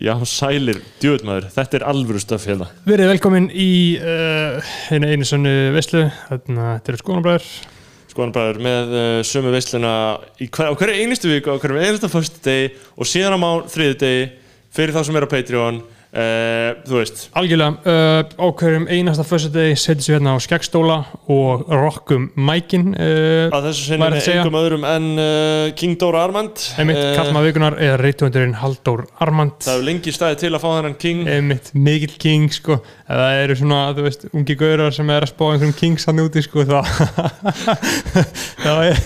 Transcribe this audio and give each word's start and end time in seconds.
Já, 0.00 0.14
sælir, 0.24 0.78
djöðmaður, 1.02 1.50
þetta 1.52 1.76
er 1.78 1.84
alvöru 1.90 2.20
stöf 2.22 2.46
hérna. 2.48 2.68
Verið 2.88 3.10
velkomin 3.12 3.48
í 3.52 3.72
uh, 4.00 4.72
einu 4.94 5.10
einu 5.10 5.26
sannu 5.28 5.52
veislu. 5.74 6.06
Þetta 6.30 6.92
eru 6.92 7.00
skoðanabræður. 7.00 7.48
Skoðanabræður 8.12 8.60
með 8.64 8.94
uh, 8.96 9.16
sömu 9.28 9.52
veisluna 9.52 9.94
hver, 10.40 10.70
á 10.70 10.72
hverju 10.80 11.02
einustu 11.02 11.32
viku, 11.32 11.52
á 11.52 11.60
hverju 11.60 11.82
einustu 11.82 12.12
fyrstu 12.12 12.40
degi 12.46 12.70
og 12.96 13.10
síðan 13.10 13.36
á 13.36 13.38
má 13.44 13.50
þriði 13.72 13.98
degi 14.00 14.24
fyrir 14.72 14.96
þá 14.96 15.02
sem 15.08 15.20
er 15.20 15.28
á 15.28 15.32
Patreon 15.34 15.82
uh, 16.12 16.72
Þú 16.86 16.94
veist. 16.98 17.22
Algjörlega, 17.38 17.72
uh, 17.88 18.20
á 18.36 18.46
hverjum 18.60 18.84
einasta 18.92 19.24
föstudegi 19.26 19.76
setjum 19.80 20.02
við 20.02 20.16
hérna 20.18 20.34
á 20.36 20.38
skeggstóla 20.44 20.96
og 21.32 21.64
rockum 21.72 22.22
mækin 22.36 22.90
uh, 22.94 23.48
Að 23.54 23.68
þessu 23.70 23.82
sinni 23.88 24.02
með 24.02 24.18
einhverjum 24.20 24.58
öðrum 24.62 24.84
en 24.88 25.06
King 25.78 25.94
Dóra 26.00 26.24
Armand. 26.26 26.56
Einmitt, 26.80 27.00
kallmaður 27.16 27.48
vikunar 27.52 27.74
er 27.82 27.96
reytuvendurinn 28.02 28.56
Halldór 28.62 29.00
Armand. 29.24 29.56
Það 29.64 29.72
hefur 29.78 29.88
lengi 29.88 30.10
staðið 30.16 30.38
til 30.44 30.52
að 30.56 30.62
fá 30.64 30.68
þennan 30.76 30.98
King. 31.02 31.20
Einmitt, 31.36 31.66
mikill 31.74 32.16
king 32.22 32.48
sko. 32.54 32.74
Það 33.12 33.38
eru 33.42 33.54
svona, 33.60 33.80
þú 33.96 34.02
veist, 34.06 34.22
ungi 34.32 34.54
gaurar 34.56 34.92
sem 34.96 35.10
er 35.12 35.22
að 35.26 35.32
spá 35.34 35.44
einhverjum 35.52 35.76
kings 35.76 36.06
hann 36.08 36.22
úti 36.22 36.40
sko 36.44 36.62
þá 36.64 36.78
er, 38.62 38.96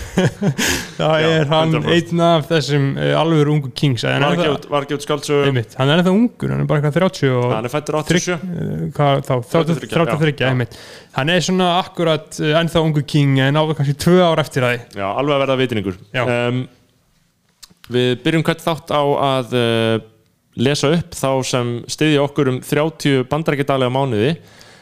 Já, 0.96 1.08
er 1.26 1.48
hann 1.50 1.72
100%. 1.74 1.88
einn 1.96 2.20
af 2.24 2.46
þessum 2.50 2.84
alveg 3.18 3.50
ungu 3.52 3.70
kings. 3.76 4.04
En 4.06 4.22
Var 4.22 4.30
er 4.30 4.36
ekki 4.36 4.46
það- 4.46 4.56
út- 4.58 4.68
var 4.72 4.80
ekki 4.86 4.96
út 4.98 5.04
skáldsögu 5.06 5.48
Einmitt, 5.50 5.74
hann 5.80 5.90
er 5.90 5.94
ennþá 6.02 6.12
ungur, 6.14 6.48
hann 6.54 6.62
er 6.62 6.68
bara 6.70 6.78
eitthvað 6.80 6.95
30 6.96 7.30
og 7.36 7.46
Hann 7.54 7.68
er 7.68 7.72
fættur 7.72 7.98
Trygg- 8.08 8.26
87 8.26 8.34
uh, 8.34 8.88
hvað 8.96 9.22
þá, 9.28 9.34
33, 9.52 9.90
33, 9.92 10.32
já, 10.42 10.48
einmitt. 10.50 10.74
Hann 11.16 11.32
er 11.34 11.44
svona 11.44 11.68
akkurat 11.82 12.40
uh, 12.42 12.50
ennþá 12.62 12.82
ungu 12.88 13.04
king 13.06 13.38
en 13.44 13.60
áður 13.60 13.78
kannski 13.78 13.96
tvö 14.06 14.18
ár 14.24 14.42
eftir 14.42 14.66
það 14.66 14.76
Já, 14.96 15.06
alveg 15.12 15.36
að 15.36 15.42
verða 15.44 15.58
vitningur 15.62 16.00
um, 16.24 16.60
Við 17.96 18.12
byrjum 18.24 18.44
hvert 18.48 18.64
þátt 18.64 18.90
á 18.90 19.02
að 19.30 19.56
uh, 19.60 19.96
lesa 20.56 20.90
upp 20.96 21.14
þá 21.14 21.28
sem 21.46 21.72
styðja 21.92 22.22
okkur 22.24 22.50
um 22.54 22.60
30 22.64 23.26
bandarækjadalega 23.30 23.92
mánuði 23.92 24.30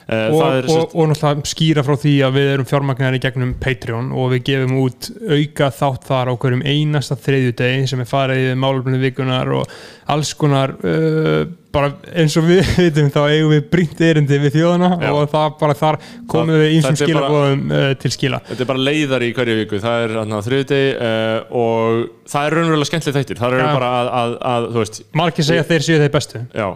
uh, 0.09 0.29
og, 0.29 0.39
Það 0.39 0.59
er 0.59 0.71
og, 0.75 0.95
og 0.95 1.11
náttúrulega 1.11 1.51
skýra 1.55 1.85
frá 1.87 1.97
því 2.05 2.15
að 2.27 2.39
við 2.39 2.53
erum 2.53 2.71
fjármagnar 2.71 3.19
í 3.19 3.23
gegnum 3.25 3.57
Patreon 3.63 4.13
og 4.13 4.31
við 4.35 4.47
gefum 4.51 4.79
út 4.85 5.11
auka 5.25 5.73
þátt 5.81 6.09
þar 6.11 6.33
á 6.33 6.35
hverjum 6.35 6.65
einasta 6.65 7.19
þriðjudegi 7.19 7.91
sem 7.91 8.05
er 8.05 8.09
farið 8.11 8.49
í 8.53 8.57
málefni 8.59 9.03
vikunar 9.03 9.53
og 9.61 9.77
alls 10.15 10.35
konar 10.39 10.75
uh, 10.85 11.45
bara 11.75 11.91
eins 12.15 12.37
og 12.39 12.47
við 12.47 12.69
vitum 12.85 13.09
þá 13.15 13.21
eigum 13.25 13.55
við 13.55 13.65
brýnt 13.73 14.03
erindi 14.07 14.39
við 14.43 14.59
þjóðana 14.59 14.91
Já. 15.01 15.09
og 15.11 15.33
það 15.33 15.57
bara 15.63 15.79
þar 15.79 15.99
komum 16.31 16.61
við 16.61 16.77
ímsum 16.77 16.99
skilabóðum 17.01 17.65
uh, 17.71 17.89
til 18.03 18.13
skila 18.15 18.43
Þetta 18.51 18.67
er 18.67 18.71
bara 18.71 18.85
leiðar 18.91 19.25
í 19.27 19.33
hverju 19.37 19.57
viku, 19.63 19.81
það 19.83 20.05
er 20.05 20.15
þriðudegi 20.49 20.93
uh, 21.09 21.57
og 21.65 22.31
það 22.31 22.51
er 22.51 22.59
raunverulega 22.59 22.91
skemmtileg 22.91 23.19
þættir, 23.19 23.43
það 23.43 23.59
er 23.59 23.65
Já. 23.65 23.71
bara 23.73 23.91
að, 23.97 24.13
að, 24.21 24.39
að, 24.53 25.03
margir 25.23 25.49
segja 25.51 25.67
þeir 25.73 25.89
séu 25.89 25.99
þeir 26.05 26.15
bestu 26.15 26.45
já 26.55 26.69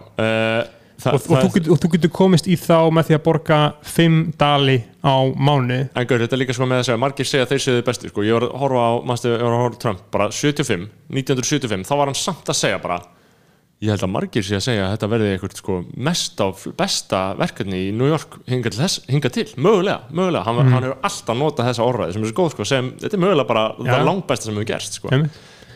það, 0.98 1.14
og, 1.14 1.28
og, 1.30 1.50
þú 1.56 1.72
og 1.74 1.80
þú 1.82 1.90
getur 1.94 2.10
komist 2.18 2.48
í 2.50 2.56
þá 2.58 2.78
með 2.94 3.08
því 3.10 3.16
að 3.18 3.22
borga 3.28 3.58
5 3.82 4.16
dali 4.40 4.78
á 5.04 5.14
mánu 5.38 5.78
En 5.94 6.06
gaur, 6.10 6.18
þetta 6.24 6.34
er 6.36 6.42
líka 6.42 6.56
sko 6.56 6.66
með 6.66 6.82
að 6.82 6.88
segja, 6.90 7.02
margir 7.04 7.28
segja 7.28 7.44
að 7.46 7.52
þeir 7.54 7.62
séu 7.66 7.76
þið 7.78 7.84
bestu, 7.90 8.10
sko, 8.12 8.24
ég 8.26 8.34
var 8.38 8.48
að 8.48 8.56
horfa 8.62 8.82
á, 8.88 8.92
manstu, 9.12 9.30
ég 9.34 9.44
var 9.46 9.54
að 9.54 9.62
horfa 9.66 9.78
á 9.78 9.82
Trump, 9.84 10.02
bara 10.14 10.26
75, 10.34 10.88
1975, 11.14 11.86
þá 11.88 11.94
var 12.00 12.10
hann 12.12 12.18
samt 12.18 12.50
að 12.50 12.58
segja 12.58 12.80
bara, 12.82 12.98
ég 13.78 13.92
held 13.94 14.02
að 14.02 14.10
margir 14.10 14.42
sé 14.42 14.56
að 14.58 14.64
segja 14.66 14.86
að 14.88 14.94
þetta 14.96 15.08
verði 15.12 15.28
eitthvað 15.36 15.52
sko 15.60 15.74
mest 16.08 16.40
á 16.42 16.46
besta 16.80 17.20
verkefni 17.38 17.78
í 17.86 17.92
New 17.94 18.08
York 18.10 18.40
hinga 18.50 18.72
til, 18.74 18.80
þess, 18.82 19.04
hinga 19.06 19.30
til. 19.30 19.44
Mögulega, 19.54 20.00
mögulega, 20.10 20.42
hann, 20.48 20.56
Mhm. 20.64 20.72
hann 20.74 20.82
hefur 20.88 20.98
alltaf 21.06 21.38
notað 21.38 21.68
þessa 21.70 21.86
orðræði 21.86 22.12
sem 22.16 22.24
er 22.24 22.32
svo 22.32 22.38
góð 22.42 22.50
sko, 22.56 22.66
sem, 22.66 22.90
þetta 22.98 23.14
er 23.14 23.22
mögulega 23.22 23.46
bara 23.46 23.62
það 23.78 24.04
langbesta 24.10 24.44
sem 24.50 24.54
hefur 24.58 24.66
gerst 24.72 24.98
sko. 24.98 25.08
Þannig 25.14 25.30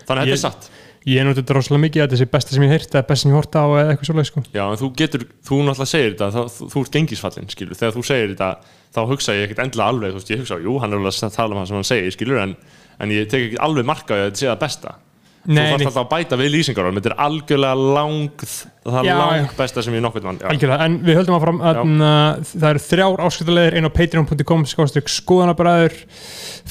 að 0.08 0.26
þetta 0.26 0.32
er 0.34 0.42
satt 0.42 0.70
ég 1.08 1.26
noti 1.26 1.40
þetta 1.40 1.56
rosalega 1.56 1.82
mikið 1.86 2.04
að 2.04 2.14
þessi 2.14 2.28
besta 2.32 2.54
sem 2.54 2.64
ég 2.66 2.72
heirt 2.72 2.94
eða 2.94 3.06
besta 3.08 3.22
sem 3.22 3.32
ég 3.32 3.38
horta 3.38 3.62
á 3.62 3.68
eða 3.68 3.92
eitthvað 3.92 4.10
svoleið 4.10 4.28
sko. 4.28 4.42
Já, 4.54 4.62
en 4.64 4.80
þú 4.80 4.90
getur, 5.00 5.24
þú 5.42 5.60
náttúrulega 5.66 5.92
segir 5.92 6.12
þetta 6.12 6.28
þá, 6.36 6.42
þú, 6.56 6.68
þú 6.74 6.82
ert 6.82 6.98
gengisfallin, 6.98 7.48
skilur, 7.52 7.78
þegar 7.80 7.96
þú 7.96 8.04
segir 8.06 8.34
þetta 8.34 8.50
þá 8.92 9.00
hugsa 9.10 9.36
ég 9.36 9.46
ekkert 9.48 9.64
endilega 9.66 9.94
alveg, 9.94 10.12
þú 10.12 10.20
veist, 10.20 10.32
ég 10.32 10.42
hugsa 10.42 10.60
jú, 10.62 10.76
hann 10.82 10.92
er 10.92 11.00
alveg 11.02 11.24
að 11.26 11.38
tala 11.38 11.56
um 11.56 11.62
það 11.62 11.70
sem 11.70 11.80
hann 11.80 11.88
segir, 11.90 12.14
skilur 12.14 12.42
en, 12.42 12.54
en 13.02 13.14
ég 13.14 13.32
tek 13.32 13.48
ekki 13.48 13.62
alveg 13.66 13.88
marka 13.88 14.14
á 14.14 14.16
að 14.20 14.28
þetta 14.28 14.42
sé 14.42 14.50
það 14.52 14.62
besta 14.62 14.94
þú 15.42 15.56
þarf 15.56 15.72
nei. 15.72 15.86
alltaf 15.86 15.96
að 16.02 16.10
bæta 16.12 16.38
við 16.38 16.52
lýsingar 16.54 16.88
þetta 16.92 17.10
er 17.10 17.18
algjörlega 17.24 17.86
langð 17.96 18.52
það 18.82 18.98
er 19.00 19.08
Já, 19.08 19.14
lang 19.18 19.54
besta 19.58 19.82
sem 19.82 19.94
ég 19.96 20.02
nokkuð 20.02 20.26
mann. 20.26 20.38
Algjörlega, 20.52 20.86
en 20.86 20.96
við 21.06 21.18
höldum 21.18 21.36
að 21.36 21.44
fram 21.44 21.60
að 21.62 21.80
uh, 21.82 22.52
það 22.52 22.68
eru 22.68 22.82
þrjár 22.86 23.22
áskiptulegir 23.26 23.76
inn 23.78 23.86
á 23.86 23.90
patreon.com 23.94 24.64
skoðanabræður 25.12 25.96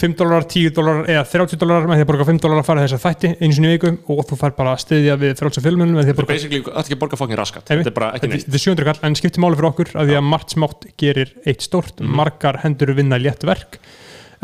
5 0.01 0.15
dólarar, 0.19 0.47
10 0.47 0.75
dólarar 0.75 1.09
eða 1.11 1.23
30 1.27 1.59
dólarar 1.61 1.89
með 1.89 1.99
því 1.99 2.05
að 2.05 2.09
borga 2.11 2.27
5 2.31 2.41
dólarar 2.43 2.63
að 2.63 2.69
fara 2.69 2.85
þess 2.85 2.97
að 2.97 3.05
þætti 3.05 3.31
einu 3.41 3.55
sinni 3.57 3.71
í 3.71 3.75
viku 3.75 3.91
og 4.11 4.21
þú 4.29 4.37
fær 4.39 4.55
bara 4.59 4.75
að 4.75 4.83
styðja 4.85 5.17
við 5.19 5.33
frálsa 5.41 5.63
filmunum 5.65 5.97
með 5.99 6.07
því 6.07 6.13
að 6.15 6.21
borga 6.21 6.31
basically, 6.31 6.61
þetta 6.63 6.77
er 6.79 6.85
ekki 6.85 6.97
að 6.97 7.01
borga 7.03 7.19
fokkin 7.19 7.41
raskat. 7.41 7.67
Þetta 7.71 7.91
er 7.91 7.97
bara 7.97 8.11
ekki 8.15 8.31
neitt. 8.31 8.45
þetta 8.47 8.59
er 8.59 8.65
700 8.65 8.87
kall, 8.87 9.01
en 9.07 9.17
skiptir 9.19 9.43
máli 9.43 9.59
fyrir 9.59 9.71
okkur 9.71 9.91
að 9.95 10.11
því 10.11 10.19
að 10.21 10.29
margt 10.31 10.55
smátt 10.55 10.87
gerir 11.01 11.33
eitt 11.43 11.67
stórt, 11.67 11.99
Mhm. 11.99 12.15
margar 12.21 12.61
hendur 12.63 12.95
vinna 12.95 13.19
létt 13.19 13.43
verk 13.43 13.81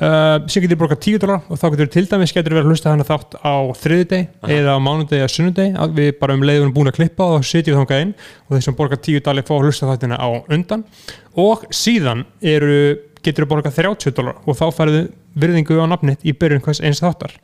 uh, 0.02 0.38
sem 0.50 0.64
getur 0.64 0.80
borgað 0.82 1.02
10 1.06 1.22
dólar 1.24 1.44
og 1.48 1.60
þá 1.60 1.66
getur 1.74 1.92
til 1.94 2.06
dæmis 2.10 2.34
getur 2.36 2.56
verið 2.56 2.66
að 2.66 2.72
hlusta 2.74 2.94
hana 2.94 3.08
þátt 3.08 3.38
á 3.42 3.56
þriðudeg 3.82 4.50
eða 4.58 4.78
á 4.78 4.80
mánudegi 4.84 5.22
eða 5.22 5.34
sunnudeg 5.34 5.78
við 5.98 6.12
bara 6.22 6.38
um 6.38 6.46
leiðum 6.48 6.74
búin 6.76 6.92
að 6.92 7.00
klippa 7.00 7.30
og 7.36 7.46
setjum 7.48 7.76
við 7.76 7.82
þangað 7.82 8.06
inn 8.06 8.16
og 8.48 8.56
þeir 8.56 8.66
sem 8.68 8.80
borga 8.80 9.02
10 9.10 9.26
dali 9.28 9.46
fá 9.48 9.54
að 9.58 9.68
hlusta 9.68 9.92
þáttina 9.92 10.20
á 10.22 10.30
undan. 10.54 10.88
Og 11.38 11.68
síðan 11.74 12.26
eru 12.42 12.82
getur 13.26 13.46
við 13.46 13.52
borgað 13.54 13.80
30 13.82 14.18
dólar 14.18 14.42
og 14.46 14.58
þá 14.58 14.66
færðu 14.74 15.06
virðingu 15.38 15.78
á 15.78 15.86
nafnið 15.92 16.26
í 16.26 16.34
byrjun 16.34 16.64
hvers 16.66 16.82
eins 16.82 17.04
þáttar. 17.04 17.36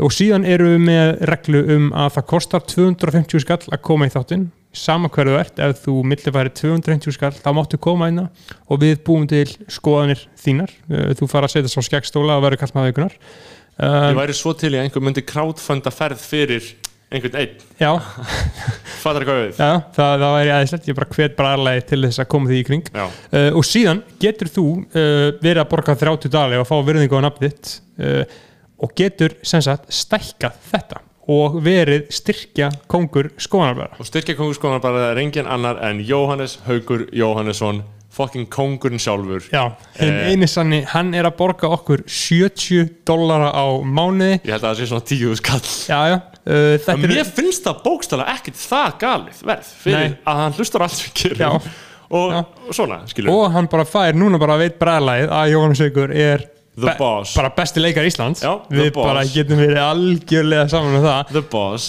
Og 0.00 0.12
síðan 0.14 0.46
eru 0.48 0.72
við 0.72 0.84
með 0.86 1.14
reglu 1.28 1.62
um 1.76 1.92
að 1.92 2.16
það 2.16 2.28
kostar 2.32 2.66
250 2.68 3.44
skall 3.44 3.62
að 3.68 3.82
koma 3.84 4.08
í 4.08 4.14
þáttinn 4.14 4.50
sama 4.76 5.10
hverðu 5.12 5.38
ert, 5.38 5.58
ef 5.60 5.82
þú 5.84 5.98
millifæri 6.08 6.52
250 6.56 7.16
skall, 7.16 7.32
þá 7.36 7.50
máttu 7.56 7.80
koma 7.82 8.08
einna 8.08 8.28
og 8.68 8.80
við 8.82 9.02
búum 9.06 9.26
til 9.30 9.46
skoðanir 9.70 10.22
þínar. 10.40 10.72
Uh, 10.88 11.10
þú 11.18 11.28
fara 11.30 11.48
að 11.48 11.58
setja 11.58 11.72
svo 11.72 11.84
skeggstóla 11.86 12.38
og 12.38 12.46
verður 12.46 12.62
kallt 12.62 12.78
maður 12.78 12.92
ég 12.92 13.02
um, 13.82 14.20
væri 14.20 14.36
svo 14.36 14.54
til 14.58 14.72
í 14.72 14.78
að 14.78 14.86
einhver 14.86 15.04
myndi 15.04 15.24
crowdfunda 15.26 15.92
ferð 15.94 16.24
fyrir 16.24 16.72
einhvern 17.12 17.38
einn. 17.42 17.60
Já, 17.80 17.90
fattar 19.02 19.26
hvað 19.28 19.40
við. 19.42 19.60
Já 19.60 19.72
það, 19.96 20.12
það 20.24 20.36
væri 20.36 20.54
aðeinslegt, 20.56 20.88
ég 20.88 20.98
bara 20.98 21.10
hvet 21.16 21.36
bara 21.38 21.52
aðlega 21.58 21.86
til 21.92 22.00
þess 22.06 22.24
að 22.24 22.30
koma 22.34 22.50
því 22.52 22.60
í 22.60 22.66
kring. 22.68 22.90
Uh, 22.96 23.50
og 23.58 23.68
síðan 23.68 24.02
getur 24.22 24.52
þú 24.52 24.66
uh, 24.80 25.28
verið 25.42 25.62
að 25.64 25.70
borga 25.74 25.96
30 26.06 26.32
dali 26.32 26.60
og 26.60 26.68
fá 26.68 26.76
virðingu 26.88 27.20
á 27.20 27.24
nafn 27.28 27.48
þitt 27.48 27.74
uh, 28.00 28.36
og 28.82 28.94
getur 28.98 29.36
sem 29.46 29.62
sagt 29.64 29.92
stækkað 29.92 30.60
þetta 30.72 31.02
og 31.30 31.60
verið 31.62 32.08
styrkja 32.10 32.70
kongur 32.90 33.30
skoðanarbæra 33.38 33.98
og 34.02 34.06
styrkja 34.08 34.34
kongur 34.38 34.80
bara 34.82 35.10
er 35.12 35.20
engin 35.22 35.46
annar 35.46 35.78
en 35.86 36.00
Jóhannes 36.02 36.58
Haugur 36.66 37.06
Jóhannesson 37.14 37.82
fokkin 38.12 38.46
kongurinn 38.46 39.00
sjálfur 39.00 39.46
Já, 39.52 39.72
Eh. 39.98 40.46
sanni, 40.46 40.82
hann 40.84 41.14
er 41.14 41.24
að 41.24 41.36
borga 41.38 41.68
okkur 41.72 42.02
70 42.06 42.90
dollara 43.06 43.52
á 43.54 43.64
mánuði 43.84 44.40
ég 44.44 44.50
held 44.52 44.62
að 44.64 44.68
það 44.74 44.80
sé 44.80 44.88
svona 44.90 45.06
tíu 45.08 45.36
skall 45.38 45.62
Já, 45.88 46.00
já, 46.10 46.16
uh, 46.18 46.76
þetta 46.76 46.92
En 46.92 47.04
er 47.04 47.14
mér 47.14 47.30
finnst 47.38 47.64
það 47.64 47.80
bókstala 47.86 48.26
ekkert 48.34 48.58
það 48.60 48.98
galið 49.00 49.42
verð 49.48 49.72
fyrir 49.84 49.98
Nei. 49.98 50.18
að 50.26 50.42
hann 50.42 50.52
hlustar 50.58 50.82
allt 50.82 51.00
sem 51.00 51.36
Já. 51.38 51.48
og, 52.12 52.34
og 52.68 52.74
svona, 52.76 53.00
skilur 53.08 53.32
og 53.32 53.52
hann 53.54 53.70
bara 53.72 53.84
fær 53.88 54.12
núna 54.18 54.38
bara 54.42 54.58
veit 54.60 54.76
bræðlægið 54.82 55.32
að 55.32 55.52
Jóhannes 55.54 55.80
Haugur 55.86 56.12
er 56.12 56.44
The 56.72 56.94
boss. 56.96 57.34
bara 57.36 57.50
besti 57.52 57.82
leikar 57.82 58.06
Íslands. 58.08 58.40
Já, 58.40 58.54
við 58.72 58.94
boss. 58.94 59.04
bara 59.04 59.22
getum 59.28 59.58
verið 59.60 59.80
algjörlega 59.82 60.68
saman 60.72 60.94
með 60.96 61.02
það. 61.04 61.32
The 61.34 61.42
Boss. 61.52 61.88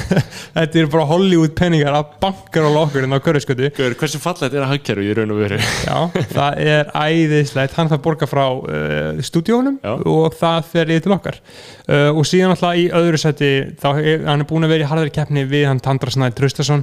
Þetta 0.56 0.80
er 0.80 0.88
bara 0.90 1.04
Hollywood 1.06 1.52
penningar 1.54 1.94
að 1.94 2.16
bankar 2.24 2.66
á 2.66 2.70
lokkur 2.74 3.06
en 3.06 3.14
á 3.14 3.22
körðskötu 3.22 3.68
hversu 3.78 4.18
fallet 4.18 4.48
er 4.48 4.64
að 4.64 4.72
hagkerfi 4.72 5.06
í 5.06 5.12
raun 5.14 5.34
og 5.36 5.38
veru? 5.38 5.58
Já, 5.86 6.24
það 6.32 6.58
er 6.64 6.90
æðislegt. 6.90 7.76
Hann 7.78 7.92
þarf 7.92 8.00
að 8.00 8.02
borga 8.08 8.28
frá 8.30 8.42
uh, 8.48 9.20
stúdíónum 9.22 9.76
og 9.86 10.34
það 10.40 10.66
fer 10.72 10.90
í 10.90 10.96
til 11.04 11.14
okkar. 11.14 11.38
Uh, 11.86 12.08
og 12.10 12.26
síðan 12.26 12.56
alltaf 12.56 12.80
í 12.80 12.88
öðru 12.90 13.20
seti 13.22 13.50
þá 13.78 13.88
er 13.92 14.24
hann 14.26 14.42
er 14.42 14.48
búin 14.50 14.66
að 14.66 14.74
vera 14.74 14.88
í 14.88 14.88
harðari 14.90 15.14
keppni 15.14 15.44
við 15.46 15.68
hann 15.68 15.82
Tandra 15.84 16.10
Snæð 16.10 16.34
Traustason. 16.40 16.82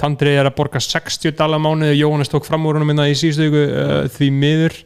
Tandri 0.00 0.32
er 0.32 0.48
að 0.48 0.56
borga 0.56 0.80
60 0.80 1.36
dala 1.36 1.60
mánuði 1.60 1.98
Jóhannes 2.00 2.32
tók 2.32 2.48
fram 2.48 2.64
úr 2.64 2.80
honum 2.80 2.88
minna 2.88 3.04
í 3.10 3.18
síðustu 3.18 3.50
viku 3.50 3.66
uh, 3.68 4.00
því 4.16 4.30
miður. 4.38 4.78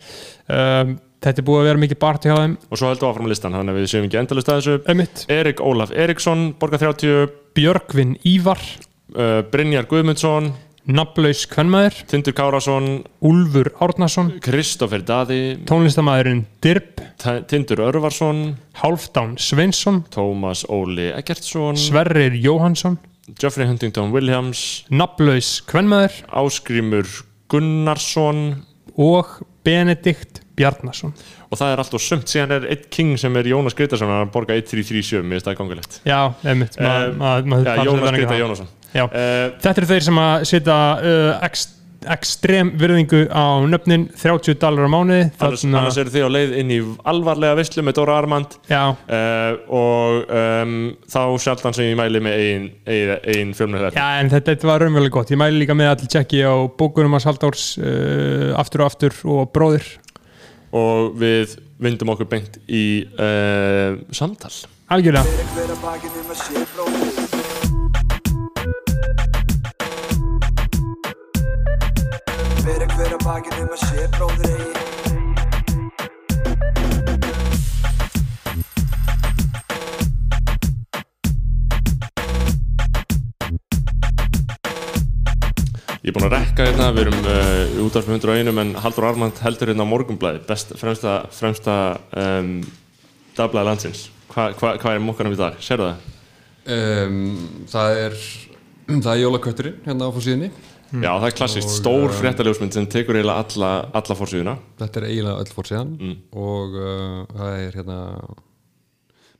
Um, 0.51 0.99
þetta 1.21 1.43
er 1.43 1.47
búið 1.51 1.61
að 1.63 1.69
vera 1.71 1.83
mikið 1.85 2.01
barti 2.01 2.31
hjá 2.31 2.39
þeim. 2.41 2.57
Og 2.71 2.81
svo 2.81 2.89
heldum 2.91 3.07
við 3.07 3.13
áfram 3.13 3.31
listan 3.31 3.57
þannig 3.59 3.75
að 3.75 3.81
við 3.81 3.91
séum 3.93 4.09
ekki 4.09 4.21
endalust 4.23 4.51
að 4.53 4.59
þessu. 4.61 4.79
Ömmitt, 4.95 5.23
Erik 5.37 5.61
Ólaf 5.65 5.93
Eriksson, 5.93 6.47
borga 6.61 6.81
30 6.81 7.31
Björgvin 7.59 8.17
Ívar. 8.29 8.61
Uh, 9.11 9.41
Brynjar 9.51 9.89
Guðmundsson. 9.91 10.53
Nafnlaus 10.91 11.45
Kvenmaður. 11.47 11.99
Tindur 12.09 12.35
Kárásson 12.35 12.87
Úlfur 13.27 13.69
Árnason. 13.85 14.33
Kristoffer 14.43 15.03
Daði. 15.07 15.59
Tónlistamæðurinn 15.69 16.47
Dirb 16.65 17.03
T- 17.21 17.43
Tindur 17.51 17.83
Örvarsson. 17.85 18.57
Hálfdán 18.81 19.37
Sveinsson. 19.39 20.01
Tómas 20.11 20.65
Óli 20.73 21.11
Eggertsson. 21.13 21.79
Sverrir 21.79 22.35
Jóhansson 22.41 22.97
Geoffrey 23.39 23.69
Huntington 23.69 24.11
Williams. 24.15 24.85
Nafnlaus 24.91 25.61
Kvenmaður. 25.69 26.17
Áskrimur 26.33 27.07
Gunnarsson. 27.53 28.65
Og 28.99 29.37
Benedikt 29.65 30.40
Bjarnason. 30.58 31.14
Og 31.49 31.58
það 31.58 31.75
er 31.75 31.82
alltaf 31.85 32.05
sumt. 32.05 32.29
Síðan 32.31 32.56
er 32.58 32.69
eitt 32.75 32.88
king 32.93 33.17
sem 33.20 33.37
er 33.41 33.49
Jónas 33.50 33.76
Gretarsson 33.79 34.12
að 34.12 34.31
borga 34.35 34.58
1337 34.58 35.25
mér 35.25 35.38
finnst 35.38 35.50
það 35.50 35.58
gangilegt 35.62 36.00
Já, 36.08 36.20
einmitt. 36.44 36.79
Ma, 36.81 36.94
ma, 37.17 37.35
ma, 37.43 37.61
Já, 37.64 37.85
Jónas 37.88 38.17
Greta 38.17 38.38
Jónasson. 38.41 38.70
Já. 38.91 39.05
Þetta 39.11 39.76
eru 39.76 39.93
þeir 39.93 40.08
sem 40.08 40.19
að 40.19 40.49
setja 40.50 40.79
uh, 40.99 41.44
ekst, 41.47 41.76
ekstrem 42.08 42.70
virðingu 42.81 43.26
á 43.29 43.61
nöfnin 43.69 44.06
30 44.17 44.56
dólar 44.61 44.88
á 44.88 44.91
mánuði. 44.91 45.26
Annars, 45.37 45.64
annars 45.69 45.99
eru 46.00 46.12
þið 46.14 46.25
á 46.25 46.31
leið 46.32 46.55
inn 46.62 46.73
í 46.73 46.79
alvarlega 47.12 47.58
veislu 47.58 47.85
með 47.85 47.99
Dóra 47.99 48.17
Armand. 48.20 48.56
Uh, 48.70 49.58
og 49.69 50.32
um, 50.41 50.76
þá 51.11 51.20
sjaldan 51.44 51.76
sem 51.76 51.91
ég 51.91 51.99
mæli 52.00 52.23
með 52.25 52.44
ein, 52.47 52.69
ein, 52.88 53.14
ein 53.35 53.52
fjölmjöðar 53.56 53.99
Já, 53.99 54.06
en 54.23 54.32
þetta, 54.32 54.55
þetta 54.55 54.70
var 54.70 54.85
raunverulega 54.85 55.17
gott. 55.19 55.35
Ég 55.35 55.41
mæli 55.41 55.61
líka 55.62 55.76
með 55.76 55.93
allir 55.94 56.12
tjekki 56.17 56.43
á 56.47 56.55
bókunum 56.81 57.19
að 57.19 57.26
Saldárs 57.26 57.67
uh, 57.82 58.56
aftur 58.61 58.87
og 58.87 58.91
aftur 58.93 59.20
og 59.29 59.52
bróðir. 59.55 59.93
Og 60.77 61.17
við 61.19 61.57
vindum 61.81 62.13
okkur 62.15 62.29
beint 62.31 62.61
í 62.69 63.09
uh, 63.17 63.97
samtal 64.15 64.53
Algjörlega. 64.91 65.23
Fyrir 65.23 65.47
hver 65.55 65.71
að 65.71 65.79
bakið 65.85 66.19
um 66.19 66.31
að 66.35 66.39
sé 66.43 66.59
bróðir 66.75 67.15
Fyrir 74.51 74.80
Ég 86.11 86.17
er 86.17 86.19
búinn 86.19 86.27
að 86.27 86.39
rekka 86.41 86.65
hérna, 86.67 86.87
við 86.91 87.05
erum 87.05 87.19
uh, 87.23 87.59
í 87.71 87.83
útvarfum 87.85 88.17
101 88.17 88.49
en 88.65 88.71
Haldur 88.83 89.05
Armand 89.07 89.43
heldur 89.45 89.71
hérna 89.71 89.85
á 89.87 89.93
morgunblæði 89.93 90.41
best, 90.49 90.73
fremsta, 90.81 91.21
fremsta 91.31 91.77
um, 92.19 92.57
dagblæði 93.39 93.69
landsins. 93.69 94.09
Hva, 94.33 94.49
hva, 94.59 94.73
hvað 94.83 94.97
er 94.97 95.05
mokkanum 95.05 95.37
í 95.37 95.39
dag? 95.39 95.61
Serðu 95.62 95.93
það? 95.93 96.09
um, 96.75 97.23
það 97.71 98.03
er 98.05 98.19
það 98.91 99.12
er 99.12 99.23
jólakötturinn 99.23 99.81
hérna 99.87 100.11
á 100.11 100.15
fórsíðinni 100.17 100.51
Já, 100.91 101.12
það 101.23 101.27
er 101.29 101.35
klassist, 101.39 101.71
Og, 101.71 101.77
stór 101.79 102.09
um, 102.09 102.17
fréttaljósmynd 102.19 102.75
sem 102.75 102.87
tekur 102.91 103.21
eiginlega 103.21 103.45
alla, 103.47 103.73
alla 104.01 104.17
fórsíðuna 104.19 104.57
þetta 104.81 105.01
er 105.01 105.09
eiginlega 105.12 105.45
öll 105.45 105.55
fórsíðan 105.55 105.93
og 106.35 106.75
uh, 106.75 107.21
það 107.37 107.53
er 107.61 107.79
hérna 107.79 107.99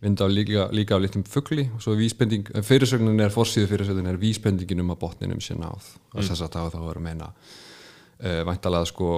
mynd 0.00 0.20
af 0.25 0.31
líka, 0.32 0.69
líka 0.73 0.97
af 0.97 1.02
litlum 1.05 1.25
fugli. 1.29 1.67
Og 1.76 1.82
svo 1.85 1.94
er 1.94 2.00
vísbending, 2.00 2.49
fyrirsögnin 2.67 3.20
er 3.20 3.35
fórsíðu 3.35 3.69
fyrirsögnin 3.70 4.08
er 4.12 4.20
vísbendingin 4.20 4.81
um 4.85 4.94
að 4.94 5.02
botninum 5.02 5.43
sé 5.44 5.56
náð. 5.58 5.91
Og 6.14 6.25
þess 6.25 6.47
að 6.47 6.55
það 6.56 6.73
þá 6.76 6.81
er 6.85 7.02
að 7.02 7.05
meina 7.05 7.29
uh, 7.35 8.41
væntalega 8.49 8.88
sko 8.88 9.11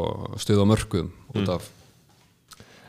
stuð 0.43 0.65
á 0.65 0.67
mörkuðum 0.73 1.15
út 1.39 1.55
af 1.59 1.71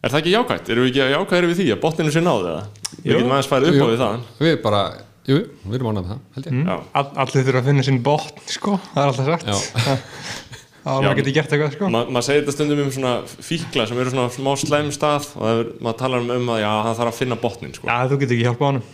Er 0.03 0.11
það 0.11 0.19
ekki 0.19 0.31
jákvætt? 0.33 0.69
Erum 0.73 0.83
við 0.83 0.89
ekki 0.89 1.13
jákvæðir 1.13 1.45
við 1.47 1.59
því 1.61 1.65
að 1.71 1.77
botninu 1.85 2.11
sé 2.11 2.21
náðu 2.23 2.47
það? 2.49 2.79
Við 2.97 3.13
getum 3.13 3.29
aðeins 3.31 3.47
farið 3.47 3.69
upp 3.69 3.77
á 3.79 3.87
við 3.87 4.01
það. 4.01 4.25
Við 4.43 4.55
bara, 4.65 4.81
jú, 5.29 5.37
við 5.63 5.77
erum 5.77 5.87
ánægð 5.93 6.01
með 6.01 6.09
það 6.09 6.25
held 6.35 6.49
ég. 6.49 6.57
Já, 6.59 6.73
All, 6.99 7.05
allir 7.23 7.45
þurfa 7.47 7.61
að 7.61 7.69
finna 7.69 7.85
sinn 7.87 8.01
botn, 8.03 8.43
sko. 8.51 8.73
Það 8.89 8.99
er 9.05 9.13
alltaf 9.13 9.29
sagt. 9.31 10.43
Já. 10.83 10.89
Það 10.89 10.97
Já. 10.97 11.05
maður 11.07 11.19
getið 11.21 11.35
gert 11.37 11.53
eitthvað, 11.55 11.75
sko. 11.77 11.89
Ma, 11.93 12.01
maður 12.11 12.25
segir 12.27 12.41
þetta 12.43 12.55
stundum 12.57 12.81
um 12.83 12.89
svona 12.91 13.13
fíkla 13.47 13.85
sem 13.87 14.01
eru 14.03 14.11
svona 14.11 14.33
smá 14.35 14.49
slæm 14.59 14.89
stað 14.91 15.29
og 15.37 15.45
það 15.45 15.61
er, 15.61 15.69
maður 15.79 16.01
talar 16.01 16.25
um 16.25 16.33
um 16.35 16.51
að 16.51 16.59
já, 16.59 16.71
hann 16.87 16.97
þarf 16.99 17.13
að 17.13 17.21
finna 17.21 17.37
botnin 17.39 17.77
sko. 17.77 17.87
Já, 17.87 17.95
þú 18.11 18.19
getur 18.19 18.35
ekki 18.35 18.49
hjálpað 18.49 18.69
honum. 18.69 18.89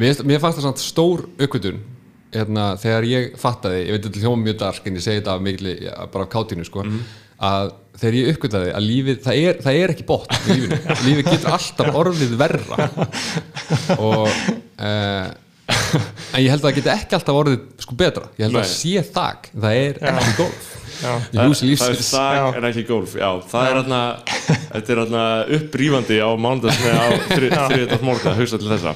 Mér, 0.00 0.22
mér 0.24 0.40
fannst 0.40 0.60
það 0.62 0.68
samt 0.70 0.80
stór 0.80 1.26
aukvöldun 1.36 1.82
hérna, 2.36 2.66
þegar 2.80 3.08
ég 3.10 3.36
fattaði, 3.40 3.82
ég 3.84 3.96
veit 3.96 4.06
þetta 4.08 4.22
hljóma 4.24 4.42
mjög 4.44 4.58
dark 4.64 4.88
en 4.88 4.98
ég 4.98 5.04
segi 5.04 5.20
þetta 5.20 5.36
af 5.36 5.44
mikli, 5.44 5.74
ja, 5.86 5.96
bara 6.12 6.26
af 6.26 6.32
kátinu 6.32 6.66
sko, 6.66 6.84
að 7.46 7.72
þegar 8.00 8.18
ég 8.18 8.30
uppgötaði 8.32 8.74
að 8.76 8.86
lífið, 8.86 9.18
það 9.24 9.40
er, 9.42 9.58
það 9.64 9.80
er 9.80 9.94
ekki 9.94 10.06
botn 10.08 10.36
lífið 11.06 11.30
getur 11.30 11.56
alltaf 11.56 11.98
orðið 12.02 12.36
verra 12.40 12.88
og 14.10 14.26
uh, 14.26 15.28
en 15.96 16.42
ég 16.42 16.50
held 16.52 16.60
að 16.60 16.66
það 16.66 16.76
geti 16.78 16.92
ekki 16.94 17.16
alltaf 17.18 17.38
orðið 17.40 17.62
sko 17.84 17.96
betra, 18.00 18.28
ég 18.36 18.46
held 18.46 18.52
að 18.52 18.58
Nei. 18.58 18.66
það 18.66 18.74
sé 18.74 19.04
þak 19.16 19.48
það 19.52 19.80
er 19.82 20.00
ekki 20.12 20.34
golf. 20.40 20.68
Já. 20.96 21.10
í 21.28 21.40
húsi 21.42 21.72
það 21.76 21.90
er 21.92 22.04
þak 22.06 22.58
en 22.60 22.68
ekki 22.70 22.84
golf 22.88 23.16
já, 23.18 23.28
það 23.50 23.66
er 23.66 23.74
hérna 23.80 24.00
þetta 24.70 24.94
er 24.94 25.00
hérna 25.02 25.24
upprífandi 25.58 26.20
á 26.24 26.30
mánudags 26.40 26.78
með 26.84 26.96
á 26.96 27.06
þriðdags 27.36 28.06
morgun 28.06 28.32
að 28.32 28.40
hugsa 28.40 28.60
til 28.62 28.70
þessa. 28.70 28.94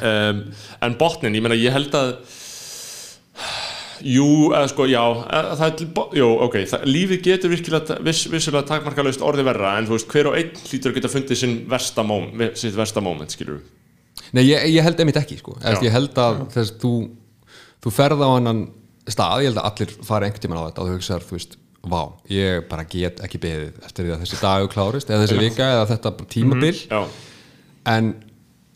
Um, 0.00 0.44
en 0.86 0.94
botnin, 1.00 1.34
ég 1.34 1.42
meina 1.42 1.58
ég 1.58 1.74
held 1.74 1.96
að 1.98 2.12
jú, 4.06 4.28
eða 4.54 4.68
sko, 4.70 4.86
já 4.88 5.02
eða, 5.02 5.56
það 5.58 5.66
er 5.66 6.20
jú, 6.20 6.28
ok, 6.46 6.56
það, 6.70 6.86
lífið 6.88 7.22
getur 7.26 7.52
virkilega 7.52 7.98
viss, 8.06 8.28
vissulega 8.32 8.68
takmarkalaust 8.70 9.24
orðið 9.26 9.50
verra 9.50 9.74
en 9.78 9.88
þú 9.88 9.96
veist, 9.96 10.08
hver 10.14 10.30
og 10.30 10.38
einn 10.38 10.54
hlýtur 10.62 10.92
að 10.92 11.00
geta 11.00 11.12
fundið 11.12 11.42
sinn 11.42 11.58
versta 11.70 12.06
moment, 12.06 12.56
sitt 12.60 12.78
versta 12.78 13.02
moment, 13.04 13.34
skilur 13.34 13.60
Nei, 14.36 14.44
ég, 14.46 14.68
ég 14.76 14.84
held 14.86 15.00
einmitt 15.02 15.18
ekki 15.18 15.40
sko. 15.40 15.56
Já. 15.58 15.74
ég 15.82 15.94
held 15.94 16.18
að 16.22 16.44
þess 16.54 16.76
þú 16.82 16.92
þú 17.80 17.92
ferð 17.94 18.22
á 18.22 18.28
annan 18.30 18.62
stað 19.10 19.44
ég 19.44 19.50
held 19.50 19.60
að 19.60 19.68
allir 19.70 19.94
fara 20.06 20.28
einhvern 20.28 20.44
tímann 20.44 20.60
á 20.60 20.66
þetta 20.68 20.82
og 20.82 20.88
þú 20.90 20.96
hugsaðar, 20.98 21.26
þú 21.26 21.36
veist, 21.38 21.56
vá, 21.90 22.00
ég 22.30 22.66
bara 22.70 22.86
get 22.92 23.22
ekki 23.24 23.40
beðið 23.42 23.84
eftir 23.88 24.06
því 24.06 24.14
að 24.14 24.24
þessi 24.24 24.40
dagur 24.42 24.72
klárist 24.74 25.10
eða 25.10 25.24
þessi 25.24 25.38
vika 25.40 25.68
eða 25.76 25.86
þetta 25.94 26.12
tímabil 26.34 26.74
já, 26.76 27.00
en, 27.94 28.10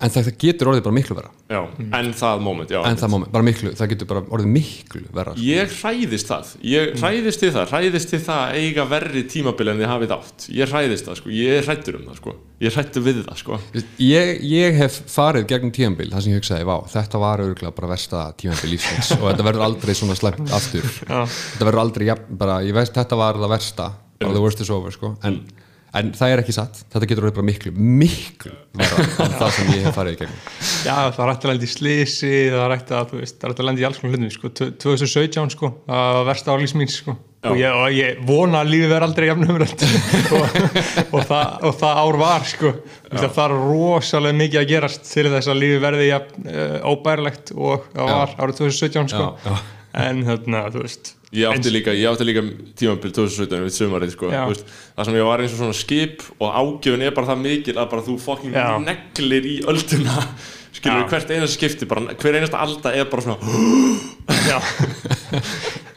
en 0.03 0.11
það, 0.11 0.27
það 0.27 0.37
getur 0.43 0.71
orðið 0.71 0.85
bara 0.85 0.97
miklu 0.97 1.17
verra. 1.17 1.31
Já, 1.55 1.61
en 1.99 2.09
það 2.19 2.43
moment, 2.45 2.73
já 2.75 2.81
en 2.89 2.99
það, 2.99 3.11
moment, 3.15 3.31
bara 3.35 3.47
miklu, 3.47 3.73
það 3.79 3.91
getur 3.93 4.09
bara 4.11 4.23
orðið 4.35 4.51
miklu 4.55 5.03
verra 5.15 5.35
sko. 5.37 5.45
Ég 5.47 5.75
hræðist 5.79 6.31
það, 6.31 6.51
ég 6.73 6.93
hræðist 7.01 7.43
til 7.45 7.51
það 7.55 7.75
hræðist 7.75 8.13
til 8.13 8.21
það 8.27 8.43
að 8.45 8.59
eiga 8.61 8.87
verri 8.91 9.25
tímabil 9.35 9.71
en 9.71 9.83
þið 9.83 9.91
hafið 9.93 10.15
átt, 10.19 10.47
ég 10.59 10.75
hræðist 10.75 11.09
það 11.09 11.21
sko. 11.21 11.35
Ég 11.39 11.69
hrættur 11.69 11.99
um 12.01 12.07
það 12.11 12.21
sko, 12.21 12.37
ég 12.67 12.79
hrættur 12.79 13.07
við 13.07 13.21
það 13.23 13.43
sko. 13.45 13.61
Ég, 14.03 14.33
ég 14.51 14.79
hef 14.83 15.01
farið 15.15 15.49
gegnum 15.55 15.75
tímabil 15.79 16.11
þar 16.13 16.27
sem 16.27 16.35
ég 16.35 16.43
hugsaði, 16.43 16.69
vá, 16.69 16.77
þetta 16.95 17.23
var 17.23 17.45
örgulega 17.47 17.77
bara 17.79 17.93
versta 17.95 18.25
tímabil 18.41 18.75
lífsins 18.75 19.15
og 19.21 19.29
þetta 19.31 19.49
verður 19.51 19.69
aldrei 19.69 19.95
svona 19.95 20.19
slæmt 20.19 20.51
aftur. 20.55 20.89
Þetta 21.05 21.69
verður 21.69 21.85
aldrei, 21.87 22.09
bara, 22.35 22.63
ég 22.67 22.77
veist, 22.77 22.97
þetta 22.97 23.21
var 23.21 23.39
það 23.39 23.55
versta 23.55 23.93
bara 24.25 24.33
the 24.33 24.41
worst 24.41 24.61
is 24.61 24.71
over, 24.71 24.95
sko. 24.95 25.15
En, 25.27 25.41
en 26.01 26.13
það 26.17 26.33
er 26.35 26.41
ekki 26.43 26.55
satt, 26.57 26.81
þetta 26.93 27.09
getur 27.11 27.27
orðið 27.29 27.37
bara 27.39 27.49
miklu 27.51 27.71
miklu 27.75 28.55
verra 28.75 29.05
en 29.27 29.37
það 29.39 29.53
sem 29.59 29.69
ég 29.75 29.85
hef 29.87 29.95
farið 29.99 30.17
í 30.17 30.21
gegnum 30.25 30.41
Já, 30.85 30.97
það 31.15 31.21
er 31.25 31.31
hægt 31.33 31.45
að 31.47 31.51
lenda 31.53 31.65
í 31.65 31.71
slisi, 31.73 32.33
það 32.53 32.65
er 32.65 32.75
hægt 32.75 32.91
að, 32.93 33.05
þú 33.13 33.21
veist, 33.23 33.37
það 33.41 33.53
hægt 33.55 33.63
að 33.63 33.69
lenda 33.71 33.81
í 33.81 33.87
alls 33.89 34.01
konar 34.03 34.15
hlutum, 34.19 34.33
sko. 34.35 34.51
Tvö- 34.59 34.75
2017, 34.85 35.53
sko, 35.55 35.71
var 35.89 36.27
versta 36.29 36.53
árlýs 36.53 36.75
mín, 36.77 36.91
sko. 36.93 37.15
Og 37.45 37.59
ég, 37.61 37.77
og 37.77 37.93
ég 37.93 38.21
vona 38.25 38.63
að 38.65 38.71
lífið 38.73 38.93
verði 38.95 39.07
aldrei 39.09 39.27
jafn 39.29 39.47
umrætt 39.53 39.83
og, 40.39 40.55
og, 41.13 41.25
það, 41.29 41.57
og 41.69 41.75
það 41.81 41.99
ár 42.05 42.19
var, 42.21 42.47
sko. 42.49 42.71
Það 43.13 43.41
er 43.45 43.57
rosalega 43.65 44.39
mikið 44.41 44.61
að 44.63 44.71
gerast 44.75 45.09
til 45.11 45.27
þess 45.33 45.51
að 45.53 45.61
lífið 45.61 45.83
verði 45.85 46.07
jafn 46.11 46.49
uh, 46.49 46.79
óbærilegt 46.93 47.53
og 47.57 47.85
það 47.93 48.09
Já. 48.13 48.17
var 48.21 48.35
árið 48.45 48.61
2017, 48.63 49.13
sko. 49.13 49.29
Já, 49.45 49.53
já. 49.53 49.75
En 50.05 50.25
þarna, 50.27 50.65
þú 50.75 50.85
veist, 50.87 51.13
Ég 51.35 51.51
átti 51.51 51.73
líka, 51.75 51.95
ég 51.97 52.07
átti 52.07 52.27
líka 52.29 52.43
tímabil 52.79 53.15
2017 53.15 53.65
við 53.65 53.73
sumarið 53.75 54.13
sko, 54.15 54.29
veist, 54.31 54.69
það 54.95 55.09
sem 55.09 55.17
ég 55.19 55.27
var 55.27 55.43
eins 55.43 55.55
og 55.57 55.63
svona 55.63 55.79
skip 55.79 56.27
og 56.39 56.59
ágjöfun 56.61 57.03
er 57.03 57.17
bara 57.17 57.33
það 57.33 57.47
mikil 57.49 57.75
að 57.79 57.89
bara 57.95 58.05
þú 58.07 58.19
fucking 58.23 58.55
Já. 58.55 58.69
neglir 58.85 59.49
í 59.51 59.57
ölduna 59.67 60.21
skilur 60.75 61.05
við 61.05 61.13
hvert 61.13 61.33
einasta 61.35 61.57
skipti 61.57 61.89
bara, 61.91 62.15
hver 62.21 62.39
einasta 62.39 62.61
alda 62.63 62.93
er 62.95 63.09
bara 63.11 63.25
svona 63.25 63.39
já. 64.49 64.59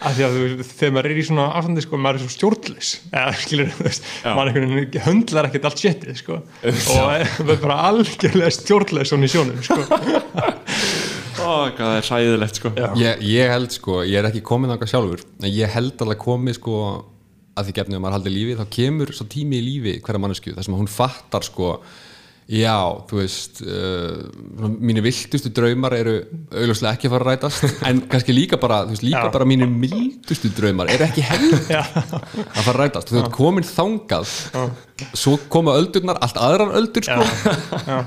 að 0.07 0.21
þú 0.21 0.67
þegar 0.69 0.93
maður 0.95 1.09
er 1.09 1.21
í 1.21 1.25
svona 1.27 1.47
afstandi, 1.57 1.83
sko, 1.85 1.99
maður 2.01 2.19
er 2.19 2.23
svo 2.23 2.33
stjórnleis, 2.35 2.91
eða, 3.11 3.33
skilur, 3.41 3.73
þú 3.73 3.87
veist, 3.87 4.07
Já. 4.21 4.29
maður 4.37 4.51
einhvern 4.53 5.01
höndlar 5.07 5.49
ekkert 5.49 5.67
allt 5.69 5.83
shitið, 5.83 6.13
sko. 6.21 6.39
Og 6.67 6.77
það 6.87 7.55
er 7.55 7.63
bara 7.65 7.79
algjörlega 7.89 8.53
stjórnleis 8.59 9.13
svona 9.13 9.27
í 9.27 9.33
sjónum, 9.33 9.59
sko. 9.65 9.81
það 11.77 11.93
er 11.99 12.07
sæðilegt 12.07 12.59
sko 12.61 12.71
Já. 12.77 12.87
ég, 13.01 13.21
ég 13.31 13.53
held 13.53 13.75
sko, 13.75 14.01
ég 14.07 14.19
er 14.21 14.29
ekki 14.31 14.43
komin 14.47 14.71
þangað 14.73 14.93
sjálfur 14.93 15.23
en 15.41 15.51
ég 15.51 15.71
held 15.77 16.03
alveg 16.05 16.21
komið 16.23 16.59
sko 16.59 16.81
að 17.57 17.69
því 17.69 17.77
gefnið 17.79 17.97
að 17.97 18.03
maður 18.03 18.17
haldi 18.19 18.33
lífi 18.35 18.57
þá 18.59 18.65
kemur 18.77 19.15
svo 19.17 19.25
tími 19.31 19.57
í 19.61 19.65
lífi 19.65 19.95
hverja 20.05 20.21
mannesku 20.21 20.53
þar 20.53 20.67
sem 20.67 20.77
hún 20.77 20.91
fattar 20.91 21.45
sko 21.47 21.71
já, 22.47 22.75
þú 23.09 23.17
veist 23.19 23.57
uh, 23.65 24.21
mínir 24.79 25.03
viltustu 25.03 25.49
draumar 25.51 25.91
eru 25.97 26.13
augljóslega 26.53 26.93
ekki 26.95 27.09
að 27.09 27.15
fara 27.15 27.25
að 27.25 27.31
rætast 27.33 27.65
en 27.89 27.99
kannski 28.07 28.35
líka 28.35 28.59
bara, 28.61 28.83
þú 28.87 28.93
veist, 28.95 29.03
líka 29.03 29.25
Já. 29.25 29.31
bara 29.33 29.47
mínir 29.49 29.67
mildustu 29.71 30.51
draumar 30.55 30.91
eru 30.93 31.07
ekki 31.09 31.25
Já. 31.75 31.81
að 31.83 32.61
fara 32.61 32.75
að 32.75 32.79
rætast 32.85 33.11
þú 33.11 33.17
veist, 33.19 33.33
komin 33.35 33.67
þangað 33.67 34.31
svo 35.17 35.35
koma 35.51 35.75
öldurnar, 35.81 36.21
allt 36.23 36.39
aðrar 36.39 36.71
öldur 36.79 37.09
sko 37.09 37.27
Já. 37.83 37.99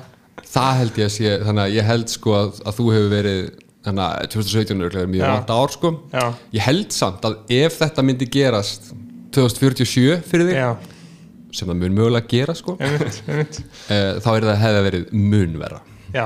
Það 0.47 0.79
held 0.81 1.01
ég 1.01 1.09
að 1.11 1.13
sé 1.17 1.35
þannig 1.47 1.63
að 1.65 1.75
ég 1.77 1.89
held 1.91 2.13
sko 2.13 2.37
að, 2.39 2.63
að 2.67 2.79
þú 2.79 2.87
hefur 2.95 3.11
verið 3.15 3.43
þannig 3.87 4.05
að 4.07 4.31
2017 4.35 4.87
er 5.01 5.11
mjög 5.11 5.27
vant 5.35 5.53
ár 5.57 5.73
sko. 5.73 5.91
Já. 6.13 6.25
ég 6.53 6.65
held 6.67 6.91
samt 6.93 7.25
að 7.25 7.37
ef 7.57 7.79
þetta 7.81 8.05
myndi 8.05 8.29
gerast 8.29 8.91
2047 9.37 10.19
fyrir 10.29 10.51
þig 10.51 10.59
Já, 10.59 10.71
sem 11.57 11.71
það 11.71 11.79
mun 11.83 11.97
mögulega 11.97 12.29
gera 12.31 12.55
sko 12.59 12.77
einmitt, 12.79 13.21
einmitt. 13.29 13.61
uh, 13.89 14.19
þá 14.25 14.29
er 14.35 14.49
það 14.51 14.61
hefði 14.65 14.83
verið 14.89 15.07
munverra 15.17 15.81
Já, 16.15 16.25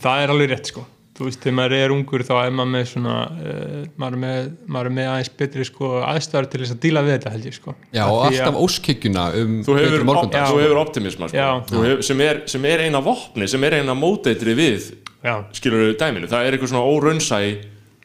það 0.00 0.24
er 0.24 0.34
alveg 0.34 0.52
rétt 0.54 0.72
sko 0.72 0.86
þú 1.20 1.28
veist, 1.28 1.40
þegar 1.44 1.56
maður 1.60 1.74
er 1.78 1.94
ungur 1.94 2.24
þá 2.26 2.32
er 2.40 2.54
maður 2.58 2.70
með 2.74 2.86
svona 2.90 3.14
uh, 3.28 3.80
maður, 4.00 4.16
er 4.16 4.22
með, 4.24 4.50
maður 4.66 4.90
er 4.90 4.96
með 4.98 5.10
aðeins 5.12 5.32
betri 5.44 5.66
sko, 5.68 5.90
aðstæður 6.10 6.48
til 6.54 6.62
þess 6.64 6.74
að 6.76 6.80
díla 6.86 7.04
við 7.06 7.14
þetta 7.18 7.34
held 7.36 7.48
ég 7.50 7.58
sko. 7.60 7.74
Já, 7.94 8.04
og 8.08 8.20
alltaf 8.30 8.60
óskikjuna 8.64 9.26
um 9.42 9.58
þú 9.68 9.76
hefur, 9.78 9.90
betri 9.98 10.08
morgundag 10.10 10.48
þú 10.50 10.62
hefur 10.64 10.80
optimisma 10.86 11.28
sko. 11.30 11.40
Já. 11.42 11.50
Þú 11.70 11.84
hefur, 11.86 12.06
sem, 12.10 12.24
er, 12.26 12.42
sem 12.56 12.70
er 12.72 12.86
eina 12.88 13.04
vopni 13.04 13.50
sem 13.52 13.68
er 13.68 13.78
eina 13.82 13.96
móteitri 13.98 14.56
við 14.58 14.88
já, 15.20 15.34
skilur 15.60 15.92
dæminu, 16.00 16.30
það 16.32 16.48
er 16.48 16.56
eitthvað 16.56 16.72
svona 16.72 16.88
óraunsæ 16.88 17.42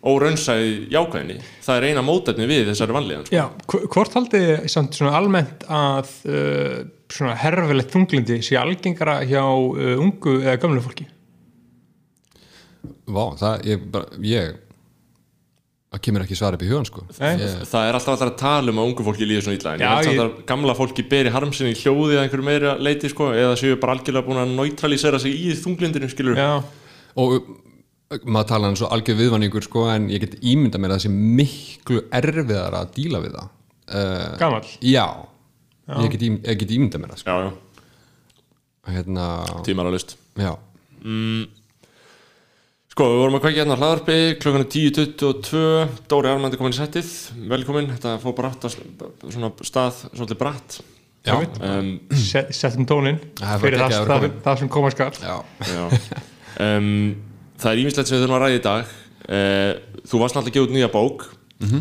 óraunsæ 0.05 0.55
jákvæðinni 0.93 1.39
það 1.65 1.77
er 1.79 1.85
eina 1.89 2.01
móteitni 2.05 2.45
við 2.49 2.67
þessari 2.69 2.93
vanlíðan 2.93 3.23
sko. 3.25 3.33
já, 3.39 3.45
hv- 3.71 3.87
hvort 3.95 4.17
haldið 4.19 4.43
þið 4.51 4.67
samt 4.75 4.97
svona 4.99 5.15
almennt 5.17 5.65
að 5.65 6.11
uh, 6.29 6.75
svona 7.15 7.33
herfilegt 7.41 7.89
þunglindi 7.95 8.37
sé 8.45 8.59
algengara 8.61 9.15
hjá 9.25 9.41
uh, 9.41 9.95
ungu 10.03 10.35
eða 10.43 10.59
gömlu 10.61 10.83
fólki 10.85 11.07
Vá, 13.15 13.23
það, 13.39 13.65
ég 13.69 13.83
bara, 13.93 14.21
ég 14.25 14.53
það 15.95 16.01
kemur 16.07 16.23
ekki 16.25 16.35
svar 16.37 16.55
upp 16.57 16.63
í 16.65 16.69
hugan 16.69 16.87
sko. 16.87 17.03
Nei. 17.19 17.35
ég, 17.39 17.59
það 17.71 17.89
er 17.89 17.97
alltaf 17.97 18.13
alltaf 18.15 18.31
að 18.31 18.39
tala 18.41 18.73
um 18.73 18.81
að 18.81 18.89
ungu 18.91 19.05
fólki 19.07 19.27
líði 19.29 19.43
svona 19.45 19.59
illa 19.59 19.73
en 19.75 19.83
Já, 19.83 19.85
ég 19.87 19.95
held 19.95 20.09
samt 20.09 20.23
að 20.25 20.39
gamla 20.51 20.75
fólki 20.77 21.05
beri 21.11 21.31
harmsinni 21.35 21.71
í 21.75 21.77
hljóði 21.79 22.17
eða 22.17 22.25
einhverju 22.25 22.47
meira 22.49 22.73
leiti 22.83 23.11
sko, 23.13 23.29
eða 23.35 23.53
séu 23.61 23.77
bara 23.81 23.95
algjörlega 23.95 24.27
búin 24.27 24.41
að 24.41 24.55
neutralisera 24.57 25.21
sig 25.23 25.37
í 25.37 25.53
þunglindinu 25.61 26.09
skilur 26.11 26.41
já, 26.41 26.49
og 27.21 27.37
maður 28.27 28.49
tala 28.51 28.69
hann 28.69 28.77
svo 28.79 28.89
algjör 28.93 29.17
viðvanningur 29.21 29.65
sko 29.65 29.85
en 29.93 30.09
ég 30.11 30.25
get 30.25 30.35
ímynda 30.43 30.81
mér 30.81 30.93
að 30.93 30.99
það 30.99 31.05
sé 31.07 31.13
miklu 31.39 32.01
erfiðar 32.19 32.75
að 32.81 32.91
díla 32.97 33.21
við 33.23 33.37
það. 33.39 33.47
Uh, 33.85 34.27
gamall? 34.41 34.67
Já, 34.83 35.05
Ég, 35.85 36.09
get 36.15 36.23
ím, 36.25 36.39
ég 36.41 36.57
get 36.57 36.71
ímynda 36.73 36.97
mér 36.97 37.11
það 37.13 37.19
sko. 37.21 37.33
já, 37.33 37.49
já, 38.89 38.93
hérna, 38.95 39.25
tímar 39.67 39.85
að 39.89 39.95
list. 39.99 40.15
Já, 40.41 40.55
Sko, 42.95 43.09
við 43.11 43.17
vorum 43.19 43.35
að 43.35 43.41
kvækja 43.43 43.59
hérna 43.59 43.75
á 43.75 43.79
hlaðarpi 43.81 44.13
klukkan 44.39 44.61
er 44.63 44.67
10.22 44.71 45.63
Dóri 46.07 46.29
Armandi 46.31 46.55
komin 46.55 46.71
í 46.71 46.77
settið 46.77 47.09
velkomin, 47.51 47.89
þetta 47.91 48.13
fór 48.21 48.35
bara 48.37 48.51
átt 48.53 48.67
svona 48.71 49.49
stað, 49.67 49.97
svolítið 50.13 50.39
bratt. 50.39 50.77
Já, 51.27 51.33
um, 51.35 51.89
set, 52.15 52.53
settum 52.55 52.87
tónin 52.87 53.19
fyrir 53.59 53.83
það, 53.83 53.97
það, 54.07 54.27
það 54.47 54.61
sem 54.61 54.71
koma 54.71 54.93
skal. 54.95 55.09
Já. 55.19 55.35
já. 55.67 55.83
um, 56.69 56.87
Það 57.59 57.69
er 57.73 57.83
ímislegt 57.83 58.07
sem 58.07 58.15
við 58.15 58.23
þurfum 58.23 58.37
að 58.37 58.43
ræða 58.45 58.55
í 58.55 58.63
dag. 58.69 58.95
Uh, 59.27 59.99
Þú 60.07 60.23
varst 60.23 60.39
náttúrulega 60.39 60.47
að 60.47 60.55
gefa 60.55 60.69
út 60.69 60.75
nýja 60.79 60.91
bók. 60.95 61.29
Uh, 61.67 61.77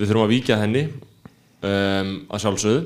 Við 0.00 0.04
þurfum 0.06 0.24
að 0.24 0.36
víkja 0.38 0.60
henni 0.64 0.88
um, 0.88 2.18
að 2.32 2.46
sjálfsögðu. 2.46 2.84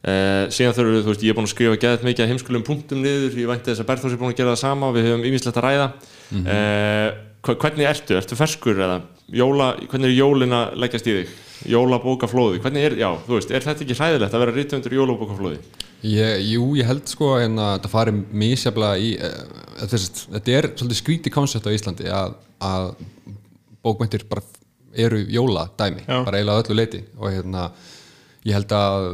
Uh, 0.00 0.44
síðan 0.48 0.78
þurfum 0.80 0.96
við, 0.96 1.04
þú 1.04 1.12
veist, 1.12 1.28
ég 1.28 1.36
er 1.36 1.42
búin 1.42 1.52
að 1.52 1.56
skrifa 1.58 1.80
geðað 1.84 2.08
mikið 2.08 2.24
að 2.24 2.32
heimskulum 2.32 2.64
punktum 2.64 3.04
niður, 3.04 3.36
ég 3.36 3.52
vænti 3.52 3.74
þess 3.74 3.84
að 3.84 3.92
Berþós 3.92 4.16
er 4.16 4.22
búin 4.22 4.32
að 4.32 4.38
gera 4.40 4.54
það 4.54 4.62
sama 4.64 4.88
og 4.88 4.96
við 4.96 5.10
höfum 5.10 5.26
ímislegt 5.28 5.60
að 5.60 5.66
ræða 5.66 5.88
uh, 6.34 7.08
Hvernig 7.46 7.86
ertu? 7.86 8.16
Ertu 8.18 8.38
ferskur 8.38 8.78
eða? 8.82 9.00
Jóla, 9.36 9.72
hvernig 9.86 10.10
er 10.10 10.16
jólin 10.16 10.54
að 10.54 10.78
leggjast 10.82 11.06
í 11.06 11.14
þig? 11.20 11.34
Jólabókaflóði, 11.72 12.58
hvernig 12.62 12.84
er, 12.84 12.96
já, 13.00 13.08
þú 13.26 13.38
veist, 13.38 13.52
er 13.54 13.64
þetta 13.64 13.84
ekki 13.84 13.96
hræðilegt 13.96 14.34
að 14.34 14.42
vera 14.42 14.54
rítumundur 14.54 14.96
jólabókaflóði? 14.98 15.60
Ég, 16.06 16.42
jú, 16.52 16.66
ég 16.78 16.86
held 16.90 17.06
sko 17.08 17.30
en 17.40 17.56
að 17.62 17.70
þetta 17.78 17.90
fari 17.94 18.14
misjaflega 18.42 18.98
í 19.00 19.12
uh, 19.16 19.86
þess, 19.88 20.26
þetta 20.34 20.56
er 20.58 20.68
svolítið 20.74 21.00
skríti 21.00 21.32
koncept 21.34 21.66
á 21.66 21.74
Íslandi 21.74 22.10
að, 22.12 22.36
að 22.66 22.90
bókmyndir 23.86 24.26
bara 24.28 24.44
eru 24.96 25.22
jóla 25.30 25.66
dæmi, 25.78 26.04
Já. 26.04 26.20
bara 26.26 26.38
eiginlega 26.40 26.62
öllu 26.64 26.76
leiti 26.76 27.02
og 27.16 27.30
hérna, 27.32 27.70
ég 28.46 28.56
held 28.56 28.76
að 28.76 29.08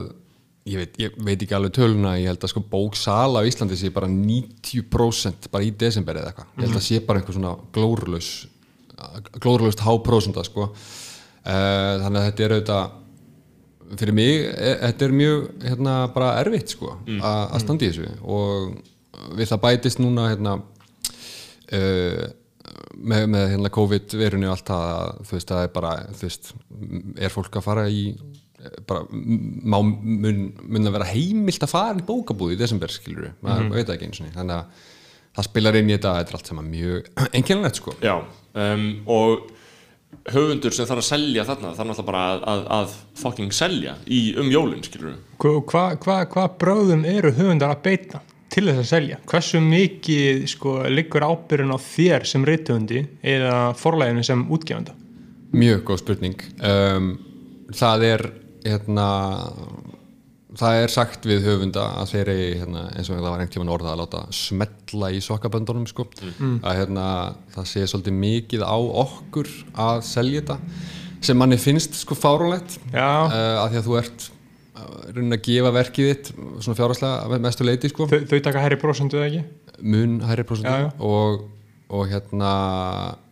ég 0.67 0.79
veit, 0.79 0.95
ég 1.03 1.15
veit 1.27 1.43
ekki 1.43 1.55
alveg 1.57 1.73
töluna 1.75 2.15
ég 2.21 2.29
held 2.31 2.45
að 2.47 2.53
sko 2.53 2.61
bóksala 2.71 3.43
á 3.43 3.49
Íslandi 3.49 3.75
sé 3.81 3.91
bara 3.91 4.07
90% 4.11 5.49
bara 5.51 5.65
í 5.67 5.73
desember 5.75 6.21
eða 6.21 6.31
eitthvað, 6.33 6.51
ég 6.59 6.67
held 6.69 6.79
að 6.79 6.85
sé 6.87 7.01
bara 7.07 7.19
einhver 7.23 7.35
svona 7.39 7.55
glórulaus 7.75 8.29
glórulaust 9.43 9.81
háprósenda 9.83 10.45
sko. 10.47 10.69
Uh, 11.43 11.99
þannig 12.05 12.21
að 12.21 12.27
þetta 12.29 12.45
er 12.47 12.53
auðvitað 12.55 13.97
fyrir 13.99 14.15
mig, 14.15 14.45
e, 14.55 14.69
þetta 14.87 15.05
er 15.09 15.15
mjög 15.19 15.41
hérna, 15.67 15.95
bara 16.15 16.29
erfitt 16.41 16.71
sko 16.77 16.93
a- 17.21 17.49
að 17.57 17.61
standa 17.65 17.85
í 17.85 17.91
þessu. 17.91 18.13
Og 18.23 18.77
við 19.37 19.51
það 19.51 19.61
bætist 19.67 19.99
núna 20.01 20.29
hérna 20.31 20.55
uh, 21.73 22.23
með, 22.95 23.27
með 23.35 23.49
hérna 23.57 23.73
COVID-verunni 23.75 24.47
og 24.47 24.55
allt 24.55 24.71
það 24.71 24.87
að 24.93 25.11
þú 25.27 25.35
veist, 25.37 25.49
það 25.51 25.63
er 25.67 25.73
bara 25.75 25.93
þú 26.13 26.23
veist, 26.29 26.53
er 27.27 27.35
fólk 27.35 27.59
að 27.59 27.67
fara 27.67 27.89
í 27.91 28.05
eh, 28.13 28.52
bara, 28.87 29.07
má 29.11 29.79
mun, 29.83 30.43
mun 30.63 30.89
að 30.89 30.97
vera 30.97 31.09
heimilt 31.11 31.65
að 31.65 31.73
fara 31.73 31.99
í 31.99 32.05
bókabúð 32.07 32.55
í 32.55 32.59
desember 32.61 32.93
skilur 32.93 33.27
við, 33.27 33.33
maður 33.45 33.73
veit 33.73 33.87
það 33.87 33.95
ekki 33.97 34.09
eins 34.09 34.21
og 34.23 34.37
þannig 34.37 34.55
að 34.59 34.85
það 35.33 35.49
spilar 35.49 35.79
inn 35.81 35.91
í 35.91 35.97
þetta, 35.97 36.13
þetta 36.19 36.33
er 36.33 36.39
allt 36.39 36.53
saman 36.53 36.71
mjög 36.71 37.11
einkennilegt 37.39 37.81
sko. 37.81 37.95
Já, 38.05 38.15
um, 38.65 38.85
og 39.11 39.49
höfundur 40.29 40.77
sem 40.77 40.87
þarf 40.87 41.03
að 41.03 41.09
selja 41.09 41.47
þarna 41.49 41.73
þarf 41.73 41.89
náttúrulega 41.89 42.11
bara 42.11 42.25
að, 42.29 42.45
að, 42.53 42.67
að 42.77 42.99
fucking 43.23 43.57
selja 43.57 43.97
í, 44.07 44.21
um 44.39 44.53
jólin, 44.53 44.85
skilur 44.85 45.15
við 45.15 45.25
Hvað 45.43 45.59
hva, 45.73 45.87
hva, 46.05 46.19
hva 46.35 46.47
bröðum 46.61 47.07
eru 47.09 47.33
höfundar 47.35 47.75
að 47.75 47.83
beita 47.89 48.23
til 48.53 48.67
þess 48.69 48.83
að 48.85 48.91
selja? 48.91 49.19
Hversu 49.33 49.63
mikið 49.65 50.47
sko, 50.53 50.77
liggur 50.93 51.25
ábyrjun 51.25 51.73
á 51.73 51.79
þér 51.81 52.29
sem 52.29 52.45
reytuhundi 52.47 53.07
eða 53.25 53.73
forlæginu 53.81 54.23
sem 54.29 54.45
útgefanda? 54.53 54.95
Mjög 55.57 55.87
góð 55.89 56.03
spurning. 56.05 56.45
Um, 56.61 57.15
Það 57.73 58.05
er 58.05 58.25
hérna, 58.65 59.07
það 60.59 60.79
er 60.83 60.93
sagt 60.93 61.29
við 61.29 61.47
höfunda 61.49 61.85
að 62.03 62.11
þeir 62.13 62.31
eigi 62.35 62.49
hérna, 62.61 62.83
eins 62.97 63.09
og 63.11 63.17
það 63.17 63.29
var 63.29 63.37
einhvern 63.43 63.53
tímann 63.55 63.73
orðað 63.77 63.95
að 63.95 64.03
láta 64.03 64.23
smetla 64.37 65.11
í 65.13 65.23
sokkaböndunum 65.25 65.87
sko. 65.89 66.07
að 66.63 66.81
hérna, 66.81 67.07
það 67.55 67.71
sé 67.73 67.87
svolítið 67.89 68.19
mikið 68.21 68.67
á 68.67 68.77
okkur 69.05 69.49
að 69.87 70.03
selja 70.09 70.43
þetta 70.43 70.59
sem 71.23 71.39
manni 71.39 71.59
finnst 71.63 71.95
sko 72.03 72.17
fáránlegt 72.19 72.79
Já. 72.91 73.31
uh, 73.31 73.63
að 73.63 73.73
því 73.73 73.81
að 73.81 73.89
þú 73.89 73.99
ert 74.01 74.25
uh, 74.27 74.95
raunin 75.15 75.37
að 75.37 75.45
gefa 75.47 75.75
verkið 75.79 76.09
þitt 76.11 76.31
svona 76.35 76.79
fjárhagslega 76.81 77.21
að 77.23 77.45
mestu 77.47 77.67
leiti 77.67 77.91
sko 77.93 78.09
Þau, 78.11 78.21
þau 78.27 78.39
taka 78.49 78.65
herri 78.65 78.79
prósentu 78.81 79.21
eða 79.21 79.29
ekki? 79.31 79.45
mun 79.83 80.19
já. 80.23 80.43
prosentu 80.47 81.07
og, 81.07 81.45
og 81.93 82.09
hérna 82.11 82.53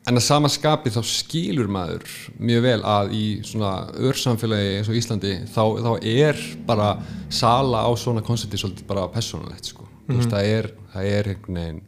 en 0.08 0.18
að 0.18 0.24
sama 0.24 0.50
skapi 0.52 0.92
þá 0.92 1.00
skilur 1.06 1.70
maður 1.70 2.04
mjög 2.40 2.64
vel 2.64 2.80
að 2.88 3.14
í 3.16 3.24
svona 3.46 3.72
örsamfélagi 4.08 4.74
eins 4.78 4.90
og 4.90 4.98
Íslandi 4.98 5.32
þá, 5.50 5.62
þá 5.84 5.92
er 6.08 6.42
bara 6.68 6.90
sala 7.32 7.84
á 7.86 7.90
svona 8.00 8.24
koncepti 8.26 8.60
svolítið 8.60 8.88
bara 8.90 9.08
persónulegt 9.12 9.72
sko. 9.72 9.86
mm 10.08 10.18
veist, 10.18 10.32
það 10.32 10.50
er 10.56 10.70
það 10.94 11.10
er 11.14 11.32
einhvern 11.34 11.60
veginn 11.60 11.80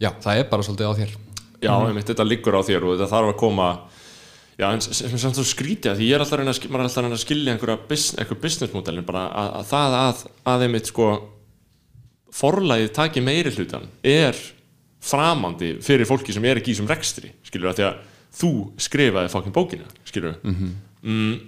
já, 0.00 0.10
það 0.20 0.42
er 0.42 0.46
bara 0.50 0.66
svolítið 0.66 0.90
á 0.90 0.94
þér. 1.00 1.16
Já, 1.60 1.72
einmitt, 1.76 2.06
þetta 2.08 2.24
liggur 2.24 2.56
á 2.56 2.62
þér 2.64 2.86
og 2.86 2.94
þetta 2.96 3.10
þarf 3.10 3.34
að 3.34 3.40
koma 3.40 3.72
Já, 4.60 4.66
en 4.74 4.82
sem 4.84 4.92
sem 4.92 5.20
samt 5.20 5.38
svo 5.38 5.44
skrítið 5.48 5.96
því 5.96 6.06
ég 6.10 6.18
er 6.18 6.20
alltaf 6.20 6.36
að 6.36 6.42
reyna 6.42 6.52
að, 6.52 6.64
er 6.68 6.82
alltaf 6.82 6.98
að 7.00 7.04
reyna 7.06 7.16
að 7.16 7.22
skilja 7.22 7.52
einhverja 7.54 7.76
business, 7.88 8.16
einhver 8.20 8.38
business 8.42 8.74
modelin 8.76 9.06
bara 9.08 9.22
að, 9.32 9.52
að 9.56 9.68
það 9.70 9.94
að, 10.00 10.24
að 10.52 10.64
einmitt 10.66 10.90
sko 10.90 11.06
forlægið 12.36 12.90
taki 12.98 13.22
meiri 13.24 13.52
hlutan 13.54 13.86
er 14.04 14.36
framandi 15.00 15.74
fyrir 15.84 16.08
fólki 16.08 16.34
sem 16.36 16.44
er 16.44 16.60
ekki 16.60 16.72
í 16.72 16.76
þessum 16.76 16.90
rekstri 16.90 17.32
skilur 17.46 17.72
að 17.72 17.80
því 17.80 17.86
að 17.88 18.02
þú 18.40 18.52
skrifaði 18.80 19.32
fokkin 19.32 19.56
bókina 19.56 19.88
skilur 20.04 20.36
mm 20.44 21.40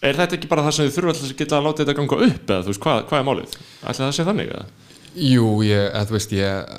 Er 0.00 0.16
þetta 0.16 0.38
ekki 0.38 0.48
bara 0.48 0.62
það 0.64 0.72
sem 0.76 0.86
þið 0.86 0.94
þurfa 0.94 1.12
alltaf 1.12 1.26
að 1.26 1.36
geta 1.36 1.56
að 1.58 1.66
láta 1.66 1.82
þetta 1.82 1.94
ganga 1.98 2.18
upp 2.24 2.52
eða 2.54 2.64
þú 2.64 2.70
veist, 2.70 2.82
hvað, 2.84 3.00
hvað 3.10 3.18
er 3.18 3.24
málið? 3.28 3.56
Ætli 3.60 3.98
það 3.98 4.06
að 4.06 4.14
sé 4.16 4.24
þannig 4.24 4.52
eða? 4.54 4.62
Jú, 5.26 5.48
ég, 5.66 5.82
eða, 5.90 6.04
þú 6.08 6.14
veist, 6.16 6.32
ég 6.38 6.70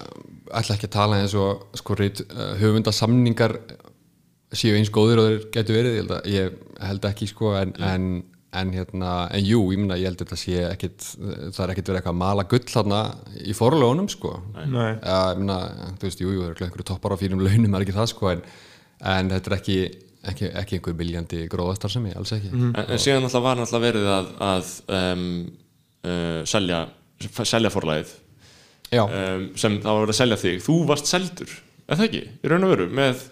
ætla 0.61 0.77
ekki 0.77 0.87
að 0.87 0.93
tala 0.95 1.19
eins 1.21 1.35
og 1.37 1.77
sko 1.77 1.97
reyt 1.99 2.23
uh, 2.25 2.47
höfundasamningar 2.57 3.53
séu 4.57 4.73
eins 4.79 4.89
góðir 4.93 5.21
og 5.21 5.29
þeir 5.29 5.45
getur 5.53 5.77
verið 5.77 5.93
ég 5.93 6.01
held, 6.01 6.15
að, 6.15 6.31
ég 6.33 6.87
held 6.87 7.07
ekki 7.11 7.29
sko 7.29 7.53
en, 7.59 7.75
en, 7.91 8.07
en 8.51 8.71
hérna, 8.75 9.11
en 9.31 9.43
jú, 9.45 9.61
ég 9.71 9.79
minna 9.79 9.95
ég 9.99 10.09
held 10.09 10.19
að 10.19 10.25
þetta 10.25 10.37
sé 10.39 10.63
ekkit, 10.67 11.05
það 11.55 11.61
er 11.63 11.71
ekkit 11.73 11.89
verið 11.91 11.99
eitthvað 12.01 12.15
að 12.15 12.19
mala 12.19 12.43
gull 12.51 12.67
þarna 12.67 12.99
í 13.47 13.53
forlögunum 13.55 14.09
sko. 14.11 14.33
Nei. 14.57 14.89
Já, 14.97 15.19
ég 15.31 15.39
minna, 15.39 15.59
þú 16.01 16.07
veist, 16.09 16.23
jú, 16.23 16.33
jú, 16.35 16.41
það 16.43 16.51
er 16.51 16.65
einhverju 16.67 16.87
toppar 16.89 17.15
á 17.15 17.21
fínum 17.21 17.43
launum, 17.45 17.77
er 17.77 17.85
ekki 17.85 17.95
það 17.95 18.09
sko 18.11 18.31
en, 18.33 18.41
en 19.13 19.31
þetta 19.31 19.51
er 19.51 19.55
ekki, 19.57 19.77
ekki, 20.33 20.49
ekki 20.63 20.79
einhver 20.79 20.97
biljandi 20.99 21.45
gróðastar 21.53 21.93
sem 21.95 22.09
ég, 22.11 22.17
alls 22.19 22.35
ekki. 22.35 22.51
En, 22.57 22.75
en 22.83 23.01
síðan 23.05 23.29
alltaf 23.29 23.45
var 23.47 23.63
alltaf 23.63 23.85
verið 23.85 24.11
að, 24.17 24.33
að 24.49 24.75
um, 24.99 25.25
uh, 26.11 26.43
selja, 26.51 26.83
selja 27.39 27.71
forlægið 27.71 28.13
Já, 28.91 29.05
um, 29.07 29.47
sem 29.55 29.79
það 29.79 30.01
var 30.01 30.11
að 30.11 30.19
selja 30.19 30.41
þig. 30.43 30.59
Þú 30.67 30.77
varst 30.91 31.07
seldur, 31.07 31.55
er 31.87 31.95
það 31.95 32.05
ekki? 32.09 32.23
í 32.43 32.51
raun 32.51 32.67
og 32.67 32.75
veru, 32.75 32.91
með 32.99 33.25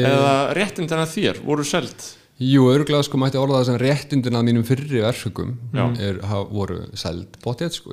eða 0.00 0.34
réttindina 0.56 1.04
þér 1.12 1.44
voru 1.44 1.68
seld 1.68 2.08
Jú, 2.42 2.64
örgulega 2.72 3.04
sko 3.06 3.18
mætti 3.20 3.38
orða 3.38 3.60
það 3.60 3.68
sem 3.68 3.76
réttindin 3.82 4.38
að 4.38 4.46
mínum 4.48 4.64
fyrri 4.66 5.02
er, 6.00 6.18
hafa, 6.26 6.48
voru 6.50 6.78
seld 6.98 7.36
bóttið, 7.44 7.76
sko, 7.76 7.92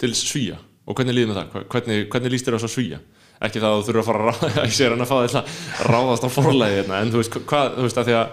til 0.00 0.12
svíja 0.18 0.58
og 0.90 0.96
hvernig 0.98 1.14
líður 1.14 1.30
með 1.30 1.38
það? 1.38 1.64
Hvernig, 1.70 2.04
hvernig 2.10 2.32
líst 2.34 2.46
þér 2.48 2.58
á 2.58 2.60
svíja? 2.74 3.00
ekki 3.40 3.60
það 3.62 3.72
að 3.72 3.78
þú 3.80 3.86
þurfa 3.88 4.00
að 4.00 4.08
fara 4.10 4.20
að 4.20 4.40
ráða 4.44 4.64
ég 4.68 4.74
að 5.00 5.08
fá 5.08 5.16
þetta 5.24 5.40
að 5.40 5.86
ráðast 5.94 6.24
á 6.26 6.30
forlæði 6.34 6.74
hérna, 6.80 6.98
en 7.00 7.12
þú 7.14 7.20
veist, 7.22 7.36
hvað, 7.48 7.70
þú 7.78 7.84
veist 7.86 8.00
að 8.02 8.08
því 8.10 8.16
að 8.18 8.26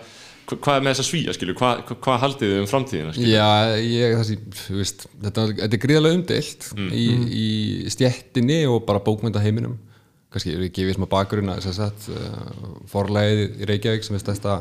hva- 0.48 0.58
hvað 0.66 0.76
er 0.80 0.84
með 0.84 0.92
þessa 0.98 1.06
svíja, 1.08 1.36
skilju, 1.38 1.56
hvað, 1.62 1.84
hvað, 2.04 2.18
haldið 2.26 2.52
þið 2.52 2.60
um 2.64 2.68
framtíðina, 2.72 3.14
skilju? 3.16 3.32
Já, 3.32 3.48
ég, 3.88 4.16
þessi, 4.20 4.38
veist, 4.82 5.06
þetta, 5.24 5.46
þetta 5.62 5.78
er 5.80 5.84
gríðarlega 5.86 6.18
umdeilt 6.20 6.68
í, 6.92 7.06
í 7.40 7.48
stjettinni 7.96 8.60
og 8.68 8.82
bara 8.90 9.04
bókmyndaheiminum 9.08 9.78
kannski 10.34 10.58
er 10.58 10.66
ekki 10.68 10.84
við 10.90 10.98
bakgrunn 11.14 11.54
að 11.54 11.64
þess 11.70 11.84
að 11.88 12.10
uh, 12.12 12.76
forlæðið 12.92 13.44
í 13.64 13.68
Reykjavík 13.72 14.04
sem 14.08 14.18
er 14.20 14.24
stærsta, 14.26 14.58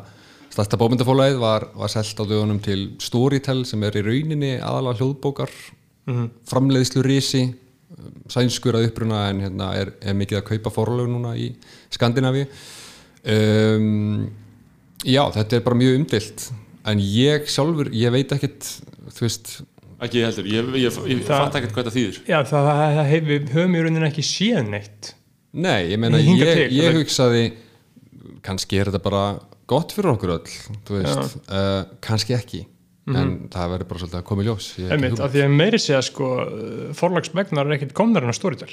stærsta 0.57 0.79
bómyndaforlæðið 0.81 1.39
var, 1.43 1.69
var 1.77 1.93
selt 1.93 2.17
á 2.17 2.25
dögunum 2.25 2.63
til 2.65 2.89
Storytel 3.03 3.63
sem 3.69 3.83
er 3.85 3.99
í 4.01 4.05
rauninni 4.07 4.55
aðalega 4.57 5.03
hljóðbókar 5.03 5.53
mm. 6.09 6.27
framleiðslu 6.49 7.05
risi 7.05 7.45
sænskur 8.33 8.79
að 8.79 8.89
uppruna 8.89 9.27
en 9.31 9.45
hérna 9.45 9.71
er, 9.79 9.93
er 10.01 10.17
mikið 10.17 10.41
að 10.41 10.49
kaupa 10.51 10.73
forlög 10.75 11.11
núna 11.13 11.37
í 11.39 11.53
Skandinavi 11.95 12.47
um, 13.37 14.27
Já, 15.07 15.23
þetta 15.35 15.59
er 15.59 15.65
bara 15.67 15.79
mjög 15.79 15.99
umdilt 16.01 16.47
en 16.87 17.03
ég 17.03 17.49
sjálfur, 17.51 17.91
ég 17.95 18.15
veit 18.15 18.33
ekkert 18.33 18.69
þú 19.13 19.27
veist, 19.27 19.53
ekki 20.03 20.23
heldur, 20.25 20.49
ég, 20.51 20.71
ég, 20.81 20.97
ég, 21.13 21.21
fatt 21.27 21.59
ekkert 21.59 21.75
hvað 21.75 21.85
þetta 21.85 21.95
þýðir. 21.97 22.19
Já, 22.29 22.39
það, 22.49 22.71
það, 22.71 22.97
það 22.97 23.11
hef, 23.11 23.29
við 23.29 23.53
höfum 23.55 23.77
í 23.77 23.83
rauninni 23.85 24.09
ekki 24.09 24.25
séð 24.27 24.71
neitt. 24.71 25.13
Nei, 25.57 25.93
ég 25.93 26.01
meina, 26.01 26.21
ég, 26.21 26.63
ég 26.75 26.99
hugsaði 26.99 27.45
kannski 28.47 28.81
er 28.81 28.91
þetta 28.91 29.03
bara 29.05 29.23
gott 29.71 29.95
fyrir 29.95 30.13
okkur 30.15 30.35
öll 30.37 30.57
þú 30.87 30.99
veist, 31.01 31.39
uh, 31.51 31.85
kannski 32.05 32.37
ekki 32.37 32.65
en 33.07 33.33
það 33.53 33.73
verður 33.73 33.89
bara 33.91 34.03
svolítið 34.03 34.19
að 34.19 34.27
koma 34.27 34.43
í 34.43 34.47
ljós 34.49 34.69
Einmitt, 34.83 35.21
af 35.23 35.33
því 35.35 35.43
að 35.45 35.57
meiri 35.61 35.81
segja 35.83 36.03
sko 36.03 36.31
forlagsmegnar 36.99 37.69
er 37.69 37.77
ekkert 37.77 37.95
komnar 37.97 38.27
en 38.27 38.33
að 38.33 38.39
Storytel. 38.41 38.71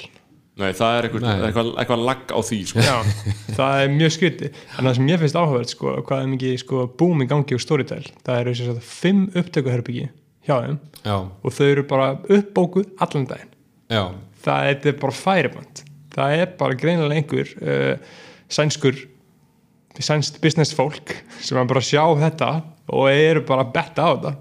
Nei, 0.54 0.68
það 0.74 0.96
er 0.96 1.06
eitthvað, 1.08 1.24
eitthvað, 1.48 1.70
eitthvað 1.82 2.02
lag 2.06 2.20
á 2.30 2.40
því 2.46 2.58
sko. 2.70 2.82
Já, 2.86 2.96
það 3.58 3.78
er 3.84 3.94
mjög 3.94 4.12
skriti 4.14 4.50
en 4.50 4.86
það 4.88 4.92
sem 4.98 5.08
ég 5.10 5.22
finnst 5.22 5.38
áhugavert 5.38 5.72
sko, 5.74 5.94
hvað 6.06 6.20
er 6.24 6.28
mikið 6.34 6.58
sko, 6.62 6.82
boom 6.98 7.24
í 7.24 7.28
gangi 7.30 7.56
úr 7.56 7.62
Storytel 7.62 8.02
það 8.26 8.42
eru 8.42 8.54
þess 8.58 8.74
að 8.74 8.84
fimm 8.90 9.24
upptökuherbyggi 9.34 10.04
hjá 10.46 10.54
þeim 10.54 10.78
Já, 11.04 11.16
og 11.18 11.56
þau 11.56 11.64
eru 11.66 11.86
bara 11.90 12.12
uppbókuð 12.22 12.92
allan 13.02 13.26
daginn. 13.30 13.50
Já, 13.90 14.04
það 14.46 14.70
er, 14.70 14.78
er 14.92 15.00
bara 15.02 15.18
færiband. 15.18 15.82
Það 16.14 16.36
er 16.38 16.54
bara 16.60 16.78
greinilega 16.78 17.18
einhver 17.18 17.50
uh, 17.58 18.14
sænskur 18.54 19.02
sænst 20.02 20.40
business 20.42 20.74
fólk 20.74 21.14
sem 21.40 21.58
er 21.58 21.64
bara 21.70 21.80
að 21.80 21.86
sjá 21.92 22.02
þetta 22.18 22.50
og 22.88 23.08
eru 23.10 23.40
bara 23.46 23.62
að 23.64 23.72
betta 23.72 24.02
á 24.02 24.10
þetta. 24.16 24.34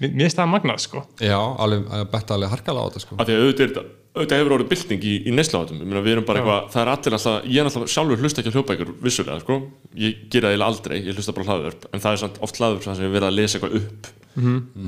Mér 0.00 0.16
finnst 0.24 0.36
það 0.40 0.48
magnað 0.50 0.78
sko. 0.80 1.02
Já, 1.20 1.36
alveg 1.60 1.86
að 1.92 2.04
betta 2.10 2.34
alveg 2.34 2.50
harkalega 2.50 2.82
á 2.82 2.88
þetta 2.90 3.00
sko. 3.04 3.16
að 3.20 3.26
því 3.28 3.34
að 3.36 3.42
auðvitað, 3.44 3.60
er 3.60 3.68
þetta- 3.68 3.96
auðvitað 4.16 4.38
hefur 4.40 4.54
orðið 4.56 4.68
bylting 4.70 5.02
í, 5.04 5.12
í 5.28 5.30
neysláðum 5.36 5.80
við 6.02 6.08
erum 6.10 6.24
bara 6.24 6.40
eitthvað, 6.40 6.70
það 6.72 6.80
er 6.82 6.88
allir 6.94 7.12
alltaf 7.14 7.44
ég 7.44 7.60
er 7.60 7.68
alltaf 7.68 7.92
sjálfur 7.94 8.18
hlusta 8.24 8.40
ekki 8.40 8.50
á 8.50 8.54
hljóðbækur 8.56 8.90
vissulega, 9.04 9.40
sko, 9.44 9.58
ég 9.94 10.16
gera 10.32 10.50
það 10.50 10.64
aldrei 10.66 10.96
ég 11.04 11.14
hlusta 11.14 11.32
bara 11.36 11.46
hlaðvörp, 11.46 11.84
en 11.92 12.00
það 12.00 12.12
er 12.12 12.16
samt 12.24 12.40
oft 12.42 12.56
hlaðvörp 12.58 12.82
sem 12.82 13.04
ég 13.04 13.12
verið 13.14 13.28
að 13.28 13.36
lesa 13.38 13.58
eitthvað 13.60 13.76
upp 13.76 14.10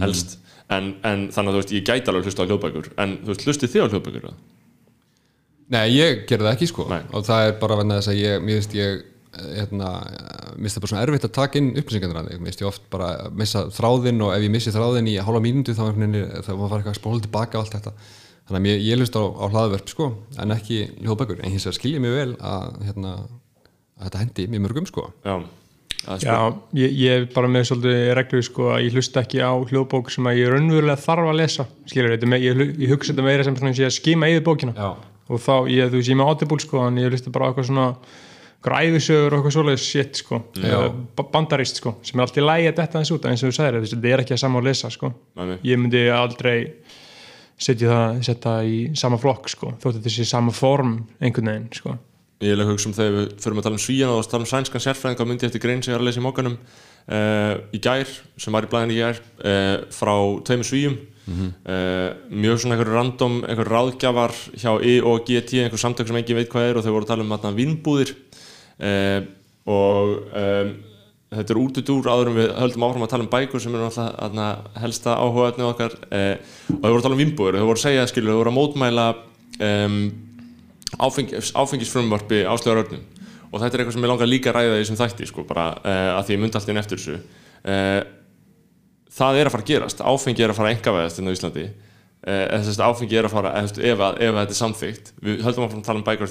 helst, 0.00 0.38
en, 0.72 0.90
en 1.04 1.28
þannig 1.28 1.48
að 1.48 1.54
þú 1.54 1.60
veist 1.62 1.72
ég 1.76 1.84
gæti 1.86 2.08
alveg 2.08 2.24
hlusta 2.24 2.42
á 2.42 2.48
hljóðbækur, 2.48 2.90
en 2.98 3.14
þú 3.22 3.30
veist, 3.30 3.44
hlustið 3.46 3.72
þið 3.76 3.84
á 3.84 3.90
hljóðbækur? 3.92 4.26
Nei, 5.72 5.86
ég 5.94 6.26
gerði 6.28 6.44
það 6.48 6.52
ekki 6.56 6.68
sko. 6.68 6.88
Nei. 6.90 7.00
og 7.12 7.24
það 7.24 7.46
er 7.46 7.52
bara 7.62 7.76
vegna 7.80 8.00
þess 8.00 8.10
að 8.12 8.18
ég, 8.20 8.42
finnst 8.48 8.74
ég 8.76 9.04
hérna, 9.32 9.90
mér 10.56 10.66
finnst 10.66 10.76
það 10.76 10.82
bara 10.84 10.90
svona 10.92 11.04
erfitt 11.06 11.26
að 11.28 11.34
taka 11.38 11.60
inn 11.60 11.70
upplýsingarnar 11.80 12.20
að 12.20 12.32
mér 12.32 12.50
finnst 12.50 12.62
ég 12.62 12.68
oft 12.68 12.82
bara 12.92 13.12
að 13.26 13.38
missa 13.40 13.62
þráðinn 13.72 14.24
og 14.26 14.34
ef 14.34 14.44
ég 14.44 14.52
missi 14.52 14.74
þráðinn 14.74 15.08
í 15.08 15.14
hálfa 15.24 15.40
mínútu 15.44 15.76
þá 15.76 15.86
þá 15.88 16.52
var 16.52 16.68
það 16.68 16.76
eitthvað 16.76 16.92
að 16.92 16.98
spóla 16.98 17.24
tilbaka 17.24 17.58
og 17.58 17.64
allt 17.64 17.76
þetta. 17.78 17.94
Þannig 18.42 18.58
að 18.58 18.66
mér, 18.66 18.82
ég 18.82 19.00
hlust 19.00 19.16
á, 19.16 19.22
á 19.24 19.44
hlaðverp 19.48 19.88
sko 19.88 20.10
en 20.42 20.52
ekki 20.52 20.78
hljóðbækur, 20.98 21.40
en 21.40 21.54
hins 21.54 21.64
vegar 21.64 21.78
skilja 21.78 22.02
mér 22.02 22.16
vel 22.18 22.32
að, 22.42 22.78
hérna, 22.88 23.12
að 23.96 24.08
þetta 24.08 24.22
hendi 24.24 24.46
mjög 24.52 24.64
mörgum 24.66 24.88
sko. 24.90 25.04
Já, 25.22 25.36
er 25.38 26.24
Já, 26.26 26.36
ég, 26.74 26.96
ég 26.98 27.20
er 27.20 27.28
bara 27.32 27.48
með 27.48 27.68
svolítið 27.70 28.02
reglu 28.18 28.42
sko 28.42 28.72
að 28.74 28.88
ég 28.88 28.98
hlusta 28.98 29.22
ekki 29.22 29.38
á 29.38 29.52
hljóðbók 29.54 30.10
sem 30.12 30.26
að 30.26 30.40
ég 30.42 30.50
raunverulega 30.50 30.98
þarf 30.98 31.30
að 31.30 31.38
lesa 31.38 31.66
skilur 31.86 32.16
þetta, 32.16 32.40
ég, 32.42 32.62
ég 32.82 32.92
hugsa 32.92 33.12
þetta 33.12 33.26
meira 33.28 33.46
sem 33.46 33.56
svona 33.56 33.72
ég 33.78 33.94
skima 33.94 34.28
yfir 34.32 34.44
bókina. 34.50 34.74
Já. 34.74 34.90
og 35.32 35.40
þá, 35.40 35.54
ég, 35.70 35.88
þú 35.88 36.00
veist, 36.00 36.10
ég 36.10 36.16
er 36.16 36.20
með 36.20 36.32
audible 36.32 36.60
sko 36.64 36.82
en 36.88 36.98
ég 36.98 37.14
hlusta 37.14 37.32
bara 37.32 37.46
á 37.46 37.48
eitthvað 37.52 37.68
svona 37.70 37.86
græðisögur 38.62 39.32
og 39.34 39.38
eitthvað 39.40 39.54
svoleiðis 39.56 39.86
shit 39.86 40.20
sko. 40.22 40.38
Uh, 40.62 40.88
bandarist 41.34 41.80
sko, 41.82 41.96
sem 42.06 42.20
er 42.20 42.26
alltaf 42.26 42.46
lægi 42.46 42.70
að 42.70 42.78
detta 42.78 43.00
þess 43.00 43.14
út 43.16 43.28
eins 43.30 43.42
og 43.42 43.50
þú 43.50 43.56
sagðir, 43.58 43.88
þetta 43.90 44.12
er 44.12 44.22
ekki 44.24 44.36
að 44.36 44.42
sama 44.44 44.62
að 44.62 44.68
lesa 44.70 44.92
sko. 44.94 45.12
Nei, 45.38 45.44
nei. 45.50 45.56
ég 45.66 45.82
myndi 45.82 46.04
aldrei 46.14 46.56
setja 47.62 47.90
það, 47.90 48.22
setja 48.28 48.54
í 48.66 48.78
sama 48.98 49.18
flokk 49.22 49.50
sko, 49.52 49.74
þótt 49.82 50.00
þetta 50.00 50.14
sé 50.14 50.26
sama 50.28 50.54
form 50.54 50.96
einhvern 51.20 51.52
veginn 51.52 51.68
sko. 51.78 51.98
Ég 52.42 52.56
er 52.56 52.62
að 52.64 52.72
hugsa 52.72 52.88
um 52.90 52.94
þegar 52.96 53.12
við 53.14 53.26
förum 53.44 53.60
að 53.60 53.66
tala 53.68 53.78
um 53.78 53.82
svíjan 53.82 54.12
og 54.16 54.24
tala 54.26 54.42
um 54.42 54.50
sænskan 54.50 54.82
sérfræðing 54.82 55.20
og 55.22 55.28
myndi 55.30 55.46
eftir 55.46 55.62
grein 55.62 55.82
sem 55.82 55.92
ég 55.92 55.98
er 55.98 56.02
að 56.02 56.08
lesa 56.08 56.18
í 56.18 56.24
mókanum 56.24 56.56
uh, 56.58 57.54
í 57.70 57.78
gær, 57.82 58.10
sem 58.42 58.56
var 58.56 58.66
í 58.66 58.70
blæðinu 58.72 58.96
í 58.96 58.98
gær 58.98 59.20
uh, 59.22 59.76
frá 59.94 60.14
tveimur 60.48 60.66
svíjum 60.66 60.96
uh, 61.30 62.08
mjög 62.34 62.64
svona 62.64 62.74
einhver 62.74 62.90
random 62.96 63.38
einhver 63.46 63.70
ráðgjafar 63.70 64.34
hjá 64.58 64.72
I 64.82 64.96
og 65.06 65.22
GT 65.28 65.62
einhver 65.62 65.78
samtök 65.78 66.10
sem 66.10 66.18
engin 66.18 66.40
veit 66.40 66.50
hvað 66.50 66.68
er 66.72 66.80
og 66.80 66.86
þau 66.86 66.96
voru 66.96 67.06
að 67.06 67.12
tala 67.12 67.52
um 67.52 67.60
vinnbúðir 67.60 68.14
uh, 68.78 69.20
og 69.72 70.16
um, 70.32 70.72
þetta 71.32 71.54
er 71.54 71.60
út 71.60 71.78
út 71.80 71.92
úr 71.94 72.08
áður 72.10 72.30
en 72.30 72.38
við 72.38 72.50
höldum 72.58 72.86
áfram 72.86 73.06
að 73.06 73.12
tala 73.12 73.26
um 73.26 73.30
bækur 73.32 73.62
sem 73.62 73.74
er 73.74 73.84
náttúrulega 73.84 74.16
þarna 74.18 74.46
helsta 74.82 75.16
áhugaðni 75.16 75.66
okkar. 75.68 75.96
Uh, 76.08 76.34
og 76.68 76.80
þau 76.82 76.88
voru 76.88 77.00
að 77.00 77.06
tala 77.06 77.16
um 77.16 77.22
vinnbúðir 77.22 77.54
og 77.56 77.62
þau 77.62 77.70
voru 77.70 77.80
að 77.80 77.86
segja, 77.86 78.08
skilur, 78.10 78.32
þau 78.32 78.40
voru 78.40 78.52
að 78.52 78.58
mótmæla 78.58 79.06
um, 79.68 79.98
áfengis, 81.02 81.52
áfengisfrumvarpi 81.56 82.42
áslögar 82.48 82.82
örnum 82.84 83.06
og 83.52 83.60
þetta 83.60 83.76
er 83.76 83.82
eitthvað 83.82 83.96
sem 83.96 84.04
ég 84.04 84.12
langar 84.12 84.28
líka 84.28 84.48
að 84.52 84.58
ræða 84.58 84.76
í 84.76 84.82
þessum 84.82 84.98
þætti 85.00 85.28
sko, 85.28 85.44
bara 85.48 85.64
uh, 85.76 86.10
að 86.16 86.26
því 86.26 86.36
ég 86.36 86.42
myndi 86.42 86.56
alltaf 86.58 86.72
inn 86.72 86.82
eftir 86.82 87.00
þessu. 87.00 87.16
Uh, 87.62 88.00
það 89.12 89.40
er 89.40 89.48
að 89.48 89.54
fara 89.54 89.64
að 89.66 89.72
gerast. 89.72 90.00
Áfengi 90.00 90.44
er 90.44 90.52
að 90.52 90.58
fara 90.58 90.70
að 90.70 90.76
engavæðast 90.78 91.20
inn 91.20 91.28
á 91.28 91.34
Íslandi. 91.36 91.66
Að 92.22 92.80
áfengi 92.86 93.18
er 93.18 93.26
að 93.26 93.32
fara 93.34 93.50
ef, 93.58 93.72
ef, 93.76 93.98
ef 93.98 94.36
þetta 94.38 94.54
er 94.54 94.56
samþykkt. 94.56 95.08
Við 95.26 95.40
höldum 95.42 95.66
að 95.66 95.72
tala 95.84 95.98
um 96.00 96.04
bækur 96.06 96.30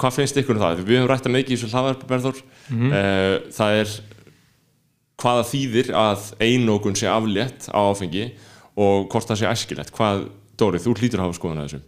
hvað, 0.00 0.14
finnst 0.16 0.40
ykkur 0.40 0.56
um 0.58 0.62
það? 0.64 0.78
Því 0.80 0.86
við 0.90 0.98
höfum 1.00 1.10
rætt 1.12 1.28
að 1.28 1.34
mikið 1.36 1.54
í 1.54 1.58
þessu 1.60 1.70
hlaðvarpi 1.74 2.08
Berður 2.10 2.40
uh, 2.40 3.34
það 3.58 3.78
er 3.82 3.94
hvaða 5.20 5.44
þýðir 5.50 5.90
að 6.00 6.26
einókun 6.40 6.96
sé 6.96 7.08
aflétt 7.12 7.68
á 7.68 7.80
áfengi 7.92 8.26
og 8.80 9.08
hvort 9.12 9.28
það 9.28 9.40
sé 9.42 9.48
æskilegt? 9.52 9.92
Hvað, 9.96 10.28
Dórið, 10.60 10.82
þú 10.84 10.92
hlýtur 11.00 11.20
að 11.20 11.26
hafa 11.28 11.36
skoðun 11.38 11.60
að 11.62 11.66
þessu. 11.70 11.78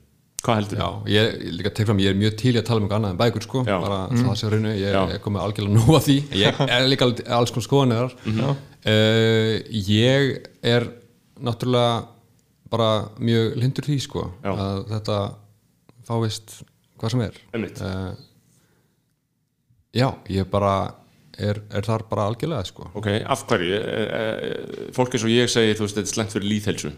Hvað 0.43 0.57
heldur 0.59 0.79
Já, 0.81 0.87
ég, 1.13 1.35
líka 1.55 1.71
tek 1.77 1.87
fram, 1.87 1.99
ég 2.03 2.11
er 2.11 2.17
mjög 2.19 2.33
til 2.41 2.51
í 2.55 2.59
að 2.59 2.65
tala 2.67 2.81
um 2.81 2.87
eitthvað 2.87 2.99
annað 2.99 3.13
en 3.15 3.19
bækur 3.21 3.45
sko, 3.45 3.61
Já. 3.69 3.75
bara 3.85 3.99
það 4.17 4.33
sé 4.41 4.49
reynu, 4.51 4.73
ég, 4.75 4.95
Já. 4.97 5.03
ég 5.13 5.21
kom 5.23 5.37
með 5.37 5.45
algjörlega 5.45 5.77
nú 5.77 5.95
að 5.99 6.07
því, 6.09 6.17
ég 6.41 6.63
er 6.77 6.87
líka 6.89 7.07
al- 7.07 7.27
alls 7.37 7.53
konar 7.55 7.67
skoðanir 7.69 8.01
þar. 8.01 8.57
Uh, 8.83 9.53
ég 9.87 10.49
er 10.73 10.89
náttúrulega 11.47 11.93
bara 12.73 12.89
mjög 13.23 13.55
lindur 13.61 13.87
því 13.87 13.99
sko, 14.09 14.25
að 14.51 14.83
þetta 14.91 15.21
fáist 16.09 16.57
hvað 17.03 17.15
sem 17.17 17.25
er. 17.27 17.41
Uh, 17.83 18.13
Já, 19.93 20.07
ég 20.33 20.47
bara 20.49 20.75
er, 21.37 21.59
er 21.69 21.85
þar 21.85 22.07
bara 22.09 22.25
algjörlega 22.31 22.65
sko. 22.65 22.87
Ok, 22.97 23.09
af 23.29 23.43
hverju? 23.51 23.77
E, 23.77 24.05
e, 24.07 24.93
fólk 24.97 25.13
eins 25.19 25.25
og 25.27 25.33
ég 25.33 25.51
segir, 25.53 25.77
þú 25.77 25.85
veist, 25.85 25.99
þetta 25.99 26.09
er 26.09 26.15
slengt 26.17 26.33
fyrir 26.37 26.49
líðhelsu 26.49 26.93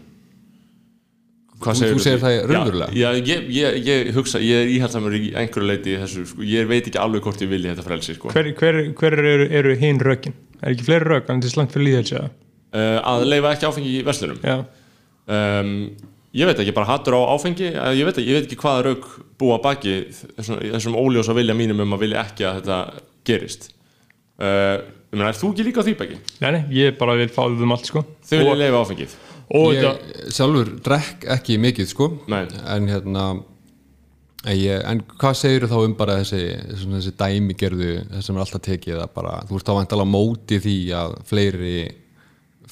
Hvað 1.55 1.77
Þú- 1.79 1.89
þú 1.95 1.99
segir 2.03 2.19
það 2.19 2.33
raunverulega? 2.51 2.87
Já, 2.99 3.05
já 3.15 3.21
ég, 3.31 3.45
ég, 3.55 3.75
ég 3.87 4.09
hugsa, 4.15 4.41
ég 4.43 4.63
er 4.65 4.71
íhaldsamur 4.73 5.13
í 5.15 5.29
einhverju 5.39 5.67
leiti 5.69 5.93
í 5.95 5.99
þessu, 6.01 6.25
sko, 6.27 6.43
ég 6.43 6.67
veit 6.67 6.89
ekki 6.89 6.99
alveg 6.99 7.23
hvort 7.23 7.43
ég 7.45 7.51
vilji 7.51 7.69
þetta 7.71 7.85
frelsi, 7.85 8.15
sko. 8.17 8.31
Hver, 8.35 8.49
hver, 8.59 8.79
hver 8.99 9.15
eru, 9.21 9.45
eru 9.61 9.75
hinn 9.79 10.01
rökin? 10.03 10.35
Er 10.61 10.73
ekki 10.73 10.83
fleiri 10.89 11.07
rök 11.07 11.29
en 11.31 11.39
þetta 11.39 11.47
er 11.47 11.53
slangt 11.55 11.71
fyrir 11.75 11.87
líðhelsi 11.89 12.17
eða? 12.19 12.29
uh, 12.75 12.97
Að 13.13 13.23
leifa 13.31 13.53
ekki 13.55 13.69
áfengi 13.71 13.93
í 13.95 14.03
verslunum? 14.07 14.41
Já, 14.43 14.57
um, 15.31 15.71
Ég 16.35 16.49
veit 16.49 16.59
ekki, 16.59 16.73
bara 16.75 16.89
hattur 16.89 17.15
á 17.15 17.21
áfengi 17.31 17.69
ég 17.71 18.03
veit, 18.03 18.17
ekki, 18.17 18.27
ég 18.27 18.39
veit 18.39 18.47
ekki 18.49 18.59
hvaða 18.59 18.81
rauk 18.89 19.05
búa 19.39 19.59
baki 19.63 19.95
þessum, 20.35 20.59
þessum 20.73 20.97
óljósa 20.99 21.35
vilja 21.37 21.55
mínum 21.55 21.79
um 21.85 21.95
að 21.95 22.03
vilja 22.07 22.25
ekki 22.25 22.47
að 22.49 22.59
þetta 22.59 22.79
gerist 23.27 23.69
uh, 24.41 24.83
Ég 25.15 25.15
meina, 25.21 25.29
er 25.31 25.39
þú 25.39 25.53
ekki 25.53 25.67
líka 25.69 25.79
á 25.79 25.85
því 25.87 25.95
baki? 26.01 26.19
nei, 26.43 26.49
nei, 26.57 26.61
ég 26.75 26.97
bara 26.99 27.15
vil 27.15 27.29
fá 27.31 27.45
þau 27.45 27.63
um 27.63 27.75
allt 27.77 27.87
sko 27.87 28.03
Þau 28.27 28.37
vilja 28.41 28.59
leifa 28.59 28.83
áfengið 28.83 29.17
og 29.55 29.67
Ég 29.75 29.83
þetta, 29.85 30.29
sjálfur 30.35 30.71
drekk 30.89 31.27
ekki 31.37 31.59
mikið 31.61 31.91
sko 31.93 32.09
Nei. 32.33 32.43
en 32.75 32.89
hérna 32.91 33.25
en, 34.45 34.55
ég, 34.57 34.81
en 34.85 35.03
hvað 35.15 35.37
segir 35.39 35.67
þá 35.71 35.77
um 35.83 35.93
bara 35.97 36.19
þessi, 36.21 36.41
svona, 36.81 36.99
þessi 36.99 37.13
dæmigerðu 37.19 37.91
sem 38.19 38.35
er 38.35 38.43
alltaf 38.43 38.63
tekið 38.65 39.03
að 39.05 39.13
bara, 39.15 39.37
þú 39.47 39.59
ert 39.59 39.69
þá 39.69 39.77
vantalega 39.79 40.11
móti 40.17 40.59
því 40.65 40.75
að 40.99 41.15
fleiri 41.29 41.77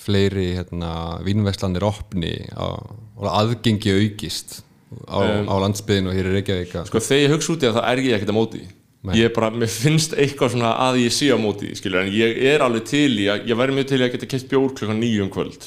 fleiri 0.04 0.50
hérna, 0.58 0.92
vínveslanir 1.26 1.86
opni 1.88 2.34
og 2.60 3.28
aðgengi 3.30 3.94
aukist 3.98 4.62
á, 5.10 5.20
á 5.50 5.56
landsbyðinu 5.64 6.12
og 6.12 6.18
hér 6.18 6.30
er 6.30 6.36
Reykjavík 6.40 6.74
að- 6.78 6.88
Sko 6.92 7.02
þegar 7.02 7.24
ég 7.24 7.34
hugsa 7.36 7.54
út 7.56 7.64
í 7.64 7.68
það 7.70 7.78
þá 7.80 7.84
er 7.92 8.02
ég 8.04 8.18
ekkert 8.18 8.34
á 8.36 8.40
móti. 8.40 8.64
Nei. 9.04 9.16
Ég 9.20 9.26
er 9.28 9.34
bara, 9.36 9.50
mér 9.52 9.68
finnst 9.68 10.14
eitthvað 10.16 10.54
svona 10.54 10.70
að 10.80 11.02
ég 11.04 11.12
sé 11.12 11.28
á 11.28 11.36
móti 11.36 11.74
skilur, 11.76 12.06
en 12.06 12.12
ég 12.16 12.38
er 12.54 12.62
alveg 12.64 12.86
til 12.88 13.10
í 13.20 13.26
að, 13.28 13.48
ég 13.52 13.58
væri 13.60 13.74
mjög 13.76 13.88
til 13.90 14.00
í 14.00 14.06
að 14.06 14.14
geta 14.14 14.30
keitt 14.32 14.46
bjór 14.52 14.70
klukkan 14.78 15.02
nýjum 15.02 15.32
kvöld 15.34 15.66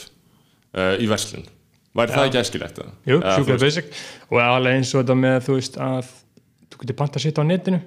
uh, 0.72 0.94
í 0.96 1.08
verslun. 1.10 1.44
Væri 1.96 2.12
það 2.16 2.28
ekki 2.30 2.40
æskilegt 2.40 2.78
það? 2.80 2.94
jú, 3.08 3.18
þú 3.20 3.34
sjúklega 3.36 3.60
basic 3.66 3.90
og 4.30 4.40
alveg 4.40 4.78
eins 4.78 4.94
og 4.94 5.02
þetta 5.04 5.16
með 5.20 5.36
þú 5.46 5.54
veist 5.58 5.76
að 5.80 6.08
þú 6.72 6.80
getur 6.82 6.96
panta 7.02 7.20
að 7.20 7.24
setja 7.26 7.44
á 7.44 7.50
netinu 7.50 7.80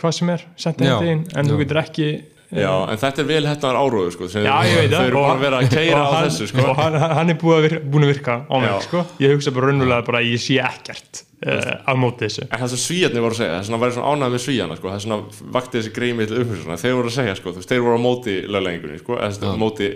hvað 0.00 0.16
sem 0.16 0.32
er, 0.32 0.42
Já, 0.56 0.64
þetta 0.70 1.04
inn 1.12 1.22
en 1.36 1.48
þú 1.52 1.56
já. 1.56 1.60
getur 1.62 1.80
ekki 1.82 2.08
Já, 2.52 2.72
en 2.92 2.98
þetta 3.00 3.22
er 3.22 3.28
vel 3.30 3.46
hættar 3.48 3.76
áróður 3.80 4.10
sko, 4.12 4.26
sem 4.28 4.44
þau 4.44 4.52
það. 4.52 5.06
eru 5.06 5.16
búin 5.16 5.30
að 5.32 5.44
vera 5.46 5.60
að 5.62 5.68
keira 5.72 6.00
á 6.04 6.08
hann- 6.12 6.26
þessu 6.26 6.48
sko. 6.50 6.64
og 6.68 6.76
hann, 6.76 6.96
hann 7.00 7.30
er 7.32 7.38
búin 7.40 7.56
að, 7.56 7.62
virka, 7.66 7.80
búin 7.94 8.04
að 8.04 8.10
virka 8.12 8.34
á 8.44 8.54
mig 8.60 8.82
sko. 8.84 9.04
ég 9.24 9.32
hugsa 9.32 9.54
bara 9.56 9.70
raunverulega 9.70 10.04
bara 10.10 10.20
að 10.20 10.28
ég 10.34 10.42
sé 10.44 10.58
ekkert 10.60 11.22
uh, 11.46 11.72
á 11.88 11.92
móti 11.96 12.26
þessu. 12.28 12.44
En 12.50 12.60
það 12.60 12.74
sem 12.74 12.82
svíjarnir 12.84 13.24
voru 13.24 13.32
að 13.32 13.40
segja, 13.40 13.54
það 13.54 13.62
er 13.62 13.68
svona 13.70 13.78
að 13.80 13.84
vera 13.86 13.96
svona 13.96 14.12
ánægð 14.12 14.36
með 14.36 14.44
svíjana 14.44 14.76
sko, 14.76 14.92
það 14.92 15.02
svona 15.06 15.18
vakti 15.56 15.78
þessi 15.80 15.94
greið 15.96 16.14
með 16.20 16.36
umhverfisuna, 16.42 16.76
þeir 16.84 16.94
voru 17.00 17.08
að 17.12 17.16
segja, 17.16 17.38
sko, 17.40 17.54
þeir 17.72 17.82
voru 17.86 17.96
á 17.96 18.02
móti 18.04 18.36
löglengingunni, 18.52 19.00
sko, 19.00 19.16
eða 19.16 19.56
móti 19.64 19.88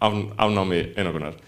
af, 0.00 0.18
afnámi 0.48 0.82
einogunar 0.98 1.38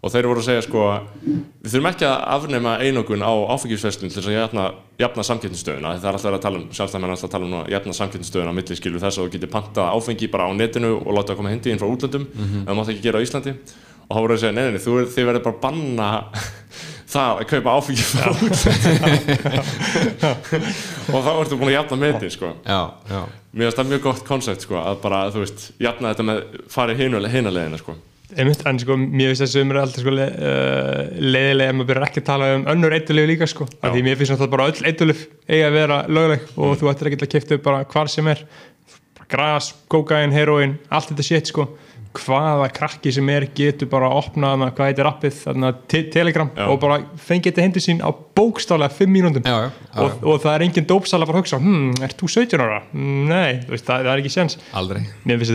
og 0.00 0.08
þeir 0.14 0.26
voru 0.30 0.40
að 0.40 0.46
segja, 0.46 0.62
sko, 0.64 0.80
við 1.20 1.68
þurfum 1.74 1.88
ekki 1.90 2.06
að 2.08 2.22
afnema 2.36 2.72
einogun 2.80 3.20
á 3.20 3.32
áfengisverslun 3.52 4.08
til 4.08 4.16
þess 4.16 4.30
að 4.30 4.38
jafna, 4.38 4.64
jafna 5.02 5.22
samkeppnisstöðuna. 5.28 5.90
Það 6.00 6.08
er 6.08 6.16
alltaf 6.16 6.32
að 6.32 6.44
tala 6.46 6.56
um, 6.62 6.68
sjálfstæðmenn 6.72 7.10
er 7.10 7.14
alltaf 7.16 7.28
að 7.28 7.34
tala 7.34 7.44
um 7.44 7.52
núna, 7.52 7.66
jafna 7.74 7.92
samkeppnisstöðuna 7.98 8.52
á 8.54 8.56
milli 8.56 8.74
skilu 8.78 8.96
þess 9.02 9.16
að 9.20 9.24
þú 9.26 9.30
getur 9.34 9.52
pantað 9.52 9.92
áfengi 9.92 10.26
bara 10.32 10.48
á 10.48 10.50
netinu 10.56 10.90
og 10.96 11.12
láta 11.18 11.28
það 11.34 11.38
koma 11.42 11.52
hindi 11.52 11.68
inn 11.74 11.82
frá 11.82 11.90
útlöndum. 11.92 12.24
En 12.32 12.64
það 12.70 12.76
mátt 12.80 12.92
ekki 12.94 13.04
gera 13.10 13.20
á 13.20 13.24
Íslandi. 13.26 13.52
Og 14.10 14.14
þá 14.16 14.20
voru 14.24 14.34
að 14.34 14.42
segja, 14.42 14.54
nei, 14.56 14.64
nei, 14.64 14.72
nei, 14.74 14.82
þið 15.14 15.24
verður 15.28 15.44
bara 15.44 15.54
að 15.54 15.62
banna 15.66 16.08
það 17.10 17.30
að 17.42 17.48
kaupa 17.50 17.70
áfengi 17.76 18.04
frá 18.06 18.30
og 21.10 21.24
þá 21.26 21.30
ertu 21.34 21.58
búin 21.58 21.70
að 21.70 21.76
jafna 21.76 21.96
metin 21.98 22.30
sko. 22.32 22.48
já, 22.62 22.80
já, 23.10 23.20
mér 23.50 23.66
finnst 23.66 23.80
það 23.80 23.88
mjög 23.90 24.02
gott 24.04 24.22
koncept 24.28 24.62
sko, 24.66 24.76
að 24.78 25.00
bara, 25.02 25.18
þú 25.34 25.38
veist, 25.42 25.58
jafna 25.82 26.12
þetta 26.12 26.24
með 26.28 26.38
farið 26.70 27.00
hinaleginna 27.02 27.78
sko. 27.80 27.92
Einmitt, 28.38 28.62
en 28.68 28.78
sko, 28.78 28.96
mér 29.00 29.32
finnst 29.32 29.44
þessi 29.44 29.62
umræð 29.64 29.84
alltaf 29.84 30.04
sko, 30.04 30.14
le, 30.14 30.26
uh, 30.30 31.00
leiðilega 31.18 31.72
ef 31.72 31.76
maður 31.78 31.90
byrjar 31.90 32.06
ekki 32.08 32.22
að 32.22 32.26
tala 32.30 32.50
um 32.56 32.66
önnur 32.74 32.96
eitulif 32.96 33.28
líka 33.30 33.48
sko. 33.50 33.66
af 33.80 33.94
því 33.94 34.02
mér 34.06 34.18
finnst 34.20 34.34
náttúrulega 34.34 34.54
bara 34.56 34.68
öll 34.70 34.90
eitulif 34.90 35.26
eiga 35.48 35.68
að 35.70 35.78
vera 35.78 36.00
lögleg 36.06 36.48
og 36.56 36.76
þú 36.80 36.90
ættir 36.92 37.10
ekki 37.10 37.20
að 37.26 37.32
kipta 37.34 37.58
upp 37.58 37.64
bara 37.66 37.84
hvar 37.84 38.12
sem 38.12 38.30
er. 38.30 38.44
Gras, 39.30 39.72
kókain, 39.90 40.34
heroin, 40.34 40.78
allt 40.90 41.12
þetta 41.12 41.26
shit 41.26 41.50
sko 41.50 41.68
hvaða 42.16 42.66
krakki 42.74 43.12
sem 43.14 43.28
er 43.30 43.46
getur 43.54 43.88
bara 43.90 44.08
að 44.10 44.18
opna 44.24 44.52
hana, 44.54 44.70
hvað 44.74 44.90
heitir 44.90 45.08
appið, 45.10 45.36
þarna 45.44 45.72
te 45.90 46.02
telegram 46.10 46.50
Já. 46.56 46.64
og 46.66 46.80
bara 46.82 46.98
fengið 47.22 47.52
þetta 47.52 47.66
hindi 47.66 47.82
sín 47.84 48.02
á 48.02 48.10
bókstálega 48.10 48.90
5 48.96 49.12
mínúndum 49.14 49.46
já, 49.46 49.70
og, 49.94 50.16
og 50.24 50.40
það 50.42 50.54
er 50.56 50.64
engin 50.66 50.88
dópsala 50.90 51.28
bara 51.28 51.38
að 51.38 51.44
hugsa 51.44 51.60
hm, 51.62 51.92
ert 52.02 52.18
þú 52.18 52.30
17 52.34 52.64
ára? 52.64 52.80
Mm, 52.90 53.20
Nei, 53.30 53.60
veist, 53.70 53.86
það, 53.86 54.06
það 54.06 54.12
er 54.14 54.24
ekki 54.24 54.34
séns 54.34 54.58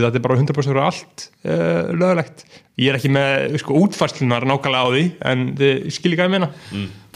þetta 0.06 0.20
er 0.20 0.26
bara 0.28 0.38
100% 0.38 0.70
fyrir 0.70 0.84
allt 0.86 1.26
uh, 1.44 1.92
lögulegt. 1.92 2.46
Ég 2.76 2.92
er 2.92 2.98
ekki 2.98 3.08
með 3.08 3.56
sko, 3.62 3.76
útfarslunar 3.86 4.44
nákvæmlega 4.44 4.84
á 4.84 4.88
því 4.92 5.04
en 5.30 5.44
þið 5.56 5.86
skiljið 5.96 6.18
hvað 6.20 6.26
ég 6.28 6.34
meina. 6.34 6.48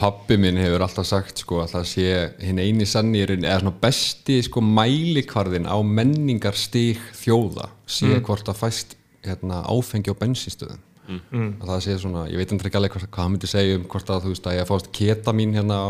Pappi 0.00 0.38
minn 0.40 0.56
hefur 0.56 0.86
alltaf 0.86 1.08
sagt 1.08 1.42
sko 1.42 1.58
að 1.60 1.74
það 1.74 1.84
sé 1.90 2.06
hinn 2.46 2.62
eini 2.62 2.86
sannýrin 2.88 3.44
eða 3.44 3.74
besti 3.82 4.38
sko 4.46 4.62
mælikvarðin 4.64 5.68
á 5.68 5.76
menningarstig 5.84 7.02
þjóða 7.20 7.68
sé 7.84 8.16
hvort 8.24 8.48
það 8.48 8.60
fæst 8.62 8.96
hérna, 9.26 9.64
áfengi 9.68 10.12
á 10.12 10.20
bensinstöðum 10.20 10.80
mm. 11.10 11.50
að 11.60 11.70
það 11.72 11.84
sé 11.84 11.96
svona, 12.00 12.24
ég 12.30 12.40
veit 12.40 12.54
ekki 12.54 12.78
alveg 12.78 12.94
hvað, 12.94 13.06
hvað 13.08 13.24
hann 13.26 13.34
myndi 13.34 13.50
segja 13.50 13.78
um 13.78 13.86
hvort 13.90 14.10
að 14.12 14.24
þú 14.24 14.34
veist 14.34 14.48
að 14.48 14.56
ég 14.56 14.68
fást 14.70 14.90
ketamin 14.96 15.54
hérna 15.58 15.78
á, 15.80 15.88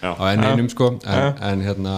á 0.00 0.22
enninum 0.30 0.70
sko. 0.72 0.90
En, 1.04 1.40
en 1.50 1.64
hérna, 1.66 1.94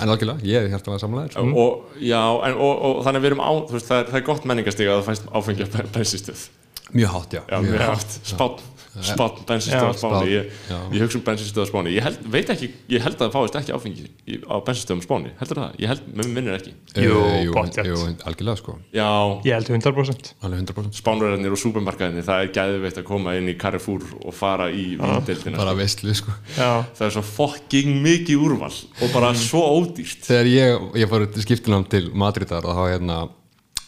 en 0.00 0.12
algjörlega 0.14 0.46
ég 0.48 0.66
er 0.66 0.70
hérna 0.72 0.96
að 0.96 1.02
samlega 1.04 1.32
sko. 1.34 1.46
og, 1.64 1.96
já, 2.00 2.20
en, 2.48 2.58
og, 2.58 2.84
og 2.88 3.00
þannig 3.06 3.20
að 3.20 3.26
við 3.26 3.32
erum 3.32 3.44
á 3.44 3.52
veist, 3.72 3.88
það 3.88 3.98
er, 3.98 4.12
það 4.12 4.20
er 4.20 4.28
gott 4.30 4.46
menningastíg 4.50 4.92
að 4.92 5.00
það 5.00 5.10
fæst 5.10 5.32
áfengi 5.32 5.66
á 5.66 5.68
bensinstöð 5.96 6.46
mjög 6.94 7.16
hátt 7.16 7.36
já, 7.38 7.42
já, 7.48 7.58
mjög 7.64 7.84
hátt, 7.88 8.16
spátt 8.20 8.34
spátt 8.34 8.70
Já, 8.94 9.14
bensinstöð 9.48 9.88
á 9.90 9.94
Spáni 9.98 10.28
ég, 10.30 10.50
ég 10.94 11.00
hugsa 11.02 11.18
um 11.18 11.24
bensinstöð 11.26 11.64
á 11.64 11.68
Spáni 11.70 11.90
ég 11.96 12.02
held, 12.06 12.18
veit 12.30 12.50
ekki, 12.54 12.68
ég 12.94 13.02
held 13.02 13.16
að 13.18 13.24
það 13.24 13.32
fáist 13.34 13.56
ekki 13.58 13.72
áfengi 13.74 14.04
í, 14.30 14.36
á 14.46 14.56
bensinstöðum 14.62 15.02
Spáni, 15.02 15.32
heldur 15.40 15.60
það? 15.64 15.72
ég 15.82 15.90
held, 15.90 16.02
með 16.14 16.28
minnir 16.36 16.54
ekki. 16.60 16.74
Jú, 16.94 17.16
Eh, 17.24 17.42
jú, 17.44 17.52
pottþétt. 17.56 17.88
jú, 17.90 17.96
algjörlega 18.28 18.56
sko. 18.60 18.76
Já, 18.94 19.08
Ég 19.44 19.52
held 19.56 19.68
100%. 19.74 20.32
alveg 20.42 20.58
100% 20.62 21.00
spánverðarnir 21.02 21.50
og 21.56 21.58
súpermarkaðinni 21.58 22.22
það 22.22 22.44
er 22.44 22.52
gæðveitt 22.54 22.98
að 23.02 23.04
koma 23.10 23.34
inn 23.36 23.48
í 23.50 23.56
Carrefour 23.58 24.02
og 24.24 24.34
fara 24.34 24.70
í 24.70 24.94
vindeldina 25.00 25.56
bara 25.58 25.74
veistlu 25.74 26.14
sko. 26.14 26.30
Já, 26.56 26.84
það 26.94 27.06
er 27.08 27.14
svo 27.18 27.22
fucking 27.34 27.98
mikið 28.04 28.36
úrval 28.46 28.72
og 29.02 29.12
bara 29.12 29.34
svo 29.34 29.62
ódýrt. 29.80 30.22
Þegar 30.22 30.46
ég, 30.46 30.90
ég 31.02 31.08
fór 31.10 31.26
skiptinám 31.42 31.88
til 31.90 32.10
Madridar 32.14 32.64
og 32.64 32.76
þá 32.78 32.84
hérna 32.94 33.18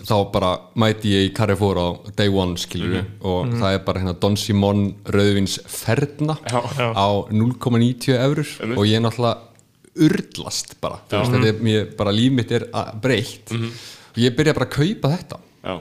þá 0.07 0.15
bara 0.33 0.51
mæti 0.79 1.11
ég 1.13 1.27
í 1.29 1.33
Carrefour 1.35 1.81
á 1.83 1.89
day 2.19 2.31
one 2.31 2.55
skilur 2.61 3.01
og 3.27 3.51
það 3.57 3.75
er 3.75 3.83
bara 3.87 4.03
hérna 4.05 4.15
Don 4.23 4.37
Simon 4.39 4.85
rauðvins 5.11 5.59
ferna 5.71 6.39
Já. 6.47 6.61
Já. 6.79 6.89
á 6.95 7.09
0,90 7.33 8.15
eurur. 8.21 8.53
Og 8.77 8.87
ég 8.87 9.01
er 9.01 9.05
náttúrulega 9.05 9.43
urlast 10.07 10.77
bara, 10.83 11.01
þú 11.09 11.21
veist, 11.23 11.35
þetta 11.35 11.51
er, 11.51 11.61
mér, 11.65 11.85
bara 11.99 12.13
líf 12.15 12.33
mitt 12.37 12.53
er 12.53 12.67
breytt. 13.03 13.53
Og 13.57 14.23
ég 14.23 14.35
byrja 14.37 14.55
bara 14.57 14.69
að 14.69 14.75
kaupa 14.77 15.13
þetta. 15.17 15.43
Já. 15.67 15.77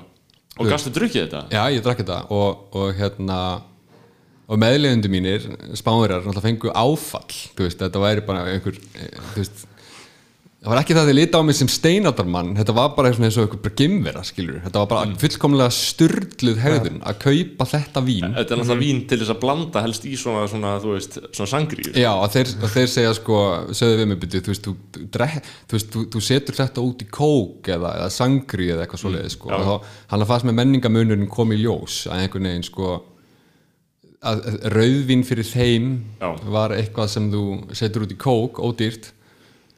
og 0.55 0.69
gastu 0.71 0.91
drukkið 0.95 1.25
þetta? 1.25 1.41
já, 1.51 1.61
ég 1.75 1.83
drakk 1.83 2.01
þetta. 2.01 2.19
Og, 2.31 2.65
og 2.79 2.93
hérna 2.95 3.39
og 4.45 4.59
meðlegundu 4.61 5.09
mínir, 5.09 5.45
spánverjar 5.77 6.21
náttúrulega 6.23 6.45
fengu 6.45 6.71
áfall, 6.77 7.39
þú 7.57 7.65
veist, 7.65 7.79
þetta 7.81 8.01
væri 8.03 8.23
bara 8.27 8.43
einhver, 8.53 8.77
eh, 8.93 9.09
þú 9.33 9.41
veist 9.41 9.63
það 10.65 10.71
var 10.71 10.79
ekki 10.81 10.95
það 10.95 11.03
að 11.03 11.09
þið 11.11 11.17
lita 11.19 11.39
á 11.39 11.43
mig 11.45 11.57
sem 11.59 11.69
steinaldarmann. 11.69 12.47
Þetta 12.57 12.73
var 12.75 12.89
bara 12.97 13.11
eins 13.13 13.37
og 13.37 13.53
bara 13.61 13.75
gimvera 13.77 14.23
skilur, 14.25 14.57
þetta 14.65 14.81
var 14.81 14.89
bara 14.89 15.19
fullkomlega 15.21 15.75
sturdluð 15.77 16.61
hegðun 16.63 16.97
að 17.05 17.19
kaupa 17.21 17.67
þetta 17.69 18.03
vín. 18.07 18.27
Þetta 18.33 18.55
er 18.55 18.61
náttúrulega 18.61 18.81
vín 18.81 19.01
til 19.11 19.19
þess 19.21 19.33
að 19.35 19.41
blanda 19.45 19.85
helst 19.85 20.09
í 20.09 20.15
svona, 20.19 20.45
svona 20.49 20.75
þú 20.81 20.95
veist, 20.95 21.17
svona 21.29 21.51
sangríu 21.53 21.93
Já, 21.93 22.11
og 22.17 22.27
þeir, 22.33 22.53
og 22.59 22.75
þeir 22.75 22.91
segja 22.95 23.15
sko, 23.19 23.41
sögðu 23.77 24.01
við 24.01 24.11
mig 24.11 24.21
byrju, 24.25 24.43
þú 24.47 24.53
veist, 24.55 24.69
þú, 24.69 25.03
drek- 25.15 25.41
þú, 25.53 25.77
veist, 25.77 25.91
þú, 25.93 26.05
þú 26.15 26.23
setur 26.31 26.59
þetta 26.63 26.85
út 26.89 27.05
í 27.05 27.09
kók 27.21 27.73
eða, 27.77 27.95
eða 28.01 28.13
sangri 28.17 28.71
eða 28.73 28.87
eitthvað 28.87 29.03
svoleiðis 29.05 29.37
sko, 29.37 29.53
já. 29.53 29.59
og 29.59 29.67
þá, 29.69 29.91
hann 30.13 30.25
að 30.25 30.31
fannst 30.33 30.49
með 30.49 30.57
menningamunurinn 30.63 31.29
kom 31.31 31.53
í 31.53 31.61
ljós 31.61 32.05
að 32.09 32.25
einhvern 32.25 32.49
veginn 32.49 32.65
sko 32.65 32.95
að 34.25 34.45
rauðvín 34.73 35.25
fyrir 35.27 35.45
þeim 35.47 35.89
Já. 36.17 36.29
var 36.49 36.73
eitthvað 36.75 37.11
sem 37.13 37.27
þú 37.33 37.43
setur 37.77 38.05
út 38.05 38.13
í 38.15 38.17
kók, 38.19 38.61
ódýrt 38.63 39.11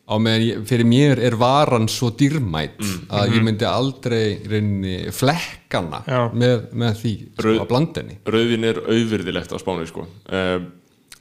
á 0.08 0.16
meðan 0.24 0.44
ég, 0.48 0.60
fyrir 0.70 0.88
mér 0.88 1.20
er 1.28 1.36
varan 1.36 1.88
svo 1.92 2.10
dýrmætt 2.16 2.80
að 3.12 3.34
ég 3.36 3.44
myndi 3.44 3.68
aldrei 3.68 4.38
reyni 4.48 4.98
flekkana 5.12 6.00
með, 6.34 6.68
með 6.72 6.94
því 7.02 7.14
sko, 7.34 7.44
Rauð- 7.48 7.62
að 7.66 7.70
blanda 7.74 8.02
henni. 8.04 8.18
Rauðvín 8.26 8.68
er 8.70 8.80
auðvirðilegt 8.88 9.52
á 9.52 9.58
Spáni 9.60 9.88
sko. 9.90 10.06
uh, 10.32 10.60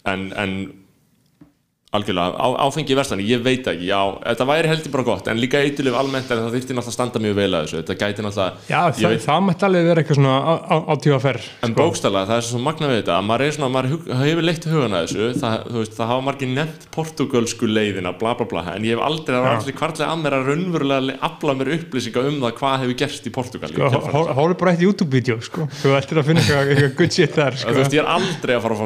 en, 0.06 0.28
en 0.38 0.56
algjörlega, 1.96 2.36
á, 2.36 2.46
áfengi 2.66 2.92
í 2.94 2.98
verslani 2.98 3.26
ég 3.28 3.42
veit 3.44 3.66
ekki, 3.72 3.88
já, 3.90 4.00
þetta 4.26 4.46
væri 4.50 4.70
heldur 4.72 4.92
bara 4.96 5.06
gott 5.10 5.28
en 5.32 5.40
líka 5.42 5.60
eitulif 5.64 5.96
almennt 5.98 6.30
en 6.30 6.42
það 6.44 6.56
þyrfti 6.56 6.76
náttúrulega 6.76 6.92
að 6.92 6.96
standa 6.96 7.22
mjög 7.26 7.36
vel 7.40 7.48
að 7.56 7.66
þessu, 7.66 7.80
þetta 7.82 7.96
gæti 8.02 8.26
náttúrulega 8.26 8.70
Já 8.70 8.80
ég 8.86 8.98
það, 9.00 9.14
veit, 9.16 9.24
það 9.26 9.44
mætti 9.46 9.66
alveg 9.68 9.86
vera 9.90 10.02
eitthvað 10.04 10.20
svona 10.20 10.34
á, 10.36 10.52
á, 10.56 10.76
á 10.86 10.94
tíu 11.02 11.14
að 11.16 11.24
ferð. 11.26 11.48
en 11.66 11.76
bókstælega, 11.76 12.26
það 12.30 12.36
er 12.40 12.46
svo 12.50 12.60
magna 12.66 12.90
við 12.92 12.98
þetta 13.00 13.16
að 13.16 13.26
maður 13.30 13.46
er 13.46 13.56
svona, 13.56 13.70
maður 13.76 13.90
hefur 14.26 14.46
leitt 14.46 14.68
hugana 14.70 15.02
þessu 15.06 15.30
það, 15.40 15.56
þú 15.72 15.78
veist, 15.82 15.94
það 15.96 16.10
hafa 16.12 16.26
margir 16.26 16.50
nefnt 16.56 16.86
portugalsku 16.96 17.66
leiðina, 17.70 18.12
bla 18.20 18.34
bla 18.38 18.46
bla 18.50 18.64
en 18.76 18.86
ég 18.86 18.96
hef 18.96 19.04
aldrei, 19.06 19.36
var 19.40 19.56
aldrei 19.56 19.74
kvartlega 19.76 20.10
að 20.12 20.22
mér 20.24 20.36
að 20.36 20.50
raunverulega 20.50 21.06
le- 21.06 21.18
afla 21.26 21.54
mér 21.58 21.72
upplýsinga 21.76 22.24
um 22.30 22.38
það 22.44 22.54
hvað 22.60 22.76
hefur 22.84 22.96
gerst 23.02 23.26
í 23.26 23.32
Portugal 23.34 23.70
þess. 23.72 24.10
Hóru 24.36 24.56
bara 24.58 24.72
eitt 24.74 24.82
YouTube-vídeó, 24.84 25.36
sko. 25.44 25.66
Þú 25.82 25.94
ættir 25.98 26.20
að 26.20 26.28
finna 26.30 26.42
eitthvað, 26.42 26.70
eitthvað 26.74 26.94
good 27.00 27.12
shit 27.16 27.32
þar, 27.36 27.56
þú 27.56 27.62
sko. 27.64 27.74
veist, 27.80 27.96
ég 27.96 28.02
er 28.02 28.10
aldrei 28.16 28.54
að 28.56 28.62
fara 28.66 28.76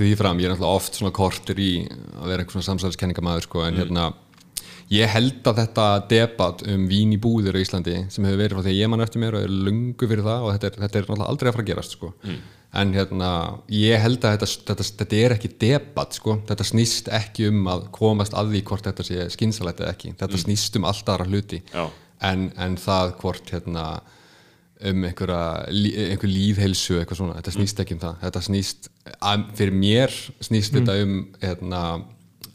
af 0.00 0.08
því 0.08 0.16
fram, 0.18 0.40
ég 0.40 0.48
er 0.48 0.54
náttúrulega 0.54 0.80
oft 0.80 0.98
svona 0.98 1.14
kortir 1.14 1.60
í 1.60 1.70
að 1.86 2.26
vera 2.32 2.42
einhvern 2.42 2.56
svona 2.56 2.68
samsæðiskenningamæður 2.70 3.46
sko, 3.46 3.64
en 3.66 3.80
hérna 3.80 4.06
ég 4.90 5.10
held 5.12 5.46
að 5.46 5.60
þetta 5.62 5.88
debat 6.10 6.62
um 6.72 6.86
vín 6.90 7.12
í 7.14 7.18
búðir 7.22 7.58
á 7.58 7.62
Íslandi 7.62 7.96
sem 8.10 8.24
hefur 8.26 8.40
verið 8.40 8.56
frá 8.56 8.64
því 8.64 8.72
að 8.72 8.80
ég 8.80 8.90
mann 8.90 9.04
eftir 9.04 9.22
mér 9.22 9.36
og 9.38 9.44
er 9.46 9.52
lungu 9.68 10.08
fyrir 10.10 10.24
það 10.26 10.46
og 10.46 10.54
þetta 10.54 10.70
er, 10.70 10.78
þetta 10.84 10.98
er 10.98 11.04
náttúrulega 11.04 11.28
aldrei 11.34 11.50
að 11.50 11.54
fara 11.56 11.64
að 11.64 11.70
gerast 11.70 11.94
sko. 11.96 12.10
en 12.80 12.94
hérna 12.94 13.30
ég 13.74 14.02
held 14.02 14.24
að 14.24 14.36
þetta, 14.36 14.48
þetta, 14.70 14.86
þetta 15.02 15.20
er 15.20 15.34
ekki 15.36 15.52
debat 15.62 16.18
sko. 16.18 16.36
þetta 16.48 16.66
snýst 16.66 17.10
ekki 17.20 17.48
um 17.50 17.70
að 17.70 17.86
komast 17.94 18.34
að 18.34 18.54
því 18.54 18.62
hvort 18.70 18.86
þetta 18.90 19.06
sé 19.06 19.28
skynsalegt 19.34 19.82
eða 19.82 19.94
ekki. 19.94 20.14
Þetta 20.18 20.42
snýst 20.44 20.78
um 20.78 20.86
allt 20.90 21.10
aðra 21.10 21.26
hluti. 21.30 21.62
En, 22.20 22.50
en 22.58 22.76
það 22.78 23.14
hvort 23.22 23.54
hérna 23.54 23.84
um 24.90 25.04
einhverja, 25.08 25.40
einhver 25.68 26.30
lífheilsu 26.30 27.00
eitthvað 27.00 27.20
svona, 27.20 27.38
þetta 27.40 27.56
snýst 27.56 27.82
ekki 27.82 27.96
um 27.96 28.02
það. 28.04 28.20
Þetta 28.26 28.44
snýst, 28.46 28.90
fyrir 29.58 29.74
mér 29.76 30.14
snýst 30.46 30.76
þetta 30.78 30.96
um 31.04 31.18
hérna, 31.42 31.82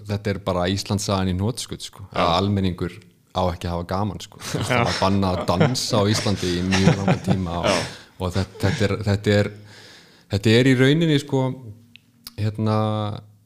þetta 0.05 0.33
er 0.33 0.39
bara 0.47 0.69
Íslandsagan 0.73 1.33
í 1.33 1.35
nótskutt 1.38 1.85
sko, 1.85 2.07
að 2.13 2.31
almenningur 2.39 2.95
á 3.35 3.43
ekki 3.51 3.67
að 3.67 3.75
hafa 3.75 3.89
gaman 3.91 4.23
sko, 4.23 4.39
það 4.55 4.88
var 4.88 4.97
bannað 5.01 5.38
að 5.41 5.45
dansa 5.51 6.01
á 6.01 6.03
Íslandi 6.09 6.55
í 6.55 6.65
mjög 6.65 6.99
langan 7.01 7.23
tíma 7.25 7.61
og, 7.61 7.93
og 8.17 8.35
þetta, 8.38 8.61
þetta, 8.63 8.85
er, 8.88 8.97
þetta 9.09 9.38
er 9.39 9.51
þetta 10.31 10.53
er 10.59 10.69
í 10.69 10.75
rauninni 10.79 11.17
sko 11.21 11.45
hérna, 12.39 12.77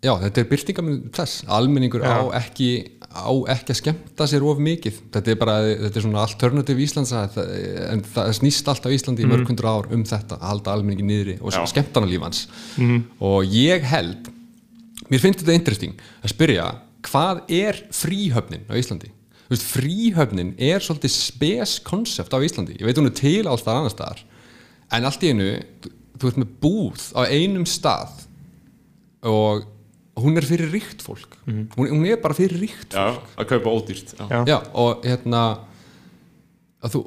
já, 0.04 0.14
þetta 0.24 0.42
er 0.42 0.50
byrtingaminn 0.54 1.02
þess, 1.16 1.44
almenningur 1.52 2.06
á 2.06 2.30
ekki 2.40 2.70
á 3.10 3.32
ekki 3.56 3.74
að 3.74 3.80
skemmta 3.80 4.28
sér 4.30 4.44
of 4.46 4.60
mikið. 4.62 5.00
Þetta 5.14 5.32
er 5.34 5.38
bara, 5.42 5.56
þetta 5.66 6.00
er 6.00 6.06
svona 6.06 6.24
alternativ 6.24 6.82
Íslands 6.84 7.14
en 7.16 8.04
það 8.06 8.34
snýst 8.38 8.70
alltaf 8.70 8.94
Íslandi 8.94 9.26
í 9.26 9.30
mörg 9.30 9.50
hundru 9.50 9.70
ár 9.70 9.90
um 9.96 10.04
þetta, 10.06 10.38
að 10.38 10.52
halda 10.52 10.76
almenningi 10.76 11.08
niðri 11.08 11.38
og 11.42 11.56
Já. 11.56 11.64
skemmtana 11.72 12.10
lífans 12.10 12.44
og 13.20 13.50
ég 13.50 13.88
held 13.90 14.30
mér 15.10 15.24
finnst 15.24 15.42
þetta 15.42 15.58
interesting 15.58 16.04
að 16.22 16.34
spyrja 16.36 16.68
hvað 17.10 17.42
er 17.50 17.82
fríhöfnin 17.96 18.68
á 18.70 18.78
Íslandi? 18.78 19.10
Veist, 19.50 19.66
fríhöfnin 19.66 20.54
er 20.62 20.84
svolítið 20.86 21.16
spes 21.16 21.80
konsept 21.82 22.30
á 22.30 22.38
Íslandi. 22.38 22.78
Ég 22.78 22.86
veit 22.86 23.00
hún 23.00 23.10
er 23.10 23.16
til 23.18 23.48
alls 23.50 23.66
þar 23.66 23.82
annars 23.82 23.98
staðar 23.98 24.22
en 24.94 25.06
allt 25.10 25.26
í 25.26 25.34
einu, 25.34 25.50
þú, 25.82 25.92
þú 26.20 26.30
ert 26.30 26.40
með 26.44 26.54
búð 26.62 27.08
á 27.18 27.22
einum 27.26 27.66
stað 27.66 28.26
og 29.26 29.66
hún 30.24 30.40
er 30.40 30.48
fyrir 30.48 30.72
ríkt 30.74 31.04
fólk 31.06 31.40
hún, 31.46 31.66
hún 31.78 32.06
er 32.08 32.22
bara 32.22 32.38
fyrir 32.38 32.62
ríkt 32.62 32.96
já, 32.96 33.18
að 33.36 33.50
kaupa 33.54 33.74
ódýrt 33.74 34.14
já. 34.18 34.44
Já. 34.48 34.58
Og 34.74 35.04
hérna 35.06 35.44
að 36.80 36.94
þú, 36.96 37.02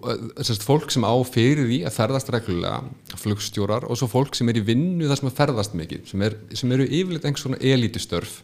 sérst, 0.44 0.64
fólk 0.68 0.92
sem 0.92 1.04
á 1.04 1.14
fyrir 1.24 1.64
því 1.64 1.78
að 1.88 1.96
ferðast 1.96 2.32
reglulega 2.34 3.16
flugstjórar 3.22 3.86
og 3.88 3.98
svo 3.98 4.08
fólk 4.10 4.36
sem 4.36 4.50
er 4.52 4.60
í 4.60 4.64
vinnu 4.66 5.08
þar 5.08 5.20
sem 5.20 5.30
að 5.30 5.38
ferðast 5.38 5.76
mikið 5.78 6.10
sem, 6.10 6.24
er, 6.26 6.36
sem 6.58 6.74
eru 6.76 6.88
yfirleitt 6.88 7.28
einhvers 7.28 7.46
svona 7.46 7.60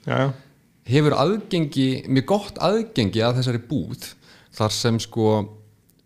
já. 0.08 0.32
hefur 0.88 1.16
aðgengi, 1.20 1.88
mjög 2.08 2.28
gott 2.32 2.62
aðgengi 2.64 3.24
að 3.24 3.42
þessari 3.42 3.60
búð 3.68 4.08
þar 4.56 4.74
sem 4.74 5.00
sko 5.04 5.28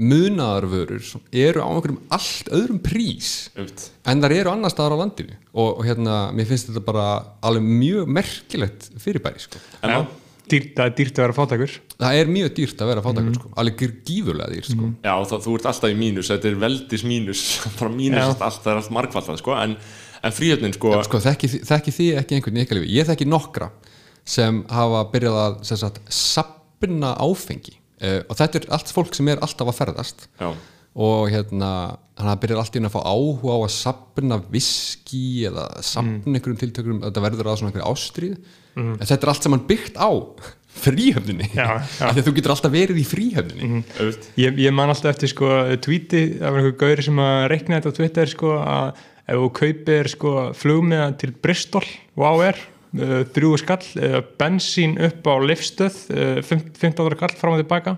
munaðarvörur 0.01 1.03
eru 1.33 1.61
á 1.63 1.69
einhverjum 1.69 2.01
allt 2.15 2.49
öðrum 2.55 2.79
prís 2.85 3.51
Einmitt. 3.57 3.91
en 4.09 4.23
þar 4.25 4.35
eru 4.39 4.53
annar 4.55 4.73
staðar 4.73 4.97
á 4.97 5.03
landinu 5.03 5.37
og, 5.53 5.79
og 5.79 5.85
hérna, 5.87 6.17
mér 6.37 6.49
finnst 6.49 6.71
þetta 6.71 6.83
bara 6.87 7.07
alveg 7.45 7.67
mjög 7.69 8.09
merkilegt 8.19 8.91
fyrirbæri 9.03 9.43
sko. 9.45 9.61
En 9.83 9.91
Já. 9.91 10.01
má- 10.03 10.19
Dýrt, 10.53 10.73
það 10.75 10.85
er 10.89 10.95
dýrt 10.99 11.17
að 11.17 11.23
vera 11.23 11.35
fátakur 11.37 11.75
það 12.03 12.17
er 12.19 12.31
mjög 12.35 12.49
dýrt 12.57 12.81
að 12.83 12.89
vera 12.91 13.03
fátakur 13.05 13.35
sko. 13.39 13.51
alveg 13.63 13.83
gífurlega 14.05 14.51
dýrt 14.53 14.71
sko. 14.73 14.89
Já, 15.07 15.13
það, 15.31 15.45
þú 15.47 15.53
ert 15.57 15.69
alltaf 15.71 15.93
í 15.93 15.99
mínus, 16.01 16.31
þetta 16.33 16.49
er 16.51 16.57
veldis 16.65 17.05
mínus 17.09 17.43
bara 17.79 17.93
mínus 17.95 18.19
Já. 18.27 18.35
allt, 18.49 18.59
það 18.65 18.73
er 18.73 18.81
allt 18.83 18.91
margfaldað 18.99 19.39
sko. 19.39 19.55
en, 19.63 19.77
en 20.23 20.35
fríhjöfnin 20.35 20.75
sko, 20.77 20.93
sko, 21.07 21.21
þekki, 21.25 21.53
þekki 21.71 21.95
því 21.97 22.09
ekki 22.21 22.37
einhvern 22.41 22.59
í 22.59 22.65
ykkar 22.67 22.81
lífi 22.81 22.91
ég 22.99 23.09
þekki 23.13 23.29
nokkra 23.31 23.71
sem 24.35 24.61
hafa 24.71 25.05
byrjað 25.15 25.39
að 25.63 26.03
sapna 26.13 27.15
áfengi 27.23 27.79
uh, 28.03 28.21
og 28.29 28.39
þetta 28.39 28.61
er 28.61 28.69
allt 28.77 28.93
fólk 28.95 29.17
sem 29.17 29.31
er 29.33 29.43
alltaf 29.45 29.73
að 29.73 29.79
ferðast. 29.81 30.27
Já, 30.41 30.51
og 30.93 31.31
hérna 31.33 31.69
hann 32.21 32.41
byrjar 32.43 32.59
allt 32.61 32.75
í 32.77 32.81
einu 32.83 32.91
að 32.91 32.97
fá 32.99 33.03
áhuga 33.09 33.55
á 33.57 33.59
að 33.65 33.71
sapna 33.73 34.37
viski 34.53 35.47
eða 35.49 35.69
sapna 35.81 36.35
einhverjum 36.37 36.59
tiltökurum, 36.61 36.99
þetta 37.07 37.23
verður 37.25 37.49
að 37.49 37.63
svona 37.63 37.71
einhverju 37.73 37.87
ástríð 37.89 38.35
en 38.77 38.99
þetta 39.01 39.17
er 39.25 39.31
allt 39.33 39.47
saman 39.47 39.65
byggt 39.69 39.97
á 39.97 40.11
fríhöfninni. 40.83 41.49
Af 41.61 41.97
því 42.01 42.23
að 42.23 42.27
þú 42.27 42.35
getur 42.39 42.55
alltaf 42.55 42.73
verið 42.73 43.01
í 43.01 43.07
fríhöfninni. 43.09 43.83
Auðvitað. 43.99 44.29
Ég, 44.41 44.61
ég 44.65 44.73
man 44.77 44.93
alltaf 44.93 45.11
eftir 45.13 45.33
sko 45.33 45.49
tweeti 45.85 46.23
af 46.41 46.57
einhver 46.57 46.77
gauri 46.81 47.05
sem 47.05 47.19
að 47.21 47.41
reikna 47.53 47.81
þetta 47.81 47.93
á 47.93 47.99
Twitter 47.99 48.33
sko 48.33 48.55
að 48.61 49.03
ef 49.33 49.39
þú 49.39 49.51
kaupir 49.59 50.11
sko 50.13 50.33
flugmiða 50.59 51.11
til 51.21 51.33
Bristol 51.45 51.85
wow 52.19 52.41
er, 52.45 52.59
uh, 52.99 53.23
þrjú 53.35 53.53
skall 53.63 53.85
uh, 54.01 54.19
bensín 54.41 54.99
upp 55.03 55.29
á 55.29 55.35
lifstöð 55.45 56.01
uh, 56.15 56.43
15 56.45 56.93
ára 57.07 57.19
kall 57.25 57.37
fram 57.39 57.57
og 57.57 57.63
tilbaka 57.63 57.97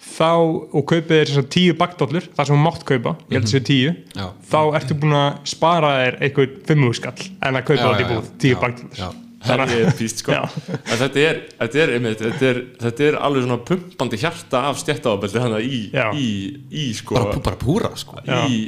þá, 0.00 0.30
og 0.72 0.84
kaupið 0.88 1.16
er 1.18 1.28
þess 1.28 1.42
að 1.42 1.48
tíu 1.52 1.74
bakdóllur, 1.76 2.28
það 2.36 2.46
sem 2.48 2.56
þú 2.56 2.60
mátt 2.64 2.84
kaupa 2.88 3.16
ég 3.28 3.34
held 3.36 3.48
að 3.48 3.52
sé 3.52 3.60
tíu, 3.68 3.90
Já. 4.16 4.26
þá 4.52 4.60
ertu 4.80 4.96
búin 5.02 5.16
að 5.18 5.32
spara 5.52 5.90
þér 5.98 6.20
eitthvað 6.24 6.54
fimmú 6.70 6.92
skall 6.96 7.18
en 7.28 7.58
að 7.60 7.66
kaupa 7.68 7.82
Já, 7.82 7.90
þetta 7.90 8.00
í 8.00 8.06
já, 8.06 8.12
búð, 8.14 8.30
já. 8.30 8.38
tíu 8.44 8.54
Já, 8.54 8.60
bakdóllur 8.62 9.02
já. 9.02 9.10
Það 9.40 9.70
er 9.72 9.94
píst 9.96 10.18
sko 10.20 10.34
Já. 10.36 10.40
En 10.68 10.98
þetta 11.00 11.20
er, 11.24 11.38
þetta, 11.56 11.78
er, 11.80 11.90
einmitt, 11.96 12.20
þetta, 12.20 12.48
er, 12.50 12.58
þetta 12.82 13.04
er 13.06 13.14
alveg 13.24 13.46
svona 13.46 13.56
pumpandi 13.70 14.18
hjarta 14.20 14.60
af 14.68 14.80
stjættaábeldi 14.82 15.40
hana 15.40 15.60
í, 15.64 15.78
Já. 15.96 16.10
í, 16.12 16.26
í 16.68 16.84
sko 16.98 17.16
bara, 17.16 17.38
bara 17.46 17.56
púra 17.60 17.88
sko 17.96 18.20
í, 18.52 18.58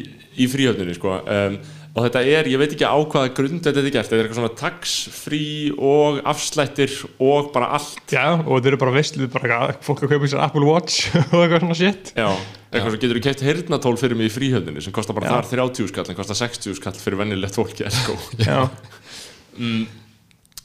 í 0.40 0.48
fríhjöfninni 0.48 0.96
sko 0.96 1.18
um, 1.20 1.59
og 1.92 2.07
þetta 2.07 2.22
er, 2.24 2.48
ég 2.48 2.61
veit 2.61 2.72
ekki 2.72 2.88
á 2.88 2.96
hvaða 2.96 3.33
grund 3.37 3.66
þetta 3.66 3.83
er 3.83 3.88
gert, 3.92 4.09
þetta 4.09 4.16
er 4.16 4.22
eitthvað 4.24 4.38
svona 4.38 4.57
tax 4.57 4.94
free 5.12 5.72
og 5.76 6.22
afslættir 6.33 6.94
og 7.20 7.50
bara 7.52 7.68
allt. 7.76 8.00
Já, 8.09 8.38
og 8.38 8.48
þetta 8.55 8.70
eru 8.72 8.81
bara 8.81 8.94
veistlu, 8.96 9.28
bara 9.33 9.59
fólk 9.85 10.07
að 10.07 10.14
kaupa 10.14 10.31
sér 10.33 10.44
Apple 10.46 10.64
Watch 10.68 11.11
og 11.35 11.42
eitthvað 11.42 11.64
svona 11.66 11.78
shit. 11.83 12.14
Já, 12.16 12.31
eitthvað 12.72 12.94
sem 12.94 13.02
getur 13.05 13.20
þú 13.20 13.24
keft 13.28 13.44
heyrnatól 13.48 13.98
fyrir 14.00 14.16
mig 14.20 14.31
í 14.31 14.35
fríhjöfninni 14.37 14.85
sem 14.85 14.96
kostar 14.96 15.18
bara 15.18 15.28
Já. 15.28 15.35
þar 15.37 15.68
30 15.68 15.92
skall 15.92 16.09
en 16.09 16.20
kostar 16.22 16.40
60 16.40 16.78
skall 16.81 16.96
fyrir 17.02 17.20
vennilegt 17.20 17.61
fólki 17.61 17.92
sko. 17.92 18.16
Já, 18.40 18.62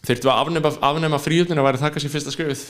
Þyrftu 0.07 0.29
að 0.31 0.45
afnema, 0.45 0.71
afnema 0.87 1.19
fríhjöfnina 1.19 1.59
að 1.59 1.67
væri 1.67 1.79
það 1.81 1.93
kannski 1.97 2.13
fyrsta 2.13 2.31
skrifið 2.31 2.61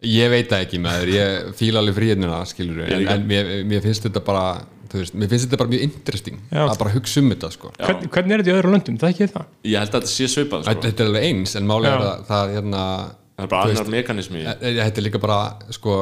Ég 0.00 0.30
veit 0.32 0.48
það 0.48 0.62
ekki 0.64 0.78
maður, 0.80 1.10
ég 1.12 1.48
fíla 1.58 1.80
alveg 1.82 1.96
fríðnina 1.98 2.38
skilur 2.48 2.86
Ég 2.86 2.94
en, 2.96 3.08
en 3.12 3.26
mér, 3.28 3.50
mér 3.68 3.82
finnst 3.84 4.06
þetta 4.06 4.22
bara 4.24 4.44
þú 4.90 5.02
veist, 5.02 5.16
mér 5.20 5.28
finnst 5.30 5.46
þetta 5.46 5.60
bara 5.60 5.72
mjög 5.74 5.84
interesting 5.86 6.38
Já. 6.48 6.62
að 6.64 6.78
bara 6.80 6.94
hugsa 6.94 7.20
um 7.20 7.28
þetta 7.34 7.50
sko. 7.54 7.72
Hvern, 7.78 8.08
hvernig 8.16 8.34
er 8.34 8.42
þetta 8.42 8.50
í 8.50 8.56
öðru 8.56 8.72
löndum? 8.74 8.96
Það 9.00 9.10
er 9.10 9.14
ekki 9.14 9.28
það 9.34 9.44
Ég 9.70 9.84
held 9.84 9.92
að 9.92 9.98
þetta 10.00 10.12
sé 10.14 10.28
svipað 10.32 10.64
sko. 10.64 10.74
þetta 10.86 11.04
er 11.04 11.10
alveg 11.10 11.26
eins, 11.28 11.54
en 11.60 11.68
málega 11.68 11.92
er 11.92 12.00
Já. 12.00 12.10
að 12.14 12.24
það 12.30 12.54
hérna, 12.56 12.84
Það 13.36 13.44
er 13.44 13.52
bara 13.52 13.68
þú 13.68 13.76
annar 13.76 13.92
mekanismi 13.94 14.40
e- 14.42 14.56
e- 14.56 14.74
Þetta 14.80 15.02
er 15.02 15.06
líka 15.06 15.20
bara 15.22 15.38
sko, 15.76 15.96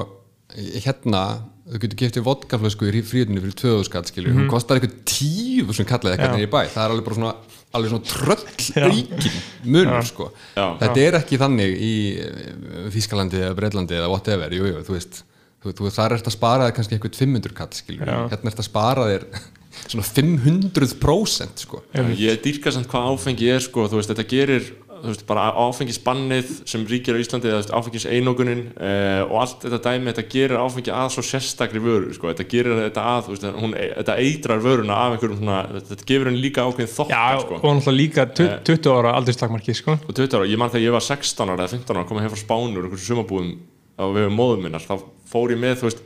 hérna 0.87 1.25
þú 1.69 1.81
getur 1.83 1.99
giftið 2.01 2.25
vodkaflösku 2.25 2.89
í 2.89 3.03
fríðinu 3.05 3.43
fyrir 3.45 3.57
2000 3.61 3.89
skall 3.91 4.07
skilur, 4.09 4.33
hún 4.33 4.49
kostar 4.49 4.79
eitthvað 4.79 4.95
tíu 5.11 5.75
sem 5.77 5.85
kallaði 5.89 6.17
eitthvað 6.17 6.33
Já. 6.33 6.39
nýri 6.39 6.49
bæ, 6.55 6.61
það 6.73 6.85
er 6.87 6.95
alveg 6.95 7.05
bara 7.11 7.19
svona 7.19 7.35
alveg 7.77 7.93
svona 7.93 8.09
tröll 8.09 8.89
aukin 8.89 9.39
munur 9.69 10.07
sko, 10.09 10.31
Já. 10.57 10.67
þetta 10.81 11.03
er 11.05 11.19
ekki 11.21 11.41
þannig 11.41 11.75
í 11.85 11.95
eh, 12.23 12.89
Þýskalandi 12.95 13.43
eða 13.43 13.59
Breitlandi 13.59 13.99
eða 13.99 14.09
whatever, 14.13 14.55
jú, 14.57 14.71
jú, 14.71 14.81
þú 14.87 14.97
veist 14.97 15.21
þú, 15.63 15.75
þú, 15.75 15.93
þar 15.99 16.17
ert 16.17 16.31
að 16.31 16.37
spara 16.39 16.69
þér 16.69 16.77
kannski 16.79 16.97
eitthvað 16.97 17.21
500 17.21 17.57
kall 17.59 17.71
skilur, 17.77 18.09
Já. 18.09 18.19
hérna 18.33 18.53
ert 18.53 18.63
að 18.63 18.69
spara 18.71 19.09
þér 19.11 19.27
svona 19.93 20.07
500% 20.09 21.65
sko. 21.67 21.83
Ég 22.19 22.41
dýrka 22.43 22.73
samt 22.75 22.89
hvað 22.91 23.11
áfengi 23.13 23.51
er 23.53 23.63
sko, 23.63 23.85
þú 23.91 24.01
veist, 24.01 24.11
þetta 24.15 24.29
gerir 24.31 24.71
þú 25.03 25.11
veist, 25.13 25.25
bara 25.29 25.47
áfengisbannið 25.65 26.51
sem 26.69 26.85
ríkir 26.89 27.17
á 27.17 27.23
Íslandi 27.23 27.49
eða 27.51 27.59
þú 27.59 27.63
veist, 27.63 27.73
áfengis 27.79 28.07
einogunin 28.11 28.63
uh, 28.75 29.23
og 29.29 29.37
allt 29.43 29.65
þetta 29.67 29.81
dæmi, 29.87 30.11
þetta 30.11 30.25
gerir 30.35 30.61
áfengi 30.63 30.93
að 30.95 31.13
svo 31.15 31.25
sérstakri 31.29 31.83
vöru, 31.85 32.11
sko, 32.17 32.31
þetta 32.33 32.47
gerir 32.53 32.77
þetta 32.83 33.07
að 33.15 33.31
veist, 33.33 33.47
hún, 33.59 33.77
þetta 33.79 34.19
eitrar 34.25 34.63
vöruna 34.65 34.99
af 35.07 35.17
einhverjum 35.17 35.41
svona, 35.41 35.61
þetta 35.79 36.09
gefur 36.13 36.31
henni 36.33 36.45
líka 36.45 36.67
ákveðin 36.69 36.93
þokk 36.97 37.15
Já, 37.15 37.25
sko. 37.45 37.61
og 37.63 37.67
náttúrulega 37.79 37.99
líka 38.03 38.29
tu- 38.35 38.51
20 38.73 38.93
ára 38.99 39.17
aldurstakmarki, 39.19 39.75
sko. 39.79 39.99
Og 40.05 40.15
20 40.15 40.39
ára, 40.39 40.51
ég 40.51 40.61
man 40.61 40.71
þegar 40.75 40.87
ég 40.89 40.97
var 40.99 41.07
16 41.09 41.49
ára 41.55 41.65
eða 41.65 41.75
15 41.79 41.97
ára, 41.97 42.07
komið 42.09 42.27
heim 42.27 42.35
frá 42.37 42.43
Spánur 42.45 42.87
einhversu 42.89 43.13
sumabúðum 43.15 43.57
á 43.99 44.05
vegum 44.15 44.39
móðum 44.39 44.63
minnar. 44.69 44.85
Þá 44.85 45.03
fór 45.29 45.53
ég 45.57 45.61
með, 45.63 45.81
þú 45.81 45.89
veist 45.91 46.03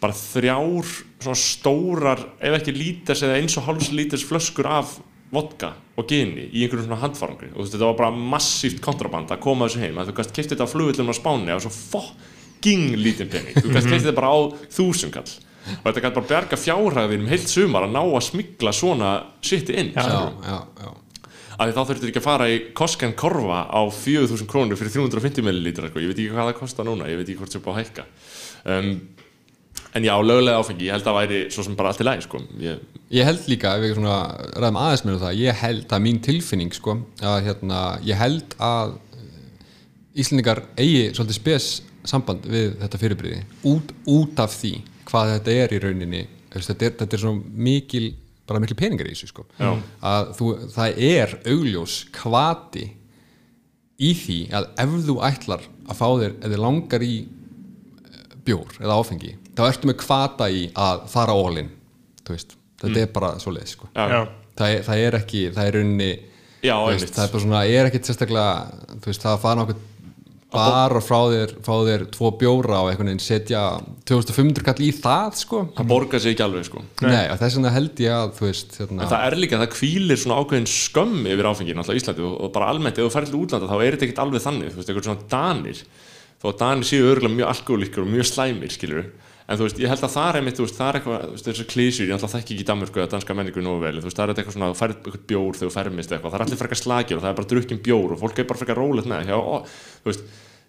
bara 0.00 0.12
þrjár 0.12 0.90
svona 1.24 1.38
stórar 1.40 2.20
ef 2.44 2.56
ekki 2.58 2.74
líters 2.76 3.22
eða 3.24 3.38
eins 3.40 3.56
og 3.56 3.64
hálfs 3.66 3.88
líters 3.96 4.24
flöskur 4.28 4.68
af 4.68 4.98
vodka 5.32 5.72
og 5.96 6.06
gini 6.10 6.46
í 6.52 6.62
einhverjum 6.66 6.86
svona 6.86 7.00
handfarangri. 7.02 7.48
Og 7.54 7.58
þú 7.58 7.64
veist, 7.64 7.74
þetta 7.74 7.88
var 7.90 7.98
bara 7.98 8.10
massíft 8.36 8.82
kontraband 8.84 9.32
að 9.34 9.40
koma 9.42 9.66
þessu 9.66 9.82
heim. 9.82 9.98
Að 9.98 10.10
þú 10.12 10.16
gæst 10.20 10.34
kæft 10.36 10.52
þetta 10.54 10.66
á 10.68 10.72
flugullum 10.74 11.10
á 11.10 11.14
Spáni 11.16 11.50
á 11.50 11.58
svo 11.62 11.72
fucking 11.72 12.94
lítinn 13.00 13.30
penning 13.32 13.56
þú 13.58 13.72
gæst 13.74 13.90
kæft 13.90 14.04
þetta 14.06 14.16
bara 14.20 14.30
á 14.32 14.38
þúsungall 14.76 15.32
og 15.66 15.88
þetta 15.88 16.02
gæti 16.04 16.14
bara 16.20 16.28
bjarga 16.30 16.56
fjárhæðin 16.62 17.24
um 17.24 17.30
heilt 17.32 17.48
sumar 17.50 17.88
að 17.88 17.96
ná 17.96 18.02
að 18.04 18.22
smigla 18.28 18.72
svona 18.76 19.10
shit 19.42 19.72
inn 19.74 19.90
Já. 19.96 20.04
já, 20.06 20.58
já, 20.78 20.90
að 21.58 21.72
þá 21.74 21.80
þurftur 21.88 22.10
ekki 22.12 22.20
að 22.22 22.26
fara 22.28 22.46
í 22.52 22.60
Kosken 22.76 23.14
Korfa 23.18 23.64
á 23.66 23.80
4000 23.90 24.46
krónur 24.50 24.78
fyrir 24.78 24.94
350 24.94 25.42
millilítra 25.42 25.90
sko. 25.90 25.98
ég 26.04 26.12
veit 26.12 26.20
ekki 26.22 26.36
hvað 26.36 26.52
það 26.52 26.58
kostar 26.60 26.86
núna, 26.86 27.08
ég 27.10 27.18
veit 27.18 27.26
ekki 27.32 27.40
hvort 27.40 27.50
það 27.50 27.58
er 27.58 27.64
búið 27.66 27.74
að 27.74 27.82
hækka. 27.82 28.04
Um, 28.76 28.92
en 29.96 30.04
já, 30.06 30.12
löglega 30.20 30.60
áfengi 30.60 30.86
ég 30.88 30.96
held 30.96 31.08
að 31.08 31.18
væri 31.20 31.40
svo 31.54 31.64
sem 31.66 31.76
bara 31.78 31.92
allt 31.92 32.02
í 32.02 32.06
lagi 32.06 32.26
sko. 32.26 32.42
ég, 32.62 32.84
Ég 33.16 33.26
held 33.28 33.44
líka, 33.48 33.76
ef 33.78 33.96
svona 33.96 34.16
ræðum 34.58 34.78
aðeins 34.82 35.04
með 35.06 35.20
það, 35.22 35.36
ég 35.40 35.60
held, 35.62 35.82
það 35.86 35.98
er 35.98 36.04
mín 36.06 36.22
tilfinning 36.26 36.74
sko, 36.74 36.96
að 37.22 37.36
hérna, 37.46 37.82
ég 38.06 38.18
held 38.18 38.56
að 38.58 38.96
Íslendingar 40.16 40.62
eigi 40.80 41.10
svolítið 41.12 41.36
spes 41.36 41.64
samband 42.08 42.46
við 42.48 42.78
þetta 42.80 43.00
fyrirbriði 43.02 43.40
út, 43.68 43.90
út 44.08 44.38
af 44.40 44.54
því 44.56 44.70
hvað 45.10 45.32
þetta 45.34 45.56
er 45.60 45.74
í 45.76 45.80
rauninni. 45.82 46.22
Þetta 46.54 46.86
er, 46.86 46.94
þetta 47.02 47.18
er 47.18 47.20
svona 47.20 47.58
mikil 47.68 48.06
bara 48.48 48.62
mikil 48.62 48.78
peningar 48.78 49.10
í 49.10 49.12
þessu 49.12 49.28
sko. 49.28 49.44
Að 49.60 50.30
þú, 50.38 50.50
það 50.72 51.00
er 51.10 51.34
augljós 51.52 51.96
kvati 52.14 52.86
í 54.06 54.12
því 54.16 54.38
að 54.56 54.68
ef 54.86 54.94
þú 55.08 55.16
ætlar 55.28 55.66
að 55.86 55.98
fá 56.00 56.06
þér, 56.22 56.36
þið 56.46 56.62
langar 56.62 57.04
í 57.04 57.14
eh, 57.26 58.24
bjór 58.46 58.78
eða 58.80 58.96
áfengi 59.00 59.34
þá 59.56 59.64
ertu 59.70 59.90
með 59.90 59.98
kvata 60.04 60.50
í 60.52 60.66
að 60.76 61.06
fara 61.12 61.36
veist, 62.34 62.56
þetta 62.82 63.02
er 63.02 63.12
bara 63.14 63.34
svo 63.42 63.54
leið 63.54 63.72
sko. 63.72 63.90
já, 63.94 64.06
Já, 64.10 64.20
það, 64.58 64.70
er, 64.70 64.86
það 64.86 65.04
er 65.08 65.18
ekki, 65.20 65.42
það 65.56 65.68
er 65.68 65.76
rauninni 65.80 66.12
já, 66.62 66.76
þú 66.76 66.94
veist, 66.94 67.12
það 67.16 67.26
er 67.26 67.34
bara 67.34 67.44
svona, 67.44 67.66
er 67.66 67.90
ekkit 67.90 68.08
sérstaklega 68.10 68.96
þú 68.96 69.12
veist, 69.12 69.26
það 69.26 69.34
að 69.34 69.44
fara 69.44 69.60
nákvæmt 69.62 69.92
bara 70.56 71.00
frá 71.02 71.18
þér, 71.32 71.52
fá 71.66 71.72
þér 71.84 72.04
tvo 72.14 72.30
bjóra 72.40 72.78
og 72.84 72.90
einhvern 72.90 73.10
veginn 73.10 73.22
setja 73.22 73.62
2500 74.08 74.64
kall 74.64 74.84
í 74.86 74.92
það 74.94 75.34
sko. 75.40 75.62
Það 75.76 75.88
borgar 75.90 76.22
sig 76.22 76.32
ekki 76.36 76.44
alveg 76.46 76.68
sko. 76.68 76.82
Nei, 77.02 77.26
og 77.32 77.40
þess 77.40 77.58
vegna 77.58 77.72
held 77.74 78.02
ég 78.04 78.14
að 78.14 78.32
þú 78.38 78.46
veist, 78.46 78.78
hérna, 78.80 79.08
það 79.10 79.26
er 79.26 79.36
líka, 79.42 79.60
það 79.60 79.72
kvílir 79.74 80.22
svona 80.22 80.38
ákveðin 80.40 80.70
skömm 80.70 81.28
yfir 81.34 81.50
áfengi 81.50 81.76
náttúrulega 81.76 81.98
í 81.98 82.02
Íslandi 82.04 82.26
og, 82.30 82.36
og 82.46 82.54
bara 82.54 82.70
almennt, 82.72 83.00
ef 83.02 83.08
þú 83.08 83.14
færð 83.16 83.32
til 83.32 83.42
útlanda 83.42 83.70
þá 83.72 83.76
er 83.76 83.96
þetta 83.96 84.08
ekkert 84.08 84.22
alveg 84.24 84.46
þannig, 84.46 84.70
þú 84.72 84.80
veist, 84.80 84.92
eitthvað 84.94 85.08
svona 85.10 85.28
danir. 85.34 85.84
Þó 86.36 86.48
að 86.52 86.58
danir 86.62 86.88
séu 86.88 87.10
örgulega 87.10 87.40
mjög 87.40 87.52
alkohólikur 87.52 88.06
og 88.06 88.12
mjög 88.14 88.30
slæmir, 88.30 88.72
skilur 88.72 89.06
en 89.46 89.58
þú 89.58 89.66
veist, 89.66 89.78
ég 89.82 89.90
held 89.90 90.02
að 90.06 90.14
það 90.16 90.28
er 90.28 90.38
einmitt, 90.40 90.56
þú 90.58 90.64
veist, 90.66 90.78
það 90.78 90.88
er 90.88 90.96
eitthvað 90.98 91.20
þú 91.22 91.34
veist, 91.36 91.46
þessi 91.46 91.66
klísjur, 91.70 92.06
ég 92.06 92.12
náttúrulega 92.14 92.34
þekki 92.34 92.52
ekki 92.56 92.64
í 92.64 92.68
Danmörku 92.70 92.98
eða 93.02 93.12
danska 93.12 93.36
menningu 93.36 93.62
nógu 93.62 93.80
vel, 93.84 93.98
þú 94.00 94.06
veist, 94.08 94.18
það 94.18 94.24
er 94.26 94.30
eitthvað 94.40 94.56
svona 94.56 94.70
þú 94.72 94.78
færð 94.80 94.96
eitthvað 94.96 95.26
bjór 95.30 95.52
þegar 95.54 95.70
þú 95.70 95.76
fermist 95.76 96.10
eitthvað, 96.10 96.32
það 96.32 96.38
er 96.40 96.44
allir 96.46 96.60
frekar 96.62 96.80
slagir 96.80 97.16
og 97.16 97.22
það 97.22 97.30
er 97.30 97.38
bara 97.38 97.50
drukkin 97.52 97.82
bjór 97.86 98.08
og 98.16 98.20
fólk 98.22 98.36
er 98.42 98.48
bara 98.50 98.60
frekar 98.62 98.80
rólegt 98.80 99.08
með 99.10 99.20
hjá, 99.30 99.38
þú 100.02 100.06
veist, 100.10 100.22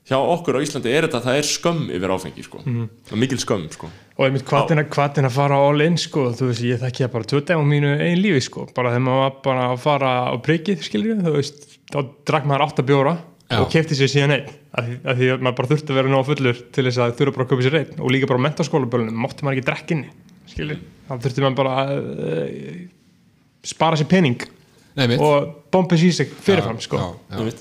hjá 0.08 0.18
okkur 0.22 0.56
á 0.56 0.64
Íslandi 0.64 0.90
er 0.94 1.04
þetta, 1.08 1.24
það 1.26 1.40
er 1.40 1.48
skömm 1.50 1.84
yfir 1.98 2.14
áfengi 2.14 2.44
sko, 2.46 2.58
og 2.64 3.18
mikil 3.18 3.40
skömm 3.42 3.66
sko. 3.74 3.90
Og 4.18 4.24
einmitt 4.28 4.48
hvaðin 4.48 4.80
að, 4.80 4.88
hvaðin 4.94 5.28
að 5.28 5.36
fara 5.36 5.58
all 5.60 5.82
in 5.84 5.98
sko, 6.00 6.22
þú 6.38 6.46
veist, 6.52 6.64
ég 6.64 6.80
þekki 6.80 7.04
það 7.04 7.14
bara 7.18 7.30
tvö 7.34 7.40
dæma 7.50 7.66
mínu 7.68 7.92
einn 7.98 8.22
lífi 8.22 8.42
sko, 8.46 8.62
bara 8.78 8.94
að 13.48 13.56
Já. 13.56 13.62
og 13.64 13.70
kefti 13.72 13.96
sér 13.96 14.10
síðan 14.12 14.34
einn 14.36 14.48
af 14.78 14.86
því, 14.88 14.96
af 15.08 15.18
því 15.22 15.28
að 15.34 15.44
maður 15.46 15.58
bara 15.62 15.70
þurfti 15.72 15.94
að 15.94 15.98
vera 16.02 16.12
nóg 16.12 16.26
fullur 16.28 16.58
til 16.76 16.84
þess 16.88 17.00
að 17.04 17.14
þurfa 17.20 17.36
bara 17.38 17.46
að 17.48 17.52
köpa 17.54 17.66
sér 17.68 17.78
einn 17.80 18.02
og 18.04 18.12
líka 18.12 18.28
bara 18.28 18.42
á 18.44 18.46
mentaskólabölunum, 18.48 19.22
mátti 19.24 19.46
maður 19.48 19.58
ekki 19.62 19.68
drekka 19.70 19.96
inni 19.96 20.10
skilur, 20.52 20.82
þá 21.08 21.14
þurfti 21.24 21.44
maður 21.46 21.60
bara 21.62 21.76
að 21.84 21.94
uh, 21.98 22.80
spara 23.72 24.00
sér 24.00 24.10
pening 24.12 24.44
Nei, 24.98 25.14
og 25.22 25.52
bomba 25.72 25.96
sér 26.00 26.12
sig 26.18 26.32
fyrirfram 26.42 26.80
sko. 26.82 26.98
já, 26.98 27.08
já, 27.30 27.38
Einmitt. 27.38 27.60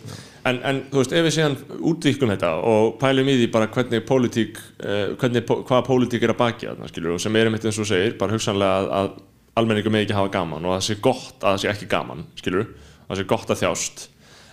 en, 0.48 0.58
en 0.70 0.78
þú 0.90 1.02
veist, 1.02 1.12
ef 1.18 1.26
við 1.26 1.34
séðan 1.36 1.56
útvíkum 1.90 2.30
þetta 2.32 2.50
og 2.64 2.94
pælum 3.02 3.28
í 3.28 3.34
því 3.42 3.48
bara 3.52 3.68
hvernig 3.74 4.04
pólitík, 4.08 4.58
uh, 4.80 5.14
hvernig, 5.20 5.44
pó- 5.46 5.60
hvaða 5.68 5.84
pólitík 5.90 6.24
er 6.24 6.32
að 6.32 6.40
baki 6.40 6.70
þarna, 6.70 6.88
skilur, 6.90 7.14
og 7.18 7.22
sem 7.22 7.36
er 7.36 7.50
einmitt 7.50 7.66
eins 7.68 7.78
og 7.82 7.88
segir, 7.90 8.16
bara 8.18 8.32
hugsanlega 8.32 8.78
að, 8.80 8.90
að 9.02 9.60
almenningu 9.60 9.92
með 9.92 10.06
ekki 10.06 10.16
hafa 10.16 10.32
gaman 10.34 10.64
og 10.66 10.74
að 10.74 10.80
það 10.80 10.86
sé 10.88 10.98
gott 11.04 11.36
að 11.44 11.50
það 11.52 11.60
sé 11.66 11.70
ekki 11.74 11.90
gaman, 11.92 12.24
skilur, 12.40 12.66
að 13.04 13.10
það 13.12 13.20
sé 13.22 13.28
gott 13.36 13.52
að 13.54 13.60
þjást 13.66 14.06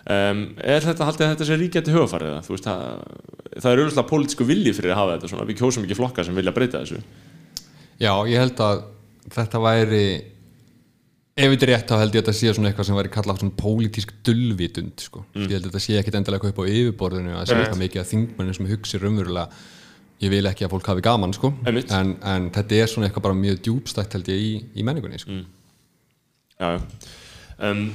um, 0.04 0.42
er 0.60 0.88
þetta 0.88 1.08
haldið 1.08 1.26
að 1.26 1.34
þetta 1.34 1.48
sé 1.50 1.60
ríkjandi 1.60 1.96
hugafarið 1.96 2.36
þú 2.48 2.56
veist, 2.56 2.68
það, 2.68 3.06
það 3.56 3.70
er 3.72 3.84
auðvitað 3.84 4.10
pólitísku 4.10 4.48
vilji 4.50 4.76
fyrir 4.78 4.96
að 4.96 5.02
hafa 5.02 5.16
þetta 5.18 5.32
svona, 5.32 5.48
við 5.50 5.62
kjósum 5.62 5.88
ekki 5.88 6.00
flokka 6.00 6.28
sem 6.28 6.38
vilja 6.38 6.56
breyta 6.56 6.84
þessu 6.84 7.02
Já, 8.02 8.14
ég 8.28 8.42
held 8.42 8.64
að 8.64 8.86
þetta 9.32 9.62
væri 9.64 10.06
ef 11.34 11.50
þetta 11.54 11.66
er 11.66 11.72
rétt 11.72 11.90
þá 11.90 11.96
held 11.98 12.16
ég 12.16 12.22
að 12.22 12.28
þetta 12.28 12.36
sé 12.38 12.54
svona 12.54 12.70
eitthvað 12.70 12.88
sem 12.90 12.98
væri 12.98 13.12
kallað 13.14 13.40
svona 13.42 13.56
pólitísk 13.58 14.12
dullvitund 14.28 15.06
sko. 15.06 15.24
Mm. 15.34 15.48
ég 15.48 15.56
held 15.56 15.64
að 15.64 15.72
þetta 15.72 15.84
sé 15.86 15.96
ekkit 16.02 16.18
endilega 16.20 16.52
upp 16.52 16.60
á 16.62 16.66
yfirborðinu 16.70 17.38
að 17.38 17.48
sé 17.48 17.58
eitthvað 17.58 17.82
mikið 17.82 18.04
að 18.04 18.12
þingmennum 18.12 18.58
sem 18.58 18.70
hugsi 18.70 19.02
raunverulega 19.02 19.64
ég 20.24 20.32
vil 20.32 20.46
ekki 20.48 20.68
að 20.68 20.76
fólk 20.76 20.90
hafi 20.92 21.04
gaman 21.04 21.34
sko. 21.36 21.50
En, 21.68 22.14
en 22.22 22.46
þetta 22.54 22.78
er 22.78 22.92
svona 22.92 23.10
eitthvað 23.10 23.26
bara 23.26 23.40
mjög 23.40 23.64
djúbstætt 23.66 24.14
held 24.16 24.30
ég 24.32 24.44
í, 24.44 24.52
í 24.78 24.86
menningunni 24.86 25.20
sko. 25.20 25.34
Mm. 25.34 25.48
já, 26.60 26.68
já 26.78 27.72
um, 27.72 27.88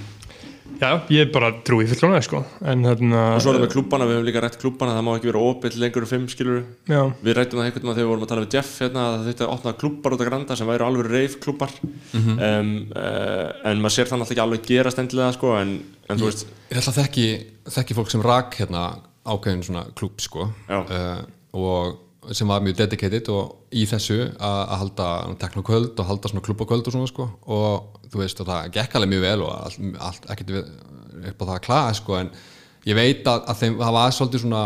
já, 0.78 0.90
ég 1.14 1.32
bara 1.34 1.50
trúi 1.66 1.86
fullkomlega 1.88 2.26
sko. 2.26 2.42
en 2.62 2.84
þarna 2.86 3.22
og 3.36 3.42
svo 3.42 3.52
er 3.52 3.58
það 3.58 3.64
með 3.64 3.72
klubbana, 3.74 4.08
við 4.08 4.18
höfum 4.18 4.28
líka 4.28 4.42
rætt 4.44 4.58
klubbana 4.62 4.96
það 4.96 5.06
má 5.06 5.10
ekki 5.14 5.30
vera 5.30 5.44
opið 5.50 5.78
lengur 5.82 6.06
en 6.06 6.12
fimm 6.12 6.28
skilur 6.32 6.60
já, 6.88 7.00
við 7.24 7.38
rættum 7.38 7.60
það 7.60 7.68
einhvern 7.68 7.82
veginn 7.82 7.98
þegar 7.98 8.04
við 8.04 8.12
vorum 8.12 8.26
að 8.26 8.32
tala 8.32 8.44
við 8.46 8.56
Jeff 8.58 8.82
hérna, 8.84 9.04
að 9.04 9.16
það 9.18 9.28
þurfti 9.28 9.46
að 9.46 9.54
opna 9.56 9.76
klubbar 9.82 10.16
út 10.16 10.24
af 10.24 10.30
granda 10.30 10.58
sem 10.58 10.70
væri 10.72 10.88
alveg 10.88 11.10
reif 11.12 11.38
klubbar 11.44 11.76
um, 11.82 12.72
uh, 12.94 13.46
en 13.68 13.84
maður 13.84 13.96
sér 13.96 14.10
það 14.10 14.22
náttúrulega 14.22 14.36
ekki 14.36 14.44
alveg 14.46 14.66
gerast 14.68 15.02
endilega 15.02 15.36
sko, 15.38 15.54
en, 15.60 15.76
en 16.08 16.20
þú 16.20 16.30
veist 16.30 16.46
ég 16.48 16.80
held 16.80 16.92
að 16.92 17.00
þekki, 17.02 17.28
þekki 17.78 17.98
fólk 17.98 18.12
sem 18.12 18.24
rak 18.24 18.60
hérna 18.60 18.84
ákveðin 19.28 19.64
svona 19.66 19.84
klúb 19.96 20.22
sko. 20.24 20.48
Uh, 20.68 21.24
og 21.58 22.07
sem 22.36 22.48
var 22.48 22.62
mjög 22.64 22.76
dedicated 22.82 23.30
og 23.32 23.72
í 23.72 23.84
þessu 23.88 24.18
að, 24.34 24.60
halda 24.82 25.08
teknokvöld 25.40 25.98
og 25.98 26.08
halda 26.08 26.30
svona 26.30 26.44
klubbakvöld 26.44 26.88
og 26.88 26.94
svona 26.94 27.10
sko. 27.10 27.28
og 27.46 28.04
þú 28.12 28.22
veist 28.22 28.42
og 28.42 28.48
það 28.48 28.70
gekk 28.76 28.96
alveg 28.98 29.12
mjög 29.14 29.24
vel 29.24 29.44
og 29.46 29.50
allt, 29.54 29.80
allt 30.08 30.30
ekkert 30.34 30.54
upp 30.58 31.42
á 31.42 31.44
það 31.44 31.54
að 31.56 31.64
klaga 31.66 31.96
sko. 31.98 32.16
en 32.20 32.30
ég 32.88 32.98
veit 32.98 33.26
að, 33.26 33.42
að 33.48 33.60
þeim, 33.62 33.78
það 33.82 33.96
var 33.98 34.16
svolítið 34.16 34.44
svona 34.44 34.62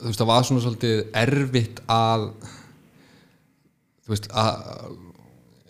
þú 0.00 0.08
veist 0.08 0.22
það 0.22 0.30
var 0.32 0.48
svona 0.48 0.64
svolítið 0.66 1.02
erfitt 1.22 1.82
að 1.90 2.26
þú 4.00 4.14
veist 4.14 4.30
að 4.30 4.52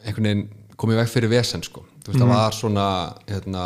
einhvern 0.04 0.28
veginn 0.28 0.44
komið 0.80 1.02
veg 1.02 1.10
fyrir 1.12 1.32
vesen 1.32 1.64
sko. 1.66 1.84
þú 2.04 2.12
veist 2.12 2.22
það 2.22 2.34
var 2.34 2.56
svona 2.56 2.86
hérna 3.28 3.64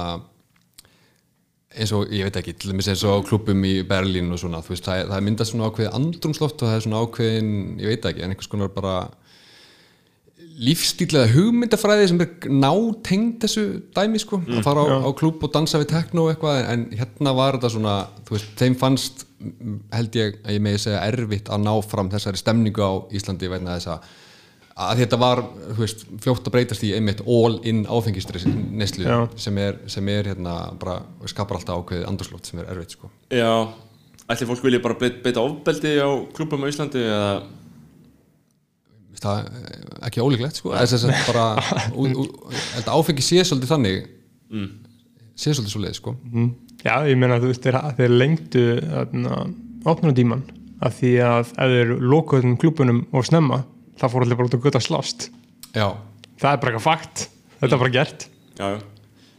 eins 1.74 1.92
og, 1.96 2.06
ég 2.14 2.28
veit 2.28 2.38
ekki, 2.38 2.54
til 2.58 2.72
dæmis 2.72 2.88
eins 2.92 3.02
og 3.08 3.26
klubum 3.28 3.66
í 3.66 3.74
Berlín 3.88 4.30
og 4.34 4.40
svona, 4.40 4.62
þú 4.64 4.74
veist, 4.74 4.87
það 4.87 5.08
það 5.10 5.18
er 5.18 5.26
myndað 5.26 5.50
svona 5.50 5.68
ákveðið 5.70 5.98
andrumsloft 5.98 6.62
og 6.62 6.70
það 6.70 6.78
er 6.78 6.87
svona 6.87 7.02
ákveðin 7.04 7.52
ég 7.82 7.92
veit 7.92 8.08
ekki, 8.10 8.24
en 8.24 8.34
einhvers 8.34 8.50
konar 8.52 8.72
bara 8.74 8.96
lífstílega 10.54 11.32
hugmyndafræði 11.34 12.08
sem 12.10 12.20
er 12.22 12.50
nátengd 12.62 13.40
þessu 13.42 13.64
dæmi 13.96 14.20
sko, 14.22 14.38
að 14.46 14.60
fara 14.66 14.84
á, 14.87 15.02
á 15.02 15.10
klub 15.18 15.42
og 15.42 15.54
dansa 15.54 15.80
við 15.82 15.90
tekno 15.90 16.28
eitthvað, 16.30 16.60
en 16.70 16.84
hérna 16.94 17.34
var 17.34 17.58
þetta 17.58 17.72
svona, 17.74 17.94
þú 18.26 18.37
veist, 18.37 18.52
þeim 18.60 18.76
fannst 18.78 19.24
held 19.92 20.18
ég 20.20 20.38
að 20.44 20.56
ég 20.56 20.62
megi 20.64 20.84
segja 20.87 21.02
erfitt 21.08 21.50
að 21.52 21.64
ná 21.66 21.72
fram 21.84 22.10
þessari 22.12 22.40
stemningu 22.40 22.87
á 22.87 22.92
Íslandi 23.18 23.50
vegna 23.50 23.74
þess 23.76 23.90
að 23.96 24.12
að 24.74 25.00
þetta 25.04 25.18
var, 25.22 25.42
veist, 25.78 26.04
fljótt 26.22 26.48
að 26.48 26.54
breytast 26.56 26.84
í 26.87 26.90
einmitt 26.96 27.22
all 27.30 27.60
in 27.68 27.84
áfengistri 27.87 28.40
neslu 28.74 29.06
Já. 29.06 29.18
sem 29.38 29.58
er, 29.62 29.78
sem 29.90 30.08
er 30.10 30.32
hérna 30.32 30.54
bara 30.80 30.98
skapar 31.30 31.60
alltaf 31.60 31.82
ákveðið 31.84 32.08
andurslótt 32.10 32.50
sem 32.50 32.62
er 32.62 32.70
erfitt 32.72 32.96
sko. 32.96 33.10
já, 33.30 33.70
ætli 34.26 34.48
fólk 34.50 34.64
vilja 34.66 34.82
bara 34.82 34.98
beita, 34.98 35.44
ofbeldi 35.44 35.94
á 36.02 36.10
klubum 36.34 36.66
á 36.66 36.70
Íslandi 36.72 37.04
eða 37.06 37.28
það 39.24 39.46
eh, 39.46 39.84
ekki 40.08 40.24
ólíklegt 40.24 40.58
sko. 40.58 40.74
þess 40.74 41.06
að 41.06 41.14
bara 41.28 41.46
að 42.82 42.90
áfengi 42.96 43.24
sé 43.24 43.44
svolítið 43.46 43.74
þannig 43.76 44.00
sé 45.34 45.54
svolítið 45.54 45.72
svo 45.72 45.84
leið 45.84 45.96
sko. 45.98 46.16
Mm. 46.30 46.50
Já, 46.84 46.96
ég 47.08 47.16
meina 47.18 47.38
þú 47.42 47.52
veist 47.52 47.64
þeir, 47.64 47.78
þeir 47.96 48.12
lengdu 48.18 48.64
opnuna 49.88 50.14
díman 50.16 50.42
af 50.84 50.98
því 50.98 51.14
að 51.24 51.38
ef 51.44 51.54
þeir 51.54 51.94
lokuðum 52.02 52.58
klubunum 52.60 53.00
og 53.14 53.24
snemma 53.26 53.62
þá 54.00 54.07
fór 54.11 54.24
allir 54.26 54.38
bara 54.40 54.48
út 54.50 54.57
að 54.59 54.64
gutta 54.66 54.83
slást. 54.83 55.28
Já, 55.74 55.88
það 56.40 56.50
er 56.52 56.61
bara 56.62 56.72
eitthvað 56.72 56.87
fakt, 56.88 57.24
þetta 57.61 57.72
er 57.76 57.83
bara 57.85 57.94
gert. 57.94 58.26
Já, 58.59 58.66
já, 58.74 58.78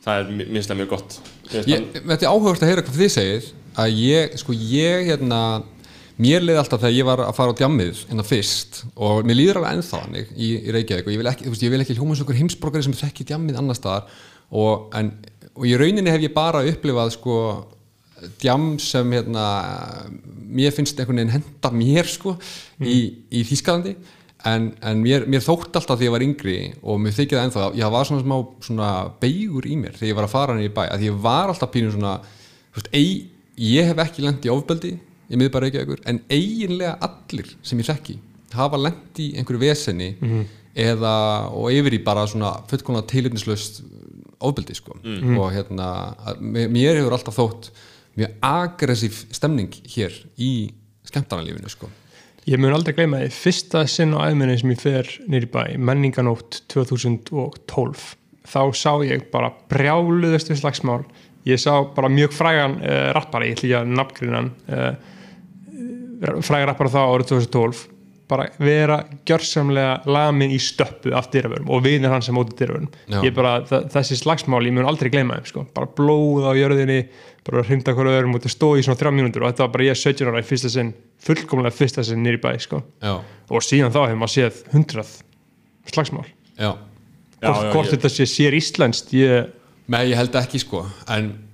það 0.06 0.20
er 0.24 0.34
mi- 0.39 0.50
minnst 0.56 0.72
það 0.72 0.82
mjög 0.82 0.91
gott. 0.96 1.20
Ég, 1.70 1.88
þetta 1.96 2.20
er 2.26 2.32
áhugast 2.34 2.63
að 2.65 2.72
heyra 2.74 2.84
hvað 2.88 3.00
þið 3.04 3.13
segið 3.15 3.50
að 3.86 3.96
ég, 4.02 4.36
sko 4.41 4.54
ég 4.56 5.10
hérna 5.12 5.41
mér 6.15 6.46
leiði 6.46 6.60
alltaf 6.62 6.80
þegar 6.80 6.96
ég 6.96 7.06
var 7.10 7.22
að 7.26 7.36
fara 7.36 7.52
á 7.52 7.60
djammið 7.60 8.02
hérna 8.10 8.24
fyrst 8.24 8.78
og 8.96 9.26
mér 9.28 9.36
líður 9.36 9.58
alveg 9.60 9.74
ennþá 9.76 10.00
þannig 10.06 10.30
í, 10.39 10.48
í 10.63 10.72
Reykjavík 10.72 11.10
og 11.10 11.12
ég 11.12 11.20
vil 11.20 11.28
ekki, 11.32 11.44
þú 11.44 11.52
veist, 11.52 11.65
ég 11.65 11.74
vil 11.74 11.82
ekki 11.84 11.96
hljóma 11.98 12.13
eins 12.15 12.22
og 12.22 12.30
einhver 12.30 12.39
heimsborgari 12.39 12.86
sem 12.88 12.96
þekki 12.96 13.26
djammið 13.28 13.58
annar 13.60 13.76
staðar 13.76 14.06
og, 14.56 14.86
en, 14.96 15.10
og 15.60 15.68
í 15.68 15.74
rauninni 15.76 16.13
hef 16.13 16.24
ég 16.24 16.32
bara 16.38 16.63
upplifað 16.72 17.12
sko 17.18 17.36
djam 18.39 18.70
sem 18.80 19.12
hérna 19.12 19.44
mér 20.56 20.72
finnst 20.72 20.96
einhvern 21.04 21.20
veginn 21.20 21.36
henda 21.36 21.72
mér 21.76 22.08
sko 22.08 22.38
í, 22.80 22.96
í 23.36 23.44
Þýskalandi 23.52 23.98
en, 24.46 24.66
en 24.86 25.00
mér, 25.02 25.26
mér 25.32 25.42
þótt 25.46 25.78
alltaf 25.80 25.98
því 26.00 26.08
ég 26.08 26.14
var 26.16 26.24
yngri 26.26 26.56
og 26.84 27.00
mér 27.02 27.16
þykir 27.18 27.38
það 27.40 27.46
ennþá 27.50 27.66
ég 27.80 27.94
var 27.96 28.06
svona 28.10 28.24
smá 28.26 28.36
svona 28.68 28.90
beigur 29.22 29.66
í 29.70 29.78
mér 29.82 29.96
þegar 29.98 30.12
ég 30.12 30.18
var 30.20 30.28
að 30.28 30.34
fara 30.36 30.56
niður 30.58 30.70
í 30.70 30.76
bæ 30.76 30.84
að 30.92 31.06
ég 31.08 31.18
var 31.26 31.50
alltaf 31.54 31.72
pínu 31.74 31.92
svona 31.96 32.14
veist, 32.76 32.90
ei, 32.94 33.10
ég 33.58 33.90
hef 33.90 34.04
ekki 34.06 34.26
lent 34.26 34.46
í 34.46 34.52
ofbeldi 34.54 34.94
ég 35.32 35.40
miður 35.42 35.54
bara 35.58 35.70
ekki 35.72 35.82
ekkur 35.82 36.04
en 36.06 36.22
eiginlega 36.30 36.98
allir 37.10 37.50
sem 37.66 37.80
ég 37.82 37.90
þekki 37.90 38.18
hafa 38.56 38.78
lent 38.80 39.20
í 39.20 39.32
einhverju 39.40 39.64
veseni 39.66 40.12
eða 40.76 41.16
og 41.56 41.72
yfir 41.72 41.96
í 41.98 42.04
bara 42.04 42.26
svona 42.28 42.54
fullkomlega 42.70 43.08
tilhyrnislaust 43.12 43.82
ofbeldi 44.46 44.76
sko. 44.76 44.98
Og 45.40 45.52
hérna 45.56 45.88
að, 46.28 46.42
mér- 46.44 46.70
hefur 47.00 47.16
alltaf 47.16 47.38
þótt 47.40 47.70
mjög 48.20 48.34
aggressív 48.44 49.22
stemning 49.34 49.72
hér 49.96 50.14
í 50.38 50.50
skemmtarnalífinu 51.08 51.72
sko 51.72 51.90
Ég 52.46 52.62
mun 52.62 52.76
aldrei 52.76 52.94
gleyma 52.94 53.24
því, 53.24 53.32
fyrsta 53.34 53.80
sinn 53.90 54.12
á 54.14 54.28
æðminni 54.28 54.60
sem 54.62 54.72
ég 54.76 54.82
fer 54.84 55.08
nýri 55.34 55.48
bæ, 55.50 55.64
menninganótt 55.82 56.60
2012, 56.70 58.04
þá 58.46 58.62
sá 58.78 58.92
ég 59.02 59.24
bara 59.32 59.50
brjáluðustu 59.74 60.54
slagsmál, 60.60 61.00
ég 61.50 61.58
sá 61.58 61.82
bara 61.96 62.12
mjög 62.14 62.36
frægan 62.38 62.78
uh, 62.84 63.10
rappari, 63.18 63.56
ég 63.56 63.74
að 63.80 63.90
nafngrinan, 63.98 64.52
uh, 64.70 64.94
frægan 66.46 66.70
rappari 66.70 66.94
þá 66.94 67.02
árið 67.02 67.32
2012, 67.34 67.82
bara 68.28 68.48
vera 68.58 69.04
gjörsamlega 69.26 70.00
lamin 70.10 70.50
í 70.52 70.58
stöppu 70.62 71.12
af 71.14 71.28
dyrravörum 71.34 71.70
og 71.70 71.84
vinir 71.86 72.10
hans 72.10 72.26
sem 72.26 72.36
móti 72.36 72.56
þa- 73.70 73.84
þessi 73.94 74.18
slagsmál, 74.18 74.64
ég 74.66 74.74
mun 74.74 74.86
aldrei 74.90 75.12
gleyma 75.14 75.36
þeim, 75.38 75.46
sko, 75.52 75.66
bara 75.76 75.86
blóð 75.88 76.48
á 76.50 76.52
jörðinni, 76.58 77.06
bara 77.46 77.62
að 77.62 77.70
hrinda 77.70 77.94
hverju 77.94 78.16
öðrum 78.16 78.34
og 78.36 78.42
það 78.42 78.56
stóð 78.56 78.80
í 78.80 78.84
svona 78.88 78.98
þrjá 78.98 79.14
mínútur 79.14 79.44
og 79.46 79.52
þetta 79.54 79.66
var 79.68 79.74
bara 79.76 79.84
ég 79.92 80.00
17 80.02 80.28
ára 80.32 80.42
í 80.42 80.48
fyrsta 80.50 80.70
sinn, 80.74 80.94
fullkomlega 81.22 81.78
fyrsta 81.78 82.04
sinn 82.04 82.24
nýri 82.26 82.42
bæ, 82.42 82.58
sko. 82.60 82.82
já, 83.02 83.20
Og 83.52 83.62
síðan 83.62 83.94
þá 83.94 84.02
hefur 84.10 84.18
maður 84.24 84.36
séð 84.40 84.64
hundrað 84.74 85.12
slagsmál. 85.94 86.26
já. 86.58 86.74
Já, 87.44 87.52
hvort 87.72 87.92
já, 87.92 87.98
þetta 87.98 88.10
sé 88.10 88.26
sér 88.26 88.54
íslenskt, 88.58 89.12
ég, 89.14 89.52
Nei, 89.88 90.08
ég 90.10 90.16
held 90.18 90.34
ekki 90.34 90.58
sko. 90.64 90.80
En 91.14 91.45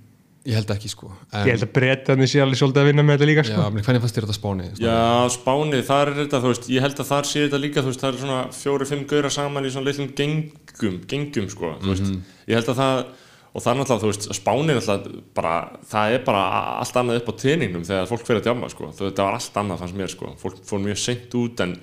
ég 0.42 0.56
held 0.58 0.70
ekki 0.74 0.90
sko 0.90 1.08
en, 1.12 1.44
ég 1.46 1.52
held 1.54 1.64
að 1.66 1.72
breytaðni 1.76 2.26
sé 2.26 2.40
alveg 2.42 2.58
svolítið 2.58 2.82
að 2.82 2.88
vinna 2.90 3.04
með 3.06 3.18
þetta 3.20 3.28
líka, 3.30 3.42
Já, 3.46 3.50
sko. 3.52 3.66
menn 3.74 3.84
hvernig 3.86 4.02
fannst 4.02 4.16
þér 4.18 4.26
þetta 4.26 4.38
spáni? 4.38 4.68
Já, 4.82 4.96
Spáni, 5.36 5.82
þar 5.86 6.10
er 6.10 6.16
þetta, 6.22 6.40
þú 6.42 6.50
veist, 6.52 6.68
ég 6.74 6.82
held 6.86 7.02
að 7.02 7.10
þar 7.12 7.28
sé 7.30 7.42
þetta 7.44 7.60
líka, 7.62 7.84
þú 7.84 7.92
veist, 7.92 8.02
það 8.02 8.10
er 8.12 8.20
svona 8.22 8.40
fjóri-fimm 8.58 9.04
gauðra 9.12 9.30
saman 9.36 9.68
í 9.68 9.72
svona 9.74 9.86
litlum 9.90 10.10
gengum, 10.18 10.96
gengum, 11.12 11.46
sko, 11.52 11.74
þú 11.84 11.92
veist, 11.94 12.10
ég 12.50 12.58
held 12.58 12.72
að 12.72 12.80
það, 12.82 13.04
og 13.52 13.62
það 13.62 13.70
er 13.72 13.80
náttúrulega, 13.82 14.02
þú 14.02 14.10
veist, 14.10 14.28
Spáni 14.40 14.74
er 14.74 14.80
náttúrulega 14.80 15.22
bara, 15.38 15.54
það 15.92 16.16
er 16.16 16.26
bara 16.26 16.42
allt 16.82 17.00
annað 17.02 17.20
upp 17.22 17.30
á 17.30 17.34
teiningnum 17.44 17.86
þegar 17.86 18.10
fólk 18.10 18.26
fyrir 18.26 18.42
að 18.42 18.48
djama, 18.50 18.72
sko, 18.74 18.90
þú 18.90 19.06
veist, 19.06 19.16
það 19.20 19.28
var 19.28 19.38
allt 19.38 19.60
annað 19.62 19.82
fannst 19.84 19.98
mér, 20.02 20.12
sko, 20.16 20.32
fólk 20.42 20.62
fór 20.66 20.82
mjög 20.88 21.00
seint 21.04 21.38
út 21.38 21.62
en, 21.66 21.76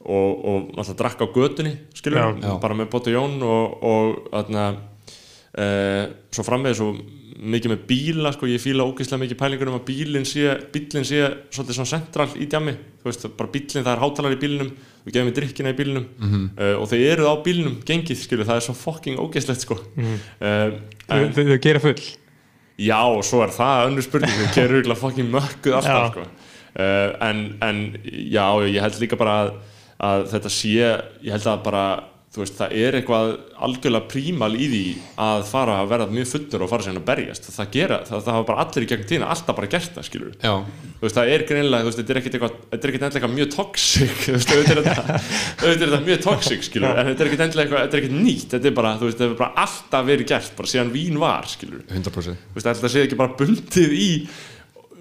og, 0.00 0.30
og 0.50 0.68
náttúrulega 0.74 0.98
drakk 1.04 1.22
á 1.22 1.26
götunni, 1.36 1.76
skilur, 1.94 2.18
Já. 2.18 2.48
Já. 2.48 2.52
bara 2.66 2.74
með 2.80 2.90
Bóti 2.90 3.14
Jón 3.14 3.38
og, 3.44 3.78
og 3.84 4.20
þarna, 4.32 4.66
e, 5.60 5.66
svo 6.34 6.46
framvegis 6.46 6.80
og 6.88 7.02
mikið 7.40 7.70
með 7.72 7.82
bíla 7.88 8.30
sko, 8.34 8.48
ég 8.50 8.60
fíla 8.60 8.84
ógeðslega 8.84 9.22
mikið 9.22 9.38
pælingur 9.40 9.70
um 9.70 9.76
að 9.78 9.84
bílinn 9.88 10.26
sé, 10.28 10.42
bílinn 10.74 11.06
sé 11.08 11.20
svolítið 11.54 11.76
svona 11.78 11.88
central 11.94 12.26
í 12.36 12.48
djami 12.52 12.74
þú 13.00 13.08
veist, 13.08 13.24
bara 13.38 13.52
bílinn, 13.54 13.84
það 13.86 13.92
er 13.94 14.02
hátalar 14.02 14.34
í 14.36 14.40
bílinnum 14.42 14.72
þú 15.06 15.14
gefur 15.14 15.28
mig 15.30 15.36
drikkina 15.38 15.72
í 15.72 15.78
bílinnum 15.78 16.06
uh, 16.58 16.74
og 16.82 16.84
þau 16.90 16.98
eru 17.00 17.30
á 17.32 17.34
bílinnum 17.46 17.78
gengið, 17.88 18.20
skilu, 18.26 18.44
það 18.44 18.60
er 18.60 18.66
svo 18.66 18.74
fucking 18.76 19.16
ógeðslegt 19.22 19.64
sko. 19.64 19.78
Uh, 19.96 20.76
Þau 21.06 21.16
en, 21.16 21.32
þau- 21.32 21.48
þau 21.48 21.58
gera 21.64 21.80
full? 21.86 21.96
Já, 22.80 23.00
og 23.08 23.24
svo 23.28 23.40
er 23.44 23.50
það 23.56 23.86
önnur 23.90 24.04
spurning 24.06 24.36
við 24.40 24.54
gerum 24.58 24.76
auðvitað 24.80 25.00
fucking 25.06 25.32
mökkuð 25.32 25.74
alltaf 25.80 25.96
Já. 25.96 26.12
sko. 26.12 26.28
uh, 26.76 27.08
en, 27.30 27.40
en 27.64 27.80
já, 28.04 28.44
ég 28.68 28.80
held 28.84 29.00
líka 29.02 29.18
bara 29.20 29.34
að, 29.46 29.50
að 30.12 30.28
þetta 30.36 30.52
sé, 30.60 30.76
ég 31.24 31.34
held 31.34 31.48
að 31.54 31.64
bara 31.66 31.84
þú 32.30 32.44
veist, 32.44 32.54
það 32.60 32.74
er 32.78 32.96
eitthvað 33.00 33.30
algjörlega 33.66 34.06
prímal 34.06 34.52
í 34.54 34.66
því 34.70 34.82
að 35.18 35.40
fara 35.48 35.80
að 35.80 35.88
verða 35.90 36.06
mjög 36.14 36.28
fullur 36.30 36.62
og 36.62 36.68
fara 36.70 36.84
sér 36.86 37.00
að 37.00 37.06
berjast. 37.08 37.48
Það, 37.50 37.70
gera, 37.74 37.96
það, 38.06 38.20
það 38.26 38.36
hafa 38.36 38.46
bara 38.46 38.62
allir 38.64 38.84
í 38.84 38.88
gegnum 38.92 39.08
tíðina 39.10 39.30
alltaf 39.34 39.56
bara 39.58 39.70
gert 39.72 39.96
það, 39.96 40.06
skilur 40.06 40.36
þú 40.38 41.02
veist, 41.02 41.16
það 41.16 41.32
er 41.34 41.44
greinilega, 41.48 41.82
þú 41.82 41.90
veist, 41.90 41.98
þetta 42.00 42.14
er 42.14 42.20
ekkert 42.20 42.36
eitthvað 42.38 42.54
þetta 42.70 42.86
er 42.86 42.92
ekkert 42.92 43.06
endilega 43.08 43.30
mjög 43.34 43.50
toxic 43.56 44.14
þú 44.20 44.36
veist, 44.36 44.52
auðvitað 44.54 44.78
er 44.78 45.82
þetta 45.82 46.00
mjög 46.10 46.22
toxic, 46.28 46.60
skilur 46.68 46.94
en 46.94 47.10
þetta 47.10 47.24
er 47.24 47.30
ekkert 47.32 47.44
endilega 47.48 47.66
eitthvað, 47.66 47.82
þetta 47.82 47.98
er 47.98 48.02
ekkert 48.04 48.18
nýtt 48.20 48.54
þetta 48.54 48.70
er 48.70 48.76
bara, 48.78 48.94
þú 49.00 49.08
veist, 49.08 49.18
þetta 49.18 49.34
er 49.34 49.40
bara 49.42 49.66
alltaf 49.66 50.06
verið 50.12 50.30
gert 50.30 50.54
bara 50.60 50.70
síðan 50.70 50.94
vín 50.94 51.18
var, 51.18 51.50
skilur 51.50 51.82
100% 51.90 52.46
þú 52.46 52.60
veist, 52.60 52.70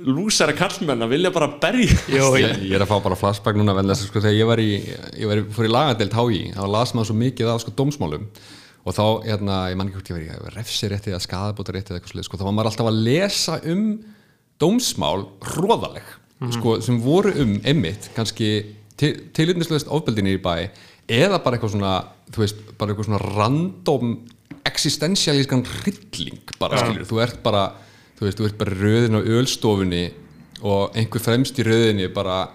lúsara 0.06 0.54
kallmenn 0.58 1.04
að 1.06 1.16
vilja 1.16 1.32
bara 1.36 1.50
berja. 1.62 1.98
Jó, 2.12 2.30
ég, 2.40 2.62
ég 2.70 2.78
er 2.78 2.86
að 2.86 2.92
fá 2.92 3.00
bara 3.04 3.18
flashback 3.20 3.60
núna 3.60 3.76
vegna 3.78 3.96
þess 3.96 4.08
að 4.08 4.12
sko, 4.12 4.24
þegar 4.24 4.38
ég 4.38 4.50
var 4.50 4.62
í, 4.64 4.70
ég 5.20 5.32
var 5.32 5.42
í, 5.42 5.44
fór 5.56 5.68
í 5.68 5.74
lagadeild 5.74 6.16
HÍ 6.16 6.40
þá 6.56 6.64
las 6.76 6.96
maður 6.96 7.12
svo 7.12 7.18
mikið 7.20 7.52
af 7.54 7.64
sko 7.66 7.76
dómsmálum. 7.80 8.30
Og 8.88 8.96
þá, 8.96 9.04
hérna, 9.28 9.58
ég 9.74 9.78
man 9.80 9.90
ekki 9.90 10.00
hvort 10.00 10.12
ég 10.12 10.18
var 10.18 10.24
í 10.24 10.30
ég 10.30 10.46
var 10.46 10.56
refsirétti 10.56 11.12
eða 11.12 11.24
skadabótarétti 11.26 11.92
eða 11.92 12.00
eitthvað 12.00 12.16
slið 12.16 12.28
sko, 12.30 12.40
þá 12.40 12.46
var 12.48 12.56
maður 12.58 12.72
alltaf 12.72 12.90
að 12.90 13.02
lesa 13.10 13.58
um 13.74 13.84
dómsmál 14.60 15.28
hróðaleg 15.52 16.16
sko, 16.56 16.78
sem 16.84 17.00
voru 17.04 17.34
um 17.44 17.58
einmitt 17.68 18.10
kannski 18.16 18.50
til, 19.00 19.12
tilitnislaust 19.36 19.92
ofbeldinni 19.92 20.38
í 20.38 20.42
bæ 20.42 20.70
eða 21.10 21.42
bara 21.44 21.58
eitthvað 21.58 21.76
svona 21.76 21.94
þú 22.32 22.44
veist, 22.44 22.64
bara 22.80 22.94
eitthvað 22.94 23.10
svona 23.10 23.22
random 23.26 24.16
existentialískan 24.70 25.66
hrylling 25.68 26.56
bara 26.62 26.80
skilur, 26.84 27.08
þú 27.10 27.22
ert 27.24 27.40
bara 27.44 27.64
þú 28.20 28.28
veist, 28.28 28.40
þú 28.40 28.50
ert 28.50 28.60
bara 28.60 28.76
röðin 28.76 29.16
á 29.16 29.22
ölstofunni 29.24 30.04
og 30.68 30.98
einhver 31.00 31.24
fremst 31.24 31.60
í 31.60 31.64
röðinni 31.64 32.10
bara 32.12 32.50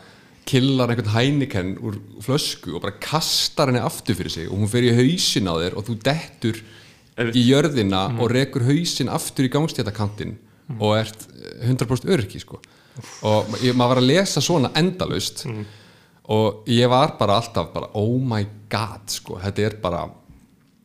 killar 0.45 0.93
einhvern 0.93 1.15
hænikenn 1.15 1.77
úr 1.81 1.97
flösku 2.25 2.75
og 2.77 2.85
bara 2.85 2.99
kastar 3.01 3.71
henni 3.71 3.81
aftur 3.81 4.19
fyrir 4.19 4.33
sig 4.33 4.51
og 4.51 4.59
hún 4.61 4.69
fer 4.69 4.85
í 4.85 4.93
hausin 4.93 5.49
á 5.49 5.55
þér 5.57 5.79
og 5.79 5.87
þú 5.89 5.97
dettur 6.05 6.61
í 7.33 7.45
jörðina 7.47 8.03
og 8.19 8.29
rekur 8.33 8.67
hausin 8.67 9.09
aftur 9.12 9.49
í 9.49 9.53
gangstéttakantinn 9.55 10.35
og 10.79 10.99
ert 10.99 11.25
100% 11.65 12.11
öryggi 12.12 12.43
sko. 12.43 12.61
og 13.23 13.57
ég, 13.62 13.73
maður 13.75 13.95
var 13.95 14.03
að 14.03 14.11
lesa 14.11 14.43
svona 14.45 14.71
endalaust 14.77 15.47
og 16.35 16.69
ég 16.71 16.89
var 16.89 17.17
bara 17.19 17.41
alltaf 17.41 17.73
bara 17.73 17.91
oh 18.01 18.21
my 18.21 18.45
god 18.71 19.09
sko, 19.12 19.41
þetta 19.41 19.65
er 19.65 19.81
bara 19.81 20.05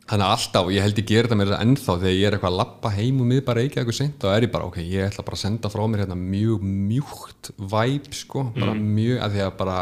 þannig 0.09 0.25
að 0.25 0.35
alltaf, 0.35 0.69
ég 0.73 0.85
held 0.85 0.99
ég 0.99 1.09
gera 1.09 1.29
þetta 1.29 1.45
þetta 1.45 1.61
ennþá 1.65 1.95
þegar 2.01 2.15
ég 2.15 2.27
er 2.27 2.37
eitthvað 2.37 2.53
að 2.53 2.59
lappa 2.59 2.91
heim 2.95 3.21
og 3.21 3.29
mið 3.29 3.41
bara 3.45 3.63
ekki 3.65 3.81
eitthvað 3.81 3.99
seint 3.99 4.25
og 4.25 4.33
er 4.33 4.45
ég 4.47 4.53
bara, 4.55 4.69
ok, 4.69 4.79
ég 4.81 5.05
ætla 5.05 5.25
bara 5.27 5.37
að 5.37 5.43
senda 5.43 5.71
frá 5.73 5.83
mér 5.85 6.03
hérna 6.03 6.17
mjög 6.19 6.65
mjúkt 6.65 7.51
væp 7.75 8.09
sko, 8.17 8.45
bara 8.57 8.73
mjög, 8.77 9.19
að 9.25 9.37
því 9.37 9.43
að 9.45 9.55
bara 9.61 9.79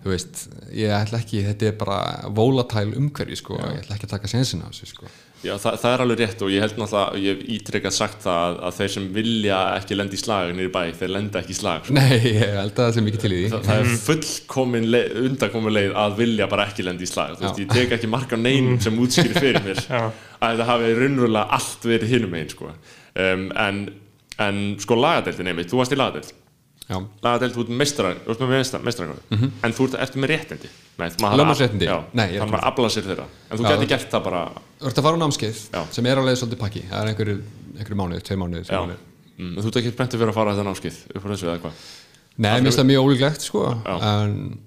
þú 0.00 0.14
veist, 0.14 0.44
ég 0.74 0.94
ætla 0.96 1.20
ekki 1.20 1.44
þetta 1.46 1.68
er 1.70 1.80
bara 1.80 1.98
volatile 2.34 2.96
umhverfi 2.98 3.38
sko 3.38 3.58
ég 3.60 3.82
ætla 3.84 3.98
ekki 3.98 4.08
að 4.08 4.14
taka 4.16 4.32
sensin 4.32 4.64
á 4.64 4.68
þessu 4.72 4.94
sko 4.94 5.10
Já, 5.40 5.54
það, 5.56 5.76
það 5.80 5.94
er 5.94 6.02
alveg 6.04 6.18
rétt 6.20 6.42
og 6.44 6.50
ég 6.52 6.60
held 6.60 6.74
náttúrulega 6.76 7.20
ég 7.24 7.38
hef 7.38 7.52
ítrekkað 7.54 7.94
sagt 7.96 8.18
það 8.26 8.40
að, 8.44 8.56
að 8.68 8.74
þeir 8.76 8.90
sem 8.94 9.04
vilja 9.14 9.60
ekki 9.78 9.96
lenda 9.96 10.16
í 10.16 10.20
slag 10.20 10.50
nýri 10.58 10.72
bæ, 10.74 10.80
þeir 10.98 11.12
lenda 11.14 11.40
ekki 11.40 11.54
í 11.54 11.56
slag 11.56 11.86
sko. 11.86 11.94
Nei, 11.96 12.18
ég 12.26 12.42
held 12.58 12.74
að 12.74 12.82
það 12.82 12.92
sé 12.98 13.04
mikið 13.06 13.22
til 13.24 13.30
í 13.32 13.38
því. 13.38 13.46
Það, 13.54 13.62
það 13.70 13.80
er 13.84 13.94
fullkomin 14.04 14.88
leið, 14.92 15.14
undankomin 15.30 15.74
leið 15.78 15.94
að 16.04 16.18
vilja 16.20 16.50
bara 16.52 16.66
ekki 16.68 16.84
lenda 16.84 17.06
í 17.06 17.08
slag. 17.08 17.32
Þú 17.38 17.46
veist, 17.46 17.62
ég 17.64 17.72
tek 17.72 17.96
ekki 17.96 18.10
mark 18.12 18.36
á 18.36 18.38
neinum 18.42 18.76
sem 18.84 19.00
útskýri 19.00 19.32
fyrir 19.40 19.64
mér 19.64 19.80
Já. 19.94 20.02
að 20.44 20.60
það 20.60 20.70
hafi 20.74 20.92
raunverulega 21.00 21.56
allt 21.60 21.88
verið 21.88 22.14
hinum 22.18 22.36
einn 22.42 22.52
sko. 22.52 22.74
um, 23.24 23.48
en, 23.64 23.80
en 24.44 24.60
sko 24.84 25.00
lagadeildin 25.00 25.54
einmitt, 25.54 25.72
þú 25.72 25.80
varst 25.80 25.96
í 25.96 26.00
lagadeild 26.00 26.36
Ert 28.26 28.40
með 28.42 28.50
meistrar, 28.56 28.82
meistrar 28.82 29.12
en 29.30 29.74
þú 29.76 29.86
ert 29.86 29.96
eftir 30.02 30.22
með 30.22 30.32
réttindi? 30.34 30.70
Maður- 30.98 31.38
er 32.34 32.40
þannig 32.42 32.58
að 32.58 32.66
afla 32.70 32.88
sér 32.90 33.06
þeirra. 33.06 33.26
En 33.50 33.58
þú 33.58 33.62
Já. 33.62 33.70
gæti 33.76 33.88
gert 33.92 34.10
það 34.10 34.24
bara 34.24 34.40
þú 34.80 34.90
ert 34.90 34.98
að 34.98 35.06
fara 35.06 35.16
á 35.16 35.22
námskeið 35.22 35.60
sem 35.94 36.06
er 36.10 36.20
alveg 36.20 36.38
svolítið 36.40 36.60
pakki. 36.64 36.82
Það 36.90 37.00
er 37.00 37.10
einhverju, 37.12 37.36
mánuð, 38.00 38.22
tveir 38.26 38.40
mánuð, 38.42 38.72
mm, 39.38 39.54
þú 39.60 39.66
ert 39.70 39.78
ekki 39.80 39.92
spenntið 39.94 40.20
fyrir 40.20 40.32
að 40.32 40.38
fara 40.40 40.54
þetta 40.56 40.66
námskið 40.68 40.98
upp 41.14 41.24
á 41.24 41.28
þessu 41.30 41.46
eða 41.48 41.60
hvað? 41.62 41.72
Nei, 42.40 42.50
mér 42.50 42.66
finnst 42.66 42.80
það 42.80 42.90
mjög 42.90 43.06
ólíklegt 43.06 43.40
sko. 43.46 43.64
En, 43.86 44.58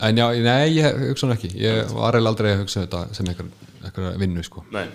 en 0.00 0.16
já, 0.16 0.26
nei, 0.44 0.76
ég 0.78 0.98
hugsa 1.08 1.26
hann 1.26 1.36
ekki. 1.36 1.50
Ég 1.58 1.92
var 1.92 2.14
eiginlega 2.14 2.32
aldrei 2.32 2.52
að 2.54 2.62
hugsa 2.64 2.86
þetta 2.86 3.14
sem 3.16 3.26
einhver, 3.26 3.48
einhver 3.82 4.18
vinnu 4.20 4.44
sko. 4.44 4.64
Nei, 4.74 4.86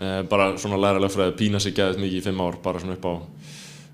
eh, 0.00 0.22
bara 0.22 0.54
svona 0.58 0.78
læra 0.80 1.02
lögfræði 1.02 1.36
pína 1.38 1.60
sig 1.60 1.74
gæðið 1.76 2.00
mikið 2.02 2.20
í 2.20 2.24
fimm 2.24 2.40
ár 2.40 2.58
bara 2.62 2.80
svona 2.80 2.96
upp 2.98 3.04
á 3.04 3.14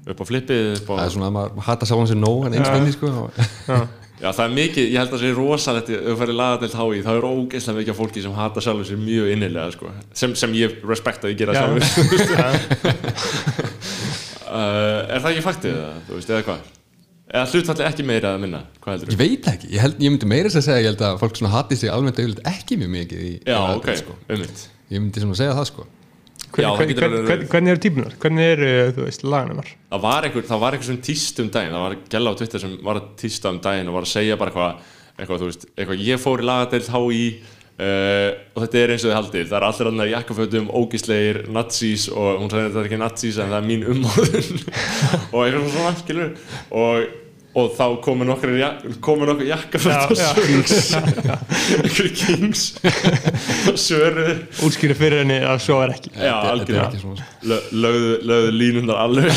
upp 0.09 0.21
á 0.21 0.25
flippið 0.31 0.63
upp 0.81 0.89
á, 0.91 0.93
það 0.97 1.07
er 1.07 1.13
svona 1.17 1.29
að 1.31 1.35
maður 1.39 1.53
hata 1.69 1.85
sá 1.89 1.95
hann 1.97 2.11
sér 2.11 2.21
nóg 2.21 2.41
en 2.49 2.55
eins 2.59 2.71
minni 2.75 2.93
sko. 2.97 3.07
Og- 3.25 3.35
já 4.25 4.29
það 4.37 4.45
er 4.47 4.53
mikið, 4.57 4.85
ég 4.91 4.99
held 5.01 5.11
að 5.11 5.15
það 5.17 5.25
sé 5.25 5.29
rosalegt 5.37 5.89
ef 5.97 6.01
þú 6.09 6.15
færi 6.21 6.35
lagadeild 6.37 6.77
hái, 6.81 6.99
það 7.07 7.17
er 7.21 7.29
ógeðslega 7.31 7.79
mikið 7.81 7.97
fólki 8.01 8.21
sem 8.25 8.35
hata 8.37 8.59
sjálfur 8.65 8.87
sér 8.91 9.01
mjög 9.01 9.27
innilega 9.37 9.71
sko. 9.77 9.87
sem, 10.13 10.31
sem 10.37 10.51
ég 10.61 10.71
respekta 10.89 11.25
að 11.29 11.33
ég 11.35 11.39
gera 11.45 11.53
Já. 11.57 11.61
sjálfur. 11.63 11.85
Uh, 14.51 15.07
er 15.07 15.21
það 15.23 15.31
ekki 15.31 15.43
faktið 15.45 15.75
eða, 15.77 15.91
þú 16.09 16.13
veist, 16.17 16.31
eða 16.35 16.43
hvað? 16.49 16.61
Eða 17.31 17.45
hlutfalli 17.53 17.85
ekki 17.87 18.03
meira 18.09 18.33
eða 18.33 18.41
minna, 18.43 18.61
hvað 18.83 18.93
heldur 18.97 19.13
ég 19.15 19.21
veit 19.21 19.43
það 19.45 19.55
ekki, 19.55 19.69
ég, 19.71 19.79
held, 19.85 19.95
ég 20.03 20.11
myndi 20.11 20.27
meira 20.33 20.49
þess 20.51 20.59
að 20.59 20.65
segja 20.67 20.81
ég 20.83 20.89
held 20.91 21.03
að 21.07 21.21
fólk 21.21 21.37
hati 21.53 21.77
sig 21.79 21.87
almennt 21.95 22.19
auðvitað 22.19 22.49
ekki 22.51 22.75
mjög 22.81 22.91
mikið 22.97 23.21
í, 23.23 23.25
Já, 23.47 23.55
í 23.55 23.57
ok, 23.61 23.67
aðdeild, 23.77 24.01
sko. 24.03 24.13
umvitt 24.35 24.61
ég 24.91 24.99
myndi 25.05 25.23
svona 25.23 25.39
segja 25.39 25.55
það 25.55 25.67
sko 25.71 25.83
Já, 26.59 26.67
það 26.67 26.81
Hvern, 26.81 26.95
hvern, 26.99 27.15
alveg 27.21 27.53
hvernig 27.53 27.73
eru 27.75 27.83
típunar? 27.85 28.17
Hvernig 28.23 28.49
eru, 28.57 28.71
þú 28.97 29.05
veist, 29.07 29.23
laganumar? 29.23 29.69
það 29.91 30.03
var 30.07 30.27
einhver, 30.27 30.47
það 30.49 30.65
var 30.65 30.77
einhver 30.77 30.89
sem 30.89 31.01
tíst 31.11 31.41
um 31.45 31.53
daginn 31.55 31.77
það 31.77 31.85
var 31.87 31.97
gæla 32.15 32.33
á 32.35 32.39
Twitter 32.41 32.65
sem 32.65 32.75
var 32.87 33.01
að 33.01 33.09
tísta 33.21 33.53
um 33.55 33.61
daginn 33.63 33.91
og 33.91 33.99
var 33.99 34.09
að 34.09 34.13
segja 34.15 34.39
bara 34.41 34.51
eitthvað 34.51 34.99
eitthvað, 35.21 35.41
þú 35.43 35.49
veist, 35.51 35.67
eitthvað 35.77 36.05
ég 36.09 36.23
fór 36.23 36.43
í 36.43 36.49
lagadeild 36.49 36.91
HÍ 36.91 37.23
uh, 37.81 38.29
og 38.55 38.65
þetta 38.65 38.81
er 38.81 38.93
eins 38.95 39.05
og 39.05 39.11
þið 39.11 39.17
haldið 39.19 39.49
það 39.51 39.59
er 39.59 39.67
allir 39.69 39.91
annar 39.91 40.13
jakkafötum, 40.15 40.71
ógisleir 40.81 41.41
nazís 41.53 42.07
og 42.13 42.43
hún 42.43 42.53
sagði 42.53 42.69
þetta 42.69 42.83
er 42.83 42.91
ekki 42.91 43.01
nazís 43.01 43.41
en 43.41 43.53
það 43.53 43.59
er 43.61 43.69
mín 43.71 43.87
umhóðun 43.95 44.63
og 45.35 45.41
eitthvað 45.45 45.69
svona, 45.75 45.95
skilur 46.01 46.33
og, 46.71 47.19
og 47.59 47.73
þá 47.75 47.85
komu 48.05 48.27
nokkur 48.29 48.53
jakkaföt 49.49 50.13
og 50.13 50.17
Já, 50.17 50.29
já. 50.39 51.35
kings. 52.21 52.65
Og 53.71 53.79
svöruðu 53.81 54.35
Útskýru 54.67 54.95
fyrir 54.99 55.23
henni 55.25 55.41
að 55.43 55.59
svo 55.65 55.81
er 55.83 55.95
ekki. 55.97 56.13
já, 56.15 56.35
algjörlega. 56.53 57.15
lögðu, 57.75 58.13
lögðu 58.31 58.53
línundar 58.55 59.01
alveg. 59.03 59.33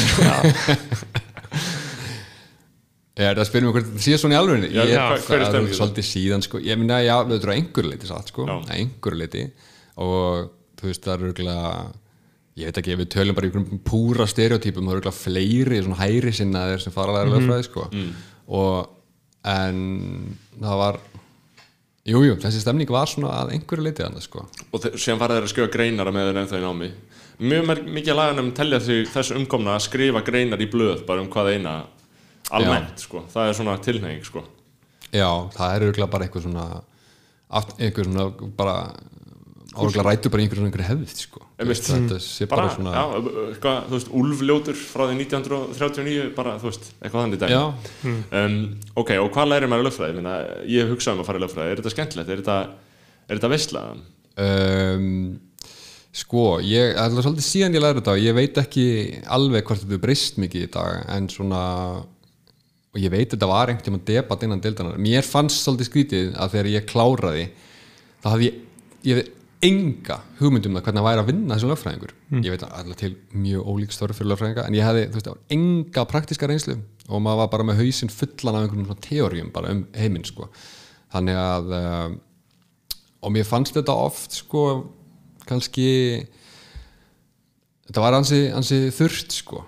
Ég 3.14 3.26
er 3.30 3.36
það 3.38 3.44
að 3.44 3.50
spyrja 3.50 3.66
mig 3.68 3.76
hvort 3.78 3.90
þetta 3.90 4.06
sé 4.06 4.20
svona 4.22 4.36
í 4.36 4.40
alveg 4.42 4.64
ég, 4.74 4.94
er 4.94 5.44
það 5.48 5.74
svolítið 5.78 6.08
síðan 6.12 6.46
sko. 6.46 6.62
ég 6.66 6.80
minna, 6.82 7.02
já, 7.06 7.16
þetta 7.30 7.42
er 7.50 7.54
á 7.54 7.58
einhverju 7.58 7.92
leiti 7.94 8.10
satt 8.10 8.32
sko. 8.34 8.46
Einhverju 8.74 9.20
leiti 9.24 9.44
og 10.02 10.54
þú 10.82 10.90
veist, 10.90 11.04
það 11.06 11.14
er 11.18 11.28
örgulega 11.32 11.68
ég 12.58 12.66
veit 12.70 12.78
ekki, 12.82 12.94
ef 12.94 13.00
við 13.02 13.10
tölum 13.16 13.36
bara 13.38 13.48
í 13.48 13.52
einhverjum 13.52 13.80
púra 13.88 14.28
stereotypum, 14.30 14.86
það 14.86 14.94
er 14.94 15.00
örgulega 15.02 15.18
fleiri 15.18 15.80
svona 15.84 15.98
hæri 16.04 16.34
sinnaðir 16.38 16.84
sem 16.84 16.94
fara 16.94 17.14
að 17.14 17.18
læra 17.18 17.34
lögfræði 17.38 17.66
sko. 17.70 17.88
og 18.48 18.90
en 19.44 19.80
það 20.62 20.78
var 20.84 21.00
jújú, 22.06 22.28
jú, 22.30 22.36
þessi 22.44 22.62
stemning 22.62 22.90
var 22.94 23.08
svona 23.10 23.32
að 23.42 23.54
einhverju 23.56 23.84
leiti 23.88 24.04
annað 24.06 24.22
sko. 24.28 24.46
og 24.72 24.82
þe- 24.84 24.94
síðan 25.00 25.20
fara 25.24 25.36
þeir 25.40 25.48
að 25.48 25.54
skrifa 25.54 25.72
greinar 25.74 26.12
með 26.14 26.30
þeir 26.30 26.42
ennþá 26.44 26.60
í 26.60 26.64
námi 26.68 26.92
mjög 27.44 27.84
mikið 27.98 28.16
laganum 28.20 28.52
telja 28.54 28.80
því 28.80 28.98
þessu 29.10 29.36
umkomna 29.40 29.74
að 29.76 29.86
skrifa 29.88 30.22
greinar 30.24 30.62
í 30.62 30.70
blöð 30.70 31.06
bara 31.08 31.22
um 31.22 31.30
hvað 31.34 31.54
eina 31.56 31.74
almennt 32.52 33.00
sko, 33.00 33.24
það 33.34 33.50
er 33.50 33.54
svona 33.58 33.78
tilneying 33.82 34.24
sko 34.28 34.44
já, 35.14 35.30
það 35.58 35.74
er 35.76 35.88
örgulega 35.90 36.12
bara 36.12 36.28
einhver 36.28 36.44
svona 36.46 36.68
einhver 37.80 38.06
svona 38.06 38.28
bara 38.58 38.76
áregla 39.74 40.06
rætur 40.06 40.30
bara 40.34 40.44
einhverjum 40.46 40.70
einhverju 40.70 40.88
hefð 40.92 41.16
sko. 41.18 41.43
Einmitt. 41.64 41.88
þetta 41.88 42.20
sé 42.24 42.48
bara, 42.52 42.66
bara, 42.66 42.76
svona 42.76 42.94
já, 42.94 43.04
eitthvað, 43.54 43.80
þú 43.88 43.98
veist, 43.98 44.12
úlfljótur 44.22 44.80
frá 44.80 45.06
því 45.08 45.18
1939 45.24 46.28
bara, 46.38 46.56
þú 46.62 46.70
veist, 46.70 46.90
eitthvað 47.00 47.26
þannig 47.26 47.42
dag 47.44 47.54
Já. 47.54 47.64
um, 48.42 48.60
ok, 49.04 49.16
og 49.24 49.32
hvað 49.36 49.50
lærir 49.52 49.72
maður 49.72 49.86
í 49.86 49.88
lögfræði? 49.90 50.18
Minna, 50.20 50.36
ég 50.70 50.86
hef 50.86 50.94
hugsað 50.94 51.18
um 51.18 51.24
að 51.24 51.30
fara 51.32 51.42
í 51.42 51.46
lögfræði, 51.46 51.74
er 51.74 51.82
þetta 51.82 51.96
skemmtilegt? 51.96 52.34
Er 52.34 52.44
þetta, 52.44 52.60
er 53.28 53.40
þetta 53.40 53.54
veistla 53.54 53.84
um, 53.94 55.12
sko, 56.14 56.48
ég 56.62 56.94
það 56.98 57.20
er 57.20 57.28
svolítið 57.28 57.48
síðan 57.48 57.78
ég 57.78 57.86
læri 57.86 58.02
þetta 58.02 58.16
og 58.16 58.24
ég 58.24 58.38
veit 58.38 58.60
ekki 58.62 58.88
alveg 59.34 59.68
hvort 59.68 59.82
þetta 59.82 59.98
er 59.98 60.04
breyst 60.04 60.42
mikið 60.42 60.68
í 60.68 60.74
dag 60.74 61.14
en 61.16 61.30
svona 61.32 61.62
og 62.94 63.02
ég 63.02 63.10
veit 63.14 63.32
þetta 63.34 63.50
var 63.50 63.72
einhvern 63.72 63.88
tímann 63.88 64.06
debatt 64.06 64.44
innan 64.46 64.62
deildanar 64.62 65.00
mér 65.02 65.26
fannst 65.26 65.64
svolítið 65.64 65.90
skrítið 65.90 66.36
að 66.38 66.54
þegar 66.54 66.70
ég 66.76 66.90
kláraði 66.90 67.48
þá 68.22 68.28
hafði 68.30 68.50
ég, 68.50 68.60
ég 69.10 69.32
enga 69.64 70.20
hugmynd 70.40 70.68
um 70.68 70.78
það 70.78 70.86
hvernig 70.88 71.02
að 71.02 71.08
væri 71.08 71.22
að 71.22 71.30
vinna 71.30 71.56
þessi 71.56 71.70
lögfræðingur. 71.70 72.14
Ég 72.44 72.54
veit 72.54 72.66
allir 72.68 73.00
til 73.00 73.12
mjög 73.32 73.70
ólík 73.72 73.96
störf 73.96 74.20
fyrir 74.20 74.32
lögfræðinga 74.34 74.68
en 74.68 74.78
ég 74.78 74.88
hefði, 74.88 75.06
þú 75.14 75.20
veist, 75.20 75.48
enga 75.56 76.06
praktiska 76.10 76.50
reynslu 76.50 76.78
og 77.10 77.24
maður 77.24 77.42
var 77.44 77.52
bara 77.54 77.68
með 77.68 77.82
hausinn 77.82 78.12
fullan 78.14 78.60
af 78.60 78.66
einhvern 78.66 78.88
svona 78.88 79.06
teórium 79.08 79.52
bara 79.56 79.74
um 79.76 79.84
heiminn 79.96 80.28
sko. 80.28 80.50
þannig 81.14 81.40
að 81.40 81.74
uh, 81.78 82.16
og 83.24 83.36
mér 83.36 83.48
fannst 83.48 83.76
þetta 83.78 83.96
oft 83.96 84.36
sko, 84.36 84.64
kannski 85.48 85.88
þetta 87.88 88.04
var 88.04 88.18
ansi, 88.18 88.48
ansi 88.56 88.88
þurrt 88.96 89.38
sko 89.38 89.62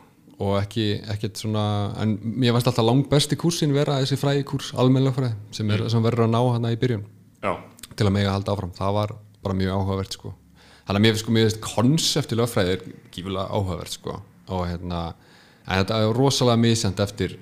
og 0.43 0.57
ekki, 0.59 0.87
ekkert 1.13 1.39
svona 1.39 1.65
en 2.03 2.17
mér 2.19 2.55
fannst 2.55 2.71
alltaf 2.71 2.87
langt 2.87 3.07
besti 3.11 3.37
kursin 3.39 3.75
vera 3.75 4.01
þessi 4.01 4.19
fræði 4.19 4.43
kurs, 4.47 4.73
almennlega 4.75 5.31
sem, 5.55 5.69
er, 5.71 5.85
sem 5.91 6.03
verður 6.03 6.27
að 6.27 6.33
ná 6.33 6.41
hana 6.57 6.73
í 6.75 6.79
byrjun. 6.79 7.05
Já, 7.45 7.53
til 7.95 8.07
að 8.09 8.15
mega 8.17 8.33
halda 8.33 8.55
áfram, 8.55 8.73
það 8.75 8.97
var 8.97 9.13
bara 9.45 9.57
mjög 9.57 9.79
áhugavert 9.79 10.17
sko. 10.17 10.33
þannig 10.85 10.99
að 10.99 11.05
mér 11.05 11.15
finnst 11.15 11.25
sko, 11.25 11.37
finnst 11.39 11.63
konsepti 11.63 12.39
lögfræði 12.39 12.75
er 12.75 12.85
gífulega 13.15 13.47
áhugavert 13.49 13.97
sko. 13.97 14.21
og 14.47 14.67
hérna 14.69 15.01
en 15.65 15.81
þetta 15.81 16.01
er 16.01 16.15
rosalega 16.19 16.61
misjant 16.61 16.99
eftir 16.99 17.39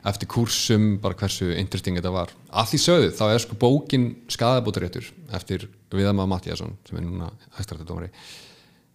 eftir 0.00 0.30
kursum, 0.32 0.94
bara 0.96 1.12
hversu 1.12 1.50
interesting 1.60 1.98
þetta 1.98 2.10
var. 2.14 2.30
Að 2.48 2.70
því 2.70 2.78
sögðu, 2.80 3.08
þá 3.18 3.24
er 3.34 3.42
sko 3.42 3.56
bókin 3.60 4.06
skadabótaréttur 4.32 5.10
eftir 5.36 5.66
Viðama 5.92 6.24
Mattíasson, 6.24 6.72
sem 6.88 6.96
er 6.96 7.04
núna 7.04 7.28
hæstarættadómari 7.58 8.08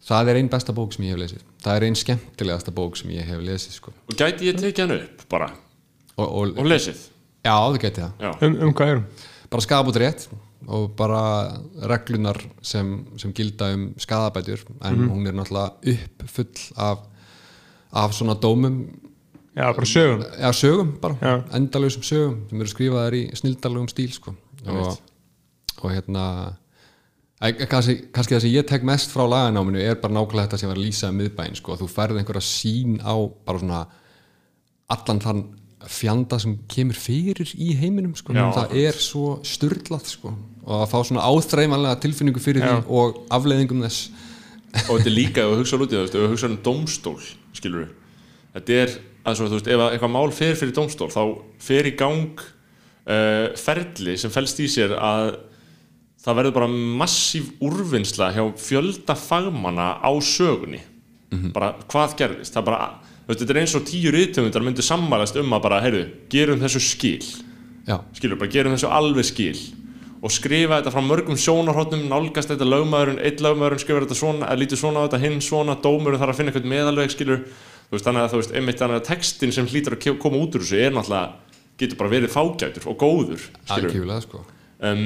það 0.05 0.31
er 0.31 0.39
einn 0.39 0.49
besta 0.51 0.73
bók 0.75 0.93
sem 0.93 1.05
ég 1.07 1.15
hef 1.15 1.21
lesið 1.23 1.45
það 1.63 1.77
er 1.77 1.85
einn 1.87 1.97
skemmtilegasta 1.97 2.73
bók 2.75 2.97
sem 2.99 3.13
ég 3.15 3.25
hef 3.25 3.41
lesið 3.41 3.77
sko. 3.79 3.93
og 4.05 4.17
gæti 4.19 4.49
ég 4.49 4.59
tekið 4.59 4.83
hann 4.83 4.97
upp 4.99 5.23
bara 5.31 5.49
og, 6.15 6.25
og, 6.25 6.51
og 6.61 6.69
lesið 6.69 6.99
já, 7.45 7.53
það 7.53 7.79
geti 7.85 8.03
það 8.03 8.25
Já, 8.25 8.31
um, 8.47 8.57
um 8.67 8.75
hvað 8.77 8.93
erum 8.93 9.07
bara 9.49 9.65
skadabótarétt 9.65 10.27
og 10.29 10.54
bara 10.97 11.59
reglunar 11.89 12.39
sem, 12.61 13.05
sem 13.17 13.33
gilda 13.33 13.73
um 13.75 13.93
skadabætur 13.97 14.63
en 14.81 15.09
hún 15.09 15.27
er 15.27 15.33
náttúrulega 15.37 15.73
uppfull 15.93 16.71
af, 16.77 16.99
af 17.91 18.13
svona 18.13 18.33
dómum. 18.33 18.87
Já, 19.55 19.71
bara 19.71 19.85
sögum. 19.85 20.23
Já, 20.39 20.51
sögum 20.51 20.97
bara, 21.01 21.17
Já. 21.21 21.43
endalausum 21.55 22.03
sögum 22.03 22.49
sem 22.49 22.61
eru 22.61 22.67
skrifaðar 22.69 23.13
í 23.13 23.23
snildalögum 23.35 23.87
stíl 23.87 24.11
sko. 24.11 24.35
og, 24.65 24.97
og 25.81 25.91
hérna 25.91 26.55
kannski, 27.41 27.97
kannski 28.13 28.35
það 28.35 28.41
sem 28.45 28.53
ég 28.55 28.65
tek 28.69 28.85
mest 28.87 29.11
frá 29.13 29.25
laganáminu 29.27 29.81
er 29.81 29.99
bara 30.01 30.15
nákvæmlega 30.15 30.47
þetta 30.47 30.59
sem 30.61 30.71
var 30.71 30.79
að 30.79 30.87
lýsa 30.87 31.11
um 31.11 31.19
miðbæinn, 31.19 31.59
sko, 31.59 31.77
þú 31.79 31.89
færð 31.91 32.19
einhverja 32.21 32.45
sín 32.47 32.97
á 33.03 33.15
bara 33.45 33.61
svona 33.61 33.81
allan 34.95 35.21
þann 35.23 35.43
fjanda 35.91 36.39
sem 36.41 36.55
kemur 36.71 36.97
fyrir 36.97 37.51
í 37.53 37.75
heiminum, 37.77 38.15
sko, 38.17 38.33
það 38.33 38.75
er 38.81 38.97
svo 38.97 39.39
styrlað, 39.45 40.07
sko, 40.15 40.33
og 40.65 40.81
að 40.81 40.91
fá 40.91 40.97
svona 41.05 41.25
áþreifanlega 41.29 41.99
tilfinningu 42.01 42.41
fyrir 42.41 42.65
Já. 42.65 42.71
því 42.73 42.97
og 42.97 43.19
afleiðingum 43.37 43.83
þess. 43.85 44.07
Og 44.85 44.97
þetta 44.97 45.09
er 45.11 45.15
líka 45.15 45.43
ef 45.43 45.51
þú 45.51 45.59
hugsa 45.61 45.77
út 45.79 45.93
í 45.93 45.95
það, 45.95 45.99
þú 45.99 46.05
veist, 46.05 46.15
ef 46.15 46.23
þú 46.23 46.31
hugsa 46.33 46.49
um 46.49 46.57
dómstól 46.65 47.19
skilur 47.55 47.85
þetta 48.55 48.79
er, 48.81 48.95
að 49.23 49.37
svo, 49.37 49.49
þú 49.49 49.59
veist, 49.59 49.69
ef 49.71 49.83
að 49.83 49.93
eitthvað 49.93 50.13
mál 50.15 50.33
fer 50.35 50.57
fyrir 50.59 50.75
dómstól 50.75 51.11
þá 51.13 51.21
fer 51.63 51.89
í 51.89 51.93
gang 51.99 52.41
uh, 52.41 53.47
ferli 53.59 54.17
sem 54.19 54.33
felst 54.33 54.59
í 54.63 54.67
sér 54.71 54.97
að 54.97 55.37
það 56.25 56.39
verður 56.41 56.57
bara 56.57 56.69
massíf 57.03 57.51
úrvinnsla 57.63 58.31
hjá 58.33 58.43
fjölda 58.57 59.15
fagmanna 59.19 59.91
á 60.01 60.11
sögunni. 60.25 60.81
Bara 61.53 61.75
hvað 61.91 62.15
gerðist? 62.17 62.55
Það 62.55 62.67
bara, 62.71 62.85
þú 63.21 63.29
veist, 63.29 63.41
þetta 63.43 63.53
er 63.53 63.59
eins 63.61 63.75
og 63.77 63.83
tíu 63.85 64.13
rithöfundar 64.13 64.63
myndu 64.65 64.85
sammælast 64.85 65.37
um 65.37 65.53
að 65.53 65.65
bara, 65.67 65.81
heyrðu, 65.85 66.05
gerum 66.33 66.63
þessu 66.63 66.81
skil. 66.81 67.27
Já, 67.85 67.99
skilur, 68.17 68.39
bara 68.41 68.49
gerum 68.55 68.73
þessu 68.73 68.89
alveg 68.89 69.27
skil 69.29 69.59
og 70.25 70.33
skrifa 70.33 70.79
þetta 70.79 70.93
frá 70.95 71.03
mörgum 71.05 71.37
sjónarhóttnum 71.37 72.07
nálgast 72.09 72.49
þetta 72.49 72.65
lögmaðurinn, 72.65 73.21
einn 73.21 73.43
lögmaðurinn 73.45 73.81
skrifar 73.83 74.07
þetta 74.07 74.17
svona, 74.17 74.49
eða 74.49 74.61
lítur 74.63 74.81
svona 74.81 75.03
á 75.03 75.05
þetta, 75.05 75.21
hinn 75.21 75.41
svona 75.45 75.75
dómurinn 75.83 76.21
þarf 76.21 76.33
að 76.33 76.39
finna 76.39 76.53
eitthvað 76.53 76.71
meðalveg, 76.71 77.13
skilur. 77.13 77.43
Þú 77.85 77.93
veist, 77.93 78.07
þannig 78.07 78.23
að 78.23 78.31
þú 78.31 78.39
veist, 78.39 78.53
einmitt 78.57 78.81
þannig 78.81 78.97
að 78.97 79.09
textin 79.11 79.53
sem 79.53 79.67
hlýtur 79.69 79.95
að 79.95 80.07
koma 80.23 80.39
út 80.41 80.57
úr 80.57 80.65
þessu 80.65 80.79
er 80.81 80.95
náttúrulega 80.95 81.45
getur 81.77 81.99
bara 81.99 82.13
verið 82.15 82.33
fágætur 82.33 82.87
og 82.89 82.97
góður 82.97 83.43
skilur, 83.43 83.89
algjörlega, 83.91 84.23
sko. 84.23 84.41
Um, 84.79 85.05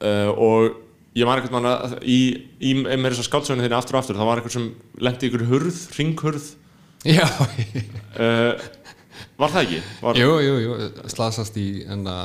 uh, 0.00 0.30
og 0.32 0.80
ég 1.14 1.28
var 1.28 1.38
eitthvað 1.38 1.54
manna 1.58 2.00
í, 2.02 2.18
í 2.58 2.74
með 2.80 3.12
þess 3.12 3.22
að 3.22 3.28
skáldsögnu 3.28 3.66
þinni 3.66 3.78
aftur 3.78 3.98
og 3.98 4.02
aftur, 4.02 4.18
það 4.18 4.30
var 4.30 4.40
eitthvað 4.40 4.56
sem 4.56 4.68
lendi 5.06 5.28
ykkur 5.28 5.48
hurð, 5.52 5.80
ringhurð 5.98 6.50
Já, 7.02 7.26
uh, 7.26 8.66
var 9.40 9.52
það 9.52 9.64
ekki? 9.64 9.80
Var, 10.02 10.20
jú, 10.22 10.34
jú, 10.46 10.58
jú, 10.62 10.76
slasast 11.12 11.58
í 11.60 11.68
enna 11.90 12.16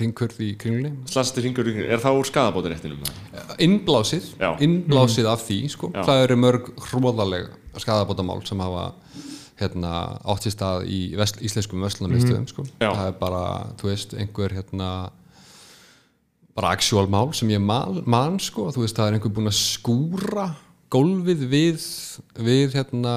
ringkurð 0.00 0.40
í 0.44 0.50
kringlunni 0.60 1.08
Slasti 1.10 1.42
ringur, 1.44 1.68
er 1.68 2.02
það 2.02 2.20
úr 2.20 2.28
skadabótaréttinum? 2.28 3.02
innblásið, 3.62 4.30
innblásið 4.64 5.30
af 5.30 5.44
því 5.46 5.58
sko. 5.74 5.92
Það 5.94 6.22
eru 6.26 6.38
mörg 6.42 6.70
hróðaleg 6.88 7.50
skadabótamál 7.78 8.40
sem 8.48 8.60
hafa 8.62 8.90
hérna, 9.58 9.92
átt 10.26 10.46
sér 10.46 10.54
stað 10.54 10.86
í 10.90 11.00
vesl, 11.18 11.40
íslenskum 11.46 11.82
vestlunarmiðstöðum 11.86 12.46
sko. 12.50 12.66
Já. 12.78 12.92
það 12.92 13.06
er 13.08 13.16
bara, 13.18 13.42
þú 13.80 13.90
veist, 13.90 14.14
einhver 14.18 14.54
hérna 14.54 14.90
bara 16.58 16.72
actual 16.74 17.06
mál 17.10 17.32
sem 17.34 17.50
ég 17.54 17.62
man, 17.62 18.02
man 18.06 18.38
sko, 18.42 18.68
þú 18.74 18.84
veist, 18.84 18.98
það 18.98 19.10
er 19.10 19.18
einhver 19.18 19.34
búinn 19.34 19.50
að 19.50 19.58
skúra 19.58 20.48
gólfið 20.92 21.44
við 21.50 21.82
við 22.40 22.78
hérna 22.78 23.14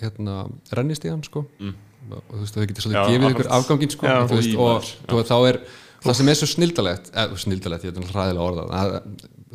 hérna 0.00 0.36
rennistíðan 0.76 1.24
sko 1.26 1.44
mm. 1.58 1.74
Og 2.12 2.30
þú 2.30 2.42
veist, 2.42 2.56
þau 2.56 2.66
getur 2.70 2.86
svolítið 2.86 3.10
gefið 3.12 3.26
ykkur 3.30 3.32
akkurat. 3.32 3.56
afganginn 3.58 3.92
sko, 3.94 4.06
Já. 4.06 4.18
veist, 4.30 4.54
Og 4.56 4.70
og, 4.76 5.18
og 5.18 5.26
þá 5.28 5.36
er 5.50 5.60
það 6.06 6.18
sem 6.20 6.28
er 6.32 6.38
svo 6.40 6.48
snildalegt 6.50 7.10
eða 7.12 7.40
snildalegt, 7.42 7.86
ég 7.88 8.00
er 8.00 8.10
hræðilega 8.12 8.48
orðað 8.50 8.74
að, 8.80 8.96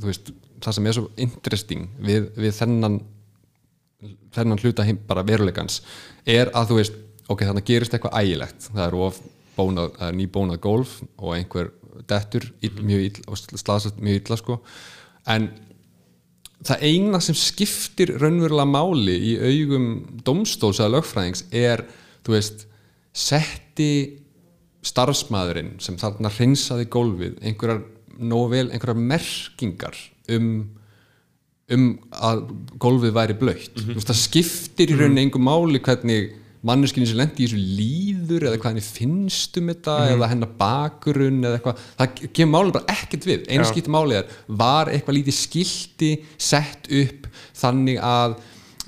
þú 0.02 0.10
veist, 0.10 0.32
það 0.62 0.78
sem 0.78 0.90
er 0.92 0.98
svo 0.98 1.06
interesting 1.26 1.90
við, 2.00 2.30
við 2.38 2.56
þennan 2.58 3.00
þennan 4.36 4.62
hluta 4.64 4.86
heim, 4.88 5.00
bara 5.08 5.26
veruleikans 5.28 5.82
er 6.26 6.52
að 6.58 6.72
þú 6.72 6.80
veist, 6.80 6.98
ok, 7.32 7.44
þannig 7.50 7.68
gerist 7.68 7.94
eitthvað 7.96 8.18
ægilegt, 8.22 8.70
það 8.72 8.86
er 8.88 8.98
of 9.08 9.20
bónað, 9.58 9.94
það 10.00 10.08
er 10.08 10.18
nýbónað 10.20 10.62
golf 10.64 10.96
og 11.20 11.36
einhver 11.36 11.72
dettur 12.10 12.48
ill, 12.64 12.78
mjög 12.82 13.04
ill 13.10 13.26
og 13.28 13.40
slasast 13.40 14.00
mjög 14.02 14.22
illa 14.22 14.38
sko 14.40 14.58
en 15.30 15.50
það 16.66 16.86
eina 16.88 17.20
sem 17.24 17.38
skiptir 17.38 18.14
raunverulega 18.22 18.70
máli 18.70 19.16
í 19.32 19.34
augum 19.42 19.88
domstóls 20.26 20.80
eða 20.82 20.98
lögfræðings 20.98 21.46
er, 21.52 21.84
þú 22.26 22.36
veist 22.36 22.68
setti 23.12 23.92
starfsmæðurinn 24.86 25.76
sem 25.84 25.98
þarna 26.02 26.32
hreinsaði 26.34 26.88
gólfið 26.92 27.42
einhverjar, 27.42 27.84
nógu 28.18 28.54
vel, 28.56 28.68
einhverjar 28.70 29.02
merkingar 29.14 29.98
um 30.32 30.54
um 31.72 31.92
að 32.12 32.42
gólfið 32.84 33.14
væri 33.16 33.36
blöytt 33.40 33.76
mm 33.78 33.84
-hmm. 33.94 34.06
það 34.08 34.18
skiptir 34.20 34.92
í 34.92 34.98
rauninni 34.98 35.28
engum 35.28 35.46
máli 35.48 35.80
hvernig 35.80 36.34
manneskinni 36.68 37.10
sem 37.10 37.18
lendi 37.18 37.42
í 37.42 37.48
þessu 37.50 37.60
líður 37.78 38.46
eða 38.48 38.60
hvað 38.62 38.76
henni 38.76 38.84
finnst 38.86 39.58
um 39.58 39.72
þetta 39.72 39.96
eða 40.14 40.30
hennar 40.30 40.52
bakgrunn 40.60 41.40
eða 41.42 41.58
eitthvað. 41.58 41.86
Það 41.98 42.20
kemur 42.38 42.54
máli 42.54 42.76
bara 42.76 42.98
ekkert 42.98 43.28
við. 43.30 43.48
Einu 43.50 43.66
Já. 43.66 43.70
skipt 43.72 43.90
máli 43.96 44.18
er, 44.20 44.36
var 44.62 44.92
eitthvað 44.94 45.18
lítið 45.18 45.38
skilti 45.40 46.12
sett 46.38 46.90
upp 47.02 47.26
þannig 47.58 48.02
að 48.06 48.38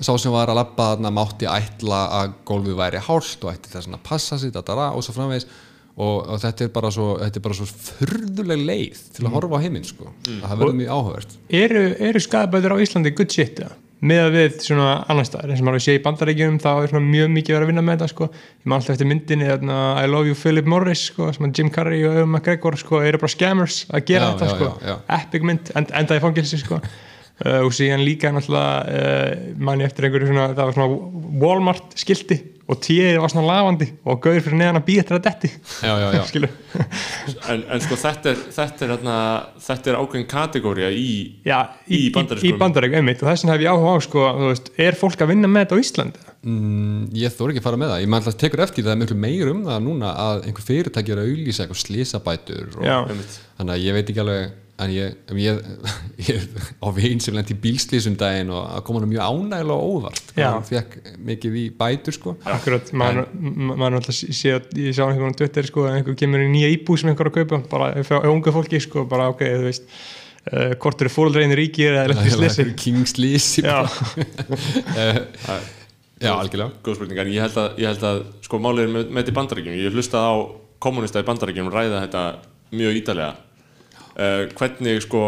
sá 0.00 0.10
sem 0.18 0.32
var 0.34 0.50
að 0.50 0.58
labba 0.58 0.88
þarna 0.94 1.12
mátti 1.14 1.46
ætla 1.50 2.00
að 2.20 2.34
gólfið 2.48 2.80
væri 2.80 3.04
hált 3.06 3.46
og 3.46 3.52
ætti 3.52 3.70
þess 3.74 3.92
að 3.92 4.02
passa 4.06 4.40
dadara, 4.50 4.90
og 4.94 5.06
svo 5.06 5.14
framvegis 5.14 5.46
og, 5.94 6.26
og 6.26 6.40
þetta 6.42 6.66
er 6.66 6.74
bara 6.74 6.90
svo, 6.90 7.14
svo 7.54 7.68
furðuleg 7.70 8.66
leið 8.66 9.06
til 9.14 9.28
að 9.28 9.36
horfa 9.36 9.60
á 9.60 9.64
heiminn 9.64 9.86
sko. 9.86 10.10
að 10.26 10.44
það 10.48 10.60
verður 10.62 10.76
mjög 10.80 10.92
áhugavert 10.96 11.38
eru, 11.62 11.86
eru 12.10 12.22
skadabætur 12.24 12.74
á 12.74 12.82
Íslandi 12.82 13.14
good 13.14 13.30
shit 13.34 13.62
eða? 13.62 13.78
með 14.04 14.20
að 14.20 14.34
við 14.34 14.56
svona 14.66 14.88
annar 15.08 15.24
staðar 15.24 15.52
eins 15.54 15.62
og 15.62 15.68
maður 15.68 15.84
sé 15.86 15.94
í 15.96 16.00
bandaríkjum 16.04 16.58
þá 16.60 16.68
er 16.74 16.90
svona 16.90 17.06
mjög 17.06 17.30
mikið 17.38 17.54
verið 17.54 17.64
að 17.64 17.70
vinna 17.70 17.84
með 17.86 17.94
þetta 17.94 18.08
sko. 18.10 18.26
ég 18.34 18.66
maður 18.68 18.82
alltaf 18.82 18.94
eftir 18.94 19.08
myndinni 19.08 19.46
þarna, 19.48 19.78
I 20.02 20.10
love 20.10 20.28
you 20.28 20.36
Philip 20.36 20.68
Morris 20.68 21.06
sko, 21.08 21.30
sem 21.32 21.46
að 21.46 21.60
Jim 21.60 21.70
Carrey 21.72 22.04
og 22.04 22.18
Ewan 22.18 22.34
McGregor 22.34 22.76
sko, 22.80 23.00
eru 23.06 23.22
bara 23.22 23.32
scammers 23.32 23.78
að 23.88 24.04
gera 24.10 24.28
Já, 24.28 24.34
þetta 24.34 24.50
já, 24.50 24.54
sko. 24.58 24.70
já. 24.90 24.94
epic 25.16 25.46
mynd, 25.48 25.72
end, 25.78 25.94
enda 26.02 26.18
í 26.18 26.24
fangilsi 26.26 26.60
sko. 26.60 26.82
uh, 27.42 27.60
og 27.64 27.74
síðan 27.74 28.04
líka 28.06 28.32
náttúrulega 28.34 28.74
uh, 28.88 29.46
manni 29.58 29.86
eftir 29.88 30.08
einhverju 30.08 30.30
svona 30.32 30.50
það 30.54 30.66
var 30.70 30.76
svona 30.78 31.40
Walmart 31.44 31.96
skilti 31.98 32.40
og 32.64 32.78
tíðið 32.80 33.18
var 33.20 33.28
svona 33.32 33.48
lafandi 33.50 33.86
og 34.08 34.20
gauður 34.24 34.44
fyrir 34.46 34.56
neðan 34.56 34.78
að 34.78 34.84
býja 34.86 35.02
eftir 35.02 35.16
að 35.18 35.24
detti. 35.26 35.50
Já, 35.84 35.90
já, 36.00 36.06
já. 36.16 36.22
skilu 36.30 36.48
en, 37.52 37.64
en 37.74 37.82
sko 37.84 37.98
þetta 38.00 38.30
er, 38.32 38.38
þetta 38.56 38.86
er, 38.86 38.94
þetta 39.66 39.92
er 39.92 39.98
ákveðin 40.00 40.28
kategória 40.30 40.88
í 40.88 41.10
í, 41.44 42.00
bandarískum- 42.14 42.48
í 42.48 42.54
bandarík, 42.62 42.96
einmitt 42.96 43.20
og 43.20 43.28
þess 43.28 43.44
vegna 43.44 43.58
hef 43.58 43.66
ég 43.66 43.74
áhuga 43.74 43.92
á, 43.92 43.96
sko, 44.06 44.24
veist, 44.46 44.72
er 44.80 44.96
fólk 44.96 45.26
að 45.26 45.34
vinna 45.34 45.50
með 45.52 45.66
þetta 45.66 45.76
á 45.76 45.82
Íslandi? 45.84 46.24
Mm, 46.44 47.04
ég 47.20 47.36
þóri 47.36 47.54
ekki 47.54 47.62
að 47.62 47.68
fara 47.68 47.80
með 47.84 47.92
það, 47.92 48.00
ég 48.04 48.10
maður 48.14 48.30
alltaf 48.30 48.40
tekur 48.46 48.64
eftir 48.64 48.84
það 48.88 48.94
er 48.96 49.00
miklu 49.04 49.20
meir 49.20 49.52
um 49.52 49.62
það 49.68 49.84
núna 49.84 50.16
að 50.24 50.42
einhver 50.48 50.66
fyrirtæki 50.72 51.14
er 51.14 51.20
að 51.22 51.30
auglýsa 51.34 51.64
eitthvað 51.64 51.84
slísabætur 51.84 52.74
og, 52.80 53.14
þannig 53.60 53.76
að 53.76 53.84
ég 53.84 53.96
veit 53.96 54.12
ekki 54.12 54.24
alveg 54.24 54.52
en 54.82 54.90
ég, 54.90 55.12
ég, 55.38 55.58
ég 56.28 56.40
á 56.82 56.88
veginn 56.96 57.20
sem 57.22 57.36
lendi 57.36 57.54
bílslýsum 57.62 58.16
daginn 58.18 58.48
og 58.50 58.64
að 58.74 58.80
koma 58.88 58.98
hann 59.04 59.12
mjög 59.12 59.22
ánægilega 59.28 59.76
og 59.76 59.92
óvart 60.00 60.32
hann 60.34 60.64
fekk 60.66 60.96
mikið 61.28 61.58
í 61.60 61.62
bætur 61.78 62.16
sko. 62.16 62.34
Akkurat, 62.56 62.90
maður 62.90 63.28
ma- 63.38 63.76
maður 63.84 64.00
alltaf 64.00 64.18
að 64.18 64.82
ég 64.82 64.96
sá 64.96 65.04
einhvern 65.06 65.28
veginn 65.28 65.36
á 65.36 65.40
Twitter, 65.44 65.64
sko, 65.70 65.84
að 65.86 65.94
einhver 66.00 66.18
kemur 66.18 66.42
í 66.42 66.48
nýja 66.56 66.72
íbú 66.74 66.96
sem 66.98 67.12
einhver 67.12 67.28
er 67.28 67.32
að 67.32 67.38
kaupa, 67.38 67.60
bara 67.70 67.92
ef 68.02 68.10
ungu 68.18 68.50
fólki, 68.58 68.78
sko, 68.82 69.04
bara 69.10 69.28
ok, 69.30 69.44
þú 69.46 69.64
veist 69.68 69.86
uh, 69.92 70.74
hvort 70.82 70.98
eru 71.06 71.12
fóruldreginir 71.14 71.60
ríkir 71.62 71.94
eða 71.94 72.10
lengt 72.10 72.26
í 72.26 72.34
slisi 72.38 72.66
Kingslís 72.82 73.46
Já, 73.62 73.78
já, 76.24 76.32
algjörlega. 76.34 76.70
Góð 76.84 76.96
spurning, 76.98 77.18
en 77.22 77.30
ég 77.34 77.42
held 77.46 77.56
að, 77.60 77.68
ég 77.82 77.88
held 77.90 78.04
að 78.10 78.20
sko 78.46 78.60
málið 78.62 78.82
er 78.86 78.92
með, 78.94 79.02
með 79.10 79.18
þetta 79.22 79.32
í 79.32 79.36
bandaríkjum 79.38 79.78
ég 79.80 79.96
hlustaði 79.96 80.26
á 80.30 80.34
kommunista 80.84 81.22
í 81.22 81.26
bandaríkjum 81.30 81.70
ræða 81.72 82.02
þetta 82.06 82.22
mjög 82.74 82.92
ítalega 83.00 83.32
uh, 84.16 84.46
hvernig 84.58 85.04
sko 85.04 85.22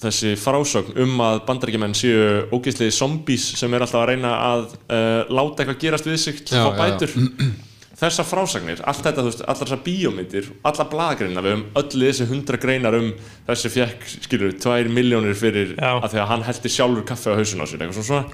þessi 0.00 0.36
frásögn 0.40 0.96
um 1.02 1.18
að 1.24 1.42
bandaríkjumenn 1.48 1.96
séu 1.96 2.46
ógeðslega 2.54 2.94
zombies 2.96 3.50
sem 3.60 3.74
er 3.74 3.84
alltaf 3.84 4.00
að 4.00 4.12
reyna 4.14 4.36
að 4.46 4.62
uh, 4.70 5.26
láta 5.28 5.64
eitthvað 5.64 5.82
gerast 5.82 6.08
við 6.08 6.22
sig 6.22 6.40
til 6.44 6.56
að 6.56 6.70
fá 6.70 6.70
já, 6.70 6.78
já. 6.78 6.80
bætur 6.84 7.60
þessar 8.00 8.24
frásagnir, 8.24 8.80
allt 8.88 9.02
þetta, 9.04 9.20
þú 9.20 9.28
veist, 9.28 9.42
allar 9.44 9.68
þessar 9.68 9.82
bíómyndir 9.84 10.46
alla 10.70 10.86
blaðgreina, 10.88 11.42
við 11.44 11.52
höfum 11.52 11.66
öll 11.82 12.04
þessi 12.06 12.28
hundra 12.30 12.60
greinar 12.60 12.96
um 12.96 13.10
þessi 13.48 13.72
fjekk, 13.74 14.06
skilur, 14.24 14.54
tvær 14.62 14.88
miljónir 14.94 15.36
fyrir 15.36 15.74
Já. 15.74 15.98
að 15.98 16.14
því 16.14 16.22
að 16.22 16.30
hann 16.32 16.46
heldur 16.48 16.74
sjálfur 16.76 17.06
kaffe 17.10 17.34
á 17.34 17.38
hausinu 17.38 17.66
á 17.66 17.68
sér, 17.68 17.84
eitthvað 17.84 18.08
svona 18.08 18.24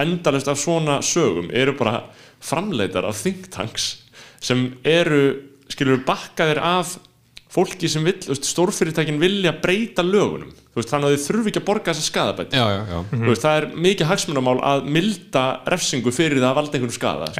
endalist 0.00 0.48
af 0.48 0.60
svona 0.60 1.00
sögum 1.04 1.50
eru 1.52 1.76
bara 1.76 2.06
framleitar 2.40 3.04
af 3.04 3.20
think 3.20 3.50
tanks 3.52 3.90
sem 4.40 4.70
eru, 4.88 5.24
skilur, 5.68 6.00
bakkaðir 6.06 6.62
af 6.64 6.96
fólki 7.50 7.90
sem 7.90 8.06
veist, 8.06 8.30
stórfyrirtækin 8.46 9.20
vilja 9.20 9.52
breyta 9.62 10.04
lögunum, 10.06 10.52
veist, 10.76 10.90
þannig 10.92 11.10
að 11.10 11.16
þau 11.16 11.26
þurfi 11.26 11.52
ekki 11.52 11.62
að 11.62 11.68
borga 11.72 11.92
þessa 11.92 12.06
skadabætt 12.06 12.56
já 12.56 12.64
Þú 13.10 13.26
veist, 13.26 13.44
það 13.44 13.60
er 13.60 13.68
mikið 13.88 14.10
hagsmunamál 14.12 14.58
að 14.70 14.90
milda 14.98 15.44
refsingu 15.74 16.14
fyrir 16.14 16.40
það 16.40 16.50
að 16.52 16.58
valda 16.60 16.78
einhvern 16.78 16.98
skada 16.98 17.32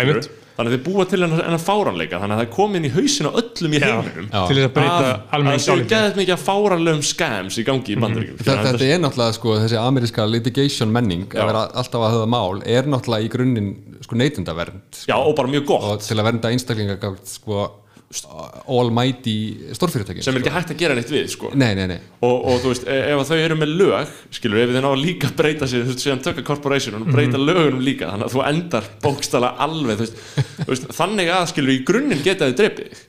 þannig 0.61 0.75
að 0.75 0.75
þið 0.75 0.83
búa 0.85 1.05
til 1.09 1.21
hennar, 1.23 1.43
hennar 1.47 1.63
fáranleika 1.63 2.19
þannig 2.21 2.35
að 2.35 2.41
það 2.41 2.47
er 2.47 2.55
komin 2.57 2.87
í 2.87 2.91
hausin 2.93 3.29
á 3.31 3.33
öllum 3.41 3.77
í 3.77 3.81
heiminum 3.81 4.27
til 4.35 4.57
þess 4.59 4.67
að 4.67 4.75
breyta 4.77 4.97
að, 4.99 5.13
að 5.31 5.47
dálítið. 5.47 5.85
geðið 5.93 6.19
mikið 6.21 6.35
að 6.35 6.43
fáranlegum 6.45 7.05
scams 7.07 7.57
í 7.57 7.65
gangi 7.65 7.95
í 7.95 7.99
bandaríkjum 8.03 8.41
Þetta, 8.41 8.65
þetta 8.67 8.89
er 8.91 9.01
náttúrulega 9.01 9.37
sko, 9.39 9.55
þessi 9.63 9.79
ameríska 9.81 10.27
litigation 10.29 10.93
menning 10.93 11.25
Já. 11.31 11.41
að 11.41 11.53
vera 11.53 11.63
alltaf 11.81 12.05
að 12.05 12.17
höfða 12.17 12.29
mál 12.35 12.61
er 12.77 12.91
náttúrulega 12.93 13.25
í 13.25 13.33
grunninn 13.33 13.71
sko, 14.05 14.19
neytundavernd 14.21 15.01
Já, 15.09 15.17
og 15.17 15.33
bara 15.39 15.53
mjög 15.55 15.67
gott. 15.71 15.87
Og 15.95 16.05
til 16.05 16.19
að 16.19 16.29
vernda 16.29 16.53
einstaklinga 16.53 17.15
sko, 17.31 17.65
almighty 18.11 19.35
stórfyrirtækin 19.77 20.25
sem 20.27 20.35
er 20.35 20.43
ekki 20.43 20.51
hægt 20.51 20.73
að 20.75 20.81
gera 20.81 20.95
neitt 20.99 21.11
við 21.13 21.29
sko. 21.31 21.53
Nei, 21.55 21.77
nei, 21.79 21.85
nei. 21.93 21.99
Og, 22.27 22.33
og 22.51 22.57
þú 22.65 22.73
veist, 22.73 22.89
e- 22.91 23.05
ef 23.13 23.29
þau 23.29 23.37
eru 23.39 23.59
með 23.61 23.75
lög 23.79 24.17
skilur, 24.35 24.59
ef 24.65 24.73
þið 24.73 24.83
ná 24.83 24.89
að 24.91 25.05
líka 25.05 25.31
breyta 25.39 25.69
sér 25.71 25.85
þú 25.85 25.93
veist, 25.93 26.03
síðan 26.03 26.25
tökka 26.25 26.43
corporation 26.49 26.99
og 26.99 27.13
breyta 27.15 27.39
lögunum 27.39 27.85
líka 27.87 28.09
þannig 28.11 28.27
að 28.27 28.35
þú 28.35 28.43
endar 28.49 28.89
bókstala 29.05 29.53
alveg 29.63 30.03
veist, 30.03 30.19
veist, 30.67 30.91
þannig 30.99 31.31
að 31.37 31.47
skilur 31.53 31.77
í 31.77 31.85
grunninn 31.87 32.27
geta 32.27 32.51
þið 32.51 32.59
dreipið 32.65 33.07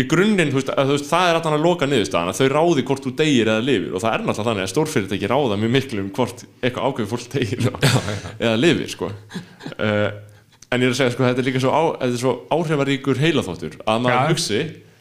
í 0.00 0.06
grunninn, 0.08 0.48
þú 0.48 0.56
veist, 0.56 0.72
að, 0.72 0.94
þú 0.94 0.98
það 1.10 1.26
er 1.28 1.36
alltaf 1.36 1.58
að 1.58 1.64
loka 1.66 1.90
niðurstaðan 1.90 2.32
að 2.32 2.40
þau 2.40 2.48
ráði 2.54 2.86
hvort 2.88 3.04
þú 3.04 3.14
deyir 3.20 3.50
eða 3.52 3.66
lifir 3.66 3.92
og 3.92 4.00
það 4.00 4.14
er 4.14 4.24
náttúrulega 4.24 4.48
þannig 4.48 4.64
að 4.64 4.72
stórfyrirtæki 4.72 5.28
ráða 5.28 5.60
mjög 5.60 5.74
miklu 5.76 6.00
um 6.06 6.10
hvort 6.16 6.44
eitthvað 6.64 6.88
ákveð 6.88 7.12
fólk 7.12 7.28
deyir 7.36 7.66
og, 7.68 7.84
eða 8.40 8.56
lifir 8.64 8.92
sko. 8.96 9.12
uh, 9.76 10.08
en 10.70 10.82
ég 10.84 10.86
er 10.90 10.94
að 10.94 11.00
segja 11.00 11.14
sko, 11.16 11.26
þetta 11.26 11.42
er 11.42 11.48
líka 11.50 11.62
svo, 11.64 11.72
á, 11.74 11.82
er 12.06 12.14
svo 12.20 12.36
áhrifaríkur 12.54 13.18
heilaþóttur 13.22 13.78
að 13.84 14.04
maður 14.04 14.16
Já. 14.16 14.28
hugsi 14.30 14.60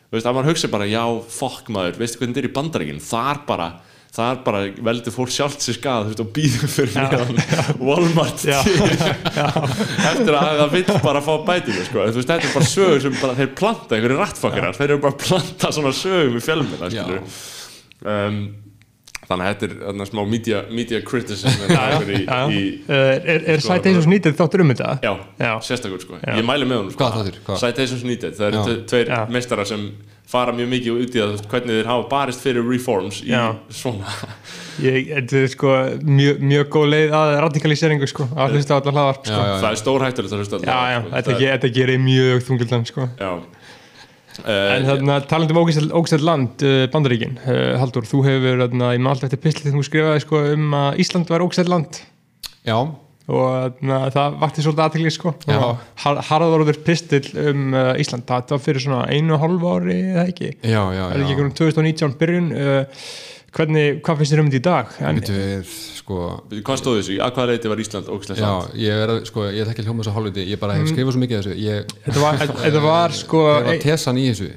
veist, 0.09 0.25
að 0.25 0.33
maður 0.39 0.49
hugsi 0.53 0.71
bara, 0.73 0.87
já, 0.89 1.03
fokk 1.35 1.69
maður 1.75 1.99
veistu 2.01 2.17
hvernig 2.21 2.33
þetta 2.35 2.43
er 2.45 2.49
í 2.49 2.55
bandaríkinn, 2.57 3.03
þar 3.05 3.43
bara 3.49 3.69
þar 4.09 4.39
bara 4.41 4.59
veldur 4.81 5.13
fólk 5.13 5.29
sjálft 5.29 5.61
sér 5.61 5.75
skað 5.77 6.07
veist, 6.09 6.21
og 6.23 6.31
býður 6.33 6.71
fyrir 6.73 6.95
meðan 6.97 7.77
Walmart 7.85 8.41
Já. 8.49 8.57
eftir 8.65 10.33
að 10.33 10.47
það 10.63 10.73
vill 10.73 10.95
bara 11.05 11.21
fá 11.21 11.29
bætinu 11.45 11.83
sko. 11.85 12.07
Þetta 12.17 12.39
er 12.39 12.55
bara 12.55 12.69
sögur 12.71 13.03
sem 13.05 13.19
bara, 13.21 13.35
þeir 13.37 13.51
planta 13.59 13.97
einhverju 13.99 14.17
rattfokkarar, 14.17 14.79
þeir 14.79 14.87
eru 14.95 15.03
bara 15.05 15.13
að 15.13 15.21
planta 15.27 15.71
svona 15.77 15.93
sögum 15.93 16.39
í 16.39 16.43
fjölmina 16.43 16.89
Já. 16.93 17.05
um, 18.01 18.41
þannig 19.29 19.45
að 19.45 19.63
þetta 19.63 19.93
er 20.03 20.09
smá 20.09 20.21
media, 20.29 20.59
media 20.73 20.99
criticism 21.05 21.65
í, 21.69 22.21
í, 22.57 22.61
Uh, 22.89 22.95
er, 23.21 23.43
er 23.55 23.61
Citations 23.63 24.07
Needed 24.09 24.37
þáttur 24.39 24.63
um 24.65 24.71
þetta? 24.73 24.93
já, 25.05 25.11
Já. 25.39 25.51
sérstakur 25.69 26.01
sko. 26.01 26.17
Já. 26.23 26.33
ég 26.39 26.45
mæli 26.47 26.65
með 26.69 26.79
honum 26.81 26.93
sko. 26.95 27.03
Hvað 27.03 27.19
þáttur? 27.19 27.41
Hvað? 27.45 27.59
Citations 27.65 28.05
Needed, 28.09 28.37
það 28.39 28.47
eru 28.53 28.77
tveir 28.89 29.11
Já. 29.13 29.19
meistarar 29.29 29.69
sem 29.69 29.83
fara 30.29 30.53
mjög 30.53 30.67
mikið 30.69 30.97
út 31.03 31.15
í 31.17 31.21
það 31.21 31.39
hvernig 31.49 31.77
þeir 31.79 31.87
hafa 31.89 32.03
barist 32.11 32.43
fyrir 32.45 32.65
reforms 32.69 33.21
í 33.25 33.31
Já. 33.31 33.43
svona 33.73 34.11
Ég, 34.79 35.07
þetta 35.09 35.39
er 35.43 35.47
sko 35.51 35.71
mjög, 36.05 36.41
mjög 36.51 36.67
góð 36.75 36.85
leið 36.93 37.15
að 37.19 37.31
radikaliseringu 37.45 38.07
sko, 38.09 38.27
að 38.37 38.53
hlusta 38.55 38.77
á 38.77 38.77
allar 38.79 38.93
hlaðvarp 38.95 39.25
sko. 39.25 39.39
Það 39.59 39.69
er 39.73 39.79
hlusta 40.43 40.55
á 40.55 40.61
Já, 40.61 40.69
það, 40.69 40.91
já, 40.93 40.99
sko. 40.99 41.13
þetta, 41.15 41.37
ge, 41.41 41.49
þetta 41.55 41.71
gerir 41.79 41.99
mjög 42.05 42.45
þungildan 42.49 42.85
sko. 42.89 43.09
já 43.19 43.31
En 44.45 44.85
Uh, 44.85 44.87
þarna, 44.87 45.19
talandi 45.29 45.55
um 45.55 45.61
ógæslega 45.63 46.25
land, 46.25 46.63
uh, 46.63 46.85
Bandaríkin, 46.93 47.37
uh, 47.43 47.75
Haldur, 47.81 48.07
þú 48.07 48.23
hefur 48.27 48.63
þarna, 48.63 48.93
í 48.95 49.03
malt 49.03 49.25
eftir 49.25 49.41
pisli 49.43 49.65
þegar 49.67 49.77
þú 49.77 49.85
skrifaði 49.87 50.23
sko, 50.25 50.41
um 50.55 50.75
að 50.79 50.99
Ísland 51.03 51.31
var 51.31 51.45
ógæslega 51.45 51.73
land 51.73 52.01
Já, 52.67 52.77
og 53.29 53.43
þarna, 53.45 53.99
það 54.15 54.37
vakti 54.43 54.65
svolítið 54.65 54.85
aðtekli 54.85 55.13
sko. 55.13 55.33
Já. 55.49 55.59
har, 56.03 56.21
harðarður 56.29 56.79
pistil 56.85 57.23
um 57.43 57.75
uh, 57.75 57.91
Ísland, 58.01 58.27
það 58.29 58.55
var 58.55 58.63
fyrir 58.63 58.85
svona 58.85 59.01
einu 59.11 59.35
og 59.35 59.43
hálfu 59.43 59.73
ári 59.75 59.97
eða 60.13 60.27
ekki, 60.27 60.53
já, 60.63 60.81
já, 60.95 61.03
er 61.09 61.19
ekki 61.19 61.27
já. 61.27 61.35
einhvern 61.35 61.57
2019 61.59 62.17
byrjun 62.23 62.49
uh, 62.55 63.03
hvernig, 63.55 64.01
hvað 64.05 64.19
finnst 64.21 64.33
þér 64.33 64.41
um 64.43 64.49
þetta 64.51 64.59
í 64.59 64.65
dag? 64.67 64.93
Við, 65.29 65.73
sko 65.99 66.19
hvað 66.59 66.79
stóð 66.81 66.97
þessu, 66.99 67.17
að 67.23 67.35
hvaða 67.37 67.51
leiti 67.53 67.71
var 67.73 67.83
Ísland 67.83 68.09
ógæslega 68.13 68.39
Já, 68.39 68.49
samt? 68.63 68.79
ég 68.83 69.03
er, 69.03 69.13
að- 69.15 69.21
sko, 69.29 69.45
ekki 69.49 69.85
hljóma 69.87 70.03
þessu 70.03 70.15
hálfviti 70.17 70.47
ég 70.51 70.59
bara 70.61 70.77
hef 70.79 70.89
skrifað 70.91 71.15
svo 71.15 71.23
mikið 71.23 71.37
af 71.39 71.45
þessu 71.45 71.61
ég, 71.65 71.93
þetta, 72.07 72.19
var, 72.23 72.37
þetta, 72.43 72.59
þetta 72.65 72.83
var 72.85 73.15
sko 73.19 73.45
ég 73.49 73.69
var 73.69 73.81
tesan 73.85 74.17
í 74.21 74.27
þessu. 74.31 74.49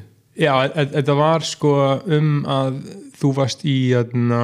Já, 0.43 0.53
e- 0.65 0.87
þetta 0.97 1.15
var 1.19 1.45
sko 1.45 1.73
um 2.19 2.31
að 2.49 2.83
þú 3.23 3.31
varst 3.37 3.61
í, 3.69 3.75
þarna, 3.95 4.39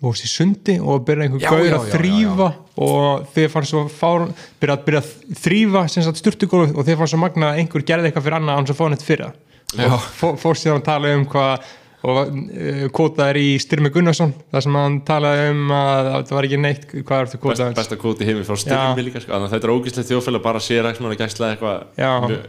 þú 0.00 0.06
varst 0.08 0.24
í 0.24 0.30
sundi 0.30 0.76
og 0.80 1.02
byrjaði 1.04 1.26
einhver 1.28 1.42
Já, 1.42 1.50
gaur 1.50 1.64
já, 1.66 1.74
að 1.76 1.88
já, 1.90 1.94
þrýfa 1.98 2.46
og 2.86 3.26
þið 3.34 3.48
fannst 3.52 3.72
svo 3.74 3.82
fár 3.92 4.22
byrjaði 4.62 4.78
að 4.78 4.84
byrja 4.86 5.00
að 5.02 5.10
þrýfa 5.42 5.82
sturtugólf 6.22 6.72
og 6.78 6.86
þið 6.86 7.00
fannst 7.02 7.12
svo 7.12 7.20
magna 7.20 7.50
að 7.50 7.58
einhver 7.60 7.84
gerði 7.84 8.08
eitthvað 8.08 8.24
fyrir 8.28 8.38
annað 8.38 8.60
án 8.62 8.68
sem 8.70 8.78
fá 8.78 8.84
neitt 8.94 9.04
fyrir 9.04 9.34
Já. 9.74 9.90
og 9.90 10.06
fó- 10.14 10.36
fórst 10.40 10.64
síðan 10.64 10.80
að 10.80 10.86
tala 10.88 11.12
um 11.18 11.26
hvað 11.26 11.68
og 12.04 12.18
uh, 12.20 12.80
kótaður 12.94 13.38
í 13.40 13.46
Styrmi 13.62 13.90
Gunnarsson 13.94 14.32
þar 14.52 14.64
sem 14.66 14.78
hann 14.78 14.96
talaði 15.08 15.44
um 15.54 15.74
að 15.74 16.08
það 16.28 16.34
var 16.38 16.48
ekki 16.48 16.58
neitt, 16.60 16.82
hvað 16.92 17.20
er 17.22 17.30
þetta 17.30 17.38
Best, 17.38 17.44
kótaður? 17.44 17.76
besta 17.78 17.98
kóti 18.04 18.28
heimi 18.28 18.44
frá 18.48 18.58
styrmi 18.60 19.06
líka 19.06 19.22
sko. 19.24 19.32
Þannig 19.32 19.48
að 19.48 19.54
þetta 19.56 19.68
er 19.70 19.74
ógæslegt 19.74 20.10
þjóðfélag 20.10 20.44
bara 20.44 20.64
sér 20.64 20.82
að 20.84 20.90
eitthvað 20.92 21.78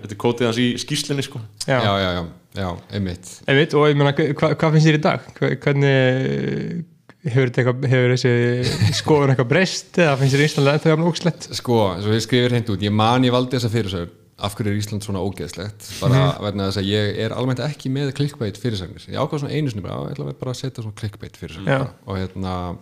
þetta 0.02 0.12
er 0.16 0.20
kótið 0.26 0.50
hans 0.50 0.60
í 0.60 0.68
skýslinni 0.84 1.26
sko. 1.28 1.42
Já, 1.66 1.78
Já, 1.80 1.94
já, 2.04 2.10
já, 2.18 2.26
já, 2.60 2.68
einmitt 3.00 3.32
einmitt 3.48 3.78
og 3.80 3.88
ég 3.92 3.98
meina, 4.00 4.12
hva, 4.16 4.52
hvað 4.60 4.76
finnst 4.76 4.90
þér 4.92 5.00
í 5.00 5.06
dag? 5.06 5.32
Hvernig 5.40 6.84
hefur, 7.26 7.50
þetta 7.50 7.64
eitthvað, 7.64 7.88
hefur 7.90 8.14
þessi 8.14 8.94
skoðun 9.00 9.34
eitthvað 9.34 9.50
breyst 9.56 9.98
eða 10.04 10.18
finnst 10.20 10.36
þér 10.38 10.46
Íslandlega 10.50 10.80
ennþá 10.80 10.92
jafn 10.94 11.08
ógslegt? 11.10 11.48
Sko, 11.58 11.80
svo 12.04 12.14
ég 12.14 12.24
skrifir 12.28 12.54
hreint 12.54 12.70
út, 12.76 12.84
ég 12.86 12.94
man 12.94 13.26
ég 13.26 13.34
valdi 13.34 13.58
þessa 13.58 13.72
fyrirsögur 13.74 14.12
af 14.38 14.56
hverju 14.56 14.72
er 14.74 14.80
Ísland 14.82 15.04
svona 15.06 15.22
ógeðslegt? 15.24 15.86
Bara 16.02 16.16
Mhm. 16.36 16.44
vegna 16.44 16.68
þess 16.68 16.82
að 16.82 16.90
ég 16.92 17.20
er 17.24 17.32
almennt 17.32 17.60
ekki 17.64 17.90
með 17.90 18.12
clickbait 18.18 18.58
fyrirsagnir, 18.60 19.06
ég 19.08 19.16
ákvað 19.22 19.40
svona 19.46 19.54
einu 19.56 19.70
bara, 19.82 19.96
"Á, 19.96 20.02
ég 20.10 20.18
ætla 20.18 20.40
bara 20.40 20.52
að 20.52 20.60
setja 20.60 20.84
svona 20.84 20.96
clickbait 20.96 21.38
fyrirsagnir 21.38 21.90
og 22.08 22.18
hérna 22.18 22.78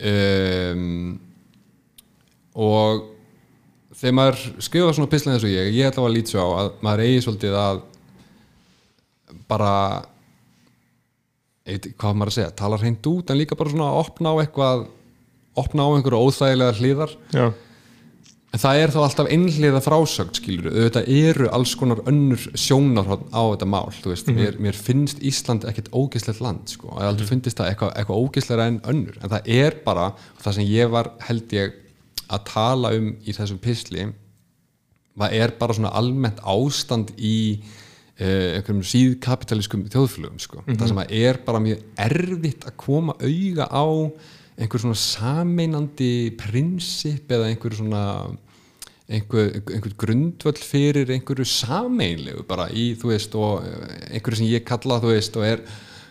um, 0.00 1.20
og 2.54 3.02
þegar 3.94 4.14
maður 4.14 4.38
skrifa 4.62 4.92
svona 4.94 5.10
pislan 5.10 5.34
eins 5.34 5.44
og 5.44 5.50
ég, 5.50 5.72
ég 5.74 5.90
ætla 5.90 6.04
að 6.06 6.14
svo 6.30 6.42
á 6.42 6.48
að 6.62 6.72
maður 6.82 7.04
eigi 7.06 7.22
svolítið 7.24 7.54
að 7.58 7.82
bara 9.48 9.72
ekki 11.68 11.90
hvað 11.98 12.14
maður 12.16 12.32
að 12.32 12.36
segja, 12.38 12.52
tala 12.56 12.78
hreint 12.80 13.02
út 13.10 13.30
en 13.30 13.38
líka 13.40 13.56
bara 13.58 13.70
svona 13.70 13.88
að 13.92 13.98
opna 14.04 14.32
á 14.32 14.36
eitthvað 14.42 14.86
opna 15.58 15.82
á 15.84 15.88
einhverju 15.98 16.22
óþægilega 16.28 16.78
hlýðar 16.78 17.16
Já, 17.34 17.46
En 18.48 18.60
það 18.62 18.78
er 18.80 18.92
þá 18.94 18.98
alltaf 19.02 19.26
einhliða 19.28 19.80
frásögn 19.84 20.36
skilur, 20.38 20.70
auðvitað 20.72 21.10
eru 21.12 21.48
alls 21.52 21.74
konar 21.76 21.98
önnur 22.08 22.46
sjónarhótt 22.56 23.26
á 23.28 23.42
þetta 23.44 23.68
mál 23.68 23.90
veist, 24.06 24.30
mér, 24.32 24.56
mér 24.62 24.78
finnst 24.78 25.20
Ísland 25.20 25.66
ekkert 25.68 25.90
ógislegt 25.92 26.40
land 26.40 26.72
sko, 26.72 26.94
og 26.94 27.02
ég 27.02 27.10
aldrei 27.10 27.28
finnst 27.28 27.50
það 27.52 27.74
eitthvað, 27.74 27.92
eitthvað 28.00 28.22
ógisleira 28.24 28.70
en 28.70 28.80
önnur, 28.88 29.18
en 29.20 29.34
það 29.34 29.50
er 29.58 29.76
bara 29.84 30.06
það 30.40 30.56
sem 30.56 30.70
ég 30.70 30.94
var 30.94 31.12
held 31.28 31.52
ég 31.58 31.76
að 32.28 32.48
tala 32.48 32.94
um 32.96 33.12
í 33.20 33.36
þessum 33.36 33.60
pisli 33.60 34.08
það 35.18 35.36
er 35.42 35.54
bara 35.60 35.76
svona 35.76 35.92
almennt 35.98 36.40
ástand 36.46 37.12
í 37.18 37.36
uh, 37.58 38.56
einhverjum 38.56 38.84
síðkapitalískum 38.94 39.86
þjóðfélögum 39.92 40.42
sko. 40.42 40.64
það 40.68 40.90
sem 40.90 41.02
að 41.04 41.14
er 41.20 41.40
bara 41.46 41.62
mjög 41.64 41.84
erfitt 42.08 42.68
að 42.68 42.76
koma 42.80 43.16
auga 43.20 43.68
á 43.68 43.86
einhver 44.58 44.82
svona 44.82 44.98
sameinandi 44.98 46.12
prinsip 46.38 47.30
eða 47.30 47.48
einhver 47.52 47.76
svona 47.78 48.04
einhver, 49.08 49.52
einhver 49.72 49.94
grundvöll 49.98 50.58
fyrir 50.60 51.12
einhverju 51.14 51.46
sameinlegu 51.48 52.44
bara 52.48 52.68
í, 52.68 52.90
þú 52.98 53.12
veist, 53.12 53.36
og 53.38 53.64
eh, 53.64 54.16
einhverju 54.18 54.42
sem 54.42 54.50
ég 54.50 54.66
kalla, 54.68 54.98
þú 55.00 55.12
veist, 55.14 55.38
og 55.38 55.46
er 55.48 55.62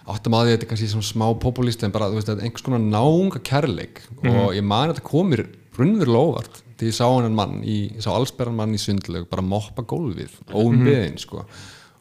áttum 0.07 0.37
að 0.37 0.47
því 0.47 0.49
að 0.49 0.55
þetta 0.55 0.65
er 0.65 0.71
kannski 0.71 0.89
svona 0.93 1.09
smá 1.09 1.27
populist 1.43 1.83
en 1.83 1.93
bara, 1.93 2.07
þú 2.09 2.21
veist, 2.21 2.31
er 2.31 2.45
einhvers 2.47 2.65
konar 2.65 2.81
náunga 2.81 3.41
kærleik. 3.43 4.01
Og 4.23 4.55
ég 4.55 4.63
man 4.65 4.87
að 4.87 4.95
þetta 4.95 5.09
komir 5.11 5.43
runnverulega 5.77 6.31
óvart 6.31 6.63
því 6.77 6.91
ég 6.91 6.97
sá 6.97 7.05
hann 7.09 7.35
mann 7.37 7.61
í, 7.65 7.77
ég 7.95 8.03
sá 8.05 8.11
allsberran 8.13 8.57
mann 8.57 8.75
í 8.77 8.81
sundlög 8.81 9.25
bara 9.31 9.45
moppa 9.45 9.83
gólfið, 9.87 10.35
óumbeðin 10.53 11.17
sko. 11.21 11.43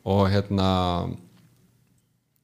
Og 0.06 0.26
hérna 0.30 0.68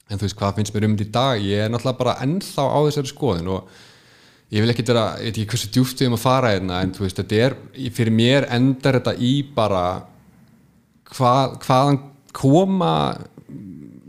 en 0.08 0.20
þú 0.20 0.26
veist 0.26 0.38
hvað 0.40 0.58
finnst 0.58 0.74
mér 0.74 0.88
um 0.88 0.96
þetta 0.96 1.08
í 1.08 1.12
dag? 1.16 1.44
Ég 1.44 1.64
er 1.64 1.72
náttúrulega 1.72 2.00
bara 2.00 2.16
ennþá 2.24 2.64
á 2.68 2.78
þessari 2.88 3.12
skoðun 3.12 3.52
og 3.52 3.74
ég 4.52 4.60
vil 4.60 4.72
ekki 4.72 4.84
vera, 4.86 5.06
ég 5.18 5.30
veit 5.30 5.38
ekki 5.40 5.54
hversu 5.54 5.70
djúpt 5.72 6.02
við 6.02 6.10
um 6.10 6.16
að 6.18 6.24
fara 6.26 6.52
hérna 6.52 6.80
en 6.84 6.92
þú 6.94 7.06
veist, 7.06 7.20
þetta 7.20 7.42
er, 7.46 7.58
fyrir 7.96 8.14
mér 8.14 8.48
endar 8.52 8.98
þetta 8.98 9.14
í 9.16 9.34
bara 9.56 9.84
hvað, 11.12 11.58
hvaðan 11.64 12.00
koma 12.36 12.94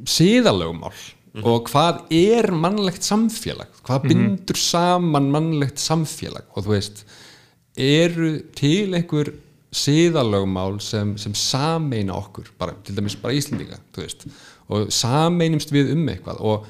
síðalögumál 0.10 0.94
og 1.42 1.70
hvað 1.72 2.04
er 2.14 2.52
mannlegt 2.54 3.06
samfélag? 3.08 3.72
Hvað 3.88 4.10
bindur 4.12 4.60
saman 4.60 5.32
mannlegt 5.34 5.82
samfélag? 5.82 6.46
Og 6.54 6.68
þú 6.68 6.76
veist 6.76 7.02
eru 7.80 8.36
til 8.54 8.94
einhver 8.94 9.32
síðalögumál 9.74 10.78
sem, 10.84 11.16
sem 11.18 11.34
sameina 11.34 12.14
okkur, 12.20 12.52
bara, 12.60 12.76
til 12.86 13.00
dæmis 13.00 13.16
bara 13.18 13.34
veist, 13.34 14.28
og 14.70 14.92
sameinumst 14.94 15.74
við 15.74 15.96
um 15.96 16.06
eitthvað? 16.12 16.44
Og 16.46 16.68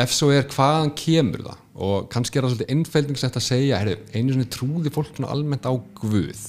ef 0.00 0.14
svo 0.14 0.30
er 0.34 0.48
hvaðan 0.50 0.94
kemur 0.98 1.44
það? 1.48 1.60
Og 1.74 2.06
kannski 2.12 2.38
er 2.38 2.46
það 2.46 2.54
svolítið 2.54 2.72
einfældningslegt 2.74 3.38
að 3.40 3.46
segja 3.48 3.80
heyrðu, 3.82 3.96
einu 4.14 4.34
svona 4.36 4.52
trúði 4.54 4.92
fólk 4.94 5.18
almennt 5.26 5.66
á 5.66 5.74
Guð. 5.98 6.44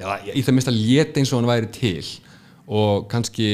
Eða 0.00 0.16
í 0.32 0.42
það 0.44 0.56
mista 0.56 0.72
lét 0.72 1.18
eins 1.20 1.32
og 1.34 1.42
hann 1.42 1.50
væri 1.50 1.68
til. 1.74 2.06
Og 2.70 3.08
kannski 3.12 3.50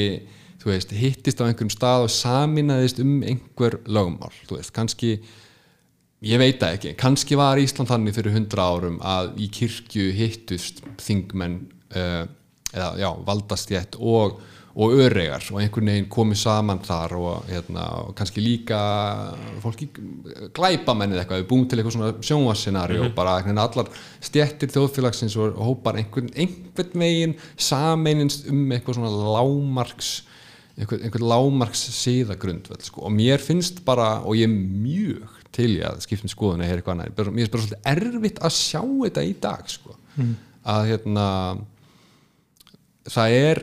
veist, 0.66 0.92
hittist 0.94 1.40
á 1.42 1.47
einhverjum 1.47 1.72
stað 1.72 2.07
og 2.07 2.12
saminaðist 2.12 3.01
um 3.03 3.20
einhver 3.26 3.78
lögumál, 3.86 4.34
veist, 4.51 4.72
kannski 4.74 5.16
ég 6.26 6.40
veit 6.40 6.59
það 6.61 6.76
ekki, 6.78 6.94
kannski 6.99 7.38
var 7.38 7.61
Ísland 7.61 7.90
þannig 7.90 8.16
fyrir 8.16 8.34
hundra 8.34 8.66
árum 8.72 8.99
að 9.05 9.36
í 9.44 9.49
kirkju 9.53 10.11
hittust 10.16 10.82
þingmenn 11.03 11.61
uh, 11.94 12.24
eða 12.72 12.90
já, 12.99 13.11
valdastjætt 13.28 13.99
og, 14.01 14.40
og 14.77 14.93
öregar 14.93 15.41
og 15.55 15.61
einhvern 15.62 15.89
veginn 15.89 16.09
komið 16.12 16.37
saman 16.43 16.83
þar 16.85 17.14
og, 17.16 17.47
hérna, 17.49 17.85
og 18.05 18.11
kannski 18.18 18.43
líka 18.45 18.77
fólki 19.62 19.87
glæpamenn 20.53 21.14
eða 21.14 21.22
eitthvað, 21.22 21.41
við 21.41 21.47
búum 21.49 21.62
til 21.70 21.79
eitthvað 21.81 21.95
svona 21.97 22.11
sjónvarscenari 22.29 22.99
og 23.01 23.14
bara 23.16 23.39
einhvern 23.39 23.57
veginn 23.57 23.62
allar 23.64 23.89
stjættir 24.29 24.72
þjóðfélagsins 24.74 25.37
og 25.41 25.57
hópar 25.64 25.97
einhvern, 26.03 26.29
einhvern 26.37 27.01
veginn 27.07 27.33
sameinins 27.57 28.43
um 28.53 28.66
eitthvað 28.77 28.99
svona 28.99 29.12
lámarks 29.39 30.11
einhvern, 30.77 31.07
einhvern 31.09 31.24
lámarks 31.33 31.87
síðagrund 31.97 32.68
sko. 32.85 33.07
og 33.09 33.14
mér 33.16 33.41
finnst 33.41 33.81
bara, 33.87 34.18
og 34.29 34.37
ég 34.37 34.45
er 34.45 34.53
mjög 34.53 35.39
til 35.57 35.70
ég 35.79 35.87
að 35.89 36.03
skiptum 36.05 36.29
skoðun 36.29 36.61
eða 36.66 36.77
eitthvað 36.77 36.99
annað, 36.99 37.14
Bara- 37.16 37.33
mér 37.33 37.47
finnst 37.49 37.55
bara 37.57 37.64
svolítið 37.64 38.12
erfitt 38.20 38.43
að 38.45 38.53
sjá 38.59 38.83
þetta 38.85 39.24
í 39.24 39.33
dag 39.41 39.64
sko. 39.72 39.97
að 40.66 40.85
hérna 40.91 41.24
það 43.09 43.39
er 43.41 43.62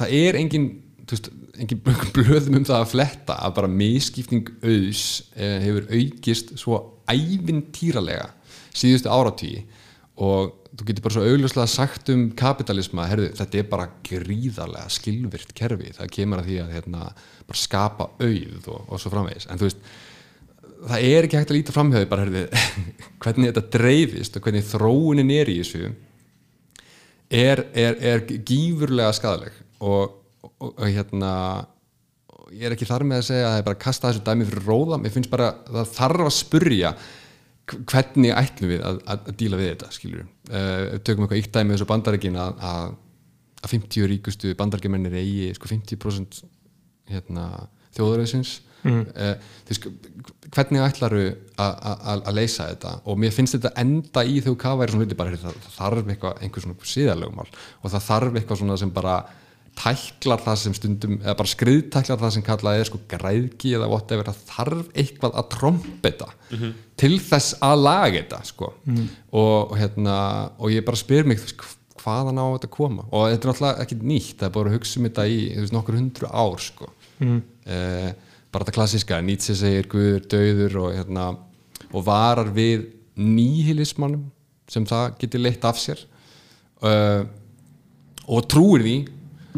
það 0.00 0.14
er 0.20 0.38
engin, 0.40 0.68
veist, 1.10 1.30
engin 1.60 1.82
blöðum 2.16 2.60
um 2.60 2.68
það 2.68 2.78
að 2.78 2.92
fletta 2.94 3.38
að 3.44 3.56
bara 3.58 3.72
miskipting 3.72 4.48
auðs 4.62 5.04
eh, 5.36 5.58
hefur 5.66 5.90
aukist 5.92 6.54
svo 6.60 6.80
ævintýralega 7.10 8.30
síðustu 8.70 9.10
áratvíi 9.12 9.64
og 10.20 10.56
þú 10.70 10.86
getur 10.86 11.04
bara 11.04 11.16
svo 11.16 11.24
augljóslega 11.26 11.70
sagt 11.70 12.12
um 12.12 12.28
kapitalisma, 12.38 13.08
herðu, 13.10 13.32
þetta 13.38 13.58
er 13.58 13.66
bara 13.70 13.88
gríðarlega 14.06 14.92
skilvirt 14.92 15.54
kerfi, 15.56 15.90
það 15.96 16.12
kemur 16.14 16.42
að 16.42 16.50
því 16.50 16.58
að 16.62 16.76
hérna, 16.76 17.08
bara 17.48 17.58
skapa 17.58 18.06
auð 18.20 18.70
og, 18.70 18.84
og 18.86 19.02
svo 19.02 19.12
framvegis, 19.12 19.48
en 19.50 19.60
þú 19.60 19.66
veist 19.66 19.82
það 20.80 21.08
er 21.08 21.26
ekki 21.26 21.40
hægt 21.40 21.50
að 21.50 21.58
líta 21.58 21.74
framhjöðu 21.74 22.10
bara 22.10 22.26
herðu, 22.26 22.44
hvernig 23.24 23.50
þetta 23.50 23.64
dreifist 23.74 24.38
og 24.38 24.46
hvernig 24.46 24.68
þróunin 24.70 25.34
er 25.34 25.50
í 25.50 25.58
þessu 25.60 25.90
er, 27.30 27.64
er, 27.74 27.98
er 28.12 28.24
gífurlega 28.28 29.12
skadaleg 29.16 29.58
og, 29.80 30.16
og, 30.44 30.70
og 30.70 30.84
hérna 30.86 31.32
og 32.30 32.52
ég 32.54 32.66
er 32.68 32.76
ekki 32.76 32.88
þar 32.88 33.06
með 33.06 33.22
að 33.22 33.26
segja 33.30 33.46
að 33.46 33.52
það 33.54 33.62
er 33.62 33.66
bara 33.68 33.78
að 33.78 33.84
kasta 33.86 34.10
þessu 34.10 34.24
dæmi 34.26 34.46
fyrir 34.48 34.68
róða, 34.68 35.00
mér 35.00 35.14
finnst 35.14 35.32
bara 35.32 35.50
það 35.68 35.92
þarf 35.96 36.24
að 36.26 36.32
spurja 36.36 36.94
hv- 37.70 37.82
hvernig 37.92 38.34
ætlum 38.36 38.72
við 38.72 38.86
að, 38.86 39.02
að, 39.04 39.28
að 39.30 39.36
díla 39.42 39.60
við 39.60 39.70
þetta 39.74 39.92
skilur 39.96 40.24
uh, 40.24 40.96
tökum 41.06 41.26
eitthvað 41.26 41.42
ítt 41.42 41.52
dæmi 41.56 41.76
þessu 41.76 41.90
bandaríkin 41.90 42.40
að, 42.40 42.64
að, 42.70 42.96
að 43.60 43.76
50 43.76 44.10
ríkustu 44.14 44.56
bandaríkjamennir 44.58 45.20
eigi 45.20 45.52
sko 45.58 45.70
50% 45.70 46.42
hérna, 47.10 47.46
þjóðaröðsins 47.96 48.56
mm. 48.86 49.00
uh, 49.14 49.34
hvernig 50.50 50.82
ætlaru 50.82 51.24
að 51.60 52.32
leysa 52.34 52.70
þetta? 52.72 52.96
Og 53.10 53.18
mér 53.20 53.34
finnst 53.34 53.56
þetta 53.56 53.74
enda 53.80 54.24
í 54.26 54.40
þegar 54.40 54.58
hvað 54.64 54.80
væri 54.80 54.94
svona 54.94 55.06
hluti 55.06 55.18
bara, 55.18 55.38
það, 55.38 55.58
það 55.66 55.76
þarf 55.76 56.14
eitthvað, 56.14 56.40
einhver 56.42 56.64
svona 56.64 56.90
síðalögumál 56.94 57.46
og 57.50 57.92
það 57.92 58.06
þarf 58.08 58.40
eitthvað 58.40 58.62
svona 58.62 58.78
sem 58.80 58.94
bara 58.94 59.16
tæklar 59.80 60.42
það 60.44 60.58
sem 60.60 60.76
stundum 60.76 61.18
eða 61.22 61.36
bara 61.38 61.50
skriðtæklar 61.54 62.20
það 62.20 62.32
sem 62.36 62.44
kallað 62.46 62.80
er 62.80 62.88
sko 62.90 63.00
græðki 63.10 63.74
eða 63.78 63.88
whatever, 63.90 64.28
það 64.28 64.40
þarf 64.50 64.94
eitthvað 65.02 65.36
að 65.40 65.50
trompeta 65.56 66.30
til 67.00 67.12
þess 67.24 67.58
að 67.64 67.84
laga 67.86 68.16
þetta 68.18 68.40
sko. 68.50 68.72
Og, 69.32 69.70
og 69.72 69.76
hérna, 69.80 70.16
og 70.60 70.74
ég 70.74 70.84
bara 70.84 71.00
spyr 71.00 71.28
mig 71.28 71.40
hvaðan 72.00 72.40
á 72.40 72.46
þetta 72.56 72.68
að 72.68 72.74
koma? 72.76 73.06
Og 73.12 73.28
þetta 73.28 73.46
er 73.46 73.52
náttúrulega 73.52 73.84
ekki 73.84 74.00
nýtt, 74.00 74.34
það 74.40 74.48
er 74.48 74.56
bara 74.56 74.70
að 74.70 74.76
hugsa 74.76 75.00
um 75.00 75.06
þetta 75.08 75.28
í 75.28 75.38
þú 75.54 75.64
veist, 75.64 75.76
nokkur 75.76 75.98
hundru 75.98 76.32
ár 76.32 76.64
sko. 76.64 76.90
Eh, 77.20 78.10
bara 78.50 78.66
þetta 78.66 78.76
klassiska, 78.76 79.20
Nietzsche 79.24 79.56
segir 79.58 79.88
Guður 79.90 80.26
döður 80.32 80.78
og 80.84 80.94
hérna 80.96 81.26
og 81.90 82.04
varar 82.06 82.50
við 82.54 82.88
nýhilismannum 83.20 84.28
sem 84.70 84.86
það 84.86 85.16
getur 85.20 85.44
leitt 85.44 85.64
af 85.66 85.78
sér. 85.80 86.02
Uh, 86.80 87.26
og 88.30 88.46
trúir 88.48 88.80
því 88.86 88.94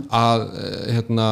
að 0.09 0.45
eh, 0.57 0.93
hérna, 0.97 1.27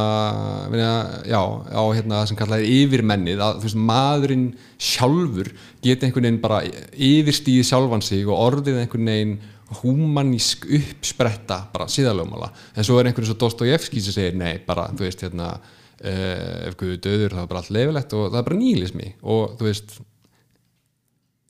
já, 1.28 1.40
á 1.72 1.82
hérna 1.96 2.20
sem 2.28 2.38
kallað 2.38 2.64
er 2.64 2.74
yfirmennið 2.80 3.40
að 3.44 3.62
veist, 3.64 3.78
maðurinn 3.90 4.50
sjálfur 4.76 5.52
geti 5.84 6.06
einhvern 6.06 6.28
veginn 6.28 6.42
bara 6.42 6.60
yfirstíði 6.92 7.64
sjálfan 7.66 8.04
sig 8.04 8.28
og 8.28 8.36
orðið 8.50 8.82
einhvern 8.82 9.12
veginn 9.12 9.34
húmanísk 9.80 10.66
uppspretta 10.66 11.62
bara 11.72 11.86
síðalögmála, 11.90 12.50
en 12.74 12.86
svo 12.86 12.98
er 12.98 13.10
einhvern 13.10 13.28
svo 13.28 13.38
Dostojevski 13.38 14.02
sem 14.02 14.16
segir 14.16 14.38
nei, 14.38 14.58
bara, 14.66 14.88
þú 14.92 15.06
veist, 15.06 15.22
hérna 15.24 15.52
uh, 15.54 16.68
ef 16.68 16.76
Guður 16.80 17.02
döður 17.06 17.36
það 17.36 17.44
er 17.44 17.50
bara 17.52 17.62
allt 17.62 17.74
leifilegt 17.76 18.16
og 18.18 18.24
það 18.28 18.40
er 18.40 18.48
bara 18.48 18.60
nýlismi 18.60 19.12
og 19.22 19.58
þú 19.60 19.68
veist 19.68 19.98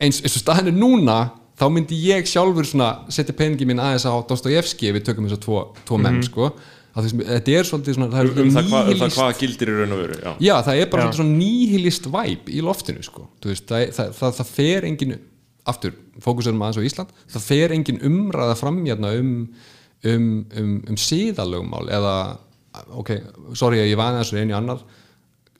eins, 0.00 0.20
eins 0.20 0.36
og 0.36 0.42
staðinu 0.44 0.74
núna 0.76 1.18
þá 1.60 1.66
myndi 1.72 1.98
ég 2.06 2.28
sjálfur 2.28 2.68
svona 2.68 2.90
setja 3.12 3.36
peningi 3.36 3.66
minn 3.68 3.82
aðeins 3.82 4.06
á 4.08 4.14
Dostojevski 4.28 4.90
ef 4.90 4.96
við 4.96 5.08
tökum 5.10 5.28
þess 5.28 5.38
að 5.38 5.44
tvo, 5.44 5.64
tvo 5.88 5.98
menn 6.00 6.22
sko. 6.24 6.48
að 6.50 6.52
þú 6.52 6.56
veist, 6.56 6.78
þetta 6.94 7.54
er 7.54 7.68
svolítið 7.68 7.96
svona 7.96 8.10
það 8.12 8.20
um, 8.20 8.30
er 8.30 8.42
um, 8.42 8.52
það, 8.54 8.70
hvað, 8.70 8.92
um 8.94 9.12
hvað 9.14 9.32
gildir 9.40 9.70
í 9.70 9.74
raun 9.78 9.96
og 9.96 10.00
veru 10.04 10.20
já. 10.20 10.30
Já, 10.46 10.54
það 10.66 10.80
er 10.82 10.88
bara 10.94 11.08
Já. 11.08 11.12
svona 11.20 11.36
nýhilist 11.38 12.08
væp 12.10 12.50
í 12.50 12.62
loftinu 12.66 13.04
sko. 13.06 13.26
Þú 13.42 13.52
veist, 13.52 13.66
það, 13.70 13.84
það, 13.96 14.14
það, 14.18 14.38
það 14.40 14.54
fer 14.56 14.88
engin 14.88 15.18
aftur, 15.68 15.96
fókusurum 16.24 16.62
aðeins 16.64 16.80
á 16.80 16.88
Ísland 16.88 17.14
það 17.30 17.46
fer 17.46 17.74
engin 17.74 18.00
umræða 18.06 18.56
fram 18.58 18.80
hérna 18.84 19.12
um, 19.18 19.32
um, 20.08 20.30
um, 20.56 20.76
um 20.90 21.00
síðalögumál 21.00 21.86
eða, 21.92 22.14
ok, 23.00 23.12
sorry 23.58 23.82
að 23.82 23.92
ég 23.92 24.00
vani 24.00 24.22
þessu 24.22 24.40
einu 24.40 24.56
annar 24.58 24.84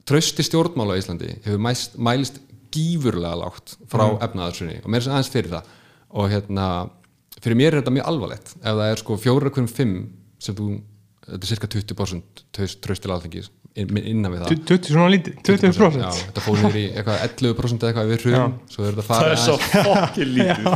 trösti 0.09 0.47
stjórnmál 0.47 0.91
á 0.95 0.99
Íslandi 1.01 1.35
hefur 1.45 1.61
mælst, 1.63 1.99
mælist 2.01 2.41
gífurlega 2.75 3.37
lágt 3.39 3.77
frá 3.91 4.07
mm. 4.07 4.23
efnaðarsunni 4.27 4.79
og 4.83 4.91
mér 4.93 5.05
er 5.05 5.13
aðeins 5.15 5.33
fyrir 5.33 5.53
það 5.55 5.75
og 6.21 6.31
hérna, 6.33 6.67
fyrir 7.39 7.59
mér 7.61 7.75
er 7.75 7.83
þetta 7.83 7.97
mjög 7.99 8.11
alvarlegt 8.13 8.55
ef 8.57 8.71
það 8.71 8.87
er 8.87 9.03
sko 9.03 9.19
fjóra 9.21 9.53
hverjum 9.53 9.71
fimm 9.71 9.97
sem 10.41 10.57
þú, 10.57 10.71
þetta 11.31 11.47
er 11.47 11.51
cirka 11.55 11.69
20% 11.77 12.45
traust 12.57 12.81
traust 12.85 13.03
til 13.07 13.13
alþingis 13.15 13.49
inn- 13.79 14.01
innan 14.03 14.33
við 14.35 14.41
það. 14.43 14.55
20 14.67 14.91
svona 14.91 15.11
lítið, 15.15 15.35
20% 15.47 16.01
Já, 16.03 16.09
þetta 16.27 16.43
fór 16.45 16.59
í 16.81 16.85
eitthvað 16.91 17.21
11% 17.27 17.85
eða 17.87 17.91
eitthvað 17.93 18.11
við 18.11 18.25
er 18.89 18.97
þetta 18.99 19.07
það 19.11 19.31
er 19.31 19.41
svo 19.45 19.57
fokkin 19.91 20.33
lítið. 20.37 20.69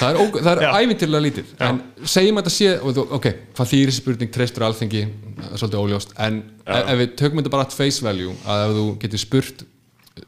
Það 0.00 0.08
er, 0.10 0.20
það 0.48 0.52
er 0.66 0.78
ævintilega 0.80 1.24
lítið. 1.28 1.52
En 1.68 1.80
segjum 2.16 2.40
að 2.40 2.48
þetta 2.48 2.54
sé, 2.56 2.72
ok, 3.20 3.28
hvað 3.56 3.70
þýri 3.74 3.94
spurning 4.00 4.32
treystur 4.34 4.66
alþengi, 4.66 5.04
er 5.46 5.62
svolítið 5.62 5.82
óljóst. 5.84 6.16
En 6.26 6.40
ef, 6.66 6.80
ef 6.80 7.00
við 7.04 7.14
tökum 7.22 7.42
þetta 7.42 7.54
bara 7.54 7.68
at 7.68 7.76
face 7.78 8.02
value 8.04 8.34
að 8.50 8.64
ef 8.66 8.74
þú 8.80 8.86
getur 9.06 9.22
spurt 9.22 9.64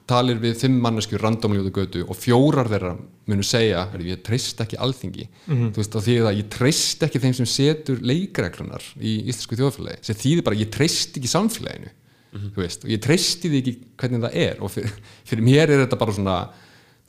talir 0.09 0.40
við 0.43 0.57
fimm 0.61 0.78
manneskjur 0.82 1.24
á 1.24 1.30
götu 1.72 2.03
og 2.07 2.16
fjórar 2.16 2.70
þeirra 2.70 2.93
munu 3.26 3.43
segja 3.47 3.86
"Heyrðu, 3.93 4.09
ég 4.12 4.22
treyst 4.22 4.61
ekki 4.61 4.78
alþingi. 4.78 5.28
Þú 5.49 5.76
veist, 5.76 5.93
þá 5.93 6.01
þýðir 6.07 6.26
það, 6.26 6.38
ég 6.38 6.49
treyst 6.51 7.03
ekki 7.03 7.22
þeim 7.22 7.34
sem 7.34 7.47
setur 7.47 7.99
leikreglunar 8.01 8.82
í 9.01 9.28
íslensku 9.28 9.57
þjóðfélagi. 9.57 9.99
Sem 10.03 10.16
þýðir 10.16 10.45
bara, 10.45 10.57
ég 10.57 10.70
treyst 10.70 11.16
ekki 11.16 11.28
samfélaginu. 11.28 11.90
Þú 12.32 12.57
veist, 12.57 12.84
og 12.84 12.90
ég 12.90 13.01
treysti 13.01 13.49
því 13.49 13.59
ekki 13.62 13.78
hvernig 14.01 14.22
það 14.24 14.36
er. 14.40 14.57
Og 14.61 14.70
fyrir, 14.70 14.93
fyrir 15.24 15.45
mér 15.45 15.70
er 15.70 15.86
þetta 15.86 15.99
bara 15.99 16.12
svona 16.12 16.36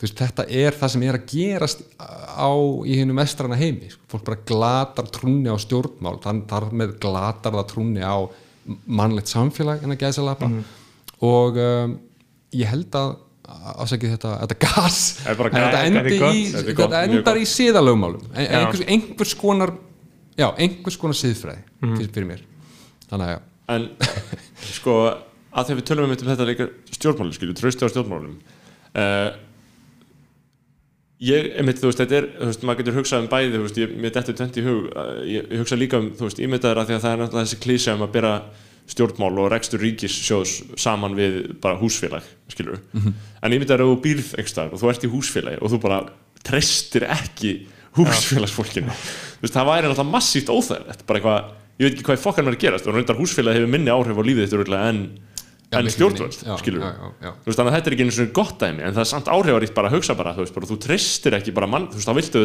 veist, 0.03 0.19
þetta 0.19 0.45
er 0.51 0.77
það 0.77 0.93
sem 0.93 1.03
er 1.07 1.17
að 1.17 1.27
gerast 1.31 1.83
á 1.99 2.51
í 2.83 2.97
hennu 2.99 3.15
mestrana 3.15 3.59
heimi. 3.59 3.91
Fólk 4.11 4.25
bara 4.27 4.41
glatar 4.49 5.09
trúnni 5.13 5.51
á 5.51 5.57
stjórnmál 5.61 6.17
þann 6.23 6.43
þar 6.49 6.69
með 6.75 6.97
glatar 7.03 7.55
það 7.55 7.69
trúnni 7.71 8.03
á 8.03 8.17
mannlegt 8.87 9.31
samfélag 9.31 9.83
en 9.83 9.95
að 9.95 10.03
gæsa 10.05 10.23
lappa 10.23 10.47
og 11.23 11.57
um, 11.59 11.97
ég 12.59 12.69
held 12.73 12.97
að 12.99 13.13
ásækið 13.83 14.13
þetta, 14.15 14.29
þetta 14.43 14.57
gas 14.63 14.99
þetta, 15.25 15.81
endi 15.83 15.99
þetta 15.99 16.13
er 16.13 16.19
gott, 16.21 16.35
í, 16.37 16.43
þetta 16.47 16.61
þetta 16.63 16.75
gott, 16.79 16.93
mjög 16.95 17.17
endar 17.19 17.39
í 17.41 17.45
siðalögmálum. 17.51 18.21
En- 18.33 18.47
einhvers, 18.59 18.83
einhvers 18.95 19.33
konar 19.41 19.73
já, 20.39 20.47
einhvers 20.57 20.97
konar 21.01 21.17
siðfræði 21.19 21.63
Mhm. 21.83 21.95
fyrir, 21.99 22.11
fyrir 22.15 22.27
mér. 22.29 22.43
Þannig 23.11 23.27
að 23.27 23.33
já. 23.33 23.39
En 23.73 23.89
sko 24.73 24.93
að 25.53 25.67
þegar 25.67 25.79
við 25.81 25.87
tölum 25.89 26.09
um 26.09 26.15
þetta 26.15 26.47
líka 26.47 26.69
stjórnmálum, 26.95 27.33
skilju, 27.35 27.53
trausti 27.59 27.85
á 27.85 27.89
stjórnmálum 27.91 28.37
uh, 28.95 29.29
ég, 31.23 31.51
einmitt, 31.59 31.79
þú 31.79 31.89
veist, 31.91 32.01
þetta 32.01 32.17
er 32.19 32.27
þú 32.39 32.47
veist, 32.49 32.63
maður 32.67 32.81
getur 32.81 32.97
hugsað 32.99 33.23
um 33.23 33.29
bæði, 33.31 33.53
þú 33.53 33.61
veist, 33.67 33.79
ég, 33.83 33.93
mér 34.03 34.13
dettur 34.17 34.35
tvent 34.39 34.57
í 34.59 34.63
hug, 34.65 34.87
uh, 34.91 35.21
ég, 35.27 35.47
ég 35.51 35.61
hugsa 35.61 35.77
líka 35.79 35.99
um 36.01 36.09
þú 36.17 36.27
veist, 36.27 36.41
ímyndaður 36.43 36.81
að 36.83 36.89
því 36.89 36.97
að 36.97 37.03
það 37.05 37.13
er 37.15 37.21
náttúrulega 37.23 37.47
þessi 37.47 37.61
klísja 37.63 37.95
um 37.97 38.05
að 38.07 38.11
bera 38.17 38.33
stjórnmál 38.91 39.37
og 39.39 39.51
rekstur 39.53 39.81
ríkissjóðs 39.83 40.57
saman 40.81 41.15
við 41.17 41.37
bara 41.63 41.79
húsfélag 41.79 42.25
skilur 42.51 42.81
en 42.93 43.55
ímyndaður 43.55 43.85
að 43.85 43.91
þú 43.93 43.99
býrð 44.03 44.33
einhverstaðar 44.35 44.75
og 44.75 44.81
þú 44.81 44.91
ert 44.91 45.05
í 45.07 45.11
húsfélagi 45.13 45.61
og 45.63 45.71
þú 45.71 45.79
bara 45.85 45.99
treystir 46.43 47.07
ekki 47.07 47.53
húsfélagsfólkinu. 47.97 48.93
Þú 48.93 49.45
veist, 49.45 49.53
það 49.55 49.69
væri 49.69 49.87
náttúrulega 49.87 50.13
massíft 50.13 50.49
óþægilegt 50.49 51.05
bara 51.07 51.19
eitthvað, 51.19 51.51
ég 51.77 51.85
veit 51.85 51.93
ekki 51.93 52.07
hvað 52.07 52.23
fokkar 52.23 52.47
er 52.47 52.55
að 52.55 52.63
gerast 52.63 52.89
og 52.89 52.97
reyndar 52.97 53.19
húsfélagi 53.19 53.61
hefur 53.61 53.71
minni 53.73 53.93
áhrif 53.93 54.17
á 54.19 54.23
lífið 54.25 54.55
þetta 54.55 54.81
en, 54.89 54.99
Já, 55.73 55.79
en 55.79 55.89
stjórnvöld 55.89 56.35
minni. 56.35 56.45
Já, 56.45 56.53
skilur 56.61 56.83
já, 56.83 56.89
já, 56.93 57.07
já. 57.23 57.31
þú 57.33 57.49
veist, 57.49 57.57
þannig 57.57 57.71
að 57.71 57.77
þetta 57.77 57.89
er 57.89 57.95
ekki 57.95 58.05
einu 58.05 58.13
svona 58.13 58.33
gott 58.37 58.57
dæmi 58.61 58.83
en 58.83 58.93
það 58.93 59.03
er 59.03 59.09
samt 59.09 59.29
áhrifaríkt 59.33 59.73
bara 59.77 59.89
að 59.89 59.95
hugsa 59.97 60.13
bara 60.19 60.33
þú 60.35 60.43
veist, 60.43 60.55
bara, 60.57 60.69
þú 60.69 60.77
treystir 60.83 61.37
ekki 61.39 61.53
bara 61.57 61.69
mann, 61.69 61.87
þú 61.89 61.97
veist, 61.97 62.09
þá 62.09 62.17
viltu 62.19 62.43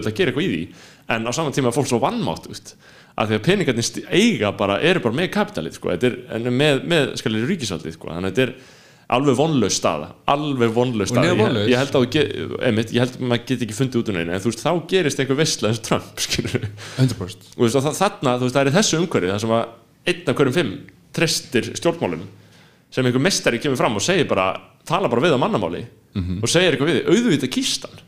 að 3.18 3.30
því 3.30 3.38
að 3.38 3.46
peningarnir 3.48 3.88
eiga 4.14 4.50
bara, 4.56 4.80
eru 4.84 5.02
bara 5.04 5.18
með 5.18 5.30
kapitalið, 5.34 5.78
sko, 5.78 5.94
er 5.94 6.50
með, 6.50 6.82
með 6.88 7.14
skalir 7.20 7.48
ríkisaldið, 7.50 7.96
sko, 7.96 8.12
þannig 8.12 8.30
að 8.30 8.36
þetta 8.36 8.44
er 8.46 8.76
alveg 9.16 9.38
vonlaus 9.38 9.76
staða, 9.78 10.10
alveg 10.28 10.72
vonlaus 10.76 11.08
staða, 11.10 11.32
ég, 11.32 11.70
ég 11.72 11.80
held 11.80 11.96
að 11.96 13.22
maður 13.24 13.46
get 13.48 13.64
ekki 13.64 13.76
fundið 13.76 14.02
út 14.02 14.10
úr 14.12 14.18
neina 14.18 14.36
en 14.36 14.42
þú 14.44 14.52
veist, 14.52 14.64
þá 14.66 14.72
gerist 14.90 15.22
einhver 15.22 15.38
veistla 15.42 15.70
eins 15.70 15.80
og 15.80 15.86
Trump, 15.88 16.20
skilur 16.20 16.66
100% 17.00 17.48
og 17.56 17.78
þarna, 17.88 18.34
þú 18.36 18.44
veist, 18.48 18.58
það 18.58 18.60
er 18.62 18.76
þessu 18.76 19.00
umhverfi 19.00 19.32
það 19.32 19.40
sem 19.46 19.54
að 19.56 20.12
einn 20.12 20.28
af 20.28 20.38
hverjum 20.38 20.58
fimm 20.58 20.74
treystir 21.16 21.70
stjórnmálum 21.80 22.26
sem 22.92 23.08
einhver 23.08 23.24
mestari 23.24 23.62
kemur 23.64 23.80
fram 23.80 23.96
og 23.96 24.04
segir 24.04 24.28
bara 24.28 24.50
tala 24.88 25.08
bara 25.08 25.24
við 25.24 25.36
á 25.36 25.40
mannamáli 25.40 25.82
og 26.44 26.52
segir 26.52 26.76
eitthvað 26.76 26.92
við, 26.92 27.00
þig, 27.00 27.08
auðvitað 27.16 27.54
kýstan 27.56 27.98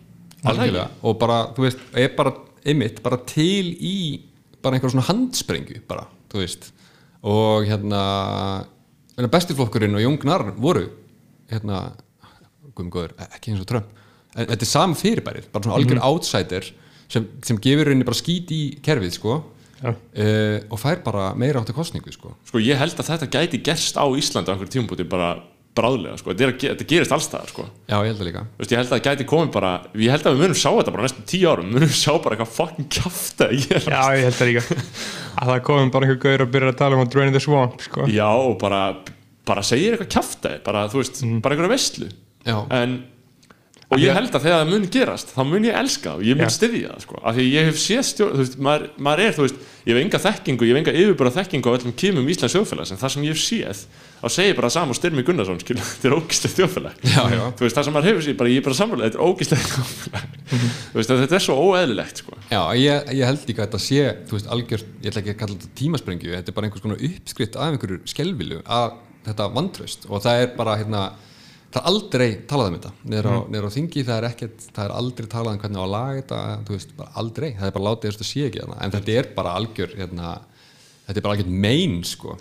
og 1.00 1.18
bara, 1.20 1.40
þú 1.56 1.64
veist, 1.64 1.82
er 1.96 2.12
bara 2.16 2.36
einmitt, 2.60 3.00
bara 3.04 3.16
til 3.24 3.72
í 3.72 3.96
bara 4.64 4.76
einhver 4.76 4.92
svona 4.92 5.06
handsprengju 5.08 5.82
bara, 5.88 6.06
þú 6.32 6.42
veist. 6.42 6.70
Og 7.26 7.66
hérna 7.68 8.02
meina, 9.16 9.30
bestiflokkurinn 9.32 9.96
og 9.98 10.04
Jón 10.04 10.18
Gnarr 10.20 10.52
voru 10.56 10.86
hérna, 11.50 11.90
góður 12.76 13.16
ekki 13.28 13.52
eins 13.52 13.64
og 13.64 13.68
Trump, 13.68 13.88
en 14.36 14.46
þetta 14.48 14.66
er 14.66 14.70
sam 14.70 14.94
fyrirbærið 14.96 15.48
bara 15.52 15.66
svona 15.66 15.80
algjör 15.80 16.02
outsider 16.06 16.68
sem, 17.10 17.26
sem 17.44 17.58
gefur 17.60 17.90
rauninni 17.90 18.06
bara 18.06 18.18
skít 18.18 18.52
í 18.54 18.62
kerfið 18.84 19.16
sko. 19.18 19.40
Já. 19.80 19.94
uh, 19.96 20.58
og 20.68 20.76
fær 20.76 20.98
bara 21.00 21.30
meira 21.40 21.62
áttu 21.62 21.72
kostningu 21.72 22.12
sko. 22.12 22.34
Sko 22.44 22.60
ég 22.60 22.76
held 22.76 22.98
að 23.00 23.14
þetta 23.14 23.28
gæti 23.32 23.62
gerst 23.64 23.96
á 23.96 24.04
Íslandi 24.04 24.52
á 24.52 24.52
einhverjum 24.52 24.74
tímabúti 24.74 25.06
bara 25.08 25.30
bráðlega 25.76 26.16
sko. 26.18 26.32
þetta, 26.32 26.42
er 26.46 26.50
að 26.52 26.58
ge- 26.60 26.70
þetta 26.74 26.86
gerist 26.90 27.12
allstaðar 27.14 27.50
sko. 27.52 27.64
já, 27.88 27.96
ég 28.00 28.08
held 28.10 28.20
að 28.20 28.26
líka. 28.30 28.42
Þú 28.56 28.62
veist, 28.64 28.72
ég 28.74 28.80
held 28.80 28.88
að 28.90 28.94
það 28.96 29.04
gæti 29.06 29.26
komið 29.30 29.52
bara 29.54 29.70
ég 29.94 30.10
held 30.10 30.26
að 30.26 30.34
við 30.34 30.42
munum 30.44 30.58
sjá 30.60 30.70
þetta 30.74 30.94
bara 30.96 31.04
næstum 31.06 31.26
tíu 31.30 31.46
árum. 31.52 31.68
Við 31.70 31.76
munum 31.78 31.94
sjá 32.00 32.12
bara 32.24 32.36
eitthvað 32.36 32.54
fucking 32.56 32.88
kjafta 32.96 33.48
Já, 33.54 34.02
ég 34.18 34.24
held 34.26 34.38
það 34.40 34.50
líka. 34.50 34.64
Að 35.40 35.52
það 35.52 35.62
komum 35.70 35.90
bara 35.94 36.06
einhver 36.10 36.20
gaur 36.26 36.44
og 36.46 36.50
byrjar 36.56 36.72
að 36.74 36.80
tala 36.82 36.98
um 36.98 37.04
að 37.06 37.12
drain 37.14 37.32
the 37.32 37.40
swamp 37.40 37.80
sko. 37.86 38.08
já 38.10 38.26
og 38.28 38.58
bara, 38.60 38.82
bara 39.46 39.62
segir 39.62 39.94
eitthvað 39.94 40.10
kjafta 40.16 40.56
bara, 40.66 40.88
þú 40.90 41.00
veist, 41.04 41.22
bara 41.40 41.54
einhverja 41.56 41.74
veistlu 41.76 42.10
já, 42.44 42.56
en 42.76 42.98
og 43.90 43.98
ég 43.98 44.14
held 44.14 44.30
að 44.30 44.44
þegar 44.46 44.60
það 44.60 44.70
mun 44.70 44.86
gerast 44.94 45.32
þá 45.34 45.40
mun 45.50 45.66
ég 45.66 45.80
elska 45.80 46.12
það 46.12 46.20
og 46.20 46.28
ég 46.28 46.38
mun 46.38 46.52
styðja 46.54 46.92
það 46.92 47.06
sko. 47.06 47.22
af 47.26 47.36
því 47.36 47.46
ég 47.50 47.70
hef 47.70 47.80
séð 47.82 48.04
stjórn 48.10 48.38
veist, 48.38 48.60
maður, 48.62 48.86
maður 49.02 49.24
er, 49.24 49.40
veist, 49.40 49.64
ég 49.86 49.90
hef 49.96 50.04
enga 50.04 50.22
þekkingu 50.26 50.68
ég 50.68 50.76
hef 50.76 50.80
enga 50.84 50.94
yfirbara 51.00 51.34
þekkingu 51.34 51.72
á 51.72 51.74
öllum 51.74 51.96
kímum 51.98 52.30
Íslands 52.30 52.54
þjóðfélags 52.54 52.94
en 52.94 53.00
það 53.00 53.14
sem 53.16 53.26
ég 53.26 53.34
hef 53.34 53.42
séð 53.42 53.82
þá 54.20 54.28
segir 54.34 54.56
bara 54.58 54.70
sam 54.72 54.92
og 54.92 54.98
Styrmi 54.98 55.24
Gunnarsson 55.26 55.60
þetta 55.64 56.08
er 56.08 56.16
þú 57.56 57.64
veist, 57.64 57.76
það 57.76 57.86
sem 57.86 57.94
maður 57.96 58.08
hefur 58.10 58.26
séð, 58.26 58.36
bara, 58.40 58.52
ég 58.52 58.60
er 58.60 58.66
bara 58.66 58.78
samfélag 58.78 59.08
þetta 59.08 59.20
er 59.20 59.24
ógæslega 59.26 59.68
þjóðfélag. 59.70 60.34
Þú 60.50 60.98
veist, 60.98 61.12
þetta 61.22 61.38
er 61.38 61.44
svo 61.44 61.56
óeðlilegt 61.64 62.20
sko. 62.20 62.36
Já, 62.50 62.60
ég, 62.76 63.10
ég 63.16 63.30
held 63.30 63.46
líka 63.48 63.64
að 63.64 63.68
þetta 63.70 63.82
sé, 63.86 64.02
veist, 64.34 64.50
algjör, 64.52 64.84
ég 65.00 65.10
ætla 65.10 65.22
ekki 65.22 65.34
að 65.34 65.40
kalla 65.40 65.56
þetta 65.56 65.72
tímasprengju, 65.80 66.34
þetta 66.36 66.52
er 66.52 66.58
bara 66.58 66.68
einhvers 66.68 66.84
konar 66.84 67.04
uppskrift 67.08 67.56
af 67.56 67.72
einhverju 67.72 68.00
skelvilu 68.12 68.60
að 68.66 68.98
þetta 69.28 69.48
vantraust. 69.56 70.06
Og 70.10 70.24
það 70.24 70.44
er 70.44 70.52
bara, 70.58 70.76
hérna, 70.80 71.04
það 71.70 71.80
er 71.80 71.88
aldrei 71.90 72.28
talað 72.50 72.70
um 72.70 72.76
þetta, 72.76 72.92
niður 73.12 73.30
á, 73.30 73.36
niður 73.54 73.66
á 73.70 73.76
þingi, 73.76 74.06
það 74.06 74.16
er 74.16 74.28
ekkert, 74.30 74.62
það 74.74 74.86
er 74.86 74.94
aldrei 75.00 75.28
talað 75.30 75.52
um 75.52 75.60
hvernig 75.62 75.82
á 75.82 75.84
að 75.84 75.92
laga 75.94 76.14
þetta, 76.20 76.40
veist, 76.70 76.94
aldrei, 77.22 77.50
það 77.58 77.68
er 77.68 77.76
bara 77.76 77.88
látið 77.88 78.16
að 78.16 78.24
sé 78.26 78.46
ekki 78.48 78.64
en 78.66 78.96
þetta 78.96 79.18
er 79.20 79.28
bara 79.36 79.52
algjör, 79.60 79.92
hérna, 80.00 80.32
þetta 81.06 81.20
er 81.20 81.26
bara 81.28 81.36
algjör 81.36 81.60
mein, 81.66 82.00
sko. 82.06 82.34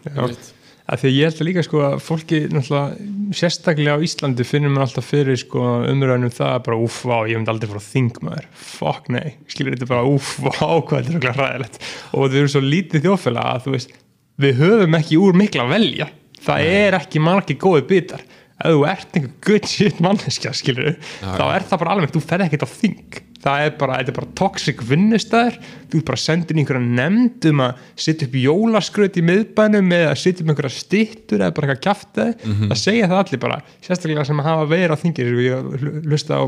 að 0.90 1.06
ég 1.06 1.28
held 1.28 1.38
að 1.44 1.46
líka 1.46 1.64
sko 1.68 1.84
að 1.86 1.96
fólki 2.02 2.40
sérstaklega 3.38 4.00
á 4.02 4.06
Íslandi 4.06 4.46
finnum 4.48 4.74
maður 4.74 4.88
alltaf 4.88 5.10
fyrir 5.12 5.38
sko 5.38 5.66
umræðunum 5.86 6.34
það 6.34 6.56
bara 6.66 6.80
úf, 6.82 7.04
vá, 7.06 7.18
ég 7.30 7.38
myndi 7.38 7.54
aldrei 7.54 7.70
fara 7.70 7.84
að 7.84 7.90
þing 7.92 8.22
maður. 8.26 8.48
Fuck 8.58 9.12
nei, 9.14 9.36
skilur 9.52 9.78
þetta 9.78 9.92
bara 9.92 10.08
úf, 10.10 10.32
vá, 10.42 10.58
hvað 10.58 11.12
þetta 11.12 11.30
er 11.30 11.38
ræðilegt 11.44 11.78
og 12.18 12.26
við 12.26 12.40
erum 12.42 12.54
svo 12.56 12.64
lítið 12.66 13.06
þjóðfélag 13.06 13.52
að 13.52 13.70
veist 13.76 13.94
við 14.42 14.64
höfum 14.64 14.98
ekki 14.98 15.22
úr 15.22 15.38
mikla 15.38 15.70
velja. 15.70 16.10
Það 16.40 16.74
er 16.74 16.96
ekki 16.96 17.22
margir 17.22 17.60
góði 17.62 17.86
bitar 17.86 18.26
ef 18.60 18.76
þú 18.76 18.86
ert 18.92 19.18
einhver 19.18 19.34
good 19.48 19.68
shit 19.70 20.00
manneskja 20.04 20.54
skilur 20.58 20.96
þá 21.24 21.44
er 21.56 21.66
það 21.70 21.82
bara 21.84 21.96
alveg 21.96 22.14
þú 22.16 22.22
ferð 22.28 22.48
ekkert 22.50 22.66
á 22.68 22.70
þing. 22.70 23.20
Það 23.40 23.62
er 23.64 23.70
bara, 23.80 23.98
þetta 24.02 24.12
er 24.12 24.16
bara 24.18 24.32
toxic 24.36 24.82
vinnustæður 24.84 25.60
þú 25.62 26.00
ert 26.02 26.08
bara 26.10 26.20
sendin 26.20 26.58
í 26.60 26.64
einhverja 26.66 26.90
nefnd 26.98 27.46
um 27.54 27.62
að 27.64 27.86
setja 28.04 28.28
upp 28.28 28.36
jólaskröt 28.36 29.16
í 29.16 29.24
miðbænum 29.30 29.94
eða 29.96 30.18
setja 30.20 30.44
upp 30.44 30.52
einhverja 30.52 30.76
stittur 30.76 31.40
eða 31.40 31.56
bara 31.56 31.70
eitthvað 31.70 31.86
kjaftaði 31.86 32.34
það 32.66 32.82
segja 32.84 33.08
það 33.08 33.22
allir 33.24 33.44
bara, 33.46 33.62
sérstaklega 33.88 34.28
sem 34.28 34.44
hafa 34.44 34.68
verið 34.74 34.92
á 34.92 35.02
þingir 35.06 35.32
ég 35.46 35.72
hlusta 36.12 36.36
á 36.36 36.44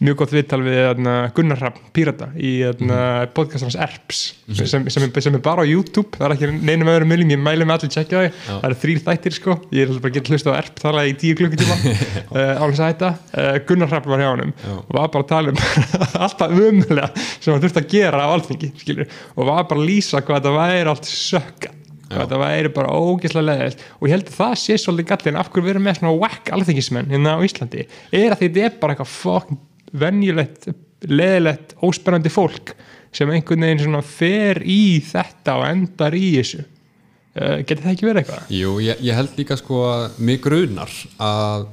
mjög 0.00 0.16
gott 0.22 0.32
viðtal 0.32 0.60
við 0.64 0.78
þarna, 0.80 1.14
Gunnar 1.36 1.60
Rapp, 1.60 1.80
Pírata 1.92 2.30
í 2.40 2.52
mm. 2.64 2.92
podcastans 3.36 3.76
Erps 3.76 4.20
sem, 4.56 4.86
sem, 4.88 5.06
er, 5.06 5.20
sem 5.20 5.36
er 5.36 5.42
bara 5.44 5.64
á 5.64 5.68
YouTube 5.68 6.16
það 6.16 6.26
er 6.26 6.34
ekki 6.36 6.50
neinum 6.64 6.90
öðrum 6.92 7.10
miljum, 7.12 7.34
ég 7.34 7.42
mæli 7.42 7.66
með 7.68 7.76
allir 7.76 7.92
tjekkja 7.94 8.22
þau 8.22 8.38
það 8.46 8.68
eru 8.70 8.78
þrýr 8.84 9.02
þættir 9.08 9.36
sko, 9.36 9.56
ég 9.76 9.84
er 9.84 9.90
alltaf 9.90 10.04
bara 10.06 10.12
að 10.12 10.16
geta 10.16 10.34
hlusta 10.34 10.54
á 10.54 10.58
Erp 10.60 10.80
talaði 10.80 11.12
í 11.12 11.18
tíu 11.24 11.40
klukkutíma. 11.40 11.78
Uh, 12.30 12.60
álins 12.62 12.78
að 12.78 12.90
hætta, 12.92 13.08
uh, 13.34 13.56
Gunnar 13.66 13.90
Rapp 13.90 14.06
var 14.06 14.20
hjá 14.22 14.28
honum 14.28 14.52
og 14.68 14.92
var 14.94 15.08
bara 15.10 15.24
að 15.24 15.30
tala 15.32 15.50
um 15.50 15.58
alltaf 16.24 16.52
umöðlega 16.54 17.08
sem 17.16 17.50
hann 17.50 17.62
þurfti 17.64 17.80
að 17.80 17.88
gera 17.90 18.22
á 18.22 18.34
skilur, 18.78 19.08
og 19.34 19.48
var 19.48 19.66
bara 19.66 19.82
að 19.82 19.88
lýsa 19.88 20.20
hvað 20.22 20.38
þetta 20.38 20.52
væri 20.54 20.92
allt 20.92 21.10
sökka 21.10 21.72
þetta 22.10 22.38
væri 22.40 22.70
bara 22.74 22.94
ógeðslega 22.94 23.46
leðilt 23.48 23.82
og 23.98 24.06
ég 24.06 24.14
held 24.14 24.30
að 24.30 24.38
það 24.38 24.54
sé 24.62 24.78
svolítið 24.82 25.10
gallin 25.10 25.40
af 25.40 25.50
hverju 25.50 25.66
við 25.66 25.74
erum 25.74 25.86
með 25.88 25.98
svona 25.98 26.14
whack 26.18 26.52
alþingismenn 26.54 27.10
hérna 27.10 27.34
á 27.38 27.44
Íslandi? 27.46 27.86
Er 28.14 28.34
að 28.34 28.44
þetta 28.44 28.64
er 28.66 28.78
bara 28.80 28.96
eitthvað 28.96 29.12
fucking 29.14 29.60
venjulegt, 29.96 30.68
leðilegt 31.08 31.74
óspennandi 31.86 32.32
fólk 32.32 32.74
sem 33.14 33.30
einhvern 33.32 33.66
veginn 33.66 33.82
svona 33.82 34.02
fer 34.06 34.62
í 34.62 35.00
þetta 35.02 35.56
og 35.58 35.66
endar 35.66 36.14
í 36.14 36.28
þessu 36.36 36.62
uh, 36.62 37.58
getur 37.64 37.82
það 37.84 37.92
ekki 37.94 38.08
verið 38.08 38.22
eitthvað? 38.22 38.54
Jú, 38.54 38.76
ég, 38.84 39.02
ég 39.08 39.18
held 39.18 39.36
líka 39.40 39.58
sko 39.58 39.82
að 39.88 40.20
mig 40.22 40.40
grunar 40.44 40.94
að 41.18 41.68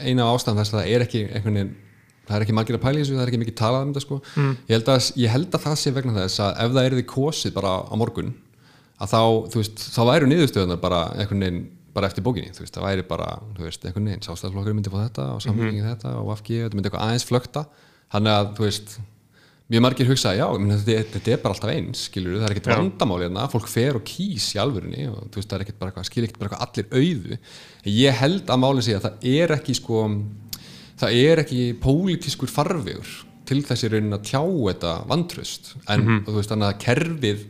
eina 0.00 0.30
ástæðan 0.32 0.62
þess 0.62 0.74
að 0.74 0.80
það 0.80 0.92
er 0.94 1.06
ekki 1.06 1.24
einhvern 1.28 1.60
veginn 1.60 1.78
það 2.30 2.36
er 2.36 2.44
ekki 2.46 2.54
margir 2.56 2.78
að 2.78 2.84
pæla 2.84 3.00
í 3.00 3.02
þessu, 3.02 3.16
það 3.16 3.24
er 3.24 3.32
ekki 3.32 3.40
mikið 3.42 3.58
talað 3.58 3.82
um 3.82 3.90
þetta 3.90 4.04
sko. 4.04 4.18
ég, 4.38 4.70
held 4.76 4.90
að, 4.92 5.08
ég 5.18 5.32
held 5.34 5.56
að 5.56 5.64
það 5.66 5.76
sé 5.80 5.92
vegna 5.96 6.16
þess 6.16 6.42
að 6.44 6.62
ef 6.62 6.74
það 6.76 6.86
er 6.86 6.96
því 6.96 7.04
kosið 7.10 7.54
bara 7.56 7.72
á 7.90 7.94
morgun 7.98 8.32
að 9.00 9.12
þá, 9.12 9.22
þú 9.50 9.62
veist, 9.62 9.84
þá 9.96 10.00
væru 10.10 10.28
niðurstöðunar 10.30 10.80
bara 10.82 11.00
einhvern 11.16 11.44
veginn 11.44 11.60
bara 11.94 12.10
eftir 12.10 12.24
bókinni, 12.26 12.52
þú 12.54 12.64
veist, 12.64 12.74
það 12.76 12.86
væri 12.86 13.06
bara 13.08 13.28
þú 13.56 13.64
veist, 13.66 13.86
einhvern 13.86 14.10
veginn, 14.10 14.26
sástæðarflokkur 14.26 14.76
myndi 14.76 14.92
fá 14.92 14.98
þetta 15.00 15.28
og 15.34 15.40
samfélgingin 15.44 15.88
þetta 15.90 16.12
og 16.20 16.34
FG, 16.36 16.60
þetta 16.64 16.78
myndi 16.78 16.90
eitthvað 16.90 17.06
aðeins 17.06 17.26
flökta. 17.28 17.64
Þannig 18.10 18.36
að, 18.36 18.52
þú 18.58 18.66
veist 18.66 18.94
mjög 19.70 19.84
margir 19.84 20.08
hugsa, 20.10 20.34
já, 20.34 20.44
meina, 20.58 20.76
þetta, 20.82 21.14
þetta 21.14 21.32
er 21.32 21.42
bara 21.44 21.54
alltaf 21.54 21.70
eins 21.70 22.04
skilur, 22.08 22.38
það 22.40 22.46
er 22.48 22.54
ekkert 22.56 22.70
vandamál 22.72 23.20
hérna 23.22 23.46
fólk 23.52 23.68
fer 23.70 23.98
og 23.98 24.02
kýs 24.06 24.48
í 24.56 24.60
alvörunni 24.62 25.06
og 25.10 25.28
þú 25.30 25.38
veist, 25.38 25.50
það 25.50 25.56
er 25.56 25.64
ekkert 25.66 25.78
bara 25.78 25.92
eitthvað, 25.92 26.08
skilur 26.08 26.26
ekkert 26.26 26.40
bara 26.40 26.50
eitthvað 26.50 26.66
allir 26.66 26.86
auðu. 26.98 27.38
Ég 27.94 28.18
held 28.18 28.50
að 28.50 28.62
málinn 28.64 28.86
sé 28.86 28.96
að 28.98 29.06
það 29.06 29.28
er 29.30 29.54
ekki 29.54 29.76
sko, 29.78 30.02
það 31.04 31.18
er 31.20 31.42
ekki 31.44 31.60
pólitískur 31.84 32.50
farvegur 32.50 33.14
til 33.50 33.62
þessi 33.66 33.90
raunin 33.90 34.18
að 34.18 34.26
tjá 34.30 34.42
þetta 34.42 34.96
vantröst 35.10 35.72
en 35.90 36.06
þú 36.26 36.34
veist, 36.36 36.50
þannig 36.50 36.68
að 36.68 36.82
kerfið 36.84 37.46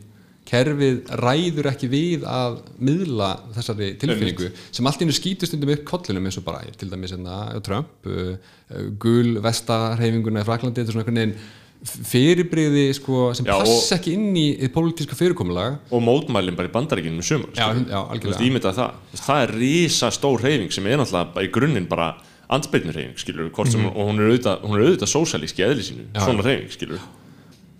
kerfið 0.51 1.13
ræður 1.21 1.69
ekki 1.71 1.87
við 1.91 2.25
að 2.27 2.59
miðla 2.83 3.31
þessari 3.55 3.93
tilfinningu 4.01 4.51
sem 4.59 4.89
allt 4.89 5.05
innu 5.05 5.15
skýtur 5.15 5.49
stundum 5.49 5.71
upp 5.77 5.85
kollinum 5.87 6.27
eins 6.27 6.39
og 6.41 6.45
bara 6.47 6.65
til 6.75 6.91
dæmis 6.91 7.15
hérna, 7.15 7.39
Trump 7.63 8.09
uh, 8.11 8.35
uh, 8.35 8.85
gul 8.99 9.37
vestarheifinguna 9.43 10.43
í 10.43 10.47
Fraklandi, 10.47 10.81
þetta 10.81 10.91
er 10.91 10.97
svona 10.97 11.05
einhvern 11.05 11.21
veginn 11.21 11.59
fyrirbriði 11.81 12.83
sko, 12.93 13.31
sem 13.33 13.47
Já, 13.47 13.55
passa 13.57 13.97
ekki 13.97 14.13
inn 14.13 14.35
í 14.37 14.47
í 14.61 14.67
pólitíska 14.73 15.17
fyrirkomulag 15.17 15.79
og 15.89 16.03
mótmælinn 16.05 16.57
bara 16.57 16.69
í 16.69 16.73
bandaríkinu 16.73 17.25
sumar 17.25 17.55
Já, 17.55 17.71
skilur. 17.71 17.87
já, 17.89 17.97
algjörlega. 18.01 18.21
Þú 18.21 18.33
veist, 18.35 18.43
ímyndað 18.49 18.77
það 18.77 19.23
það 19.23 19.45
er 19.45 19.53
rísa 19.63 20.11
stór 20.13 20.45
reyfing 20.45 20.75
sem 20.75 20.91
er 20.91 21.01
náttúrulega 21.01 21.47
í 21.47 21.49
grunninn 21.55 21.89
bara 21.89 22.11
andspyrnur 22.53 22.99
reyfing 22.99 23.23
skilur 23.23 23.49
hvort 23.55 23.73
sem, 23.73 23.87
og 23.89 24.11
hún 24.11 24.21
er 24.21 24.29
auðvitað, 24.29 24.67
auðvitað 24.69 25.13
sósælíski 25.15 25.65
eðli 25.65 25.87
sínu. 25.87 26.05
Já, 26.11 26.21
svona 26.27 26.45
reyfing 26.45 26.75
skilur 26.75 27.01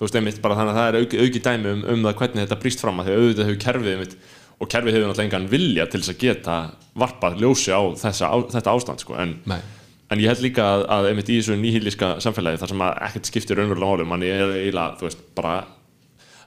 þú 0.02 0.08
veist 0.08 0.16
einmitt 0.18 0.40
bara 0.42 0.56
þannig 0.58 0.72
að 0.72 0.80
það 0.80 0.88
er 0.88 0.96
auki, 0.98 1.18
auki 1.22 1.40
dæmi 1.46 1.72
um, 1.72 1.82
um 1.94 2.06
það 2.08 2.16
hvernig 2.18 2.46
þetta 2.48 2.56
brýst 2.64 2.80
fram 2.82 3.02
að 3.02 3.06
því 3.06 3.12
að 3.12 3.20
auðvitað 3.22 3.50
hefur 3.52 3.60
kerfið 3.62 3.92
einmitt 3.92 4.16
og 4.58 4.72
kerfið 4.74 4.96
hefur 4.96 5.12
náttúrulega 5.12 5.28
engan 5.28 5.52
vilja 5.52 5.86
til 5.86 6.02
þess 6.02 6.14
að 6.16 6.24
geta 6.24 6.56
varpað 7.04 7.38
ljósi 7.44 7.70
á, 7.70 7.82
þessa, 8.02 8.32
á 8.34 8.38
þetta 8.56 8.74
ástand 8.74 9.04
sko. 9.04 9.20
en, 9.22 9.36
en 9.46 10.24
ég 10.24 10.34
held 10.34 10.42
líka 10.42 10.66
að, 10.66 10.88
að 10.98 11.10
einmitt 11.12 11.30
í 11.30 11.38
þessu 11.38 11.60
nýhýlíska 11.62 12.10
samfélagi 12.26 12.64
þar 12.64 12.74
sem 12.74 12.84
að 12.88 12.98
ekkert 13.10 13.30
skiptir 13.30 13.62
raunverulega 13.62 13.94
málum 13.94 14.12
manni 14.16 14.34
er 14.34 14.56
eiginlega, 14.58 14.98
þú 14.98 15.08
veist, 15.08 15.24
bara 15.38 15.54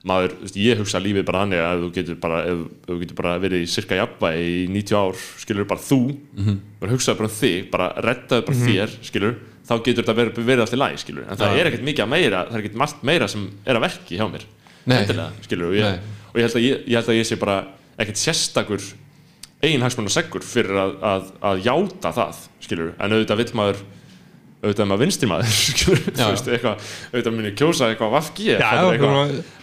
maður, 0.04 0.36
veist, 0.42 0.58
ég 0.60 0.82
hugsa 0.82 1.02
lífið 1.02 1.26
bara 1.30 1.44
þannig 1.44 1.64
að 1.64 1.86
þú 1.86 1.94
getur 2.00 2.20
bara, 2.26 2.42
ef, 2.50 2.66
ef 2.82 2.90
þú 2.90 3.00
getur 3.04 3.20
bara 3.22 3.38
verið 3.46 3.64
í 3.64 3.70
cirka 3.70 4.02
jafnvægi 4.02 4.50
í 4.50 4.68
90 4.74 4.98
ár, 5.00 5.24
skilur 5.46 5.70
bara 5.70 5.86
þú 5.86 6.00
mm 6.10 6.44
-hmm. 6.44 6.58
bara 6.82 6.92
hugsaðu 6.92 7.18
bara 7.22 7.30
um 7.30 7.38
þig, 7.38 7.70
bara 7.70 7.88
rettaðu 8.08 8.46
bara 8.46 8.58
þér, 8.66 8.96
skilur, 9.02 9.36
þá 9.64 9.74
getur 9.78 10.02
þetta 10.02 10.16
verið, 10.18 10.42
verið 10.44 10.64
alltaf 10.66 10.80
læg, 10.80 10.98
skilur, 11.00 11.24
en 11.28 11.40
það 11.40 11.56
er 11.60 11.70
ekkert 11.70 11.86
mikið 11.88 12.10
meira 12.12 12.42
það 12.48 12.58
er 12.58 12.64
ekkert 12.64 12.76
margt 12.82 13.06
meira 13.06 13.30
sem 13.32 13.46
er 13.64 13.78
að 13.78 13.86
verki 13.86 14.18
hjá 14.18 14.26
mér 14.28 14.44
endilega, 14.84 15.30
skilur, 15.46 15.70
og 15.70 15.78
ég, 15.78 16.12
og 16.30 16.38
ég 16.40 16.46
held 16.46 16.60
ég, 16.60 16.84
ég 16.84 16.98
held 17.00 17.10
að 17.14 17.18
ég 17.20 17.28
sé 17.28 17.40
bara 17.40 17.56
ekkert 17.96 18.20
sérstakur 18.20 18.84
eigin 19.64 19.84
hagsmunna 19.84 20.12
seggur 20.12 20.44
fyrir 20.44 20.76
að, 20.76 20.96
að, 21.08 21.28
að 21.50 21.62
játa 21.64 22.12
það, 22.18 22.40
skilur, 22.66 22.92
en 22.98 23.16
auðvitað 23.16 23.40
vill 23.40 23.54
maður 23.60 23.84
auðvitað 24.64 24.88
maður 24.88 25.02
vinstri 25.04 25.28
maður 25.28 25.56
auðvitað 27.12 27.34
muni 27.36 27.52
kjósa 27.56 27.88
eitthvað 27.90 28.14
vafki, 28.14 28.50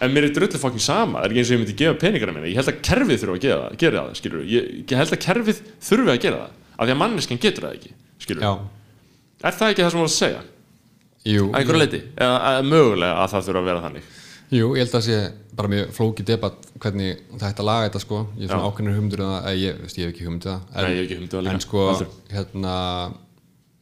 en 0.01 0.13
mér 0.13 0.27
er 0.27 0.35
drullu 0.35 0.61
fokkin 0.61 0.83
sama, 0.83 1.21
það 1.21 1.25
er 1.25 1.33
ekki 1.33 1.41
eins 1.41 1.51
og 1.51 1.55
ég 1.55 1.63
myndi 1.63 1.77
gefa 1.81 1.97
peningara 2.01 2.35
minna, 2.35 2.49
ég 2.49 2.59
held 2.59 2.73
að 2.73 2.81
kerfið 2.89 3.23
þurfa 3.23 3.37
að 3.37 3.45
gera 3.45 3.63
það, 3.63 3.79
gera 3.81 4.03
það 4.03 4.51
ég, 4.51 4.69
held 5.01 5.15
að 5.15 5.23
kerfið 5.25 5.63
þurfi 5.89 6.13
að 6.13 6.21
gera 6.27 6.43
það, 6.43 6.59
af 6.75 6.85
því 6.85 6.95
að 6.95 7.01
manneskinn 7.01 7.41
getur 7.41 7.67
það 7.67 7.79
ekki 7.79 7.93
skilur, 8.21 8.45
Já, 8.45 8.53
er 9.43 9.55
það 9.59 9.71
ekki 9.73 9.83
það 9.85 9.91
sem 9.91 9.99
þú 9.99 10.03
voru 10.03 10.11
að 10.11 10.17
segja, 10.17 10.41
jú, 11.31 11.45
að 11.51 11.59
einhverju 11.61 11.81
leiti 11.83 12.01
eða 12.17 12.35
að 12.51 12.67
mögulega 12.71 13.15
að 13.23 13.31
það 13.35 13.47
þurfa 13.47 13.61
að 13.63 13.69
vera 13.71 13.83
þannig? 13.87 14.09
Jú, 14.51 14.67
ég 14.75 14.83
held 14.83 14.95
að 14.99 15.05
sé 15.07 15.17
bara 15.55 15.69
mjög 15.71 15.91
flóki 15.95 16.23
debatt 16.27 16.65
hvernig 16.83 17.19
það 17.39 17.45
ætti 17.51 17.61
að 17.63 17.67
laga 17.69 17.85
þetta 17.87 18.01
sko. 18.03 18.17
Ég 18.35 18.43
er 18.43 18.51
svona 18.51 18.65
Já. 18.65 18.71
ákveðnir 18.71 18.95
hugmyndur 18.97 19.21
um 19.23 19.29
það, 19.31 19.59
ég, 19.61 19.77
veist, 19.85 19.97
ég 19.99 20.03
hef 20.07 20.11
ekki 20.15 20.25
hugmyndur 20.27 20.51
það 20.51 20.61
en, 20.75 20.83
Nei, 20.83 20.91
ég 20.91 20.97
hef 20.97 21.05
ekki 21.05 21.15
hugmynd 21.15 21.31
um 21.31 21.37
það 21.37 21.45
líka. 21.45 21.53
en 21.53 21.63
sko, 21.65 21.83
Heldur. 21.91 22.09
hérna 22.35 22.73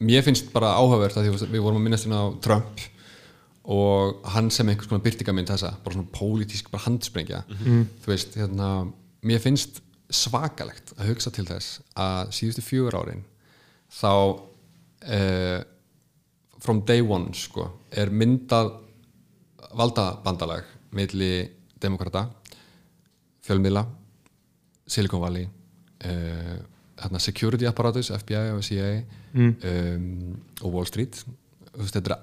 mér 0.09 0.23
finnst 0.27 0.51
bara 0.53 0.69
áhugavert 0.77 1.17
að 1.17 1.25
því 1.29 1.49
við 1.55 1.63
vorum 1.65 1.79
að 1.81 1.85
minnast 1.87 2.05
hérna 2.07 2.21
á 2.21 2.27
Trump 2.45 2.83
og 3.69 4.21
hann 4.33 4.49
sem 4.53 4.69
einhvers 4.71 4.89
konar 4.89 5.03
byrtingamind 5.05 5.49
þessa, 5.51 5.73
bara 5.83 5.97
svona 5.97 6.13
pólitísk 6.15 6.69
bara 6.73 6.85
handsprengja, 6.87 7.41
þú 7.49 8.13
veist 8.13 8.37
hérna, 8.39 8.69
mér 9.25 9.41
finnst 9.43 9.81
svakalegt 10.09 10.93
að 10.97 11.11
hugsa 11.11 11.33
til 11.35 11.45
þess 11.49 11.81
að 11.99 12.31
síðustu 12.33 12.63
fjögur 12.65 12.97
árin 13.01 13.25
þá 13.93 14.09
uh, 15.07 15.59
from 16.59 16.83
day 16.87 17.01
one 17.01 17.33
sko, 17.37 17.67
er 17.91 18.11
myndað 18.11 18.73
valdabandalag 19.77 20.67
milli 20.97 21.45
demokrata 21.79 22.25
fjölmiðla 23.45 23.85
Silicon 24.89 25.21
Valley 25.21 25.45
uh, 25.45 26.57
hérna, 26.99 27.21
security 27.21 27.67
apparatus, 27.69 28.11
FBI 28.11 28.55
og 28.55 28.63
CIA 28.65 29.03
um, 29.33 30.33
og 30.63 30.73
Wall 30.73 30.89
Street. 30.89 31.21
Þetta 31.79 32.17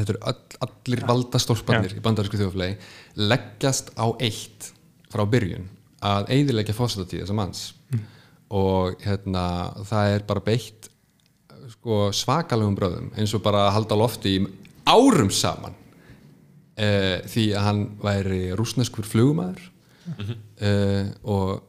eru 0.00 0.20
all, 0.22 0.40
allir 0.64 1.02
valdastólparnir 1.08 1.96
í 1.98 2.02
bandarísku 2.04 2.38
þjóðflegi 2.40 2.78
leggjast 3.20 3.92
á 3.98 4.06
eitt 4.22 4.70
frá 5.12 5.24
byrjun 5.28 5.66
að 6.04 6.30
eiðilegja 6.36 6.76
fósitatíð 6.76 7.24
þessa 7.24 7.36
manns. 7.36 7.64
Og 8.54 9.00
hérna 9.02 9.44
það 9.88 10.14
er 10.14 10.26
bara 10.28 10.44
beitt 10.44 10.88
sko, 11.72 12.08
svakalegum 12.14 12.76
bröðum 12.78 13.12
eins 13.18 13.34
og 13.36 13.42
bara 13.44 13.68
að 13.68 13.76
halda 13.78 13.98
lofti 13.98 14.36
í 14.38 14.42
árum 14.88 15.30
saman 15.32 15.76
uh, 15.76 17.20
því 17.30 17.46
að 17.54 17.68
hann 17.68 17.84
væri 18.02 18.42
rúsneskur 18.58 19.08
flugumæður 19.08 19.62
uh, 20.04 21.06
og 21.22 21.62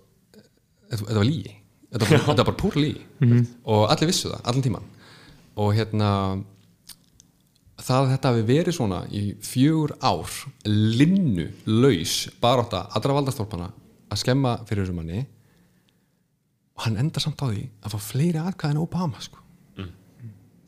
þetta, 0.89 1.03
þetta 1.05 1.21
var 1.21 1.29
lígi 1.29 1.55
þetta 1.55 2.03
var, 2.03 2.25
þetta 2.27 2.41
var 2.41 2.49
bara 2.51 2.59
púr 2.63 2.81
lígi 2.81 3.05
og 3.63 3.87
allir 3.87 4.11
vissu 4.11 4.31
það, 4.33 4.43
allan 4.43 4.67
tíman 4.67 4.91
og 5.55 5.71
hérna 5.77 6.11
það 7.85 8.01
að 8.01 8.11
þetta 8.13 8.31
hafi 8.31 8.45
verið 8.47 8.77
svona 8.77 8.99
í 9.11 9.23
fjögur 9.45 9.95
ár 10.03 10.35
linnu 10.65 11.47
laus 11.69 12.15
barátta 12.41 12.85
allra 12.95 13.17
valdastólpana 13.19 13.71
að 14.11 14.21
skemma 14.21 14.57
fyrir 14.67 14.85
þessum 14.85 15.01
manni. 15.01 15.23
Og 16.75 16.85
hann 16.87 16.99
endar 16.99 17.23
samt 17.23 17.41
á 17.43 17.47
því 17.47 17.65
að 17.83 17.95
fá 17.95 17.99
fleiri 18.09 18.41
atkvæðin 18.41 18.81
Obama 18.81 19.21
sko. 19.23 19.41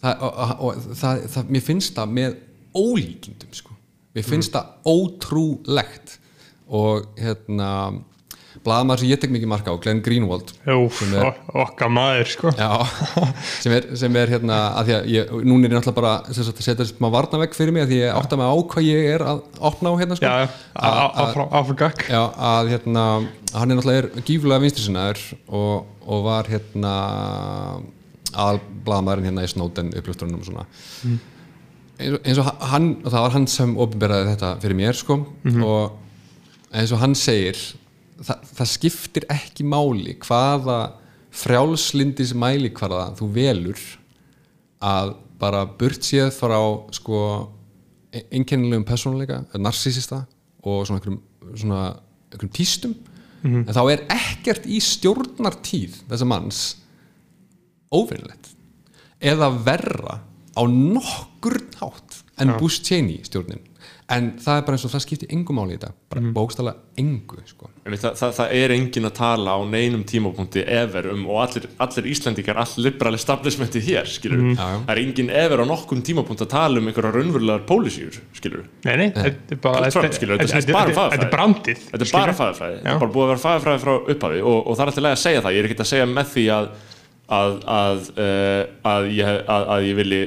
Það, 0.04 0.28
og, 0.28 0.52
og, 0.70 0.84
það, 1.02 1.24
það, 1.36 1.50
mér 1.56 1.66
finnst 1.70 1.96
það 1.98 2.14
með 2.20 2.38
ólíkindum 2.78 3.56
sko. 3.58 3.78
mér 4.18 4.28
finnst 4.28 4.54
það 4.58 4.94
ótrúlegt. 4.94 6.18
Og 6.68 7.06
hérna 7.16 7.72
blaðmaður 8.66 9.02
sem 9.04 9.12
ég 9.12 9.20
tek 9.22 9.32
mikið 9.32 9.50
marka 9.52 9.72
á 9.74 9.78
Glenn 9.82 10.02
Greenwald 10.04 10.50
sem 10.98 11.14
er, 11.16 11.28
okkar 11.64 11.92
maður 11.94 12.30
sko. 12.32 12.52
Já, 12.58 12.72
sem, 13.64 13.76
er, 13.78 13.88
sem 14.02 14.18
er 14.20 14.32
hérna 14.34 14.58
að 14.80 14.90
því 14.90 14.96
að 14.98 15.10
ég, 15.14 15.34
núna 15.48 15.68
er 15.70 15.76
ég 15.76 15.78
náttúrulega 15.78 16.00
bara 16.00 16.14
að 16.26 16.52
setja 16.66 16.88
smá 16.90 17.08
varnavegg 17.14 17.56
fyrir 17.58 17.76
mig 17.76 17.86
að 17.86 17.94
því 17.94 18.00
ég 18.02 18.18
átta 18.18 18.40
mig 18.40 18.50
á 18.50 18.56
hvað 18.74 18.88
ég 18.90 19.10
er 19.16 19.26
að 19.30 19.44
opna 19.70 19.94
á 19.94 20.00
hérna 20.02 20.18
sko. 20.20 20.32
Já, 20.32 20.50
Að- 20.78 21.00
að- 21.62 21.76
gakk 21.84 22.04
Já, 22.10 22.22
að 22.52 22.72
hérna 22.74 23.06
hann 23.54 23.72
er 23.72 23.80
náttúrulega 23.80 24.04
er 24.04 24.26
gífulega 24.28 24.66
vinstrisinnaður 24.66 25.24
og, 25.48 25.86
og 26.08 26.26
var 26.28 26.50
hérna 26.52 26.96
aðal 28.38 28.62
blaðmaðurinn 28.86 29.32
hérna 29.32 29.46
í 29.48 29.52
Snowden 29.52 29.90
upplöfturunum 29.98 30.44
og 30.44 30.48
svona. 30.48 30.68
Eins, 31.98 32.14
og, 32.14 32.22
eins 32.22 32.40
og 32.44 32.50
hann, 32.72 32.92
og 33.02 33.10
það 33.10 33.24
var 33.26 33.36
hann 33.36 33.48
sem 33.50 33.74
opinberaði 33.82 34.30
þetta 34.36 34.54
fyrir 34.62 34.78
mér 34.78 34.98
sko. 35.00 35.20
Og 35.66 36.76
eins 36.78 36.94
og 36.94 37.02
hann 37.02 37.16
segir 37.18 37.58
það, 38.22 38.48
það 38.60 38.72
skiptir 38.76 39.28
ekki 39.34 39.66
máli 39.66 40.18
hvaða 40.22 40.80
frjálslindis 41.38 42.34
mæli 42.38 42.72
hvaða 42.74 43.12
þú 43.18 43.30
velur 43.36 43.82
að 44.82 45.16
bara 45.42 45.66
burt 45.78 46.06
séð 46.06 46.32
frá 46.34 46.58
sko 46.96 47.20
einkennilegum 48.18 48.86
persónuleika, 48.88 49.44
narsisista 49.62 50.24
og 50.66 50.86
svona 50.88 50.98
einhverjum, 50.98 51.20
svona 51.54 51.82
einhverjum 52.32 52.54
tístum. 52.56 52.96
En 53.46 53.70
þá 53.70 53.84
er 53.92 54.02
ekkert 54.10 54.66
í 54.66 54.80
stjórnartíð 54.82 56.00
þessa 56.10 56.26
manns 56.28 56.62
óvinnlegt 57.94 58.54
eða 59.24 59.52
verra 59.66 60.20
á 60.58 60.62
nokkur 60.68 61.62
hátt 61.82 62.24
en 62.38 62.58
Bush 62.60 62.84
Cheney 62.86 63.24
stjórnin. 63.26 63.64
En 64.08 64.30
það 64.40 64.60
er 64.60 64.62
bara 64.64 64.78
eins 64.78 64.86
og 64.88 64.92
það 64.94 65.02
skiptir 65.04 65.32
engum 65.36 65.58
máli 65.60 65.74
í 65.76 65.78
þetta 65.82 65.90
bara 66.08 66.22
mm. 66.22 66.28
bókstala 66.32 66.72
engu 67.02 67.42
sko. 67.44 67.68
Einmitt, 67.84 68.00
það, 68.06 68.14
það, 68.22 68.32
það 68.38 68.54
er 68.56 68.74
engin 68.78 69.10
að 69.10 69.14
tala 69.18 69.56
á 69.60 69.60
neinum 69.68 70.06
tímapunkti 70.08 70.64
ever 70.64 71.10
um 71.12 71.26
og 71.28 71.42
allir, 71.44 71.66
allir 71.84 72.08
Íslandingar, 72.14 72.62
all 72.64 72.86
liberal 72.86 73.18
establishmenti 73.20 73.84
hér, 73.84 74.08
skilur 74.08 74.46
já. 74.54 74.56
það 74.62 74.94
er 74.94 75.02
engin 75.04 75.34
ever 75.42 75.60
á 75.60 75.66
nokkum 75.68 76.06
tímapunkt 76.08 76.46
að 76.46 76.52
tala 76.56 76.80
um 76.80 76.88
einhverja 76.88 77.12
raunverulegar 77.18 77.68
pólisíur, 77.68 78.22
skilur 78.38 78.64
Nei, 78.88 78.94
nei, 79.04 79.08
þetta 79.12 79.58
er 79.58 79.64
bara 79.68 79.92
skilur, 79.92 80.40
þetta 80.40 80.62
er 80.64 80.72
bara 80.72 80.96
er 81.20 81.28
er 81.28 81.34
er 83.10 83.16
búið 83.18 83.28
að 83.28 83.34
vera 83.34 83.44
fæðafræði 83.44 83.84
frá 83.84 83.96
upphafi 83.98 84.44
og, 84.46 84.60
og 84.62 84.72
það 84.72 84.86
er 84.86 84.94
alltaf 84.94 85.08
leið 85.10 85.18
að 85.18 85.24
segja 85.26 85.44
það, 85.44 85.58
ég 85.58 85.66
er 85.66 85.70
ekkert 85.70 85.84
að 85.84 85.92
segja 85.92 86.12
með 86.16 86.32
því 86.38 86.52
að 86.56 86.72
að, 87.28 87.58
að, 87.68 88.04
uh, 88.16 88.62
að, 88.94 89.08
ég, 89.18 89.32
að, 89.52 89.66
að 89.76 89.88
ég 89.90 89.98
vilji 90.02 90.22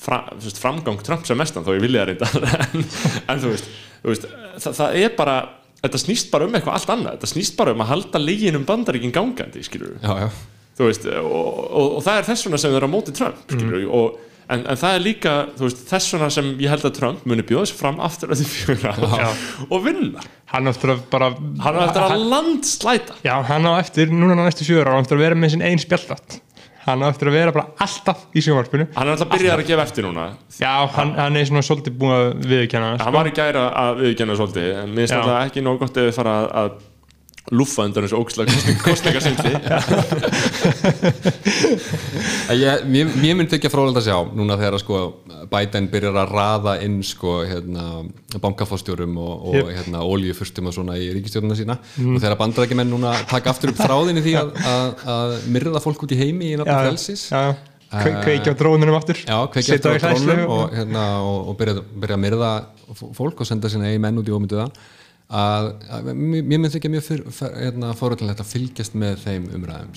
fra, 0.00 0.22
veist, 0.40 0.60
framgang 0.62 1.00
Trump 1.04 1.26
sem 1.28 1.38
mestan 1.40 1.64
þó 1.66 1.72
ég 1.76 1.84
vilja 1.84 2.04
það 2.04 2.10
reynda 2.12 2.28
en, 2.66 2.84
en 3.32 3.40
þú 3.44 3.52
veist, 3.54 3.70
þú 4.02 4.12
veist 4.12 4.26
það, 4.64 4.76
það 4.80 4.98
er 5.02 5.14
bara, 5.18 5.36
þetta 5.82 6.02
snýst 6.04 6.30
bara 6.32 6.48
um 6.48 6.54
eitthvað 6.58 6.78
allt 6.80 6.92
annað, 6.96 7.16
þetta 7.18 7.32
snýst 7.32 7.56
bara 7.58 7.74
um 7.76 7.82
að 7.84 7.90
halda 7.94 8.22
ligin 8.22 8.60
um 8.60 8.68
bandaríkin 8.68 9.12
gangandi, 9.16 9.64
skilur 9.66 9.96
já, 10.00 10.12
já. 10.24 10.28
þú 10.78 10.88
veist, 10.90 11.08
og, 11.24 11.58
og, 11.66 11.90
og 11.98 12.06
það 12.06 12.20
er 12.22 12.28
þess 12.30 12.46
vegna 12.48 12.60
sem 12.62 12.72
þau 12.72 12.78
eru 12.80 12.88
á 12.88 12.94
móti 12.96 13.16
Trump 13.16 13.44
skilur, 13.50 13.82
Mhm. 13.82 13.90
og, 13.96 14.22
en, 14.46 14.60
en 14.70 14.78
það 14.78 14.96
er 14.96 15.02
líka 15.02 15.34
veist, 15.58 15.80
þess 15.90 16.12
vegna 16.14 16.30
sem 16.36 16.50
ég 16.62 16.70
held 16.70 16.84
að 16.86 16.96
Trump 17.00 17.24
muni 17.26 17.42
bjóða 17.48 17.66
sér 17.72 17.80
fram 17.80 17.96
aftur 18.06 18.30
að 18.30 18.44
því 18.44 18.48
fjögur 18.52 19.70
og 19.74 19.80
vinna. 19.88 20.22
Hann 20.52 20.70
áttur 20.70 20.92
að 20.94 21.00
bara 21.10 21.32
hann 21.34 21.74
er 21.80 21.88
eftir 21.88 22.04
að 22.04 22.26
landslæta. 22.30 23.16
Já, 23.26 23.34
hann 23.48 23.66
á 23.66 23.74
eftir, 23.80 24.12
núna 24.14 24.36
á 24.38 24.46
næstu 24.46 24.68
sjöður 24.68 24.92
hann 24.92 25.02
áttur 25.02 25.18
að 25.18 25.24
vera 25.24 25.40
með 25.40 25.56
sinn 25.56 25.64
einn 25.66 25.82
spjallat 25.82 26.36
Hann 26.86 27.02
á 27.02 27.06
eftir 27.10 27.30
að 27.30 27.34
vera 27.34 27.52
bara 27.54 27.66
alltaf 27.82 28.20
í 28.30 28.42
sjónvarpinu. 28.46 28.84
Hann 28.94 29.08
er 29.08 29.16
alltaf 29.16 29.30
byrjað 29.32 29.62
að 29.62 29.70
gefa 29.70 29.86
eftir 29.88 30.06
núna. 30.06 30.26
Já, 30.54 30.72
hann, 30.96 31.14
hann 31.18 31.38
er 31.40 31.48
svona 31.48 31.64
svolítið 31.66 31.96
búin 31.98 32.14
að 32.14 32.26
viðurkenna 32.46 32.90
það, 32.92 33.06
hann 33.06 33.16
var 33.16 33.30
í 33.30 33.32
gæra 33.34 33.64
að 33.82 34.02
viðkjanna 34.04 34.36
svolítið. 34.38 34.68
En 34.82 34.92
mér 34.94 35.02
finnst 35.08 35.16
þetta 35.16 35.40
ekki 35.48 35.64
nóg 35.66 35.80
gott 35.82 35.98
ef 35.98 36.06
við 36.06 36.14
fara 36.20 36.36
að, 36.62 36.76
að 37.50 37.54
lúffa 37.56 37.84
undan 37.86 38.06
þessu 38.06 38.18
En 42.50 42.58
Ég, 42.58 42.82
mér, 42.90 43.10
myndi 43.38 43.56
ekki 43.56 43.68
að 43.68 43.74
frólægt 43.74 44.00
að 44.00 44.06
sjá 44.08 44.16
núna 44.36 44.56
þegar 44.58 44.78
sko, 44.82 45.00
Biden 45.52 45.86
byrjar 45.92 46.18
að 46.22 46.32
raða 46.34 46.74
inn 46.86 46.98
sko, 47.06 47.36
hérna, 47.46 47.84
bankafóstjórum 48.42 49.14
og, 49.22 49.46
og 49.50 49.54
Yep. 49.60 49.70
hérna, 49.78 50.02
olíufurstum 50.06 50.70
og 50.70 50.74
svona 50.76 50.98
í 50.98 51.06
ríkistjórnuna 51.14 51.58
sína. 51.58 51.78
Og 52.02 52.18
þegar 52.22 52.36
bandarækjumenn 52.42 52.92
núna 52.92 53.14
taka 53.30 53.54
aftur 53.54 53.72
upp 53.72 53.80
þráðinni 53.80 54.24
því 54.26 54.36
að, 54.42 54.52
að, 54.72 55.06
að 55.16 55.38
myrða 55.54 55.82
fólk 55.84 56.04
út 56.06 56.16
í 56.16 56.20
heimi 56.20 56.52
í 56.52 56.58
nafn 56.60 56.74
frelsis. 56.82 57.28
Já, 57.30 57.54
Kve, 57.86 58.10
kveikja 58.26 58.50
á 58.50 58.58
drónunum 58.58 58.96
aftur. 58.98 59.20
Já, 59.22 59.38
kveikja 59.54 59.78
á 59.78 59.94
í 59.94 60.00
trónum 60.02 60.40
og, 60.50 60.64
hérna, 60.74 61.04
og, 61.22 61.52
og 61.52 61.58
byrja, 61.60 61.84
byrja 62.02 62.18
að 62.18 62.24
myrða 62.24 62.50
fólk 63.14 63.40
og 63.44 63.48
senda 63.48 63.70
sína 63.70 63.86
eigi 63.92 64.02
menn 64.02 64.18
út 64.18 64.26
í 64.26 64.34
ómynduða 64.34 64.66
að, 65.26 65.68
að 65.90 66.08
mér 66.14 66.44
myndi 66.46 66.68
ekki 66.78 66.90
mjög 66.92 67.02
fyr, 67.02 67.22
hérna, 67.56 67.88
að 67.90 68.42
fylgjast 68.46 68.94
með 68.94 69.16
þeim 69.24 69.48
umræðum 69.56 69.96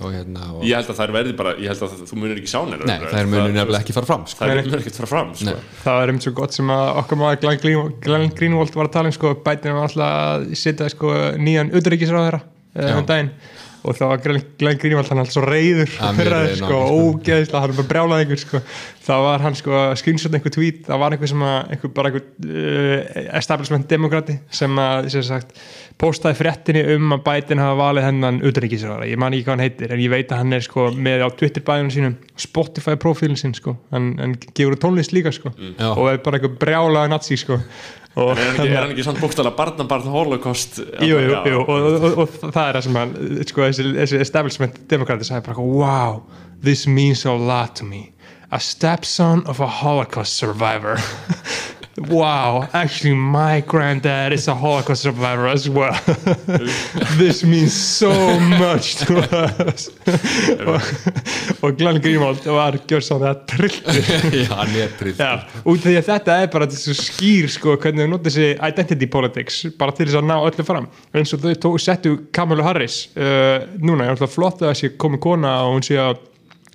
og 0.00 0.14
hérna 0.14 0.46
og, 0.54 0.62
Ég 0.64 0.78
held 0.78 0.88
að 0.88 0.96
það 0.96 1.04
er 1.04 1.12
verið 1.18 1.34
bara, 1.42 1.52
ég 1.60 1.72
held 1.72 1.84
að 1.84 2.04
þú 2.08 2.18
munir 2.22 2.40
ekki 2.40 2.52
sjá 2.54 2.62
neina 2.70 2.88
nei, 2.88 2.94
það 3.04 3.18
er 3.20 3.28
muni 3.34 3.52
nefnilega 3.52 3.82
ekki 3.82 3.96
fara 3.98 4.08
fram 4.08 4.24
sko. 4.24 4.40
Það 4.40 4.54
er 4.54 4.62
munir 4.62 4.80
ekki 4.80 4.94
fara 4.96 5.10
fram, 5.10 5.34
sko. 5.36 5.56
Það 5.82 6.04
er 6.06 6.14
um 6.14 6.22
svo 6.24 6.32
gott 6.40 6.56
sem 6.56 6.72
að 6.72 6.84
okkar 7.02 7.20
maður 7.20 7.42
Glenn, 7.66 7.92
Glenn 8.06 8.32
Greenwald 8.38 8.78
var 8.78 8.88
að 8.88 8.96
tala 8.96 9.12
um 9.12 9.16
sko, 9.18 9.34
bætin 9.44 9.76
var 9.76 9.90
alltaf 9.90 10.16
að 10.22 10.48
setja 10.62 10.88
sko, 10.94 11.12
nýjan 11.36 11.74
utanríkisráðherra 11.76 12.40
Já. 12.72 12.94
um 12.96 13.04
daginn 13.04 13.34
og 13.82 13.96
þá 13.98 14.02
var 14.06 14.22
Glenn, 14.22 14.78
Greenwald 14.78 15.10
hann 15.10 15.22
alltaf 15.22 15.34
svo 15.34 15.44
reyður 15.46 15.90
reiður, 16.18 16.54
sko, 16.60 16.80
ógeðislega, 16.96 17.62
hann 17.64 17.76
bara 17.78 17.90
brjálað 17.90 18.22
einhver 18.22 18.42
sko. 18.42 18.60
þá 19.02 19.14
var 19.26 19.44
hann 19.46 19.58
sko 19.58 19.74
að 19.78 19.94
screenshot 20.00 20.36
einhver 20.38 20.54
tweet 20.54 20.84
það 20.86 21.02
var 21.02 21.16
einhver 21.16 21.32
sem 21.32 21.46
að 21.48 21.58
einhver, 21.74 21.94
bara 21.96 22.12
einhver 22.12 22.26
uh, 22.46 23.24
establishment 23.40 23.88
demokrati 23.90 24.38
sem 24.54 24.82
að 24.84 25.10
sem 25.16 25.26
sagt, 25.26 25.56
postaði 26.00 26.38
fréttinni 26.38 26.82
um 26.96 27.14
að 27.16 27.24
bætin 27.26 27.62
hafa 27.62 27.78
valið 27.78 28.06
hennan 28.08 28.40
utanríkisráðherra, 28.42 29.08
ég 29.10 29.20
man 29.20 29.34
ekki 29.36 29.46
hvað 29.46 29.56
hann 29.56 29.64
heitir 29.64 29.94
en 29.94 30.02
ég 30.02 30.12
veit 30.12 30.32
að 30.32 30.42
hann 30.42 30.56
er 30.56 30.66
sko 30.66 30.88
með 30.96 31.24
á 31.24 31.28
Twitter 31.38 31.64
bæðunum 31.66 31.94
sínum 31.94 32.18
Spotify 32.40 32.98
profílinn 33.00 33.40
sinn 33.40 33.56
sko 33.56 33.76
hann, 33.94 34.12
hann 34.20 34.36
gefur 34.52 34.78
tónlist 34.80 35.14
líka 35.16 35.32
sko 35.34 35.52
Já. 35.56 35.90
og 35.92 36.06
er 36.10 36.22
bara 36.24 36.40
einhver 36.40 36.56
brjálaða 36.60 37.12
nazi 37.12 37.38
sko 37.40 37.58
er 37.58 38.36
hann 38.36 38.50
ekki, 38.52 38.68
er 38.68 38.78
hann 38.82 38.92
ekki 38.92 39.06
samt 39.06 39.20
bókstala 39.22 39.52
barnabarn 39.56 40.10
holocaust 40.12 40.80
Jú, 41.00 41.16
jú, 41.16 41.36
jú, 41.48 41.60
og, 41.62 41.86
og, 41.88 42.18
og, 42.24 42.38
það 42.44 42.64
er 42.64 42.78
það 42.78 42.86
sem 42.86 42.98
hann, 43.00 43.14
sko, 43.48 43.66
þessi, 43.68 43.86
þessi 43.96 44.20
establishment 44.24 44.80
demokrati 44.90 45.28
sagði 45.28 45.46
bara, 45.48 45.64
wow, 45.64 46.22
this 46.62 46.86
means 46.86 47.24
a 47.26 47.32
lot 47.32 47.76
to 47.76 47.84
me. 47.88 48.12
A 48.52 48.60
stepson 48.60 49.46
of 49.46 49.60
a 49.60 49.66
Holocaust 49.66 50.36
survivor. 50.36 51.00
wow, 51.98 52.68
actually 52.72 53.14
my 53.14 53.60
granddad 53.60 54.32
is 54.32 54.48
a 54.48 54.54
Holocaust 54.54 55.02
survivor 55.02 55.46
as 55.46 55.68
well. 55.68 55.98
this 57.18 57.44
means 57.44 57.72
so 57.72 58.12
much 58.40 58.96
to 58.96 59.18
us. 59.18 59.90
og, 61.62 61.76
Glenn 61.76 62.00
Greenwald 62.02 62.46
var 62.46 62.78
gjörsáð 62.88 63.26
það 63.26 63.44
trilltur. 63.52 64.00
já, 64.42 64.48
hann 64.54 64.74
er 64.76 64.96
trill 64.98 65.14
Já, 65.18 65.32
út 65.64 65.78
af 65.78 65.86
því 65.86 65.96
að 66.00 66.08
þetta 66.08 66.38
er 66.40 66.50
bara 66.56 66.70
þessu 66.72 66.96
skýr 66.98 67.52
sko, 67.52 67.76
hvernig 67.76 68.06
þau 68.06 68.12
nota 68.16 68.30
þessi 68.30 68.48
identity 68.56 69.08
politics 69.12 69.62
bara 69.78 69.96
til 69.96 70.08
þess 70.08 70.20
að 70.22 70.28
ná 70.32 70.36
öllu 70.40 70.66
fram 70.66 70.90
eins 71.12 71.36
og 71.36 71.44
þau 71.44 71.76
settu 71.82 72.16
Kamalu 72.34 72.66
Harris 72.66 73.04
uh, 73.16 73.68
núna, 73.78 74.06
ég 74.06 74.12
er 74.12 74.16
alltaf 74.16 74.36
flott 74.36 74.62
að 74.62 74.72
þessi 74.72 74.94
komi 75.00 75.20
kona 75.22 75.58
og 75.66 75.76
hún 75.76 75.86
sé 75.86 76.00
að 76.00 76.20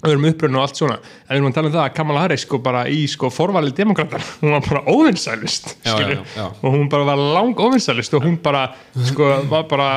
öðrum 0.06 0.28
uppröðinu 0.30 0.60
og 0.60 0.66
allt 0.68 0.78
svona, 0.78 0.96
en 1.26 1.32
við 1.32 1.40
erum 1.40 1.48
að 1.50 1.56
tala 1.56 1.70
um 1.70 1.74
það 1.74 1.84
að 1.88 1.94
Kamala 1.98 2.22
Harris 2.22 2.44
sko 2.46 2.60
bara 2.62 2.84
í 2.94 3.00
sko 3.10 3.32
forvalið 3.34 3.74
demokrata 3.80 4.20
hún 4.44 4.52
var 4.54 4.62
bara 4.68 4.82
óvinsælist 4.94 5.72
og 5.90 6.68
hún 6.76 6.86
bara 6.92 7.08
var 7.08 7.22
lang 7.38 7.58
óvinsælist 7.58 8.14
og 8.14 8.28
hún 8.28 8.36
bara 8.46 8.62
sko 9.10 9.32
var 9.50 9.66
bara 9.72 9.88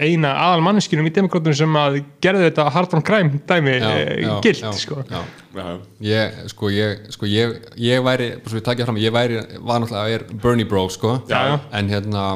eina 0.00 0.32
aðal 0.46 0.64
manneskinum 0.64 1.10
í 1.10 1.12
demokratunum 1.12 1.58
sem 1.60 1.76
að 1.76 2.00
gerði 2.24 2.46
þetta 2.48 2.66
hard 2.72 2.96
on 2.96 3.04
crime 3.04 3.42
dæmi 3.52 3.76
Já, 3.76 3.90
eh, 3.90 4.14
já, 4.24 4.32
gilt 4.46 4.64
já, 4.64 4.72
sko 4.80 5.04
já. 5.04 5.20
Já. 5.50 5.68
Ég, 6.08 6.40
sko, 6.54 6.72
ég, 6.72 7.04
sko, 7.12 7.28
ég, 7.28 7.54
ég 7.76 8.02
væri, 8.06 8.30
bara 8.40 8.54
svo 8.54 8.60
við 8.62 8.66
takja 8.70 8.88
fram, 8.88 9.00
ég 9.02 9.12
væri, 9.12 9.40
var 9.60 9.82
náttúrulega 9.82 10.16
er 10.16 10.26
Bernie 10.40 10.64
bro, 10.68 10.86
sko, 10.88 11.18
Já, 11.28 11.40
já. 11.50 11.56
en 11.76 11.88
hérna, 11.90 12.26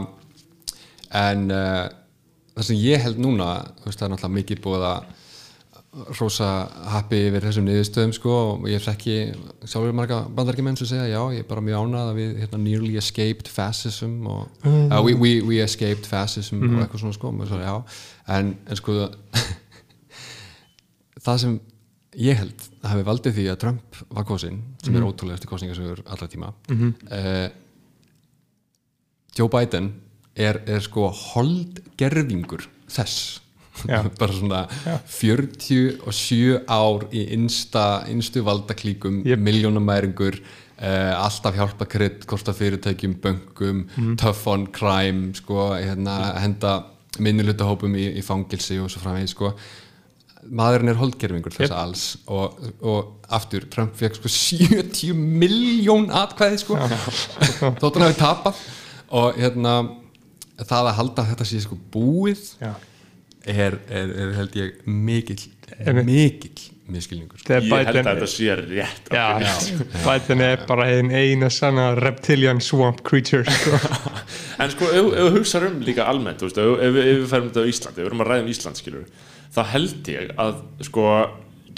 en 1.14 1.44
uh, 1.54 1.84
það 2.58 2.68
sem 2.68 2.80
ég 2.84 3.04
held 3.06 3.20
núna, 3.22 3.52
þú 3.80 3.88
veist, 3.88 4.00
það 4.00 4.08
er 4.08 4.12
náttúrulega 4.16 4.38
mikið 4.40 4.64
búið 4.66 4.88
að 4.90 5.13
rosa 6.18 6.48
happy 6.92 7.20
yfir 7.28 7.44
þessum 7.46 7.66
niðurstöðum, 7.68 8.14
sko, 8.16 8.36
og 8.54 8.68
ég 8.70 8.82
þekki 8.84 9.16
sjálfur 9.64 9.94
marga 9.96 10.22
bandarækjumenn 10.36 10.78
sem 10.80 10.90
segja, 10.90 11.06
já, 11.12 11.20
ég 11.36 11.44
er 11.44 11.48
bara 11.50 11.64
mjög 11.64 11.84
ánað 11.84 12.10
að 12.10 12.20
við, 12.20 12.32
hérna, 12.42 12.62
nearly 12.64 12.96
escaped 13.00 13.50
fascism 13.50 14.28
og, 14.30 14.64
uh, 14.66 14.98
we, 15.04 15.14
we, 15.18 15.34
we 15.46 15.60
escaped 15.64 16.08
fascism 16.08 16.62
og 16.66 16.80
eitthvað 16.82 17.04
svona, 17.04 17.18
sko, 17.18 17.32
svo, 17.50 17.76
en, 18.38 18.54
en 18.66 18.80
sko, 18.80 18.98
það 21.26 21.40
sem 21.44 21.58
ég 22.20 22.38
held 22.38 22.68
að 22.82 22.90
hafi 22.92 23.06
valdið 23.08 23.38
því 23.38 23.44
að 23.50 23.60
Trump 23.64 24.00
var 24.14 24.26
kosin 24.28 24.60
sem 24.84 24.94
er 24.94 25.06
ótrúlega 25.06 25.38
eftir 25.38 25.50
kosninga 25.50 25.74
sem 25.74 25.88
er 25.90 26.02
allra 26.06 26.30
tíma 26.30 26.52
mm 26.70 27.60
Joe 29.34 29.50
Biden 29.50 29.88
er, 30.38 30.60
er 30.66 30.82
sko 30.82 31.08
holdgerfingur 31.10 32.68
þess. 32.86 33.40
bara 34.20 34.32
svona 34.34 34.64
47 35.10 36.64
ár 36.70 37.06
í 37.14 37.24
innsta, 37.36 38.04
innstu 38.10 38.44
valdaklíkum 38.46 39.22
yep. 39.26 39.42
miljónamæringur 39.42 40.38
uh, 40.40 41.14
alltaf 41.18 41.56
hjálpa 41.58 41.88
krydd, 41.90 42.26
kosta 42.30 42.54
fyrirtækjum 42.56 43.16
bönkum, 43.22 43.86
tough 44.20 44.48
on 44.50 44.68
crime 44.74 45.32
sko, 45.38 45.72
hérna, 45.76 46.18
henda 46.42 46.76
minnulutahópum 47.22 47.94
í, 47.98 48.10
í 48.18 48.22
fangilsi 48.26 48.78
og 48.82 48.90
svo 48.90 49.02
framvegis 49.04 49.34
sko. 49.36 49.52
Maðurinn 50.44 50.92
er 50.92 50.98
holdgerfingur 51.00 51.54
þess 51.54 51.70
Yep. 51.70 51.76
alls 51.78 52.02
og, 52.28 52.58
og 52.84 53.28
aftur, 53.32 53.64
Trump 53.72 53.94
fekk 53.96 54.18
sko 54.18 54.28
70 54.28 55.14
miljón 55.16 56.10
atkvæði 56.12 56.58
sko. 56.60 56.76
Þótt 57.80 57.94
hann 57.94 58.04
hafi 58.04 58.18
tapað 58.18 58.58
og 59.14 59.38
hérna 59.38 59.76
það 60.58 60.90
að 60.90 60.98
halda 60.98 61.22
að 61.22 61.30
þetta 61.32 61.46
sé 61.48 61.62
sko 61.64 61.78
búið 61.94 62.42
Já. 62.60 62.74
Er, 63.46 63.78
er, 63.88 64.14
er 64.24 64.32
held 64.38 64.56
ég 64.58 64.78
mikill 64.86 65.42
mikill 66.04 66.70
miskilningur 66.92 67.40
sko. 67.40 67.54
Ég 67.56 67.70
held 67.72 67.98
að 68.02 68.08
þetta 68.10 68.26
sé 68.28 68.56
rétt 68.58 69.12
Já, 69.14 69.26
Biden 70.04 70.42
er 70.44 70.64
bara 70.68 70.88
einn 70.92 71.12
eina 71.14 71.48
sanna 71.52 71.92
reptilian 71.96 72.60
swamp 72.64 73.00
creature 73.06 73.44
sko. 73.48 73.78
En 74.62 74.72
sko, 74.72 74.88
ef, 74.92 75.08
ef 75.08 75.28
þú 75.28 75.30
hugsar 75.38 75.64
um 75.68 75.78
líka 75.84 76.04
almennt 76.10 76.42
þú 76.42 76.50
veist, 76.50 76.60
ef, 76.60 76.74
ef, 76.88 76.98
ef 77.00 77.22
við 77.22 77.30
ferum 77.32 77.48
þetta 77.48 77.64
á 77.64 77.70
Íslandi 77.72 77.94
ef 77.94 78.02
við 78.02 78.10
erum 78.10 78.24
að 78.24 78.30
ræða 78.30 78.44
um 78.44 78.52
Ísland, 78.52 78.80
skilur 78.80 79.08
þá 79.54 79.62
held 79.70 80.12
ég 80.12 80.34
að, 80.44 80.60
sko 80.90 81.08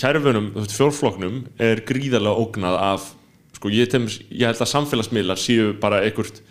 kærfunum, 0.00 0.50
fjórfloknum 0.72 1.38
er 1.62 1.82
gríðarlega 1.88 2.42
ógnað 2.42 2.78
af 2.82 3.10
sko, 3.56 3.72
ég, 3.72 3.88
temis, 3.92 4.18
ég 4.28 4.50
held 4.50 4.60
að 4.60 4.72
samfélagsmiðlar 4.74 5.40
séu 5.40 5.70
bara 5.80 6.02
einhvert, 6.04 6.42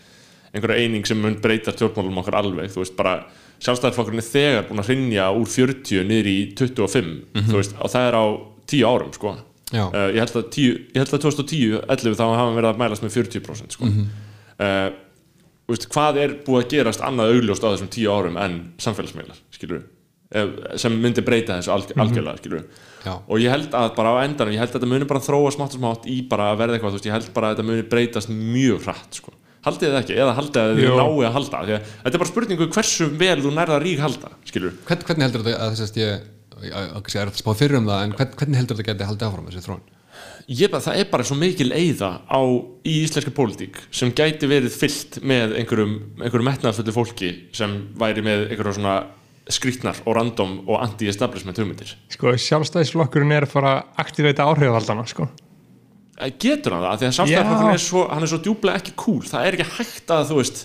einhverja 0.55 0.85
eining 0.85 1.05
sem 1.05 1.19
mun 1.21 1.37
breyta 1.43 1.75
stjórnmálum 1.75 2.23
okkar 2.23 2.39
alveg 2.39 2.71
þú 2.73 2.81
veist, 2.81 2.95
bara 2.97 3.19
sjálfstæðarflokkurinn 3.63 4.21
er 4.21 4.27
þegar 4.27 4.67
búin 4.69 4.81
að 4.83 4.89
hrinja 4.91 5.29
úr 5.35 5.47
40 5.49 6.05
niður 6.09 6.29
í 6.31 6.37
25 6.59 7.15
þú 7.49 7.57
veist, 7.59 7.75
og 7.79 7.91
það 7.93 8.07
er 8.09 8.17
á 8.19 8.25
10 8.65 8.85
árum, 8.89 9.13
sko. 9.15 9.35
Uh, 9.75 10.09
ég, 10.13 10.19
held 10.21 10.35
að 10.37 10.45
10, 10.53 10.77
ég 10.93 11.01
held 11.01 11.13
að 11.15 11.23
2010 11.25 11.79
11 11.89 12.15
þá 12.19 12.23
hafa 12.25 12.43
hann 12.43 12.55
verið 12.59 12.69
að 12.69 12.79
mælast 12.83 13.03
með 13.05 13.15
40% 13.17 13.75
sko. 13.75 13.89
uh, 14.59 14.89
veist, 15.71 15.87
hvað 15.89 16.19
er 16.21 16.35
búið 16.45 16.61
að 16.63 16.71
gerast 16.75 17.01
annað 17.01 17.33
augljóst 17.35 17.65
á 17.65 17.71
þessum 17.73 17.89
10 17.95 18.11
árum 18.13 18.37
en 18.37 18.59
samfélagsmiðlar 18.77 19.39
skilur 19.55 19.83
sem 20.75 20.95
myndi 20.99 21.23
breyta 21.23 21.55
þessu 21.59 21.71
alg 21.71 21.91
algjörlega 22.01 22.41
skilur 22.41 22.63
Já. 23.05 23.13
og 23.21 23.39
ég 23.39 23.53
held 23.53 23.75
að 23.77 23.91
bara 23.95 24.15
á 24.17 24.25
endanum 24.25 24.55
ég 24.55 24.59
held 24.59 24.71
að 24.73 24.79
þetta 24.79 24.89
muni 24.89 25.07
bara 25.09 25.21
þróa 25.21 25.51
smátt 25.53 25.75
og 25.77 25.79
smátt 25.79 26.07
í 26.09 26.17
bara 26.29 26.51
að 26.51 26.61
verða 26.63 26.77
eitthvað 26.77 26.95
veist, 26.97 27.05
ég 27.05 27.13
held 27.15 27.29
bara 27.35 27.51
að 27.51 27.55
þetta 27.55 27.67
muni 27.69 27.85
breytast 27.91 28.31
mjög 28.33 28.87
hrætt 28.87 29.19
sko. 29.21 29.33
Haldið 29.65 29.91
þið 29.91 29.99
ekki, 29.99 30.19
eða 30.21 30.37
haldið 30.37 30.61
að 30.61 30.79
þið 30.79 30.95
náu 31.01 31.17
að 31.25 31.35
halda 31.39 31.65
því 31.65 31.75
að 31.75 31.89
þetta 31.89 32.13
er 32.13 32.23
bara 32.23 32.31
spurningu 32.31 32.69
hversu 32.75 33.09
vel 33.19 33.37
þú 33.41 33.51
nærða 33.55 33.81
rík 33.83 34.01
halda 34.03 34.31
skilur 34.45 34.77
Hvern, 34.85 35.05
hvernig 35.09 35.27
heldur 35.27 35.45
þetta 35.45 35.65
að 35.65 35.75
þess 35.75 35.95
að 35.95 36.01
ég 36.03 36.31
ég 36.63 37.19
er 37.19 37.29
að 37.29 37.41
spá 37.41 37.51
fyrir 37.57 37.79
um 37.81 37.89
það 37.89 38.05
en 38.05 38.15
hvern, 38.15 38.33
hvernig 38.39 38.59
heldur 38.61 38.79
þetta 38.79 38.91
geti 38.91 39.09
haldið 39.09 39.27
áfram 39.27 39.49
þessi 39.49 39.65
þróun? 39.65 39.83
Ég 40.45 40.71
bara, 40.71 40.83
það 40.85 40.99
er 41.01 41.07
bara 41.11 41.25
svo 41.25 41.35
mikil 41.39 41.71
eyða 41.73 42.09
á, 42.29 42.39
í 42.85 42.93
íslenska 43.03 43.33
pólitík 43.35 43.79
sem 43.91 44.13
gæti 44.15 44.47
verið 44.47 44.75
fyllt 44.77 45.19
með 45.25 45.57
einhverjum, 45.59 45.95
einhverjum 46.21 46.47
metnaðfullu 46.47 46.93
fólki 46.95 47.31
sem 47.55 47.73
væri 47.99 48.23
með 48.25 48.45
einhverjum 48.51 48.77
svona 48.77 48.95
skrýtnar 49.51 49.99
og 50.05 50.15
random 50.17 50.55
og 50.65 50.79
anti-establishment 50.81 51.59
hugmyndir. 51.61 51.91
Sko, 52.13 52.33
sjálfstæðisflokkurinn 52.41 53.33
er 53.35 53.45
að 53.45 53.51
fara 53.57 53.73
að 53.75 54.05
aktiveita 54.05 54.47
áhrifavaldana 54.47 55.05
sko. 55.09 55.27
Getur 56.15 56.77
hann 56.77 56.85
það, 56.85 57.01
því 57.01 57.07
að 57.07 57.15
sjálfstæðarflokkurinn 57.17 57.73
Já. 57.73 57.75
er 57.75 57.83
svo 57.83 58.05
hann 58.07 58.23
er 58.23 58.31
svo 58.31 58.37
djúplega 58.45 58.79
ekki 58.79 58.93
cool, 59.01 59.23
það 59.27 59.47
er 59.49 59.57
ekki 59.57 59.65
hægt 59.75 60.13
að 60.15 60.29
þú 60.29 60.37
veist 60.39 60.61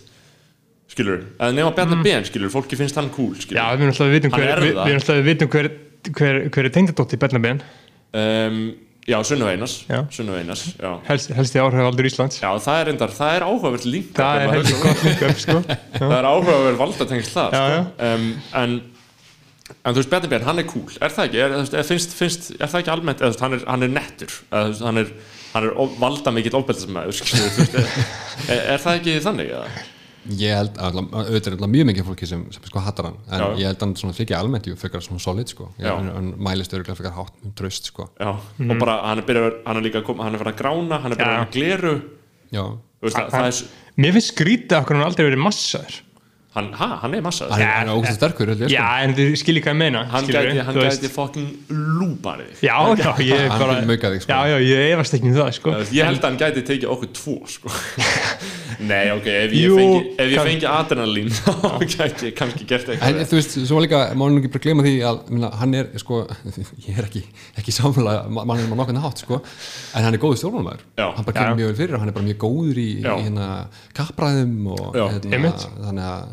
skilur, 0.90 1.24
að 1.42 1.56
nema 1.56 1.72
Bjarni 1.74 1.96
mm. 1.98 2.04
Ben 2.06 2.28
skilur, 2.28 2.52
fólki 2.52 2.78
finnst 2.78 2.98
hann 2.98 3.10
cool 3.14 3.32
skilur. 3.38 3.58
Já, 3.58 3.64
við 3.74 3.82
erum 3.82 3.92
alltaf 3.92 4.06
að 4.06 4.14
vitum 4.14 4.34
hver, 4.36 4.46
er 4.52 4.62
við, 4.62 4.78
við 4.78 4.98
alltaf 5.00 5.16
að 5.16 5.26
vitum 5.26 5.50
hver, 5.54 5.70
hver, 6.10 6.38
hver 6.54 6.68
er 6.68 6.74
tengdadótt 6.76 7.16
í 7.16 7.20
Bernabén 7.24 7.64
um, 8.14 8.60
já, 9.10 9.16
Sunnu 9.26 9.48
Einars. 9.50 9.76
Einars, 9.90 10.64
helst, 11.08 11.34
helsti 11.34 11.62
áhrifavaldur 11.62 12.08
Íslands. 12.10 12.38
Já, 12.42 12.50
það 12.62 12.84
er 12.84 12.92
endar, 12.94 13.14
það 13.16 13.34
er 13.40 13.46
áhugavert 13.48 13.88
líka 13.90 14.22
það 14.22 14.44
er 14.44 14.54
heldur 14.54 14.80
gott 14.84 15.04
líka 15.06 15.32
upp, 15.32 15.42
sko. 15.42 15.58
það 15.98 16.16
er 16.20 16.30
áhugaverð 16.30 16.80
valdatengsl 16.84 17.34
það 17.34 17.58
sko. 17.58 17.82
um, 18.06 18.30
en, 18.62 18.78
en 19.80 19.90
þú 19.90 20.02
veist 20.02 20.14
Bjarni 20.14 20.32
Ben, 20.34 20.46
hann 20.46 20.62
er 20.62 20.70
cool. 20.70 20.86
Er 21.00 21.14
það 21.14 21.28
ekki, 21.30 21.42
er, 21.46 21.58
er, 21.64 21.90
finnst, 21.90 22.16
finnst, 22.18 22.50
er 22.58 22.70
það 22.70 22.84
ekki 22.84 22.94
almennt 22.94 23.24
eða, 23.24 23.38
hann, 23.42 23.58
er, 23.58 23.66
hann 23.70 23.86
er 23.86 23.94
nettur. 23.94 24.38
Eða, 24.50 24.78
hann 24.90 25.02
er, 25.04 25.14
hann 25.54 25.64
er 25.68 25.72
of- 25.82 25.96
valda 26.00 26.32
mikill 26.34 26.58
ofbeldismæður 26.60 27.22
er, 28.48 28.60
er 28.74 28.78
það 28.82 29.00
ekki 29.00 29.16
þannig 29.24 29.50
eða? 29.56 29.70
Ég 30.36 30.52
held 30.52 30.74
að 30.76 30.84
alla- 30.90 31.22
auðvitað 31.24 31.46
er 31.48 31.54
alltaf 31.56 31.70
mjög 31.72 31.86
mikið 31.88 32.04
fólki 32.10 32.26
sem, 32.28 32.42
sem 32.52 32.64
sko 32.68 32.82
hattar 32.84 33.06
hann 33.08 33.16
en 33.32 33.40
Já. 33.40 33.46
ég 33.62 33.70
held 33.70 33.80
að 33.86 34.02
hann 34.04 34.16
þykja 34.18 34.36
almennt 34.42 34.66
jú 34.68 34.74
frekar 34.76 35.00
svona 35.00 35.22
solid 35.24 35.48
sko. 35.48 35.70
Hann, 35.80 36.34
mælist 36.36 36.74
örgulega 36.76 36.98
frekar 36.98 37.14
hátt 37.16 37.32
um 37.44 37.54
tröst 37.56 37.88
sko. 37.88 38.10
Já, 38.20 38.34
og 38.36 38.74
bara 38.82 38.98
hann 39.06 39.22
er, 39.22 39.24
byrjað, 39.30 39.56
hann 39.64 39.80
er 39.80 39.86
líka 39.88 40.02
kom, 40.04 40.20
hann 40.20 40.36
er 40.36 40.42
fyrir 40.42 40.52
að 40.52 40.60
grána, 40.60 41.00
hann 41.00 41.12
er 41.16 41.22
byrjað 41.22 41.40
að 41.46 41.54
gleru. 41.56 41.94
Já, 42.52 42.64
þú 43.00 43.08
veist, 43.08 43.16
það, 43.16 43.30
það 43.32 43.48
er 43.48 44.04
mér 44.04 44.14
finnst 44.18 44.32
skrítið 44.34 44.76
okkur 44.82 44.98
hann 45.00 45.06
aldrei 45.08 45.24
verið 45.30 45.42
massaður 45.48 45.98
hann, 46.54 46.72
ha, 46.74 46.86
hann 47.02 47.14
er 47.14 47.20
massa 47.22 47.46
hann 47.50 47.60
er- 47.62 47.66
hann 47.78 47.88
er 47.88 47.94
ógæst 47.94 48.16
sterkur 48.18 48.50
sko. 48.56 48.66
Já, 48.72 48.86
en 49.04 49.12
þið 49.14 49.34
skiljið 49.38 49.62
hvað 49.62 49.74
ég 49.74 49.78
meina 49.78 50.00
hann 50.10 50.24
gæti, 50.26 50.64
gæti 50.80 51.10
fucking 51.14 51.50
lúparið 51.70 52.62
Já, 52.66 52.74
já, 52.98 53.12
ég 53.22 53.44
Hann 53.50 53.60
bara 53.60 53.76
þig, 53.86 54.22
sko. 54.24 54.32
Já, 54.32 54.40
já, 54.50 54.56
ég 54.66 54.94
efast 54.96 55.14
ekki 55.14 55.30
um 55.30 55.36
það, 55.36 55.50
sko. 55.54 55.74
Ég 55.94 56.08
held 56.08 56.18
að 56.18 56.26
hann 56.26 56.40
gæti 56.40 56.64
tekið 56.66 56.88
okkur 56.90 57.12
tvo 57.14 57.36
sko. 57.46 57.70
nei, 58.90 59.10
ok, 59.14 59.26
ef 59.30 59.54
ég 59.54 59.68
Jú, 59.68 59.76
fengi 59.78 60.00
ef 60.24 60.32
ég 60.34 60.48
fengi 60.48 60.66
adrenalín 60.70 61.30
þá 61.38 61.52
gæti 61.86 62.30
ég 62.30 62.34
kannski 62.40 62.66
gert 62.66 62.90
En 62.96 62.98
eitthvað 62.98 63.30
þú 63.30 63.38
veist, 63.38 63.56
svo 63.70 63.78
líka, 63.84 64.02
má 64.18 64.26
nú 64.26 64.42
ekki 64.42 64.50
bara 64.56 64.64
glema 64.66 64.86
því 64.86 64.94
að 65.06 65.22
minna, 65.30 65.52
hann 65.60 65.78
er, 65.78 65.90
sko, 66.02 66.24
ég 66.88 66.98
er 66.98 67.06
ekki 67.06 67.22
ekki 67.62 67.76
samfélag, 67.76 68.26
mann 68.26 68.42
er 68.58 68.66
maður 68.66 68.74
nokkuð 68.82 69.02
hátt, 69.06 69.22
sko. 69.22 69.38
En 69.94 70.06
hann 70.08 70.18
er 70.18 70.22
góður 70.22 70.40
stjórnmálmaður 70.42 70.82
Já. 70.98 71.06
hann 71.14 71.26
bara 71.30 71.36
kemur 71.38 71.60
mjög 71.60 71.70
vel 71.70 71.78
fyrir 71.84 71.94
og 71.98 72.02
hann 72.02 72.10
er 72.10 72.16
bara 72.18 72.26
mjög 72.26 72.40
góður 72.42 72.80
í, 72.80 72.90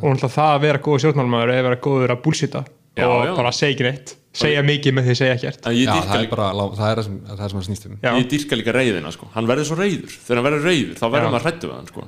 Já. 0.07 0.13
og 0.13 0.15
Já. 0.15 0.15
að 0.15 0.21
náttúrulega 0.21 0.37
það 0.37 0.53
að 0.55 0.63
vera 0.67 0.83
góður 0.87 1.03
stjórnmálmaður 1.03 1.53
er 1.53 1.59
að 1.61 1.67
vera 1.69 1.83
góður 1.87 2.15
að 2.17 2.73
Já, 2.97 3.05
og 3.05 3.27
já. 3.27 3.33
bara 3.37 3.51
segja 3.53 3.75
ekki 3.75 3.85
neitt 3.85 4.15
segja 4.37 4.61
mikið 4.65 4.95
með 4.97 5.07
því 5.07 5.13
að 5.13 5.19
segja 5.21 5.35
ekkert 5.37 5.67
já, 5.67 5.73
dýrka 5.77 6.11
það 6.11 6.21
er 6.21 6.29
bara, 6.31 6.47
lá- 6.57 6.75
það 6.77 6.91
er 6.91 6.99
það 6.99 7.07
sem, 7.07 7.17
það 7.27 7.41
er 7.45 7.51
sem 7.51 7.57
hann 7.59 7.67
snýst 7.67 7.87
um 7.87 7.97
Já. 8.01 8.11
ég 8.17 8.29
dýrka 8.33 8.59
líka 8.59 8.75
reyðina 8.75 9.11
sko. 9.13 9.27
hann 9.33 9.49
verður 9.49 9.69
svo 9.69 9.77
reyður, 9.79 10.13
þegar 10.27 10.39
hann 10.39 10.47
verður 10.47 10.67
reyður 10.67 10.95
þá 10.97 11.05
verður 11.07 11.27
Já. 11.27 11.33
maður 11.33 11.45
hrættu 11.47 11.67
við 11.67 11.75
hann 11.77 11.91
sko. 11.91 12.07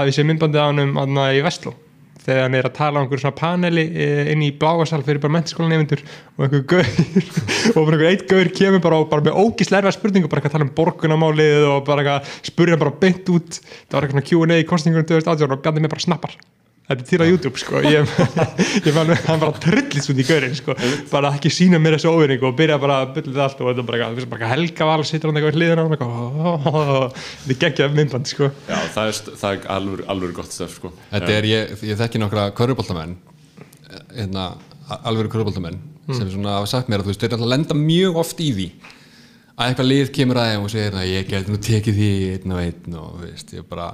Hafið 0.00 0.16
séð 0.16 0.28
myndbandið 0.30 0.60
á 0.60 0.66
hann 0.70 0.84
um 0.84 1.20
í 1.20 1.42
Vestló 1.44 1.74
þegar 2.20 2.42
hann 2.44 2.56
er 2.58 2.68
að 2.68 2.74
tala 2.76 3.00
um 3.00 3.06
einhverjum 3.06 3.22
svona 3.24 3.38
paneli 3.40 3.84
eh, 3.96 4.30
inn 4.32 4.44
í 4.44 4.50
bláasal 4.60 5.00
fyrir 5.06 5.22
bara 5.22 5.34
mennskólan 5.38 5.72
nefndur 5.72 6.02
og 6.36 6.44
einhver 6.44 6.64
gaur 6.68 6.90
og 7.80 7.88
bara 7.88 7.96
einhver 7.96 8.10
eitt 8.10 8.26
gaur 8.28 8.50
kemur 8.52 8.82
bara, 8.84 9.00
og 9.00 9.08
bara 9.12 9.24
með 9.24 9.40
ógislega 9.40 9.86
erfa 9.86 9.96
spurningu 9.96 10.28
bara 10.28 10.42
eitthvað 10.42 10.52
að 10.52 10.58
tala 10.58 10.68
um 10.68 10.74
borgunamálið 10.76 11.66
og 11.70 11.80
bara 11.88 12.04
eitthvað 12.04 12.34
spurja 12.52 12.80
bara 12.80 12.92
beint 13.00 13.32
út 13.32 13.60
það 13.64 13.96
var 13.96 14.08
eitthvað 14.10 14.28
Q&A 14.28 14.60
í 14.60 14.68
kostningunum 14.68 15.08
2018 15.08 15.56
og 15.56 15.64
bjandi 15.64 15.84
mig 15.86 15.92
bara 15.96 16.04
snappar 16.04 16.36
þetta 16.90 17.04
er 17.04 17.06
til 17.06 17.20
á 17.22 17.26
YouTube 17.28 17.60
sko. 17.62 17.80
Ég, 17.86 18.14
ég 18.86 18.94
fann 18.96 19.12
hann 19.14 19.42
bara 19.42 19.62
trillist 19.62 20.10
út 20.10 20.18
í 20.18 20.26
gaurin 20.26 20.56
sko. 20.58 20.74
Bara 21.12 21.30
ekki 21.36 21.52
sína 21.54 21.78
mér 21.82 21.96
þessu 21.96 22.10
óvinningu 22.10 22.48
og 22.50 22.56
byrja 22.58 22.78
bara 22.82 23.00
að 23.04 23.12
byrja 23.18 23.30
þetta 23.30 23.44
allt 23.46 23.62
og 23.62 23.70
þetta 23.70 23.84
er 23.84 23.90
bara, 23.92 24.26
bara 24.34 24.50
Helga 24.54 24.88
Val 24.90 25.04
sittur 25.06 25.30
hann 25.30 25.38
eitthvað 25.40 25.54
í 25.54 25.60
hliðina 25.60 25.80
á 25.80 25.84
hann 25.86 25.96
eitthvað 25.96 27.20
þetta 27.44 27.54
er 27.54 27.60
geggjað 27.64 27.98
myndband 28.00 28.32
sko. 28.32 28.50
Já, 28.66 28.78
það 28.96 29.12
er, 29.12 29.20
það 29.44 29.50
er 29.52 29.68
alveg, 29.76 30.04
alveg 30.16 30.34
gott 30.40 30.56
stöf 30.56 30.74
sko. 30.80 30.92
Þetta 31.12 31.36
er, 31.36 31.50
ég, 31.50 31.76
ég 31.92 32.00
þekki 32.00 32.22
nokkra 32.24 32.48
köruboltamenn 32.58 33.14
hérna, 34.10 34.50
alveg 35.00 35.30
köruboltamenn 35.30 35.78
sem 36.10 36.26
svona 36.32 36.56
hafa 36.58 36.66
sagt 36.70 36.90
mér 36.90 37.04
að 37.04 37.06
þú 37.06 37.12
veist, 37.12 37.22
þeir 37.22 37.30
náttúrulega 37.36 37.54
lenda 37.54 37.76
mjög 37.78 38.16
oft 38.24 38.40
í 38.42 38.48
því 38.56 38.68
að 39.60 39.68
eitthvað 39.68 39.88
lið 39.90 40.12
kemur 40.16 40.40
að 40.40 40.50
þeim 40.50 40.64
og 40.64 40.72
segir 40.72 40.96
að 40.96 41.10
ég 41.10 41.28
geti 41.28 41.52
nú 41.52 41.60
tekið 41.62 41.98
því 42.00 42.10
einn 42.34 42.54
og 42.54 42.62
einn 42.64 42.96
og, 42.96 43.10
þú 43.12 43.26
veist, 43.26 43.52
ég 43.54 43.66
bara, 43.68 43.88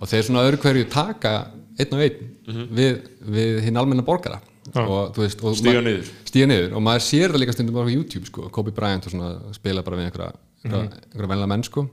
og 0.00 0.10
þeir 0.10 0.24
svona 0.26 0.44
öðru 0.48 0.60
hverju 0.64 0.86
taka 0.90 1.34
einn 1.80 1.96
og 1.96 2.04
einn 2.04 2.68
við, 2.78 3.00
við 3.36 3.60
hinn 3.66 3.80
almenna 3.80 4.04
borgara. 4.06 4.40
Og 4.70 5.14
þú 5.16 5.24
veist 5.24 5.40
og 5.42 5.56
Stíga 5.58 5.80
ma- 5.80 5.88
niður. 5.88 6.10
niður. 6.46 6.74
Og 6.78 6.82
maður 6.86 7.02
sér 7.08 7.32
það 7.32 7.42
líka 7.42 7.54
stundum 7.56 7.80
á 7.80 7.84
YouTube 7.90 8.28
sko, 8.28 8.48
Kobe 8.54 8.70
Bryant 8.76 9.06
og 9.08 9.14
svona 9.14 9.30
spila 9.56 9.82
bara 9.82 9.96
við 9.98 10.10
einhverja, 10.10 10.32
einhverja, 10.64 11.00
einhverja 11.10 11.30
venlega 11.32 11.50
menn 11.50 11.64
sko. 11.66 11.86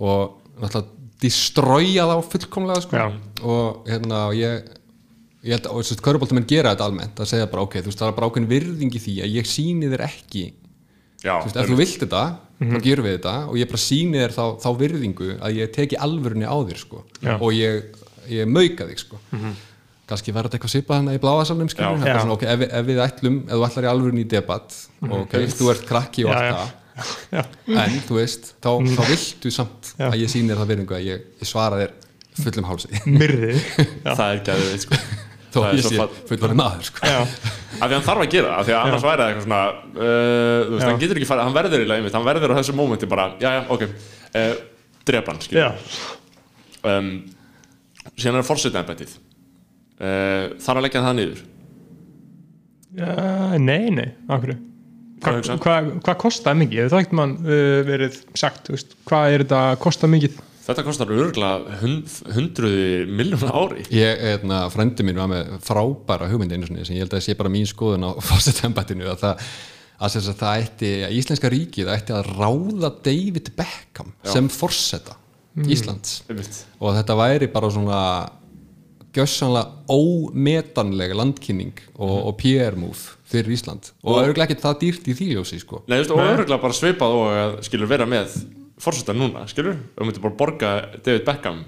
Og 0.00 0.38
náttúrulega 0.62 0.94
destroya 1.20 2.06
þá 2.08 2.16
fullkomlega 2.32 2.82
sko. 2.84 2.96
Já. 2.96 3.06
og 3.42 3.86
hérna 3.90 4.22
og 4.30 4.34
ég 4.38 4.72
ég 5.46 5.52
held 5.54 5.66
að, 5.68 5.72
og 5.76 5.82
þess 5.84 5.94
að 5.94 6.04
köruboltamenn 6.08 6.46
gera 6.50 6.72
þetta 6.74 6.86
almennt. 6.88 7.20
Að 7.22 7.28
segja 7.30 7.50
bara 7.52 7.62
ok, 7.66 7.76
þú 7.82 7.90
veist, 7.90 8.00
það 8.00 8.08
er 8.10 8.16
bara 8.16 8.30
ákveðin 8.30 8.48
virðing 8.50 8.96
í 8.96 9.02
því 9.04 9.14
að 9.26 9.34
ég 9.36 9.46
síni 9.50 9.90
þér 9.92 10.02
ekki. 10.08 10.44
Já, 11.22 11.36
þú 11.42 11.46
veist, 11.46 11.56
ef 11.60 11.68
þú 11.70 11.76
vilt 11.78 12.00
þetta, 12.02 12.22
þá 12.72 12.80
gerum 12.86 13.06
við 13.06 13.14
þetta. 13.18 13.34
Og 13.50 13.60
ég 13.60 13.70
bara 13.70 13.82
síni 13.84 14.18
þér 14.24 14.34
þá, 14.36 14.42
þá 14.64 14.68
virðingu 14.80 15.28
að 15.38 15.60
ég 15.60 15.70
teki 15.76 16.00
alvörunni 16.02 16.48
á 16.50 16.56
þér 16.66 16.80
sko. 16.82 17.04
Já. 17.22 17.36
og 17.38 17.52
ég, 17.54 17.86
ég 18.32 18.48
mauka 18.50 18.86
þig 18.90 19.02
sko 19.04 19.20
kannski 20.06 20.30
verður 20.34 20.52
þetta 20.52 20.58
eitthvað 20.60 20.74
svipað 20.76 20.98
hana 21.00 21.14
í 21.16 21.20
bláasalnum 21.22 21.68
skilur, 21.72 21.86
Já. 21.86 21.98
það 21.98 22.02
er 22.02 22.06
bara 22.06 22.16
Já. 22.16 22.24
svona, 22.24 22.34
ok, 22.36 22.42
ef, 22.46 22.58
við- 22.60 22.74
ef 22.78 22.84
við 22.86 23.00
ætlum 23.02 23.38
ef 23.46 23.54
þú 23.56 23.64
ætlar 23.66 23.86
í 23.86 23.90
alvörunni 23.90 24.22
í 24.22 24.28
debatt 24.30 24.76
og 25.02 25.14
ok, 25.24 25.32
þú 25.56 25.70
ert 25.72 25.86
krakki 25.88 26.24
og 26.26 26.30
allt 26.36 26.46
já. 26.46 26.56
það 26.56 26.74
Já. 27.36 27.42
en 27.82 27.96
þú 28.06 28.14
veist, 28.20 28.52
þá, 28.62 28.70
þá 28.86 29.02
viltu 29.10 29.50
samt 29.52 29.90
Já. 29.98 30.06
að 30.12 30.18
ég 30.22 30.30
síni 30.32 30.52
þér 30.52 30.60
það 30.62 30.70
virðingu 30.72 30.94
að 30.96 31.06
ég, 31.10 31.24
ég 31.42 31.50
svara 31.50 31.80
þér 31.82 31.96
fullum 32.44 32.68
hálsi 32.70 33.02
myrði 33.10 33.52
það 34.20 34.26
er 34.30 34.40
gæðið 34.46 34.78
sko. 34.86 35.00
þó 35.56 35.58
Það 35.58 35.68
er 35.72 35.76
ég 35.80 35.86
sé 35.90 36.06
fullvarinn 36.30 36.60
maður 36.62 36.86
sko. 36.90 37.02
já, 37.10 37.18
af 37.26 37.86
því 37.90 37.94
hann 37.96 38.06
þarf 38.06 38.22
að 38.26 38.30
gera 38.36 38.48
það, 38.48 38.58
af 38.60 38.66
því 38.70 38.74
að 38.76 38.86
annars 38.86 39.06
væri 39.08 39.22
það 39.22 39.30
eitthvað 39.32 39.46
svona 39.46 39.60
uh, 39.66 40.60
þú 40.66 40.72
veist, 40.76 40.82
Já. 40.86 40.90
hann 40.92 41.00
getur 41.02 41.20
ekki 41.20 41.28
farið, 41.32 41.44
hann 41.48 41.56
verður 41.58 41.82
í 41.82 41.88
lagi 41.90 42.12
hann 42.16 42.26
verður 42.30 42.52
á 42.52 42.58
þessu 42.60 42.74
mómenti 42.78 43.08
bara, 43.10 43.26
já, 43.42 43.48
já, 43.56 43.62
ok 43.72 43.84
uh, 43.86 44.52
drepa 45.08 45.32
hann, 45.34 45.40
já, 45.50 45.70
skilur 45.80 46.92
um, 46.92 47.10
síðan 48.14 48.40
er 48.40 48.46
fórsetnaðanbættið 48.46 49.12
uh, 49.16 50.56
þarf 50.62 50.76
að 50.76 50.82
leggja 50.86 51.04
það 51.04 51.18
niður? 51.20 51.44
Já 52.96 53.12
nei, 53.60 53.92
nei 53.92 54.08
okkur 54.30 54.56
Hvað 55.26 55.46
hva, 55.64 55.76
hva 56.04 56.12
kostaði 56.20 56.60
mikið, 56.60 56.78
hefur 56.82 56.92
það 56.92 57.02
ekkert 57.02 57.16
mann 57.16 57.38
uh, 57.40 57.78
verið 57.88 58.18
sagt, 58.36 58.68
veist, 58.68 58.92
hvað 59.08 59.32
er 59.32 59.44
þetta 59.46 59.60
að 59.70 59.78
kosta 59.86 60.10
mikið? 60.12 60.42
Þetta 60.66 60.82
kostar 60.82 61.12
örgulega 61.14 61.78
hund, 61.80 62.14
hundruði 62.34 63.04
miljóna 63.06 63.52
ári. 63.54 63.84
Ég, 63.94 64.18
hérna, 64.18 64.64
frendi 64.74 65.06
mín 65.06 65.20
var 65.20 65.30
með 65.30 65.54
frábæra 65.64 66.26
hugmynd 66.28 66.52
einu 66.52 66.66
sinni 66.66 66.84
sem 66.88 66.98
ég 66.98 67.06
held 67.06 67.14
að 67.14 67.22
sé 67.24 67.36
bara 67.38 67.52
mín 67.54 67.68
skoðun 67.70 68.04
á 68.04 68.10
fórsetembættinu 68.28 69.06
að 69.12 69.22
það 69.22 69.46
að, 69.96 70.10
sem 70.12 70.24
sagt, 70.26 70.40
það 70.42 70.64
ætti, 70.64 70.90
að 71.06 71.14
Íslenska 71.20 71.52
ríkið 71.52 71.92
ætti 71.94 72.16
að 72.16 72.32
ráða 72.34 72.90
David 73.06 73.52
Beckham 73.56 74.12
sem 74.26 74.50
forseta 75.56 75.72
Íslands. 75.72 76.18
Einmitt. 76.28 76.64
og 76.80 76.96
þetta 76.98 77.16
væri 77.16 77.48
bara 77.52 77.70
svona 77.72 78.00
gjössanlega 79.16 79.86
ómetanleg 79.88 81.14
landkynning 81.16 81.78
og, 81.96 82.16
og 82.28 82.34
PR-move 82.40 83.14
fyrir 83.26 83.54
Ísland. 83.56 83.88
Og 84.04 84.20
örgulega 84.20 84.50
ekki 84.50 84.62
það 84.62 84.76
dýrt 84.82 85.08
í 85.08 85.16
þýljósi 85.16 85.60
sko. 85.62 85.80
Nei, 85.88 86.02
og 86.04 86.20
örgulega 86.20 86.60
bara 86.62 86.76
svipað 86.76 87.16
og 87.16 87.30
að 87.30 87.56
skilur 87.66 87.90
vera 87.90 88.08
með 88.08 88.36
fórseta 88.82 89.16
núna, 89.16 89.46
skilur? 89.50 89.78
Og 89.96 90.02
þú 90.02 90.10
myndir 90.10 90.26
bara 90.26 90.38
borga 90.42 90.74
David 91.00 91.24
Beckham 91.26 91.64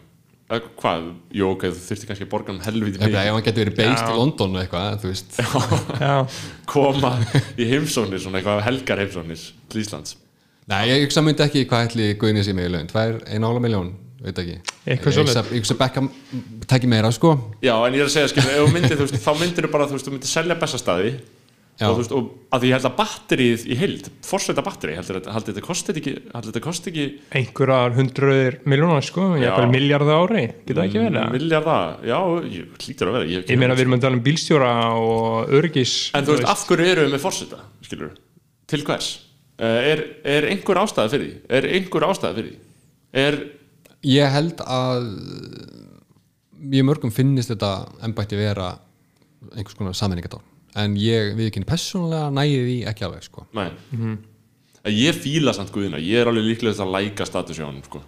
eða 0.48 0.70
hvað, 0.80 1.08
jú, 1.36 1.48
ok, 1.52 1.66
þú 1.72 1.82
þurfti 1.88 2.08
kannski 2.08 2.24
að 2.24 2.30
borga 2.32 2.54
hann 2.54 2.62
helviti 2.64 2.96
ef 2.96 3.02
mikið. 3.04 3.18
hann 3.34 3.42
getur 3.44 3.64
verið 3.64 3.76
based 3.80 4.04
Já. 4.04 4.12
í 4.12 4.16
London 4.16 4.56
eitthvað, 4.62 5.02
þú 5.02 5.10
veist. 5.12 5.40
Koma 6.72 7.10
í 7.56 7.68
eitthvað 8.38 8.64
helgar 8.68 9.04
heimsóknir 9.04 9.44
til 9.68 9.84
Íslands 9.84 10.16
Nei, 10.68 10.82
ég 10.90 11.06
hugsa 11.06 11.22
myndi 11.24 11.44
ekki 11.46 11.62
hvað 11.68 11.86
ætli 11.88 12.10
Guðni 12.20 12.42
sé 12.44 12.52
mig 12.56 12.68
í 12.68 12.72
laun 12.74 12.90
Tvær, 12.90 13.18
eina 13.32 13.48
ála 13.48 13.62
miljón, 13.64 13.94
veit 14.20 14.36
ekki 14.42 14.58
Eitthvað 14.84 15.16
Ég 15.16 15.24
hugsa- 15.24 15.46
Ég 15.48 15.62
hugsa 15.62 15.78
Beckham 15.80 16.10
tæki 16.68 16.90
meira, 16.90 17.10
sko 17.14 17.34
Já, 17.64 17.74
en 17.86 17.94
ég 17.96 18.02
er 18.04 18.10
að 18.10 18.14
segja, 18.18 18.28
skilur, 18.34 18.52
ef 18.52 18.68
þú 18.68 18.74
myndir, 18.76 18.96
þú 19.00 19.06
veist, 19.08 19.20
þá 19.24 19.32
myndir 19.40 19.64
þú 19.68 19.72
bara, 19.72 19.86
þú 19.88 19.96
veist, 19.96 20.08
þú 20.10 20.12
myndir 20.16 20.32
selja 20.34 20.58
bestastæði 20.60 21.12
Já. 21.78 21.86
og 21.86 21.94
þú 21.94 21.98
veist, 22.02 22.12
og 22.18 22.30
að 22.50 22.60
því 22.64 22.68
ég 22.68 22.74
held 22.74 22.86
að 22.88 22.94
batterið 22.98 23.64
í 23.70 23.76
heild, 23.78 24.06
forsveita 24.26 24.62
batteri, 24.66 24.96
heldur 24.98 25.18
þetta, 25.20 25.34
heldur 25.36 25.54
þetta 25.54 25.62
kosti 25.68 25.92
ekki, 25.94 26.14
heldur 26.34 26.48
þetta 26.50 26.62
kosti 26.64 26.90
ekki 26.90 27.04
einhverjar 27.38 27.94
hundruður 27.94 28.56
miljónar 28.66 29.06
sko, 29.06 29.28
ég 29.38 29.46
Já. 29.46 29.52
er 29.62 29.70
miljarda 29.70 30.16
ári 30.18 30.42
geta 30.66 30.82
ekki 30.88 30.98
verið 31.04 31.20
það? 31.20 31.30
milljarða, 31.36 31.76
já, 32.10 32.18
ég 32.50 32.82
hlýtur 32.82 33.12
að 33.12 33.16
vera 33.20 33.30
ég, 33.30 33.46
ég 33.54 33.62
meina 33.62 33.76
við 33.78 33.84
erum 33.86 33.94
að 33.94 34.02
tala 34.08 34.18
um 34.18 34.24
bílstjóra 34.26 34.72
og 34.98 35.54
örgis 35.60 35.94
En 36.18 36.26
þú 36.26 36.34
veist, 36.34 36.50
af 36.50 36.66
hverju 36.66 36.90
eru 36.96 37.06
við 37.06 37.14
með 37.14 37.24
forseta, 37.28 37.62
skilur 37.86 38.10
til 38.66 38.82
hvers? 38.82 39.12
Uh, 39.58 39.78
er, 39.90 40.02
er 40.22 40.44
einhver 40.52 40.78
ástæða 40.84 41.10
fyrir 41.10 41.24
því? 41.26 41.38
Er 41.58 41.64
einhver 41.66 42.04
ástæða 42.06 42.34
fyrir 42.36 42.52
því? 42.52 42.58
Er, 43.18 43.38
Ég 44.06 44.30
held 44.30 44.60
að 44.62 45.08
Mjög 46.58 46.86
mörgum 46.86 47.10
finnist 47.14 47.50
þetta 47.52 47.70
embætti 48.06 48.38
vera 48.38 48.68
einhvers 49.54 49.74
konar 49.78 49.96
sammenningadál 49.98 50.42
En 50.78 50.94
ég 51.00 51.32
við 51.38 51.48
ekki 51.50 51.64
persónulega 51.66 52.28
næði 52.34 52.60
því 52.68 52.76
ekki 52.92 53.06
alveg, 53.08 53.26
sko 53.26 53.46
nei 53.58 53.68
Ég 54.88 55.18
fíla 55.18 55.52
samt 55.56 55.72
guðina, 55.74 55.98
ég 56.00 56.22
er 56.22 56.30
alveg 56.30 56.46
líklega 56.52 56.84
að 56.84 56.92
læka 56.94 57.26
status 57.28 57.58
hjá 57.58 57.66
hann, 57.66 57.82
sko 57.86 58.00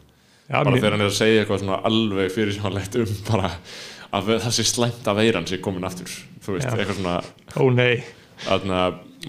Já, 0.51 0.61
bara 0.63 0.71
mér- 0.75 0.81
þegar 0.83 0.95
hann 0.97 1.05
er 1.05 1.11
að 1.11 1.19
segja 1.19 1.43
eitthvað 1.45 1.61
svona 1.65 1.81
alveg 1.91 2.33
fyrir 2.35 2.57
sjónlegt 2.57 2.97
um 3.03 3.13
bara 3.29 3.51
að 4.19 4.31
það 4.43 4.55
sé 4.57 4.65
slæmt 4.67 5.07
að 5.11 5.21
veiran 5.21 5.47
sé 5.47 5.59
komin 5.63 5.87
aftur 5.87 6.11
þú 6.43 6.57
veist, 6.57 6.67
Já. 6.67 6.75
eitthvað 6.79 6.99
svona 6.99 7.19
ó 7.55 7.63
nei, 7.75 8.03
aðna, 8.51 8.81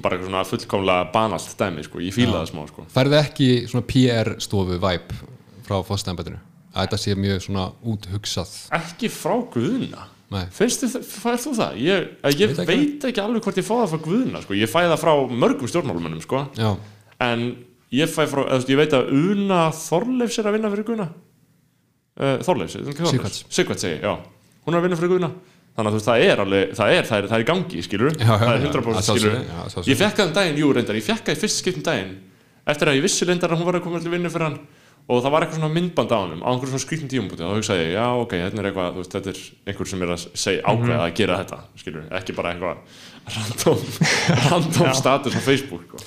bara 0.03 0.17
eitthvað 0.17 0.31
svona 0.31 0.43
fullkomlega 0.49 1.09
banalt 1.13 1.53
dæmi, 1.59 1.83
sko, 1.87 2.01
ég 2.03 2.15
fíla 2.15 2.39
það 2.41 2.49
smá 2.51 2.63
sko. 2.69 2.85
Færðu 2.93 3.17
ekki 3.19 3.49
svona 3.71 3.85
PR-stofu 3.91 4.77
vibe 4.81 5.19
frá 5.67 5.77
fórstæðanbættinu? 5.87 6.39
Að 6.71 6.85
þetta 6.87 6.99
sé 7.03 7.15
mjög 7.19 7.41
svona 7.45 7.65
úthugsað 7.91 8.51
ekki 8.77 9.09
frá 9.11 9.33
guðuna 9.53 10.05
Nei. 10.31 10.45
finnst 10.55 10.85
þið, 10.85 10.93
færð 11.03 11.41
þú 11.43 11.51
það? 11.57 11.79
Ég, 11.83 12.05
ég 12.31 12.53
Veit 12.53 12.61
veit, 12.61 12.69
ekki. 12.71 13.09
ekki 13.09 13.23
alveg 13.25 13.43
hvort 13.43 13.59
ég 13.59 13.67
það 13.67 13.89
frá 13.91 13.99
guðuna 14.05 14.41
sko. 14.45 14.55
ég 14.55 14.71
fæ 14.71 14.79
það 14.85 15.01
frá 15.01 15.11
mörgum 15.43 15.67
stjórnmálumennum 15.67 16.21
sko. 16.23 16.45
Já, 16.55 16.69
en 17.27 17.43
ég 17.91 18.07
fæ 18.07 18.23
frá, 18.31 18.45
ég 18.63 18.79
veit 18.79 18.95
að 18.95 19.11
Una 19.11 19.65
Þorleifs 19.75 20.39
er 20.39 20.47
að 20.47 20.55
vinna 20.55 20.71
fyrir 20.71 20.87
guðuna 20.87 21.09
uh, 21.11 22.37
Þorleifs, 22.47 22.77
Sighvats. 23.11 23.43
Sigvart 23.51 23.83
segi, 23.83 23.99
já 23.99 24.15
hún 24.63 24.75
er 24.75 24.79
að 24.79 24.87
vinna 24.87 24.99
fyrir 24.99 25.11
guðuna 25.15 25.31
þannig 25.71 25.87
að 25.87 25.93
þú 25.93 25.99
veist, 25.99 26.09
það 26.09 26.25
er 26.27 26.41
alveg, 26.43 26.73
það 26.77 26.93
er, 26.97 27.05
það 27.07 27.17
er, 27.21 27.27
það 27.31 27.37
er 27.37 27.43
í 27.43 27.47
gangi 27.51 27.83
skilur, 27.85 28.11
Já, 28.17 28.25
já, 28.27 28.37
það 28.41 28.51
er 28.51 28.61
já, 28.65 28.71
100% 28.71 28.99
að 28.99 29.07
skilur 29.07 29.35
að 29.37 29.89
ég 29.91 29.99
fekk 30.01 30.17
það 30.19 30.27
um 30.27 30.33
daginn, 30.37 30.59
jú 30.61 30.71
reyndar, 30.75 30.99
ég 30.99 31.05
fekk 31.07 31.23
það 31.29 31.37
í 31.37 31.41
fyrst 31.45 31.61
skiptum 31.63 31.85
daginn 31.87 32.11
eftir 32.71 32.91
að 32.91 32.97
ég 32.99 33.05
vissi 33.05 33.27
reyndar 33.29 33.53
að 33.55 33.61
hún 33.61 33.69
var 33.71 33.77
að 33.79 33.85
koma 33.87 34.01
til 34.03 34.11
vinnu 34.11 34.31
fyrir 34.33 34.47
hann 34.49 34.59
og 35.11 35.21
það 35.23 35.33
var 35.33 35.43
eitthvað 35.43 35.59
svona 35.59 35.75
myndband 35.75 36.13
á 36.15 36.17
honum 36.21 36.43
á 36.43 36.49
einhverjum 36.51 36.71
svona 36.71 36.85
skrýttum 36.85 37.09
tíumbúti 37.11 37.43
og 37.43 37.51
þá 37.51 37.57
hugsaði 37.59 37.83
ég, 37.83 37.93
já 37.97 38.05
ok, 38.21 38.35
þetta 38.45 38.61
er 38.61 38.67
eitthvað, 38.69 38.91
veist, 38.97 39.15
þetta 39.15 39.31
er 39.33 39.41
einhver 39.71 39.89
sem 39.91 40.05
er 40.05 40.13
að 40.15 40.25
segja 40.43 40.61
ákveða 40.71 40.99
að 41.03 41.15
gera 41.19 41.39
þetta 41.41 41.59
skilur, 41.81 42.05
ekki 42.19 42.35
bara 42.37 42.53
eitthvað 42.53 43.01
random, 43.35 43.83
random 44.49 44.93
status 44.97 45.37
á 45.37 45.41
Facebook 45.43 45.83
sko. 45.85 46.01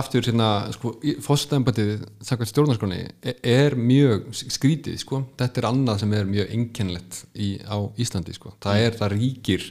Aftur 0.00 0.28
hérna 0.28 0.50
sko, 0.76 0.92
fórstæðanbætið 1.24 1.92
þakkvæmt 2.28 2.52
stjórnarskroni 2.52 3.00
er 3.40 3.76
mjög 3.80 4.28
skrítið 4.44 5.00
sko. 5.02 5.22
þetta 5.40 5.62
er 5.62 5.68
annað 5.72 6.02
sem 6.04 6.16
er 6.16 6.30
mjög 6.30 6.56
einkennlegt 6.58 7.22
í, 7.34 7.56
á 7.64 7.76
Íslandi 7.98 8.36
sko. 8.36 8.54
það 8.62 8.84
er 8.84 8.98
það 9.00 9.16
ríkir 9.16 9.70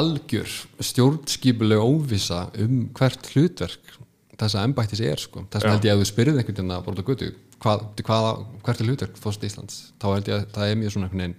algjör 0.00 0.56
stjórnskipuleg 0.86 1.82
óvisa 1.82 2.44
um 2.62 2.84
hvert 2.94 3.32
hlutverk 3.32 3.96
þessa 4.40 4.64
embættis 4.64 5.02
er 5.04 5.20
sko. 5.20 5.46
þess 5.50 5.64
að 5.64 5.74
held 5.74 5.88
ég 5.88 5.96
að 5.96 6.02
þú 6.02 6.10
spyrðið 6.12 6.42
einhvern 6.42 6.60
veginn 6.60 6.76
að 6.76 6.84
borða 6.86 7.08
götu 7.10 7.32
hvað, 7.62 7.86
hvað, 8.06 8.28
hvert 8.66 8.82
er 8.82 8.90
hlutverk 8.90 9.20
fórst 9.20 9.44
Íslands? 9.46 9.80
Þá 10.00 10.06
held 10.14 10.30
ég 10.30 10.36
að 10.38 10.46
það 10.56 10.70
er 10.72 10.80
mjög 10.80 10.94
svona 10.94 11.08
einhvern 11.08 11.24
veginn 11.24 11.36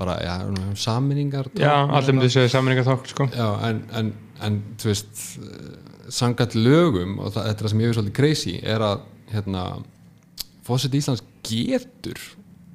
bara, 0.00 0.16
já, 0.24 0.34
saminningar 0.80 1.50
Já, 1.60 1.74
allir 1.84 2.16
myndi 2.16 2.30
segja 2.32 2.52
sammenningar 2.54 2.86
þátt 2.88 3.10
sko. 3.12 3.26
Já, 3.36 3.48
en, 3.68 3.82
en, 3.98 4.12
en 4.46 4.60
þú 4.80 4.88
veist 4.88 5.24
sangat 6.10 6.56
lögum 6.56 7.18
og 7.20 7.34
það, 7.34 7.50
þetta 7.50 7.72
sem 7.72 7.82
ég 7.82 7.90
hefur 7.90 7.98
svolítið 8.00 8.16
crazy 8.16 8.54
er 8.64 8.84
að 8.84 9.02
hérna, 9.30 9.64
fósitt 10.66 10.96
Íslands 10.96 11.22
getur 11.46 12.20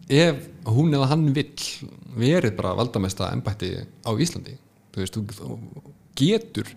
ef 0.06 0.46
hún 0.70 0.94
eða 0.94 1.10
hann 1.12 1.28
vill 1.36 1.50
verið 2.16 2.56
bara 2.60 2.76
valdamesta 2.78 3.32
embætti 3.34 3.74
á 4.06 4.12
Íslandi. 4.14 4.56
Þú 4.94 5.02
veist, 5.02 5.18
þú 5.18 5.58
getur 6.16 6.70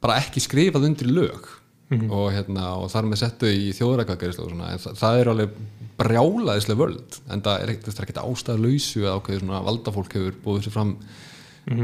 bara 0.00 0.20
ekki 0.22 0.40
skrifað 0.44 0.86
undir 0.88 1.10
lög 1.10 1.50
og, 1.86 2.32
hérna, 2.34 2.72
og 2.80 2.88
þar 2.90 3.06
með 3.06 3.20
settu 3.20 3.50
í 3.50 3.70
þjóðrækakarislu 3.76 4.46
og 4.46 4.50
svona, 4.50 4.72
en 4.74 4.82
það, 4.82 4.96
það 4.98 5.20
er 5.20 5.30
alveg 5.32 5.60
brjálaðislega 5.96 6.80
völd 6.80 7.18
en 7.32 7.44
það 7.46 7.62
er 7.62 7.72
ekkert, 7.72 7.86
það 7.92 8.00
er 8.00 8.06
ekkert 8.08 8.22
ástæða 8.24 8.62
lausu 8.64 9.04
að 9.04 9.20
ákveður 9.20 9.44
svona 9.44 9.62
valdafólk 9.68 10.18
hefur 10.18 10.36
búið 10.44 10.66
sér 10.66 10.74
fram 10.74 10.92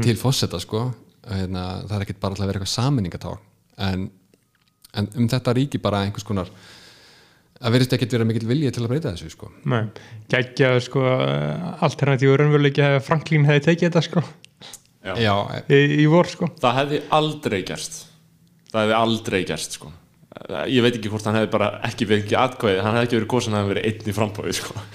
til 0.03 0.17
fósetta 0.19 0.59
sko. 0.61 0.83
Hérna, 1.23 1.63
það 1.87 1.97
er 1.97 2.05
ekkert 2.05 2.19
bara 2.19 2.35
alltaf 2.35 2.43
að 2.43 2.51
vera 2.51 2.59
eitthvað 2.59 2.73
saminningatá 2.73 3.33
en, 3.87 4.07
en 4.99 5.11
um 5.15 5.29
þetta 5.31 5.55
ríki 5.55 5.79
bara 5.81 6.03
einhvers 6.03 6.27
konar 6.27 6.51
að 7.63 7.77
verðist 7.77 7.95
ekkert 7.95 8.17
vera 8.17 8.27
mikill 8.27 8.49
vilja 8.49 8.73
til 8.75 8.83
að 8.83 8.91
breyta 8.91 9.13
þessu 9.13 9.31
sko. 9.31 9.53
Nei, 9.71 9.85
geggjaður 10.31 10.83
sko 10.83 11.03
alternatífu 11.87 12.39
raunveruleiki 12.41 12.83
hefði 12.83 13.03
Franklín 13.07 13.47
hefði 13.47 13.69
tekið 13.69 13.87
þetta 13.87 14.03
sko. 14.09 14.25
Já. 15.03 15.13
Já, 15.19 15.35
í, 15.71 15.79
í 16.03 16.07
vor 16.11 16.27
sko. 16.31 16.51
Það 16.59 16.81
hefði 16.81 16.99
aldrei 17.15 17.61
gerst 17.67 18.03
það 18.73 18.85
hefði 18.85 18.99
aldrei 18.99 19.41
gerst 19.47 19.77
sko. 19.77 19.91
ég 20.67 20.83
veit 20.83 20.95
ekki 20.97 21.11
hvort 21.13 21.27
hann 21.29 21.37
hefði 21.37 21.51
bara 21.53 21.71
ekki 21.87 22.07
verið 22.09 22.23
ekki 22.25 22.37
atkvæði, 22.41 22.79
hann 22.83 22.97
hefði 22.97 23.07
ekki 23.07 23.19
verið 23.19 23.31
kosin 23.33 23.53
að 23.53 23.59
hann 23.59 23.67
hefði 23.67 23.75
verið 23.75 23.89
einn 23.89 24.09
í 24.09 24.15
frambóði 24.17 24.55
sko. 24.57 24.85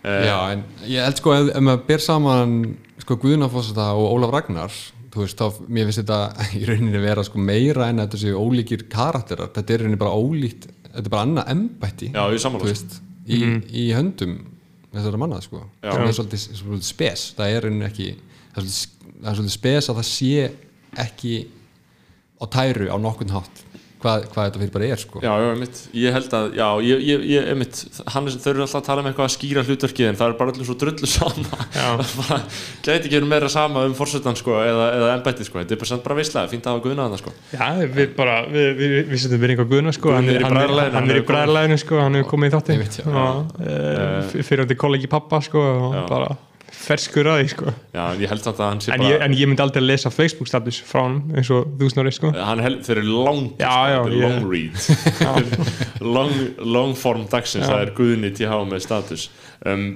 Eh, 0.00 0.22
já, 0.26 0.36
en 0.54 0.64
ég 0.88 1.04
held 1.04 1.20
sko 1.20 1.34
ef, 1.36 1.50
ef 1.52 1.64
maður 1.64 1.84
ber 1.90 2.02
saman 2.02 2.54
sko 3.02 3.16
Guðna 3.20 3.50
Fossata 3.52 3.90
og 4.00 4.14
Ólaf 4.16 4.32
Ragnar 4.32 4.76
þú 5.12 5.24
veist, 5.24 5.40
þá, 5.40 5.60
mér 5.68 5.88
finnst 5.88 6.00
þetta 6.02 6.20
í 6.58 6.62
rauninni 6.68 7.02
vera 7.02 7.24
sko 7.26 7.42
meira 7.42 7.90
en 7.90 8.00
að 8.00 8.08
þetta 8.08 8.22
séu 8.24 8.40
ólíkir 8.40 8.86
karakterar, 8.92 9.52
þetta 9.54 9.74
er 9.74 9.84
í 9.84 9.84
rauninni 9.84 10.00
bara 10.00 10.16
ólíkt 10.16 10.70
þetta 10.86 11.04
er 11.04 11.12
bara 11.12 11.26
annað 11.28 11.52
embætti 11.54 12.10
Já, 12.14 12.22
ég 12.32 12.42
sammála, 12.42 12.70
veist, 12.70 12.98
í, 13.28 13.42
í 13.82 13.86
höndum 13.94 14.38
þessara 14.90 15.20
manna 15.22 15.38
sko 15.44 15.62
Já. 15.62 15.92
það 15.92 16.06
er 16.08 16.16
svolítið, 16.18 16.46
svolítið 16.62 16.88
spes, 16.88 17.26
það 17.38 17.52
er 17.52 17.58
í 17.58 17.64
rauninni 17.66 17.88
ekki 17.90 18.10
það 18.16 18.62
er 18.64 18.68
svolítið, 18.70 19.08
það 19.20 19.30
er 19.30 19.40
svolítið 19.40 19.56
spes 19.58 19.90
að 19.90 20.00
það 20.00 20.08
sé 20.10 20.48
ekki 21.04 21.34
á 22.40 22.44
tæru 22.48 22.88
á 22.88 22.96
nokkun 23.00 23.34
hátt 23.36 23.66
hvað, 24.00 24.24
hvað 24.32 24.46
þetta 24.48 24.60
fyrir 24.62 24.72
bara 24.74 24.88
er 24.88 25.00
sko. 25.00 25.20
Já, 25.22 25.30
já, 25.42 25.46
einmitt, 25.52 25.80
ég 26.00 26.14
held 26.16 26.34
að, 26.36 26.46
já, 26.56 26.66
ég, 26.86 27.02
ég, 27.04 27.24
ég 27.34 27.48
einmitt, 27.52 27.80
hann 28.14 28.30
er, 28.30 28.36
þau 28.40 28.50
eru 28.52 28.64
alltaf 28.64 28.80
að 28.80 28.86
tala 28.88 29.04
um 29.04 29.08
eitthvað 29.10 29.26
að 29.26 29.34
skýra 29.34 29.64
hlutverkið 29.66 30.08
en 30.08 30.18
það 30.20 30.32
er 30.32 30.36
bara 30.40 30.54
allir 30.54 30.68
svo 30.68 30.76
drullu 30.80 31.10
sama. 31.10 31.60
Gæti 32.86 32.96
ekki 32.96 33.16
verið 33.18 33.30
meira 33.34 33.52
sama 33.52 33.84
um 33.88 33.96
fórsetan 33.98 34.38
sko, 34.40 34.56
eða, 34.64 34.88
eða 34.96 35.12
embætti 35.18 35.48
sko, 35.48 35.60
þetta 35.62 35.76
er 35.76 35.82
bara, 35.84 36.00
bara 36.08 36.18
veistlega, 36.20 36.52
fínt 36.54 36.68
að 36.68 36.76
hafa 36.76 36.84
guðna 36.86 37.08
þarna 37.08 37.22
sko. 37.22 37.34
Já, 37.52 37.64
við 38.00 38.14
bara, 38.18 38.36
við, 38.48 38.70
við, 38.80 38.98
við 39.12 39.24
setjum 39.24 39.44
við 39.44 39.54
einhver 39.56 39.72
guðna 39.74 39.96
sko, 39.96 40.14
hann 40.16 40.30
er 40.32 40.40
í 40.40 40.44
hann 40.46 40.56
bræðralaginu, 40.56 40.94
hann 40.96 41.10
hann 42.06 42.20
er 42.20 42.28
komið. 42.30 42.30
sko, 42.30 42.44
í 42.48 42.54
þátti 42.56 42.78
Ég 42.78 42.84
veit, 42.86 43.00
já. 43.00 43.10
og 43.10 44.46
fyrir 44.46 44.64
hann 44.64 44.72
til 44.72 44.80
kollegi 44.80 45.10
pappa 45.10 45.42
sko 45.44 45.60
og 45.60 45.98
Já. 46.00 46.06
bara 46.08 46.36
ferskur 46.80 47.28
að 47.28 47.38
því 47.42 47.48
sko. 47.52 47.72
Já, 47.94 48.02
en 48.14 48.20
ég 48.24 48.30
held 48.32 48.42
samt 48.46 48.60
að 48.60 48.68
hann 48.70 48.80
sé 48.84 48.92
en 48.94 49.02
bara 49.02 49.10
ég, 49.12 49.22
en 49.26 49.34
ég 49.36 49.48
myndi 49.50 49.62
aldrei 49.64 49.82
lesa 49.84 50.10
Facebook 50.14 50.48
status 50.48 50.78
frá 50.88 51.02
hann 51.04 51.18
eins 51.36 51.50
og 51.54 51.74
þú 51.80 51.90
snorri 51.92 52.12
sko. 52.16 52.30
Hann 52.36 52.62
held, 52.64 52.80
þeir 52.86 53.00
eru 53.02 53.18
lang 53.26 53.42
Já, 53.60 53.74
já, 53.92 53.98
þetta 53.98 54.10
er 54.10 54.14
ég- 54.16 54.24
long 54.24 54.46
read 54.50 56.04
long, 56.16 56.32
long 56.76 56.94
form 56.96 57.26
dagsins, 57.30 57.66
það 57.68 57.82
er 57.86 57.92
guðni 57.98 58.30
TH 58.38 58.62
með 58.70 58.84
status. 58.86 59.26
Um, 59.66 59.90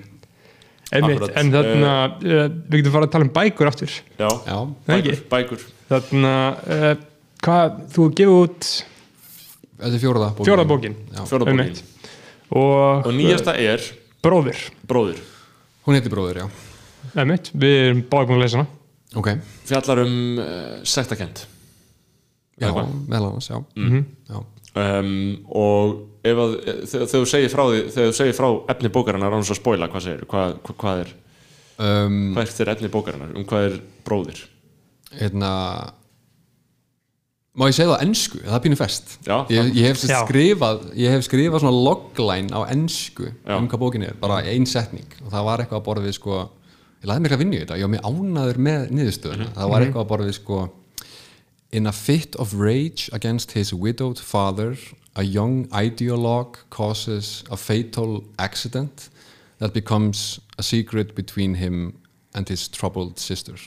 Einmitt, 0.94 1.16
Akkurat. 1.16 1.36
en 1.40 1.48
þarna, 1.50 1.92
uh, 2.20 2.42
við 2.70 2.82
getum 2.82 2.92
fara 2.94 3.06
að 3.08 3.12
tala 3.16 3.24
um 3.26 3.30
bækur 3.34 3.70
aftur. 3.70 3.94
Já, 4.20 4.28
Já, 4.46 4.58
Nei, 4.86 4.96
ekki? 5.00 5.14
bækur, 5.32 5.32
bækur 5.32 5.64
þarna, 5.90 6.34
uh, 6.68 6.92
hvað, 7.42 7.78
þú 7.96 8.08
gefið 8.20 8.34
út 8.44 8.68
þetta 9.80 9.96
er 9.96 10.02
fjóraða 10.04 10.28
bókin. 10.36 10.46
Fjóra 10.50 10.66
bókin. 10.68 10.94
Já. 11.16 11.22
Fjórða 11.32 11.48
bókin. 11.48 11.64
Einmitt. 11.64 11.82
og, 12.54 13.08
Og 13.08 13.12
nýjasta 13.16 13.56
er 13.58 13.82
bróðir. 14.22 14.60
Bróðir. 14.86 15.18
Hún 15.84 15.98
heitir 15.98 16.12
Bróður, 16.14 16.38
já 16.44 16.46
Einmitt, 17.14 17.50
við 17.54 17.76
erum 17.88 18.02
báði 18.10 18.28
búin 18.30 18.38
að 18.40 18.44
lesa 18.46 18.58
hana. 18.62 18.68
Ok, 19.20 19.28
fjallar 19.68 20.00
um 20.04 20.16
uh, 20.38 20.80
sektakent. 20.84 21.44
Já, 22.60 22.68
annars, 22.70 23.48
já, 23.50 23.58
Mhm. 23.76 24.04
já. 24.30 24.40
um, 24.74 25.44
og 25.50 26.08
ef 26.24 26.36
að 26.38 26.54
þegar 26.90 27.08
þú 27.12 27.20
segir 27.30 27.50
frá 27.52 27.62
því 27.68 27.80
þegar 27.94 28.08
þú 28.10 28.14
segir 28.18 28.34
frá 28.38 28.48
efni 28.74 28.88
bókarinnar 28.94 29.32
án 29.34 29.44
svo 29.46 29.54
að 29.54 29.60
spoila, 29.60 29.88
hvað 29.90 30.02
segir 30.06 30.24
hvað, 30.26 30.56
hvað, 30.62 30.76
hvað 30.82 31.00
er, 31.04 31.12
Um, 31.76 32.34
hvað 32.36 32.60
er 32.62 32.68
efni 32.70 32.88
bókarinnar? 32.88 33.32
Um 33.36 33.44
hvað 33.44 33.64
er 33.66 33.80
bróðir? 34.06 34.44
hérna 35.18 35.92
Má 37.54 37.68
ég 37.70 37.74
segja 37.76 37.86
það 37.92 37.98
á 37.98 38.04
ensku, 38.06 38.38
það 38.42 38.54
er 38.56 38.62
pínu 38.64 38.76
fest 38.78 39.12
Já, 39.26 39.36
ég, 39.54 39.68
ég, 39.78 39.84
hef 39.86 39.98
skrifað, 40.02 40.80
ég 40.98 41.12
hef 41.14 41.22
skrifað 41.28 41.62
svona 41.62 41.82
logline 41.86 42.50
á 42.50 42.66
ensku 42.74 43.28
Já. 43.30 43.56
um 43.58 43.68
hvað 43.70 43.78
bókin 43.82 44.02
er, 44.08 44.14
bara 44.18 44.40
ein 44.42 44.66
setning. 44.66 45.06
Og 45.24 45.30
það 45.30 45.44
var 45.46 45.62
eitthvað 45.62 45.78
að 45.80 45.84
borða 45.86 46.02
við 46.08 46.16
sko 46.18 46.38
ég 47.04 47.10
laði 47.10 47.24
mér 47.24 47.36
að 47.36 47.42
vinna 47.44 47.56
í 47.56 47.60
þetta, 47.62 47.76
ég 47.78 47.84
var 47.84 47.92
mér 47.94 48.08
ánaður 48.08 48.60
með 48.64 48.88
niðurstöðuna, 48.96 49.50
það 49.58 49.72
var 49.74 49.84
eitthvað 49.84 50.04
að 50.04 50.10
borða 50.14 50.30
við 50.30 50.38
sko 50.40 50.62
In 51.74 51.88
a 51.88 51.92
fit 51.92 52.36
of 52.36 52.54
rage 52.54 53.10
against 53.12 53.52
his 53.52 53.72
widowed 53.74 54.16
father, 54.16 54.76
a 55.16 55.24
young 55.24 55.66
ideologue 55.74 56.56
causes 56.70 57.42
a 57.50 57.56
fatal 57.56 58.22
accident 58.38 59.08
that 59.58 59.72
becomes 59.72 60.38
a 60.56 60.62
secret 60.62 61.16
between 61.16 61.54
him 61.54 61.98
and 62.32 62.48
his 62.48 62.68
troubled 62.68 63.18
sister. 63.18 63.58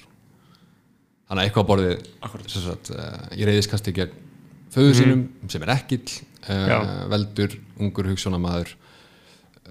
Þannig 1.27 1.41
að 1.41 1.49
eitthvað 1.49 1.67
borðið, 1.67 2.07
sagt, 2.47 2.93
uh, 2.95 3.27
í 3.35 3.43
reyðiskasti 3.43 3.91
gegn 3.91 4.15
föðu 4.71 4.95
sínum, 4.95 5.27
sem 5.51 5.67
er 5.67 5.73
ekkill, 5.75 6.07
uh, 6.47 7.03
veldur 7.11 7.57
ungur 7.75 8.07
hugssjónamaður 8.13 8.71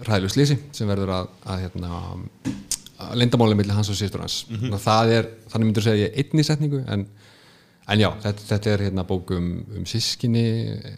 ræðlu 0.05 0.29
slísi 0.29 0.59
sem 0.77 0.93
verður 0.93 1.15
að, 1.23 1.33
að 1.49 1.65
hérna, 1.65 2.03
að 2.99 3.17
leindamáli 3.21 3.57
milli 3.59 3.77
hans 3.77 3.91
og 3.93 3.99
sýstur 3.99 4.25
hans. 4.25 4.45
Mm 4.49 4.77
það 4.81 5.13
er, 5.19 5.31
þannig 5.53 5.67
myndur 5.67 5.85
segja 5.85 6.07
ég 6.07 6.21
einni 6.23 6.45
setningu, 6.45 6.85
en 6.89 7.07
En 7.87 8.03
já, 8.03 8.09
þetta, 8.19 8.47
þetta 8.49 8.71
er 8.73 8.83
hérna 8.89 9.05
bók 9.07 9.31
um, 9.37 9.51
um 9.79 9.85
sískinni, 9.87 10.47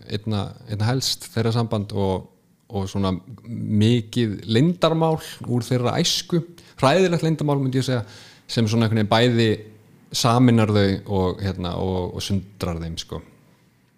einna, 0.08 0.46
einna 0.70 0.86
helst 0.88 1.26
þeirra 1.34 1.52
samband 1.52 1.92
og, 1.92 2.30
og 2.72 2.86
svona 2.88 3.12
mikið 3.44 4.38
lindarmál 4.48 5.18
úr 5.44 5.66
þeirra 5.66 5.98
æsku, 6.00 6.40
hræðilegt 6.80 7.26
lindarmál 7.26 7.58
myndi 7.60 7.82
ég 7.82 7.88
segja, 7.90 8.06
sem 8.48 8.64
svona 8.64 8.86
einhvern 8.86 9.02
veginn 9.02 9.12
bæði 9.12 9.50
saminar 10.16 10.72
þau 10.72 10.86
og, 11.18 11.44
hérna, 11.44 11.74
og, 11.76 12.16
og 12.16 12.24
sundrar 12.24 12.80
þeim 12.80 12.96
sko. 12.96 13.20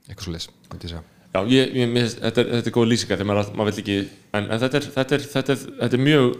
eitthvað 0.08 0.26
svo 0.26 0.34
leys, 0.34 0.50
myndi 0.72 0.90
ég 0.90 0.94
segja. 0.96 1.06
Já, 1.30 1.40
ég, 1.46 1.76
ég, 1.78 1.92
þetta, 2.16 2.42
er, 2.42 2.54
þetta 2.56 2.72
er 2.72 2.74
góð 2.74 2.88
lýsingar 2.90 3.22
ekki 3.22 3.98
en, 4.34 4.48
en 4.50 4.58
þetta, 4.58 4.80
er, 4.80 4.88
þetta, 4.96 5.14
er, 5.14 5.28
þetta, 5.36 5.54
er, 5.54 5.76
þetta 5.84 6.00
er 6.00 6.02
mjög 6.08 6.32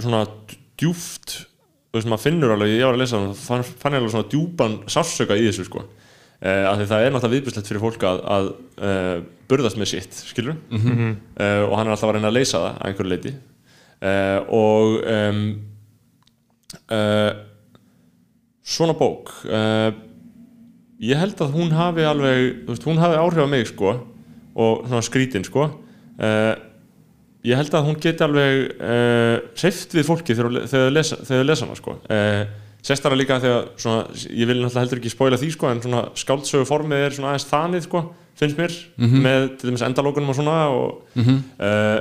svona 0.00 0.24
djúft 0.80 1.36
þú 1.94 2.00
veist 2.00 2.10
maður 2.10 2.24
finnur 2.24 2.54
alveg, 2.56 2.72
ég 2.74 2.88
var 2.88 2.96
að 2.96 3.02
lesa 3.04 3.20
það 3.20 3.42
fann, 3.44 3.66
fann 3.82 3.94
ég 3.94 4.00
alveg 4.02 4.14
svona 4.14 4.30
djúpan 4.32 4.72
sársöka 4.90 5.36
í 5.38 5.44
þessu 5.46 5.66
sko. 5.68 5.84
Eh, 6.44 6.64
af 6.66 6.80
því 6.80 6.86
það 6.90 7.04
er 7.04 7.12
náttúrulega 7.14 7.34
viðbjörnslegt 7.36 7.70
fyrir 7.70 7.82
fólk 7.84 8.06
að, 8.08 8.22
að 8.34 8.48
eh, 8.88 9.18
burðast 9.48 9.78
með 9.78 9.90
sitt, 9.92 10.16
skilur 10.32 10.56
-hmm. 10.72 11.12
eh, 11.38 11.62
og 11.62 11.76
hann 11.78 11.86
er 11.86 11.94
alltaf 11.94 12.10
að 12.10 12.16
reyna 12.16 12.32
að 12.32 12.38
leysa 12.38 12.58
það 12.58 12.66
að 12.72 12.88
einhverju 12.88 13.12
leiti 13.12 13.34
eh, 14.10 14.40
og 14.58 14.98
um, 15.14 15.44
eh, 16.98 17.30
svona 18.74 18.96
bók 18.98 19.30
eh, 19.46 19.90
ég 20.98 21.22
held 21.22 21.40
að 21.40 21.54
hún 21.54 21.72
hafi 21.78 22.04
alveg 22.08 22.66
þú 22.66 22.74
veist, 22.74 22.88
hún 22.90 23.00
hafi 23.02 23.22
áhrif 23.22 23.46
á 23.46 23.48
mig 23.48 23.70
sko 23.70 23.94
og 24.54 24.84
svona 24.86 25.02
skrítin 25.02 25.44
sko. 25.46 25.70
Uh, 26.14 26.54
ég 27.44 27.58
held 27.60 27.74
að 27.76 27.86
hún 27.90 27.98
geti 28.00 28.24
alveg 28.24 28.60
uh, 28.80 29.36
seift 29.60 29.92
við 29.96 30.06
fólki 30.08 30.36
þegar 30.36 30.68
þau 30.70 30.84
lesa, 30.94 31.18
lesa 31.44 31.66
hana 31.66 31.76
sko. 31.78 31.96
Uh, 32.08 32.44
sérstara 32.84 33.16
líka 33.16 33.38
þegar 33.40 33.70
svona, 33.80 34.04
ég 34.28 34.48
vil 34.50 34.58
náttúrulega 34.60 34.82
heldur 34.84 35.00
ekki 35.00 35.12
spoila 35.14 35.38
því 35.40 35.50
sko 35.54 35.70
en 35.72 35.80
svona 35.84 36.02
skáldsögu 36.20 36.66
formið 36.68 37.06
er 37.06 37.16
svona 37.16 37.30
aðeins 37.32 37.48
þanið 37.52 37.86
sko 37.88 38.02
finnst 38.36 38.58
mér 38.58 38.72
með 39.24 39.44
til 39.60 39.70
dæmis 39.70 39.84
endalókunum 39.86 40.32
og 40.32 40.36
svona 40.40 40.56
og 40.74 41.18
uh, 41.20 42.00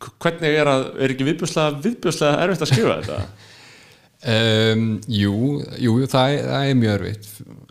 K- 0.00 0.14
hvernig 0.24 0.54
er 0.56 0.68
að, 0.70 0.84
er 1.04 1.12
ekki 1.14 1.26
viðbjörslega 1.28 1.80
viðbjörslega 1.84 2.44
erfitt 2.46 2.62
að 2.66 2.70
skrifa 2.74 2.98
þetta? 3.02 3.20
Um, 4.20 4.98
jú, 5.08 5.32
jú, 5.80 5.94
það 6.12 6.34
er, 6.34 6.42
það 6.44 6.64
er 6.68 6.74
mjög 6.76 6.90
erfitt 6.98 7.28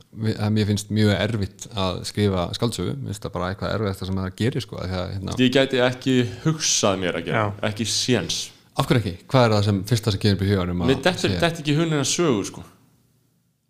að 0.09 0.49
mér 0.55 0.65
finnst 0.65 0.89
mjög 0.89 1.11
erfitt 1.13 1.67
að 1.77 1.99
skrifa 2.09 2.47
skaldsögu, 2.57 2.95
mér 2.97 3.11
finnst 3.11 3.25
það 3.27 3.33
bara 3.35 3.49
eitthvað 3.53 3.73
erfitt 3.75 4.07
sem 4.07 4.15
það 4.21 4.31
gerir 4.41 4.65
sko, 4.65 4.79
af 4.81 4.87
því 4.89 4.97
að, 4.99 5.11
hérna, 5.13 5.35
ég 5.43 5.51
gæti 5.53 5.81
ekki 5.85 6.15
hugsað 6.45 6.97
mér 7.03 7.19
að 7.19 7.25
gera, 7.29 7.43
Já. 7.43 7.53
ekki 7.69 7.85
séns 7.85 8.39
af 8.79 8.87
hverju 8.89 9.03
ekki, 9.03 9.13
hvað 9.29 9.45
er 9.45 9.53
það 9.53 9.63
sem 9.69 9.83
fyrsta 9.91 10.11
sem 10.15 10.21
gerir 10.23 10.37
upp 10.39 10.43
í 10.45 10.49
huganum 10.49 10.83
þetta 10.89 11.51
ekki 11.61 11.75
hunin 11.77 11.99
að 12.01 12.09
sögu 12.09 12.45
sko. 12.49 12.63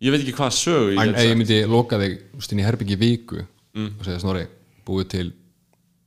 ég 0.00 0.14
veit 0.14 0.22
ekki 0.24 0.36
hvað 0.38 0.56
sögu 0.56 0.94
ég 0.96 1.20
ég 1.28 1.36
myndi 1.36 1.60
loka 1.68 1.98
þig 2.00 2.18
inn 2.52 2.62
í 2.62 2.68
herbyggi 2.68 2.96
viku 3.00 3.46
Mm. 3.70 3.92
og 4.00 4.02
segja 4.04 4.18
snorri, 4.18 4.46
búið 4.82 5.08
til 5.12 5.28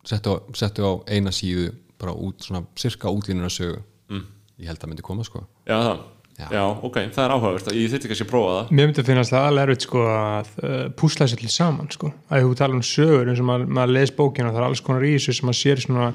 settu 0.03 0.33
á, 0.33 0.35
settu 0.51 0.83
á 0.83 0.91
eina 1.07 1.31
síðu 1.31 1.69
bara 1.97 2.11
út, 2.11 2.41
svona 2.43 2.65
cirka 2.75 3.07
útlínuna 3.07 3.47
sögu 3.47 3.79
Mm. 4.09 4.25
ég 4.59 4.67
held 4.67 4.79
að 4.83 4.89
myndi 4.91 5.01
koma 5.01 5.23
sko 5.23 5.45
já, 5.65 5.77
það. 5.79 5.99
Já. 6.33 6.47
Já. 6.49 6.63
ok, 6.81 6.95
það 7.13 7.23
er 7.23 7.33
áhugavert 7.35 7.67
ég 7.77 7.91
þyrfti 7.91 8.09
kannski 8.09 8.25
að 8.25 8.31
prófa 8.31 8.53
það. 8.53 8.71
Mér 8.73 8.87
myndi 8.87 9.03
að 9.03 9.09
finnast 9.11 9.33
það 9.33 9.49
alveg 9.49 9.67
erfitt 9.67 9.85
sko 9.85 10.05
að 10.09 10.53
uh, 10.63 10.77
púsla 10.97 11.27
sér 11.29 11.43
til 11.43 11.51
saman 11.53 11.91
sko. 11.93 12.09
Að 12.33 12.47
þú 12.47 12.55
tala 12.61 12.77
um 12.79 12.87
sögur 12.87 13.29
eins 13.29 13.43
og 13.43 13.49
maður, 13.49 13.67
maður 13.77 13.93
les 13.99 14.15
bókina 14.17 14.49
það 14.49 14.63
er 14.63 14.65
alls 14.69 14.81
konar 14.87 15.05
í 15.05 15.13
þessu 15.17 15.37
sem 15.37 15.49
maður 15.49 15.59
sér 15.59 15.83
svona 15.85 16.07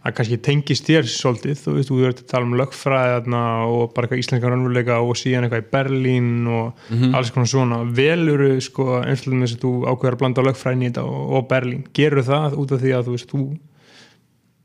að 0.00 0.14
kannski 0.16 0.38
tengist 0.40 0.86
þér 0.88 1.08
svolítið. 1.12 1.56
Þú 1.60 1.76
veist, 1.76 1.90
þú 1.92 2.00
ert 2.08 2.20
að 2.24 2.28
tala 2.32 2.48
um 2.48 2.54
lögfræðarna 2.56 3.40
og 3.68 3.82
bara 3.94 4.08
eitthvað 4.08 4.22
íslenska 4.24 4.50
raunveruleika 4.50 4.98
og 5.04 5.18
síðan 5.20 5.46
eitthvað 5.46 5.64
í 5.66 5.70
Berlín 5.74 6.30
og 6.48 6.94
alls 7.14 7.32
konar 7.34 7.50
svona. 7.52 7.82
Veluru 7.84 8.54
sko 8.64 9.02
eins 9.04 9.26
og 9.28 9.34
þess 9.36 9.58
að 9.58 9.66
þú 9.66 9.72
ákveður 9.92 10.16
að 10.16 10.22
blanda 10.24 10.46
lögfræðin 10.48 10.86
í 10.86 10.88
þetta 10.88 11.04
og, 11.04 11.34
og 11.36 11.50
Berlín, 11.52 11.84
gerur 11.94 12.24
það 12.26 12.56
út 12.64 12.72
af 12.72 12.80
því 12.80 12.94
að 12.96 13.10
þú 13.10 13.18
veist, 13.18 13.34
þú 13.34 13.42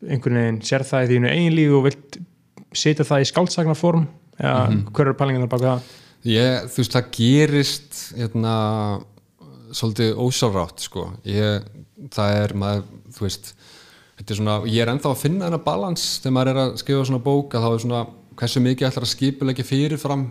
einhvern 0.05 0.39
veginn 0.39 0.61
sér 0.71 0.87
það 0.87 1.03
í 1.03 1.11
þínu 1.11 1.33
eigin 1.33 1.57
lífi 1.59 1.75
og 1.75 1.85
vilt 1.89 2.17
setja 2.75 3.05
það 3.07 3.25
í 3.25 3.29
skáldsagnaform 3.31 4.07
eða 4.39 4.65
hver 4.91 5.07
eru 5.07 5.17
pælingarnar 5.19 5.51
baka 5.51 5.75
það? 5.75 5.93
ég, 6.25 6.69
þú 6.71 6.81
veist, 6.81 6.95
það 6.95 7.09
gerist 7.15 8.01
hérna, 8.17 8.55
svolítið 9.75 10.21
ósálrátt 10.21 10.85
sko. 10.85 11.09
Ég, 11.27 11.65
það 12.13 12.39
er 12.41 12.55
maður, 12.59 12.85
þú 13.15 13.25
veist 13.25 13.51
þetta 14.15 14.31
er 14.31 14.39
svona, 14.39 14.55
ég 14.71 14.81
er 14.83 14.93
ennþá 14.93 15.11
að 15.11 15.21
finna 15.21 15.49
þennan 15.49 15.65
balans 15.65 16.05
þegar 16.23 16.35
maður 16.37 16.51
er 16.51 16.61
að 16.63 16.73
skrifa 16.81 17.09
svona 17.09 17.25
bók 17.25 17.55
að 17.55 17.65
þá 17.65 17.69
er 17.71 17.83
svona, 17.83 18.01
hversu 18.39 18.63
mikið 18.63 18.89
ætlar 18.89 19.05
að 19.07 19.11
skipulegja 19.11 19.67
fyrirfram 19.67 20.25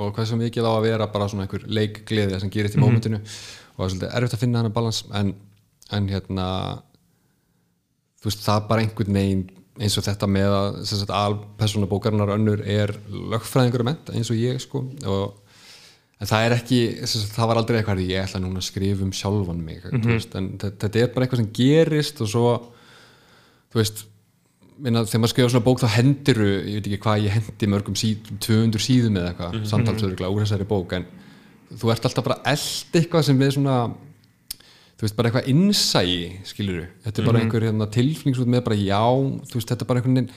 og 0.00 0.12
hversu 0.16 0.38
mikið 0.40 0.66
á 0.66 0.72
að 0.72 0.84
vera 0.86 1.08
bara 1.12 1.28
svona 1.30 1.46
einhver 1.46 1.66
leikgleði 1.68 2.40
sem 2.40 2.52
gerist 2.52 2.78
í 2.78 2.82
mómentinu. 2.82 3.20
Og 3.20 3.80
það 3.80 3.86
er 3.86 3.94
svolítið 3.94 4.14
erfitt 4.18 4.36
að 4.36 4.44
finna 4.44 4.60
þennan 4.60 4.76
balans 4.76 5.00
en, 5.18 5.32
en 5.96 6.10
hérna 6.10 6.46
þú 8.20 8.30
veist, 8.30 8.44
það 8.44 8.56
er 8.56 8.68
bara 8.70 8.84
einhvern 8.84 9.18
veginn 9.20 9.44
eins 9.80 9.96
og 9.98 10.04
þetta 10.06 10.28
með 10.30 10.54
að 10.56 10.80
sem 10.84 11.00
sagt, 11.00 11.12
alpersona 11.14 11.88
bókarinnar 11.90 12.34
önnur 12.36 12.60
er 12.66 12.92
lögfræðingur 13.08 13.84
að 13.84 13.88
menta 13.90 14.16
eins 14.16 14.30
og 14.32 14.40
ég 14.40 14.60
sko 14.62 14.84
og 15.08 15.38
en 16.20 16.28
það 16.28 16.44
er 16.46 16.54
ekki, 16.58 16.80
sagt, 17.08 17.32
það 17.32 17.48
var 17.50 17.60
aldrei 17.62 17.78
eitthvað 17.80 18.04
ég 18.04 18.26
ætla 18.26 18.42
núna 18.44 18.60
að 18.60 18.68
skrifa 18.68 19.06
um 19.06 19.14
sjálfan 19.16 19.64
mig 19.64 19.82
mm 19.88 20.02
veist, 20.10 20.34
en 20.36 20.50
þe- 20.60 20.74
þetta 20.84 21.00
er 21.02 21.12
bara 21.14 21.26
eitthvað 21.26 21.42
sem 21.42 21.52
gerist 21.56 22.20
og 22.20 22.28
svo 22.28 22.50
þú 23.72 23.80
veist 23.80 24.04
minna, 24.80 25.04
þegar 25.04 25.22
maður 25.22 25.32
skrifa 25.34 25.52
svona 25.54 25.64
bók 25.64 25.80
þá 25.80 25.88
hendiru 25.96 26.50
ég 26.50 26.76
veit 26.78 26.86
ekki 26.90 27.00
hvað 27.04 27.24
ég 27.24 27.34
hendi 27.36 27.70
mörgum 27.72 27.96
síðum 27.96 28.38
200 28.40 28.84
síðum 28.84 29.16
eða 29.20 29.32
eitthvað, 29.32 29.52
mm 29.52 29.58
-hmm. 29.60 29.70
samtalsöðurgla 29.72 30.30
úr 30.32 30.44
þessari 30.44 30.68
bók 30.68 30.92
en 30.96 31.06
þú 31.70 31.92
ert 31.92 32.04
alltaf 32.04 32.24
bara 32.24 32.40
eld 32.44 32.94
eitthvað 33.00 33.22
sem 33.22 33.38
við 33.38 33.52
svona 33.56 33.76
þú 35.00 35.06
veist, 35.06 35.16
bara 35.16 35.30
eitthvað 35.30 35.50
innsæi 35.50 36.16
skilur 36.44 36.86
þetta 37.06 37.22
er 37.22 37.28
bara 37.30 37.40
einhver 37.40 37.64
hérna, 37.64 37.88
tilfningsút 37.88 38.50
með 38.52 38.66
bara 38.68 38.76
já, 38.76 39.04
þú 39.48 39.56
veist, 39.56 39.70
þetta 39.72 39.86
er 39.86 39.88
bara 39.88 40.02
einhvern 40.02 40.20
veginn 40.20 40.32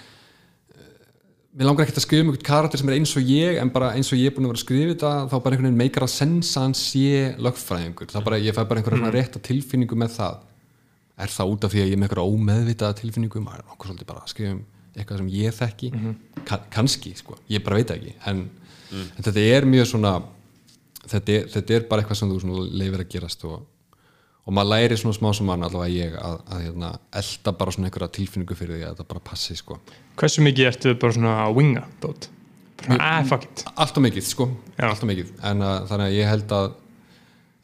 mér 1.54 1.68
langar 1.68 1.86
ekkert 1.86 2.00
að 2.00 2.06
skrifa 2.08 2.24
um 2.24 2.32
einhvern 2.32 2.48
karakter 2.48 2.82
sem 2.82 2.90
er 2.90 2.96
eins 2.98 3.12
og 3.20 3.28
ég 3.30 3.60
en 3.62 3.70
bara 3.74 3.92
eins 3.94 4.10
og 4.10 4.18
ég 4.18 4.32
er 4.32 4.34
búin 4.34 4.48
að 4.48 4.54
vera 4.54 4.60
að 4.60 4.64
skrifa 4.64 4.94
þetta 4.94 5.12
þá 5.30 5.36
bara 5.36 5.54
einhvern 5.54 5.68
veginn 5.68 5.82
meikar 5.84 6.06
að 6.08 6.14
sensa 6.16 6.64
hann 6.64 6.74
sé 6.78 7.10
lögfræðingur, 7.38 8.10
það 8.10 8.26
bara, 8.26 8.40
ég 8.42 8.56
fæ 8.58 8.62
bara 8.64 8.82
einhverja 8.82 9.02
mm. 9.04 9.14
rétta 9.14 9.42
tilfinningu 9.44 9.98
með 10.02 10.16
það. 10.16 10.40
Er 11.14 11.30
það 11.30 11.52
út 11.54 11.68
af 11.68 11.74
því 11.74 11.84
að 11.84 11.92
ég 11.92 11.94
er 11.94 12.00
með 12.02 12.08
einhverja 12.08 12.34
ómeðvitaða 12.34 12.98
tilfinningu? 13.04 13.44
Maður 13.46 13.62
er 13.62 13.76
okkur 13.76 13.92
svolítið 13.92 14.10
bara 14.10 14.24
að 14.24 14.32
skrifa 14.34 14.56
um 14.56 14.64
eitthvað 14.94 15.22
sem 15.22 15.30
ég 15.36 15.58
þekki. 15.60 15.92
Ka 16.50 16.60
kannski, 16.74 17.14
sko, 17.20 17.38
ég 17.54 17.66
bara 17.66 17.78
veit 17.78 17.94
ekki 17.94 18.16
en, 18.32 18.42
en 18.98 19.28
þetta 19.28 19.46
er 19.54 19.70
mjög 19.70 19.92
svona 19.92 20.16
þetta 21.12 21.38
er, 21.38 21.48
þetta 21.54 21.78
er 21.78 21.88
bara 21.92 22.02
eitthvað 22.02 22.20
sem 22.24 22.34
þú 22.34 22.66
leifir 22.72 23.04
að 23.04 23.14
gerast 23.14 23.46
og, 23.50 23.62
og 24.44 24.56
maður 24.56 24.72
læri 24.74 25.00
svona 25.00 25.16
smá 25.16 25.30
sem 25.38 25.48
mann 25.48 25.64
allavega 25.64 25.94
ég 25.94 26.16
að, 26.20 26.38
að 26.52 26.64
hérna, 26.68 26.94
elda 27.22 27.54
bara 27.60 27.74
svona 27.76 27.90
einhverja 27.90 28.14
tilfinningu 28.18 28.58
fyrir 28.60 28.78
því 28.78 28.86
að 28.86 28.96
þetta 28.96 29.10
bara 29.14 29.26
passi 29.32 29.58
sko. 29.58 29.80
Hversu 30.20 30.44
mikið 30.44 30.70
ertu 30.72 30.96
bara 31.00 31.16
svona 31.16 31.36
að 31.46 31.60
winga 31.60 31.84
dót? 32.04 32.30
Bara, 32.84 32.98
ah, 33.00 33.22
fuck 33.28 33.46
it 33.48 33.64
allt 33.80 34.00
og 34.00 34.04
mikið 34.04 34.26
sko, 34.28 34.50
Já. 34.76 34.90
allt 34.90 35.06
og 35.06 35.12
mikið 35.14 35.30
en 35.48 35.64
að, 35.64 35.86
þannig 35.92 36.10
að 36.10 36.18
ég 36.18 36.32
held 36.34 36.56
að 36.58 36.66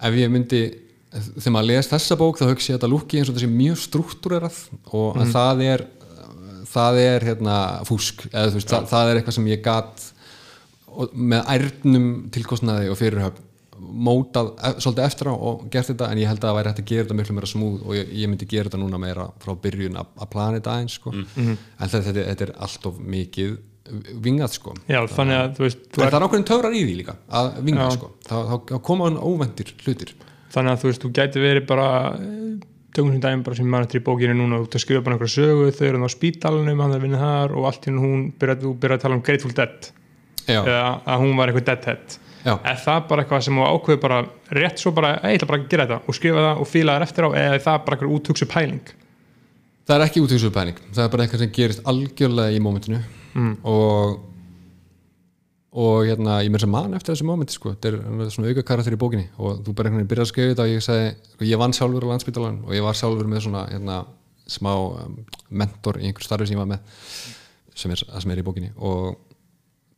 ef 0.07 0.15
ég 0.15 0.31
myndi 0.31 0.61
þegar 1.10 1.53
maður 1.56 1.69
les 1.73 1.89
þessa 1.91 2.18
bók 2.19 2.39
þá 2.39 2.45
hugsi 2.51 2.69
ég 2.69 2.77
að 2.77 2.80
þetta 2.80 2.91
lúki 2.93 3.19
eins 3.19 3.31
og 3.31 3.41
sé 3.41 3.49
mjög 3.51 3.81
struktúrerað 3.84 4.60
og 4.93 5.18
mm. 5.18 5.34
það 5.34 5.64
er 5.65 5.84
það 6.69 7.01
er 7.01 7.26
hérna 7.31 7.57
fúsk 7.89 8.27
eða 8.30 8.53
veist, 8.53 8.69
það, 8.69 8.88
það 8.93 9.11
er 9.11 9.19
eitthvað 9.19 9.38
sem 9.39 9.49
ég 9.49 9.64
gat 9.65 10.07
og 10.89 11.14
með 11.34 11.51
ærnum 11.56 12.10
tilkostnaði 12.34 12.91
og 12.93 12.99
fyrirhöfn 12.99 13.49
mótað 13.80 14.51
e- 14.57 14.76
svolítið 14.84 15.06
eftir 15.06 15.30
á 15.31 15.34
og 15.35 15.65
gert 15.73 15.89
þetta 15.91 16.10
en 16.11 16.22
ég 16.22 16.30
held 16.30 16.41
að 16.43 16.49
það 16.49 16.57
væri 16.60 16.72
hægt 16.72 16.81
að 16.84 16.89
gera 16.91 17.06
þetta 17.07 17.18
miklu 17.19 17.35
meira 17.38 17.49
smúð 17.53 17.81
og 17.85 17.97
ég, 17.97 18.14
ég 18.22 18.31
myndi 18.31 18.47
gera 18.49 18.69
þetta 18.69 18.81
núna 18.81 19.01
meira 19.01 19.26
frá 19.43 19.53
byrjun 19.65 19.99
að, 20.01 20.14
að 20.19 20.31
plana 20.35 20.60
þetta 20.60 20.76
aðeins 20.76 20.97
sko. 20.99 21.14
en 21.15 21.57
þetta, 21.80 22.01
þetta, 22.07 22.26
þetta 22.31 22.47
er 22.47 22.53
allt 22.68 22.89
of 22.89 23.01
mikið 23.15 23.57
vingað 24.23 24.53
sko. 24.53 24.73
Já, 24.89 24.99
þannig 25.10 25.39
að 25.39 25.53
þú 25.57 25.65
veist 25.65 25.85
þú 25.89 26.01
en 26.03 26.10
það 26.11 26.18
er 26.19 26.26
ákveðin 26.27 26.49
töfrar 26.49 26.76
í 26.77 26.81
því 26.85 26.97
líka 26.99 27.15
að 27.39 27.47
vinga 27.65 27.85
Já. 27.88 27.95
sko. 27.95 28.10
Þá, 28.27 28.35
þá, 28.49 28.56
þá 28.69 28.76
koma 28.89 29.07
hann 29.07 29.22
óvendir 29.23 29.72
hlutir. 29.85 30.11
Þannig 30.53 30.73
að 30.76 30.84
þú 30.84 30.89
veist, 30.91 31.06
þú 31.06 31.11
gæti 31.18 31.43
verið 31.43 31.65
bara 31.69 31.88
eh, 32.19 32.68
tökum 32.93 33.11
sem 33.14 33.23
dæmi 33.23 33.45
bara 33.45 33.57
sem 33.57 33.69
maður 33.69 33.88
eftir 33.88 34.01
í 34.01 34.06
bókinu 34.06 34.35
núna 34.38 34.60
þú 34.61 34.68
ert 34.68 34.77
að 34.77 34.84
skrifa 34.85 35.03
bara 35.06 35.18
einhverja 35.18 35.35
sögu, 35.35 35.72
þau 35.77 35.85
eru 35.89 36.06
á 36.06 36.10
spítalunum 36.14 36.84
hann 36.84 36.95
er 36.95 37.03
vinna 37.03 37.22
þar 37.22 37.56
og 37.57 37.68
allt 37.69 37.89
í 37.89 37.93
hún 37.97 38.23
byrjaði, 38.41 38.73
að 38.93 39.03
tala 39.06 39.18
um 39.18 39.26
Grateful 39.26 39.53
Dead. 39.57 39.91
Já, 40.49 40.61
eða 40.65 40.85
að 41.06 41.23
hún 41.23 41.38
var 41.38 41.51
eitthvað 41.51 41.68
deadhead 41.69 42.18
Já. 42.45 42.53
er 42.64 42.80
það 42.80 43.07
bara 43.10 43.24
eitthvað 43.24 43.44
sem 43.45 43.60
þú 43.60 43.68
ákveður 43.68 44.02
bara 44.02 44.20
rétt 44.56 44.80
svo 44.80 44.91
bara, 44.95 45.20
"Ei, 45.24 45.34
ég 45.34 45.41
ætla 45.41 45.48
bara 45.48 45.60
að 45.60 45.70
gera 45.70 45.86
þetta 45.88 46.02
og 46.07 46.16
skrifa 46.16 46.45
það 46.45 46.61
og 46.61 46.68
fíla 46.68 46.95
það 46.95 47.06
eftir 47.07 47.24
á 47.26 47.30
eða 47.30 47.53
er 47.53 47.60
það 47.60 47.86
bara 47.86 47.98
eitthvað 47.98 48.16
úthugsu 48.16 48.45
pæling? 48.45 48.88
Það 49.90 49.95
er 49.95 50.06
ekki 50.06 50.22
útíðsöðu 50.22 50.53
pæling. 50.53 50.78
Það 50.94 51.03
er 51.03 51.10
bara 51.10 51.24
eitthvað 51.24 51.40
sem 51.40 51.52
gerist 51.52 51.80
algjörlega 51.90 52.53
í 52.53 52.60
mómentinu. 52.61 52.99
Mm. 53.36 53.57
og 53.64 54.20
og 55.70 56.06
hérna, 56.07 56.40
ég 56.41 56.49
mér 56.49 56.64
sem 56.64 56.72
mann 56.74 56.95
eftir 56.98 57.14
þessu 57.14 57.28
mómenti 57.30 57.53
sko, 57.53 57.76
þetta 57.76 57.91
er 57.94 58.32
svona 58.34 58.49
auka 58.49 58.64
karakter 58.66 58.95
í 58.95 58.98
bókinni. 58.98 59.28
Og 59.38 59.60
þú 59.64 59.76
bara 59.78 59.90
einhvern 59.90 60.02
veginn 60.02 60.10
byrjar 60.10 60.26
að 60.26 60.32
skrifa 60.32 60.53
þetta 60.53 60.66
og 60.66 60.72
ég 60.74 60.86
sagði, 60.86 61.11
sko, 61.36 61.45
ég 61.45 61.61
vann 61.61 61.76
sjálfur 61.78 62.06
á 62.10 62.11
landsbytalan 62.11 62.57
og 62.66 62.74
ég 62.74 62.86
var 62.86 62.98
sjálfur 62.98 63.30
með 63.30 63.44
svona 63.45 63.61
hérna, 63.70 63.98
smá 64.49 64.72
um, 64.74 65.20
mentor 65.61 66.02
í 66.02 66.10
einhver 66.10 66.26
starfi 66.26 66.49
sem 66.49 66.57
ég 66.57 66.64
var 66.64 66.72
með 66.74 66.80
sem 67.78 67.94
er, 67.94 68.02
sem 68.02 68.34
er 68.34 68.41
í 68.41 68.45
bókinni. 68.49 68.72
Og 68.82 69.14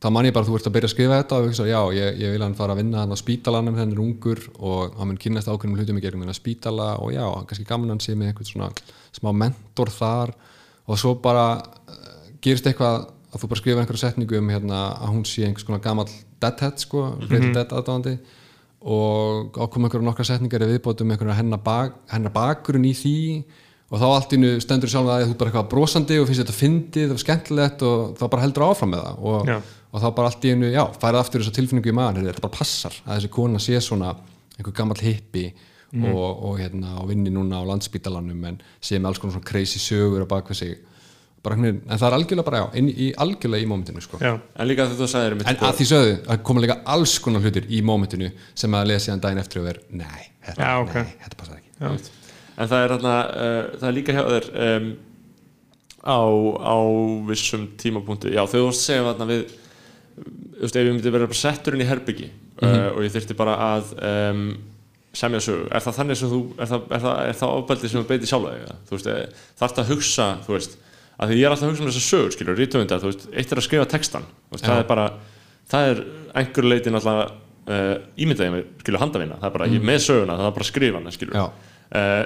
þá 0.02 0.08
man 0.10 0.26
ég 0.26 0.34
bara, 0.34 0.46
þú 0.48 0.58
ert 0.58 0.66
að 0.66 0.74
byrja 0.76 0.88
að 0.88 0.94
skrifa 0.96 1.18
þetta 1.20 1.38
og 1.38 1.44
hugsa, 1.46 1.66
já, 1.68 1.78
ég, 1.94 2.16
ég 2.24 2.34
vil 2.34 2.42
hann 2.42 2.56
fara 2.58 2.74
að 2.74 2.80
vinna 2.82 3.04
hann 3.04 3.14
á 3.14 3.18
spítalanum 3.20 3.76
þennan 3.78 3.94
er 3.94 4.02
ungur 4.02 4.40
og 4.58 4.96
hann 4.98 5.12
mun 5.12 5.20
kynast 5.22 5.50
ákveðnum 5.50 5.78
hlutum 5.78 6.00
í 6.00 6.02
gegnum 6.02 6.24
hann 6.26 6.36
spítala 6.36 6.88
og 6.98 7.12
já, 7.14 7.22
kannski 7.46 7.66
gaman 7.68 7.94
hann 7.94 8.02
sé 8.02 8.16
með 8.18 8.32
einhvern 8.32 8.50
svona 8.50 8.70
smá 9.14 9.30
mentor 9.44 9.92
þar 9.94 10.34
og 10.90 10.98
svo 10.98 11.14
bara 11.22 11.46
uh, 11.62 12.30
gerist 12.42 12.66
eitthvað 12.66 13.04
að 13.32 13.40
þú 13.40 13.50
bara 13.52 13.62
skrifa 13.62 13.82
einhverja 13.84 14.04
setningu 14.08 14.38
um 14.40 14.50
hérna, 14.52 14.80
að 14.98 15.12
hún 15.14 15.26
sé 15.28 15.46
einhvers 15.46 15.66
konar 15.68 15.84
gamall 15.84 16.10
deadhead 16.42 16.82
sko, 16.82 17.04
Breaking 17.22 17.54
Dead 17.54 17.70
aðdáðandi 17.70 18.16
og 18.82 19.54
ákoma 19.54 19.86
einhverja 19.86 20.08
nokkra 20.08 20.26
setningar 20.26 20.64
í 20.66 20.72
viðbótum 20.74 21.06
um 21.06 21.14
einhverja 21.14 21.38
hennar, 21.38 21.62
bak, 21.62 22.00
hennar 22.10 22.34
bakurinn 22.34 22.88
í 22.90 22.96
því 22.98 23.20
og 23.92 24.00
þá 24.00 24.06
allt 24.08 24.34
innu 24.34 24.50
stendur 24.64 24.90
sjálf 24.90 25.12
að 25.12 25.28
þú 25.30 25.36
bara 25.38 25.52
eitthvað 25.52 25.70
brosandi 25.70 26.18
og 26.18 26.26
finnst 26.28 26.42
þetta 26.42 26.56
fyndið 26.56 27.14
og 27.14 27.22
skemmtilegt 27.22 27.84
og 27.86 28.14
þá 28.18 28.24
bara 28.26 28.44
heldur 28.46 28.66
áfram 28.66 28.92
með 28.94 29.04
það 29.06 29.26
og, 29.30 29.50
Já. 29.52 29.56
Og 29.92 30.00
þá 30.00 30.08
bara 30.16 30.30
allt 30.30 30.46
í 30.48 30.54
einu, 30.54 30.70
já, 30.72 30.82
færið 31.00 31.20
aftur 31.20 31.42
þessa 31.42 31.56
tilfinningu 31.58 31.92
í 31.92 31.96
maður, 31.96 32.28
þetta 32.30 32.44
bara 32.46 32.56
passar 32.56 32.96
að 33.04 33.18
þessi 33.18 33.32
kona 33.34 33.60
sé 33.60 33.80
svona 33.84 34.14
einhver 34.56 34.74
gammal 34.76 35.00
hippi 35.02 35.50
og, 35.92 36.44
og 36.48 36.56
hérna 36.60 36.94
og 37.02 37.10
vinni 37.10 37.32
núna 37.32 37.60
á 37.60 37.68
landspítalanum 37.68 38.46
en 38.48 38.62
sé 38.80 38.96
með 38.96 39.10
alls 39.10 39.20
konar 39.20 39.36
svona 39.36 39.50
crazy 39.50 39.82
sögur 39.82 40.24
á 40.24 40.28
bakvið 40.30 40.60
sig. 40.62 40.80
En 41.42 41.82
það 41.90 42.04
er 42.06 42.14
algjörlega 42.16 42.46
bara, 42.46 42.58
já, 42.62 42.66
inn 42.78 42.88
í, 42.88 43.08
algjörlega 43.18 43.64
í 43.64 43.68
mómentinu 43.68 44.00
sko. 44.04 44.20
já, 44.22 44.36
en 44.38 44.68
líka 44.70 44.86
þegar 44.86 45.00
þú 45.00 45.08
sagðir 45.10 45.34
En 45.42 45.56
sko, 45.56 45.66
að 45.66 45.78
því 45.80 45.86
sögðu, 45.90 46.12
að 46.30 46.42
koma 46.46 46.62
líka 46.62 46.76
alls 46.94 47.14
konar 47.18 47.42
hlutir 47.42 47.66
í 47.66 47.80
mómentinu 47.82 48.28
sem 48.54 48.76
að 48.78 48.92
lesa 48.92 49.08
síðan 49.08 49.24
daginn 49.24 49.42
eftir 49.42 49.60
og 49.60 49.70
er 49.72 49.80
nei, 49.90 50.28
þetta, 50.46 50.68
Já, 50.68 50.76
ok. 50.84 50.94
nei, 50.94 51.16
þetta 51.24 51.40
passar 51.40 51.58
ekki. 51.58 52.12
En 52.62 52.70
það 52.70 52.84
er, 52.84 52.94
þarna, 52.94 53.16
uh, 53.42 53.58
það 53.80 53.88
er 53.88 53.96
líka 53.98 54.14
hjá 54.14 54.22
þér 54.28 54.48
um, 54.68 54.88
á, 56.06 56.20
á 56.62 56.76
vissum 57.32 57.66
tímapunkti. 57.82 58.32
Já 58.36 58.44
þú 58.46 58.62
varst 58.68 58.86
að 58.86 58.86
segja 58.86 59.28
við 59.32 59.42
þú 60.62 60.68
veist, 60.68 60.76
ef 60.78 60.86
ég 60.86 60.94
myndi 60.94 61.10
vera 61.10 61.26
bara 61.26 61.38
settur 61.40 61.74
inn 61.74 61.82
í 61.82 61.88
herbyggi 61.88 62.28
uh, 62.62 62.92
og 62.92 63.00
ég 63.02 63.10
þyrfti 63.16 63.34
bara 63.34 63.56
að 63.66 63.88
um, 63.98 64.44
semja 65.12 65.40
sögu, 65.42 65.66
er 65.74 65.82
það 65.82 65.96
þannig 65.98 66.18
sem 66.20 66.30
þú 66.30 66.40
er 66.56 66.70
það, 66.70 66.84
er 66.86 67.02
það, 67.02 67.16
er 67.26 67.38
það 67.40 67.54
ofbeldi 67.58 67.90
sem 67.90 67.98
þú 67.98 68.04
beiti 68.12 68.30
sjálfa 68.30 68.52
þig 68.54 68.62
eða? 68.62 68.76
þú 68.86 68.94
veist, 68.96 69.10
þarf 69.58 69.74
það 69.74 69.82
að 69.82 69.90
hugsa 69.92 70.28
þú 70.46 70.54
veist, 70.54 70.76
að 71.18 71.32
því 71.32 71.40
ég 71.40 71.48
er 71.48 71.56
alltaf 71.56 71.66
að 71.66 71.72
hugsa 71.72 71.82
um 71.82 71.90
þessar 71.90 72.06
sögur 72.06 72.36
skilur, 72.36 72.58
rítöfundar, 72.62 73.02
þú 73.02 73.10
veist, 73.10 73.26
eitt 73.34 73.52
er 73.52 73.60
að 73.60 73.66
skrifa 73.66 73.88
textan 73.92 74.28
veist, 74.54 74.64
það 74.64 74.78
er 74.78 74.88
bara, 74.88 75.08
það 75.72 75.90
er 75.90 76.00
einhver 76.40 76.68
leitin 76.70 77.00
alltaf 77.00 77.20
uh, 77.26 77.92
ímyndaði 78.16 78.54
mig, 78.54 78.70
skilur, 78.84 79.02
handavinna, 79.02 79.36
það 79.42 79.50
er 79.50 79.56
bara, 79.58 79.68
ég 79.74 79.82
er 79.82 79.90
með 79.90 80.00
söguna 80.06 80.38
það 80.38 80.48
er 80.48 80.56
bara 80.56 80.68
að 80.68 80.70
skrifa 80.70 81.02
hana, 81.02 81.12
skilur 81.18 81.42
uh, 81.42 82.24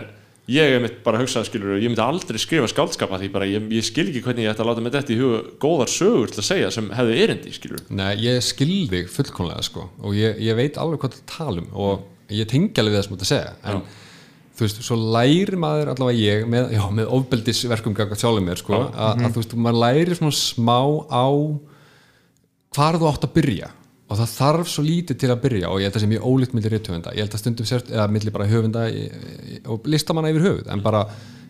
ég 0.52 0.76
er 0.76 0.82
mitt 0.82 0.98
bara 1.02 1.18
að 1.18 1.26
hugsa, 1.26 1.42
skilur 1.46 1.76
ég 1.80 1.90
myndi 1.90 2.02
aldrei 2.04 2.38
skrifa 2.38 2.68
skáldskapa 2.70 3.18
því 3.18 3.30
bara, 3.34 3.48
ég, 3.50 3.68
ég 3.74 3.86
skil 3.86 4.06
ekki 4.06 4.22
hvernig 4.22 4.46
ég 4.46 4.52
ætti 4.52 4.62
að 4.62 4.70
láta 4.70 4.84
mig 4.84 4.94
þetta 4.94 5.14
í 5.14 5.18
huga 5.20 5.40
góðar 5.62 5.90
sögur 5.90 6.30
til 6.30 6.42
að 6.42 6.48
segja 6.52 6.72
sem 6.74 6.90
hefði 6.94 7.20
erindi, 7.24 7.54
skilur 7.56 7.82
Nei, 7.90 8.12
ég 8.22 8.42
skil 8.46 8.84
þig 8.92 9.10
fullkomlega 9.10 9.64
sko 9.66 9.88
og 10.02 10.18
ég, 10.18 10.38
ég 10.46 10.58
veit 10.58 10.78
alveg 10.78 11.02
hvað 11.02 11.16
það 11.16 11.24
tala 11.34 11.64
um 11.64 11.70
og 11.74 12.34
ég 12.34 12.50
tengi 12.50 12.82
alveg 12.82 12.94
við 12.94 13.00
það 13.00 13.06
sem 13.08 13.14
þú 13.14 13.18
ert 13.18 13.26
að 13.26 13.32
segja 13.32 13.56
en 13.72 13.82
þú 14.56 14.64
veist, 14.64 14.82
svo 14.86 14.96
læri 15.16 15.58
maður 15.60 15.90
allavega 15.92 16.22
ég 16.22 16.46
með, 16.48 16.70
já, 16.76 16.84
með 17.00 17.10
ofbeldisverkum 17.18 17.96
ganga 17.98 18.16
sjálfum 18.16 18.46
mér 18.48 18.62
sko, 18.62 18.78
að, 18.88 19.24
að 19.26 19.34
þú 19.34 19.42
veist, 19.42 19.56
maður 19.66 19.82
læri 19.82 20.16
svona 20.20 20.38
smá 20.38 20.78
á 21.12 21.26
hvar 22.76 23.00
þú 23.00 23.10
átt 23.10 23.26
að 23.26 23.34
byrja 23.36 23.72
og 24.06 24.18
það 24.20 24.32
þarf 24.36 24.68
svo 24.70 24.84
lítið 24.86 25.18
til 25.18 25.30
að 25.32 25.40
byrja 25.42 25.70
og 25.72 25.80
ég 25.80 25.88
held 25.88 25.94
að 25.94 25.98
það 25.98 26.04
sé 26.04 26.10
mjög 26.12 26.26
ólíkt 26.30 26.52
millir 26.54 26.74
réttöfunda, 26.76 27.14
ég 27.16 27.24
held 27.26 27.34
að 27.34 27.40
stundum 27.42 27.66
sért 27.66 27.88
eða 27.90 28.04
millir 28.14 28.34
bara 28.36 28.46
höfunda 28.50 28.84
og 29.72 29.88
listamanna 29.90 30.30
yfir 30.30 30.44
höfuð, 30.46 30.68
en 30.70 30.82
bara 30.84 31.00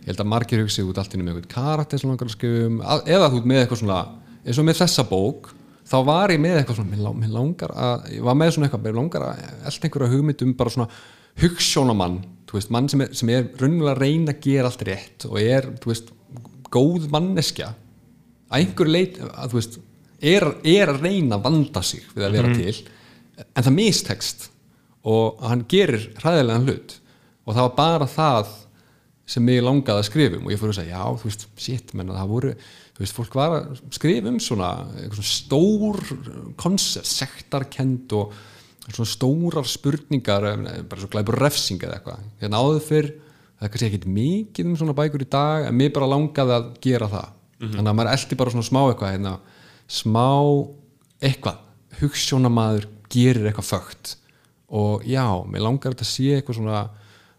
ég 0.07 0.09
held 0.13 0.23
að 0.25 0.31
margir 0.33 0.63
hugsi 0.65 0.85
út 0.87 1.01
allt 1.03 1.15
inni 1.19 1.27
með 1.27 1.41
eitthvað 1.43 1.53
karakter 1.57 2.01
sem 2.01 2.09
langar 2.13 2.31
að 2.31 2.37
skrifa 2.37 2.67
um, 2.71 2.79
að- 2.81 3.11
eða 3.17 3.29
þú 3.35 3.43
með 3.51 3.61
eitthvað 3.65 3.83
svona 3.83 3.99
eins 4.47 4.61
og 4.63 4.69
með 4.71 4.81
þessa 4.81 5.05
bók 5.11 5.51
þá 5.87 5.97
var 6.09 6.33
ég 6.33 6.41
með 6.43 6.57
eitthvað 6.63 6.81
svona, 6.81 7.13
mér 7.21 7.35
langar 7.37 7.75
að 7.77 8.09
ég 8.17 8.25
var 8.27 8.39
með 8.41 8.55
svona 8.57 8.69
eitthvað, 8.71 8.85
mér 8.89 8.97
langar 9.03 9.27
að 9.27 9.45
elda 9.69 9.87
einhverja 9.91 10.13
hugmynd 10.15 10.45
um 10.47 10.55
bara 10.59 10.73
svona 10.77 10.89
hugssjónamann 11.43 12.17
þú 12.49 12.57
veist, 12.57 12.71
mann 12.73 12.89
sem 12.89 13.03
er, 13.05 13.11
sem 13.19 13.31
er 13.35 13.49
raunverulega 13.61 13.93
að 13.97 14.01
reyna 14.07 14.33
að 14.33 14.41
gera 14.47 14.71
allt 14.71 14.85
rétt 14.87 15.27
og 15.29 15.37
er, 15.43 15.67
þú 15.83 15.91
veist, 15.93 16.13
góð 16.73 17.09
manneskja. 17.13 17.73
Að 18.49 18.61
einhverju 18.63 18.93
leit 18.95 19.19
að 19.27 19.51
þú 19.53 19.59
veist, 19.59 19.77
er, 20.21 20.47
er 20.65 20.93
að 20.93 21.03
reyna 21.05 21.39
að 21.39 21.49
vanda 21.49 21.83
sig 21.85 22.05
við 22.15 22.29
að 22.29 22.39
vera 22.39 22.53
til 22.57 22.77
en 23.37 23.65
það 23.67 23.75
mistekst 23.77 24.47
og 25.07 25.43
hann 25.47 25.67
gerir 25.71 26.09
hræðilegan 26.19 26.67
hlut. 26.67 26.97
Og 27.47 27.55
það 27.55 27.69
var 27.69 27.77
bara 27.77 28.09
það 28.11 28.55
sem 29.31 29.45
mig 29.47 29.63
langaði 29.63 30.03
að 30.03 30.09
skrifa 30.09 30.39
um. 30.39 30.47
Og 30.47 30.55
ég 30.55 30.61
fór 30.61 30.73
að 30.73 30.81
segja, 30.81 30.99
já, 30.99 31.21
þú 31.21 31.29
veist, 31.29 31.47
shit, 31.63 31.95
menna 31.99 32.17
það 32.17 32.33
voru, 32.33 32.53
þú 32.97 33.05
veist, 33.05 33.17
fólk 33.17 33.39
var 33.39 33.57
að 33.57 33.81
skrifa 33.95 34.31
um 34.31 34.41
svona, 34.43 34.71
eitthvað 34.97 35.21
svona 35.21 35.33
stór 35.33 36.01
koncept, 36.63 37.11
sektarkend 37.11 38.17
og 38.19 38.37
svona 38.87 39.11
stórar 39.11 39.67
spurningar 39.67 40.47
bara 40.87 41.01
svo 41.03 41.11
glæpur 41.11 41.39
refsing 41.43 41.83
eða 41.83 41.99
eitthvað. 41.99 42.27
Hérna 42.43 42.63
áður 42.63 42.85
fyrr, 42.87 43.11
það 43.59 43.67
er 43.67 43.75
kannski 43.75 43.91
ekkit 43.91 44.09
mikið 44.15 44.71
um 44.71 44.79
svona 44.79 44.95
bækur 44.99 45.27
í 45.27 45.31
dag, 45.31 45.67
en 45.67 45.79
mér 45.79 45.95
bara 45.95 46.11
langaði 46.11 46.55
að 46.55 46.69
gera 46.87 47.11
það, 47.11 47.33
þannig 47.65 47.91
að 47.91 47.99
maður 47.99 48.13
eldi 48.15 48.39
bara 48.43 48.55
svona 48.55 48.69
smá 48.71 48.81
eitthvað, 48.85 49.15
hérna, 49.17 49.35
smá 49.91 50.29
eitthvað, 51.25 51.61
hugssjónamaður 52.01 52.89
gerir 53.13 53.49
eitthvað 53.49 53.71
fögt. 53.71 54.17
Og 54.77 55.07
já, 55.07 55.25
mér 55.47 55.65
langar 55.65 55.95
þetta 55.95 56.07
að 56.07 56.11
sé 56.11 56.29
eitthvað 56.37 56.61
svona 56.61 56.83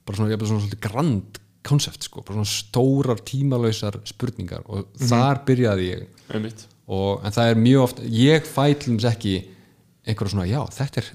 bara 0.08 0.18
svona, 0.18 0.40
svona 0.40 0.64
svolítið 0.64 0.84
grand 0.86 1.40
koncept 1.68 2.08
sko, 2.08 2.24
bara 2.24 2.40
svona 2.40 2.50
stórar 2.50 3.22
tímalausar 3.28 4.00
spurningar. 4.08 4.64
Og 4.72 4.88
þar 5.10 5.44
byrjaði 5.48 5.92
ég. 5.92 6.08
Og, 6.88 7.24
en 7.28 7.36
það 7.36 7.52
er 7.52 7.60
mjög 7.60 7.84
oft, 7.84 8.04
ég 8.16 8.48
fæ 8.48 8.66
til 8.80 8.96
þess 8.96 9.10
ekki 9.12 9.34
einhverja 10.08 10.38
svona, 10.38 10.48
já, 10.48 10.62
þetta 10.78 11.02
er 11.02 11.10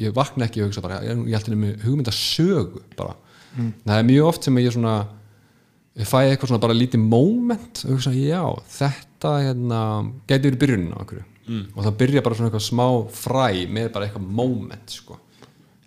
ég 0.00 0.14
vakna 0.16 0.46
ekki 0.46 0.62
og 0.62 0.70
hugsa 0.70 0.82
bara, 0.84 1.00
ég, 1.04 1.18
ég 1.28 1.36
held 1.36 1.50
henni 1.50 1.60
með 1.60 1.84
hugmynda 1.84 2.14
sögu 2.14 2.82
bara 2.96 3.16
það 3.84 3.96
er 3.96 4.06
mjög 4.08 4.28
oft 4.30 4.46
sem 4.46 4.60
ég 4.60 4.74
svona 4.74 4.94
ég 6.00 6.08
fæ 6.08 6.18
eitthvað 6.24 6.50
svona 6.50 6.62
bara 6.64 6.76
lítið 6.76 7.02
moment 7.04 7.82
og 7.84 7.92
hugsa, 7.94 8.12
já, 8.16 8.40
þetta 8.78 9.32
hérna, 9.44 9.80
gæti 10.30 10.48
verið 10.48 10.60
byrjunin 10.64 10.94
á 10.96 10.98
einhverju. 11.02 11.24
Og 11.74 11.82
það 11.84 11.96
byrja 12.02 12.22
bara 12.24 12.36
svona 12.38 12.50
eitthvað 12.50 12.66
smá 12.68 12.86
fræ 13.10 13.46
með 13.74 13.88
bara 13.94 14.06
eitthvað 14.06 14.28
moment 14.40 14.94
sko. 14.94 15.18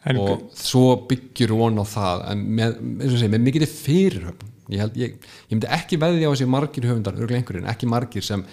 En- 0.05 0.17
og 0.19 0.49
svo 0.59 0.97
byggjur 1.07 1.53
von 1.55 1.79
á 1.79 1.85
það 1.87 2.23
en 2.31 2.41
með, 2.57 2.73
eins 2.99 3.13
og 3.13 3.19
segi, 3.21 3.31
með 3.31 3.45
mikið 3.47 3.65
fyrirhöfn. 3.71 4.49
Ég, 4.73 4.79
held, 4.79 4.95
ég, 4.99 5.15
ég 5.47 5.53
myndi 5.55 5.67
ekki 5.75 5.97
veðja 5.99 6.27
á 6.27 6.33
þessi 6.33 6.47
margir 6.49 6.87
höfundar, 6.87 7.15
einhverjum, 7.19 7.67
ekki 7.71 7.87
margir 7.87 8.23
sem, 8.23 8.43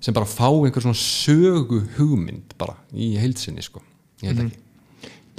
sem 0.00 0.14
bara 0.16 0.28
fá 0.28 0.48
einhver 0.48 0.80
svona 0.84 0.96
sögu 0.96 1.82
hugmynd 1.98 2.54
bara 2.60 2.76
í 2.96 3.14
heilsinni 3.20 3.62
sko, 3.64 3.82
ég 4.22 4.30
held 4.32 4.46
ekki 4.46 4.58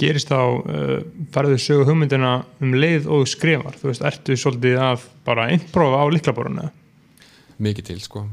gerist 0.00 0.30
þá 0.32 0.38
uh, 0.40 0.94
farðu 1.34 1.58
sögu 1.60 1.88
hugmyndina 1.88 2.44
um 2.62 2.72
leið 2.74 3.08
og 3.12 3.26
skrifar. 3.30 3.76
Þú 3.80 3.90
veist, 3.90 4.06
ertu 4.06 4.36
svolítið 4.36 4.78
að 4.80 5.10
bara 5.26 5.50
innprófa 5.54 6.02
á 6.02 6.06
liklaboruna 6.12 6.70
mikið 7.62 7.90
til 7.90 8.00
sko. 8.02 8.26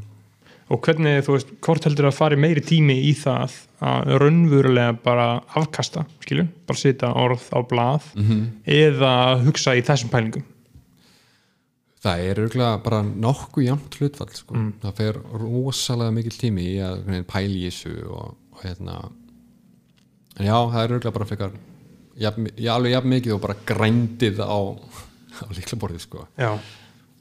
Og 0.70 0.84
hvernig, 0.86 1.24
þú 1.26 1.34
veist, 1.34 1.52
hvort 1.66 1.88
heldur 1.88 2.10
að 2.12 2.18
fari 2.20 2.38
meiri 2.38 2.62
tími 2.62 3.00
í 3.10 3.16
það 3.18 3.56
að 3.86 4.12
raunverulega 4.22 4.94
bara 5.02 5.28
afkasta, 5.58 6.06
skilju 6.22 6.46
bara 6.70 6.82
setja 6.82 7.10
orð 7.18 7.48
á 7.50 7.60
blað 7.66 8.04
-hmm. 8.14 8.44
eða 8.66 9.14
hugsa 9.46 9.76
í 9.76 9.82
þessum 9.82 10.14
pælingum? 10.14 10.46
Það 12.00 12.20
er 12.20 12.40
örgulega 12.40 12.84
bara 12.84 13.02
nokkuð 13.04 13.64
jæmt 13.64 13.96
hlutfall 14.00 14.34
sko. 14.34 14.56
það 14.82 14.94
fer 14.96 15.16
rosalega 15.34 16.12
mikil 16.12 16.38
tími 16.38 16.62
í 16.62 16.78
að 16.80 17.26
pæla 17.28 17.56
í 17.56 17.66
þessu 17.66 17.96
og, 18.08 18.38
og 18.54 18.64
hérna 18.64 19.10
en 20.40 20.48
já, 20.50 20.56
það 20.56 20.80
er 20.84 20.96
örgulega 20.98 21.16
bara 21.20 21.52
jafn, 22.20 22.50
já, 22.56 22.72
alveg 22.76 22.96
jafn 22.96 23.14
mikið 23.14 23.36
og 23.36 23.44
bara 23.44 23.58
grændið 23.70 24.42
á, 24.44 24.60
á 25.40 25.46
líklaborðið 25.56 26.04
sko. 26.08 26.26
Já. 26.40 26.52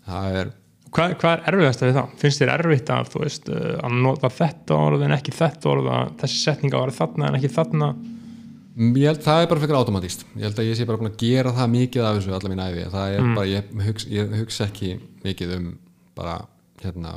það 0.09 0.41
er 0.43 0.57
Hvað, 0.89 1.19
hvað 1.21 1.33
er 1.35 1.43
erfiðast 1.51 1.83
við 1.85 1.91
það? 1.99 2.13
Finnst 2.17 2.41
þér 2.41 2.51
erfitt 2.55 2.91
að, 2.95 3.09
þú 3.13 3.19
veist, 3.21 3.49
uh, 3.53 3.73
að 3.85 3.97
nota 4.07 4.31
þetta 4.33 4.79
orð 4.87 5.03
en 5.05 5.15
ekki 5.19 5.35
þetta 5.37 5.69
orð 5.69 5.91
að 5.93 6.15
þessi 6.23 6.39
setning 6.47 6.73
á 6.73 6.79
að 6.79 6.85
vera 6.87 6.97
þarna 6.97 7.29
en 7.29 7.37
ekki 7.37 7.51
þarna 7.53 7.89
Mm, 8.79 8.95
Ég 8.95 9.09
held 9.11 9.25
það 9.25 9.41
er 9.43 9.49
bara 9.51 9.61
fyrir 9.65 9.75
automatíst 9.75 10.21
ég 10.37 10.45
held 10.47 10.61
að 10.63 10.69
ég 10.69 10.77
sé 10.79 10.85
bara 10.87 11.01
búin 11.01 11.11
að 11.11 11.17
gera 11.19 11.51
það 11.57 11.71
mikið 11.73 12.05
af 12.07 12.19
þessu 12.19 12.35
alla 12.37 12.51
mín 12.53 12.61
æfi, 12.63 12.83
það 12.93 13.15
er 13.17 13.25
bara, 13.35 13.47
ég 13.51 13.73
hugsa, 13.89 14.11
ég 14.15 14.35
hugsa 14.39 14.67
ekki 14.69 14.91
mikið 15.25 15.55
um 15.57 15.65
bara 16.15 16.35
hérna 16.85 17.15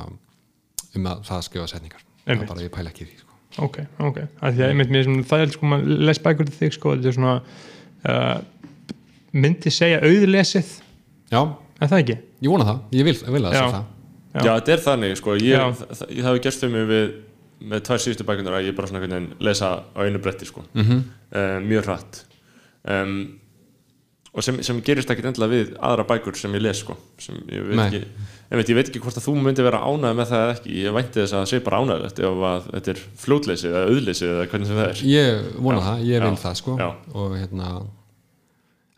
um 0.98 1.06
að 1.12 1.22
það 1.28 1.44
skrifa 1.46 1.68
setningar 1.70 2.02
það 2.02 2.32
Einmitt. 2.32 2.42
er 2.42 2.50
bara, 2.50 2.64
ég 2.66 2.72
pæla 2.74 2.90
ekki 2.90 3.06
því 3.06 3.20
sko. 3.20 3.31
Ok, 3.58 3.78
ok, 3.98 4.20
að 4.40 4.54
því 4.56 4.64
að 4.64 4.70
einmitt 4.72 4.92
mér 4.92 5.04
sem 5.08 5.24
það 5.28 5.44
er 5.44 5.52
sko, 5.56 5.70
maður 5.72 6.04
les 6.08 6.22
bækur 6.24 6.48
til 6.48 6.58
þig 6.58 6.76
sko, 6.76 6.94
þetta 6.96 7.10
er 7.10 7.16
svona 7.18 7.34
uh, 8.08 8.38
myndi 9.32 9.72
segja 9.74 10.00
auðlesið. 10.06 10.70
Já, 11.32 11.42
er 11.80 11.92
það 11.92 12.04
ekki? 12.04 12.16
ég 12.42 12.50
vona 12.50 12.68
það, 12.68 12.80
ég 12.96 13.06
vil, 13.08 13.18
ég 13.18 13.36
vil 13.36 13.44
að 13.44 13.52
það 13.52 13.58
sé 13.58 13.74
það. 13.76 13.90
Já. 14.32 14.40
Já, 14.40 14.52
þetta 14.54 14.72
er 14.72 14.82
þannig, 14.86 15.14
sko, 15.20 15.36
ég, 15.36 15.60
það, 15.60 15.84
það, 15.92 16.08
það 16.08 16.30
hefur 16.30 16.42
gerst 16.46 16.66
um 16.66 16.74
mig 16.76 16.88
við 16.88 17.12
með 17.62 17.82
tvær 17.86 18.00
síðustu 18.02 18.24
bækunar 18.26 18.56
að 18.58 18.66
ég 18.66 18.74
bara 18.74 18.88
svona 18.90 19.02
veginn 19.04 19.28
lesa 19.44 19.68
á 19.86 20.00
einu 20.02 20.18
bretti, 20.22 20.48
sko. 20.48 20.64
-hmm. 20.72 21.02
mjög 21.68 21.84
hratt. 21.86 22.24
Um, 22.82 23.38
og 24.32 24.44
sem, 24.44 24.58
sem 24.64 24.80
gerist 24.84 25.10
ekkit 25.12 25.28
endilega 25.28 25.52
við 25.52 25.72
aðra 25.76 26.06
bækur 26.08 26.38
sem 26.40 26.54
ég 26.56 26.64
les, 26.64 26.80
sko 26.80 26.96
sem 27.20 27.36
ég 27.52 27.66
veit 27.68 27.76
Nei. 27.76 27.84
ekki, 27.86 28.00
ég 28.00 28.41
veit, 28.58 28.70
ég 28.72 28.76
veit 28.78 28.88
ekki 28.90 29.00
hvort 29.04 29.16
að 29.16 29.26
þú 29.26 29.34
myndi 29.40 29.64
vera 29.64 29.80
ánægð 29.86 30.18
með 30.18 30.30
það 30.32 30.42
eða 30.44 30.54
ekki, 30.56 30.74
ég 30.82 30.96
vænti 30.96 31.20
þess 31.20 31.32
að 31.32 31.40
það 31.40 31.50
sé 31.52 31.60
bara 31.64 31.80
ánægðlegt 31.82 32.20
ef 32.22 32.42
að 32.50 32.68
þetta 32.72 32.92
er 32.92 33.02
fljótleysið 33.22 33.70
eða 33.72 33.82
auðleysið 33.92 34.32
eða 34.32 34.46
hvernig 34.52 34.68
sem 34.68 34.80
það 34.80 34.90
er. 34.90 35.02
Ég 35.12 35.46
vona 35.56 35.78
Já. 35.78 35.84
það, 35.86 36.04
ég 36.10 36.24
vil 36.26 36.40
það 36.42 36.58
sko. 36.60 36.76
Og 37.22 37.36
hérna 37.38 37.70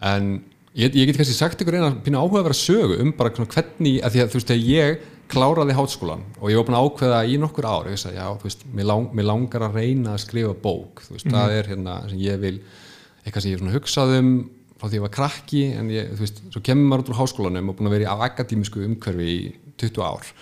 en 0.04 0.30
ég, 0.74 0.90
ég 0.90 1.08
get 1.08 1.18
kannski 1.20 1.36
sagt 1.36 1.62
ykkur 1.62 1.78
eina 1.78 1.92
pínu 2.04 2.20
áhuga 2.20 2.42
að 2.42 2.48
vera 2.48 2.58
sögu 2.58 3.00
um 3.04 3.12
bara 3.16 3.34
hvernig, 3.34 4.00
að 4.02 4.16
því 4.16 4.24
að 4.24 4.32
þú 4.32 4.40
veist, 4.40 4.50
þegar 4.50 4.72
ég 4.72 5.10
kláraði 5.34 5.76
háskólan 5.78 6.24
og 6.40 6.50
ég 6.50 6.58
var 6.58 6.66
búin 6.68 6.76
að 6.78 6.88
ákveða 6.88 7.20
í 7.30 7.38
nokkur 7.40 7.68
ár, 7.68 7.86
ég 7.88 7.96
veist 7.96 8.10
að 8.10 8.18
já, 8.18 8.26
þú 8.40 8.48
veist, 8.48 8.66
mér, 8.74 8.88
lang, 8.90 9.06
mér 9.16 9.28
langar 9.30 9.64
að 9.68 9.78
reyna 9.80 10.12
að 10.14 10.24
skrifa 10.26 10.56
bók, 10.66 11.04
þú 11.06 11.16
veist, 11.16 11.30
það 11.30 11.54
er 11.58 11.70
hérna 11.72 11.94
sem 12.10 12.20
ég 12.20 12.42
vil, 12.42 12.58
eitthvað 13.24 13.44
sem 13.46 13.50
ég 13.50 13.56
hef 13.56 13.62
svona 13.62 13.76
hugsað 13.78 14.12
um 14.18 14.32
frá 14.80 14.88
því 14.88 14.98
ég 14.98 15.04
var 15.04 15.14
krakki 15.14 15.64
en 15.78 15.90
ég, 15.92 16.12
þú 16.14 16.24
veist, 16.24 16.40
svo 16.52 16.62
kemur 16.64 16.90
maður 16.90 17.04
út 17.04 17.12
úr 17.12 17.18
háskólanum 17.20 17.70
og 17.70 17.78
búin 17.78 17.90
að 17.90 17.96
vera 17.96 18.06
í 18.06 18.24
akadímisku 18.28 18.84
umhverfi 18.84 19.28
í 19.30 19.38
20 19.80 20.04
ár. 20.04 20.32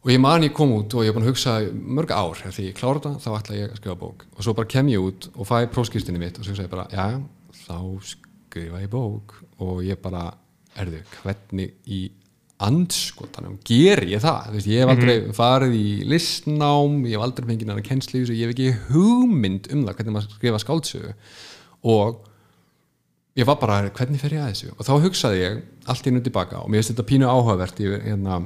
Og 0.00 0.12
ég 0.14 0.20
man 0.22 0.46
ég 0.46 0.54
kom 0.56 0.72
út 0.72 0.94
og 0.96 1.04
ég 1.04 1.12
er 1.12 1.16
búin 1.16 1.26
að 1.26 1.34
hugsa 1.34 1.56
mörg 1.72 2.12
ár 2.14 2.38
þegar 2.38 2.56
því 2.56 2.68
ég 2.68 2.78
klára 2.78 3.02
þetta 3.02 3.24
þá 3.24 3.30
ætla 3.36 3.58
ég 3.58 3.72
að 3.72 3.80
skrifa 3.82 3.98
bók. 4.00 4.24
Og 4.36 4.46
svo 4.46 4.54
bara 4.56 4.72
kem 4.72 4.92
ég 4.92 5.08
út 5.10 5.28
og 5.34 5.48
fæ 5.48 5.56
próskýrstinni 5.72 6.22
mitt 6.22 6.40
og 6.40 6.46
svo 6.46 6.56
ég 6.56 6.72
bara, 6.72 6.86
já, 6.92 7.20
þá 7.66 7.76
skrifa 8.14 8.80
ég 8.80 8.92
bók. 8.92 9.36
Og 9.60 9.82
ég 9.84 10.00
bara 10.00 10.30
erðu, 10.80 11.02
hvernig 11.20 11.76
í 11.84 12.06
andskotanum 12.60 13.58
ger 13.64 14.02
ég 14.08 14.20
það? 14.24 14.50
Veist, 14.54 14.68
ég 14.68 14.82
hef 14.82 14.92
aldrei 14.92 15.14
farið 15.36 15.76
í 15.76 15.84
listnám 16.08 16.98
ég 17.08 17.16
hef 17.16 17.24
aldrei 17.24 17.46
fengið 17.48 17.70
næra 17.70 17.84
kennsli 17.84 18.20
ég 18.24 18.42
hef 18.44 18.52
ekki 18.52 18.72
hugmynd 18.90 19.70
um 19.72 19.86
það 19.86 19.96
hvernig 19.96 20.16
maður 20.16 20.34
skrifa 20.36 20.60
skáldsögu. 20.64 21.14
Og 21.88 22.26
ég 23.40 23.48
var 23.48 23.58
bara, 23.60 23.80
hvernig 23.96 24.20
fer 24.20 24.36
ég 24.36 24.44
að 24.44 24.52
þessu? 24.52 24.70
Og 24.76 24.86
þá 24.86 24.92
hugsaði 25.06 25.42
ég 25.42 25.58
allt 25.90 26.06
í 26.06 26.14
nú 26.14 26.22
tilbaka 26.24 26.60
og 26.60 26.70
mér 26.70 26.82
finnst 26.82 26.94
þetta 26.94 27.08
pínu 27.08 27.28
áhugavert. 27.30 27.82
Ég, 27.82 28.06
hérna, 28.06 28.40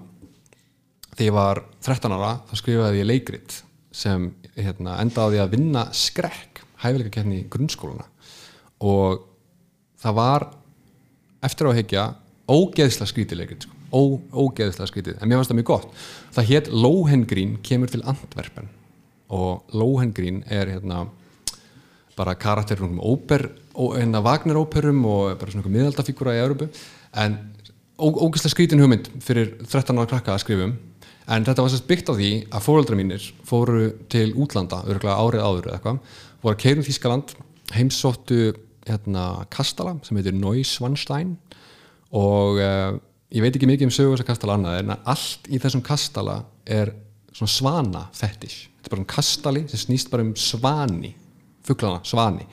þegar 1.14 1.28
ég 1.28 1.36
var 1.36 1.62
13 1.84 2.16
ára 2.16 2.32
þá 2.48 2.56
skrifaði 2.60 3.02
ég 3.02 3.10
leikrit 3.10 3.60
sem 3.94 4.30
hérna, 4.56 4.98
endaði 5.02 5.40
að 5.42 5.54
vinna 5.56 5.86
skrekk 5.94 6.62
hæfileika 6.84 7.18
kefni 7.18 7.42
í 7.42 7.46
grunnskóluna 7.50 8.06
og 8.84 9.24
það 10.02 10.18
var 10.18 10.46
eftir 11.44 11.68
á 11.68 11.70
að 11.70 11.78
hekja 11.80 12.04
ógeðsla 12.50 13.08
skrítið 13.08 13.40
leikrit 13.40 13.66
sko. 13.66 13.74
ó, 13.94 14.00
ógeðslega 14.34 14.90
skrítið, 14.90 15.18
en 15.20 15.30
mér 15.30 15.38
fannst 15.38 15.52
það 15.52 15.58
mjög 15.60 15.68
gott. 15.70 15.90
Það 16.34 16.48
hétt 16.50 16.70
Lohengrin 16.74 17.52
kemur 17.62 17.92
til 17.92 18.02
Antwerpen. 18.10 18.66
Og 19.30 19.62
Lohengrin 19.72 20.42
er 20.50 20.72
hérna 20.72 21.04
bara 22.18 22.34
karakter 22.34 22.82
um 22.82 22.98
óper, 22.98 23.48
hérna 23.74 24.22
Wagner-óperum 24.24 25.04
og 25.08 25.36
bara 25.38 25.52
svona 25.52 25.62
einhver 25.62 25.74
miðaldafígura 25.76 26.34
í 26.36 26.42
Európu 26.42 26.68
en 27.22 27.38
ógeðslega 27.98 28.52
skrítin 28.52 28.82
hugmynd 28.82 29.10
fyrir 29.22 29.54
13 29.62 29.98
ára 29.98 30.10
krakka 30.10 30.34
að 30.34 30.44
skrifum 30.44 30.74
en 31.24 31.46
þetta 31.46 31.64
var 31.64 31.72
sérst 31.72 31.88
byggt 31.88 32.10
á 32.10 32.14
því 32.18 32.30
að 32.50 32.66
fóreldra 32.66 32.98
mínir 32.98 33.30
fóru 33.48 33.88
til 34.12 34.28
útlanda, 34.34 34.82
örgulega 34.84 35.16
árið 35.20 35.44
áður 35.46 35.68
eða 35.68 35.78
eitthvað, 35.78 36.00
voru 36.42 36.54
að 36.54 36.62
keirum 36.64 36.86
Þískaland 36.86 37.34
heimsóttu 37.74 38.40
hérna 38.84 39.24
kastala 39.52 39.96
sem 40.04 40.18
heitir 40.18 40.36
Neuschwanstein. 40.36 41.32
Og 42.14 42.60
uh, 42.60 42.98
ég 43.34 43.42
veit 43.42 43.56
ekki 43.56 43.68
mikið 43.70 43.88
um 43.88 43.94
sögur 43.94 44.18
þessar 44.18 44.28
kastala 44.28 44.58
annað 44.58 44.82
en 44.82 44.94
allt 45.00 45.48
í 45.48 45.58
þessum 45.62 45.82
kastala 45.86 46.42
er 46.68 46.92
svona 47.34 47.50
svana 47.50 48.04
fetish 48.14 48.68
þetta 48.84 48.90
er 48.90 48.94
bara 48.94 49.02
um 49.02 49.10
kastali 49.10 49.64
sem 49.70 49.80
snýst 49.80 50.10
bara 50.12 50.24
um 50.26 50.34
svani 50.38 51.14
fuglana, 51.64 52.02
svani 52.06 52.46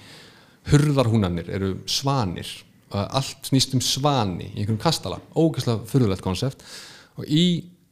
hurðarhúnanir 0.70 1.50
eru 1.54 1.74
svanir. 1.90 2.50
Og 2.92 3.18
allt 3.18 3.48
snýst 3.48 3.76
um 3.76 3.84
svani 3.84 4.50
í 4.50 4.62
einhverjum 4.62 4.82
kastala, 4.82 5.22
ógeðslega 5.32 5.88
furðulegt 5.88 6.26
konsept. 6.26 6.66
Og 7.20 7.28
í 7.28 7.46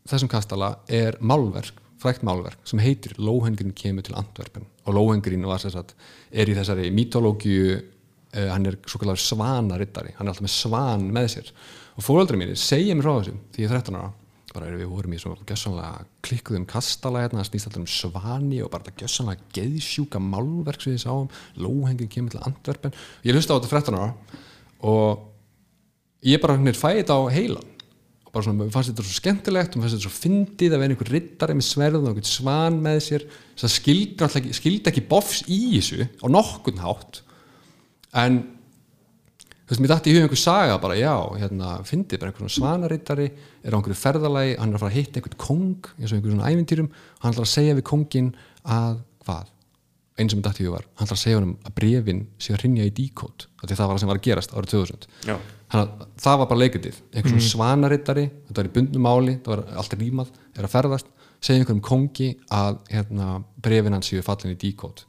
þessum 0.10 0.32
kastala 0.32 0.74
er 0.91 1.18
málverk, 1.24 1.78
frækt 2.00 2.24
málverk 2.28 2.60
sem 2.68 2.82
heitir 2.84 3.16
Lohengrin 3.20 3.76
kemur 3.76 4.06
til 4.06 4.18
Antwerpen. 4.20 4.68
Og 4.88 4.96
Lohengrin 4.96 5.48
var 5.48 5.64
þess 5.64 5.80
að 5.80 5.94
er 6.32 6.52
í 6.52 6.56
þessari 6.58 6.91
mítológiu 6.96 7.76
uh, 7.76 8.48
hann 8.54 8.68
er 8.70 8.80
svo 8.88 9.02
kallar 9.02 9.20
svanarittari 9.20 10.16
hann 10.18 10.28
er 10.28 10.34
alltaf 10.34 10.46
með 10.48 10.56
svan 10.56 11.08
með 11.16 11.30
sér. 11.36 11.54
Og 12.00 12.06
fóröldri 12.06 12.40
mínir 12.40 12.60
segja 12.60 12.96
mér 12.96 13.08
frá 13.08 13.18
þessu 13.20 13.36
því 13.56 13.66
ég 13.66 13.72
er 13.72 13.80
13 13.80 14.00
ára 14.00 14.14
bara 14.56 14.70
við 14.74 14.90
vorum 14.90 15.14
í 15.16 15.20
svona 15.22 15.48
gjössanlega 15.48 16.06
klikkuðum 16.26 16.68
kastala 16.70 17.24
hérna, 17.24 17.46
snýst 17.48 17.70
alltaf 17.70 17.82
um 17.84 17.90
svani 17.90 18.62
og 18.64 18.72
bara 18.74 18.88
þetta 18.88 19.06
gjössanlega 19.06 19.50
geðsjúka 19.56 20.22
málverk 20.24 20.84
sem 20.84 20.96
við 20.96 21.04
sáum, 21.04 21.28
Lóhengin 21.60 22.12
kemur 22.12 22.34
til 22.34 22.44
Antwerpen. 22.48 22.96
Ég 23.28 23.38
hlusta 23.38 23.56
á 23.56 23.60
þetta 23.60 23.82
13 23.92 24.00
ára 24.00 24.14
og 24.90 25.26
ég 26.26 26.42
bara 26.42 26.58
hérna 26.58 26.76
fæði 26.78 27.04
þetta 27.04 27.20
á 27.20 27.24
heilan. 27.36 27.76
Og 28.30 28.34
bara 28.36 28.46
svona, 28.46 28.62
mér 28.62 28.74
fannst 28.74 28.92
þetta 28.94 29.08
svo 29.08 29.18
skemmtilegt 29.18 29.74
og 29.74 29.80
mér 29.80 29.88
fannst 29.88 29.98
þetta 29.98 30.10
svo 30.10 30.22
fyndið 30.28 30.76
að 30.76 30.84
vera 30.84 30.96
einhver 30.96 31.12
rittari 31.16 31.58
með 31.58 31.68
sverð 31.70 32.04
og 32.04 32.12
einhvern 32.12 32.30
svan 32.30 32.80
með 32.86 33.02
sér. 33.08 33.28
Það 33.58 33.76
skildi, 33.76 34.30
ekki, 34.30 34.56
skildi 34.60 34.92
ekki 34.94 35.10
bofs 35.10 35.44
í 35.50 35.60
þessu 35.80 36.06
á 36.06 36.26
nokkurn 36.30 36.84
hátt. 36.84 37.24
En 38.18 38.42
þú 39.70 39.76
veist, 39.76 39.84
mér 39.84 39.91
dætti 39.94 40.10
í 40.10 40.16
hug 40.18 40.24
einhver 40.26 40.40
saga 40.41 40.80
bara, 40.82 40.96
já, 40.98 41.14
hérna, 41.38 41.76
fyndið 41.86 42.22
bara 42.24 42.32
einhvern 42.32 42.50
svanarittari 42.50 43.28
er 43.30 43.70
á 43.70 43.78
einhverju 43.78 43.98
ferðalagi, 44.00 44.56
hann 44.58 44.72
er 44.72 44.80
að 44.80 44.82
fara 44.82 44.90
að 44.90 44.98
hitta 44.98 45.20
einhvern 45.20 45.38
kong, 45.44 45.91
eins 46.00 46.10
og 46.10 46.18
einhverjum 46.18 46.40
svona 46.40 46.50
ævintýrum 46.50 46.90
og 46.90 47.22
hann 47.22 47.36
ætlar 47.36 47.46
að 47.46 47.52
segja 47.54 47.76
við 47.78 47.86
kongin 47.91 48.32
að 48.66 48.98
hvað, 49.28 49.54
eins 50.18 50.34
sem 50.34 50.41
mér 50.41 50.48
dætti 50.50 50.66
í 50.66 50.68
hug 50.68 50.76
var 50.80 50.90
hann 50.90 51.06
ætlar 51.06 51.20
að 51.20 51.22
segja 51.22 51.38
honum 51.38 51.54
að 51.70 51.78
brefin 51.78 52.26
sé 52.41 52.56
að 52.56 52.62
rinja 52.66 52.90
í 52.90 52.96
díkót, 52.98 53.46
því 53.62 53.78
það 53.78 53.86
var 53.86 53.94
það 53.94 54.02
sem 54.02 54.12
var 54.12 54.20
að 54.20 54.26
gerast 54.26 54.58
árið 54.58 54.74
2000 54.74 55.08
Já. 55.30 55.36
þannig 55.70 55.86
að 55.86 56.10
það 56.26 56.41
var 56.41 56.50
bara 56.50 56.64
leikundið 56.64 57.02
einhvern 57.14 57.36
svona 57.38 57.54
svanarittari, 57.54 58.26
þetta 58.50 58.64
var 58.64 58.72
í 58.72 58.76
bundnum 58.80 59.06
máli 59.06 59.38
það 59.38 59.54
var 59.54 59.64
alltaf 59.84 60.02
rímað, 60.02 60.34
er 60.58 60.66
að 60.66 60.74
ferðast 60.74 61.14
segja 61.40 61.62
einhverjum 61.62 61.86
kongi 61.86 62.32
að 62.52 62.82
hérna, 62.90 63.28
brefin 63.62 63.96
hans 63.96 64.10
séu 64.10 64.26
fallin 64.26 64.58
í 64.58 64.60
díkót 64.60 65.06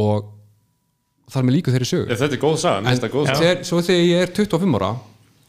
og 0.00 0.30
þar 1.30 1.46
með 1.46 1.56
líku 1.56 1.74
þeirri 1.74 1.88
sögu. 1.88 2.08
Ef 2.10 2.20
þetta 2.20 2.36
er 2.36 2.42
góð 2.42 2.58
saga, 2.62 2.94
það 2.94 3.14
góð 3.14 3.28
saga. 3.28 3.38
þegar, 3.40 3.62
svo 3.68 3.80
þegar 3.86 4.04
ég 4.06 4.24
er 4.24 4.34
25 4.36 4.78
ára 4.80 4.90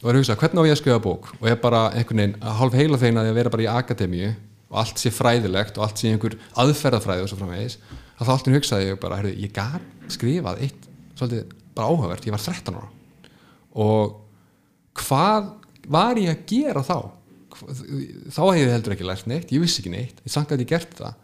og 0.02 0.08
er 0.10 0.16
að 0.16 0.22
hugsa 0.22 0.36
hvernig 0.38 0.62
á 0.62 0.66
ég 0.66 0.74
að 0.74 0.80
skrifa 0.80 1.02
bók? 1.02 1.28
Og 1.38 1.46
ég 1.46 1.56
er 1.56 1.60
bara 1.62 1.82
einhvern 1.94 2.22
veginn 2.22 2.38
að 2.42 2.56
hálf 2.58 2.76
heila 2.78 2.98
þeina 2.98 3.22
að 3.22 3.36
vera 3.38 3.52
bara 3.54 3.64
í 3.64 3.68
akademíu 3.70 4.30
og 4.72 4.78
allt 4.82 5.02
sé 5.02 5.12
fræðilegt 5.14 5.78
og 5.78 5.86
allt 5.86 6.00
sé 6.00 6.10
einhver 6.10 6.38
aðferðafræði 6.58 7.26
og 7.26 7.30
svo 7.30 7.38
framvegis 7.38 7.78
að 8.16 8.24
þá 8.26 8.32
alltaf 8.34 8.56
hugsaði 8.56 8.88
ég 8.88 9.00
bara, 9.02 9.18
heyrðu, 9.20 9.34
ég 9.42 9.54
gaf 9.54 10.12
skrifað 10.12 10.62
eitt 10.66 10.88
svolítið 11.18 11.52
bara 11.76 11.88
áhugavert, 11.88 12.26
ég 12.26 12.34
var 12.34 12.42
13 12.42 12.78
ára. 12.78 12.88
Og 13.82 14.16
hvað 15.02 15.50
var 15.92 16.20
ég 16.20 16.32
að 16.32 16.46
gera 16.50 16.84
þá? 16.86 16.98
Þá 18.32 18.42
hefði 18.42 18.62
ég 18.62 18.72
heldur 18.72 18.96
ekki 18.96 19.06
lært 19.06 19.28
neitt 19.30 19.52
ég 19.52 19.62
vissi 19.62 19.82
ekki 19.82 19.92
neitt, 19.92 20.22
ég 20.24 20.32
sann 20.34 20.48
að 20.48 20.64
ég 20.64 20.72
gert 20.72 20.96
það 20.98 21.18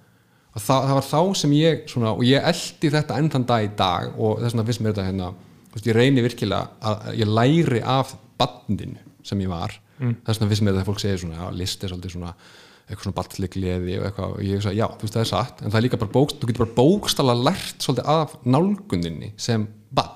og 0.55 0.63
það, 0.63 0.87
það 0.89 0.95
var 0.99 1.09
þá 1.09 1.41
sem 1.41 1.57
ég 1.59 1.83
svona, 1.91 2.15
og 2.15 2.25
ég 2.27 2.49
eldi 2.53 2.93
þetta 2.95 3.19
enn 3.21 3.33
þann 3.35 3.49
dag 3.49 3.67
í 3.67 3.75
dag 3.79 4.17
og 4.17 4.41
þess 4.41 4.55
vegna 4.55 4.69
finnst 4.69 4.85
mér 4.85 4.95
þetta 4.95 5.09
hérna 5.09 5.33
veist, 5.75 5.89
ég 5.89 5.99
reyni 5.99 6.25
virkilega 6.25 6.93
að 6.93 7.21
ég 7.21 7.35
læri 7.39 7.83
af 7.85 8.15
bandinu 8.41 9.03
sem 9.27 9.45
ég 9.45 9.53
var 9.53 9.77
mm. 9.99 10.17
þess 10.27 10.41
vegna 10.41 10.51
finnst 10.53 10.65
mér 10.65 10.75
þetta 10.77 10.87
að 10.87 10.91
fólk 10.93 11.05
segir 11.05 11.23
svona 11.23 11.43
já, 11.43 11.47
list 11.61 11.85
er 11.85 11.93
svolítið 11.93 12.17
svona 12.17 12.35
eitthvað 12.89 13.05
svona 13.05 13.19
balli 13.19 13.51
gleði 13.53 13.97
og 13.99 14.07
eitthvað 14.09 14.35
og 14.35 14.45
ég 14.47 14.57
hugsa, 14.57 14.73
já, 14.73 14.87
þú 14.89 15.05
veist 15.05 15.19
það 15.19 15.25
er 15.25 15.31
satt 15.33 15.59
en 15.61 15.73
það 15.73 15.79
er 15.81 15.85
líka 15.85 16.01
bara 16.01 16.15
bókst, 16.15 16.39
þú 16.41 16.49
getur 16.49 16.65
bara 16.65 16.77
bókstala 16.79 17.35
lært 17.37 17.85
svolítið 17.85 18.13
af 18.15 18.37
nálguninni 18.49 19.35
sem 19.37 19.67
bann 19.93 20.15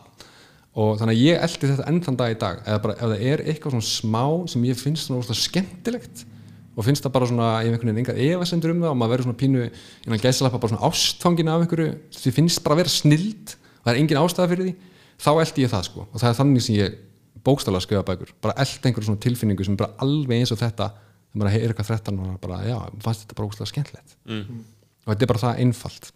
og 0.72 0.96
þannig 0.96 1.18
að 1.18 1.24
ég 1.26 1.42
eldi 1.44 1.68
þetta 1.68 1.88
enn 1.90 2.00
þann 2.06 2.18
dag 2.22 2.32
í 2.32 2.38
dag 2.40 2.62
eða 2.64 2.82
bara 2.86 2.94
ef 2.96 3.10
það 3.10 3.24
er 3.28 3.42
eitthvað 3.44 3.74
svona 3.74 3.88
smá 3.90 4.24
sem 4.48 4.64
ég 4.64 4.78
finnst 4.80 5.10
svona 5.10 5.36
skemmtilegt 5.36 6.24
og 6.72 6.86
finnst 6.86 7.04
það 7.04 7.14
bara 7.16 7.28
svona, 7.28 7.48
ég 7.60 7.68
hef 7.68 7.76
einhvern 7.76 7.92
veginn 7.92 8.02
engar 8.02 8.20
efasendur 8.24 8.72
um 8.72 8.82
það 8.82 8.92
og 8.92 8.98
maður 9.00 9.12
verður 9.12 9.26
svona 9.28 9.40
pínu 9.42 9.64
innan 10.06 10.22
gæsalappa 10.22 10.60
bara 10.62 10.72
svona 10.72 10.88
ástfangin 10.88 11.52
af 11.52 11.64
einhverju 11.64 11.88
því 12.16 12.34
finnst 12.38 12.62
bara 12.64 12.76
að 12.76 12.82
vera 12.82 12.92
snild 12.92 13.54
og 13.54 13.84
það 13.84 13.92
er 13.92 14.00
engin 14.00 14.20
ástæða 14.22 14.50
fyrir 14.52 14.68
því 14.68 14.74
þá 15.22 15.30
eldi 15.34 15.66
ég 15.66 15.72
það 15.72 15.86
sko 15.90 16.06
og 16.06 16.16
það 16.22 16.28
er 16.30 16.38
þannig 16.40 16.66
sem 16.66 16.78
ég 16.78 16.98
bókstala 17.44 17.80
að 17.80 17.86
skrifa 17.86 18.06
bækur 18.08 18.34
bara 18.44 18.56
eldi 18.64 18.88
einhverju 18.88 19.10
svona 19.10 19.24
tilfinningu 19.26 19.66
sem 19.66 19.76
er 19.76 19.82
bara 19.84 20.06
alveg 20.06 20.40
eins 20.40 20.54
og 20.54 20.62
þetta 20.62 20.88
þegar 20.96 21.42
maður 21.42 21.58
er 21.58 21.72
eitthvað 21.74 21.92
13 21.92 22.22
og 22.22 22.40
bara, 22.42 22.62
já, 22.68 22.78
fannst 23.04 23.24
þetta 23.24 23.38
bara 23.38 23.52
óslega 23.52 23.70
skemmtilegt 23.72 24.16
mm. 24.28 24.64
og 25.04 25.12
þetta 25.12 25.26
er 25.26 25.32
bara 25.34 25.44
það 25.46 25.62
einfalt 25.66 26.12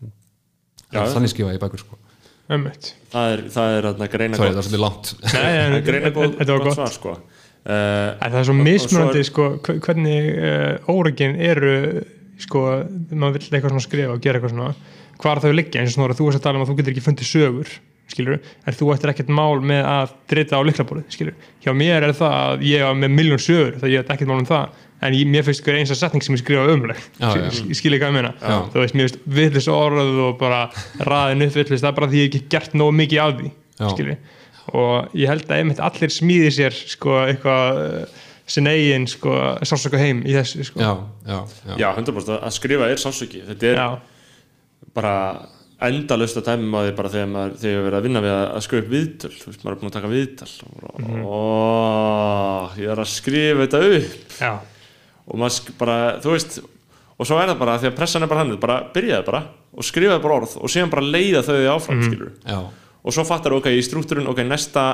Já, 0.87 1.01
þannig 1.11 1.33
skrifa 1.33 1.55
ég 1.57 1.63
bækur 1.63 1.83
sko 1.83 2.03
Ömmit. 2.47 2.93
Það 3.11 3.33
er, 3.33 3.41
það 3.51 3.77
er 3.77 3.87
að 3.89 4.03
greina 4.13 4.39
Sorry, 4.39 4.53
það 4.53 4.61
er 4.61 4.67
svolítið 4.69 4.83
langt 4.85 5.09
Nei, 5.35 5.55
en 5.59 5.73
greina 5.83 6.13
góð, 6.15 6.37
þetta 6.37 6.53
var 6.53 6.61
gott 6.63 6.69
gott. 6.69 6.77
svar 6.79 6.93
sko. 6.95 7.15
Uh, 7.67 8.15
En 8.23 8.31
það 8.33 8.39
er 8.43 8.49
svo 8.51 8.57
mismunandi 8.61 9.19
svo 9.21 9.25
er- 9.25 9.31
sko, 9.31 9.49
hve- 9.67 9.81
hvernig 9.87 10.31
uh, 10.37 10.93
órygin 10.95 11.37
eru 11.39 11.75
sko, 12.43 12.63
maður 13.11 13.39
vill 13.41 13.51
eitthvað 13.51 13.75
svona 13.75 13.87
skrifa 13.89 14.15
og 14.17 14.23
gera 14.25 14.39
eitthvað 14.41 14.55
svona 14.57 14.73
hvar 15.17 15.41
þau 15.41 15.53
liggja. 15.57 15.81
Eins 15.81 15.95
og 15.95 15.99
svona 16.01 16.17
þú 16.19 16.27
veist 16.31 16.41
að 16.41 16.47
tala 16.47 16.59
um 16.61 16.67
að 16.67 16.73
þú 16.73 16.79
getur 16.81 16.93
ekki 16.97 17.07
fundið 17.07 17.31
sögur 17.31 17.77
skilur, 18.07 18.37
en 18.39 18.75
þú 18.77 18.93
ættir 18.95 19.11
ekkert 19.11 19.31
mál 19.35 19.59
með 19.67 19.87
að 19.91 20.13
drita 20.31 20.61
á 20.61 20.63
liklaborið, 20.63 21.07
skilur 21.11 21.35
hjá 21.65 21.73
mér 21.75 22.05
er 22.07 22.13
það 22.15 22.35
að 22.39 22.61
ég 22.69 22.85
á 22.87 22.91
með 22.95 23.15
miljón 23.17 23.43
sögur 23.43 23.81
það 23.81 23.91
ég 23.91 24.05
ætti 24.05 24.15
ekkert 24.15 24.31
mál 24.31 24.39
um 24.39 24.47
það 24.47 24.77
en 25.03 25.17
ég, 25.19 25.27
mér 25.33 25.43
finnst 25.49 25.65
hver 25.67 25.79
eins 25.81 25.91
að 25.91 25.99
setning 26.05 26.23
sem 26.23 26.37
ég 26.37 26.43
skrifa 26.45 26.69
já. 27.19 27.51
skilur 27.81 27.99
hvað 27.99 28.13
ég 28.13 28.17
meina? 28.17 28.31
Þú 28.71 28.85
veist, 28.85 28.95
mér 28.97 29.09
finnst 29.11 29.19
villist 29.41 29.73
orð 29.75 30.21
og 30.29 30.39
bara 30.39 30.61
raðin 31.03 31.43
upp 31.49 31.59
villist, 31.59 31.83
það 31.83 31.91
er 31.91 31.99
bara 31.99 32.11
því 32.13 32.23
ég 32.23 32.29
hef 32.29 32.37
ekki 32.39 32.55
gert 32.55 32.79
nógu 32.79 32.95
mikið 33.03 33.23
af 33.27 33.35
því 33.41 33.51
skilur 33.91 34.17
og 34.77 35.17
ég 35.17 35.31
held 35.31 35.47
að 35.49 35.59
einmitt 35.61 35.81
allir 35.85 36.13
smíði 36.13 36.53
sér 36.59 36.77
sko 36.77 37.17
eitthvað 37.25 37.81
uh, 37.83 38.23
sinn 38.47 38.69
eigin 38.71 39.09
sko 39.11 39.33
sásöku 39.67 39.99
heim 39.99 40.21
í 40.29 40.35
þessu 40.37 40.65
sko. 40.69 40.79
Já, 40.85 40.93
já, 41.27 41.39
já, 41.67 41.75
Já, 41.83 41.89
100% 41.99 42.37
að 42.39 42.55
skrifa 42.55 42.91
er 42.93 43.01
sásöki 43.03 43.41
Þetta 43.49 43.71
er 43.73 43.81
Já. 43.81 43.89
bara 44.95 45.15
endalust 45.87 46.39
að 46.41 46.47
dæmi 46.53 46.69
maður 46.73 46.95
bara 46.97 47.11
þegar 47.13 47.27
maður 47.33 47.57
þegar 47.61 47.81
við 47.83 47.87
erum 47.91 47.99
að 47.99 48.07
vinna 48.07 48.23
við 48.25 48.35
að, 48.37 48.61
skrifa 48.65 48.83
upp 48.87 48.93
viðtöl. 48.95 49.33
Þú 49.37 49.51
veist, 49.51 49.65
maður 49.67 49.75
er 49.75 49.81
búin 49.83 49.91
að 49.91 49.97
taka 49.99 50.13
viðtal 50.15 50.53
og 50.71 51.01
Mhm. 51.03 51.19
ó, 51.27 52.79
ég 52.81 52.89
er 52.95 53.03
að 53.03 53.11
skrifa 53.13 53.67
þetta 53.67 53.83
upp. 53.99 54.39
Já, 54.41 54.53
og 55.27 55.39
maður 55.43 55.77
bara, 55.81 55.99
þú 56.25 56.33
veist 56.37 56.59
og 57.19 57.25
svo 57.29 57.39
er 57.41 57.49
það 57.51 57.59
bara, 57.61 57.79
því 57.81 57.89
að 57.91 57.97
pressan 57.97 58.23
er 58.25 58.31
bara 58.31 58.41
hann 58.45 58.57
bara 58.61 58.79
byrjaði 58.95 59.27
bara 59.27 59.43
og 59.77 59.85
skrifaði 59.85 60.23
bara 60.25 60.35
orð 60.41 60.57
og 60.61 60.69
síðan 60.73 60.91
bara 60.93 61.07
leiða 61.13 61.43
þau 61.45 61.55
því 61.57 61.69
áfram, 61.75 62.01
mm 62.01 62.09
skilur 62.11 62.33
já, 62.45 62.59
og 63.07 63.15
svo 63.15 63.25
fattar 63.27 63.55
ok, 63.55 63.69
í 63.71 63.83
struktúrun, 63.87 64.27
ok, 64.33 64.43
næsta 64.47 64.87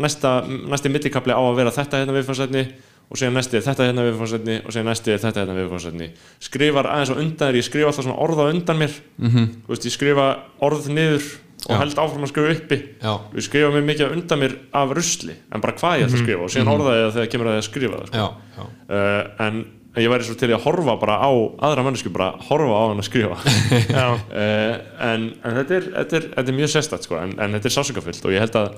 næsta, 0.00 0.38
næsti 0.48 0.92
millikapli 0.92 1.36
á 1.36 1.40
að 1.40 1.58
vera 1.60 1.74
þetta 1.74 2.00
hérna 2.02 2.16
viðfangsefni 2.16 2.64
og 3.08 3.20
síðan 3.20 3.36
næsti 3.38 3.60
þetta 3.64 3.88
hérna 3.88 4.06
viðfangsefni 4.06 4.56
og 4.62 4.72
síðan 4.72 4.88
næsti 4.90 5.16
þetta 5.16 5.42
hérna 5.42 5.58
viðfangsefni 5.58 6.08
skrifar 6.48 6.88
aðeins 6.92 7.12
á 7.12 7.20
undan 7.20 7.50
þér, 7.50 7.60
ég 7.60 7.68
skrifa 7.68 7.90
alltaf 7.90 8.08
svona 8.08 8.22
orð 8.24 8.40
á 8.40 8.44
undan 8.48 8.80
mér 8.80 8.96
-hmm. 9.20 9.52
þú 9.66 9.74
veist, 9.74 9.86
ég 9.86 9.96
skrifa 9.96 10.26
orð 10.64 10.88
niður 10.88 11.28
og 11.66 11.74
Já. 11.74 11.78
held 11.82 11.98
áfram 11.98 12.22
að 12.22 12.30
skrifa 12.30 12.54
uppi 12.54 12.76
já, 13.02 13.12
ég 13.34 13.42
skrifa 13.42 13.70
mér 13.74 13.86
mikið 13.88 14.12
undan 14.14 14.38
mér 14.38 14.54
af 14.72 14.92
rusli 14.94 15.34
en 15.52 15.60
bara 15.60 15.74
hvað 15.74 15.98
ég 15.98 16.06
ætla 16.06 16.18
að 16.18 16.22
skrifa 16.22 16.44
og 16.44 16.52
síðan 16.54 16.70
orða 16.72 16.94
ég 16.94 17.02
það 17.02 17.16
þegar 17.16 17.30
kemur 17.32 17.48
að 17.48 17.56
ég 17.56 17.58
að 17.58 17.66
skrifa 17.68 17.98
það 17.98 18.06
sko. 18.06 18.18
já, 18.18 18.26
já. 18.58 18.64
uh, 18.94 19.46
en 19.46 19.64
en 19.94 20.04
ég 20.04 20.12
væri 20.12 20.26
svo 20.28 20.36
til 20.38 20.50
að 20.52 20.64
horfa 20.66 20.94
bara 21.00 21.18
á 21.24 21.30
aðra 21.68 21.84
mannesku, 21.86 22.12
bara 22.14 22.30
horfa 22.48 22.78
á 22.78 22.84
hann 22.90 23.02
að 23.02 23.08
skrifa. 23.08 23.38
Já, 23.98 24.06
uh, 24.14 24.74
en, 25.08 25.28
en 25.42 25.60
þetta, 25.62 25.78
er, 25.80 25.92
þetta, 25.96 26.20
er, 26.20 26.26
þetta 26.36 26.52
er 26.52 26.58
mjög 26.60 26.72
sérstætt 26.74 27.08
sko, 27.08 27.20
en, 27.20 27.36
en 27.40 27.58
þetta 27.58 27.70
er 27.70 27.76
sásökafyllt 27.76 28.28
og 28.28 28.34
ég 28.34 28.44
held 28.44 28.58
að, 28.60 28.74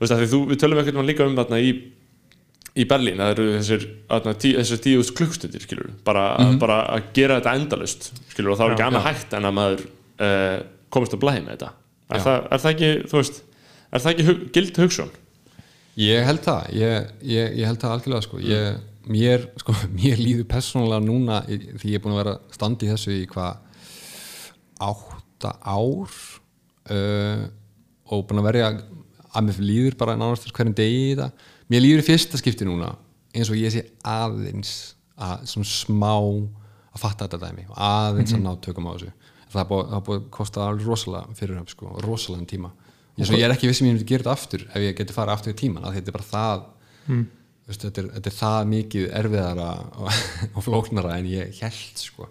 veist, 0.00 0.14
að 0.14 0.24
því 0.24 0.30
þú, 0.34 0.40
við 0.52 0.62
tölum 0.64 0.82
ekkert 0.82 0.98
mann 0.98 1.10
líka 1.10 1.28
um 1.28 1.38
þarna 1.38 1.62
í 1.62 1.74
í 2.74 2.84
Berlín, 2.90 3.20
það 3.22 3.32
eru 3.36 3.44
þessir, 3.54 3.84
þarna, 4.10 4.32
tí, 4.42 4.50
þessir 4.58 4.80
tíðust 4.82 5.14
klukkstundir, 5.14 5.62
skilur 5.62 5.90
bara, 6.06 6.24
bara 6.58 6.80
að 6.96 7.10
gera 7.14 7.36
þetta 7.38 7.52
endalust 7.60 8.08
skilur, 8.32 8.54
og 8.54 8.58
þá 8.58 8.64
er 8.64 8.74
ekki 8.74 8.86
annað 8.88 9.04
hægt 9.06 9.36
en 9.38 9.46
að 9.46 9.54
maður 9.60 9.84
uh, 9.86 10.56
komist 10.94 11.14
að 11.14 11.22
blæði 11.22 11.44
með 11.44 11.52
þetta. 11.54 11.68
Er 12.14 12.24
það, 12.24 12.40
er 12.48 12.64
það 12.64 12.72
ekki, 12.72 12.90
þú 13.10 13.20
veist 13.20 13.38
er 13.94 14.02
það 14.02 14.10
ekki 14.10 14.26
hug, 14.28 14.42
gild 14.56 14.80
hugsun? 14.82 15.14
Ég 16.02 16.26
held 16.26 16.42
það, 16.42 16.66
ég, 16.74 17.14
ég, 17.30 17.54
ég 17.60 17.70
held 17.70 17.80
það 17.84 17.94
algjörlega 17.96 18.26
sko. 18.26 18.42
ég, 18.42 18.82
mér, 19.10 19.48
sko, 19.60 19.74
mér 19.98 20.20
líður 20.20 20.48
persónulega 20.50 21.04
núna 21.04 21.42
því 21.46 21.92
ég 21.92 21.98
er 21.98 22.04
búin 22.04 22.16
að 22.16 22.22
vera 22.22 22.34
standi 22.54 22.88
í 22.88 22.92
þessu 22.92 23.14
í 23.16 23.26
hvað 23.30 23.62
átta 24.84 25.54
ár 25.60 26.18
uh, 26.90 27.44
og 28.12 28.26
búin 28.28 28.42
að 28.42 28.48
verja 28.50 28.70
að 29.34 29.48
mér 29.48 29.62
líður 29.62 29.98
bara 30.00 30.16
nánast 30.18 30.50
hverjum 30.54 30.76
degi 30.78 31.10
í 31.12 31.16
það. 31.18 31.48
Mér 31.72 31.82
líður 31.84 32.04
í 32.04 32.06
fyrsta 32.08 32.40
skipti 32.40 32.66
núna 32.68 32.92
eins 33.34 33.50
og 33.50 33.58
ég 33.58 33.72
sé 33.74 33.82
aðeins 34.06 34.94
að 35.14 35.46
svona 35.50 35.70
smá 35.70 36.14
að 36.14 37.02
fatta 37.02 37.26
þetta 37.26 37.48
dæmi 37.48 37.66
og 37.70 37.78
aðeins 37.82 38.34
að 38.36 38.44
ná 38.44 38.52
tökum 38.62 38.90
á 38.90 38.94
þessu. 38.94 39.12
Það 39.54 39.68
búið, 39.70 39.92
að 39.94 40.24
kosta 40.34 40.64
alveg 40.66 40.88
rosalega 40.88 41.36
fyrir 41.38 41.58
hann 41.58 41.70
sko, 41.70 41.92
rosalega 42.02 42.46
tíma. 42.50 42.70
Ég, 43.14 43.28
svo, 43.28 43.36
ég 43.38 43.46
er 43.46 43.54
ekki 43.54 43.68
viss 43.70 43.78
sem 43.78 43.86
ég 43.86 43.94
myndi 43.94 44.06
gera 44.08 44.24
þetta 44.24 44.34
aftur 44.34 44.62
ef 44.66 44.82
ég 44.82 44.96
geti 44.98 45.14
farið 45.14 45.36
aftur 45.36 45.54
í 45.54 45.58
tíman 45.58 45.84
að 45.86 46.00
þetta 46.00 46.10
er 46.10 46.16
bara 46.16 46.26
það 46.26 46.64
mm. 47.06 47.20
Veist, 47.70 47.84
þetta, 47.86 48.02
er, 48.02 48.08
þetta 48.16 48.30
er 48.30 48.36
það 48.38 48.68
mikið 48.72 49.06
erfiðara 49.20 49.68
og, 50.00 50.18
og 50.54 50.66
flóknara 50.66 51.14
en 51.18 51.28
ég 51.30 51.60
held 51.62 52.02
sko. 52.02 52.28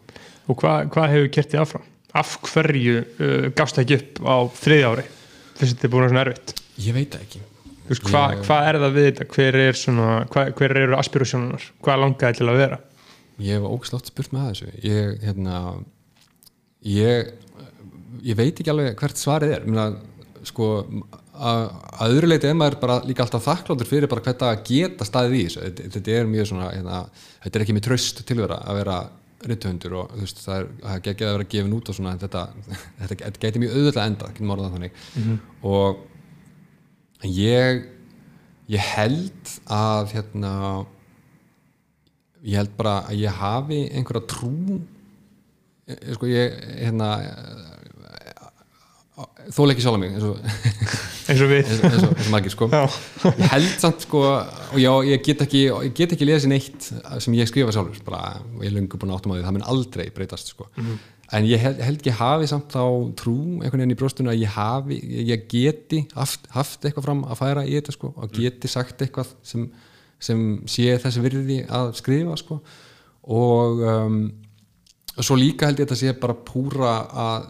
Og 0.51 0.59
hvað 0.59 0.91
hva 0.93 1.07
hefur 1.11 1.31
kert 1.37 1.53
þið 1.53 1.61
áfram? 1.63 1.87
Af 2.13 2.35
hverju 2.51 2.97
uh, 3.01 3.47
gafst 3.57 3.79
það 3.79 3.83
ekki 3.87 3.97
upp 4.01 4.21
á 4.29 4.35
þriðja 4.59 4.91
ári? 4.93 5.05
Fyrst 5.57 5.73
þetta 5.75 5.87
er 5.89 5.93
búin 5.95 6.05
að 6.05 6.11
svona 6.13 6.25
erfitt. 6.27 6.55
ég 6.83 6.95
veit 6.99 7.17
ekki 7.19 7.41
Þú 7.83 7.89
veist, 7.91 8.05
hvað 8.07 8.33
Ég- 8.37 8.43
hva 8.47 8.57
er 8.69 8.77
það 8.79 8.93
við 8.95 9.05
þetta? 9.09 9.25
Hver, 9.33 9.55
er 9.59 9.75
svona, 9.75 10.05
hva, 10.31 10.43
hver 10.55 10.73
eru 10.79 10.95
aspirasjónunar? 10.95 11.65
Hvað 11.83 11.99
langaði 12.05 12.37
til 12.39 12.47
að 12.47 12.59
vera? 12.61 12.77
ég 13.43 13.57
hef 13.57 13.65
ógæslátt 13.65 14.07
spurt 14.11 14.31
með 14.31 14.45
þessu 14.51 14.69
ég, 14.85 15.15
hérna 15.25 15.57
ég, 16.87 17.31
ég 18.23 18.37
veit 18.37 18.53
ekki 18.61 18.71
alveg 18.71 18.95
hvert 19.01 19.19
svarið 19.19 19.55
er 19.57 19.65
Minna, 19.67 19.87
sko, 20.47 20.67
að 21.33 21.63
að 22.03 22.13
öðru 22.13 22.29
leiti 22.29 22.49
er 22.49 22.57
maður 22.57 22.79
bara 22.83 22.99
líka 23.07 23.23
alltaf 23.25 23.45
þakkláttur 23.47 23.89
fyrir 23.89 24.09
bara 24.11 24.21
hvernig 24.21 24.45
að 24.47 24.63
geta 24.69 25.07
staðið 25.07 25.35
í 25.37 25.43
þessu 25.47 25.63
þetta, 25.89 26.13
er 26.13 26.29
mjög 26.29 26.49
svona 26.51 26.69
hérna, 26.69 27.01
þetta 27.43 27.59
er 27.59 27.65
ekki 27.65 27.75
með 27.77 27.85
tröst 27.87 28.23
tilvera 28.29 28.59
að 28.61 28.79
vera 28.81 28.97
rithöfundur 29.43 29.95
og 29.99 30.13
þú 30.13 30.21
veist, 30.23 30.41
það 30.43 30.59
er 30.59 30.67
það 30.83 30.93
er 30.93 31.03
geggjað 31.07 31.29
að 31.29 31.37
vera 31.37 31.49
gefin 31.53 31.75
út 31.77 31.89
og 31.89 31.97
svona 31.97 32.13
þetta, 32.21 32.43
þetta, 33.01 33.17
þetta 33.23 33.43
gæti 33.43 33.63
mjög 33.63 33.75
auðvitað 33.77 34.09
enda, 34.11 34.31
getum 34.35 34.53
orðað 34.55 34.75
þannig 34.77 34.91
og 35.73 36.03
ég 37.33 37.83
ég 38.71 38.89
held 38.93 39.53
að 39.73 40.13
hérna 40.13 40.53
ég 42.43 42.59
held 42.59 42.77
bara 42.77 42.95
að 43.07 43.23
ég 43.23 43.41
hafi 43.41 43.81
einhverja 43.89 44.27
trú 44.31 44.79
eh, 45.87 46.13
sko 46.15 46.29
ég 46.29 46.55
hérna 46.83 47.09
þóla 49.53 49.73
ekki 49.73 49.83
sjálf 49.83 49.99
mig 50.01 50.15
eins 50.15 50.25
og, 50.27 50.39
Eins 51.31 51.41
og 51.43 51.49
við. 51.51 51.63
eins, 51.63 51.81
eins 51.87 52.03
og, 52.03 52.13
eins 52.17 52.27
og 52.27 52.33
margir 52.33 52.53
sko 52.53 52.67
ég 52.69 53.47
held 53.53 53.73
samt 53.81 54.05
sko 54.05 54.21
og 54.27 54.77
já, 54.81 54.91
ég 55.07 55.23
get 55.25 55.43
ekki, 55.45 55.63
ekki 56.05 56.27
lesið 56.27 56.51
neitt 56.51 56.87
sem 57.23 57.37
ég 57.37 57.49
skrifa 57.49 57.73
sjálfur 57.75 58.03
bara, 58.07 58.37
og 58.57 58.63
ég 58.65 58.73
löngu 58.75 58.99
búin 58.99 59.13
áttum 59.15 59.33
á 59.33 59.37
því, 59.37 59.45
það 59.45 59.57
mun 59.57 59.67
aldrei 59.73 60.05
breytast 60.15 60.53
sko. 60.53 60.67
en 61.33 61.47
ég 61.49 61.63
held, 61.63 61.81
held 61.83 62.09
ég 62.09 62.19
hafi 62.19 62.49
samt 62.51 62.75
þá 62.75 62.83
trú 63.19 63.37
einhvern 63.61 63.83
veginn 63.83 63.95
í 63.95 63.99
brjóstunum 63.99 64.33
að 64.33 64.43
ég 64.43 64.55
hafi 64.57 64.99
ég 65.31 65.47
geti 65.51 66.03
haft, 66.13 66.47
haft 66.53 66.83
eitthvað 66.83 67.07
fram 67.07 67.25
að 67.25 67.41
færa 67.41 67.65
í 67.67 67.75
þetta 67.77 67.95
sko, 67.95 68.13
og 68.17 68.35
geti 68.35 68.71
sagt 68.71 69.01
eitthvað 69.05 69.33
sem, 69.45 69.67
sem 70.19 70.47
sé 70.69 70.97
þessi 71.03 71.23
virði 71.23 71.61
að 71.69 71.93
skrifa 71.99 72.37
sko. 72.41 72.59
og 73.31 73.85
um, 73.87 74.23
og 75.13 75.25
svo 75.27 75.35
líka 75.37 75.67
held 75.67 75.77
ég 75.77 75.85
að 75.85 75.91
þetta 75.91 75.99
sé 75.99 76.13
bara 76.17 76.35
púra 76.47 76.93
að 77.23 77.43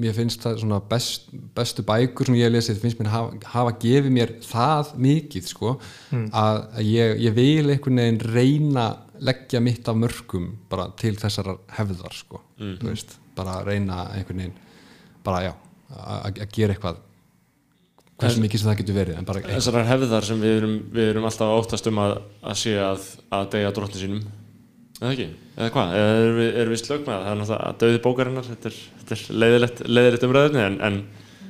mér 0.00 0.14
finnst 0.16 0.44
það 0.44 0.62
svona 0.62 0.78
best, 0.88 1.26
bestu 1.56 1.84
bækur 1.84 2.30
sem 2.30 2.38
ég 2.38 2.48
hef 2.48 2.54
lesið 2.54 2.80
finnst 2.80 3.02
mér 3.02 3.12
hafa, 3.12 3.40
hafa 3.52 3.74
gefið 3.82 4.14
mér 4.16 4.32
það 4.46 4.94
mikið 5.06 5.50
sko 5.50 5.74
að 6.14 6.62
að 6.62 6.88
ég, 6.88 7.14
ég 7.26 7.36
vil 7.36 7.66
einhvern 7.74 8.02
veginn 8.02 8.22
reyna 8.24 8.86
leggja 9.20 9.60
mitt 9.60 9.88
af 9.92 10.00
mörgum 10.00 10.48
bara 10.72 10.88
til 10.96 11.12
þessar 11.20 11.52
hefðar 11.76 12.16
sko 12.16 12.40
þú 12.56 12.88
veist, 12.88 13.18
bara 13.36 13.60
reyna 13.68 14.06
einhvern 14.14 14.44
veginn 14.46 14.58
bara 15.26 15.44
já, 15.50 15.54
að 15.92 16.40
að 16.46 16.52
gera 16.56 16.76
eitthvað 16.76 17.06
hversu 18.20 18.40
mikið 18.42 18.60
sem 18.60 18.70
það 18.70 18.80
getur 18.80 18.96
verið 18.96 19.18
en 19.20 19.28
bara 19.28 19.42
Þessar 19.44 19.86
hefðar 19.88 20.26
sem 20.28 20.40
við 20.40 20.58
erum, 20.58 20.76
við 20.92 21.12
erum 21.12 21.26
alltaf 21.28 21.48
að 21.48 21.60
óttast 21.60 21.88
um 21.88 22.00
að, 22.02 22.18
að 22.40 22.60
sé 22.62 22.76
að, 22.80 23.08
að 23.36 23.48
deyja 23.54 23.72
drottni 23.76 24.00
sínum 24.00 24.24
eða 25.00 25.10
ekki, 25.14 25.26
eða 25.56 25.72
hvað? 25.74 25.96
Eða 25.96 26.14
erum 26.20 26.38
við, 26.38 26.52
erum 26.62 26.74
við 26.74 26.80
slög 26.84 27.02
með 27.02 27.10
það, 27.10 27.24
það 27.24 27.32
er 27.32 27.40
náttúrulega 27.40 27.68
að 27.72 27.82
döði 27.82 28.00
bókarinnar. 28.06 28.48
Þetta 28.50 28.70
er, 28.70 28.78
þetta 29.00 29.16
er 29.18 29.42
leiðilegt, 29.44 29.84
leiðilegt 29.88 30.26
umræðinni 30.28 30.64
en, 30.66 30.80
en 30.86 31.02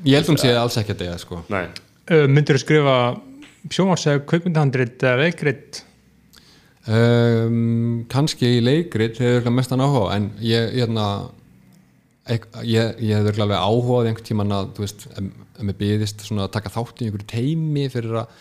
ég 0.07 0.19
held 0.19 0.33
hún 0.33 0.41
sé 0.41 0.53
alls 0.57 0.81
ekki 0.81 0.97
að 0.97 1.05
deyja 1.05 1.21
sko. 1.23 1.45
Nei, 1.53 1.65
Uh, 2.11 2.25
myndir 2.27 2.57
þú 2.57 2.63
skrifa 2.65 2.95
sjónvars 3.71 4.05
eða 4.11 4.25
kaupmyndahandrit 4.27 5.03
eða 5.05 5.19
leikrit? 5.21 5.85
Um, 6.91 8.01
kannski 8.11 8.57
í 8.57 8.63
leikrit 8.65 9.21
hefur 9.21 9.37
örugglega 9.37 9.53
mestan 9.55 9.85
áhuga 9.85 10.17
en 10.17 10.31
ég 10.43 10.73
hérna 10.75 11.05
ek, 12.27 12.49
ég, 12.67 12.97
ég 13.05 13.21
hefur 13.21 13.45
alveg 13.45 13.61
áhugað 13.63 14.09
einhvern 14.11 14.27
tímann 14.27 14.57
að 14.57 14.73
þú 14.75 14.85
veist, 14.87 15.05
ef 15.13 15.69
mér 15.69 16.07
svona 16.17 16.49
að 16.49 16.55
taka 16.57 16.73
þátt 16.75 17.05
í 17.05 17.07
einhverju 17.07 17.29
teimi 17.31 17.87
fyrir 17.93 18.23
að 18.25 18.35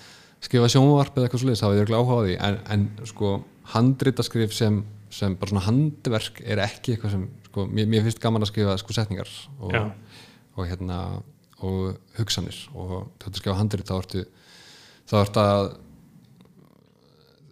skrifa 0.47 0.71
sjónvarp 0.71 1.19
eða 1.19 1.27
eitthvað 1.27 1.43
svoleiðis 1.43 1.61
þá 1.61 1.67
hefur 1.67 1.77
ég 1.77 1.83
örugglega 1.83 2.01
áhugað 2.01 2.17
á 2.17 2.25
því. 2.25 2.37
En, 2.47 2.59
en 2.73 3.09
sko 3.11 3.33
handritaskrif 3.75 4.55
sem, 4.55 4.81
sem 5.09 5.35
bara 5.39 5.49
svona 5.53 5.65
handverk 5.65 6.41
er 6.45 6.61
ekki 6.63 6.93
eitthvað 6.95 7.15
sem 7.15 7.27
sko, 7.49 7.65
mér, 7.67 7.87
mér 7.89 8.03
finnst 8.05 8.21
gaman 8.23 8.45
að 8.45 8.51
skrifa 8.51 8.77
sko 8.81 8.93
setningar 8.93 9.29
og, 9.59 9.73
Já. 9.73 9.83
og 10.55 10.67
hérna 10.69 10.99
og 11.59 11.97
hugsanir 12.19 12.59
og 12.73 12.91
þú 12.91 12.99
ert 13.03 13.29
að 13.33 13.39
skrifa 13.41 13.57
handrit 13.59 13.89
þá 13.89 13.95
ertu 14.03 14.25
þá 15.09 15.15
ertu 15.25 15.43
að 15.45 15.69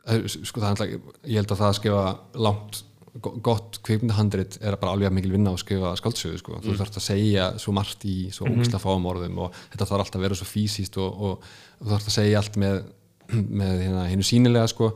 Eh, 0.07 0.23
sko 0.27 0.61
það 0.61 0.67
er 0.67 0.71
alltaf, 0.71 1.15
ég 1.27 1.35
held 1.41 1.49
að 1.51 1.59
það 1.59 1.67
að 1.69 1.77
skrifa 1.81 2.03
langt, 2.39 2.77
go- 3.19 3.34
gott 3.43 3.79
kvikmyndahandrit 3.84 4.55
er 4.63 4.77
bara 4.79 4.93
alveg 4.95 5.11
mikil 5.11 5.34
vinna 5.34 5.51
á 5.51 5.55
að 5.57 5.63
skrifa 5.65 5.89
skáldsögu 5.99 6.39
sko. 6.39 6.59
þú 6.63 6.75
þarfst 6.79 6.99
að 7.01 7.05
segja 7.09 7.47
svo 7.59 7.73
margt 7.75 8.05
í 8.07 8.29
svo 8.31 8.47
mm 8.47 8.63
fáum 8.79 9.03
orðum 9.09 9.38
og 9.43 9.51
þetta 9.73 9.84
þarf 9.89 10.05
alltaf 10.05 10.15
að 10.21 10.23
vera 10.23 10.38
svo 10.39 10.47
fysiskt 10.47 10.95
og, 11.03 11.11
og, 11.11 11.43
og 11.81 11.84
þú 11.84 11.91
þarfst 11.91 12.07
að 12.13 12.17
segja 12.21 12.38
allt 12.39 12.55
með, 12.55 12.79
með 13.59 13.73
hérna, 13.84 14.05
hinnu 14.13 14.23
sínilega 14.23 14.67
sko. 14.71 14.93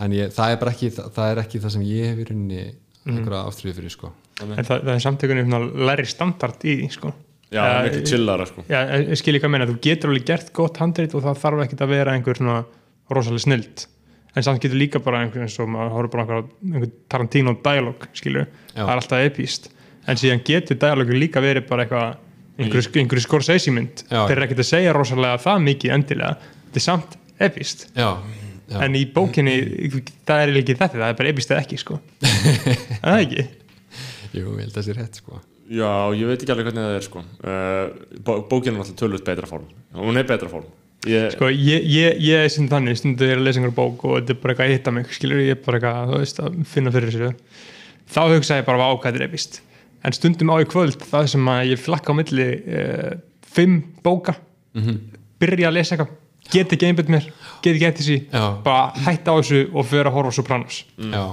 En 0.00 0.14
ég, 0.16 0.30
það, 0.34 0.52
er 0.54 0.60
bara 0.62 0.72
ekki, 0.74 0.90
það, 0.96 1.10
það 1.16 1.32
er 1.34 1.40
ekki 1.44 1.60
það 1.64 1.74
sem 1.76 1.84
ég 1.88 2.06
hef 2.10 2.20
í 2.22 2.26
rauninni 2.30 2.62
einhverja 3.10 3.42
ástriði 3.48 3.76
fyrir 3.80 3.94
sko. 3.94 4.12
En 4.40 4.52
það, 4.64 4.70
það 4.86 4.92
er 4.94 5.02
samtökunni 5.04 5.60
læri 5.90 6.06
standard 6.08 6.64
í 6.64 6.76
því, 6.80 6.90
sko. 6.96 7.12
já, 7.50 7.60
Eh, 7.66 7.78
miklu 7.88 8.02
chillara 8.08 8.46
sko. 8.48 8.64
Já, 8.70 8.80
ég 9.02 9.18
skil 9.20 9.34
ekki 9.36 9.48
að 9.48 9.54
meina, 9.56 9.66
þú 9.68 9.78
getur 9.84 10.12
alveg 10.12 10.26
gert 10.30 10.52
gott 10.56 10.76
handrit 10.80 11.14
og 11.18 11.24
það 11.24 11.40
þarf 11.42 11.64
ekki 11.66 11.80
að 11.80 11.92
vera 11.96 12.14
einhver 12.16 12.38
svona 12.38 12.60
rosalega 13.10 13.44
snild. 13.44 13.86
En 14.36 14.42
samt 14.46 14.62
getur 14.62 14.78
líka 14.78 15.00
bara 15.02 15.24
einhver 15.24 15.42
eins 15.42 15.58
og 15.58 15.68
maður 15.68 15.90
horfður 15.96 16.12
bara 16.14 16.22
á 16.22 16.28
einhver, 16.30 16.50
einhver 16.70 16.90
Tarantino 17.10 17.56
dialog 17.64 18.06
skilur, 18.14 18.46
Já. 18.70 18.84
það 18.86 18.92
er 18.94 19.00
alltaf 19.02 19.24
epíst 19.26 19.70
en 20.06 20.16
síðan 20.16 20.44
getur 20.46 20.78
dialogur 20.80 21.18
líka 21.18 21.42
verið 21.42 21.66
bara 21.68 21.84
eitthvað 21.84 22.14
einhverju, 22.60 22.92
einhverju 23.02 23.24
Scorsese 23.26 23.72
mynd. 23.74 24.04
Já. 24.08 24.22
þeir 24.28 24.36
eru 24.36 24.46
ekkert 24.46 24.62
að 24.62 24.68
segja 24.70 24.92
rosalega 24.94 25.40
það 25.42 25.64
mikið 25.66 25.94
endilega, 25.96 26.36
þetta 26.70 26.80
er 26.80 26.84
samt 26.86 27.18
epíst 27.40 27.84
já, 27.96 28.08
já. 28.70 28.80
en 28.86 28.98
í 28.98 29.04
bókinni, 29.14 29.54
það 30.28 30.42
er 30.46 30.60
ekki 30.62 30.76
þetta 30.78 30.98
það 30.98 31.06
er 31.08 31.16
bara 31.20 31.32
epíst 31.34 31.54
eða 31.54 31.64
ekki 31.64 31.80
sko. 31.82 32.00
En 32.24 33.06
það 33.06 33.22
ekki? 33.26 33.46
Jú, 34.38 34.44
ég 34.46 34.60
held 34.62 34.68
að 34.70 34.76
það 34.78 34.86
sé 34.88 34.98
rétt 34.98 35.22
sko. 35.22 35.40
já, 35.70 35.90
ég 36.18 36.30
veit 36.30 36.44
ekki 36.44 36.54
alveg 36.54 36.70
hvernig 36.70 36.86
það 36.86 36.98
er 36.98 37.08
sko. 37.08 37.24
Uh, 37.42 38.20
bó, 38.26 38.36
bókin 38.50 38.76
er 38.76 38.84
alltaf 38.84 38.98
tölvöld 39.00 39.26
betra 39.26 39.50
form. 39.50 39.66
Hún 39.98 40.20
er 40.20 40.28
betra 40.28 40.50
form. 40.52 40.68
Ég, 41.08 41.30
Sko, 41.32 41.48
ég, 41.48 41.84
ég, 41.88 42.18
ég 42.20 42.42
er 42.44 42.50
sem 42.52 42.66
þannig, 42.68 42.98
stundu 43.00 43.24
er 43.24 43.38
að 43.38 43.46
lesa 43.46 43.56
einhver 43.62 43.72
bók 43.72 44.02
og 44.04 44.18
þetta 44.18 44.34
er 44.34 44.40
bara 44.42 44.52
eitthvað 44.52 44.66
að 44.66 44.74
hitta 44.74 44.92
mig, 44.92 45.06
skilur 45.16 45.38
ég 45.40 45.54
er 45.54 45.60
bara 45.64 45.78
eitthvað, 45.78 46.10
veist, 46.18 46.40
að 46.44 46.58
finna 46.68 46.92
fyrir 46.92 47.14
sér 47.14 47.30
þá 48.12 48.20
hugsa 48.34 48.58
ég 48.58 48.66
bara 48.66 48.84
á 48.84 48.92
hvað 48.92 49.06
þetta 49.06 49.22
er 49.22 49.24
epist 49.30 49.56
en 50.04 50.16
stundum 50.16 50.52
á 50.52 50.60
í 50.60 50.66
kvöld, 50.68 51.00
það 51.08 51.30
sem 51.32 51.48
að 51.54 51.70
ég 51.70 51.80
flakka 51.80 52.12
á 52.12 52.18
milli 52.18 52.48
uh, 52.52 53.14
fimm 53.48 53.78
bóka 54.04 54.36
byrja 55.40 55.70
að 55.70 55.76
lesa 55.78 55.96
eitthvað 55.96 56.12
get 56.52 56.74
ekki 56.76 56.88
einbjönd 56.90 57.12
mér, 57.14 57.28
get 57.64 57.74
ekki 57.76 57.88
eitt 57.88 58.00
þessi 58.00 58.18
Já. 58.30 58.44
bara 58.64 59.06
hætta 59.06 59.32
á 59.32 59.38
þessu 59.40 59.62
og 59.72 59.88
fyrir 59.90 60.10
að 60.10 60.16
horfa 60.18 60.34
á 60.34 60.38
Sopranos. 60.38 60.82
Já, 60.98 61.24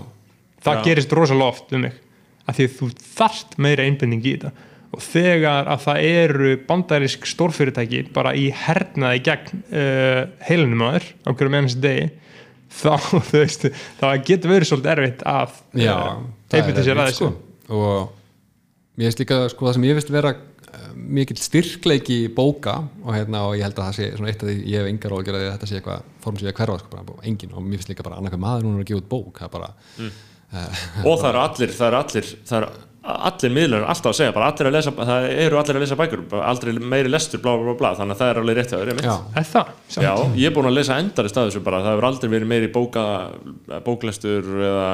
það 0.66 0.80
Já. 0.80 0.84
gerist 0.88 1.16
rosalega 1.18 1.52
oft 1.54 1.74
um 1.74 1.86
mig 1.88 2.00
að 2.48 2.60
því 2.60 2.68
að 2.68 2.76
þú 2.80 2.90
þarft 3.18 3.58
meira 3.60 3.86
einbinding 3.88 4.24
í 4.24 4.36
þetta. 4.38 4.54
Og 4.96 5.02
þegar 5.04 5.68
að 5.68 5.82
það 5.84 6.06
eru 6.08 6.52
bandarisk 6.70 7.26
stórfyrirtæki 7.28 8.06
bara 8.16 8.32
í 8.40 8.46
hernaði 8.56 9.20
gegn 9.26 9.64
uh, 9.68 10.22
heilunum 10.48 10.86
aður 10.88 11.10
á 11.28 11.30
hverju 11.34 11.52
með 11.54 11.68
þessi 11.68 11.82
degi 11.84 12.06
þá, 12.80 12.94
þú 13.04 13.22
veist, 13.34 13.66
það 14.00 14.22
getur 14.30 14.54
verið 14.54 14.70
svolítið 14.72 14.94
erfitt 14.94 15.26
að 15.28 15.58
já 15.80 15.94
það 16.48 16.58
einbinda 16.62 16.86
sér 16.88 17.02
að 17.02 17.10
þessu. 17.12 17.28
sko. 17.28 17.76
og 17.76 18.98
mér 18.98 19.10
finnst 19.10 19.22
líka 19.24 19.38
sko, 19.52 19.68
það 19.68 19.78
sem 19.78 19.88
ég 19.88 20.00
finnst 20.00 20.14
vera 20.16 20.34
mikill 20.96 21.40
styrkleiki 21.40 22.18
bóka 22.36 22.80
og, 23.04 23.12
hérna, 23.16 23.46
og 23.48 23.56
ég 23.58 23.64
held 23.68 23.78
að 23.78 23.86
það 23.88 23.98
sé 23.98 24.10
svona 24.18 24.32
eitt 24.32 24.44
af 24.44 24.50
því 24.50 24.58
ég 24.68 24.82
hef 24.82 24.90
engar 24.92 25.16
ágjörði 25.18 25.46
að 25.46 25.54
þetta 25.54 25.70
sé 25.70 25.80
eitthvað 25.80 26.10
form 26.24 26.40
sem 26.40 26.50
ég 26.50 26.54
að 26.54 26.60
hverfa 26.62 26.82
sko, 26.82 26.92
bara, 26.98 27.22
engin 27.30 27.54
og 27.54 27.64
mér 27.64 27.80
finnst 27.80 27.94
líka 27.94 28.06
bara 28.08 28.20
annarkað 28.20 28.44
maður 28.44 28.68
núna 28.68 28.84
að 28.84 28.92
gefa 28.92 29.02
út 29.04 29.10
bók 29.14 29.42
það 29.42 29.48
er 29.48 29.56
bara 29.56 29.72
og 31.08 31.18
það 31.22 31.30
eru 31.32 31.42
allir 31.44 31.74
það 31.78 31.88
eru 31.88 32.00
allir, 32.02 32.30
það 32.48 32.62
eru 32.62 32.86
allir 33.08 33.54
miðlar 33.56 33.82
eru 33.82 33.90
alltaf 33.94 34.12
að 34.12 34.18
segja 34.20 34.36
bara 34.36 34.48
allir 34.52 34.68
að 34.68 34.76
lesa, 34.76 34.92
það 34.98 35.26
eru 35.46 35.60
allir 35.62 35.78
að 35.78 35.84
lesa 35.86 35.98
bækur 36.02 36.24
aldrei 36.44 36.72
meiri 36.94 37.12
lestur, 37.12 37.42
blá, 37.44 37.54
blá, 37.62 37.74
blá, 37.80 37.90
þannig 38.00 38.16
að 38.16 38.22
það 38.22 38.32
er 38.32 38.40
alveg 38.42 38.58
rétt 38.58 38.74
Er? 39.40 39.46
Samt. 39.88 40.04
Já, 40.04 40.12
ég 40.36 40.50
er 40.50 40.56
búin 40.56 40.68
að 40.68 40.76
lesa 40.76 40.98
endarist 41.00 41.40
að 41.40 41.50
þessu 41.50 41.64
bara, 41.64 41.80
það 41.86 41.96
hefur 41.96 42.08
aldrei 42.10 42.34
verið 42.34 42.52
meiri 42.52 42.72
bóka, 42.74 43.06
bóklestur 43.86 44.50
eða 44.60 44.90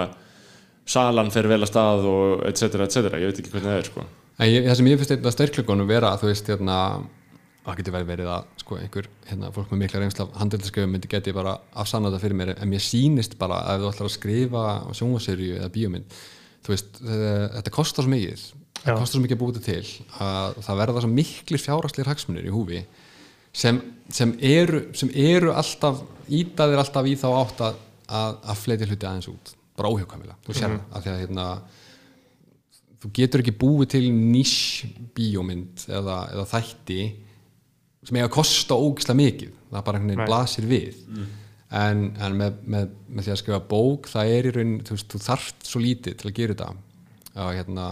salan 0.93 1.31
fer 1.33 1.49
vel 1.49 1.61
að 1.63 1.71
stað 1.71 2.05
og 2.11 2.45
et 2.49 2.59
cetera, 2.61 2.85
et 2.85 2.93
cetera, 2.93 3.21
ég 3.21 3.31
veit 3.31 3.41
ekki 3.41 3.55
hvernig 3.55 3.71
það 3.71 3.81
er 3.81 3.89
sko. 3.89 4.05
Ég, 4.43 4.65
það 4.67 4.79
sem 4.79 4.87
ég 4.89 4.99
finnst 4.99 5.13
einnig 5.13 5.29
að 5.29 5.35
styrklökunum 5.37 5.87
vera 5.89 6.13
að 6.13 6.23
þú 6.23 6.31
veist 6.31 6.49
hérna 6.51 6.77
það 7.63 7.77
getur 7.79 7.95
vel 7.95 8.05
verið 8.07 8.29
að 8.33 8.47
sko, 8.59 8.77
einhver 8.81 9.05
hérna, 9.29 9.51
fólk 9.55 9.69
með 9.71 9.83
mikla 9.85 10.01
reynsla 10.01 10.25
af 10.25 10.39
handelskrifum 10.41 10.91
myndi 10.91 11.11
geti 11.11 11.31
bara 11.35 11.53
afsanna 11.79 12.11
þetta 12.11 12.23
fyrir 12.25 12.39
mér. 12.41 12.51
En 12.57 12.71
mér 12.71 12.83
sýnist 12.83 13.37
bara 13.39 13.61
að 13.71 13.85
þú 13.85 13.91
ætlar 13.93 14.09
að 14.09 14.15
skrifa 14.17 14.63
sjónvaserju 14.99 15.59
eða 15.61 15.71
bíómynd 15.77 16.17
þú 16.63 16.73
veist, 16.73 16.99
þetta, 17.03 17.73
kostar 17.73 18.05
svo 18.05 18.13
mikið 18.13 18.43
það 18.83 18.99
kostar 18.99 19.15
svo 19.15 19.23
mikið 19.23 19.37
að 19.37 19.41
búið 19.41 19.59
þetta 19.59 19.71
til 19.71 20.27
að 20.27 20.59
það 20.67 20.79
verða 20.81 21.03
svo 21.03 21.11
miklir 21.11 21.63
fjárhagslir 21.63 22.11
hagsmunir 22.11 22.47
í 22.47 22.53
húfi 22.53 22.81
sem, 23.53 23.79
sem, 24.11 24.33
eru, 24.47 24.85
sem 24.97 25.11
eru 25.11 25.53
alltaf 25.53 26.03
ítaðir 26.31 26.83
alltaf 26.83 27.09
í 27.09 27.15
þá 27.19 27.27
átt 27.31 27.63
að, 27.67 27.81
að, 28.07 28.37
að 28.53 28.61
fleiti 28.63 28.89
hluti 28.89 29.09
aðeins 29.09 29.29
út 29.31 29.53
bara 29.77 29.91
óhjókamilega, 29.91 30.37
þú 30.45 30.55
sér 30.55 30.75
það 30.75 30.97
af 30.97 31.03
því 31.05 31.13
að 31.13 31.21
hérna 31.23 31.47
þú 33.03 33.11
getur 33.17 33.43
ekki 33.43 33.55
búið 33.59 33.89
til 33.97 34.05
niche 34.15 34.87
bíómynd 35.17 35.85
eða, 35.91 36.17
eða 36.31 36.45
þætti 36.53 36.99
sem 38.03 38.19
eiga 38.19 38.29
að 38.29 38.35
kosta 38.35 38.77
ógislega 38.79 39.19
mikið. 39.19 39.51
Það 39.71 39.85
bara 39.87 39.99
einhvern 39.99 40.13
veginn 40.13 40.29
blasir 40.29 40.67
við. 40.69 41.01
En, 41.73 42.01
en 42.21 42.35
með, 42.37 42.57
með, 42.69 42.89
með 43.09 43.25
því 43.25 43.33
að 43.33 43.39
skrifa 43.41 43.61
bók 43.71 44.09
það 44.11 44.31
er 44.35 44.47
í 44.47 44.55
raun, 44.57 44.73
þú 44.85 44.95
veist, 44.95 45.07
þú 45.09 45.21
þarft 45.23 45.67
svo 45.67 45.81
lítið 45.83 46.17
til 46.19 46.29
að 46.29 46.35
gera 46.39 46.55
þetta. 46.55 46.67
Og 47.33 47.53
hérna 47.57 47.87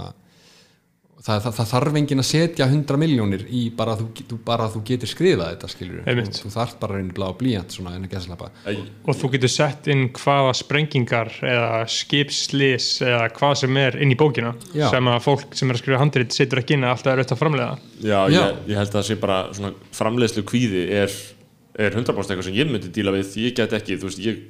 það, 1.21 1.39
það, 1.45 1.53
það 1.57 1.69
þarf 1.71 1.97
enginn 1.99 2.21
að 2.23 2.27
setja 2.27 2.67
100 2.67 2.99
miljónir 3.01 3.43
í 3.49 3.61
bara 3.77 3.93
að 3.95 4.01
þú, 4.01 4.25
þú, 4.31 4.37
bara 4.47 4.65
að 4.67 4.75
þú 4.75 4.81
getur 4.89 5.11
skrifað 5.11 5.51
þetta 5.53 5.69
skilur 5.71 6.07
Einmitt. 6.09 6.31
þú, 6.37 6.43
þú 6.45 6.53
þarft 6.55 6.79
bara 6.81 6.97
reyni 6.97 7.15
blá 7.17 7.27
blíjant 7.37 7.75
svona 7.75 7.93
en 7.97 8.07
að 8.07 8.15
geðslapa 8.15 8.49
Og 8.71 9.19
þú 9.19 9.31
getur 9.35 9.53
sett 9.53 9.89
inn 9.93 10.07
hvaða 10.17 10.55
sprengingar 10.61 11.31
eða 11.51 11.81
skipslis 11.93 12.87
eða 13.05 13.27
hvað 13.37 13.55
sem 13.63 13.81
er 13.83 13.99
inn 14.01 14.15
í 14.15 14.19
bókina 14.19 14.53
Já. 14.73 14.87
sem 14.93 15.11
að 15.13 15.19
fólk 15.27 15.57
sem 15.57 15.69
er 15.71 15.77
að 15.77 15.83
skrifa 15.83 16.01
handrit 16.01 16.37
setur 16.37 16.63
ekki 16.63 16.77
inn 16.77 16.87
að 16.87 16.95
alltaf 16.97 17.13
er 17.13 17.21
auðvitað 17.21 17.37
að 17.37 17.43
framlega 17.43 17.77
Já, 18.01 18.19
Já. 18.33 18.39
Ég, 18.39 18.63
ég 18.73 18.81
held 18.81 18.89
að 18.89 18.97
það 18.99 19.07
sé 19.11 19.19
bara 19.21 19.39
svona 19.53 19.73
framleiðslu 20.01 20.45
kvíði 20.49 20.87
er, 21.03 21.15
er 21.77 21.95
100% 22.01 22.17
eitthvað 22.33 22.49
sem 22.49 22.57
ég 22.57 22.73
myndi 22.73 22.91
díla 22.95 23.13
við, 23.15 23.37
ég 23.45 23.55
get 23.61 23.77
ekki, 23.77 23.99
þú 24.01 24.09
veist, 24.09 24.23
ég, 24.25 24.41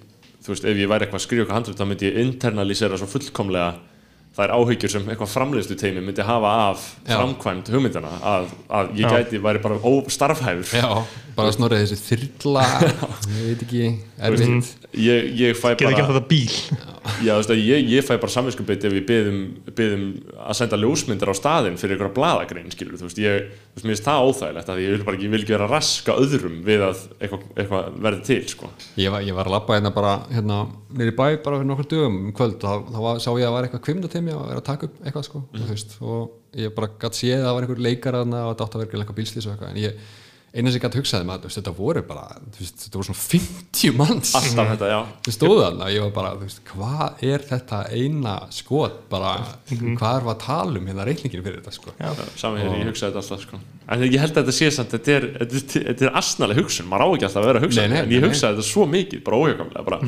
þú 0.42 0.54
veist 0.56 0.68
ef 0.72 0.80
ég 0.80 0.92
væri 0.92 1.08
eitthvað 1.08 1.20
að 1.20 1.26
skrifa 1.28 1.44
eitthvað 1.46 1.60
handrið 1.60 1.82
þá 1.82 1.88
myndi 1.92 2.08
ég 2.10 2.22
internalisera 2.26 3.00
svo 3.02 3.10
fullkomlega 3.12 3.91
þær 4.38 4.54
áhyggjur 4.56 4.94
sem 4.94 5.10
eitthvað 5.12 5.34
framleiðslu 5.34 5.76
teimi 5.80 6.04
myndi 6.06 6.24
hafa 6.24 6.52
af 6.70 6.86
Já. 7.04 7.18
framkvæmd 7.18 7.72
hugmyndana 7.74 8.14
að, 8.24 8.54
að 8.72 8.94
ég 9.02 9.04
Já. 9.10 9.18
gæti 9.18 9.42
væri 9.44 9.64
bara 9.64 9.80
óstarfhæfur 9.92 10.72
já, 10.80 10.88
bara 11.36 11.52
snorrið 11.56 11.84
þessi 11.84 12.00
þyrla 12.06 12.64
ég 13.36 13.44
veit 13.50 13.66
ekki, 13.68 13.84
erfitt 14.30 14.72
ég, 14.96 15.30
ég 15.42 15.60
fæ 15.60 15.74
Getur 15.74 15.92
ekki 15.92 16.06
bara 16.06 16.08
alltaf 16.16 16.32
bíl 16.32 16.90
Já, 17.26 17.34
veist 17.34 17.50
ég, 17.58 17.88
ég 17.90 18.06
fæ 18.06 18.14
bara 18.22 18.30
samvinskupið 18.30 18.84
ef 18.86 18.94
ég 18.94 19.06
byðum, 19.10 19.38
byðum 19.74 20.04
að 20.46 20.58
senda 20.60 20.78
ljósmyndir 20.78 21.32
á 21.34 21.36
staðinn 21.38 21.80
fyrir 21.82 21.96
einhverja 21.96 22.14
bladagrein, 22.14 22.70
skilur 22.74 23.00
þú 23.00 23.08
veist, 23.08 23.22
ég, 23.22 23.48
þú 23.74 23.80
veist, 23.80 23.86
mér 23.88 23.96
finnst 23.96 24.06
það 24.06 24.26
óþægilegt 24.28 24.70
að 24.70 24.82
ég 24.84 24.94
vil 24.94 25.06
bara 25.08 25.18
ekki, 25.18 25.32
vil 25.34 25.40
ekki 25.42 25.56
vera 25.56 25.66
að 25.66 25.74
raska 25.74 26.18
öðrum 26.22 26.60
við 26.68 26.86
að 26.86 27.02
eitthvað, 27.18 27.48
eitthvað 27.56 27.98
verði 28.06 28.22
til, 28.30 28.40
sko. 28.54 28.70
Ég 29.02 29.16
var, 29.16 29.26
ég 29.26 29.38
var 29.38 29.50
að 29.50 29.56
labba 29.58 29.80
hérna 29.80 29.94
bara 29.98 30.14
hérna 30.30 30.60
nýri 31.02 31.16
bæ 31.18 31.26
bara 31.42 31.58
fyrir 31.58 31.70
nokkur 31.72 31.90
dögum 31.96 32.22
um 32.28 32.36
kvöld 32.38 32.62
og 32.62 32.70
þá, 32.70 32.94
þá 32.94 33.00
var, 33.08 33.24
sá 33.26 33.30
ég 33.32 33.42
að 33.42 33.48
það 33.50 33.58
var 33.58 33.70
eitthvað 33.70 33.86
kvimdatemi 34.22 34.38
að 34.38 34.50
vera 34.52 34.62
að 34.62 34.70
taka 34.70 34.88
upp 34.88 35.04
eitthvað 35.04 35.28
sko 35.28 35.44
mm. 35.44 35.70
veist, 35.70 36.00
og 36.02 36.58
ég 36.58 36.74
bara 36.76 36.92
gætt 37.02 37.22
séð 37.22 37.38
að 37.40 37.46
það 37.46 37.56
var 37.56 37.68
einhver 37.68 37.86
leikar 37.88 38.20
þarna 38.22 38.42
og 38.48 38.52
þetta 38.52 38.68
átt 38.68 38.76
að 38.76 38.84
vera 38.84 39.00
eitthvað 39.02 39.22
bílslýs 39.22 39.48
og 39.48 39.54
eitthvað 39.56 39.72
en 39.72 39.82
ég, 39.82 40.12
eina 40.52 40.72
sem 40.72 40.78
ég 40.78 40.84
gætt 40.84 40.98
hugsaði 41.00 41.28
með 41.28 41.38
þetta 41.46 41.58
þetta 41.58 41.74
voru 41.78 42.04
bara, 42.08 42.24
veist, 42.58 42.82
þetta 42.84 43.00
voru 43.00 43.08
svona 43.08 43.22
50 43.22 43.96
manns 43.96 44.34
Alltaf 44.36 44.72
þetta, 44.74 44.90
já. 44.92 44.98
sem 45.28 45.36
stóðu 45.38 45.62
þarna 45.64 45.88
og 45.88 45.96
ég 45.96 46.06
var 46.06 46.14
bara, 46.18 46.34
veist, 46.42 46.64
hvað 46.68 47.24
er 47.32 47.46
þetta 47.52 47.82
eina 47.96 48.36
skot 48.52 48.98
bara, 49.12 49.36
hvað 49.72 50.18
er 50.18 50.30
að 50.34 50.42
tala 50.44 50.82
um 50.82 50.92
hérna 50.92 51.08
reikningin 51.08 51.46
fyrir 51.46 51.62
þetta 51.62 51.76
sko 51.78 51.96
Saman 52.36 52.60
hér, 52.60 52.76
ég 52.82 52.92
hugsaði 52.92 53.14
þetta 53.14 53.24
alltaf, 53.24 53.46
sko. 53.48 53.62
En 53.92 54.04
ég 54.08 54.20
held 54.20 54.36
að 54.36 54.44
þetta 54.44 54.58
sé 54.58 54.72
samt, 54.76 54.92
þetta 54.98 55.16
er, 55.16 55.30
þetta 55.40 55.80
er, 55.82 56.04
er 56.10 56.20
asnaleg 56.20 56.60
hugsun, 56.62 56.88
maður 56.92 57.08
á 57.08 57.10
ekki 57.16 57.28
alltaf 57.30 57.42
að 57.42 57.50
vera 57.50 57.62
að 57.62 57.68
hugsa 57.68 57.82
Nei, 57.82 57.88
nei, 57.88 57.98
þetta, 57.98 58.10
en 58.10 58.16
ég 58.18 58.28
hugsaði 58.28 58.60
þetta 58.60 58.68
svo 58.68 58.86
mikið, 58.92 59.24
bara 59.28 59.40
óhjökamlega, 59.42 59.88
bara 59.88 60.00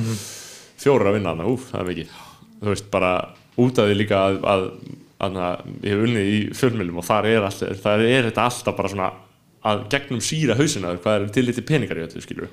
fjórir 0.84 1.10
að 1.10 1.18
vinna 1.18 1.34
hana, 1.34 1.48
úf, 1.52 1.66
það 1.72 1.82
er 1.82 1.90
mikið. 1.90 2.14
Þú 2.64 2.72
veist, 2.72 2.88
bara 2.94 3.12
út 3.62 3.80
af 3.82 3.90
því 3.90 4.00
líka 4.00 4.22
að, 4.30 4.40
að, 4.54 4.66
að, 5.24 5.38
að 5.50 5.68
ég 5.84 5.94
hef 5.94 6.08
unnið 6.08 6.32
í 6.32 6.40
fjölmjölum 6.58 7.02
og 7.02 7.08
þar 7.08 7.30
er, 7.30 7.48
alltaf, 7.50 7.84
þar 7.84 8.06
er 8.08 8.30
þetta 8.30 8.48
alltaf 8.50 8.80
bara 8.80 8.94
svona 8.94 9.12
að 9.64 9.84
gegnum 9.94 10.22
síra 10.24 10.58
hausina 10.60 10.92
þér, 10.92 11.02
hvað 11.04 11.18
er 11.18 11.28
til 11.36 11.46
liti 11.48 11.64
peningar 11.64 12.00
í 12.00 12.04
öllu 12.04 12.24
skilur 12.24 12.50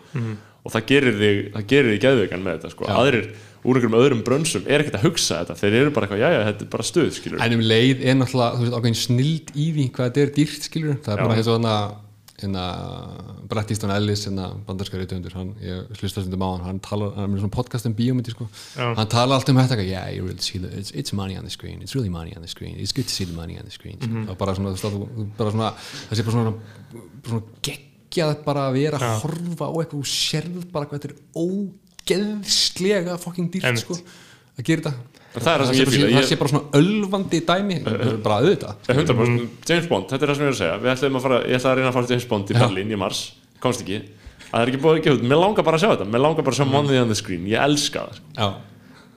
og 0.60 0.74
það 0.74 0.84
gerir 0.90 1.16
þig 1.18 1.38
það 1.54 1.64
gerir 1.72 1.94
þig 1.94 2.02
geðveikan 2.04 2.44
með 2.44 2.58
þetta 2.58 2.70
sko. 2.74 2.86
Já. 2.86 2.92
aðrir 3.00 3.30
úr 3.60 3.76
einhverjum 3.76 3.96
öðrum 3.98 4.20
brönsum 4.24 4.68
er 4.68 4.84
ekkert 4.84 4.98
að 5.00 5.06
hugsa 5.08 5.40
þetta 5.40 5.56
þeir 5.60 5.76
eru 5.80 5.94
bara 5.96 6.06
eitthvað, 6.06 6.22
já 6.22 6.30
já, 6.36 6.40
þetta 6.48 6.64
er 6.64 6.70
bara 6.76 6.86
stuð 6.86 7.10
skilur 7.16 7.42
En 7.44 7.56
um 7.56 7.64
leið 7.64 8.04
er 8.04 8.16
náttúrulega, 8.20 8.60
þú 8.60 8.66
veist, 8.66 8.76
ákveðin 8.78 9.00
snild 9.00 9.50
í 9.52 9.66
því 9.74 9.88
hvað 9.96 10.08
þetta 10.10 10.22
er 10.22 10.32
dýrt, 10.38 10.68
skilur 10.68 10.94
það 11.00 11.12
er 11.12 11.20
Já. 11.20 11.24
bara 11.24 11.40
hana, 11.40 11.50
hérna 11.50 11.74
Brett 13.50 13.70
Easton 13.70 13.90
Ellis, 13.90 14.24
hérna 14.26 14.48
bandarska 14.66 14.98
reytuundur 14.98 15.34
hann, 15.34 15.54
hann 16.64 16.80
talar, 16.84 17.12
hann 17.16 17.26
er 17.26 17.30
með 17.32 17.42
svona 17.42 17.54
podcast 17.54 17.86
um 17.88 17.94
bíómyndi, 17.98 18.32
sko. 18.34 18.46
Já. 18.76 18.94
hann 18.96 19.10
talar 19.10 19.38
alltaf 19.38 19.54
um 19.54 19.60
þetta, 19.60 19.84
yeah, 19.84 20.08
really 20.16 20.36
it's, 20.78 20.92
it's 20.92 21.12
money 21.12 21.36
on 21.36 21.44
the 21.44 21.50
screen, 21.50 21.82
it's 21.82 21.94
really 21.94 22.10
money 22.10 22.32
on 22.36 22.42
the 22.42 22.48
screen 22.48 22.76
it's 22.78 22.92
good 22.92 23.06
to 23.06 23.12
see 23.12 23.24
the 23.24 23.36
money 23.36 23.58
on 23.58 23.64
the 23.64 23.70
screen. 23.70 23.98
Mm 24.00 24.26
-hmm. 24.26 24.36
bara 24.38 24.54
svona, 24.54 24.70
þú 24.70 24.72
veist, 24.72 24.84
að 24.84 24.92
þú- 24.92 25.08
þú 25.16 25.26
bara 25.38 25.50
svona 25.50 25.72
það 26.10 26.16
sé 26.16 26.22
bara 26.22 26.32
svona, 26.32 26.54
svona 27.26 27.42
geggjað 27.62 28.44
bara 28.44 28.68
að 28.68 28.72
vera 28.72 28.98
að 28.98 29.20
horfa 29.22 29.64
á 29.66 29.74
eitthvað 29.80 29.98
og 29.98 30.06
sérð 30.06 30.72
bara 30.72 30.86
hvað 30.86 30.98
þetta 30.98 31.08
er 31.10 31.16
ógeðslega 31.44 33.18
fucking 33.18 33.50
dýrt, 33.52 33.78
sko 33.78 33.94
að 34.58 34.64
gera 34.64 34.82
þetta 34.82 35.19
það 35.34 35.50
er 35.52 35.62
það 35.62 35.68
sem 35.70 35.78
ég 35.80 35.90
fíla, 35.94 36.08
það 36.16 36.28
sé 36.28 36.38
bara 36.40 36.52
svona 36.52 36.80
ölvandi 36.80 37.40
dæmi 37.46 37.76
bara 38.24 38.38
auðvitað. 38.40 38.72
100% 38.90 39.70
James 39.70 39.90
Bond, 39.90 40.08
þetta 40.10 40.26
er 40.26 40.32
það 40.32 40.38
sem 40.40 40.44
ég 40.44 40.50
er 40.50 40.56
að 40.56 40.62
segja. 40.62 40.74
Að 41.10 41.20
fara, 41.26 41.42
ég 41.46 41.60
ætla 41.60 41.70
að 41.70 41.78
reyna 41.78 41.90
að 41.92 41.98
fara 41.98 42.10
James 42.14 42.26
Bond 42.32 42.50
í 42.50 42.58
Berlín 42.58 42.90
í 42.90 42.98
mars, 42.98 43.20
komst 43.62 43.84
ekki. 43.84 44.00
Að 44.50 44.50
það 44.50 44.64
er 44.64 44.72
ekki 44.72 44.82
búið 44.82 44.98
ekki 45.00 45.14
út, 45.14 45.22
mér 45.30 45.38
langar 45.44 45.66
bara 45.68 45.78
að 45.78 45.84
sjá 45.84 45.90
þetta. 45.94 46.08
Mér 46.10 46.24
langar 46.24 46.42
bara 46.48 46.56
að 46.56 46.58
sjá 46.58 46.66
Money 46.72 46.98
on 46.98 47.12
the 47.12 47.18
Screen, 47.18 47.46
ég 47.46 47.62
elska 47.62 48.02
það 48.08 48.18
sko. 48.18 48.48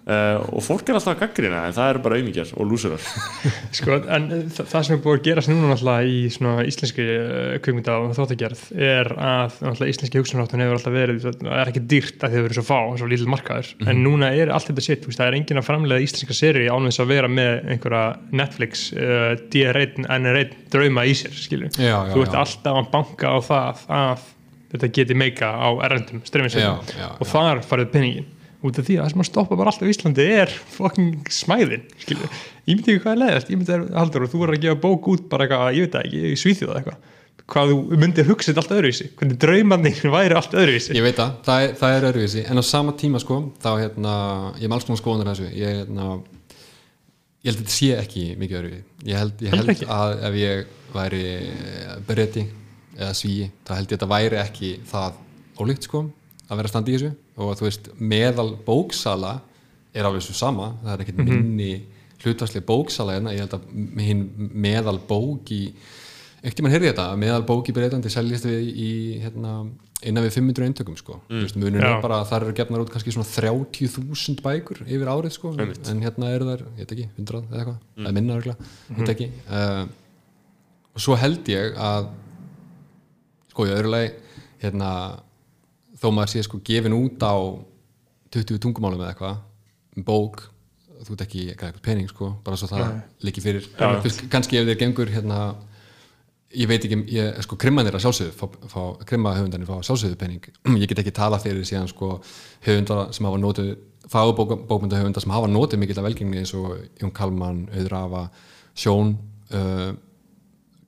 Uh, 0.08 0.40
og 0.54 0.64
fólk 0.66 0.90
er 0.90 0.98
alltaf 0.98 1.14
að 1.14 1.22
gaggrina 1.22 1.62
en 1.68 1.76
það 1.76 1.92
eru 1.92 2.02
bara 2.06 2.18
auðmíkjar 2.20 2.52
og 2.58 2.70
lúsurar 2.70 3.06
sko, 3.78 4.00
en 4.16 4.28
eh, 4.36 4.44
þa 4.54 4.66
það 4.72 4.88
sem 4.88 4.96
er 4.96 5.02
búið 5.06 5.20
að 5.20 5.24
gerast 5.28 5.52
núna 5.52 5.70
náttúrulega 5.72 6.10
í 6.10 6.18
svona 6.34 6.66
íslenski 6.68 7.06
uh, 7.14 7.54
kvikmynda 7.64 7.96
og 8.02 8.16
þáttagerð 8.18 8.66
er 8.76 9.12
að 9.14 9.58
náttúrulega 9.62 9.96
íslenski 9.96 10.22
hugsunarháttun 10.22 10.66
hefur 10.66 10.80
alltaf 10.80 10.98
verið 10.98 11.28
það 11.30 11.56
er 11.62 11.74
ekki 11.74 11.86
dýrt 11.94 12.28
að 12.28 12.36
þið 12.36 12.46
verið 12.48 12.60
svo 12.60 12.66
fá 12.68 12.80
svo 13.00 13.10
lítill 13.12 13.32
markaður, 13.34 13.74
en 13.88 14.04
núna 14.06 14.34
er 14.36 14.54
allt 14.54 14.70
þetta 14.72 14.88
sitt 14.88 15.10
það 15.10 15.26
er 15.28 15.40
enginn 15.40 15.62
að 15.62 15.68
framlega 15.70 16.08
íslenska 16.08 16.38
seri 16.38 16.68
ánum 16.70 16.90
þess 16.92 17.04
að 17.04 17.14
vera 17.16 17.32
með 17.32 17.74
einhverja 17.74 18.04
Netflix 18.44 18.86
uh, 18.98 19.34
DR1, 19.54 20.06
NR1 20.08 20.56
drauma 20.74 21.08
í 21.08 21.16
sér 21.18 21.34
já, 21.34 21.98
þú 22.12 22.26
ert 22.26 22.36
já. 22.36 22.40
alltaf 22.44 22.80
að 22.80 22.94
banka 22.94 23.34
á 23.34 23.38
það 23.44 23.84
að 23.94 24.30
þetta 24.74 24.90
geti 24.98 25.18
meika 25.18 25.52
á 25.54 25.70
Já, 26.54 26.72
já, 26.98 27.08
og 27.20 27.30
þar 27.30 27.62
farið 27.68 27.92
penningin 27.94 28.32
út 28.64 28.80
af 28.80 28.86
því 28.88 28.98
að 28.98 29.04
það 29.04 29.14
sem 29.14 29.24
að 29.24 29.28
stoppa 29.30 29.58
bara 29.60 29.72
alltaf 29.74 29.88
í 29.88 29.94
Íslandi 29.94 30.28
er 30.38 30.54
fucking 30.76 31.32
smæðin 31.34 31.84
skilur. 32.04 32.38
ég 32.64 32.78
myndi 32.78 32.94
ekki 32.94 33.04
hvað 33.04 33.16
er 33.16 33.22
leiðast, 33.24 33.50
ég 33.52 33.60
myndi 33.60 33.76
að 33.76 33.90
haldur 33.98 34.26
og 34.26 34.32
þú 34.32 34.44
verður 34.44 34.58
að 34.58 34.64
gefa 34.66 34.80
bók 34.86 35.10
út 35.14 35.26
bara 35.32 35.48
eitthvað, 35.48 35.72
ég 35.78 35.88
veit 35.88 35.98
það 35.98 36.08
ekki, 36.08 36.22
í 36.30 36.40
Svíþjóða 36.44 36.78
eitthvað. 36.80 37.10
Hvað 37.54 37.74
þú 37.74 37.98
myndir 38.00 38.30
hugsa 38.30 38.50
þetta 38.50 38.62
allt 38.64 38.74
öðruvísi. 38.78 39.10
Hvernig 39.20 39.40
draumarnir 39.44 40.06
væri 40.16 40.38
allt 40.40 40.54
öðruvísi. 40.56 40.96
Ég 40.96 41.04
veit 41.04 41.18
það, 41.20 41.34
það 41.44 41.66
er, 41.66 41.74
það 41.82 41.96
er 41.98 42.08
öðruvísi. 42.10 42.46
En 42.48 42.62
á 42.62 42.64
sama 42.64 42.94
tíma 43.02 43.20
sko, 43.20 43.40
þá 43.60 43.70
hérna 43.82 44.14
ég 44.62 44.70
er 44.70 44.78
alls 44.78 44.88
konar 44.88 45.02
skoðanir 45.02 45.32
þessu. 45.34 45.50
Ég, 45.60 45.82
hérna, 45.82 46.08
ég 47.44 47.52
held 47.52 47.58
að 47.58 47.66
þetta 47.66 47.76
sé 47.76 47.92
ekki 48.00 48.26
mikið 48.40 48.62
öðruvísi. 48.62 48.88
Ég 49.12 49.20
held, 49.20 49.44
ég 49.44 49.58
held 49.60 49.86
að 49.98 50.26
ef 50.30 50.40
ég 50.40 50.64
væri 50.94 51.24
breyti 52.08 52.48
eða 52.96 53.14
svíi, 53.18 53.52
þá 53.68 53.76
held 53.76 53.88
ég 53.88 53.92
að 53.92 53.98
þetta 53.98 54.12
væri 54.14 54.40
ekki 54.40 54.74
það 54.88 55.20
ólíkt 55.60 55.90
sko 55.90 56.06
að 56.54 56.62
vera 56.62 56.70
að 56.70 56.76
standa 56.76 56.92
í 56.92 56.96
þessu. 56.98 57.12
Og 57.38 57.58
þú 57.60 57.68
veist, 57.68 57.90
meðal 58.14 58.50
bóksala 58.68 59.34
er 59.94 60.08
alveg 60.08 60.26
svo 60.26 60.38
sama. 60.38 60.72
Það 60.84 60.94
er 60.94 61.04
ekkert 61.06 61.26
minni 61.28 61.74
hlutvarslega 62.24 62.66
bóksala 62.68 63.18
en 63.20 63.30
ég 63.34 63.44
held 63.44 63.58
að 63.58 63.68
hinn 64.06 64.24
meðal 64.54 64.98
bók 65.10 65.52
í 65.54 65.64
ekkert 66.44 66.60
tímann 66.60 66.74
heyrði 66.76 66.92
þetta, 66.92 67.08
meðal 67.20 67.44
bók 67.48 67.70
í 67.72 67.74
Breitlandi 67.76 68.12
seljast 68.12 68.48
við 68.48 68.66
í 68.68 68.92
hérna, 69.24 69.54
innan 70.04 70.26
við 70.26 70.36
500 70.36 70.68
eintökum 70.68 70.98
sko, 71.00 71.20
mm. 71.32 71.46
Já. 71.48 71.86
er 71.88 72.02
bara 72.04 72.20
að 72.20 72.32
þar 72.34 72.46
eru 72.48 72.56
gefnar 72.58 72.84
út 72.84 72.92
kannski 72.92 73.14
svona 73.16 73.30
30.000 73.30 74.44
bækur 74.44 74.82
yfir 74.84 75.12
árið 75.12 75.38
sko, 75.38 75.54
en, 75.56 75.72
en 75.72 76.02
hérna 76.04 76.32
eru 76.36 76.50
þær, 76.50 76.66
ég 76.76 76.82
veit 76.82 76.96
ekki 76.98 77.08
100 77.14 77.40
eða 77.40 77.62
eitthvað, 77.62 77.78
eða 78.04 78.16
minna 78.18 78.36
örgulega 78.40 78.58
mm 78.60 78.98
-hmm. 78.98 79.14
ekki. 79.14 79.30
Uh, 79.48 79.86
og 80.94 81.06
svo 81.06 81.18
held 81.24 81.54
ég 81.54 81.80
að 81.80 82.10
sko 83.54 83.70
í 83.70 83.74
öðru 83.78 83.94
lagi 83.96 84.12
hérna, 84.66 84.92
þó 86.04 86.10
maður 86.12 86.34
sé 86.34 86.44
sko 86.44 86.60
gefin 86.68 86.98
út 86.98 87.24
á 87.24 87.36
20 88.36 88.60
tungumálum 88.60 89.00
eða 89.00 89.14
eitthvað 89.14 89.38
um 89.98 90.08
bók 90.08 90.50
þú 91.04 91.16
ert 91.16 91.26
ekki 91.26 91.44
eitthvað 91.52 91.84
pening 91.84 92.10
sko, 92.10 92.32
bara 92.44 92.58
svo 92.60 92.70
það 92.72 92.98
líki 93.26 93.44
fyrir. 93.44 93.66
Þú 93.76 94.04
veist, 94.06 94.26
kannski 94.32 94.60
ef 94.60 94.68
þér 94.70 94.80
gengur 94.80 95.12
hérna 95.12 95.40
ég 96.54 96.70
veit 96.70 96.86
ekki, 96.86 97.00
ég, 97.16 97.40
sko 97.46 97.58
krimmanir 97.60 97.96
að 97.98 98.06
sjálfsögðu 98.06 98.34
fá, 98.38 98.46
fá, 98.72 98.82
krimma 99.10 99.34
höfundanir 99.38 99.70
fá 99.70 99.82
sjálfsögðu 99.88 100.20
pening. 100.22 100.50
Ég 100.82 100.90
get 100.90 101.02
ekki 101.02 101.16
tala 101.16 101.40
fyrir 101.42 101.66
síðan 101.68 101.90
sko 101.92 102.20
höfundar 102.68 103.14
sem 103.16 103.28
hafa 103.28 103.42
nótið 103.42 103.72
fagurbókmynda 104.14 105.00
höfundar 105.02 105.24
sem 105.24 105.34
hafa 105.34 105.50
nótið 105.50 105.82
mikill 105.82 106.00
af 106.02 106.08
velgengni 106.08 106.44
eins 106.44 106.54
og 106.58 106.76
Jón 107.02 107.14
Kalman, 107.16 107.64
Auður 107.74 107.98
Afa 108.00 108.24
Sjón 108.78 109.16
uh, 109.56 109.94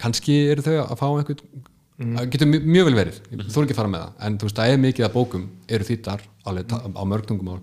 kannski 0.01 0.37
eru 0.51 0.65
þau 0.65 0.77
að 0.83 0.99
fá 0.99 1.07
einhvern 1.09 1.65
það 1.99 2.29
getur 2.35 2.47
mjög, 2.51 2.65
mjög 2.75 2.85
vel 2.89 2.95
verið. 2.99 3.17
Þú 3.31 3.45
þurfi 3.55 3.63
ekki 3.65 3.75
að 3.75 3.79
fara 3.81 3.91
með 3.93 4.01
það, 4.05 4.13
en 4.27 4.37
þú 4.41 4.47
veist, 4.49 4.57
það 4.59 4.71
er 4.75 4.81
mikið 4.85 5.05
að 5.07 5.13
bókum 5.15 5.45
eru 5.77 5.87
þýttar 5.89 6.21
alveg 6.45 6.75
á 6.75 7.03
mörg 7.07 7.25
tungumál. 7.29 7.59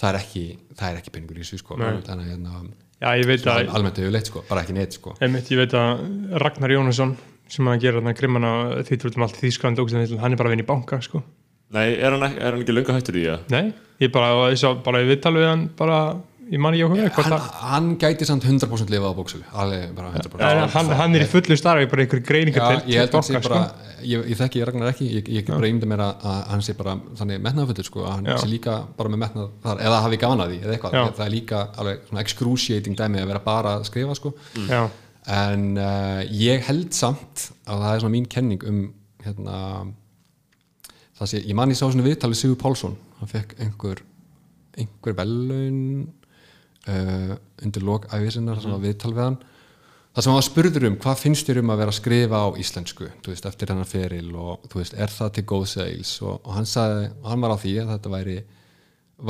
Það 0.00 0.08
er 0.14 0.18
ekki, 0.20 0.44
það 0.76 0.90
er 0.94 1.00
ekki 1.00 1.12
peningur 1.14 1.36
í 1.40 1.42
þessu 1.44 1.58
sko, 1.60 1.76
þannig 1.80 2.08
að 2.10 2.30
hérna, 2.30 2.60
al- 3.00 3.68
almennt 3.76 3.96
hefur 4.00 4.12
leitt 4.12 4.26
sko, 4.28 4.42
bara 4.48 4.62
ekki 4.64 4.76
neitt 4.76 4.92
sko. 4.96 5.14
Einmitt, 5.20 5.48
ég 5.52 5.60
veit 5.60 5.72
að 5.76 6.02
Ragnar 6.40 6.70
Jónasson 6.76 7.16
sem 7.48 7.66
að 7.72 7.80
gera 7.82 8.00
þarna 8.00 8.14
grimmana 8.16 8.50
þýttur 8.86 9.10
út 9.10 9.16
um 9.16 9.24
allt 9.26 9.38
í 9.40 9.44
Þýskaland 9.48 9.80
og 9.80 9.90
hann 10.20 10.32
er 10.32 10.36
bara 10.40 10.48
að 10.50 10.54
vinna 10.56 10.64
í 10.64 10.68
banka 10.68 11.00
sko. 11.02 11.22
Nei, 11.72 11.94
er 11.96 12.10
hann, 12.12 12.22
ekki- 12.28 12.40
er 12.40 12.52
hann 12.52 12.60
ekki 12.64 12.74
löngu 12.76 12.92
hættur 12.96 13.16
í 13.16 13.24
það? 13.28 13.40
Nei, 13.50 13.72
ég 14.00 14.12
bara, 14.12 14.50
ég 14.52 14.58
sá 14.60 14.74
bara 14.84 15.00
í 15.02 15.08
viðtal 15.08 15.32
við 15.36 15.46
hann 15.48 15.68
bara, 15.78 15.98
ég 16.50 16.58
man 16.62 16.74
ekki 16.74 16.86
okkur 16.86 17.02
hvort 17.14 17.26
hann, 17.26 17.34
að 17.36 17.60
hann 17.70 17.88
gæti 18.00 18.26
samt 18.28 18.46
100% 18.48 18.90
lifað 18.90 19.12
á 19.12 19.18
bóksölu 19.18 19.44
alveg 19.62 19.92
bara 19.96 20.10
100% 20.16 20.44
En 20.46 20.72
hann, 20.74 20.90
hann 20.98 21.18
er 21.18 21.24
í 21.24 21.28
fullu 21.30 21.58
starfi 21.58 21.86
bara 21.90 22.04
einhver 22.04 22.22
greiningar 22.26 22.80
Já, 22.90 23.04
til 23.12 23.20
ég 23.36 23.44
sko. 23.44 23.60
ég, 24.02 24.24
ég 24.32 24.40
þekki 24.40 24.64
Ragnar 24.66 24.90
ekki, 24.90 25.10
ég, 25.18 25.30
ég 25.36 25.50
bara 25.50 25.70
ímynda 25.70 25.90
mér 25.90 26.02
að, 26.08 26.26
að 26.32 26.40
hann 26.54 26.64
sé 26.66 26.74
bara 26.78 26.96
þannig 27.20 27.44
metnaðaföldur 27.46 27.88
sko, 27.90 28.02
að 28.06 28.16
hann 28.16 28.32
Já. 28.32 28.38
sé 28.42 28.50
líka 28.50 28.80
bara 28.98 29.12
með 29.12 29.22
metnað 29.26 29.52
þar, 29.66 29.84
eða 29.86 30.02
hafi 30.06 30.20
gaman 30.24 30.44
að 30.44 30.54
því, 30.54 30.58
eða 30.64 30.76
eitthvað. 30.76 30.98
Það 31.20 31.24
er 31.26 31.32
líka 31.36 31.62
alveg 31.84 32.02
svona 32.08 32.24
excruciating 32.26 32.98
dæmi 32.98 33.22
að 33.22 33.30
vera 33.30 33.44
bara 33.46 33.76
að 33.78 33.86
skrifa 33.90 34.18
sko. 34.18 34.34
Já, 34.66 34.82
en 35.30 35.66
uh, 35.78 36.20
ég 36.34 36.64
held 36.66 36.94
samt 36.96 37.50
að 37.68 37.84
það 37.84 37.94
er 37.94 38.04
svona 38.04 38.16
mín 38.16 38.28
kenning 38.30 38.64
um 38.66 38.80
hérna 39.24 39.56
það 41.20 41.32
sé, 41.32 41.42
ég 41.44 41.56
man 41.58 41.72
ég 41.72 41.78
sá 41.78 41.84
svona 41.86 42.06
viðtal 42.06 42.32
við 42.32 42.40
Sigur 42.40 42.58
Pálsson 42.60 42.96
hann 43.20 43.30
fekk 43.30 43.58
einhver 43.60 44.00
einhver 44.80 45.16
velun 45.18 45.82
uh, 46.88 47.34
undir 47.64 47.82
lok 47.86 48.06
æfisinnar 48.14 48.60
sem 48.62 48.70
var 48.72 48.80
viðtal 48.84 49.12
við 49.16 49.24
hann. 49.26 49.38
Það 50.10 50.24
sem 50.26 50.34
var 50.34 50.42
spurður 50.46 50.86
um 50.88 50.96
hvað 50.98 51.20
finnst 51.22 51.46
þér 51.46 51.60
um 51.62 51.70
að 51.70 51.78
vera 51.84 51.92
að 51.92 51.98
skrifa 52.00 52.38
á 52.42 52.48
íslensku? 52.58 53.10
Veist, 53.28 53.44
eftir 53.46 53.70
hennar 53.70 53.86
feril 53.86 54.32
og 54.34 54.64
veist, 54.74 54.94
er 54.98 55.12
það 55.14 55.28
til 55.36 55.44
góð 55.52 55.66
seils 55.70 56.16
og, 56.26 56.40
og 56.42 56.56
hann 56.56 56.66
sagði, 56.66 57.10
hann 57.28 57.44
var 57.44 57.54
á 57.54 57.58
því 57.62 57.74
að 57.84 57.92
þetta 57.94 58.10
væri 58.16 58.38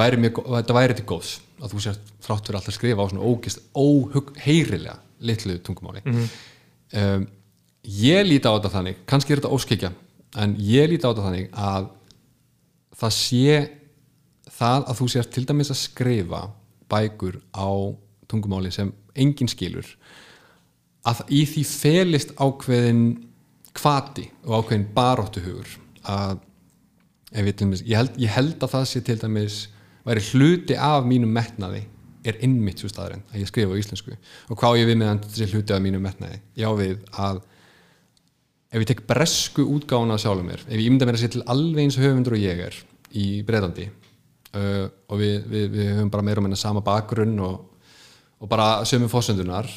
væri 0.00 0.20
mjög, 0.22 0.32
gó- 0.38 0.46
þetta 0.54 0.76
væri 0.78 0.94
til 1.00 1.04
góðs 1.10 1.32
að 1.60 1.72
þú 1.74 1.80
sért 1.84 2.12
þrátt 2.24 2.46
fyrir 2.46 2.56
alltaf 2.60 2.70
að 2.72 2.76
skrifa 2.78 3.04
á 3.04 3.10
svona 3.10 3.26
ógist, 3.28 3.60
óheyrilega 3.76 4.96
litlu 5.20 5.58
tungumáli. 5.66 6.02
Um, 6.96 7.26
ég 7.84 8.24
líti 8.26 8.48
á 8.48 8.54
þetta 8.56 8.70
þannig 8.72 9.02
kannski 9.10 9.34
er 9.34 9.40
þetta 9.42 9.52
óskikja 9.56 9.90
en 10.40 10.54
ég 10.62 10.88
líti 10.90 11.04
á 11.04 11.10
þetta 11.12 11.26
þannig 11.26 11.50
að 11.52 11.90
það 13.00 13.14
sé 13.18 13.58
það 14.56 14.88
að 14.90 14.98
þú 15.00 15.08
sért 15.12 15.30
til 15.36 15.44
dæmis 15.48 15.70
að 15.74 15.78
skrifa 15.84 16.40
bækur 16.90 17.40
á 17.54 17.70
tungumáli 18.30 18.72
sem 18.74 18.92
enginn 19.14 19.50
skilur 19.50 19.86
að 21.08 21.22
í 21.32 21.44
því 21.48 21.64
felist 21.66 22.34
ákveðin 22.36 23.04
kvati 23.76 24.26
og 24.44 24.60
ákveðin 24.60 24.88
baróttuhugur 24.94 25.76
að 26.10 26.40
ég, 27.34 27.96
held, 27.96 28.18
ég 28.18 28.34
held 28.34 28.58
að 28.58 28.74
það 28.74 28.88
sé 28.90 29.02
til 29.06 29.18
dæmis 29.20 29.62
væri 30.06 30.24
hluti 30.32 30.76
af 30.76 31.06
mínum 31.06 31.32
metnaði 31.32 31.84
er 32.26 32.36
innmitt 32.44 32.82
svo 32.82 32.90
staðurinn 32.90 33.22
að 33.32 33.40
ég 33.40 33.48
skrifa 33.48 33.72
á 33.72 33.80
íslensku. 33.80 34.16
Og 34.52 34.58
hvað 34.60 34.82
ég 34.82 34.90
við 34.90 34.98
meðan 35.00 35.22
þessi 35.24 35.48
hluti 35.54 35.72
af 35.72 35.80
mínum 35.84 36.02
metnaði? 36.04 36.40
Ég 36.58 36.68
á 36.68 36.72
við 36.76 36.98
að 37.16 37.40
ef 38.70 38.82
ég 38.82 38.90
tek 38.90 39.06
bresku 39.08 39.64
útgáfuna 39.66 40.16
af 40.16 40.22
sjálfum 40.22 40.50
mér 40.50 40.60
ef 40.66 40.76
ég 40.76 40.86
ymda 40.86 41.08
mér 41.08 41.18
að 41.18 41.24
sé 41.24 41.30
til 41.34 41.46
alveg 41.50 41.86
eins 41.86 41.98
höfundur 41.98 42.36
og 42.36 42.42
ég 42.42 42.60
er 42.68 42.76
í 43.10 43.24
Breitlandi 43.46 43.88
uh, 44.56 44.86
og 45.10 45.20
við, 45.20 45.36
við, 45.50 45.66
við 45.74 45.92
höfum 45.94 46.12
bara 46.12 46.26
meira 46.26 46.42
og 46.42 46.46
minna 46.46 46.58
sama 46.58 46.82
bakgrunn 46.84 47.38
og, 47.44 47.60
og 48.40 48.50
bara 48.50 48.84
sömu 48.88 49.10
fósöndunar 49.12 49.68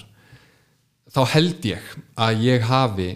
þá 1.13 1.21
held 1.35 1.65
ég 1.67 1.93
að 2.17 2.45
ég 2.47 2.67
hafi 2.67 3.09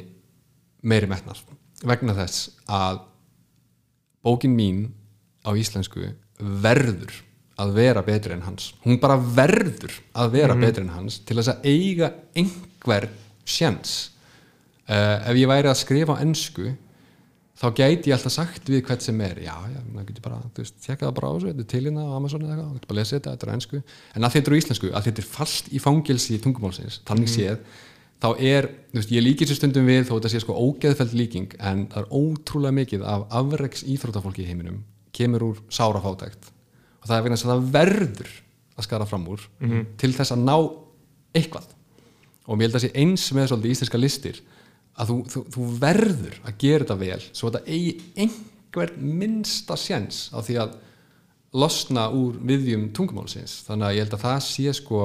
meiri 0.88 1.09
metnar 1.09 1.39
vegna 1.88 2.15
þess 2.17 2.49
að 2.69 3.01
bókin 4.25 4.55
mín 4.57 4.88
á 5.47 5.53
íslensku 5.55 6.11
verður 6.38 7.13
að 7.57 7.73
vera 7.73 8.03
betri 8.05 8.35
en 8.35 8.43
hans. 8.45 8.71
Hún 8.84 8.99
bara 9.01 9.17
verður 9.17 9.95
að 10.13 10.35
vera 10.35 10.57
betri 10.57 10.84
en 10.85 10.93
hans 10.93 11.21
til 11.25 11.39
þess 11.39 11.55
að 11.55 11.65
eiga 11.71 12.11
einhver 12.38 13.09
sjens 13.47 13.95
uh, 14.89 15.23
ef 15.25 15.39
ég 15.39 15.49
væri 15.49 15.71
að 15.71 15.79
skrifa 15.81 16.17
á 16.17 16.21
ensku 16.21 16.69
þá 17.57 17.65
gæti 17.73 18.11
ég 18.11 18.15
alltaf 18.17 18.34
sagt 18.35 18.69
við 18.69 18.84
hvert 18.85 19.03
sem 19.05 19.21
er 19.25 19.39
já, 19.41 19.53
já, 19.71 19.79
maður 19.89 20.07
getur 20.11 20.25
bara, 20.27 20.39
þú 20.53 20.63
veist, 20.63 20.77
tekka 20.84 21.07
það 21.07 21.15
bara 21.17 21.29
á 21.29 21.34
þessu 21.34 21.49
þetta 21.49 21.63
er 21.63 21.69
til 21.71 21.84
hérna 21.88 22.05
á 22.05 22.11
Amazon 22.17 22.43
eða 22.45 22.53
eitthvað, 22.53 22.67
þú 22.67 22.77
getur 22.77 22.89
bara 22.91 22.97
að 22.97 23.01
lesa 23.01 23.17
þetta 23.17 23.34
þetta 23.34 23.47
er 23.47 23.51
á 23.51 23.55
ensku, 23.57 23.79
en 24.13 24.27
að 24.27 24.35
þetta 24.35 24.51
er 24.51 24.55
á 24.57 24.59
íslensku 24.61 24.91
að 24.91 25.07
þetta 25.07 25.23
er 25.23 25.29
fast 25.31 25.71
í 25.71 25.81
fangilsi 25.81 26.39
tungumálsins, 26.43 26.99
þannig 27.07 27.31
séð 27.34 27.57
þá 28.21 28.29
er, 28.41 28.69
þú 28.91 28.99
veist, 28.99 29.13
ég 29.13 29.25
líkir 29.25 29.49
sér 29.49 29.59
stundum 29.59 29.89
við 29.89 30.03
þó 30.05 30.13
þetta 30.15 30.31
sé 30.34 30.41
sko 30.43 30.57
ógeðfæld 30.57 31.17
líking 31.17 31.57
en 31.57 31.85
það 31.93 32.03
er 32.03 32.13
ótrúlega 32.17 32.77
mikið 32.77 33.05
af 33.09 33.25
afreks 33.41 33.85
íþróttafólki 33.85 34.45
í 34.45 34.49
heiminum 34.49 34.84
kemur 35.17 35.45
úr 35.51 35.61
sárafátækt 35.73 36.49
og 37.01 37.09
það 37.09 37.17
er 37.17 37.25
vegna 37.25 37.38
þess 37.38 37.47
að 37.47 37.53
það 37.53 37.69
verður 37.77 38.31
að 38.77 38.88
skara 38.88 39.09
fram 39.09 39.27
úr 39.34 39.45
til 40.01 40.13
þess 40.13 40.34
að 40.34 40.45
ná 40.45 40.57
að 44.98 45.07
að 45.07 45.11
þú, 45.11 45.18
þú, 45.32 45.44
þú 45.53 45.68
verður 45.82 46.36
að 46.44 46.60
gera 46.64 46.86
þetta 46.86 46.98
vel 47.02 47.22
svo 47.30 47.52
þetta 47.52 47.76
eigi 47.76 47.94
einhver 48.24 48.94
minnsta 48.98 49.78
sjens 49.80 50.28
á 50.34 50.41
því 50.41 50.60
að 50.64 50.76
losna 51.57 52.07
úr 52.14 52.38
viðjum 52.49 52.90
tungumálsins 52.98 53.61
þannig 53.68 53.88
að 53.88 53.95
ég 53.95 54.06
held 54.06 54.18
að 54.18 54.26
það 54.26 54.40
sé 54.48 54.76
sko 54.78 55.02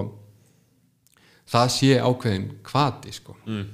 það 1.52 1.72
sé 1.76 1.90
ákveðin 2.00 2.46
kvati 2.66 3.14
sko 3.14 3.36
mm. 3.44 3.64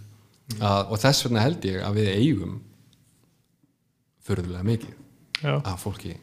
að, 0.59 0.81
og 0.83 1.03
þess 1.05 1.27
vegna 1.27 1.45
held 1.47 1.69
ég 1.71 1.83
að 1.87 2.01
við 2.01 2.11
eigum 2.17 2.57
förðulega 4.29 4.67
mikið 4.67 4.97
Já. 5.39 5.53
að 5.63 5.77
fólki 5.85 6.17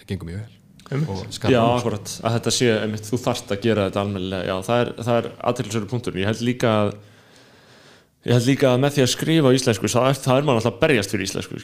það 0.00 0.08
gengur 0.10 0.30
mjög 0.32 0.42
vel 0.42 0.56
Einmitt. 0.90 1.10
og 1.12 1.30
skapar 1.30 1.54
Já, 1.54 1.60
akkurat, 1.62 2.12
að 2.26 2.32
þetta 2.34 2.52
sé, 2.56 2.68
einmitt, 2.82 3.06
þú 3.06 3.18
þarft 3.22 3.52
að 3.54 3.60
gera 3.62 3.84
þetta 3.86 4.00
almennilega, 4.02 4.46
já, 4.48 4.54
það 4.66 4.80
er, 4.82 4.88
það 5.06 5.18
er 5.20 5.28
aðtilsöru 5.50 5.88
punktur, 5.92 6.16
ég 6.18 6.26
held 6.26 6.40
líka 6.42 6.72
að 6.80 6.90
ég 8.26 8.34
held 8.36 8.48
líka 8.50 8.70
að 8.70 8.80
með 8.82 8.96
því 8.96 9.04
að 9.04 9.12
skrifa 9.14 9.52
íslensku, 9.56 9.90
er, 9.90 10.18
það 10.20 10.40
er 10.40 10.48
maður 10.48 10.60
alltaf 10.60 10.74
að 10.74 10.80
berjast 10.82 11.14
fyrir 11.14 11.28
íslensku, 11.28 11.60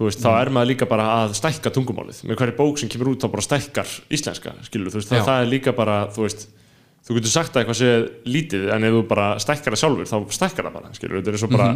veist, 0.00 0.22
þá 0.24 0.30
er 0.32 0.52
maður 0.56 0.70
líka 0.72 0.88
bara 0.90 1.10
að 1.20 1.36
stækka 1.38 1.70
tungumálið. 1.76 2.24
Með 2.26 2.40
hverju 2.40 2.56
bók 2.58 2.80
sem 2.80 2.90
kemur 2.90 3.12
út 3.12 3.22
þá 3.22 3.28
bara 3.30 3.46
stækkar 3.46 3.92
íslenska, 4.10 4.56
veist, 4.58 5.06
það, 5.06 5.22
það 5.28 5.36
er 5.36 5.52
líka 5.52 5.76
bara, 5.76 6.00
þú 6.10 6.26
veist 6.26 6.48
þú 7.06 7.16
getur 7.16 7.32
sagt 7.32 7.56
að 7.56 7.62
eitthvað 7.62 7.78
sé 7.80 7.90
lítið 8.28 8.68
en 8.74 8.86
ef 8.86 8.94
þú 8.94 9.00
bara 9.10 9.30
stækkar 9.42 9.74
það 9.74 9.82
sjálfur, 9.82 10.08
þá 10.10 10.36
stækkar 10.36 10.68
það 10.68 10.76
bara 10.76 10.92
skilur, 10.96 11.20
þetta 11.20 11.32
er 11.32 11.40
svo 11.40 11.50
bara 11.50 11.68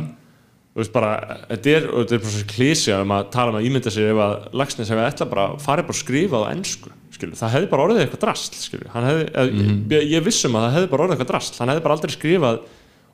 þú 0.75 0.83
veist 0.83 0.93
bara, 0.95 1.11
þetta 1.49 1.73
er, 1.73 1.89
þetta 1.95 2.17
er 2.17 2.23
bara 2.25 2.35
svo 2.35 2.45
klísja 2.51 2.99
um 3.05 3.15
að 3.15 3.27
tala 3.35 3.55
um 3.55 3.59
að 3.61 3.67
ímynda 3.69 3.93
sig 3.95 4.11
ef 4.11 4.21
að 4.25 4.35
Lagsnes 4.61 4.93
hefði 4.93 5.07
ætla 5.09 5.29
bara 5.31 5.47
farið 5.63 5.89
bara 5.89 5.97
að 5.97 6.01
skrifa 6.03 6.41
á 6.43 6.51
ennsku 6.51 6.95
skilur, 7.15 7.39
það 7.39 7.53
hefði 7.55 7.69
bara 7.73 7.87
orðið 7.87 8.01
eitthvað 8.05 8.25
drasl 8.27 8.59
skilur, 8.59 8.89
hann 8.93 9.07
hefði, 9.09 9.27
mm 9.33 9.77
ég, 9.95 10.07
ég 10.17 10.25
vissum 10.27 10.59
að 10.59 10.67
það 10.67 10.77
hefði 10.77 10.91
bara 10.93 11.07
orðið 11.07 11.15
eitthvað 11.17 11.31
drasl, 11.31 11.59
hann 11.61 11.73
hefði 11.73 11.85
bara 11.87 11.97
aldrei 11.99 12.15
skrifað 12.17 12.59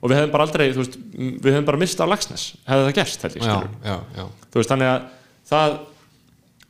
og 0.01 0.09
við 0.09 0.17
hefðum 0.17 0.33
bara 0.33 0.47
aldrei, 0.47 0.65
þú 0.73 0.83
veist 0.83 0.97
við 1.13 1.49
hefðum 1.51 1.67
bara 1.69 1.81
mistað 1.81 2.09
á 2.09 2.11
Lagsnes, 2.11 2.45
hefði 2.67 2.87
það 2.87 2.97
gerst 2.99 3.25
held 3.25 3.35
ég, 3.37 3.43
já, 3.45 3.51
skilur, 3.51 3.73
já, 3.85 3.97
já, 4.17 4.25
þú 4.47 4.61
veist, 4.61 4.71
þannig 4.73 4.91
að 4.91 5.03
það, 5.51 5.75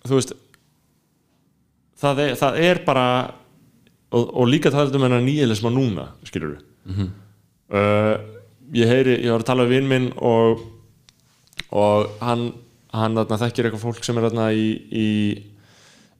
þú 0.07 0.17
veist 0.19 0.33
það 2.01 2.23
er, 2.25 2.35
það 2.41 2.59
er 2.67 2.81
bara 2.87 3.07
og, 4.11 4.25
og 4.25 4.51
líka 4.51 4.73
það 4.73 4.97
um 4.99 5.07
hennar 5.07 5.23
nýjilisma 5.25 5.71
núna 5.73 6.09
skilur 6.27 6.57
við 6.57 7.07
uh, 7.71 8.15
ég 8.75 8.91
heyri, 8.91 9.17
ég 9.23 9.31
var 9.31 9.43
að 9.43 9.49
tala 9.51 9.67
við 9.67 9.79
vinn 9.79 9.91
minn 9.91 10.11
og 10.17 10.67
og 11.71 12.17
hann, 12.19 12.49
hann 12.91 13.15
þarna, 13.15 13.39
þekkir 13.45 13.69
eitthvað 13.69 13.85
fólk 13.85 14.03
sem 14.03 14.17
er 14.19 14.27
þarna 14.27 14.49
í, 14.51 14.65
í 14.91 15.07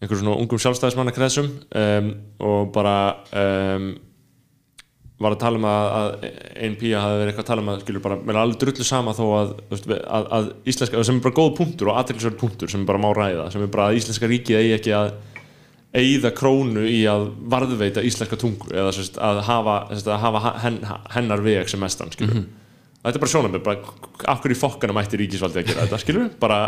einhverjum 0.01 0.23
svona 0.23 0.37
ungum 0.39 0.61
sjálfstæðismanna 0.61 1.13
kreðsum 1.15 1.49
um, 1.75 2.07
og 2.41 2.71
bara 2.75 2.95
um, 3.35 3.89
var 5.21 5.35
að 5.35 5.41
tala 5.41 5.59
um 5.59 5.65
að, 5.69 5.87
að 5.97 6.27
einn 6.65 6.77
pía 6.79 7.01
hafi 7.01 7.17
verið 7.19 7.31
eitthvað 7.31 7.43
að 7.43 7.49
tala 7.49 7.63
um 7.63 7.71
að 7.71 7.81
skilur 7.83 8.03
bara, 8.05 8.17
mér 8.21 8.37
er 8.37 8.41
alveg 8.41 8.61
drullu 8.61 8.85
sama 8.87 9.15
þó 9.17 9.23
að, 9.37 9.51
að, 9.71 10.29
að 10.37 10.47
íslenska, 10.71 11.03
sem 11.07 11.19
er 11.19 11.25
bara 11.25 11.37
góð 11.39 11.51
punktur 11.59 11.91
og 11.91 11.99
aðtilsverð 12.01 12.39
punktur 12.41 12.71
sem 12.71 12.83
er 12.83 12.89
bara 12.89 13.01
má 13.01 13.09
ræða, 13.15 13.49
sem 13.53 13.65
er 13.65 13.73
bara 13.73 13.89
að 13.89 13.99
íslenska 13.99 14.29
ríkið 14.31 14.61
eigi 14.61 14.77
ekki 14.77 14.95
að 14.97 15.11
eigða 16.01 16.31
krónu 16.37 16.85
í 16.87 17.01
að 17.11 17.27
varðveita 17.51 18.05
íslenska 18.07 18.39
tungu 18.39 18.71
eða 18.71 18.95
sérst, 18.95 19.19
að 19.19 19.43
hafa, 19.49 19.75
sérst, 19.91 20.07
að 20.07 20.23
hafa 20.23 20.55
hen, 20.63 20.79
hennar 21.17 21.43
veg 21.43 21.69
sem 21.69 21.81
mestan 21.83 22.13
skilur 22.15 22.45
þetta 23.01 23.17
er 23.17 23.23
bara 23.25 23.33
sjónum 23.33 23.59
bara, 23.59 23.95
af 24.31 24.41
hverju 24.43 24.59
fokkana 24.61 24.95
mætti 24.95 25.19
ríkisvaldi 25.19 25.61
að 25.61 25.71
gera 25.71 25.85
þetta 25.85 26.01
skilur 26.05 26.31
bara 26.43 26.61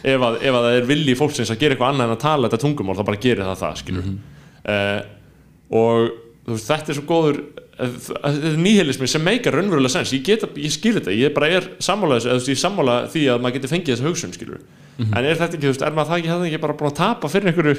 ef 0.00 0.24
að, 0.24 0.40
ef 0.40 0.56
að 0.56 0.66
það 0.66 0.78
er 0.78 0.88
vilji 0.88 1.16
fólksins 1.18 1.52
að 1.52 1.60
gera 1.60 1.76
eitthvað 1.76 1.92
annað 1.92 2.08
en 2.08 2.16
að 2.16 2.22
tala 2.24 2.48
þetta 2.48 2.62
tungumál 2.64 2.96
þá 2.96 3.04
bara 3.10 3.22
gerir 3.26 3.44
það 3.50 3.64
það 3.66 3.80
skilur 3.84 4.12
mm 4.12 5.16
og 5.70 6.10
þú 6.44 6.56
veist, 6.56 6.68
þetta 6.68 6.92
er 6.92 6.98
svo 6.98 7.06
góður 7.08 7.38
eh, 7.40 7.69
nýhelismi 8.60 9.08
sem 9.08 9.22
meikar 9.24 9.56
raunverulega 9.56 9.94
sens. 9.94 10.12
Ég, 10.12 10.28
ég 10.60 10.74
skil 10.74 10.96
þetta, 10.98 11.14
ég 11.16 11.34
bara 11.36 11.50
er 11.58 11.68
sammála 11.82 12.20
þessu, 12.20 12.52
ég 12.52 12.60
sammála 12.60 13.02
því 13.12 13.26
að 13.32 13.42
maður 13.44 13.58
getur 13.58 13.74
fengið 13.74 13.96
þessu 13.96 14.08
hugsun 14.10 14.36
skilur 14.36 14.62
en 15.00 15.24
er 15.24 15.38
þetta 15.38 15.56
ekki, 15.56 15.70
er 15.70 15.94
maður 15.96 16.10
það 16.10 16.18
ekki, 16.18 16.30
það 16.30 16.46
ekki 16.48 16.62
bara 16.64 16.76
búin 16.80 16.90
að 16.90 16.98
tapa 16.98 17.30
fyrir 17.32 17.50
einhverju 17.50 17.76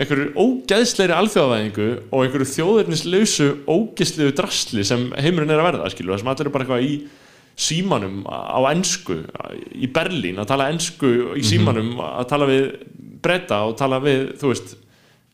einhverju 0.00 0.28
ógeðsleiri 0.40 1.14
alþjóðavæðingu 1.16 1.88
og 2.08 2.22
einhverju 2.24 2.48
þjóðirnislausu 2.52 3.48
ógeðslegu 3.66 4.36
drasli 4.38 4.86
sem 4.88 5.08
heimurinn 5.18 5.52
er 5.52 5.60
að 5.60 5.68
verða 5.68 5.90
skilur, 5.92 6.14
það 6.14 6.22
sem 6.22 6.32
allir 6.32 6.46
eru 6.46 6.54
bara 6.54 6.66
eitthvað 6.66 6.86
í 6.86 6.94
símanum 7.62 8.22
á 8.24 8.60
ensku 8.70 9.18
í 9.76 9.90
Berlín 9.92 10.40
að 10.40 10.48
tala 10.54 10.70
ensku 10.72 11.12
í 11.36 11.44
símanum 11.44 11.98
að 12.00 12.24
tala 12.30 12.48
við 12.48 12.64
breyta 13.22 13.60
og 13.68 13.76
tala 13.78 14.00
við, 14.02 14.32
þú 14.40 14.54
veist 14.54 14.74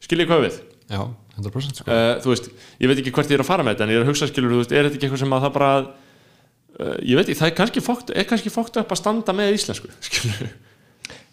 skiljið 0.04 0.30
hvað 0.32 0.44
við? 0.48 0.58
Já, 0.90 1.02
100% 1.38 1.80
sko. 1.80 1.88
Uh, 1.88 2.12
þú 2.24 2.32
veist, 2.32 2.50
ég 2.82 2.90
veit 2.90 3.00
ekki 3.02 3.14
hvert 3.14 3.32
ég 3.32 3.38
er 3.38 3.44
að 3.44 3.50
fara 3.50 3.64
með 3.66 3.76
þetta 3.76 3.86
en 3.86 3.92
ég 3.92 4.00
er 4.00 4.06
að 4.06 4.12
hugsa 4.12 4.28
skilur, 4.30 4.54
þú 4.54 4.62
veist, 4.62 4.74
er 4.74 4.88
þetta 4.88 4.98
ekki 4.98 5.08
eitthvað 5.08 5.22
sem 5.22 5.36
að 5.36 5.44
það 5.46 5.54
bara 5.56 5.70
uh, 5.78 6.96
ég 7.02 7.18
veit 7.18 7.24
ekki, 7.24 7.38
það 7.40 7.50
er 7.50 7.56
kannski 7.60 7.84
fókt 7.84 8.12
er 8.14 8.28
kannski 8.28 8.52
fókt 8.54 8.80
upp 8.82 8.94
að 8.94 9.00
standa 9.02 9.36
með 9.36 9.56
íslensku 9.58 9.92
skilur, 10.08 10.52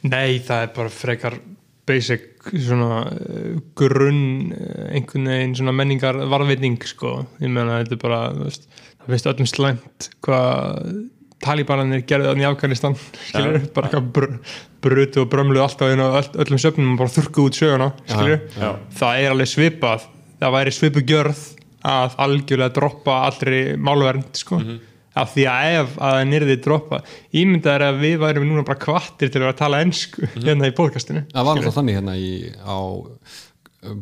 Nei, 0.05 0.37
það 0.45 0.67
er 0.67 0.73
bara 0.75 0.93
frekar 0.93 1.39
basic 1.89 2.49
svona 2.51 3.01
uh, 3.09 3.57
grunn 3.77 4.53
uh, 4.53 4.87
einhvern 4.91 5.31
veginn 5.31 5.57
svona 5.57 5.75
menningar 5.75 6.21
varðvitning 6.31 6.79
sko, 6.89 7.17
ég 7.41 7.51
meina 7.51 7.81
þetta 7.81 7.97
er 7.97 8.03
bara 8.05 8.21
þú 8.35 8.47
veist, 8.49 8.69
það 9.01 9.13
veist 9.15 9.29
öllum 9.33 9.51
slæmt 9.51 10.09
hvað 10.25 10.95
talibananir 11.45 12.05
gerði 12.09 12.31
þannig 12.31 12.47
í 12.47 12.49
Afganistan 12.49 12.97
skilur, 13.29 13.61
bara 13.75 13.91
eitthvað 13.91 14.09
br 14.15 14.31
brutu 14.85 15.23
og 15.23 15.29
brömlu 15.31 15.61
alltaf 15.63 15.93
inn 15.93 16.03
á 16.03 16.09
öll, 16.19 16.27
öllum 16.43 16.61
söfnum 16.61 16.91
og 16.93 16.99
bara 17.01 17.13
þurrku 17.15 17.47
út 17.47 17.57
söguna 17.57 17.91
skilur, 18.05 18.41
já. 18.53 18.69
það 18.99 19.21
er 19.21 19.31
alveg 19.33 19.49
svipað 19.49 20.09
það 20.41 20.57
væri 20.57 20.75
svipu 20.75 21.05
gjörð 21.05 21.45
að 21.85 22.19
algjörlega 22.25 22.73
droppa 22.75 23.21
allri 23.29 23.61
málvernd 23.77 24.37
sko. 24.39 24.59
Af 25.15 25.31
því 25.31 25.43
að 25.47 25.73
ef 25.77 25.91
að 25.95 26.13
það 26.17 26.25
nýrði 26.27 26.55
droppa 26.65 26.97
ímyndað 27.39 27.75
er 27.77 27.83
að 27.85 27.99
við 28.01 28.15
værum 28.19 28.47
núna 28.49 28.65
bara 28.67 28.81
kvattir 28.81 29.29
til 29.31 29.39
að 29.39 29.45
vera 29.45 29.53
að 29.53 29.61
tala 29.61 29.79
ensku 29.85 30.27
hérna 30.33 30.67
í 30.67 30.73
podcastinu 30.75 31.21
Það 31.29 31.47
var 31.47 31.61
alltaf 31.61 31.77
þannig 31.77 31.99
hérna 32.01 32.15
í, 32.19 32.31
á 32.51 32.77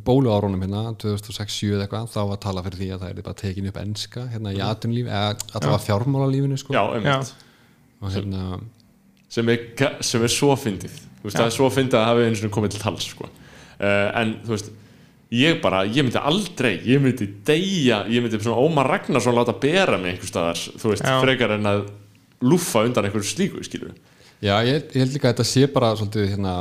bóluárunum 0.08 0.62
hérna 0.64 0.82
2006-7 1.02 1.74
eða 1.76 1.86
eitthvað, 1.88 2.08
þá 2.14 2.20
var 2.22 2.36
að 2.38 2.44
tala 2.46 2.64
fyrir 2.66 2.80
því 2.82 2.90
að 2.96 3.02
það 3.04 3.10
er 3.14 3.26
bara 3.28 3.40
tekin 3.44 3.70
upp 3.72 3.80
enska 3.84 4.24
hérna 4.34 4.54
í 4.56 4.62
atvinnulíf 4.64 5.10
eða 5.10 5.32
allavega 5.60 5.82
fjármálalífinu 5.88 6.60
sko. 6.62 6.76
Já, 6.78 6.84
og 8.04 8.12
hérna, 8.14 8.60
sem 9.34 9.50
er, 9.50 9.66
ga- 9.80 9.96
sem 10.06 10.24
er 10.24 10.32
svo 10.34 10.54
fyndið. 10.60 10.96
Þú 11.24 11.28
veist, 11.30 11.38
það 11.40 11.50
er 11.50 11.56
svo 11.58 11.70
fyndið 11.72 12.00
að 12.00 12.08
hafa 12.10 12.24
einu 12.28 12.40
svona 12.40 12.56
komið 12.58 12.74
til 12.76 12.82
tals 12.84 13.10
sko. 13.14 13.30
uh, 13.80 14.10
en 14.22 14.34
þú 14.46 14.54
veist 14.56 14.72
ég 15.34 15.62
bara, 15.64 15.80
ég 15.90 16.06
myndi 16.06 16.20
aldrei 16.22 16.76
ég 16.86 17.00
myndi 17.02 17.26
deyja, 17.48 18.04
ég 18.12 18.22
myndi 18.22 18.38
svona 18.44 18.60
Ómar 18.62 18.86
Ragnarsson 18.92 19.34
láta 19.34 19.56
bera 19.60 19.98
mig 19.98 20.14
einhver 20.14 20.30
staðar 20.30 20.60
þú 20.78 20.92
veist, 20.92 21.04
Já. 21.08 21.16
frekar 21.24 21.56
en 21.56 21.66
að 21.72 21.80
lúffa 22.46 22.84
undan 22.86 23.08
einhverju 23.08 23.26
slíku, 23.32 23.64
skilur 23.66 23.96
já 24.44 24.54
ég, 24.68 24.90
ég 24.92 25.00
held 25.00 25.16
líka 25.16 25.30
að 25.30 25.34
þetta 25.34 25.46
sé 25.48 25.68
bara 25.72 25.92
svolítið 25.98 26.28
hérna 26.34 26.54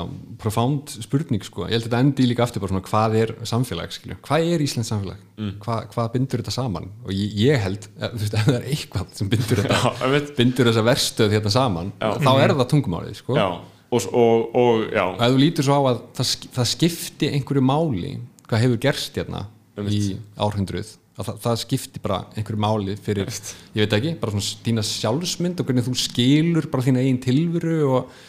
profound 0.42 0.92
spurning 1.02 1.42
sko, 1.46 1.66
ég 1.66 1.76
held 1.76 1.86
að 1.86 1.88
þetta 1.88 2.02
endi 2.06 2.28
líka 2.30 2.44
aftur 2.46 2.62
bara 2.62 2.72
svona 2.72 2.86
hvað 2.86 3.16
er 3.20 3.32
samfélag, 3.48 3.94
skilju, 3.94 4.18
hvað 4.26 4.48
er 4.54 4.64
Íslands 4.64 4.92
samfélag? 4.92 5.20
Mm. 5.38 5.52
hvað, 5.64 5.88
hvað 5.94 6.10
bindur 6.14 6.42
þetta 6.42 6.54
saman? 6.54 6.88
Og 7.06 7.12
ég, 7.16 7.36
ég 7.42 7.62
held, 7.64 7.88
eh, 7.98 8.14
þú 8.14 8.22
veist, 8.22 8.38
ef 8.38 8.48
það 8.48 8.58
er 8.58 8.68
eitthvað 8.76 9.12
sem 9.18 9.32
bindur 9.32 9.62
þetta, 9.64 9.92
Já, 10.02 10.22
bindur 10.38 10.70
þessa 10.70 10.86
verstöð 10.86 11.36
hérna 11.36 11.54
saman, 11.56 11.92
þá 11.98 12.32
er 12.36 12.56
það 12.56 12.70
tungumálið 12.74 13.18
sko, 13.18 13.38
já, 13.38 13.48
og, 13.92 14.08
og, 14.08 14.56
og 14.62 14.86
já, 14.88 15.04
og 15.08 15.26
ef 15.26 15.34
þú 15.34 15.42
lítur 15.42 15.68
svo 15.68 15.78
á 15.78 15.82
að 15.92 16.02
það, 16.20 16.32
það 16.58 16.70
skipti 16.76 17.32
einhverju 17.36 17.66
máli 17.66 18.16
hvað 18.46 18.66
hefur 18.66 18.82
gerst 18.86 19.18
hérna 19.20 19.46
í 19.88 20.02
árhundruð 20.36 20.96
að 21.22 21.28
það, 21.30 21.38
það 21.46 21.60
skipti 21.62 22.02
bara 22.02 22.18
einhverju 22.34 22.62
máli 22.64 22.98
fyrir, 23.00 23.30
ég 23.76 23.86
veit 23.86 23.96
ekki, 23.98 24.12
bara 24.20 24.34
svona 24.34 24.66
þína 24.66 24.84
sjálfsmynd 24.88 25.62
og 25.62 25.68
hvernig 25.68 25.86
þú 25.86 25.94
skilur 26.02 26.68
bara 26.72 26.86
þína 26.86 27.04
eigin 27.04 27.22
tilveru 27.22 27.78
og, 27.88 28.20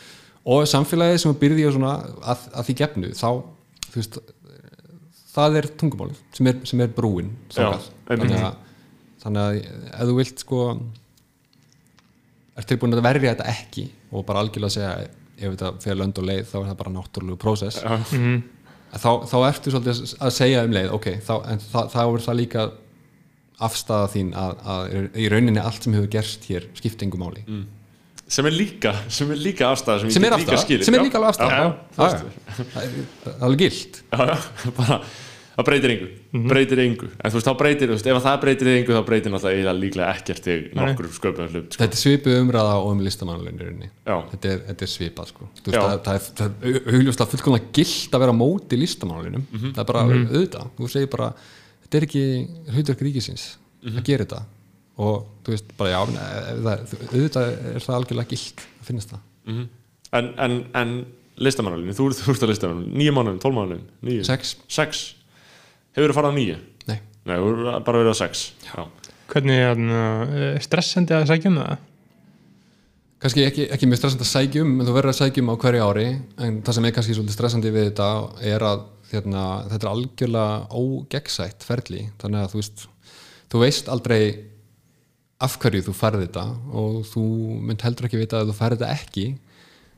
og 0.53 0.63
samfélagið 0.69 1.21
sem 1.23 1.35
byrði 1.41 1.67
svona 1.73 1.97
að, 2.21 2.47
að 2.53 2.69
því 2.69 2.77
gefnu, 2.83 3.11
þá 3.17 3.29
þú 3.93 4.01
veist, 4.01 4.19
það 5.33 5.59
er 5.59 5.69
tungumálið 5.81 6.21
sem 6.37 6.49
er, 6.51 6.59
sem 6.69 6.83
er 6.83 6.93
brúin. 6.93 7.31
Já, 7.53 7.71
þannig, 8.09 8.35
að, 8.37 8.59
þannig 9.23 9.43
að 9.43 9.57
ef 9.63 10.09
þú 10.09 10.17
vilt 10.19 10.43
sko 10.45 10.63
er 12.53 12.67
tilbúin 12.69 12.97
að 12.97 13.05
verja 13.07 13.33
þetta 13.33 13.49
ekki 13.53 13.87
og 14.13 14.25
bara 14.27 14.43
algjörlega 14.43 14.75
segja 14.75 14.93
ef 15.03 15.55
þetta 15.55 15.71
fyrir 15.81 15.99
lönd 16.01 16.19
og 16.21 16.27
leið 16.29 16.43
þá 16.49 16.57
er 16.59 16.67
það 16.69 16.79
bara 16.83 16.93
náttúrulegu 16.97 17.39
prósess. 17.41 17.81
Þá, 18.93 19.09
þá 19.25 19.37
ertu 19.47 19.73
svolítið 19.73 20.01
að 20.21 20.35
segja 20.35 20.65
um 20.67 20.75
leið 20.75 20.91
ok, 20.93 21.07
þá, 21.25 21.33
en 21.49 21.63
þá, 21.63 21.79
þá 21.89 22.01
er 22.03 22.25
það 22.27 22.37
líka 22.37 22.65
afstæða 23.59 24.07
þín 24.15 24.33
að, 24.33 24.53
að 24.65 24.97
í 25.19 25.29
rauninni 25.31 25.59
allt 25.61 25.83
sem 25.83 25.93
hefur 25.93 26.07
gerst 26.17 26.45
hér 26.49 26.67
skipti 26.73 27.05
engu 27.05 27.17
máli. 27.21 27.43
Sem 28.33 28.45
er 28.49 28.51
líka 28.55 28.95
sem 29.13 29.29
er 29.31 29.35
líka 29.37 29.67
afstæða 29.73 29.99
sem, 30.01 30.11
sem 30.15 30.23
er 30.23 30.37
líka 30.39 30.57
skilið, 30.57 30.85
sem 30.87 30.95
er 30.95 31.03
líka 31.05 31.19
er 33.29 33.43
alveg 33.43 33.59
gilt. 33.67 34.01
Það 35.53 35.67
breytir 35.67 35.91
Mhm. 36.33 36.47
breytir 36.49 36.79
engu. 36.81 37.07
En 37.21 37.29
þú 37.29 37.37
veist, 37.37 37.45
þá 37.45 37.53
breytir, 37.59 37.91
veist, 37.93 38.07
ef 38.09 38.23
það 38.25 38.37
breytir 38.41 38.69
engu 38.71 38.95
þá 38.95 39.01
breytir 39.05 39.29
náttúrulega 39.35 39.73
líklega 39.77 40.07
ekkert 40.17 40.47
í 40.49 40.55
nokkur 40.73 41.09
sköpum 41.13 41.49
hlut, 41.51 41.67
sko. 41.75 41.83
þetta 41.83 41.93
er 41.93 42.01
svipið 42.01 42.37
umræða 42.41 42.71
og 42.79 42.87
um 42.89 43.03
í 43.85 43.89
Já. 44.09 44.15
þetta 44.31 44.49
er, 44.49 44.63
þetta 44.71 44.87
er 44.87 44.91
svipað 44.95 45.29
sko. 45.29 45.49
Það, 45.67 45.93
það, 46.07 46.17
er, 46.17 46.79
augljóslega 46.95 47.29
fullkomlega 47.35 47.69
gilt 47.77 48.17
að 48.17 48.23
vera 48.25 48.33
móti 48.33 48.79
listamannlunum 48.81 49.45
Mhm. 49.53 49.73
það 49.75 49.83
er 49.83 49.89
bara 49.91 50.03
auðvitað. 50.09 50.67
Þú 50.79 50.89
segir 50.89 51.09
bara, 51.13 51.29
þetta 51.93 51.99
er 52.01 52.05
ekki 52.07 52.23
hlutverk 52.73 53.01
ríkisins 53.05 53.43
Mhm. 53.83 53.97
að 53.99 54.03
gera 54.07 54.23
þetta. 54.25 54.37
Og 55.03 55.25
þú 55.43 55.51
veist 55.51 55.71
bara 55.77 55.89
já, 55.91 55.99
það, 56.63 56.83
auðvitað 57.11 57.47
er 57.75 57.83
það 57.83 57.95
algjörlega 57.97 58.29
gilt 58.31 58.61
að 58.63 58.85
finnast 58.87 59.09
það. 59.13 59.23
En, 60.13 60.29
en, 60.45 60.53
en 60.79 60.91
listamannalinu, 61.43 61.93
þú, 61.97 62.05
þú 62.15 62.31
ert 62.35 62.45
að 62.45 62.51
listamannalinu 62.53 62.97
nýju 63.01 63.13
mánuðum, 63.17 63.39
tólf 63.43 63.55
mánuðum, 63.57 63.81
nýju 64.07 64.23
sex, 64.27 64.53
sex, 64.71 65.01
hefur 65.97 66.13
þú 66.13 66.17
farið 66.19 66.31
á 66.31 66.37
nýju 66.37 66.57
nei. 66.87 66.99
Nei, 67.25 67.35
bara 67.83 67.97
verið 68.03 68.13
á 68.15 68.17
sex. 68.21 68.45
Já, 68.69 68.85
hvernig 69.33 69.63
er 69.65 69.81
uh, 69.83 70.61
stressandi 70.63 71.17
að 71.17 71.27
sækja 71.33 71.51
um 71.51 71.59
það? 71.59 71.77
Kannski 73.23 73.45
ekki, 73.47 73.65
ekki 73.71 73.87
mjög 73.87 74.01
stressandi 74.01 74.25
að 74.27 74.31
sækjum 74.33 74.71
en 74.79 74.87
þú 74.87 74.93
verður 74.97 75.13
að 75.13 75.19
sækjum 75.21 75.51
á 75.51 75.55
hverju 75.63 75.83
ári. 75.89 76.07
En 76.43 76.57
það 76.63 76.75
sem 76.77 76.87
er 76.89 76.95
kannski 76.97 77.15
svolítið 77.17 77.37
stressandi 77.37 77.71
við 77.71 77.85
þetta 77.91 78.07
er 78.53 78.65
að 78.67 78.81
hérna, 79.13 79.43
þetta 79.71 79.85
er 79.85 79.91
algjörlega 79.91 80.81
ógeggsætt 80.81 81.65
ferli. 81.67 82.07
Þannig 82.21 82.43
að 82.43 82.51
þú 82.53 82.61
veist 82.61 82.87
þú 83.53 83.61
veist 83.61 83.89
aldrei 83.93 84.21
af 85.43 85.57
hverju 85.61 85.83
þú 85.85 85.93
færð 85.97 86.23
þetta 86.23 86.43
og 86.79 87.01
þú 87.09 87.23
mynd 87.67 87.83
heldur 87.85 88.07
ekki 88.07 88.21
vita 88.21 88.41
að 88.41 88.51
þú 88.51 88.57
færð 88.57 88.79
þetta 88.79 88.97
ekki. 88.97 89.25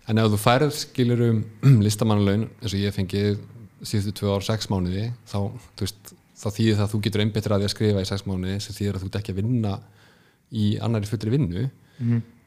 En 0.10 0.22
ef 0.22 0.30
þú 0.34 0.40
færð 0.42 0.72
skilur 0.78 1.24
um 1.30 1.42
listamannalaun 1.86 2.48
eins 2.60 2.74
og 2.74 2.82
ég 2.82 2.96
fengið 2.96 3.42
síðustu 3.86 4.16
tvö 4.20 4.36
ár 4.36 4.46
sex 4.46 4.70
mánuði 4.72 5.10
þá, 5.30 5.40
veist, 5.80 6.14
þá 6.36 6.48
þýðir 6.58 6.78
það 6.78 6.86
að 6.86 6.94
þú 6.94 7.02
getur 7.06 7.24
einbyttir 7.24 7.54
að 7.56 7.62
því 7.62 7.70
að 7.70 7.74
skrifa 7.76 8.04
í 8.04 8.10
sex 8.10 8.26
mánuði 8.26 8.56
sem 8.64 8.78
þýðir 8.78 8.98
að 8.98 9.04
þú 9.04 9.10
ert 9.10 9.20
ekki 9.20 9.36
að 9.36 9.42
vinna 9.42 9.74
í 10.56 10.66
annari 10.84 11.10
fullri 11.10 11.34
vinnu. 11.36 11.68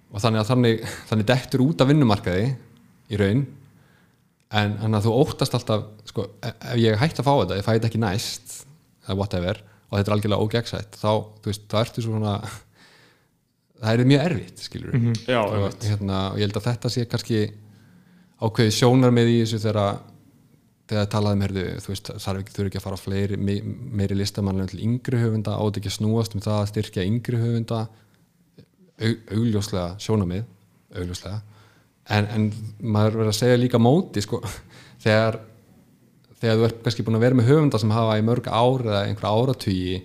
Og 0.08 0.22
þannig 0.24 0.42
að 0.42 0.50
þannig, 0.52 0.84
þannig 1.08 1.28
dettur 1.28 1.64
út 1.64 1.82
af 1.84 1.88
vinnumarkaði 1.90 2.46
í 3.08 3.20
raun 3.20 3.46
en, 4.56 4.76
en 4.86 4.96
að 4.96 5.04
þú 5.08 5.14
óttast 5.22 5.54
alltaf 5.58 5.84
sko, 6.08 6.24
ef 6.42 6.54
ef 6.72 6.80
ég 6.80 6.98
hætti 7.00 7.20
að 7.22 7.28
fá 7.28 7.34
þetta, 7.42 7.58
ef 7.60 7.66
ég 7.68 7.78
þetta 7.78 7.90
ekki 7.90 8.00
næst 8.04 8.54
eða 9.08 9.18
whatever, 9.20 9.60
og 9.88 9.98
þetta 9.98 10.10
er 10.10 10.16
algjörlega 10.16 10.44
ógegnsætt 10.46 10.98
þá, 11.00 11.10
þú 11.42 11.50
veist, 11.52 11.66
þá 11.68 11.78
ertu 11.82 12.04
svona 12.04 12.34
það 13.78 13.92
er 14.02 14.10
mjög 14.12 14.24
erfitt 14.28 14.62
skilur 14.64 14.96
mm 14.98 15.16
Já, 15.28 15.40
og, 15.42 15.54
einmitt. 15.58 15.88
hérna, 15.92 16.20
og 16.32 16.38
ég 16.40 16.48
held 16.48 16.60
að 16.60 16.68
þetta 16.70 16.92
sé 16.94 17.04
kannski 17.08 17.42
ákveði 18.38 18.74
sjónar 18.78 19.12
með 19.14 19.32
í 19.32 19.38
þessu 19.42 19.60
þegar 19.62 19.98
þegar 20.88 21.08
talaði 21.12 21.36
um 21.36 21.42
herðu, 21.44 21.62
þú 21.84 21.90
veist, 21.92 22.10
þarf 22.24 22.38
ekki, 22.42 22.62
ekki 22.64 22.78
að 22.80 22.84
fara 22.86 22.96
fleiri, 22.96 23.36
me, 23.36 23.58
meiri 24.00 24.16
listamannlega 24.16 24.70
til 24.72 24.80
yngri 24.86 25.18
höfunda, 25.20 25.56
átt 25.60 25.76
ekki 25.82 25.90
að 25.90 25.96
snúast 25.98 26.36
um 26.36 26.40
það 26.40 26.60
að 26.62 26.68
styrkja 26.70 27.04
yngri 27.04 27.40
höfunda? 27.42 27.80
Au- 28.98 29.18
augljóslega 29.36 29.90
sjónamið 30.00 30.46
augljóslega 30.96 31.42
en, 32.14 32.28
en 32.34 32.48
maður 32.80 33.20
verður 33.20 33.32
að 33.32 33.38
segja 33.40 33.60
líka 33.60 33.80
móti 33.82 34.22
sko, 34.24 34.40
þegar 35.04 35.40
þegar 36.38 36.60
þú 36.60 36.68
ert 36.68 36.84
kannski 36.84 37.04
búin 37.06 37.18
að 37.18 37.26
vera 37.26 37.38
með 37.38 37.50
höfunda 37.50 37.80
sem 37.82 37.94
hafa 37.94 38.18
í 38.20 38.24
mörg 38.26 38.46
ár 38.46 38.84
eða 38.86 39.02
einhver 39.08 39.28
áratugi 39.28 39.98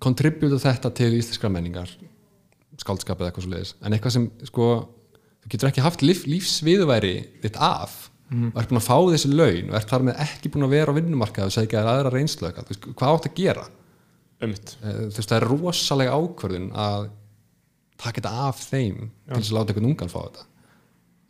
kontribjúta 0.00 0.60
þetta 0.62 0.92
til 0.96 1.10
íslenskra 1.18 1.50
menningar 1.52 1.90
skáldskap 2.80 3.18
eða 3.20 3.30
eitthvað 3.30 3.46
svo 3.46 3.52
leiðis 3.52 3.74
en 3.82 3.96
eitthvað 3.96 4.14
sem 4.16 4.28
sko 4.48 4.68
þú 5.40 5.50
getur 5.52 5.70
ekki 5.70 5.84
haft 5.84 6.04
líf, 6.04 6.22
lífsviðværi 6.28 7.14
þitt 7.42 7.58
af. 7.64 8.06
Og 8.30 8.58
ert 8.60 8.70
búin 8.70 8.78
að 8.78 8.86
fá 8.86 8.96
þessi 9.10 9.28
laun 9.32 9.70
og 9.72 9.76
ert 9.80 9.90
þar 9.90 10.04
með 10.06 10.18
ekki 10.22 10.50
búin 10.54 10.66
að 10.68 10.74
vera 10.76 10.92
á 10.94 10.98
vinnumarkað 11.00 11.48
og 11.48 11.54
segja 11.56 11.80
aðra 11.82 12.12
reynslu 12.14 12.46
eitthvað, 12.46 12.92
hvað 12.94 13.14
átt 13.16 13.26
að 13.26 13.38
gera? 13.40 13.64
Ummitt 14.40 14.76
Eh, 14.84 15.00
þú 15.10 15.16
veist, 15.16 15.32
það 15.32 15.36
er 15.38 15.46
rosalega 15.50 16.12
ákvörðun 16.14 16.68
að 16.78 17.08
taka 18.00 18.20
þetta 18.20 18.46
af 18.46 18.60
þeim 18.62 19.00
til 19.10 19.40
þess 19.40 19.50
að 19.50 19.56
láta 19.58 19.74
einhvern 19.74 19.90
ungan 19.90 20.12
fá 20.12 20.20
þetta 20.20 20.46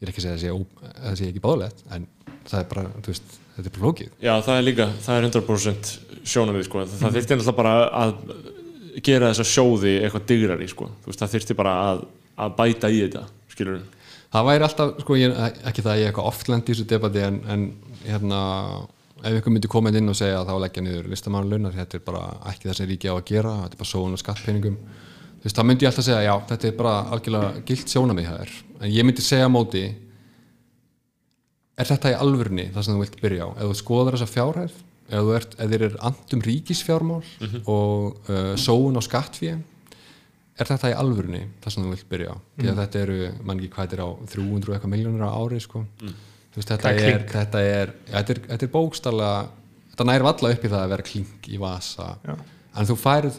ég 0.01 0.07
er 0.07 0.13
ekki 0.13 0.23
að 0.23 0.27
segja 0.27 0.55
að 0.57 0.65
það 1.05 1.19
sé, 1.21 1.29
ekki 1.29 1.45
báðlegt 1.45 1.85
en 1.93 2.07
það 2.49 2.59
er 2.63 2.69
bara, 2.71 2.87
þú 2.97 3.13
veist, 3.13 3.35
þetta 3.57 3.71
er 3.71 3.77
flókið 3.77 4.11
Já, 4.25 4.33
það 4.47 4.55
er 4.57 4.67
líka, 4.67 4.89
það 5.05 5.19
er 5.19 5.29
100% 5.29 5.93
sjónamið 6.33 6.67
sko. 6.67 6.85
það 6.87 7.07
mm. 7.07 7.17
þyrfti 7.19 7.37
náttúrulega 7.37 7.59
bara 7.61 7.75
að 8.01 8.15
gera 9.07 9.31
þessa 9.31 9.47
sjóði 9.47 9.93
eitthvað 10.01 10.25
digrari 10.27 10.67
sko. 10.69 10.89
Þú 11.05 11.13
veist, 11.13 11.21
það 11.23 11.35
þyrfti 11.37 11.57
bara 11.61 11.75
að, 11.87 12.01
að 12.43 12.57
bæta 12.59 12.91
í 12.91 13.03
þetta 13.05 13.27
skilur 13.53 13.83
það 14.31 14.47
væri 14.47 14.67
alltaf, 14.67 14.97
sko, 15.05 15.19
ég, 15.19 15.37
ekki 15.69 15.85
það 15.85 15.93
að 15.93 16.01
ég 16.01 16.07
er 16.07 16.13
eitthvað 16.13 16.31
oft 16.31 16.51
lent 16.51 16.69
í 16.69 16.75
þessu 16.75 16.89
debati 16.91 17.23
en, 17.27 17.39
en 17.51 17.67
hérna, 18.07 18.41
ef 19.21 19.39
ykkur 19.41 19.55
myndi 19.55 19.71
koma 19.71 19.93
inn 19.93 20.13
og 20.13 20.19
segja 20.19 20.41
að 20.41 20.53
þá 20.53 20.65
leggja 20.65 20.85
niður 20.87 21.11
listamannlaunar 21.13 21.77
þetta 21.77 21.99
er 21.99 22.05
bara 22.07 22.25
ekki 22.53 22.71
það 22.71 22.79
sem 22.79 22.91
ríki 22.91 23.11
á 23.11 23.15
að 23.17 23.27
gera 23.33 23.57
þetta 23.65 23.77
er 23.77 23.83
bara 23.83 23.93
sóun 23.93 24.17
og 24.17 24.23
skattpenningum 24.23 24.79
þú 25.41 25.49
veist, 25.49 25.57
þá 25.57 25.65
myndi 25.67 25.87
ég 25.87 25.91
alltaf 25.93 26.07
segja, 26.07 26.23
já, 26.27 26.35
þetta 26.53 26.69
er 26.69 26.77
bara 26.79 26.95
algjörlega 27.15 27.65
gilt 27.69 27.93
sjónamið 27.93 28.31
er, 28.37 28.55
en 28.81 28.93
ég 28.93 29.07
myndi 29.09 29.25
segja 29.25 29.49
móti 29.53 29.85
er 31.81 31.89
þetta 31.89 32.13
í 32.13 32.21
alvörni 32.21 32.69
það 32.75 32.87
sem 32.87 32.97
þú 32.97 33.03
vilt 33.05 33.21
byrja 33.23 33.49
á? 33.49 33.51
Ef 33.57 33.71
þú 33.71 33.77
skoðar 33.81 34.17
þessa 34.19 34.31
fjárhæð 34.35 34.79
ef 35.11 35.25
þú 35.27 35.35
ert, 35.35 35.55
ef 35.59 35.71
þér 35.73 35.85
er 35.89 35.95
andum 36.07 36.43
ríkisfjármál 36.47 37.23
og 37.67 38.31
uh, 38.31 38.55
sóun 38.61 39.01
á 39.01 39.03
skattfíð 39.03 39.59
er 40.61 40.69
þetta 40.69 40.91
í 40.93 40.97
alvörunni 41.01 41.41
það 41.63 41.73
sem 41.75 41.85
þú 41.87 41.93
vilt 41.95 42.09
byrja 42.11 42.35
á? 42.35 42.37
Því 42.61 42.69
að 42.71 42.81
þetta 42.83 43.01
eru, 43.05 43.19
mann 43.49 43.63
ekki 43.63 43.73
hvað 43.75 43.87
þetta 43.87 43.97
er 43.97 44.05
á 44.05 44.11
300 44.35 44.69
og 44.69 44.75
eitthvað 44.77 44.93
miljónur 44.93 45.25
á 45.25 45.31
ári 45.41 45.61
sko. 45.65 45.85
Þú 46.01 46.59
veist, 46.59 46.73
þetta, 46.75 46.93
er 46.93 47.25
þetta 47.31 47.63
er 47.65 47.93
þetta 48.11 48.35
er, 48.35 48.41
þetta 48.51 48.67
er 48.67 48.73
bókstala 48.75 49.31
þetta 49.93 50.07
nær 50.11 50.27
valla 50.27 50.51
upp 50.53 50.67
í 50.67 50.73
það 50.73 50.83
að 50.85 50.93
vera 50.93 51.07
klink 51.07 51.49
í 51.49 51.61
vasa. 51.63 52.11
Já. 52.27 52.35
en 52.77 52.91
þú 52.91 52.97
færð 53.01 53.39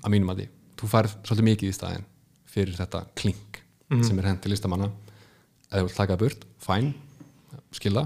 að 0.00 0.14
mínum 0.14 0.32
að 0.32 0.42
því, 0.42 0.48
þú 0.80 0.90
færð 0.94 1.14
svolítið 1.26 1.48
mikið 1.50 1.70
í 1.70 1.76
staðinn 1.76 2.06
fyrir 2.50 2.76
þetta 2.78 3.04
klink 3.20 3.60
sem 4.06 4.18
er 4.22 4.28
hent 4.30 4.40
til 4.44 4.52
listamanna. 4.52 4.86
Ef 5.70 5.80
þú 5.80 5.86
vilt 5.88 5.96
taka 5.98 6.14
það 6.16 6.20
burt, 6.24 6.44
fæn 6.62 6.92
skilða 7.74 8.04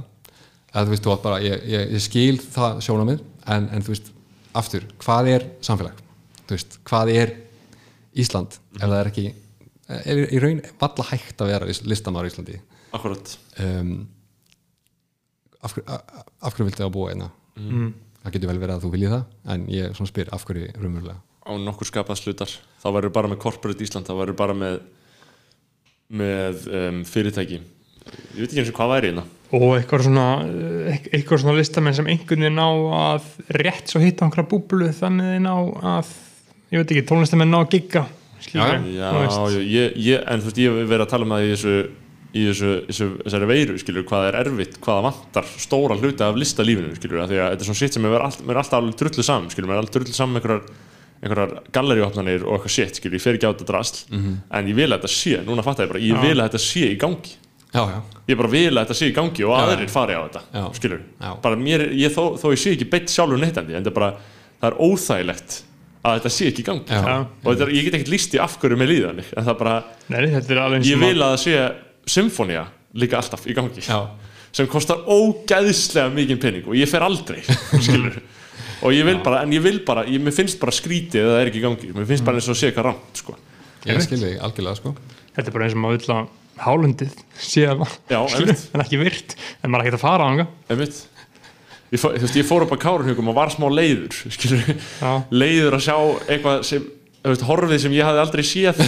eða 0.75 0.85
þú 0.87 0.93
veist, 0.95 1.05
þú 1.07 1.17
bara, 1.23 1.39
ég, 1.45 1.65
ég, 1.71 1.85
ég 1.95 2.03
skil 2.03 2.39
það 2.41 2.81
sjónamið 2.87 3.21
en, 3.55 3.69
en 3.71 3.85
þú 3.85 3.93
veist, 3.95 4.09
aftur, 4.59 4.87
hvað 5.05 5.29
er 5.35 5.45
samfélag? 5.65 6.01
Þú 6.45 6.57
veist, 6.57 6.79
hvað 6.89 7.13
er 7.15 7.35
Ísland? 8.25 8.57
Ef 8.81 8.85
það 8.85 8.97
er 9.01 9.11
ekki 9.13 9.27
er 9.95 10.23
í 10.33 10.41
raun 10.43 10.63
valla 10.81 11.07
hægt 11.11 11.43
að 11.45 11.51
vera 11.53 11.69
listamæður 11.93 12.29
í 12.29 12.33
Íslandi. 12.33 12.59
Akkurat 12.97 13.35
um, 13.61 13.93
af, 15.61 15.75
hverju- 15.75 15.87
a- 15.89 16.01
a- 16.01 16.25
af 16.47 16.55
hverju 16.55 16.69
viltu 16.71 16.85
að 16.87 16.93
búa 16.95 17.11
einna 17.13 17.31
mm. 17.59 17.89
það 18.25 18.37
getur 18.37 18.51
vel 18.53 18.61
verið 18.63 18.77
að 18.77 18.85
þú 18.85 18.93
viljið 18.95 19.15
það 19.15 19.55
en 19.55 19.65
ég 19.75 19.97
svona 19.99 20.11
spyr 20.13 20.31
af 20.37 20.45
hverju 20.49 20.71
raunverulega 20.79 21.17
á 21.45 21.53
nokkur 21.61 21.89
skapað 21.89 22.21
slutar 22.23 22.51
þá 22.83 22.87
verður 22.97 23.13
bara 23.17 23.31
með 23.33 23.41
corporate 23.45 23.85
Ísland 23.85 24.09
þá 24.09 24.15
verður 24.19 24.39
bara 24.41 24.57
með 24.57 24.81
með 26.15 26.67
um, 26.69 26.99
fyrirtæki. 27.09 27.61
Ég 28.37 28.43
veit 28.45 28.51
ekki 28.53 28.61
eins 28.61 28.71
og 28.71 28.77
hvað 28.77 28.91
væri 28.93 29.09
hérna. 29.11 29.23
Og 29.57 29.71
eitthvað 29.79 30.03
svona, 30.05 30.25
eit- 30.93 31.09
eitthvað 31.17 31.41
svona 31.41 31.55
listamenn 31.57 31.97
sem 31.97 32.09
einhvern 32.13 32.45
veginn 32.45 32.59
ná 32.59 32.67
að 32.99 33.29
rétt 33.57 33.91
svo 33.93 34.03
hitta 34.03 34.27
einhverja 34.27 34.51
búblu 34.51 34.91
þannig 34.95 35.39
ná 35.45 35.53
að 35.95 36.11
ég 36.75 36.83
veit 36.83 36.93
ekki, 36.93 37.05
tónlistamenn 37.09 37.53
ná 37.55 37.61
að 37.63 37.71
gigga 37.77 38.05
já, 38.45 38.65
veist. 39.17 39.39
já, 39.39 39.61
ég, 39.65 39.95
ég, 40.05 40.25
en 40.29 40.43
þú 40.43 40.51
veist 40.51 40.61
ég 40.61 40.75
hef 40.77 40.89
verið 40.91 41.05
að 41.07 41.13
tala 41.15 41.25
um 41.29 41.35
það 41.37 41.45
í 41.47 41.53
þessu 41.55 41.75
í 42.35 42.43
þessu, 42.49 42.71
þessu, 42.89 43.07
þessari 43.23 43.47
veiru, 43.49 43.77
skilur, 43.79 44.05
hvað 44.11 44.25
er 44.29 44.39
erfitt 44.43 44.79
hvað 44.83 44.97
það 44.99 45.05
vantar 45.07 45.51
stóra 45.65 45.97
hluti 46.01 46.27
af 46.27 46.41
listalífinu 46.43 46.97
skilur, 46.99 47.21
af 47.23 47.31
því 47.31 47.39
að 47.39 47.53
þetta 47.55 47.63
er 47.65 47.69
svona 47.71 47.81
sitt 47.81 47.95
sem 47.97 48.03
mér 48.05 48.17
er, 48.19 48.25
alltaf 48.59 48.75
alveg 48.81 48.97
drullu 49.01 49.25
saman, 49.25 49.53
skilur, 49.55 49.71
mér 49.71 49.79
er 49.79 49.85
alltaf 49.85 49.97
drullu 50.01 50.17
saman 50.19 50.41
einhverjar, 50.41 50.67
einhverjar 51.25 51.55
galleríopnanir 51.75 52.45
og 52.45 52.59
eitthvað 52.59 52.75
shit, 52.77 52.99
skilur, 53.01 53.17
ég 53.19 53.25
fer 53.25 53.39
ekki 53.39 53.49
á 53.49 53.53
þetta 53.55 53.67
drasl 53.71 54.05
en 54.15 54.69
ég 54.71 54.77
vil 54.79 54.91
að 54.93 54.99
þetta 55.01 55.13
sé, 55.15 55.39
núna 55.47 55.65
fattar 55.67 55.87
ég 55.89 55.93
bara 55.95 56.05
ég 56.05 56.21
vil 56.23 56.37
að 56.39 56.47
þetta 56.51 56.63
sé 56.65 56.85
í 56.93 56.99
gangi 57.01 57.35
já, 57.75 57.83
já, 57.91 58.01
ég 58.31 58.39
bara 58.39 58.51
vil 58.53 58.71
að 58.71 58.81
þetta 58.85 58.97
sé 59.01 59.09
í 59.11 59.15
gangi 59.17 59.45
og 59.49 59.55
Já. 59.57 59.61
aðrir 59.67 59.91
fari 59.91 60.15
á 60.15 60.23
þetta 60.29 60.43
Já. 60.55 60.65
skilur, 60.79 61.01
Já. 61.25 61.31
bara 61.43 61.57
mér, 61.59 61.87
ég, 61.97 62.13
þó, 62.15 62.37
þó 62.39 62.47
ég 62.55 62.61
sé 62.63 62.75
ekki 62.77 62.87
beitt 62.93 63.11
sjálfur 63.11 63.41
neittandi, 63.43 63.75
en 63.75 63.83
það 63.83 63.91
er 63.91 63.97
bara 63.99 64.11
það 64.61 64.69
er 64.69 64.77
óþægilegt 64.87 65.57
að 66.05 66.19
þetta 66.21 66.31
sé 66.37 66.47
ekki 66.53 66.63
í 66.63 66.67
gangi 66.69 66.93
Já. 66.95 67.01
Já. 67.09 67.17
og 67.25 67.49
þetta, 67.49 67.65
er- 67.67 67.75
ég 67.75 67.89
get 67.89 67.97
ekkert 67.99 68.13
líst 68.15 68.37
í 68.37 68.43
af 68.45 68.59
hverju 68.63 68.79
með 68.79 68.93
líðan 68.93 69.23
en 69.25 69.41
það 69.41 69.51
er 69.55 69.59
bara, 69.65 69.75
Nei, 70.13 70.21
þetta 70.37 70.55
er 70.55 70.63
alveg 70.67 70.79
eins 70.83 70.93
ég 70.93 71.01
vil 71.03 71.17
að 71.25 71.33
það 71.35 71.43
sé 71.47 71.57
symfónia 72.15 72.65
líka 73.03 73.19
alltaf 73.19 73.47
í 73.51 73.57
gangi 73.57 73.83
já, 73.89 73.99
sem 74.55 74.69
kostar 74.71 75.01
ógæðislega 75.11 76.13
mikið 76.15 76.41
penning 76.45 76.69
og 76.71 76.77
ég 76.79 76.87
fer 76.91 77.03
aldrei 77.03 77.41
skilur 77.85 78.21
og 78.85 78.93
ég 78.95 79.07
vil 79.09 79.19
bara, 79.25 79.41
en 79.47 79.53
ég 79.57 79.65
vil 79.65 79.81
bara, 79.87 80.05
ég, 80.09 80.21
mér 80.23 80.35
finnst 80.37 80.61
bara 80.61 80.75
skrítið 80.77 81.25
að 81.25 81.33
það 81.35 81.41
er 81.43 81.51
ekki 81.51 81.61
í 81.61 81.65
gangi, 81.65 81.91
mér 81.97 82.09
finnst 82.11 82.27
bara 82.27 82.41
eins 82.41 82.49
og 82.51 82.55
að 82.57 82.61
sé 82.61 82.71
eitthvað 82.71 82.89
rámt 82.91 83.23
sko. 83.23 83.37
ég 83.89 84.03
skil 84.05 84.21
þig 84.21 84.39
algjörlega 84.45 84.81
sko. 84.81 84.95
Þetta 85.35 85.49
er 85.51 85.57
bara 85.57 85.67
eins 85.69 85.77
og 85.77 85.83
maður 85.85 85.99
vill 85.99 86.15
að 86.15 86.33
hálundið 86.65 87.17
sé 87.43 87.65
að 87.67 87.83
einmitt. 88.15 88.69
en 88.75 88.85
ekki 88.85 89.01
virt 89.01 89.35
en 89.65 89.73
maður 89.73 89.81
er 89.81 89.89
ekki 89.89 89.99
að 89.99 90.05
fara 90.05 90.27
á 90.27 90.31
hanga 90.31 90.47
ég, 91.95 92.01
fó, 92.03 92.09
veist, 92.15 92.37
ég 92.39 92.47
fór 92.49 92.67
upp 92.67 92.75
á 92.75 92.79
Kárunhugum 92.85 93.31
og 93.33 93.37
var 93.39 93.53
smá 93.55 93.67
leiður 93.73 94.15
skilur, 94.37 94.63
Já. 95.01 95.11
leiður 95.35 95.79
að 95.79 95.85
sjá 95.89 95.97
eitthvað 96.29 96.63
sem, 96.71 96.87
veist, 97.25 97.47
horfið 97.49 97.83
sem 97.87 97.97
ég 97.97 98.07
hafði 98.09 98.23
aldrei 98.25 98.45
séð. 98.47 98.85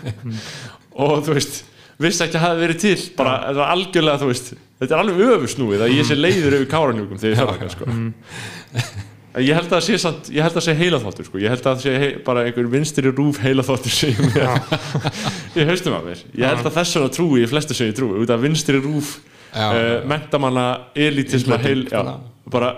Og 1.00 1.20
þú 1.24 1.36
veist 1.36 1.60
vissi 2.00 2.24
ekki 2.24 2.36
að 2.36 2.42
það 2.42 2.48
hafi 2.48 2.60
verið 2.64 2.78
til. 2.82 2.96
Bara, 3.16 3.34
þetta 3.46 3.60
var 3.60 3.72
algjörlega, 3.74 4.20
þú 4.20 4.28
veist 4.30 4.50
þetta 4.80 4.96
er 4.96 5.02
alveg 5.02 5.32
öfusnúið 5.36 5.84
að 5.84 5.94
ég 5.94 6.08
sé 6.08 6.16
leiður 6.16 6.56
yfir 6.58 6.70
Kárunhugum 6.72 7.20
þegar 7.20 7.32
ég 7.32 7.40
fer 7.40 7.50
þangað, 7.52 7.74
sko. 7.76 9.08
Ég 9.38 9.54
held 9.54 9.68
að 9.68 9.76
það 9.76 9.84
sé 9.86 9.96
samt, 10.02 10.28
ég 10.34 10.42
held 10.42 10.50
að 10.50 10.58
það 10.58 10.64
sé 10.66 10.72
heilaþáttur 10.80 11.26
sko. 11.28 11.38
ég 11.38 11.52
held 11.52 11.60
að 11.62 11.68
það 11.68 11.82
sé 11.84 11.92
hei, 12.02 12.08
bara 12.26 12.42
einhver 12.48 12.68
vinstri 12.72 13.12
rúf 13.14 13.38
heilaþáttur 13.38 13.92
sem 13.94 14.10
ég 14.10 14.22
með 14.24 15.60
ég 15.60 15.68
haustum 15.70 15.94
að 15.94 16.08
mér, 16.08 16.24
ég 16.34 16.50
held 16.50 16.66
að 16.66 16.78
þess 16.80 16.96
vegna 16.98 17.12
trúi 17.14 17.44
í 17.44 17.50
flestu 17.50 17.76
sem 17.78 17.90
ég 17.92 17.98
trúi, 17.98 18.16
út 18.24 18.32
af 18.34 18.42
vinstri 18.42 18.80
rúf 18.82 19.20
Já, 19.50 19.66
uh, 19.66 19.76
já. 19.76 20.00
mentamanna 20.10 20.64
elitisma 20.94 21.58
heil, 21.62 21.84
já, 21.90 22.02
bara 22.50 22.72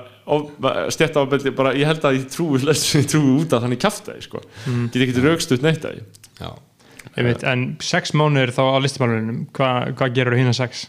stjætt 0.93 1.17
ábeldi, 1.17 1.55
bara 1.57 1.73
ég 1.77 1.89
held 1.89 2.05
að 2.05 2.19
ég 2.21 2.29
trúi 2.33 2.61
flestu 2.61 2.91
sem 2.91 3.03
ég 3.03 3.09
trúi 3.15 3.33
út 3.41 3.57
af 3.57 3.65
þannig 3.65 3.81
kjaftaði 3.83 4.27
sko. 4.29 4.45
mm. 4.69 4.85
get 4.93 5.07
ekki 5.07 5.25
raukstuð 5.25 5.65
neitt 5.65 5.89
að 5.89 5.97
því 5.97 6.05
já. 6.45 6.53
Ég 7.17 7.27
veit, 7.27 7.43
en 7.49 7.65
sex 7.85 8.13
mánuðir 8.17 8.53
þá 8.57 8.63
á 8.73 8.79
listamálunum 8.81 9.41
hvað 9.57 9.97
hva 9.99 10.09
gerur 10.15 10.37
þú 10.37 10.45
hína 10.45 10.55
sex? 10.57 10.87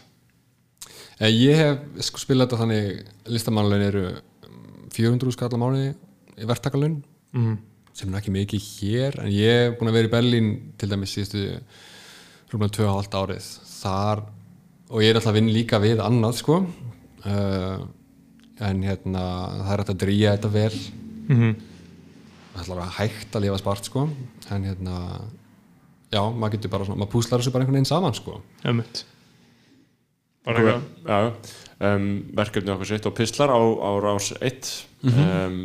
Eh, 1.18 1.30
ég 1.30 1.58
hef 1.58 2.06
sko 2.08 2.22
spilað 2.22 2.48
þetta 2.48 2.60
þannig 2.62 3.32
listamannlaun 3.34 3.84
eru 3.88 4.04
400 4.94 5.34
skall 5.36 5.50
á 5.54 5.58
mánuði 5.60 5.90
í 6.38 6.48
verktakalun. 6.50 7.02
Mm. 7.34 7.58
sem 7.94 8.10
er 8.10 8.20
ekki 8.20 8.32
mikið 8.34 8.64
hér 8.78 9.16
en 9.22 9.28
ég 9.30 9.56
hef 9.64 9.74
búin 9.78 9.90
að 9.90 9.96
vera 9.98 10.08
í 10.08 10.12
Berlín 10.12 10.48
til 10.78 10.88
dæmis 10.90 11.12
síðustu 11.14 11.44
rúmlega 12.50 12.74
2,5 12.78 13.18
árið 13.20 13.48
þar 13.68 14.22
og 14.90 15.02
ég 15.02 15.10
er 15.10 15.18
alltaf 15.18 15.30
að 15.30 15.38
vinna 15.38 15.54
líka 15.54 15.80
við 15.82 16.02
annað 16.02 16.40
sko. 16.40 16.56
Uh, 17.24 17.86
en 18.62 18.82
hérna 18.86 19.22
það 19.60 19.70
er 19.74 19.82
hægt 19.82 19.92
að 19.94 20.02
drýja 20.02 20.34
þetta 20.36 20.52
vel. 20.54 20.82
Mm 21.30 21.54
er 22.54 22.62
alltaf 22.62 22.84
að 22.84 22.94
hægt 23.00 23.34
að 23.34 23.44
lifa 23.44 23.58
spart 23.60 23.88
sko. 23.88 24.04
En 24.54 24.68
hérna 24.68 25.00
já, 26.12 26.20
maður 26.22 26.54
getur 26.54 26.72
bara 26.74 26.86
svona, 26.86 27.02
maður 27.02 27.12
púslar 27.16 27.42
þessu 27.42 27.54
bara 27.54 27.64
einhvern 27.64 27.80
veginn 27.80 27.90
saman 27.90 28.16
sko. 28.16 28.38
Ömmut 28.70 29.04
Bara 30.44 30.60
eitthvað. 30.60 31.54
Um, 31.84 32.10
verkefni 32.36 32.72
okkur 32.74 32.88
sitt 32.88 33.06
og 33.08 33.16
pistlar 33.16 33.50
á, 33.50 33.58
á 33.58 33.90
rás 34.00 34.30
1 34.38 34.68
um, 35.10 35.56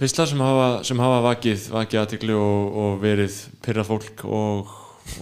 pistlar 0.00 0.28
sem 0.30 0.40
hafa, 0.40 0.68
sem 0.86 1.00
hafa 1.02 1.18
vakið, 1.26 1.66
vakið 1.72 2.02
aðtikli 2.02 2.36
og, 2.36 2.78
og 2.84 3.02
verið 3.02 3.38
pyrra 3.64 3.84
fólk 3.86 4.22
og, 4.26 4.70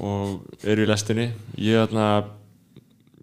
og 0.05 0.63
eru 0.65 0.87
í 0.87 0.91
lestinni. 0.91 1.31
Ég, 1.61 1.81
þarna, 1.83 2.07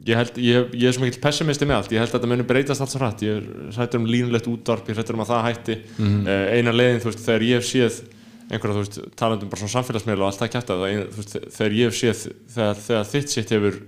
ég, 0.06 0.14
held, 0.20 0.42
ég, 0.44 0.76
ég 0.78 0.90
er 0.90 0.98
svo 0.98 1.06
mikill 1.06 1.24
pessimisti 1.24 1.68
með 1.70 1.80
allt. 1.80 1.96
Ég 1.96 2.04
held 2.04 2.12
að 2.12 2.20
þetta 2.20 2.32
muni 2.34 2.48
breytast 2.48 2.84
allt 2.84 2.94
svo 2.94 3.02
hrætt 3.02 3.26
ég 3.26 3.40
er 3.40 3.74
hrættur 3.78 4.04
um 4.04 4.12
línulegt 4.12 4.52
útvarp, 4.52 4.86
ég 4.88 4.96
er 4.96 5.02
hrættur 5.02 5.18
um 5.18 5.26
að 5.26 5.34
það 5.34 5.48
hætti. 5.50 5.80
Mm 5.98 6.30
eina 6.58 6.76
leiðin, 6.76 7.02
þú 7.04 7.12
veist, 7.12 7.26
þegar 7.26 7.48
ég 7.48 7.62
hef 7.62 7.70
séð 7.72 8.02
einhverja, 8.48 8.74
þú 8.74 8.82
veist, 8.84 9.00
talandum 9.20 9.50
bara 9.52 9.60
svona 9.64 9.76
samfélagsmiðla 9.76 10.24
og 10.24 10.30
allt 10.30 10.42
það 10.44 10.52
kjæft 10.54 10.70
að 10.72 10.84
það, 10.84 11.00
þú 11.16 11.24
veist, 11.24 11.38
þegar 11.58 11.78
ég 11.78 11.90
hef 11.90 11.98
séð 11.98 12.22
þegar, 12.54 12.84
þegar 12.86 13.10
þitt 13.12 13.34
sitt 13.34 13.54
hefur 13.56 13.80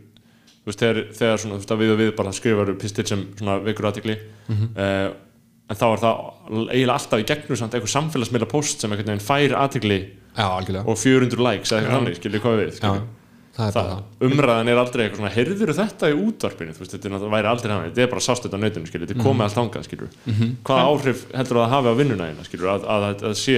veist, 0.70 0.84
þegar, 0.84 1.02
þegar 1.20 1.42
svona, 1.44 1.56
þú 1.58 1.64
veist, 1.64 1.74
að 1.76 1.82
við 1.84 1.96
og 1.96 2.00
við 2.04 2.14
bara 2.20 2.36
skrifar 2.36 2.76
pistil 2.82 3.08
sem 3.10 3.26
svona 3.40 3.58
vekur 3.66 3.90
aðtikli 3.90 4.20
mm 4.50 5.18
en 5.70 5.78
þá 5.78 5.86
er 5.86 6.02
það 6.02 6.20
eiginlega 6.72 6.96
alltaf 6.98 7.22
í 7.22 7.28
gegnum 7.30 7.60
samt 7.60 7.78
einhver 7.78 7.94
samfélagsmiðla 7.94 8.50
post 8.50 8.82
sem 8.82 8.92
einhvern 8.92 9.12
veginn 9.12 9.24
fær 9.26 9.56
aðtikli 9.60 10.00
og 10.82 10.98
400 10.98 11.46
likes 11.46 11.72
eða 11.72 11.82
eitthvað 11.82 11.98
þannig, 11.98 12.20
skiljið 12.20 12.44
hvað 12.46 12.56
við 12.60 12.72
skiljið. 12.80 13.04
það 13.60 13.76
það, 13.76 13.90
það 13.90 14.30
umræðan 14.30 14.72
er 14.72 14.82
aldrei 14.82 15.04
eitthvað 15.04 15.22
svona 15.22 15.34
heyrður 15.36 15.74
þetta 15.78 16.10
í 16.10 16.18
útvarpinu, 16.24 16.76
veist, 16.80 16.96
þetta 16.96 17.32
væri 17.36 17.52
aldrei 17.52 17.74
hann 17.74 17.86
þetta 17.90 18.06
er 18.06 18.12
bara 18.14 18.26
sást 18.26 18.48
þetta 18.48 18.58
á 18.58 18.64
nautinu, 18.64 18.92
þetta 18.94 19.16
er 19.16 19.22
komið 19.22 19.46
allt 19.46 19.60
hangað, 19.60 19.88
skiljið, 19.90 20.18
hvaða 20.66 20.88
áhrif 20.90 21.26
heldur 21.36 21.60
það 21.60 21.66
að 21.68 21.74
hafi 21.76 21.94
á 21.94 22.00
vinnuna 22.00 22.30
eina, 22.30 22.48
að, 22.74 22.88
að, 22.96 23.08
að, 23.30 23.36
sé 23.38 23.58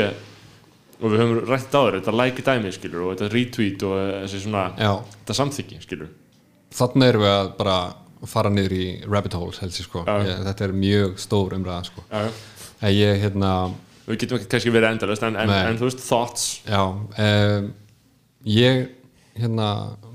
og 1.02 1.14
við 1.14 1.22
höfum 1.24 1.40
rætt 1.48 1.78
á 1.78 1.82
þér, 1.82 2.00
þetta 2.00 2.18
like 2.18 2.48
dæmi, 2.50 2.74
skiljið, 2.76 3.06
og 3.06 3.14
þetta 3.14 3.36
retweet 3.36 3.86
og 3.88 3.96
þessi 4.26 4.44
svona, 4.44 4.66
já, 4.78 4.92
þetta 5.22 5.38
samþykki, 5.40 5.80
skiljið 5.86 6.12
þannig 6.76 7.12
erum 7.12 7.26
við 7.26 7.36
að 7.36 7.54
bara 7.60 7.78
fara 8.32 8.52
niður 8.54 8.76
í 8.78 8.88
rabbit 9.08 9.34
holes 9.34 9.62
helst 9.64 9.82
sko. 9.82 10.04
Ég, 10.06 10.44
þetta 10.46 10.68
er 10.68 10.76
mjög 10.78 11.16
stór 11.22 11.56
umræða 11.58 11.88
sko. 11.90 12.04
ég 12.94 13.24
hérna 13.24 13.54
við 14.08 14.24
getum 14.24 14.40
ekki 14.40 14.50
kannski 14.52 14.74
verið 14.74 14.96
endalist 14.96 15.26
en, 15.26 15.38
en, 15.40 15.54
en 15.54 15.78
þú 15.80 15.88
veist, 15.90 16.02
thoughts 16.06 16.48
já, 16.66 16.82
um, 16.82 17.70
ég 18.50 18.82
hérna 19.38 19.68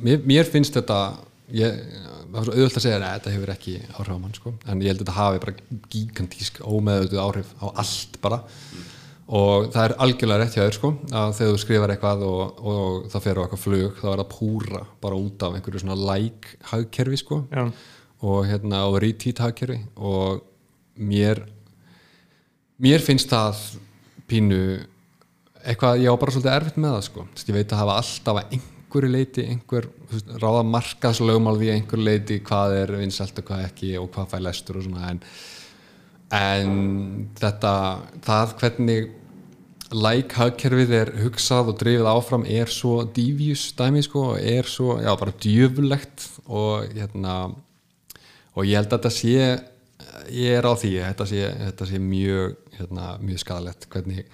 mér, 0.03 0.21
mér 0.27 0.51
finnst 0.51 0.77
þetta 0.77 0.99
ég, 1.55 1.79
það 2.27 2.37
var 2.37 2.49
svo 2.49 2.57
auðvöld 2.57 2.81
að 2.81 2.85
segja 2.85 2.99
að 2.99 3.07
þetta 3.07 3.35
hefur 3.37 3.55
ekki 3.55 3.77
áhrif 3.87 4.13
á 4.13 4.23
mann 4.25 4.37
sko. 4.37 4.53
en 4.67 4.83
ég 4.83 4.93
held 4.93 5.01
að 5.01 5.05
þetta 5.05 5.17
hafi 5.21 5.43
bara 5.47 5.57
gigantísk 5.95 6.61
ómeðvöldu 6.67 7.23
áhrif 7.23 7.55
á 7.63 7.67
allt 7.73 8.21
bara 8.25 8.43
og 9.27 9.73
það 9.75 9.83
er 9.83 9.95
algjörlega 10.05 10.43
rétt 10.45 10.55
hjá 10.55 10.63
þér 10.63 10.77
sko, 10.77 10.93
að 11.11 11.33
þegar 11.39 11.53
þú 11.53 11.61
skrifar 11.63 11.93
eitthvað 11.95 12.25
og, 12.29 12.61
og 12.63 13.09
það 13.11 13.25
fer 13.25 13.39
á 13.39 13.43
eitthvað 13.43 13.65
flug 13.65 13.99
þá 13.99 14.09
er 14.13 14.21
það 14.23 14.33
púra 14.37 14.83
bara 15.03 15.19
út 15.19 15.47
af 15.47 15.57
einhverju 15.57 15.83
svona 15.83 15.99
like 16.13 16.59
hagkerfi 16.71 17.19
sko. 17.25 17.43
Já. 17.51 17.67
og 18.27 18.47
hérna 18.49 18.87
og 18.89 19.01
retweet 19.03 19.43
hagkerfi. 19.43 19.81
Og 19.97 20.45
mér 20.97 21.43
mér 22.83 23.03
finnst 23.05 23.33
það 23.33 23.61
pínu 24.29 24.61
eitthvað, 25.67 26.01
ég 26.05 26.13
á 26.13 26.21
bara 26.21 26.33
svolítið 26.35 26.55
erfitt 26.55 26.81
með 26.81 26.97
það 26.97 27.05
sko, 27.09 27.27
ég 27.43 27.57
veit 27.57 27.73
að 27.73 27.83
hafa 27.83 27.99
alltaf 28.01 28.41
að 28.41 28.57
einhverju 28.57 29.11
leiti, 29.11 29.45
einhver 29.51 29.89
ráða 30.39 30.63
markaðslögmál 30.71 31.57
við 31.59 31.73
einhverju 31.75 32.07
leiti 32.07 32.39
hvað 32.47 32.77
er 32.83 32.95
vinsælt 33.01 33.41
og 33.43 33.49
hvað 33.49 33.65
ekki 33.67 33.95
og 33.99 34.11
hvað 34.15 34.31
fæ 34.31 34.37
lestur 34.45 34.79
og 34.79 34.87
svona 34.87 35.11
en, 35.11 35.23
en 36.35 37.29
þetta 37.39 37.75
það 38.27 38.57
hvernig 38.61 39.13
like 39.95 40.35
hagkerfið 40.35 40.95
er 40.99 41.13
hugsað 41.21 41.71
og 41.71 41.79
drifið 41.79 42.09
áfram 42.11 42.47
er 42.51 42.71
svo 42.73 43.05
devious 43.05 43.69
dæmi 43.79 44.03
sko, 44.03 44.35
er 44.35 44.67
svo, 44.67 44.99
já 44.99 45.13
bara 45.19 45.35
djöfulegt 45.43 46.27
og 46.47 46.89
hérna 46.91 47.37
og 48.57 48.67
ég 48.67 48.81
held 48.81 48.91
að 48.91 48.97
þetta 48.97 49.15
sé 49.15 49.37
ég 50.35 50.59
er 50.59 50.67
á 50.67 50.73
því, 50.75 50.93
þetta 51.05 51.29
sé, 51.31 51.47
þetta 51.63 51.89
sé 51.93 52.03
mjög 52.03 52.57
hérna, 52.81 53.15
mjög 53.23 53.43
skadalegt 53.45 53.89
hvernig 53.93 54.27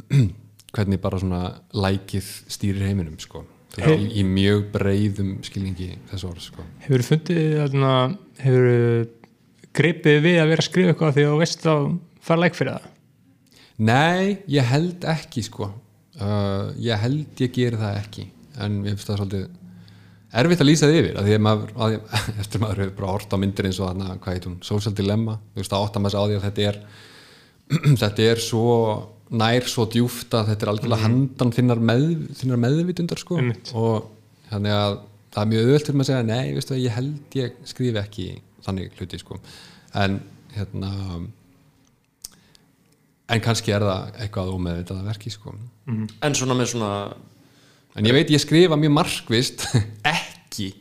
hvernig 0.76 1.02
bara 1.02 1.18
svona 1.18 1.42
lækið 1.74 2.30
stýrir 2.52 2.86
heiminum 2.86 3.18
sko 3.22 3.42
veist, 3.76 4.02
í, 4.02 4.20
í 4.20 4.24
mjög 4.26 4.68
breiðum 4.74 5.36
skilningi 5.46 5.90
þessu 6.10 6.30
orð 6.30 6.44
sko. 6.44 6.64
Hefur 6.84 7.02
þú 7.02 7.08
fundið 7.10 7.56
þarna, 7.60 7.92
hefur 8.40 8.68
gripið 9.76 10.20
við 10.24 10.38
að 10.42 10.52
vera 10.52 10.64
að 10.64 10.68
skrifa 10.70 10.92
eitthvað 10.92 11.16
því 11.16 11.24
að 11.26 11.32
þú 11.32 11.40
veist 11.42 11.66
að 11.72 11.88
fara 12.26 12.42
leik 12.42 12.58
fyrir 12.58 12.76
það? 12.76 12.92
Nei, 13.76 14.38
ég 14.48 14.70
held 14.70 15.04
ekki 15.12 15.44
sko. 15.44 15.70
Uh, 16.16 16.72
ég 16.80 17.02
held 17.02 17.42
ég 17.44 17.52
geri 17.52 17.80
það 17.80 17.98
ekki 18.00 18.26
en 18.64 18.78
ég 18.86 18.94
finnst 18.94 19.10
það 19.10 19.18
svolítið 19.20 19.48
erfitt 20.40 20.62
að 20.62 20.68
lýsa 20.70 20.88
þið 20.88 20.98
yfir 21.00 21.18
að 21.20 21.26
því 21.26 21.34
að 21.36 21.42
maður, 21.44 21.74
að 21.76 21.92
því, 21.92 22.20
eftir 22.42 22.62
maður 22.62 22.80
hefur 22.82 22.94
bara 23.00 23.10
hort 23.12 23.36
á 23.36 23.40
myndir 23.42 23.68
eins 23.68 23.80
og 23.80 23.90
þarna, 23.90 24.16
hvað 24.22 24.38
heit 24.38 24.48
hún, 24.48 24.56
Social 24.64 24.94
Dilemma. 24.96 25.36
Þú 25.52 25.62
veist 25.62 25.76
að 25.76 25.84
átta 25.86 26.02
maður 26.02 26.16
á 26.16 26.24
því 26.24 26.38
að 26.38 26.46
þetta 26.46 26.66
er 26.70 26.80
þetta 28.02 28.26
er 28.30 28.42
svo 28.42 28.78
nær 29.36 29.68
svo 29.68 29.86
djúft 29.90 30.34
að 30.38 30.52
þetta 30.52 30.66
er 30.66 30.72
algjörlega 30.72 31.02
handan 31.02 31.52
þinnar, 31.54 31.82
með, 31.82 32.08
þinnar 32.40 32.62
meðvitundar 32.62 33.20
sko. 33.20 33.40
Einmitt. 33.42 33.72
og 33.74 34.10
þannig 34.52 34.76
að 34.76 34.98
það 35.34 35.42
er 35.42 35.50
mjög 35.52 35.64
öðvöld 35.66 35.88
maður 35.92 36.04
að 36.04 36.10
segja 36.10 36.26
nei, 36.30 36.54
veistu 36.56 36.76
að 36.76 36.84
ég 36.84 36.96
held 36.96 37.36
ég 37.36 37.56
skrifi 37.68 38.00
ekki 38.00 38.26
þannig 38.66 38.94
hluti 38.98 39.20
sko. 39.22 39.38
En 39.96 40.20
hérna 40.56 40.92
en 43.26 43.42
kannski 43.42 43.74
er 43.74 43.84
það 43.86 44.20
eitthvað 44.22 44.52
ómeðvitað 44.54 45.00
að 45.00 45.10
verki 45.10 45.32
sko. 45.34 45.54
En 45.86 46.36
svona 46.38 46.56
með 46.58 46.72
svona 46.74 46.90
en 47.96 48.08
ég 48.08 48.16
veit 48.16 48.32
ég 48.32 48.42
skrifa 48.42 48.78
mjög 48.78 48.94
markvist 48.98 49.66
ekki 50.16 50.72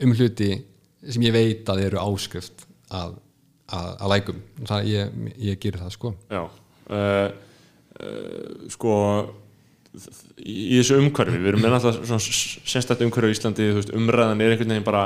um 0.00 0.14
hluti 0.16 0.54
sem 1.00 1.24
ég 1.24 1.34
veit 1.34 1.68
að 1.72 1.84
eru 1.86 2.00
áskrift 2.02 2.66
að, 2.92 3.14
að, 3.72 3.92
að 3.92 4.12
lækum 4.14 4.40
það, 4.68 4.88
ég, 4.90 5.20
ég 5.50 5.60
gerir 5.62 5.84
það 5.84 5.94
sko. 5.96 6.14
Já. 6.32 6.42
Uh, 6.90 7.28
uh, 8.00 8.66
sko 8.72 8.94
í 9.90 10.78
þessu 10.78 11.00
umhverfi, 11.00 11.38
við 11.40 11.52
erum 11.52 11.64
með 11.64 11.76
alltaf 11.78 11.98
svona 12.06 12.22
sérstætt 12.22 13.02
umhverfi 13.04 13.32
í 13.32 13.36
Íslandi, 13.36 13.66
veist, 13.74 13.92
umræðan 13.96 14.42
er 14.42 14.54
einhvern 14.54 14.74
veginn 14.74 14.86
bara, 14.86 15.04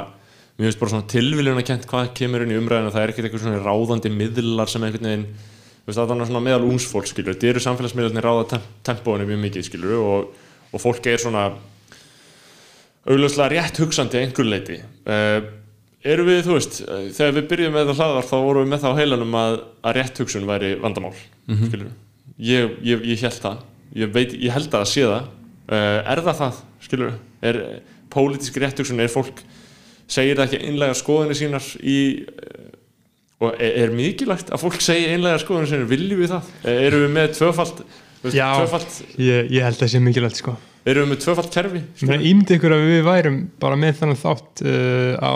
mér 0.55 0.69
finnst 0.69 0.81
bara 0.81 0.93
svona 0.93 1.09
tilviljun 1.11 1.59
að 1.61 1.67
kent 1.71 1.89
hvað 1.91 2.13
kemur 2.19 2.45
inn 2.45 2.55
í 2.55 2.59
umræðinu, 2.61 2.93
það 2.95 3.03
er 3.03 3.13
ekkert 3.13 3.29
eitthvað 3.29 3.45
svona 3.45 3.65
ráðandi 3.65 4.13
miðlar 4.15 4.71
sem 4.71 4.87
einhvern 4.87 5.09
veginn 5.11 5.27
þú 5.35 5.91
veist, 5.91 5.99
það 5.99 6.15
er 6.15 6.31
svona 6.31 6.45
meðal 6.47 6.69
únsfólk, 6.69 7.11
skilur 7.11 7.35
þetta 7.35 7.51
eru 7.51 7.65
samfélagsmiðlarnir 7.65 8.29
ráða 8.29 8.47
temp 8.55 8.71
tempóinu 8.87 9.27
mjög 9.29 9.43
mikið, 9.49 9.67
skilur 9.67 9.97
og, 9.99 10.47
og 10.71 10.83
fólk 10.83 11.11
er 11.11 11.21
svona 11.21 11.49
augljóslega 13.05 13.51
rétt 13.53 13.83
hugsandi 13.83 14.21
að 14.21 14.29
einhver 14.29 14.49
leiti 14.49 14.79
uh, 14.79 15.51
eru 16.05 16.29
við, 16.29 16.41
þú 16.47 16.57
veist, 16.57 16.81
eh, 16.85 17.11
þegar 17.17 17.37
við 17.41 17.51
byrjum 17.51 17.77
með 17.77 17.91
það 17.91 18.01
hlaðar 18.01 18.31
þá 18.31 18.35
vorum 18.45 18.65
við 18.65 18.73
með 18.73 18.83
það 18.83 18.95
á 18.95 19.01
heilanum 19.01 19.37
að, 19.41 19.55
að 19.81 19.95
rétt 19.99 20.19
hugsun 20.21 20.49
væri 20.49 20.73
vandamál 20.81 21.15
mm 21.17 21.69
skilur 21.69 21.93
ég, 22.39 22.77
ég, 22.83 23.05
ég 23.05 23.25
held 23.25 23.41
það. 23.43 23.65
Ég, 23.95 24.13
veit, 24.15 24.35
ég 24.35 24.55
held 24.55 24.69
að 24.71 24.83
það 24.83 24.91
sé 24.91 25.07
það. 25.07 25.29
Uh, 25.65 25.99
er 26.13 26.23
það 26.27 26.39
það, 26.41 26.63
skilur 26.85 27.13
er 27.41 27.61
segir 30.11 30.41
ekki 30.45 30.61
einlega 30.69 30.97
skoðinni 30.99 31.37
sínar 31.39 31.67
í 31.81 31.99
uh, 32.29 32.71
og 33.45 33.59
er, 33.61 33.93
mikilvægt 33.95 34.53
að 34.55 34.63
fólk 34.63 34.81
segi 34.85 35.11
einlega 35.13 35.41
skoðinni 35.43 35.71
sínar? 35.73 35.91
Viljum 35.91 36.23
við 36.23 36.33
það, 36.35 36.53
uh, 36.65 36.79
erum 36.87 37.05
við 37.07 37.13
með 37.19 37.35
veist, 38.25 38.39
Já. 38.39 38.47
tvöfalt, 38.61 39.03
Ég, 39.21 39.51
ég 39.53 39.67
held 39.67 39.77
að 39.77 39.85
það 39.85 39.93
sé 39.95 40.03
mikilvægt 40.05 40.41
sko. 40.41 40.57
erum 40.89 41.07
við 41.09 41.13
með 41.15 41.23
tvöfalt 41.27 41.53
kerfi? 41.59 41.85
Mér 42.09 42.27
ímyndi 42.31 42.59
ykkur 42.59 42.77
að 42.77 42.89
við 42.89 43.05
værum 43.09 43.39
bara 43.61 43.77
með 43.81 44.01
þannig 44.03 44.21
þátt 44.25 44.65
uh, 44.65 45.15
á 45.21 45.35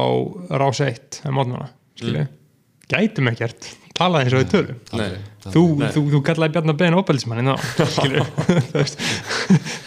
rás 0.63 0.83
1 0.85 1.23
á 1.25 1.31
mótnana, 1.35 1.71
skilju 1.99 2.27
gætum 2.89 3.31
ekkert, 3.33 3.69
tala 3.99 4.23
eins 4.23 4.35
og 4.37 4.43
við 4.43 4.53
tölum. 4.55 4.79
Nei. 4.99 5.19
þú, 5.49 5.65
þú, 5.95 6.05
þú 6.15 6.23
kallaði 6.29 6.55
Bjarnar 6.57 6.79
Ben 6.79 6.97
skilju 7.93 8.25
þú 8.69 8.79
veist, 8.79 9.05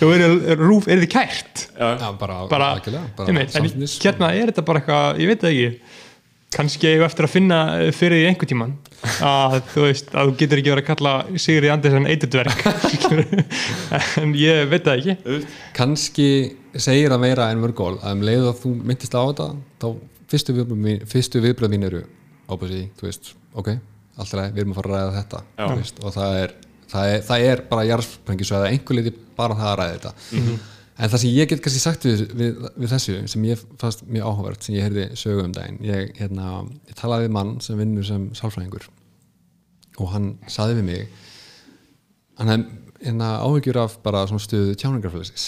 þú 0.01 0.11
er, 0.17 0.27
rúf, 0.61 0.87
er 0.91 1.01
þið 1.03 1.11
kært? 1.15 1.65
Já, 1.77 1.87
Já, 1.95 2.07
bara, 2.19 2.43
bara, 2.51 2.69
algjörlega, 2.77 3.27
einmitt, 3.27 3.51
en 3.51 3.57
samstundis, 3.57 3.97
sko. 3.97 4.09
hérna 4.09 4.31
er 4.37 4.51
þetta 4.53 4.65
bara 4.67 4.83
eitthvað, 4.83 5.21
ég 5.23 5.33
veit 5.33 5.45
það 5.45 5.57
ekki 5.57 5.99
kannski 6.51 6.89
ég 6.89 7.01
eftir 7.05 7.25
að 7.27 7.31
finna 7.31 7.57
fyrir 7.95 8.19
því 8.19 8.23
einhver 8.27 8.49
tíman 8.49 8.71
að 9.23 9.57
þú 9.71 9.83
veist 9.85 10.09
að 10.11 10.29
þú 10.29 10.33
getur 10.41 10.59
ekki 10.59 10.73
verið 10.73 10.83
að 10.83 10.89
kalla 10.89 11.13
Sigri 11.39 11.69
Andersen 11.71 12.07
eitutverk 12.11 12.65
en 14.21 14.33
ég 14.35 14.65
veit 14.71 14.83
það 14.83 14.97
ekki. 14.99 15.37
Kannski 15.77 16.27
segir 16.75 17.13
það 17.13 17.23
meira 17.23 17.47
en 17.53 17.61
mörg 17.63 17.77
gól 17.79 17.93
að 18.01 18.17
um 18.17 18.25
leið 18.27 18.49
að 18.49 18.59
þú 18.65 18.73
myndist 18.81 19.15
á 19.15 19.21
þetta 19.21 19.47
þá 19.79 19.87
fyrstu 20.31 20.57
viðbröð 20.57 20.83
mín, 20.87 21.05
fyrstu 21.11 21.43
viðbröð 21.43 21.73
mín 21.73 21.87
eru 21.87 22.03
ábúið 22.51 22.75
þú 22.99 23.07
veist, 23.07 23.31
ok, 23.57 23.71
alltaf 24.17 24.51
við 24.51 24.61
erum 24.63 24.75
að 24.75 24.79
fara 24.81 24.91
að 24.91 24.99
ræða 24.99 25.15
þetta 25.21 25.71
veist, 25.77 26.03
og 26.03 26.15
það 26.17 26.37
er, 26.41 26.53
það 26.91 27.13
er, 27.13 27.25
það 27.29 27.47
er 27.47 27.63
bara 27.71 27.87
jarðsprengjus 27.89 28.53
eða 28.57 28.69
einhver 28.75 28.99
liði 28.99 29.15
bara 29.37 29.57
það 29.57 29.71
að 29.71 29.79
ræða 29.81 29.97
þetta. 29.97 30.13
En 31.01 31.09
það 31.09 31.21
sem 31.23 31.33
ég 31.33 31.49
get 31.49 31.61
kannski 31.65 31.81
sagt 31.81 32.03
við, 32.05 32.23
við, 32.37 32.57
við 32.77 32.91
þessu 32.91 33.13
sem 33.31 33.45
ég 33.47 33.61
fannst 33.81 34.03
mjög 34.05 34.27
áhugavert 34.27 34.65
sem 34.67 34.75
ég 34.75 34.85
heyrði 34.85 35.05
sögu 35.17 35.45
um 35.47 35.53
daginn 35.55 35.79
ég, 35.87 36.11
hérna, 36.19 36.49
ég 36.89 36.97
talaði 36.99 37.25
við 37.25 37.35
mann 37.39 37.53
sem 37.63 37.79
vinnur 37.79 38.05
sem 38.05 38.27
sálfræðingur 38.37 38.85
og 39.97 40.11
hann 40.11 40.27
saði 40.51 40.77
við 40.77 40.87
mig 40.91 41.07
hann 42.37 42.51
hefði 42.53 42.80
hérna, 43.01 43.29
áhyggjur 43.41 43.79
af 43.81 43.97
bara 44.05 44.23
svona 44.29 44.43
stuðu 44.43 44.75
tjáningarfélagsis 44.79 45.45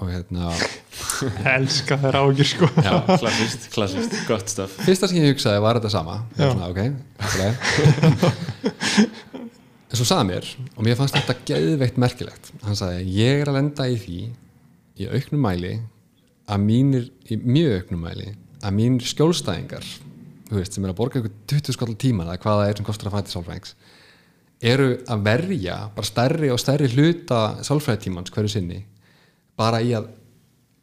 og 0.00 0.10
hérna 0.10 0.50
elska 1.56 1.98
þær 2.02 2.18
ágjur 2.22 2.50
sko. 2.52 2.70
Já, 2.82 2.92
klassist, 3.20 3.68
klassist, 3.74 4.16
gott 4.28 4.50
stöf 4.52 4.74
fyrsta 4.82 5.10
sem 5.10 5.20
ég 5.22 5.32
hugsaði 5.32 5.62
var 5.64 5.78
þetta 5.78 5.92
sama. 5.94 6.18
Já. 6.34 6.48
hérna, 6.48 6.70
ok, 6.72 6.80
lagi. 7.38 9.06
en 9.88 9.94
svo 9.94 10.04
sagði 10.04 10.18
hann 10.18 10.32
mér 10.32 10.50
og 10.74 10.82
mér 10.86 10.98
fannst 10.98 11.16
þetta 11.20 11.38
geðveikt 11.52 12.02
merkilegt. 12.02 12.52
Hann 12.66 12.78
sagði, 12.78 13.06
ég 13.20 13.44
er 13.44 13.52
að 13.52 13.60
lenda 13.60 13.88
í 13.88 13.96
því 14.02 14.20
í 14.98 15.08
auknum 15.14 15.46
mæli 15.46 15.76
að 16.48 16.64
mínir, 16.64 17.08
í 17.28 17.38
mjög 17.38 17.82
auknum 17.82 18.04
mæli 18.08 18.34
að 18.64 18.74
mínir 18.74 19.06
skjólstæðingar 19.06 19.86
þú 20.48 20.56
veist, 20.56 20.74
sem 20.74 20.84
er 20.86 20.92
að 20.92 20.98
borga 20.98 21.20
ykkur 21.20 21.34
20 21.52 21.76
skall 21.76 21.94
tíma 22.00 22.24
eða 22.24 22.38
hvað 22.42 22.60
það 22.62 22.70
er 22.70 22.78
sem 22.78 22.86
kostar 22.88 23.10
að 23.10 23.18
fæta 23.18 23.34
sálfræðings 23.34 23.74
eru 24.60 24.92
að 25.06 25.24
verja 25.26 25.76
bara 25.94 26.06
stærri 26.06 26.50
og 26.50 26.60
stærri 26.60 26.88
hluta 26.92 27.58
sálfræðitímans 27.66 28.32
hverju 28.34 28.52
sinni 28.52 28.80
bara 29.58 29.82
í 29.82 29.92
að 29.96 30.08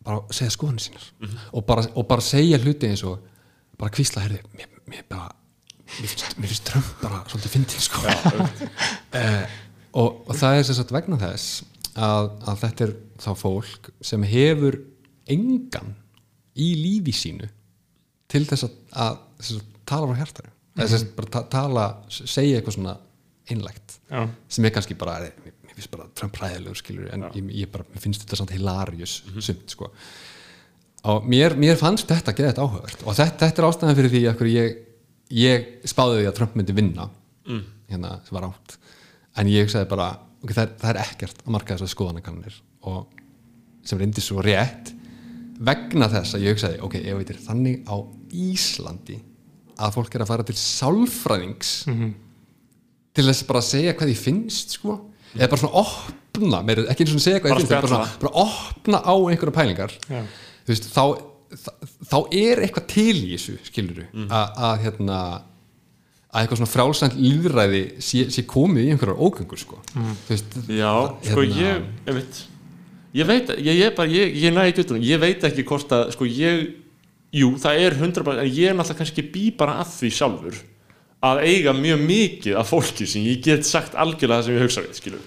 bara 0.06 0.22
segja 0.35 0.53
skoðanir 0.53 0.84
sínar. 0.85 1.06
Og, 1.52 1.64
bara, 1.65 1.85
og 1.97 2.06
bara 2.07 2.23
segja 2.23 2.60
hluti 2.61 2.91
eins 2.91 3.03
og 3.07 3.23
bara 3.80 3.91
kvísla 3.93 4.23
herði 4.26 4.41
mér, 4.56 4.72
mér 4.91 5.06
bara 5.10 5.31
mér 5.85 6.11
finnst, 6.11 6.35
finnst 6.38 6.68
Trump 6.68 6.91
bara 7.02 7.23
svolítið 7.30 7.56
fyndin 7.57 7.85
sko. 7.88 8.03
Eh, 9.15 9.45
og, 9.95 10.26
og 10.27 10.35
það 10.35 10.57
er 10.57 10.65
sagt 10.68 10.89
vegna 10.91 11.15
þess 11.22 11.64
að, 11.95 12.26
að 12.52 12.57
þetta 12.65 12.84
er 12.84 12.89
þá 13.23 13.30
fólk 13.39 13.88
sem 14.03 14.26
hefur 14.27 14.76
engan 15.31 15.93
í 16.60 16.73
lífi 16.80 17.14
sínu 17.15 17.47
til 18.31 18.43
þess 18.49 18.68
að, 18.68 18.76
að, 19.06 19.22
tala 19.88 20.10
frá 20.11 20.19
eða 20.76 20.89
þess 20.89 21.06
að 21.06 21.14
bara 21.15 21.31
ta 21.31 21.43
tala, 21.53 21.85
segja 22.11 22.60
eitthvað 22.60 22.76
svona 22.76 22.97
einlægt 23.51 23.99
Já. 24.09 24.26
sem 24.49 24.65
er 24.65 24.73
kannski 24.76 24.97
bara, 24.97 25.19
mér 25.43 25.53
mér 25.76 25.76
finnst 25.76 25.91
bara 25.91 26.07
Trump 26.15 26.38
ræðilegur 26.39 26.80
skilur 26.80 27.11
en 27.13 27.27
ég, 27.35 27.51
ég 27.63 27.72
bara, 27.72 27.85
finnst 27.99 28.23
þetta 28.23 28.39
samt 28.39 28.53
hilarious 28.55 29.19
sumt 29.43 29.76
sko. 29.76 29.91
Og 31.11 31.27
mér, 31.30 31.53
mér 31.59 31.77
fannst 31.77 32.09
þetta 32.09 32.34
geða 32.34 32.53
þetta 32.53 32.65
áhugavert 32.65 33.03
og 33.05 33.17
þetta, 33.17 33.45
þetta 33.45 33.61
er 33.61 33.67
ástæðan 33.69 33.99
fyrir 33.99 34.13
því 34.13 34.23
að 34.31 34.45
ég, 34.49 34.80
ég 35.35 35.67
spáði 35.85 36.22
því 36.22 36.30
að 36.31 36.38
Trump 36.39 36.55
myndi 36.57 36.77
vinna 36.77 37.09
hérna 37.91 38.15
sem 38.26 38.38
var 38.39 38.49
átt 38.49 38.77
en 39.35 39.51
ég 39.51 39.67
hugsaði 39.67 39.89
bara, 39.91 40.09
ok, 40.41 40.51
það 40.53 40.63
er, 40.63 40.73
það 40.81 40.91
er 40.93 41.01
ekkert 41.03 41.43
að 41.43 41.53
marka 41.57 41.76
þessar 41.76 41.93
skoðanakannir 41.93 42.59
og 42.89 43.22
sem 43.85 43.99
reyndi 44.01 44.23
svo 44.23 44.41
rétt 44.41 44.93
vegna 45.65 46.09
þess 46.11 46.35
að 46.35 46.47
ég 46.47 46.55
hugsaði 46.55 46.81
ok, 46.84 46.97
þetta 47.03 47.35
er 47.35 47.43
þannig 47.45 47.84
á 47.85 47.95
Íslandi 48.35 49.19
að 49.76 49.95
fólk 49.97 50.15
er 50.15 50.23
að 50.23 50.31
fara 50.31 50.47
til 50.47 50.55
sálfræðings 50.57 51.76
til 53.15 53.25
þess 53.29 53.45
bara 53.47 53.61
að 53.63 53.69
segja 53.69 53.93
hvað 53.95 54.11
því 54.11 54.17
finnst 54.21 54.75
sko, 54.77 54.97
eða 55.35 55.49
bara 55.51 55.61
svona 55.61 55.81
opna 55.85 56.61
meir, 56.67 56.83
ekki 56.91 57.05
eins 57.05 57.15
og 57.15 57.23
segja 57.23 57.39
hvað 57.43 57.53
því 57.55 57.61
finnst 57.63 57.75
bara, 57.75 57.91
svona, 57.93 58.09
bara 58.21 58.45
opna 58.45 59.01
á 59.03 59.13
einhverja 59.15 59.55
pælingar. 59.55 59.95
Veist, 60.67 60.87
þá, 60.91 61.03
þá, 62.11 62.17
er 62.35 62.63
eitthvað 62.65 62.87
til 62.91 63.15
í 63.23 63.35
þessu 63.35 63.57
skilur 63.69 64.05
Mhm. 64.11 64.27
að 64.31 64.79
hérna 64.83 65.19
að 66.35 66.41
eitthvað 66.43 66.59
svona 66.59 66.73
frálsænt 66.73 67.15
líðræði 67.15 67.83
sé, 68.03 68.25
sé 68.29 68.43
komið 68.43 68.89
í 68.89 68.91
einhverjar 68.91 69.21
ógöngur 69.23 69.57
sko. 69.61 69.79
Þú 69.95 70.33
veist, 70.33 70.57
Já, 70.67 70.91
sko 71.23 71.41
hérna- 71.45 71.61
ég, 71.61 71.85
ég 72.07 72.13
veit 72.19 72.43
ég 73.15 73.25
veit, 73.29 73.47
ég, 73.63 73.77
ég 73.79 73.95
bara, 73.95 74.09
ég, 74.11 74.35
ég 74.35 74.91
um, 74.91 74.97
ég 74.99 75.19
veit 75.19 75.43
ekki 75.47 75.63
hvort 75.63 75.87
að, 75.95 76.11
sko 76.11 76.25
ég 76.27 76.73
jú, 77.31 77.53
það 77.55 77.79
er 77.79 77.95
100% 77.95 78.39
en 78.41 78.49
ég 78.51 78.69
er 78.69 78.75
náttúrulega 78.75 78.99
kannski 78.99 79.23
bý 79.31 79.51
bara 79.55 79.77
að 79.79 79.93
því 79.95 80.09
sjálfur 80.11 80.57
að 81.26 81.41
eiga 81.49 81.73
mjög 81.77 82.03
mikið 82.10 82.60
af 82.61 82.69
fólki 82.72 83.07
sem 83.10 83.26
ég 83.26 83.41
get 83.45 83.65
sagt 83.68 83.95
algjörlega 83.95 84.41
það 84.41 84.47
sem 84.49 84.56
ég 84.57 84.65
hugsa 84.65 84.84
við, 84.85 84.95
skilur 84.99 85.26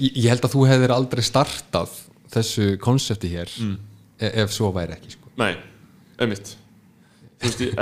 ég, 0.00 0.12
ég 0.12 0.28
held 0.32 0.44
að 0.48 0.54
þú 0.56 0.66
hefðir 0.72 0.94
aldrei 0.96 1.22
startað 1.26 1.96
þessu 2.36 2.68
konsepti 2.82 3.30
hér 3.32 3.50
Mm. 3.62 3.76
e- 4.20 4.32
ef 4.42 4.50
svo 4.52 4.72
væri 4.74 4.96
ekki 4.96 5.12
sko. 5.16 5.28
Nei, 5.38 5.54
einmitt. 6.18 6.54
E, 7.44 7.48
e, 7.52 7.74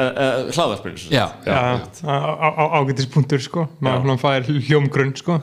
hlaðarspinn 0.51 0.97
já, 1.15 1.29
Já, 1.47 1.59
ágætis 2.03 3.07
punktur 3.07 3.39
sko. 3.41 3.69
Maður 3.81 4.19
fær 4.19 4.49
hljómgrunn 4.49 5.15
sko. 5.17 5.39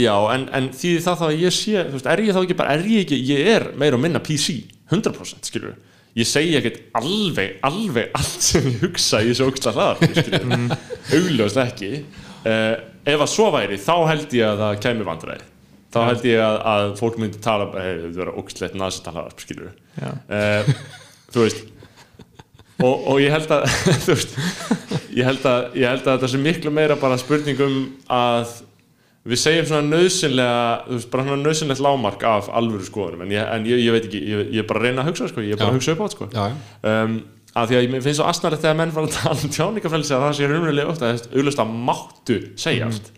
Já, 0.00 0.14
en, 0.34 0.48
en 0.56 0.68
því 0.74 0.96
það 1.04 1.18
þá 1.20 1.24
að 1.28 1.38
ég 1.44 1.54
sé 1.54 1.82
veist, 1.92 2.06
er 2.10 2.22
ég 2.24 2.34
þá 2.34 2.40
ekki 2.42 2.56
bara, 2.58 2.74
er 2.74 2.86
ég 2.90 3.04
ekki 3.04 3.18
ég 3.28 3.50
er 3.54 3.66
meira 3.78 3.98
og 3.98 4.02
minna 4.02 4.18
PC, 4.24 4.64
100% 4.90 5.46
skilur 5.50 5.76
ég 6.18 6.28
segi 6.28 6.58
ekkert 6.58 6.82
alveg 6.98 7.62
alveg 7.64 8.18
allt 8.18 8.44
sem 8.44 8.66
ég 8.68 8.82
hugsa 8.84 9.22
í 9.22 9.30
þessu 9.30 9.48
ógsta 9.48 9.72
hlaðar 9.76 10.18
skilur, 10.18 10.76
augljóst 11.18 11.62
ekki. 11.62 11.92
Uh, 12.42 12.74
ef 13.08 13.24
að 13.24 13.30
svo 13.30 13.48
væri, 13.54 13.78
þá 13.80 13.94
held 14.10 14.36
ég 14.36 14.48
að 14.48 14.62
það 14.64 14.80
kæmi 14.86 15.08
vandræði. 15.08 15.48
Þá 15.92 16.00
held 16.08 16.24
ég 16.24 16.40
að, 16.40 16.58
að 16.72 16.90
fólk 17.02 17.18
myndi 17.20 17.40
tala 17.44 17.68
bara, 17.68 17.84
hey, 17.84 17.98
þetta 18.06 18.20
verður 18.22 18.40
ógstlegt 18.40 18.76
nasista 18.80 19.12
hlaðar 19.12 19.34
skilur 19.42 19.72
uh, 20.00 20.70
þú 21.32 21.44
veist 21.44 21.62
og, 22.82 22.94
og 23.12 23.18
ég 23.22 23.32
held 23.34 23.52
að 23.54 23.66
þú 24.06 24.14
veist, 24.14 24.36
ég 25.12 25.28
held 25.28 25.48
að, 25.48 25.66
ég 25.78 25.92
held 25.92 26.06
að 26.06 26.16
þetta 26.16 26.30
sé 26.32 26.40
miklu 26.42 26.72
meira 26.74 26.96
bara 27.00 27.18
spurningum 27.20 27.76
að 28.10 28.54
við 29.28 29.38
segjum 29.38 29.68
svona 29.70 29.86
nöðsynlega 29.86 31.02
bara 31.12 31.26
svona 31.28 31.42
nöðsynlegt 31.44 31.82
lámark 31.84 32.24
af 32.26 32.48
alvöru 32.50 32.86
skoðunum 32.86 33.22
en 33.26 33.34
ég, 33.36 33.44
en 33.54 33.68
ég, 33.70 33.84
ég 33.84 33.94
veit 33.94 34.08
ekki, 34.08 34.22
ég, 34.26 34.50
ég 34.56 34.64
er 34.64 34.68
bara 34.68 34.82
að 34.82 34.88
reyna 34.88 35.04
að 35.04 35.12
hugsa 35.12 35.30
sko, 35.30 35.44
ég 35.46 35.54
er 35.54 35.60
bara 35.60 35.70
Já. 35.70 35.74
að 35.74 35.78
hugsa 35.78 35.94
upp 35.94 36.02
á 36.02 36.04
þetta 36.04 36.16
sko. 36.18 36.28
Já, 36.32 36.42
já. 36.42 36.92
um, 36.92 37.16
að 37.52 37.70
því 37.70 37.78
að 37.78 37.82
ég 37.84 38.04
finnst 38.06 38.18
svo 38.18 38.28
asnarlegt 38.28 38.64
þegar 38.64 38.78
menn 38.80 38.94
fara 38.96 39.10
að 39.10 39.16
tala 39.18 39.46
um 39.46 39.52
tjáningafrelsi 39.56 40.14
að 40.16 40.24
það 40.24 40.38
sé 40.38 40.48
raunverulega 40.50 40.92
oft 40.92 41.04
að 41.04 41.26
auðvitað 41.36 41.74
máttu 41.90 42.38
segjast. 42.64 43.12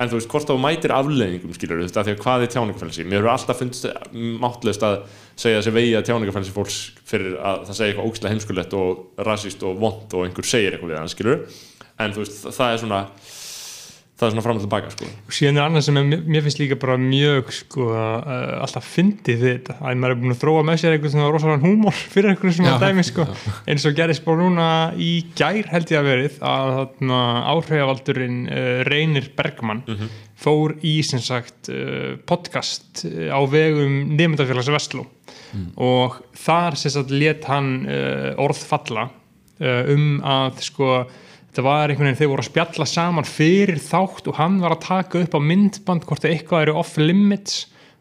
En 0.00 0.08
þú 0.08 0.16
veist, 0.16 0.30
hvort 0.32 0.48
þá 0.48 0.54
mætir 0.64 0.94
afleðingum 0.96 1.52
skilur 1.54 1.82
að 1.84 1.90
því 1.92 2.14
að 2.14 2.22
hvað 2.24 2.44
er 2.46 2.52
tjáningafrelsi 2.54 3.04
mér 3.04 3.20
hefur 3.20 3.32
alltaf 3.34 3.58
finnst 3.60 3.88
máttlegst 4.40 4.86
að 4.88 4.94
segja 5.36 5.58
þessi 5.60 5.74
vegi 5.76 5.90
að 5.98 6.06
tjáningafrelsi 6.08 6.54
fólks 6.56 6.78
fyrir 7.04 7.34
að 7.36 7.66
það 7.68 7.76
segja 7.76 7.92
eitthvað 7.92 8.08
ógstlega 8.08 8.32
heimskulegt 8.32 8.76
og 8.80 9.26
rasist 9.28 9.66
og 9.68 9.76
vond 9.82 10.16
og 10.16 10.24
einhver 10.24 10.48
segir 10.48 10.72
eitthvað 10.72 10.94
við 10.94 11.00
hann 11.02 11.12
skilur 11.12 11.44
en 12.00 12.16
þú 12.16 12.24
veist, 12.24 12.40
það 12.48 12.72
er 12.72 12.80
svona 12.80 13.02
það 14.20 14.26
er 14.28 14.32
svona 14.34 14.42
fram 14.44 14.58
og 14.60 14.64
tilbaka 14.66 14.90
sko. 14.92 15.06
Og 15.30 15.32
síðan 15.32 15.56
er 15.58 15.64
annað 15.64 15.84
sem 15.86 15.96
er, 15.96 16.04
mér- 16.10 16.24
mér 16.34 16.42
finnst 16.44 16.58
líka 16.60 16.76
bara 16.82 16.96
mjög 17.00 17.50
sko, 17.56 17.86
uh, 17.96 18.50
alltaf 18.60 18.84
fyndið 18.92 19.38
við 19.40 19.52
þetta. 19.54 19.76
Að 19.80 20.00
maður 20.02 20.14
er 20.14 20.20
búin 20.20 20.34
að 20.34 20.40
þróa 20.42 20.64
með 20.68 20.80
sér 20.82 20.96
einhvern 20.98 21.14
svona 21.14 21.30
rosalega 21.32 21.64
húmor 21.64 21.96
fyrir 22.14 22.30
einhvern 22.34 22.56
svona 22.58 22.74
Já, 22.74 22.80
dæmi 22.84 23.04
sko. 23.08 23.26
eins 23.66 23.86
og 23.88 23.96
gerist 23.98 24.24
bara 24.28 24.42
núna 24.44 24.66
í 25.00 25.10
gær 25.40 25.70
held 25.72 25.94
ég 25.94 26.02
að 26.02 26.10
verið 26.12 26.36
að 26.52 26.72
þarna, 26.78 27.20
áhrifavaldurinn 27.54 28.40
uh, 28.48 28.82
Reynir 28.90 29.30
Bergmann 29.38 29.82
fór 30.40 30.76
í 30.88 30.98
sem 31.04 31.20
sagt 31.24 31.68
uh, 31.72 32.14
podcast 32.28 33.06
uh, 33.08 33.32
á 33.32 33.40
vegum 33.48 34.12
nefndafélags 34.20 34.70
Vestló. 34.72 35.06
Og 35.80 36.20
þar 36.38 36.76
sem 36.78 36.92
sagt 36.94 37.10
let 37.10 37.48
hann 37.50 37.72
uh, 37.88 38.30
orð 38.40 38.60
falla 38.68 39.08
uh, 39.10 39.82
um 39.90 40.20
að 40.22 40.60
sko 40.68 40.92
þetta 41.50 41.64
var 41.66 41.90
einhvern 41.90 42.08
veginn, 42.08 42.18
þeir 42.20 42.30
voru 42.32 42.44
að 42.44 42.48
spjalla 42.50 42.86
saman 42.88 43.28
fyrir 43.28 43.82
þátt 43.82 44.30
og 44.30 44.38
hann 44.38 44.56
var 44.62 44.76
að 44.76 44.84
taka 44.86 45.20
upp 45.24 45.36
á 45.36 45.40
myndband 45.42 46.06
hvort 46.08 46.24
það 46.24 46.34
eitthvað 46.36 46.64
eru 46.66 46.76
off 46.80 46.96
limits 47.00 47.58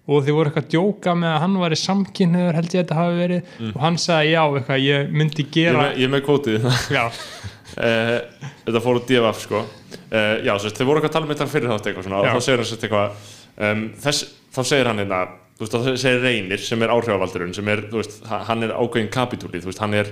og 0.09 0.23
þeir 0.25 0.37
voru 0.37 0.49
eitthvað 0.49 0.65
að 0.65 0.71
djóka 0.73 1.15
með 1.17 1.33
að 1.33 1.41
hann 1.43 1.57
var 1.61 1.75
í 1.75 1.79
samkynniður 1.79 2.57
held 2.57 2.69
ég 2.73 2.79
að 2.79 2.83
þetta 2.83 2.97
hafi 2.97 3.17
verið. 3.19 3.51
Og 3.69 3.81
hann 3.83 3.99
sagði 4.01 4.31
já, 4.31 4.41
eitthvað, 4.57 4.85
ég 4.85 5.11
myndi 5.13 5.43
ég 5.43 5.49
er 5.49 5.53
gera 5.57 5.83
með, 5.83 5.99
ég 5.99 6.07
er 6.07 6.13
með 6.15 6.23
kvótið. 6.25 6.69
Já, 6.97 7.03
uh, 7.09 8.15
þetta 8.65 8.81
fór 8.85 8.97
úr 8.97 9.03
DFF 9.05 9.43
sko. 9.45 9.61
Uh, 10.09 10.39
já, 10.41 10.55
þeir 10.65 10.87
voru 10.89 10.97
eitthvað 10.97 11.11
að 11.11 11.15
tala 11.19 11.27
um 11.27 11.33
þetta 11.35 11.49
fyrir 11.51 11.69
þátt 11.73 11.91
eitthvað 11.91 12.15
og 12.17 12.25
þá 12.29 12.41
segir 12.47 12.63
hann 12.63 12.79
eitthvað 12.79 13.29
um, 13.69 13.85
þess, 14.01 14.25
þá 14.55 14.61
segir 14.65 14.89
hann 14.89 15.03
hérna 15.03 15.21
þú 15.59 15.65
veist, 15.65 15.75
þá 15.75 15.99
segir 15.99 16.21
Reynir 16.23 16.61
sem 16.63 16.83
er 16.85 16.93
áhrifavaldurinn 16.93 17.53
sem 17.55 17.67
er, 17.71 17.83
þú 17.91 17.99
veist, 17.99 18.19
ha- 18.29 18.43
hann 18.47 18.63
er 18.63 18.73
ákveðin 18.73 19.11
kapitúli 19.11 19.59
þú 19.59 19.69
veist, 19.69 19.81
hann 19.83 19.97
er 19.99 20.11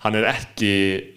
hann 0.00 0.16
er 0.16 0.24
ekki 0.30 0.70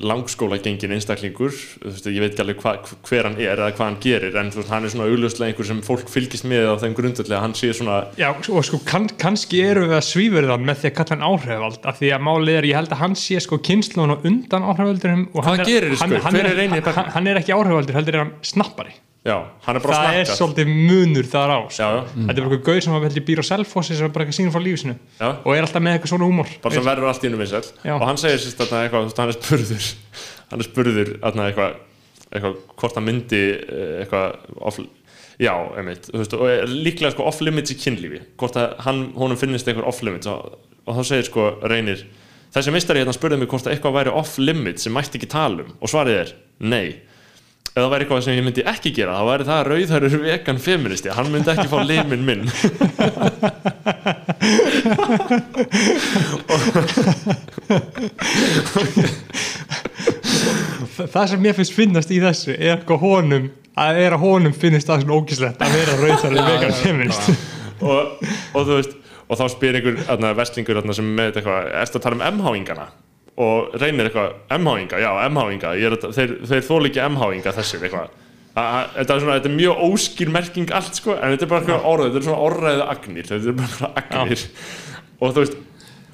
langskóla 0.04 0.58
gengin 0.64 0.92
einstaklingur 0.98 1.54
veist, 1.54 2.08
ég 2.10 2.20
veit 2.20 2.34
ekki 2.34 2.44
alveg 2.44 2.64
hva, 2.64 2.74
hver 3.08 3.30
hann 3.30 3.38
er 3.40 3.54
eða 3.54 3.70
hvað 3.78 3.88
hann 3.88 4.00
gerir, 4.04 4.36
en 4.42 4.52
veist, 4.52 4.72
hann 4.74 4.84
er 4.84 4.92
svona 4.92 5.08
augljóslega 5.08 5.54
einhver 5.54 5.70
sem 5.70 5.80
fólk 5.88 6.12
fylgist 6.12 6.48
með 6.50 6.68
á 6.68 6.76
þeim 6.82 6.98
grundöldi 6.98 7.32
að 7.32 7.46
hann 7.46 7.56
sé 7.56 7.72
svona 7.78 8.02
já, 8.20 8.28
og 8.34 8.68
sko 8.68 8.82
kann, 8.88 9.08
kannski 9.22 9.64
eru 9.64 9.86
við 9.88 9.98
að 10.02 10.06
svífur 10.10 10.50
þann 10.52 10.68
með 10.68 10.82
því 10.82 10.92
að 10.92 10.98
kalla 11.00 11.16
hann 11.16 11.26
áhrifavald 11.30 11.90
af 11.94 12.02
því 12.02 12.12
að 12.18 12.28
málið 12.28 12.60
er, 12.60 12.70
ég 12.74 12.80
held 12.82 12.92
að 12.98 13.04
hann 13.06 13.18
sé 13.24 13.40
sko 13.46 13.62
kynnslun 13.70 14.18
og 14.18 14.28
undan 14.28 14.68
áhrifavaldurinn 14.68 15.26
og 15.32 15.48
hann 15.48 15.64
er, 15.64 15.90
þessi 15.94 16.04
hann, 16.04 16.20
hann, 16.28 16.42
er 16.44 16.94
hann, 17.16 17.32
er 17.32 17.40
ekki 17.40 17.56
áhrifavaldur, 17.56 18.02
heldur 18.02 18.20
er 18.20 18.26
hann 18.26 18.36
snappari 18.44 18.98
já, 19.24 19.36
hann 19.66 19.80
er 19.80 19.84
bara 19.84 20.00
það 20.00 20.18
er 20.20 20.30
svolítið 20.32 20.72
munur 20.74 21.30
þar 21.32 21.54
á 21.56 21.60
sko. 21.68 21.78
Já, 21.80 21.88
já. 21.96 22.02
þetta 22.16 22.34
er 22.34 22.44
bara 22.44 22.58
eitthvað 22.58 22.68
gauð 22.68 22.82
sem 22.86 22.98
að 22.98 23.18
býr 23.30 23.42
á 23.42 23.46
selfossi 23.48 23.98
sem 23.98 24.08
er 24.08 24.14
bara 24.16 24.26
eitthvað 24.26 24.40
sínum 24.40 24.54
frá 24.56 24.64
lífsinu 24.64 24.96
Já. 25.20 25.30
og 25.32 25.50
er 25.54 25.64
alltaf 25.64 25.86
með 25.86 25.98
eitthvað 25.98 26.14
svona 26.14 26.28
húmor. 26.28 26.52
Bara 26.64 26.78
sem 26.78 26.88
verður 26.88 27.12
allt 27.12 27.24
í 27.24 27.32
vinsæl 27.34 27.64
Já. 27.84 27.94
og 27.96 28.06
hann 28.10 28.20
segir 28.20 28.44
sérst 28.44 28.60
þarna 28.60 28.82
eitthvað, 28.84 29.06
þú 29.06 29.10
veist, 29.10 29.22
hann 29.24 29.34
er 29.34 29.40
spurður. 29.40 29.90
Hann 30.54 30.62
er 30.62 30.68
spurður 30.68 31.14
eitthvað 31.24 31.78
eitthvað, 32.34 32.58
hvort 32.82 32.98
hann 32.98 33.08
myndi 33.08 33.40
eh, 33.54 33.94
eitthvað 34.04 34.36
off, 34.66 34.80
já, 35.42 35.54
einmitt 35.78 36.10
þú 36.10 36.20
veist, 36.20 36.36
og 36.38 36.74
líklega 36.74 37.14
sko 37.14 37.26
off-limits 37.30 37.74
í 37.74 37.78
kynlífi. 37.80 38.22
Hvort 38.42 38.60
að 38.62 38.76
hann, 38.86 39.02
honum 39.18 39.40
finnist 39.40 39.70
eitthvað 39.70 39.90
off-limits 39.92 40.30
og, 40.30 40.60
og 40.86 41.00
þá 41.00 41.10
segir 41.10 41.30
sko 41.30 41.48
Reynir 41.64 42.04
þessi 42.54 42.74
mistari 42.74 43.02
hérna 43.02 43.16
spurði 43.16 43.42
mig 43.42 43.50
hvort 43.50 43.68
að 43.68 43.76
eitthvað 43.76 43.98
væri 43.98 44.14
off-limits 44.14 44.86
sem 44.86 44.94
mætti 44.94 45.20
ekki 45.20 45.30
tala 45.34 45.66
um. 45.66 45.74
Og 45.82 45.92
svarið 45.94 46.20
er 46.22 46.34
nei 46.62 46.86
ef 47.74 47.80
það 47.82 47.90
væri 47.94 48.06
eitthvað 48.06 48.24
sem 48.26 48.36
ég 48.38 48.46
myndi 48.46 48.64
ekki 48.70 48.92
gera 48.94 49.16
þá 49.18 49.24
væri 49.32 49.48
það 49.48 49.62
rauðhærur 49.72 50.18
vegan 50.28 50.60
feministi. 50.62 51.10
Hann 51.18 51.32
myndi 51.34 51.54
ekki 51.56 51.70
fá 51.72 51.80
limin 51.90 52.26
minn. 52.28 52.44
Þa- 60.94 61.08
það 61.10 61.28
sem 61.32 61.42
mér 61.44 61.56
finnst 61.58 61.76
finnast 61.76 62.12
í 62.14 62.20
þessu 62.24 62.54
er 62.56 62.76
eitthvað 62.78 63.04
honum 63.04 63.48
að 63.80 64.00
er 64.04 64.16
að 64.18 64.24
honum 64.28 64.54
finnist 64.58 64.90
það 64.90 65.04
svona 65.06 65.18
ógislegt 65.18 65.64
að 65.66 65.78
vera 65.80 65.96
rauðarlega 66.02 66.52
vegan 66.52 66.76
feminist 66.78 67.32
og, 67.82 68.28
og 68.54 68.68
þú 68.68 68.76
veist 68.78 69.00
og 69.24 69.40
þá 69.40 69.46
spyr 69.54 69.80
einhver 69.80 70.36
vestlingur 70.38 70.82
sem 70.94 71.08
með 71.18 71.40
eitthvað, 71.40 71.72
erstu 71.82 71.98
að 72.00 72.06
tala 72.06 72.20
um 72.20 72.26
MH-ingana 72.38 72.86
og 73.42 73.74
reynir 73.82 74.10
eitthvað, 74.10 74.36
MH-inga, 74.60 75.00
já 75.02 75.10
MH-inga, 75.30 75.74
þeir, 76.14 76.36
þeir 76.50 76.68
þóla 76.68 76.90
ekki 76.92 77.02
MH-inga 77.08 77.56
þessir 77.58 77.88
eitthvað. 77.88 78.20
Þetta 78.54 79.16
er, 79.18 79.30
er 79.40 79.56
mjög 79.56 79.80
óskýr 79.88 80.30
merking 80.34 80.74
allt 80.78 81.00
sko, 81.00 81.16
en 81.18 81.34
þetta 81.34 81.48
er 81.48 81.52
bara 81.54 81.64
eitthvað 81.64 81.88
orðið, 81.90 82.12
þetta 82.12 82.22
er 82.22 82.28
svona 82.28 82.48
orðræðu 82.48 82.88
agnir, 82.94 83.30
þetta 83.32 83.50
er 83.50 83.58
bara 83.64 83.92
agnir. 84.04 84.44
Og 85.18 85.34
þú 85.34 85.46
veist 85.46 85.58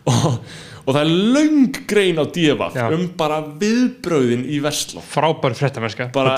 og, 0.10 0.38
og 0.86 0.96
það 0.96 1.02
er 1.04 1.12
löng 1.36 1.82
grein 1.90 2.20
á 2.22 2.26
divaf 2.34 2.78
um 2.96 3.06
bara 3.20 3.42
viðbröðin 3.62 4.46
í 4.50 4.62
Vestló. 4.64 5.04
Frábær 5.06 5.56
fréttamerska 5.58 6.10
bara, 6.16 6.36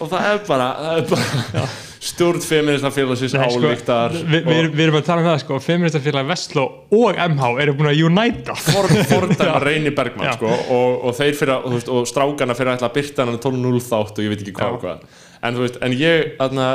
og 0.00 0.10
það 0.10 0.26
er 0.32 0.42
bara, 0.48 0.68
bara 1.10 1.68
stjórn 2.00 2.40
feminista 2.40 2.88
félagsins 2.94 3.34
Nei, 3.36 3.44
sko, 3.52 3.60
álíktar 3.60 4.14
við, 4.16 4.46
við, 4.46 4.68
við 4.72 4.84
erum 4.86 4.98
að 5.00 5.04
tala 5.10 5.20
um 5.20 5.28
það 5.28 5.42
sko, 5.42 5.58
feministafélag 5.66 6.30
Vestló 6.30 6.64
og 6.96 7.18
MH 7.26 7.50
eru 7.64 7.74
búin 7.76 7.90
að 7.90 8.02
unita 8.08 8.56
for, 8.56 8.88
fordæma 9.12 9.60
Reyni 9.60 9.92
Bergmann 9.96 10.30
Já. 10.30 10.36
sko, 10.38 10.54
og, 10.72 10.96
og 11.10 11.18
þeir 11.18 11.36
fyrir 11.36 11.54
að, 11.58 11.76
og, 11.92 12.08
strákana 12.08 12.56
fyrir 12.56 12.72
að 12.78 12.94
byrta 12.96 13.28
hann 13.28 13.36
12.0 13.36 13.84
þátt 13.90 14.16
og 14.16 14.24
ég 14.24 14.32
veit 14.32 14.46
ekki 14.46 14.56
hvað 14.56 14.80
hvað. 14.80 15.04
En 15.44 15.56
þú 15.56 15.66
veist, 15.66 15.76
en 15.84 15.96
ég 16.00 16.34
aðna, 16.40 16.70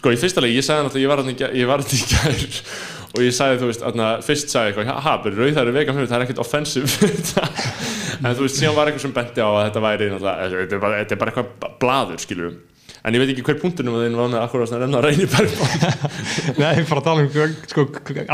sko 0.00 0.12
í 0.12 0.20
fyrsta 0.20 0.44
leik, 0.44 0.56
ég 0.56 0.64
sagði 0.64 0.88
náttúrulega 0.88 1.04
ég 1.04 1.12
var 1.12 1.22
hann 1.84 1.92
í, 1.92 2.02
gær- 2.16 2.64
og 3.16 3.24
ég 3.24 3.34
sagði 3.34 3.60
þú 3.62 3.72
veist, 3.72 3.84
aðna, 3.88 4.12
fyrst 4.26 4.52
sagði 4.52 4.72
ég 4.72 4.80
eitthvað 4.82 5.02
ha, 5.06 5.16
bara 5.24 5.40
rauð 5.40 5.56
það 5.56 5.62
eru 5.64 5.74
vegan 5.76 5.98
fyrir, 5.98 6.10
það 6.12 6.18
er 6.18 6.26
ekkert 6.26 6.44
offensive. 6.44 7.10
En 8.26 8.32
þú 8.32 8.46
veist, 8.46 8.56
síðan 8.56 8.76
var 8.76 8.88
eitthvað 8.88 9.04
sem 9.04 9.12
benti 9.16 9.44
á 9.44 9.48
að 9.50 9.62
þetta 9.66 9.84
væri 9.84 10.06
þetta 10.14 10.62
er 10.62 10.80
bara, 10.80 11.02
þetta 11.02 11.14
er 11.16 11.20
bara 11.20 11.32
eitthvað 11.34 11.76
blaður 11.82 12.22
skilur 12.22 12.54
en 13.06 13.14
ég 13.14 13.22
veit 13.22 13.30
ekki 13.30 13.44
hver 13.46 13.58
punktunum 13.60 13.96
að 13.98 14.06
þinn 14.06 14.16
var 14.18 14.30
með 14.32 14.40
akkurat 14.42 14.72
að 14.74 14.82
nefna 14.82 15.02
Reyni 15.04 15.26
Bergman 15.30 15.74
Nei, 16.58 16.70
ég 16.80 16.88
fara 16.88 17.02
að 17.02 17.06
tala 17.06 17.22
um 17.22 17.54
sko, 17.70 17.84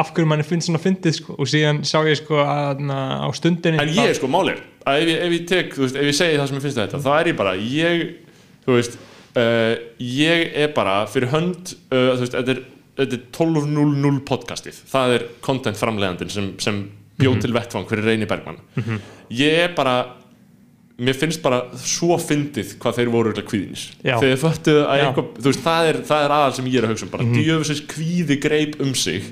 af 0.00 0.12
hverju 0.14 0.28
manni 0.30 0.46
finnst 0.48 0.70
svona 0.70 0.80
fyndið 0.80 1.16
sko, 1.18 1.36
og 1.36 1.50
síðan 1.50 1.82
sá 1.88 1.98
ég 2.09 2.16
sko 2.22 2.40
að 2.40 2.80
na, 2.88 3.00
á 3.20 3.28
stundinni 3.36 3.82
en 3.82 3.92
ég 3.92 4.12
er 4.14 4.16
sko 4.16 4.30
málir 4.32 4.62
að 4.88 5.02
ef 5.02 5.10
ég, 5.12 5.24
ef 5.26 5.36
ég 5.36 5.48
tek, 5.50 5.76
veist, 5.76 5.98
ef 5.98 6.09
ég 6.09 6.16
segi 6.16 6.38
það 6.40 6.48
sem 6.48 6.59
ég 6.59 6.64
finnst 6.64 6.80
um 6.80 6.86
þetta 6.86 7.02
þá 7.04 7.10
er 7.18 7.30
ég 7.32 7.40
bara, 7.42 7.52
ég 7.60 8.06
þú 8.64 8.78
veist, 8.78 8.96
uh, 9.42 9.74
ég 10.09 10.56
er 10.64 10.72
bara 10.76 10.96
fyrir 11.10 11.32
hönd, 11.34 11.74
uh, 11.92 12.14
þú 12.14 12.24
veist, 12.24 12.38
þetta 12.38 12.56
er 12.56 12.62
12.00 12.97 14.19
podcastið. 14.28 14.82
Það 14.90 15.14
er 15.16 15.28
content 15.40 15.78
framleiðandinn 15.81 16.32
sem, 16.32 16.51
sem 16.60 16.82
bjóð 17.20 17.39
til 17.44 17.55
vettvang 17.55 17.89
fyrir 17.90 18.10
Reyni 18.12 18.28
Bergman 18.28 18.59
ég 19.32 19.62
er 19.66 19.73
bara 19.77 19.94
mér 21.02 21.16
finnst 21.19 21.43
bara 21.43 21.64
svo 21.81 22.19
fyndið 22.20 22.77
hvað 22.82 22.98
þeir 22.98 23.10
voru 23.10 23.31
örugglega 23.32 23.48
kvíðinis 23.48 23.85
þegar 24.02 24.36
þau 24.36 24.43
föttuðu 24.44 24.82
að 24.85 25.02
eitthvað, 25.02 25.31
veist, 25.47 25.62
það 25.64 25.89
er, 25.89 25.98
það 26.10 26.24
er 26.27 26.35
aðal 26.36 26.55
sem 26.59 26.69
ég 26.69 26.78
er 26.78 26.86
að 26.86 26.93
hugsa 26.93 27.06
um 27.06 27.12
bara. 27.12 27.27
Mm 27.27 27.35
-hmm. 27.35 27.82
kvíði 27.94 28.39
greip 28.43 28.81
um 28.81 28.94
sig 28.94 29.28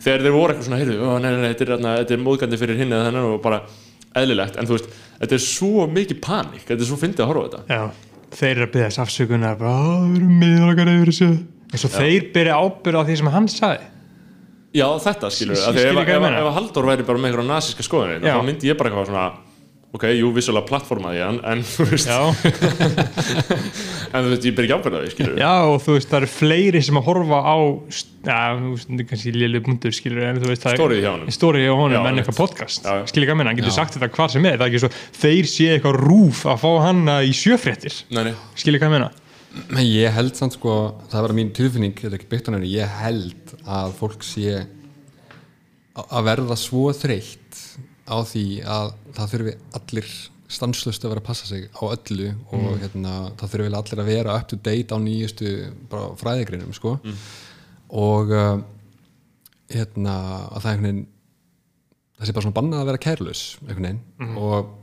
þegar 0.00 0.24
þeir 0.24 0.36
voru 0.36 0.54
eitthvað 0.54 0.68
svona, 0.68 0.80
heyrðu, 0.80 0.98
ó, 1.02 1.10
nei, 1.18 1.30
nei, 1.30 1.40
nei, 1.40 1.52
þetta 1.52 1.66
er, 1.66 1.74
þetta 2.00 2.14
er 2.14 2.24
móðgandi 2.24 2.60
fyrir 2.62 2.80
hinn 2.80 2.92
eða 2.92 3.08
þennan 3.08 3.28
og 3.34 3.42
bara 3.42 3.62
eðlilegt, 4.16 4.56
en 4.56 4.66
þú 4.66 4.78
veist, 4.78 4.88
þetta 5.20 5.34
er 5.34 5.44
svo 5.44 5.86
mikið 5.86 6.20
panik, 6.20 6.64
þetta 6.64 6.80
er 6.80 6.88
svo 6.88 6.96
fyndið 6.96 7.24
að 7.24 7.30
horfa 7.30 7.46
þetta. 7.50 7.62
Já, 7.68 7.82
þeir 8.38 8.54
eru 8.56 8.66
að 8.66 8.72
byrja 8.72 8.88
þess 8.88 9.02
afsökunar 9.04 9.58
bara, 9.58 9.70
"Á, 9.70 9.90
við 10.08 10.16
erum 10.16 10.40
miðlokar 10.40 10.94
yfir 10.94 11.10
þessu 11.10 11.30
eins 11.70 11.84
og 11.86 11.92
þeir 11.94 12.22
byrja 12.34 12.54
ábyrða 12.60 13.02
á 13.02 13.04
því 13.08 13.14
sem 13.20 13.30
hann 13.34 13.48
sagði. 13.50 13.84
Já, 14.70 14.86
þetta 15.02 15.26
skilur 15.34 15.56
S- 15.58 15.66
við, 15.74 15.86
ef, 15.90 15.96
ef, 16.06 16.24
ef, 16.30 16.50
Halldór 16.54 16.86
væri 16.92 17.02
bara 17.06 17.18
með 17.18 17.26
einhverja 17.32 17.50
nasíska 17.50 17.82
skoðunir, 17.86 18.20
Já. 18.22 18.36
þá 18.36 18.42
myndi 18.46 18.68
ég 18.70 18.76
bara 18.78 18.88
eitthvað 18.92 19.08
svona 19.10 19.24
ok, 19.90 20.04
jú, 20.14 20.28
vissulega 20.30 20.68
plattformaði 20.68 21.18
hann, 21.24 21.40
en 21.50 21.64
þú 21.66 21.82
veist, 21.90 22.06
en 24.14 24.22
þú 24.22 24.28
veist, 24.30 24.44
ég 24.46 24.54
ber 24.54 24.62
ekki 24.68 24.76
ábyrða 24.76 25.00
því, 25.02 25.08
skilur 25.16 25.34
já 25.40 25.50
og 25.66 25.80
þú 25.82 25.90
veist, 25.96 26.06
það 26.12 26.18
eru 26.20 26.28
fleiri 26.30 26.78
sem 26.86 26.94
að 27.00 27.08
horfa 27.08 27.38
á 27.42 27.56
já, 27.58 28.38
þú 28.60 28.68
veist, 28.70 28.86
þetta 28.86 29.02
er 29.02 29.08
kannski 29.10 29.32
lélu 29.34 29.58
bundur 29.66 29.90
skilur, 29.98 30.22
en 30.28 30.38
þú 30.38 30.46
veist, 30.52 30.62
það 30.62 30.78
honum. 31.08 31.26
Stórið 31.34 31.66
hjá 31.66 31.74
honum, 31.80 32.06
en 32.06 32.14
eitthvað 32.22 32.38
podcast. 32.38 32.86
Skilur 33.10 33.26
ekki 33.26 33.34
að 33.34 33.38
minna, 33.40 33.50
hann 33.50 33.58
getur 33.58 33.74
sagt 33.80 33.98
þetta 33.98 34.12
hvað 34.14 34.28
sem 34.36 34.46
er 34.46 34.54
það 34.60 34.66
er 34.68 34.70
ekki 34.70 34.82
svo, 34.84 34.92
þeir 35.24 35.44
sé 35.56 35.66
eitthvað 35.74 35.98
rúf 36.04 36.44
að 36.46 36.62
fá 36.62 36.70
hann 36.86 37.02
í 37.26 37.34
sjöfréttir, 37.34 37.90
skilur 38.06 38.78
ekki 38.78 38.86
að 38.86 38.94
minna 38.94 39.10
Men 39.10 39.18
ég 39.82 40.12
held 40.14 40.36
samt 40.38 40.54
sko, 40.56 40.74
það 41.10 41.24
var 41.26 41.34
mín 41.36 41.54
tilfinning, 41.56 41.94
þetta 41.96 42.12
er 42.14 42.18
ekki 42.20 42.30
byggt 42.30 42.50
á 42.50 42.50
nefnir, 42.54 42.74
ég 42.80 42.98
held 43.00 43.54
að 43.66 43.94
fólk 43.98 44.26
sé 44.26 44.60
að 46.00 46.26
verða 46.28 46.56
svo 46.58 46.90
þreytt 46.94 47.58
á 48.10 48.16
því 48.26 48.44
að 48.66 48.92
það 49.16 49.32
þurfi 49.34 49.54
allir 49.78 50.10
stanslust 50.50 51.04
að 51.04 51.12
vera 51.12 51.22
að 51.22 51.28
passa 51.28 51.46
sig 51.46 51.66
á 51.70 51.82
öllu 51.86 52.32
og 52.56 52.80
hérna, 52.82 53.14
það 53.38 53.52
þurfi 53.52 53.70
allir 53.80 54.02
að 54.02 54.10
vera 54.10 54.36
up 54.38 54.48
to 54.50 54.58
date 54.58 54.94
á 54.94 54.98
nýjustu 55.02 55.52
fræðigrinum 56.22 56.74
sko. 56.74 56.96
Og 58.00 58.30
uh, 58.34 58.58
hérna 59.70 60.16
að 60.50 60.62
það 60.64 60.70
er 60.70 60.74
einhvern 60.74 60.88
veginn 60.90 61.06
það 62.20 62.28
sé 62.28 62.34
bara 62.36 62.44
svona 62.46 62.58
bannað 62.58 62.82
að 62.82 62.88
vera 62.90 63.02
kærlaus 63.06 63.42
einhvern 63.62 63.86
veginn. 63.86 64.02
Og 64.38 64.74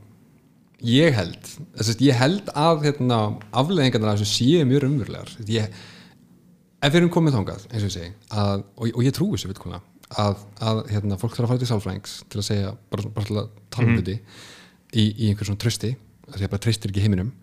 ég 0.85 1.15
held 1.17 1.37
þess 1.77 1.93
að 1.93 2.03
ég 2.05 2.19
held 2.19 2.49
að 2.53 2.83
hérna, 2.85 3.19
afleðingarnar 3.57 4.13
af 4.13 4.21
þessu 4.21 4.41
séu 4.43 4.65
mjög 4.69 4.87
umverulegar 4.89 5.31
ef 5.47 6.91
við 6.93 6.99
erum 6.99 7.13
komið 7.13 7.39
þangað 7.39 7.63
eins 7.71 7.81
og 7.81 7.87
ég 7.87 7.95
segi 7.95 8.11
að, 8.29 8.65
og, 8.75 8.91
og 8.91 9.01
ég 9.05 9.15
trúi 9.15 9.31
þessu 9.33 9.49
veitkona, 9.51 9.81
að, 10.21 10.43
að 10.61 10.83
hérna, 10.91 11.17
fólk 11.21 11.33
þarf 11.33 11.47
að 11.47 11.53
fara 11.53 11.63
til 11.63 11.71
sálfræðings 11.71 12.15
til 12.29 12.41
að 12.41 12.47
segja 12.51 12.75
bara, 12.91 13.09
bara 13.15 13.29
til 13.29 13.39
að 13.41 13.49
tala 13.73 13.89
um 13.89 13.97
hluti 13.97 14.17
í, 14.17 15.03
í 15.07 15.31
einhver 15.31 15.49
svona 15.49 15.63
trösti 15.63 15.95
að 16.27 16.43
ég 16.43 16.51
bara 16.51 16.65
treystir 16.67 16.93
ekki 16.93 17.05
heiminum 17.05 17.33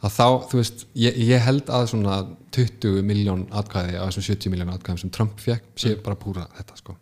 að 0.00 0.14
þá, 0.16 0.26
þú 0.48 0.60
veist, 0.60 0.86
ég, 0.96 1.16
ég 1.28 1.44
held 1.44 1.70
að 1.76 1.86
svona 1.92 2.16
20 2.56 3.04
miljón 3.06 3.44
atkvæði 3.52 3.98
af 4.00 4.10
þessum 4.10 4.26
70 4.30 4.54
miljón 4.54 4.72
atkvæðum 4.72 5.02
sem 5.02 5.12
Trump 5.14 5.42
fekk 5.42 5.66
sé 5.78 5.94
bara 6.00 6.18
púra 6.18 6.46
þetta 6.56 6.78
sko. 6.80 6.96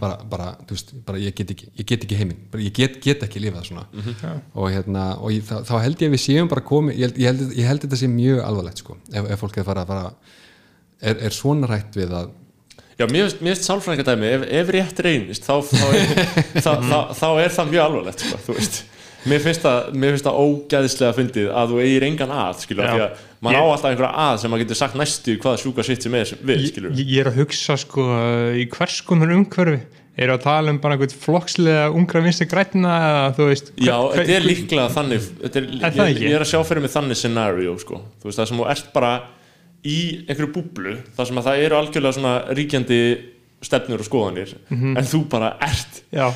Bara, 0.00 0.16
bara, 0.30 0.46
veist, 0.68 0.92
bara 1.06 1.18
ég 1.22 1.34
get 1.38 1.50
ekki 1.54 1.68
ég 1.78 1.86
get 1.86 2.02
ekki 2.06 2.16
heiminn, 2.18 2.40
bara 2.50 2.62
ég 2.64 2.72
get, 2.74 2.96
get 3.04 3.22
ekki 3.26 3.42
lifað 3.44 3.68
svona. 3.68 3.84
Og 4.54 4.70
hérna, 4.74 5.04
og 5.22 5.30
ég, 5.34 5.44
þá, 5.46 5.60
þá 5.68 5.74
held 5.84 6.02
ég 6.02 6.10
að 6.10 6.16
við 6.16 6.22
séum 6.24 6.50
bara 6.50 6.64
komið, 6.66 6.98
ég, 6.98 7.06
held- 7.06 7.20
ég, 7.22 7.26
held, 7.30 7.56
ég 7.60 7.68
held 7.70 7.84
þetta 7.86 8.00
sé 8.02 8.08
mjög 8.10 8.42
alvarlegt 8.48 8.82
sko, 8.82 8.96
ef, 9.12 9.30
ef 9.36 9.44
fólk 9.44 9.58
er 9.62 9.68
fara 9.70 9.84
að 9.86 9.92
fara 9.94 10.12
er, 11.00 11.16
er 11.30 11.36
svona 11.36 11.70
rætt 11.70 11.94
við 12.00 12.14
að 12.18 12.30
Já, 13.00 13.06
mér 13.08 13.30
finnst, 13.32 13.64
sálfræðingadæmi, 13.64 14.26
ef, 14.28 14.42
ef 14.60 14.70
rétt 14.76 14.98
reynist 15.06 15.46
þá, 15.46 15.54
þá, 15.64 15.84
er, 15.96 16.10
þá, 16.66 16.72
þá, 16.84 16.98
þá 17.16 17.28
er 17.46 17.54
það 17.54 17.70
mjög 17.70 17.84
alvarlegt, 17.86 18.24
sko, 18.26 18.40
þú 18.44 18.56
veist 18.58 18.82
Mér 19.28 19.42
finnst 19.44 19.60
það, 19.60 20.38
ógæðislega 20.40 21.12
fyndið 21.16 21.48
að 21.52 21.72
þú 21.74 21.80
eigir 21.84 22.04
engan 22.06 22.30
að, 22.32 22.60
skilur, 22.64 22.86
því 22.88 23.02
að 23.04 23.24
maður 23.44 23.56
Ég- 23.56 23.60
á 23.60 23.64
alltaf 23.74 23.90
einhverja 23.90 24.12
að 24.24 24.38
sem 24.40 24.50
maður 24.50 24.62
getur 24.64 24.78
sagt 24.80 24.94
næstu 24.96 25.34
hvaða 25.42 25.60
sjúka 25.60 25.84
sitt 25.84 26.02
sem 26.06 26.14
er 26.14 26.24
við, 26.40 26.54
ég, 26.56 26.68
skilur 26.72 26.94
ég 27.00 27.20
er 27.20 27.28
að 27.30 27.36
hugsa 27.42 27.76
sko 27.76 28.06
í 28.56 28.64
hvers 28.72 29.00
konar 29.04 29.34
umhverfi? 29.36 29.80
Eru 30.20 30.34
að 30.34 30.42
tala 30.42 30.72
um 30.72 30.78
bara 30.82 30.96
einhvern 30.96 31.12
flokkslega 31.22 31.84
ungra 31.96 32.20
vinstri 32.24 32.46
grætna 32.50 32.94
þú 33.36 33.46
veist 33.48 33.70
Já, 33.80 33.94
hver- 33.96 34.16
þetta 34.18 34.34
er 34.34 34.40
hver- 34.40 34.48
líklega 34.48 34.88
þannig 34.96 35.28
er, 35.44 35.68
Er 35.86 35.92
ég, 36.10 36.22
ég 36.26 36.34
er 36.34 36.40
að 36.44 36.50
sjá 36.50 36.60
fyrir 36.66 36.82
mig 36.82 36.90
þannig 36.92 37.16
scenario, 37.16 37.76
sko. 37.78 38.00
Þú 38.20 38.28
veist, 38.28 38.38
það 38.40 38.48
sem 38.50 38.58
þú 38.60 38.66
ert 38.72 38.92
bara 38.92 39.12
í 39.84 39.98
einhverju 40.28 40.52
búblu 40.52 40.96
þar 41.16 41.26
sem 41.30 41.36
að 41.40 41.46
það 41.48 41.62
eru 41.64 41.76
algjörlega 41.78 42.16
svona 42.18 42.34
ríkjandi 42.56 43.00
stefnur 43.64 44.00
og 44.00 44.08
skoðanir 44.08 44.54
Mhm. 44.70 44.96
en 44.98 45.04
þú 45.04 45.28
bara 45.28 45.56
ert 45.60 46.02
já, 46.12 46.32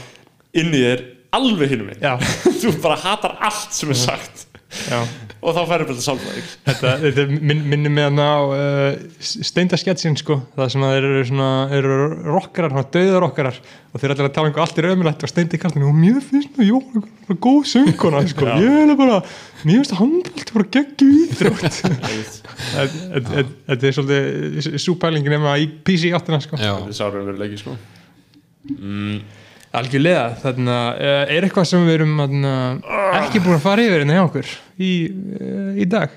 inni 0.54 0.78
í 0.80 0.84
þér 0.84 1.04
alveg 1.38 1.74
hinum 1.74 1.90
minn 1.92 2.02
já, 2.04 2.14
þú 2.62 2.74
bara 2.84 2.98
hatar 3.04 3.38
allt 3.44 3.72
sem 3.76 3.92
er 3.94 4.02
sagt. 4.06 4.48
Já. 4.88 4.98
Og 5.44 5.52
þá 5.54 5.60
færður 5.70 5.86
bara 5.92 6.02
sálfræðing 6.02 6.46
þetta, 6.66 6.92
þetta 7.02 7.24
minn, 7.46 7.60
minnir 7.70 7.92
mig 7.94 8.06
að 8.08 8.14
ná 8.16 8.24
uh, 8.48 8.96
steindasketsin 9.22 10.16
sko. 10.18 10.38
Það 10.56 10.70
sem 10.72 10.82
að 10.86 10.94
þeir 10.96 11.06
eru 11.10 11.20
svona 11.28 11.48
eru 11.76 11.98
rockarar, 12.32 12.72
svona 12.72 12.88
döðarokkarar 12.96 13.58
og 13.60 14.00
þeir 14.02 14.06
eru 14.08 14.16
allir 14.16 14.26
að 14.30 14.32
tala 14.34 14.48
um 14.48 14.50
eitthvað 14.50 14.64
allt 14.64 14.80
er 14.82 14.88
ömulegt 14.90 15.26
og 15.28 15.30
steindi 15.30 15.60
kallinu 15.62 15.90
og 15.92 15.98
mér 16.00 16.16
finnst 16.24 16.56
það, 16.56 16.70
jó, 16.72 16.80
bara 17.28 17.36
góð 17.46 17.60
sönguna 17.74 18.24
sko, 18.32 18.48
Já. 18.48 18.56
ég 18.64 18.80
er 18.80 18.98
bara 18.98 19.20
mér 19.20 19.76
finnst 19.78 19.94
það 19.94 20.00
handbólt 20.02 20.52
bara 20.56 20.68
geggju 20.78 21.12
íþrótt. 21.20 21.80
Þetta- 22.74 23.14
þetta 23.14 23.46
þetta 23.68 23.88
er 23.92 23.96
svolítið 24.00 24.82
súpælingin 24.88 25.36
nema 25.36 25.54
í 25.62 25.68
PC 25.86 26.10
áttina 26.18 26.40
sko. 26.42 26.58
Já, 26.58 26.72
þetta 26.80 26.90
er 26.96 26.98
sárið 26.98 27.30
veruleiki 27.30 27.62
sko 27.62 27.78
algjörlega, 29.78 30.24
þannig 30.42 30.74
að 30.74 31.00
uh, 31.04 31.22
er 31.36 31.46
eitthvað 31.46 31.68
sem 31.70 31.86
við 31.86 31.96
erum 31.98 32.12
þarna, 32.20 32.52
ekki 33.20 33.42
búin 33.44 33.56
að 33.58 33.64
fara 33.64 33.86
yfir 33.86 34.02
hérna 34.02 34.18
hjá 34.18 34.24
okkur 34.24 34.52
í, 34.78 34.92
uh, 35.38 35.72
í 35.80 35.88
dag? 35.90 36.14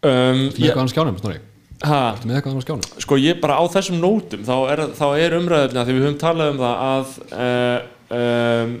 Um, 0.00 0.46
með 0.48 0.66
eitthvað 0.68 0.88
á 0.88 0.92
skjánum, 0.94 1.20
snorri? 1.20 1.40
Ha, 1.80 2.00
með 2.24 2.38
eitthvað 2.38 2.60
á 2.60 2.64
skjánum? 2.66 2.88
Sko 3.04 3.20
ég 3.20 3.40
bara 3.42 3.58
á 3.60 3.64
þessum 3.72 4.00
nótum 4.02 4.44
þá 4.48 4.54
er, 4.72 4.84
þá 4.96 5.06
er 5.16 5.36
umræðefni 5.38 5.84
því 5.86 5.96
við 5.96 6.06
höfum 6.06 6.20
talað 6.20 6.52
um 6.54 6.60
það 6.60 6.76
að 6.88 7.06
uh, 7.36 7.78
um, 8.20 8.74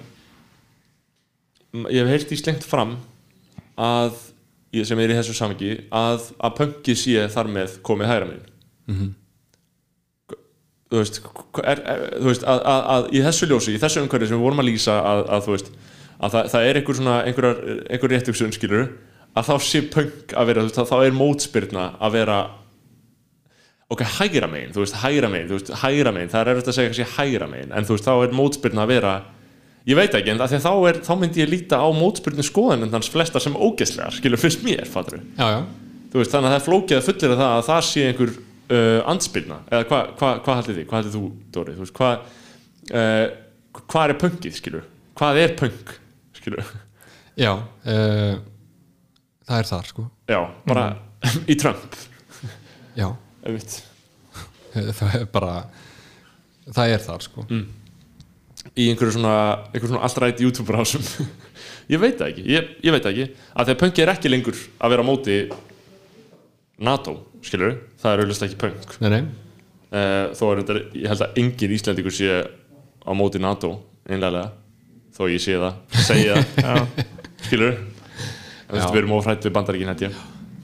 ég 1.86 2.02
hef 2.02 2.12
heyrt 2.14 2.34
í 2.34 2.40
slengt 2.40 2.66
fram 2.66 2.98
að 3.80 4.18
sem 4.86 5.00
er 5.02 5.10
í 5.10 5.16
þessu 5.18 5.34
samhengi 5.34 5.72
að, 5.90 6.28
að 6.38 6.56
pönki 6.60 6.94
sé 6.98 7.24
þar 7.32 7.48
með 7.50 7.80
komið 7.86 8.12
hægra 8.12 8.28
megin 8.28 8.46
þú 10.90 10.98
veist, 10.98 11.20
er, 11.62 11.82
er, 11.86 12.04
þú 12.18 12.26
veist 12.32 12.44
að, 12.50 12.60
að, 12.72 12.82
að 12.94 13.08
í 13.14 13.22
þessu 13.26 13.48
ljósi, 13.50 13.74
í 13.76 13.80
þessu 13.82 14.02
umhverfi 14.04 14.30
sem 14.30 14.38
við 14.38 14.46
vorum 14.46 14.62
að 14.62 14.70
lýsa 14.70 14.96
að, 14.98 15.22
að 15.36 15.44
þú 15.46 15.54
veist 15.54 15.70
að 16.20 16.34
það, 16.34 16.48
það 16.52 16.68
er 16.68 16.80
einhver 16.80 16.98
svona, 16.98 17.18
einhver, 17.24 17.60
einhver 17.86 18.14
réttugsun 18.14 18.54
skilur 18.56 18.88
að 19.38 19.46
þá 19.46 19.54
sé 19.68 19.82
pönk 19.92 20.34
að 20.34 20.50
vera, 20.50 20.64
þú 20.64 20.70
veist, 20.70 20.80
að 20.82 20.90
þá 20.90 20.96
er 21.06 21.16
mótspyrna 21.20 21.84
að 22.02 22.16
vera 22.18 22.38
ok, 23.90 24.02
hægra 24.18 24.48
megin, 24.50 24.72
þú 24.74 24.84
veist, 24.84 24.98
hægra 25.02 25.30
megin, 25.30 25.48
þú 25.50 25.58
veist, 25.58 25.72
hægra 25.80 26.14
megin, 26.14 26.32
það 26.32 26.42
er 26.42 26.52
erfitt 26.52 26.70
að 26.70 26.76
segja 26.76 26.90
kannski 26.90 27.14
hægra 27.16 27.48
megin, 27.50 27.72
en 27.74 27.86
þú 27.86 27.96
veist, 27.96 28.06
þá 28.06 28.26
er 28.26 28.36
mótspyrna 28.38 28.84
að 28.84 28.92
vera, 28.92 29.14
ég 29.90 29.98
veit 29.98 30.18
ekki, 30.18 30.34
en 30.34 30.44
að 30.44 30.54
þá, 30.62 30.70
er, 30.90 31.00
þá 31.06 31.12
myndi 31.18 31.42
ég 31.42 31.50
líta 31.50 31.80
á 31.82 31.88
mótspyrnu 31.94 32.46
skoðaninn 32.46 32.94
hans 32.94 33.10
flesta 33.10 33.42
sem 33.42 33.56
ógeðslegar, 33.58 34.14
skilur, 34.18 34.42
fyrst 34.42 34.62
mér, 34.66 34.86
fattur 34.90 35.24
þú 36.12 36.22
veist, 36.22 36.30
þannig 36.34 36.50
að 36.50 36.54
það 36.54 36.60
er 36.60 36.66
flókið 36.68 37.00
að 37.00 37.08
fullir 37.08 37.34
það 37.34 37.56
að 37.56 37.66
það 37.70 37.82
sé 37.88 38.06
einhver 38.10 38.32
uh, 38.70 39.00
andspyrna, 39.10 39.60
eða 39.70 39.86
hvað 39.88 40.12
hva, 40.20 40.30
hva 40.44 40.56
haldið 40.58 40.78
þið, 40.78 40.86
hvað 40.90 41.00
haldið 41.00 41.16
þú, 41.16 41.24
Dóri, 41.54 41.74
þú 41.76 41.84
veist, 41.84 41.96
hvað 41.98 42.14
uh, 42.94 43.26
hvað 43.80 44.14
er 44.14 44.20
pönkið, 44.20 44.56
skilur, 44.58 44.86
hvað 45.18 45.42
er 45.42 45.56
pönk, 45.58 45.92
skilur, 46.38 46.72
já 47.40 47.52
uh, 47.56 48.38
það 49.46 49.58
er 49.58 49.70
þar 49.72 49.90
sko. 49.90 50.06
Já, 50.30 50.40
bara 50.70 50.86
í 51.52 51.58
Trump, 51.60 51.98
já, 52.98 53.08
það 55.00 55.20
er 55.20 55.28
bara 55.34 55.54
það 56.70 56.96
er 56.96 57.04
þar 57.04 57.26
sko. 57.26 57.46
Í 58.76 58.90
einhverju 58.92 59.16
svona, 59.16 59.36
svona 59.72 60.02
allrætt 60.04 60.42
YouTube 60.44 60.74
rásum 60.74 61.02
ég 61.92 62.00
veit 62.00 62.18
það 62.20 62.28
ekki, 62.28 62.44
ég, 62.52 62.74
ég 62.84 62.94
veit 62.94 63.02
það 63.02 63.14
ekki. 63.14 63.44
Að 63.54 63.66
því 63.66 63.74
að 63.74 63.80
pönki 63.82 64.04
er 64.04 64.12
ekki 64.12 64.30
lengur 64.30 64.58
að 64.78 64.92
vera 64.92 65.04
á 65.04 65.08
móti 65.08 65.38
NATO, 66.80 67.16
skilur 67.44 67.78
það 68.00 68.12
er 68.16 68.22
auðvitað 68.24 68.48
ekki 68.48 68.60
pönk 68.64 68.96
nei, 69.04 69.10
nei, 69.10 69.20
uh, 69.92 70.26
þó 70.36 70.44
er 70.54 70.62
þetta, 70.62 70.78
ég 71.02 71.08
held 71.12 71.24
að 71.26 71.38
engin 71.44 71.76
Íslandingur 71.76 72.16
sé 72.16 72.40
á 73.04 73.10
móti 73.16 73.40
NATO 73.42 73.72
einlega, 74.10 74.46
þó 75.16 75.22
ég 75.30 75.40
sé 75.44 75.56
það 75.60 76.02
segi 76.08 76.28
það, 76.32 76.84
skilur 77.46 77.78
við 78.70 79.00
erum 79.02 79.16
ofrætt 79.18 79.44
við 79.48 79.52
bandaríkin 79.56 79.88
held 79.90 80.04
ég. 80.06 80.18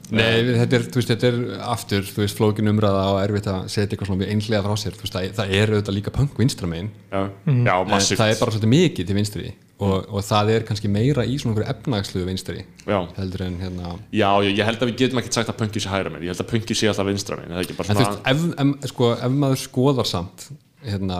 Nei, 0.07 0.37
við- 0.47 0.55
þetta 0.61 0.75
er, 0.77 0.83
veist, 0.95 1.09
þetta 1.11 1.27
er 1.27 1.37
aftur, 1.67 2.05
þú 2.07 2.21
veist, 2.23 2.37
flókin 2.39 2.69
umræða 2.71 3.01
og 3.11 3.17
erfitt 3.25 3.49
að 3.51 3.65
setja 3.73 3.89
eitthvað 3.97 4.07
svona 4.07 4.21
mjög 4.21 4.29
einhlega 4.31 4.61
frá 4.63 4.75
sér, 4.79 4.93
veist, 5.01 5.11
það, 5.17 5.25
það 5.35 5.51
er 5.57 5.73
auðvitað 5.73 5.97
líka 5.97 6.13
punk 6.15 6.37
vinstra 6.39 6.69
megin, 6.71 6.87
já, 7.11 7.25
Mhm. 7.43 7.65
já 7.67 7.73
en 7.81 7.89
massíft. 7.91 8.21
það 8.21 8.31
er 8.31 8.39
bara 8.39 8.51
svolítið 8.55 8.71
mikið 8.71 9.07
til 9.09 9.17
vinstri 9.17 9.49
og, 9.77 10.07
og 10.09 10.23
það 10.25 10.51
er 10.55 10.65
kannski 10.67 10.89
meira 10.89 11.25
í 11.27 11.35
svona 11.37 11.53
einhverju 11.53 11.73
efnagsluðu 11.73 12.29
vinstri 12.29 12.63
já. 12.63 12.97
heldur 13.17 13.43
en 13.45 13.59
hérna 13.61 13.91
já, 14.09 14.29
ég, 14.45 14.55
ég 14.57 14.65
held 14.65 14.81
að 14.81 14.89
við 14.91 15.03
getum 15.03 15.21
ekki 15.21 15.33
sagt 15.35 15.51
að 15.51 15.59
punki 15.59 15.83
sé 15.83 15.91
hægra 15.91 16.13
megin. 16.13 16.25
Ég 16.25 16.33
held 16.33 16.43
að 16.43 16.49
punki 16.53 16.77
sé 16.77 16.89
alltaf 16.89 17.09
vinstra 17.09 17.37
bara 17.37 17.93
en 17.93 17.99
þú 17.99 18.07
svona 18.07 18.07
veist, 18.07 18.23
ef, 18.31 18.47
ef, 18.63 18.89
sko, 18.93 19.11
ef 19.13 19.37
maður 19.43 19.61
skoðar 19.61 20.09
samt 20.09 20.47
hérna 20.87 21.19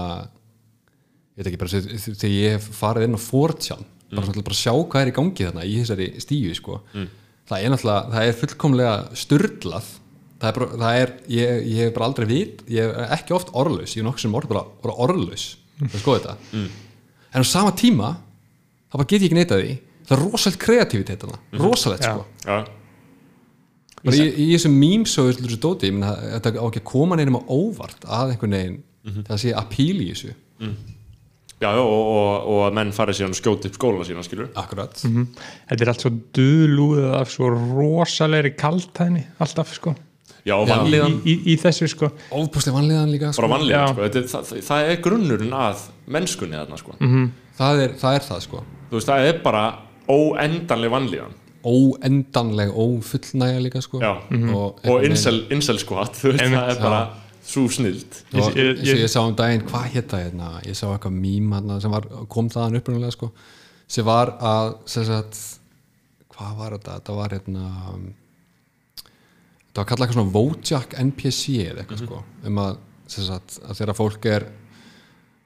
ég 1.37 1.43
veit 1.43 1.51
ekki 1.51 1.61
bara, 1.61 1.83
þegar 2.07 2.33
ég 2.33 2.57
hef 2.57 2.67
farið 2.79 3.07
inn 3.07 3.19
á 3.19 3.21
4chan, 3.21 3.87
bara 4.15 4.25
svona 4.31 4.47
bara 4.49 4.59
sjá 4.63 4.73
hvað 4.73 5.03
er 5.03 5.11
í 5.11 5.15
gangi 5.19 5.47
þarna 5.47 5.69
í 5.69 5.77
þessari 5.83 6.09
stíu, 6.23 6.57
sko. 6.57 6.81
Það 7.47 7.63
er 7.63 7.71
náttúrulega, 7.71 8.11
það 8.15 8.27
er 8.27 8.37
fullkomlega 8.41 8.95
sturdlað 9.21 9.91
það 10.37 10.49
er 10.49 10.57
bara, 10.57 10.67
það 10.81 10.99
er, 11.01 11.13
ég, 11.33 11.59
ég 11.71 11.79
hef 11.85 11.93
bara 11.95 12.07
aldrei 12.09 12.27
vit 12.29 12.63
ég 12.71 12.89
er 12.89 13.13
ekki 13.15 13.35
oft 13.37 13.53
orðlaus, 13.57 13.93
ég 13.95 14.03
er 14.03 14.07
nokkuð 14.07 14.25
sem 14.25 14.37
orð 14.37 14.51
bara, 14.51 14.63
orðlaus, 15.05 15.45
það 18.09 18.23
þá 18.87 18.97
bara 19.01 19.07
get 19.11 19.21
ég 19.21 19.27
ekki 19.29 19.37
neitað 19.39 19.63
því. 19.63 19.77
Það 20.07 20.17
er 20.17 20.23
rosalegt 20.23 20.59
kreatívitet 20.63 21.23
þarna, 21.25 21.39
rosalegt 21.59 22.05
Já. 22.07 22.11
sko. 22.13 22.25
Já, 22.47 22.57
bara 24.05 24.15
í, 24.21 24.27
í 24.45 24.45
þessum 24.55 24.75
memes 24.79 25.15
og 25.19 25.31
þessu 25.35 25.57
dóti 25.63 25.89
ég 25.89 25.95
meina, 25.97 26.13
þetta 26.37 26.53
á 26.61 26.65
ekki 26.69 26.79
að 26.83 26.87
koma 26.91 27.17
neinum 27.19 27.39
á 27.41 27.43
óvart 27.51 28.05
að 28.07 28.35
einhvern 28.35 28.55
veginn 28.55 29.23
það 29.27 29.41
sé 29.43 29.51
appeal 29.57 29.97
í 30.03 30.07
þessu. 30.13 30.33
Já, 31.57 31.71
já 31.73 31.81
og, 31.81 31.89
og, 31.89 32.47
og 32.53 32.59
að 32.67 32.75
menn 32.77 32.91
farið 32.93 33.17
síðan 33.17 33.33
og 33.33 33.39
skjóti 33.39 33.69
upp 33.71 33.77
skólana 33.79 34.05
sína 34.05 34.23
skilur 34.25 34.49
akkurat. 34.61 34.99
Þetta 35.01 35.83
er 35.87 35.89
allt 35.91 36.03
svo 36.05 36.11
dulúðið 36.37 37.15
af 37.17 37.31
svo 37.33 37.49
rosalegri 37.55 38.51
kaltæðni 38.59 39.23
alltaf 39.41 39.73
sko. 39.73 39.95
Já, 40.47 40.53
og 40.55 40.67
í, 40.67 40.71
vanlíðan. 40.71 41.15
Í, 41.27 41.33
í 41.51 41.55
þessu 41.59 41.89
sko. 41.91 42.11
Ofbúslega 42.37 42.77
vanlíðan 42.77 43.09
líka 43.11 43.33
sko. 43.33 43.41
bara 43.41 43.49
vanlíðan, 43.57 43.89
sko, 43.91 44.05
þetta, 44.05 44.21
er- 44.21 44.29
það, 44.31 44.61
það 44.69 44.91
er 44.93 45.01
grunnurinn 45.07 45.57
að 45.65 45.81
mennskunni 46.15 46.55
þarna 46.61 46.79
sko. 46.79 46.95
Það, 47.57 47.81
er, 47.87 47.93
það 48.01 48.15
er 48.19 48.25
það 48.29 48.41
sko. 48.47 48.63
Þú 48.89 48.97
veist, 48.99 49.09
það 49.11 49.27
er 49.31 49.41
bara 49.43 49.63
óendanleg 50.07 50.91
vanlíðan. 50.93 51.35
Óendanleg, 51.67 52.69
ófullnæja 52.79 53.59
líka 53.65 53.81
sko. 53.83 53.99
Já, 54.03 54.13
og, 54.55 54.77
og 54.87 55.07
skvat 55.83 56.15
þú 56.21 56.31
veist, 56.31 56.43
Einmitt, 56.45 56.59
það 56.59 56.73
er 56.75 56.81
bara 56.83 57.01
svo 57.47 57.63
snild 57.71 58.17
og 58.35 58.39
Ég- 58.39 58.55
ég- 58.59 58.81
ég, 58.83 59.01
ég, 59.03 59.09
sá 59.11 59.21
um 59.23 59.35
daginn, 59.35 59.61
hvað 59.67 59.85
hétt 59.93 60.07
það 60.11 60.23
hérna? 60.25 60.49
Ég 60.67 60.75
sá 60.75 60.85
eitthvað 60.91 61.13
mím 61.15 61.51
hérna 61.55 61.77
sem 61.81 61.91
var, 61.91 62.07
kom 62.27 62.49
þaðan 62.51 62.75
upprunalega 62.81 63.11
sko, 63.15 63.29
sem 63.87 64.05
var 64.05 64.33
að 64.39 64.73
sem 64.85 65.05
sagt, 65.07 65.37
hvað 66.35 66.57
var 66.57 66.75
þetta? 66.77 66.97
Þetta 66.99 67.15
var 67.15 67.35
hérna 67.37 67.67
þetta 69.67 69.81
var 69.81 69.87
kallað 69.91 70.07
eitthvað 70.07 70.19
svona 70.19 70.35
Wojak 70.35 70.95
NPC 71.03 71.57
eða 71.69 71.83
eitthvað 71.85 72.03
sko 72.05 72.21
um 72.49 72.61
að, 72.63 72.77
sem 73.07 73.27
sagt, 73.27 73.59
að 73.63 73.79
þegar 73.81 73.97
fólk 74.01 74.25
er 74.31 74.47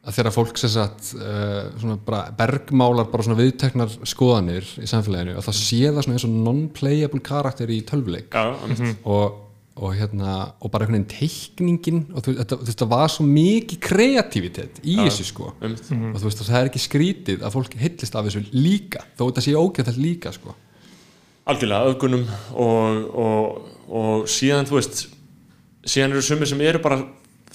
að 0.02 0.18
þegar 0.18 0.34
fólk 0.34 0.58
sem 0.58 0.72
sagt 0.74 1.12
uh, 1.20 1.70
svona 1.78 2.00
bara 2.02 2.24
bergmálar 2.38 3.10
bara 3.12 3.26
svona 3.26 3.38
viðteknar 3.38 3.94
skoðanir 4.10 4.66
í 4.82 4.90
samfélaginu 4.90 5.36
að 5.38 5.46
það 5.46 5.58
sé 5.60 5.80
það 5.86 6.06
svona 6.08 6.18
eins 6.18 6.26
og 6.26 6.36
non-playable 6.48 7.22
karakter 7.26 7.70
í 7.74 7.82
tölvuleik. 7.88 8.34
Já, 8.34 8.56
mm 8.66 8.96
og, 9.12 9.38
og 9.82 9.94
hérna 9.96 10.34
og 10.60 10.74
bara 10.74 10.86
einhvern 10.86 11.06
veginn 11.06 11.12
teikningin 11.14 12.02
og 12.12 12.26
þú, 12.26 12.34
þetta, 12.42 12.58
þú 12.58 12.68
veist, 12.68 12.82
það 12.82 12.92
var 12.92 13.14
svo 13.14 13.28
mikið 13.30 13.80
kreativitet 13.86 14.82
í 14.84 14.98
þessu 15.00 15.28
sko. 15.30 15.54
einmitt. 15.62 15.88
og 15.94 16.18
þú 16.18 16.28
veist, 16.28 16.44
það 16.50 16.60
er 16.60 16.72
ekki 16.72 16.84
skrítið 16.88 17.46
að 17.46 17.56
fólk 17.56 17.78
hillist 17.80 18.18
af 18.18 18.28
þessu 18.28 18.44
líka 18.58 19.06
þó 19.16 19.24
þetta 19.30 19.46
sé 19.46 19.56
ógæðfælt 19.56 20.02
líka 20.02 20.34
sko. 20.36 20.58
Algjörlega 21.50 21.94
öfgunum 21.94 22.28
og, 22.52 23.08
og, 23.24 23.72
og 24.02 24.30
síðan 24.30 24.70
þú 24.70 24.78
veist 24.82 25.06
síðan 25.86 26.14
eru 26.14 26.26
sumir 26.26 26.50
sem 26.50 26.62
eru 26.66 26.82
bara 26.84 27.00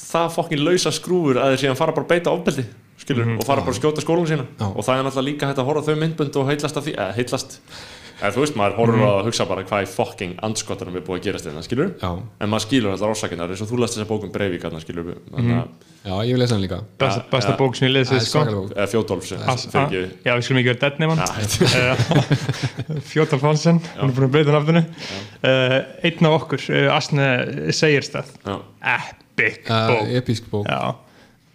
það 0.01 0.33
fokkin 0.37 0.65
lausa 0.65 0.93
skrúfur 0.95 1.41
að 1.41 1.55
þeir 1.55 1.63
síðan 1.65 1.81
fara 1.81 1.97
bara 1.97 2.07
að 2.07 2.13
beita 2.15 2.35
ofbeldi 2.35 2.65
skilur, 3.01 3.37
og 3.37 3.45
fara 3.47 3.65
bara 3.65 3.75
að 3.75 3.81
skjóta 3.81 4.05
skólan 4.05 4.31
sína 4.31 4.47
Já. 4.57 4.67
og 4.71 4.83
það 4.87 4.97
er 4.97 5.07
náttúrulega 5.07 5.29
líka 5.31 5.51
hægt 5.51 5.61
að 5.63 5.69
horfa 5.71 5.87
þau 5.91 6.01
myndbund 6.03 6.41
og 6.41 6.51
heillast 6.51 6.81
af 6.81 6.87
því, 6.87 6.97
eða 6.97 7.17
heillast. 7.21 7.61
Eða 8.17 8.33
þú 8.33 8.41
veist, 8.41 8.55
maður 8.57 8.79
horfur 8.79 9.03
á 9.05 9.13
að 9.13 9.27
hugsa 9.27 9.45
bara 9.45 9.65
hvað 9.69 9.83
í 9.85 9.89
fokking 9.93 10.39
andskottanum 10.47 10.95
er 10.97 11.03
búið 11.05 11.19
að 11.19 11.27
gerast 11.27 11.49
þetta, 11.51 11.65
skilur 11.67 11.91
Já. 12.01 12.09
en 12.17 12.49
maður 12.49 12.65
skilur 12.65 12.95
alltaf 12.95 13.11
rásakinnar 13.13 13.53
eins 13.53 13.61
og 13.61 13.69
þú 13.69 13.81
lest 13.83 13.99
þessa 13.99 14.09
bókum 14.09 14.33
Breivik 14.33 14.63
þarna, 14.65 14.81
skilur 14.81 15.11
þannig 15.35 15.59
að, 15.59 15.67
Já, 16.07 16.15
ég 16.23 16.33
vil 16.33 16.41
lesa 16.41 16.55
hann 16.55 16.63
líka. 16.63 16.79
Besta, 17.03 17.27
besta 17.29 17.53
ja. 17.53 17.57
bók 17.61 17.77
sem 17.77 17.91
ég 17.91 17.97
er 17.99 18.25
sko 18.25 18.41
eða 18.47 18.87
ekki 19.83 20.03
Já, 20.25 20.33
við 20.33 20.47
skulum 20.47 20.61
ekki 20.63 20.71
vera 20.71 20.81
dead 20.87 20.97
nefn 21.03 21.19
Fjóta 23.11 23.41
Fálsen, 23.43 23.83
hún 23.99 24.09
er 24.09 24.17
búin 24.17 24.29
að 24.31 24.35
breyta 24.39 24.55
nafninu. 24.55 24.85
Uh, 25.43 25.79
Einn 26.07 26.31
af 26.31 26.39
okkur, 26.39 26.65
uh, 26.73 26.95
Asne 26.95 27.29
Segirstað 27.75 28.33
já, 28.47 28.57
Epic 29.37 29.71
uh, 29.71 29.89
bók 29.91 30.15
Episk 30.21 30.51
bók 30.51 30.67
Já, 30.67 30.97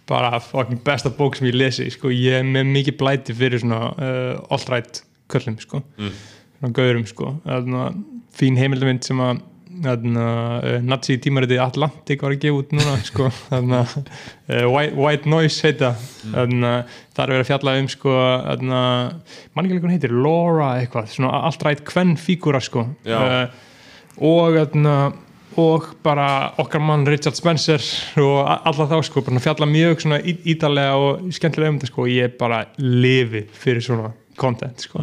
bara 0.06 0.40
fucking 0.40 0.82
besta 0.82 1.10
bók 1.10 1.34
sem 1.34 1.46
ég 1.50 1.54
lesi 1.54 1.90
sko. 1.90 2.10
ég 2.10 2.40
er 2.40 2.46
með 2.46 2.70
mikið 2.70 2.98
blæti 3.00 3.34
fyrir 3.36 3.62
svona 3.62 3.92
uh, 3.92 4.54
alt-right 4.54 5.02
köllum 5.32 5.58
sko. 5.60 5.82
svona 5.96 6.74
gaurum 6.76 7.06
sko. 7.08 7.36
Þarna, 7.46 7.88
fín 8.36 8.58
heimildamind 8.60 9.06
sem 9.06 9.20
að 9.22 9.40
uh, 9.82 10.78
nazi 10.84 11.16
tímariti 11.22 11.58
Atlantic 11.62 12.22
var 12.22 12.34
að 12.34 12.44
gefa 12.44 12.60
út 12.60 12.74
núna 12.76 12.98
sko. 13.06 13.30
þarna, 13.50 13.82
uh, 13.88 14.66
White, 14.70 14.94
White 14.98 15.32
Noise 15.32 15.66
heita 15.66 15.94
þarna, 16.20 16.72
það 17.16 17.24
er 17.24 17.34
verið 17.34 17.44
að 17.44 17.50
fjalla 17.50 17.76
um 17.80 17.90
sko, 17.90 18.14
þarna, 18.46 18.84
mann 19.54 19.66
ekki 19.66 19.74
alveg 19.74 19.82
hvað 19.82 19.88
hún 19.88 19.96
heitir 19.96 20.16
Laura 20.16 20.70
eitthvað, 20.78 21.12
svona 21.16 21.42
alt-right 21.48 21.84
kvenn 21.88 22.16
fígúra 22.20 22.62
sko. 22.62 22.86
Já. 23.08 23.18
uh, 23.18 23.68
og 24.22 24.58
þarna 24.60 24.96
og 25.60 25.86
bara 26.04 26.26
okkar 26.62 26.80
mann 26.84 27.06
Richard 27.06 27.36
Spencer 27.38 27.82
og 28.22 28.38
alla 28.48 28.86
þá 28.90 28.96
sko 29.04 29.22
bara 29.26 29.40
fjalla 29.42 29.66
mjög 29.68 30.00
svona 30.04 30.20
í- 30.22 30.38
ítarlega 30.54 30.94
og 30.96 31.26
skemmtilega 31.34 31.72
um 31.74 31.78
þetta 31.80 31.90
sko 31.92 32.06
ég 32.10 32.36
bara 32.40 32.62
lifi 32.78 33.44
fyrir 33.52 33.82
svona 33.84 34.12
content 34.38 34.80
sko. 34.86 35.02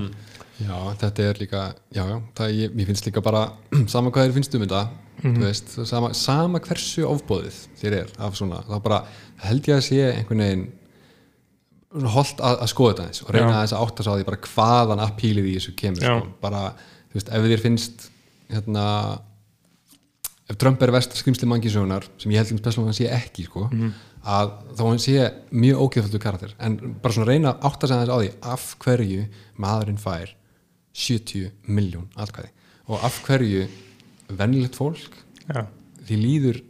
Já, 0.59 0.75
þetta 0.99 1.23
er 1.29 1.37
líka, 1.39 1.61
já, 1.95 2.01
já, 2.09 2.17
það 2.35 2.55
ég, 2.57 2.73
mér 2.75 2.89
finnst 2.89 3.05
líka 3.07 3.21
bara 3.23 3.45
sama 3.93 4.11
hvað 4.11 4.27
þér 4.27 4.35
finnst 4.39 4.55
um 4.57 4.65
þetta 4.65 4.81
þú 5.19 5.43
veist, 5.43 5.71
sama, 5.87 6.09
sama 6.15 6.59
hversu 6.63 7.03
ofbóðið 7.07 7.55
þér 7.81 7.95
er 8.01 8.11
af 8.23 8.35
svona, 8.39 8.59
þá 8.67 8.75
bara 8.83 8.99
held 9.43 9.67
ég 9.67 9.75
að 9.77 9.85
sé 9.87 9.97
einhvern 10.13 10.43
veginn 10.45 10.67
svona 11.89 12.11
holdt 12.13 12.39
að, 12.45 12.57
að 12.63 12.69
skoða 12.71 12.91
þetta 12.93 13.07
eins 13.09 13.23
og 13.25 13.31
reyna 13.33 13.61
þess 13.63 13.73
að 13.75 13.83
átta 13.87 14.03
sig 14.05 14.11
á 14.13 14.17
því 14.19 14.27
bara 14.29 14.41
hvaðan 14.49 15.01
appílið 15.07 15.47
í 15.49 15.55
þessu 15.57 15.73
kemur 15.79 16.03
sko. 16.05 16.27
bara, 16.43 16.61
þú 17.09 17.17
veist, 17.19 17.31
ef 17.35 17.47
þér 17.49 17.63
finnst 17.65 18.05
hérna 18.53 18.85
ef 20.49 20.57
Trump 20.57 20.81
er 20.81 20.93
vest 20.93 21.13
skrimsli 21.19 21.47
mangisögunar 21.49 22.07
sem 22.17 22.31
ég 22.33 22.41
held 22.41 22.55
um 22.55 22.61
spesialum 22.61 22.87
að 22.87 22.91
hann 22.91 22.99
sé 22.99 23.09
ekki 23.13 23.45
sko, 23.45 23.67
að 24.25 24.53
þá 24.77 24.83
hann 24.87 25.01
sé 25.03 25.17
mjög 25.51 25.83
ógeðföldu 25.85 26.21
karakter. 26.23 26.55
En 26.57 26.77
bara 27.01 27.15
svona 27.15 27.29
reyna 27.29 27.53
að 27.53 27.67
átta 27.69 27.89
sig 27.89 27.97
aðeins 27.97 28.13
á 28.13 28.17
því 28.19 28.31
af 28.53 28.65
hverju 28.83 29.27
maðurinn 29.61 30.01
fær 30.01 30.33
70 30.99 31.51
miljón 31.69 32.09
atkvæði. 32.17 32.49
Og 32.89 33.05
af 33.05 33.19
hverju 33.27 33.67
vennilegt 34.39 34.77
fólk 34.77 35.21
já, 35.45 35.63
því 36.07 36.17
líður 36.23 36.63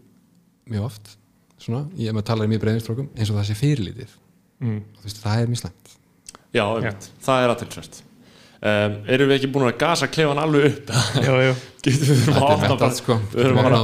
mjög 0.70 0.90
oft 0.90 1.16
svona, 1.60 1.86
ég 1.96 2.12
er 2.12 2.16
með 2.16 2.26
að 2.26 2.30
tala 2.34 2.48
í 2.48 2.52
mjög 2.52 2.66
breyðinstrókum 2.66 3.10
eins 3.16 3.32
og 3.32 3.40
það 3.40 3.50
sé 3.50 3.58
fyrirlítið 3.60 4.14
mm. 4.60 4.78
og 4.84 5.02
þú 5.02 5.08
veist, 5.08 5.24
það 5.24 5.42
er 5.42 5.50
mjög 5.52 5.64
slæmt. 5.64 5.96
Já, 6.50 6.64
einmitt, 6.66 7.10
það 7.24 7.44
er 7.44 7.54
aðtilsvært 7.54 8.00
um, 8.62 8.96
erum 9.08 9.30
við 9.32 9.36
ekki 9.40 9.52
búin 9.56 9.68
að 9.70 9.78
gasa 9.82 10.10
klefan 10.12 10.42
alveg 10.44 10.70
upp? 10.70 10.94
Jú, 11.26 11.36
jú. 11.48 11.58
Við 11.90 12.00
þurfum 12.04 12.40
að 12.44 12.48
opna 12.54 12.76
bara 12.76 12.92
sko. 12.98 13.16
við 13.32 13.44
þurfum 13.46 13.60
bara 13.64 13.82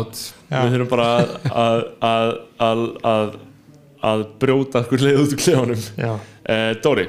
við 0.51 0.73
þurfum 0.75 0.89
bara 0.91 1.09
að 1.15 1.29
að, 1.55 1.83
að, 2.05 2.31
að, 2.69 2.81
að, 3.11 3.35
að 4.11 4.23
brjóta 4.41 4.81
okkur 4.83 5.05
leið 5.07 5.21
út 5.23 5.35
úr 5.37 5.39
klefanum. 5.45 5.85
Já, 6.03 6.09
uh, 6.19 6.71
Dóri, 6.83 7.05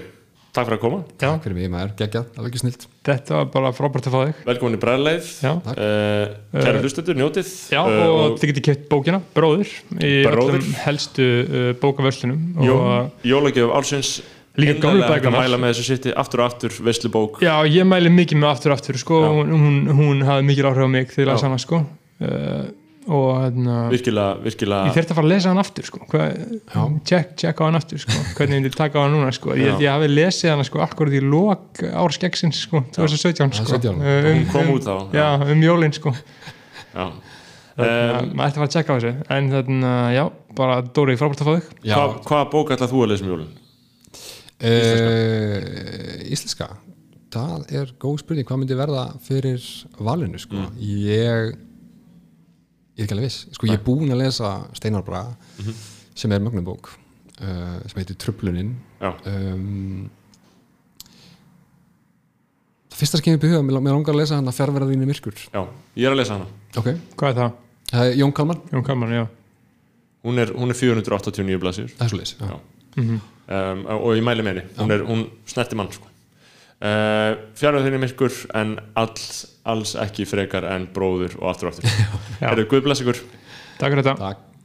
takk 0.54 0.68
fyrir 0.68 0.76
að 0.78 0.84
koma. 0.86 1.00
Já, 1.20 1.32
fyrir 1.42 1.56
mig 1.58 1.72
maður, 1.74 1.90
geggjað, 1.98 2.28
alveg 2.38 2.52
ekki 2.54 2.62
snilt. 2.62 2.86
Þetta 3.06 3.34
var 3.40 3.50
bara 3.56 3.72
frábært 3.76 4.06
að 4.08 4.14
fá 4.14 4.20
þig. 4.28 4.38
Velkomin 4.48 4.78
í 4.78 4.80
bræðleið 4.86 5.32
já, 5.42 5.50
uh, 5.74 6.22
kæra 6.54 6.80
hlustendur, 6.84 7.18
njótið. 7.20 7.50
Já 7.74 7.82
Eh, 7.82 8.06
og 8.06 8.38
þið 8.40 8.52
getið 8.52 8.66
keft 8.70 8.86
bókina 8.94 9.20
Bróðir 9.36 9.74
í 9.98 10.14
Bróðir. 10.24 10.56
öllum 10.62 10.72
helstu 10.86 11.26
uh, 11.42 11.68
bókavörslunum 11.82 12.62
Jó, 12.66 12.78
og 12.78 13.26
jólagjöf 13.26 13.74
álsins 13.76 14.14
Líka 14.56 14.72
hægt 14.72 14.86
að 14.88 15.02
bækurnar. 15.10 15.44
mæla 15.44 15.58
með 15.60 15.74
þessu 15.74 15.84
sitti 15.90 16.14
aftur 16.16 16.42
og 16.42 16.48
aftur 16.50 16.74
veslubók 16.86 17.42
Já, 17.44 17.52
ég 17.68 17.84
mæli 17.88 18.12
mikið 18.12 18.40
með 18.40 18.50
aftur 18.54 18.72
og 18.72 18.78
aftur 18.78 18.98
sko, 19.00 19.20
hún, 19.36 19.52
hún, 19.52 19.78
hún 19.98 20.24
hafði 20.24 20.48
mikið 20.48 20.68
áhrif 20.70 20.88
á 20.88 20.90
mig 20.94 21.12
þegar 21.12 21.24
ég 21.26 21.30
las 21.32 21.42
Já. 21.42 21.46
hana 21.48 21.58
sko. 21.60 21.80
uh, 22.24 22.66
og 23.06 23.26
hérna 23.38 23.74
virkilega, 23.92 24.30
ég 24.40 24.46
virkilega 24.48 24.94
þurfti 24.96 25.12
að 25.12 25.18
fara 25.18 25.26
að 25.28 25.32
lesa 25.34 25.50
hann 25.52 25.60
aftur 25.62 25.86
sko. 25.86 26.00
Hva, 26.10 26.24
check, 27.06 27.36
check 27.38 27.60
á 27.60 27.64
hann 27.68 27.78
aftur 27.78 28.00
sko. 28.02 28.16
hvernig 28.38 28.56
ég 28.56 28.64
myndi 28.64 28.72
taka 28.74 28.98
á 28.98 29.00
hann 29.04 29.14
núna 29.14 29.34
sko. 29.36 29.52
ég, 29.54 29.76
ég 29.84 29.92
hafi 29.92 30.08
lesið 30.10 30.54
hann 30.54 30.66
sko, 30.66 30.80
akkurat 30.82 31.14
í 31.14 31.20
lok 31.22 31.84
árskeggsins 31.86 32.64
sko, 32.66 32.82
2017 32.96 33.60
sko. 33.60 33.68
17. 33.76 34.02
Hún 34.26 34.42
kom 34.50 34.72
út 34.74 34.88
þá 34.88 35.14
já, 35.14 35.28
um 35.52 35.62
jólin 35.68 35.94
sko. 35.94 36.14
Já. 36.96 37.06
maður 37.76 38.48
ætti 38.48 38.56
að 38.56 38.56
fara 38.56 38.66
að 38.66 38.74
checka 38.74 38.90
á 38.90 38.96
þessu 38.96 39.14
en 39.36 39.52
þannig 39.52 39.86
að 39.92 40.10
já, 40.16 40.24
bara 40.56 40.80
Dóri, 40.96 41.16
frábært 41.20 41.44
að 41.44 41.46
fá 41.46 41.54
þig 41.60 42.26
hvaða 42.26 42.50
bók 42.56 42.72
ætlað 42.72 42.94
þú 42.94 43.04
að 43.04 43.10
lesa 43.12 43.26
um 43.26 43.32
jólun? 43.34 43.54
Uh, 44.64 46.32
íslenska? 46.32 46.70
Það 47.36 47.64
er 47.76 47.90
góð 48.00 48.20
spurning, 48.22 48.46
hvað 48.48 48.60
myndi 48.62 48.76
verða 48.78 49.06
fyrir 49.26 49.64
valinu, 50.00 50.38
sko? 50.40 50.66
Ég 50.80 51.56
ég 52.96 53.02
er 53.02 53.04
ekki 53.04 53.12
alveg 53.16 53.26
viss, 53.28 53.42
sko 53.52 53.68
ég 53.68 53.76
er 53.76 53.82
búinn 53.84 54.12
að 54.14 54.22
lesa 54.22 54.54
Steinar 54.78 55.02
Braga 55.04 55.34
sem 56.16 56.32
er 56.32 56.40
mögnubók 56.40 56.88
uh, 56.94 57.82
sem 57.84 57.98
heitir 58.00 58.16
Trublunin 58.22 58.70
Já. 59.02 59.10
um, 59.28 60.06
það 62.88 63.02
fyrsta 63.02 63.20
sem 63.20 63.26
kemur 63.26 63.36
upp 63.42 63.44
í 63.44 63.50
huga, 63.52 63.60
mér 63.68 63.92
langar 63.98 64.14
að 64.16 64.20
lesa 64.22 64.38
hann 64.38 64.48
að 64.48 64.56
fjárverða 64.56 64.88
þínu 64.94 65.10
myrkur. 65.10 65.36
Já, 65.52 65.60
ég 66.00 66.08
er 66.08 66.14
að 66.16 66.20
lesa 66.22 66.38
hana. 66.38 66.48
Ok, 66.80 66.88
Hvað 67.20 67.28
er 67.34 67.38
það? 67.42 67.58
það 67.92 68.06
er 68.08 68.16
Jón 68.22 68.32
Kalman. 68.40 68.62
Jón 68.72 68.86
Kalman, 68.88 69.12
já. 69.18 69.26
Hún 70.26 70.40
er, 70.42 70.54
hún 70.56 70.72
er 70.72 70.78
489 70.80 71.60
blasir 71.62 71.92
það 71.92 72.06
er 72.08 72.14
svo 72.14 72.22
leys, 72.22 72.32
já. 72.40 72.56
Já. 72.56 73.18
Um, 73.48 73.86
og 73.98 74.10
ég 74.16 74.26
mæli 74.26 74.46
með 74.46 74.60
henni 74.60 74.80
hún, 74.80 74.94
er, 74.96 75.06
hún 75.06 75.24
snerti 75.48 75.78
mann 75.78 75.92
sko. 75.94 76.08
uh, 76.80 77.36
fjárhæð 77.58 77.88
þinni 77.88 78.02
myrkur 78.06 78.42
en 78.58 78.76
all, 78.98 79.14
alls 79.68 79.96
ekki 80.06 80.28
frekar 80.28 80.68
en 80.72 80.88
bróður 80.94 81.38
og 81.40 81.52
aftur 81.54 81.70
og 81.70 81.76
aftur. 81.76 82.04
Herru, 82.42 82.68
Guð 82.70 82.84
bless 82.88 83.04
ykkur. 83.04 83.22
Takk 83.76 83.90
fyrir 83.92 84.04
þetta. 84.04 84.18
Takk 84.24 84.55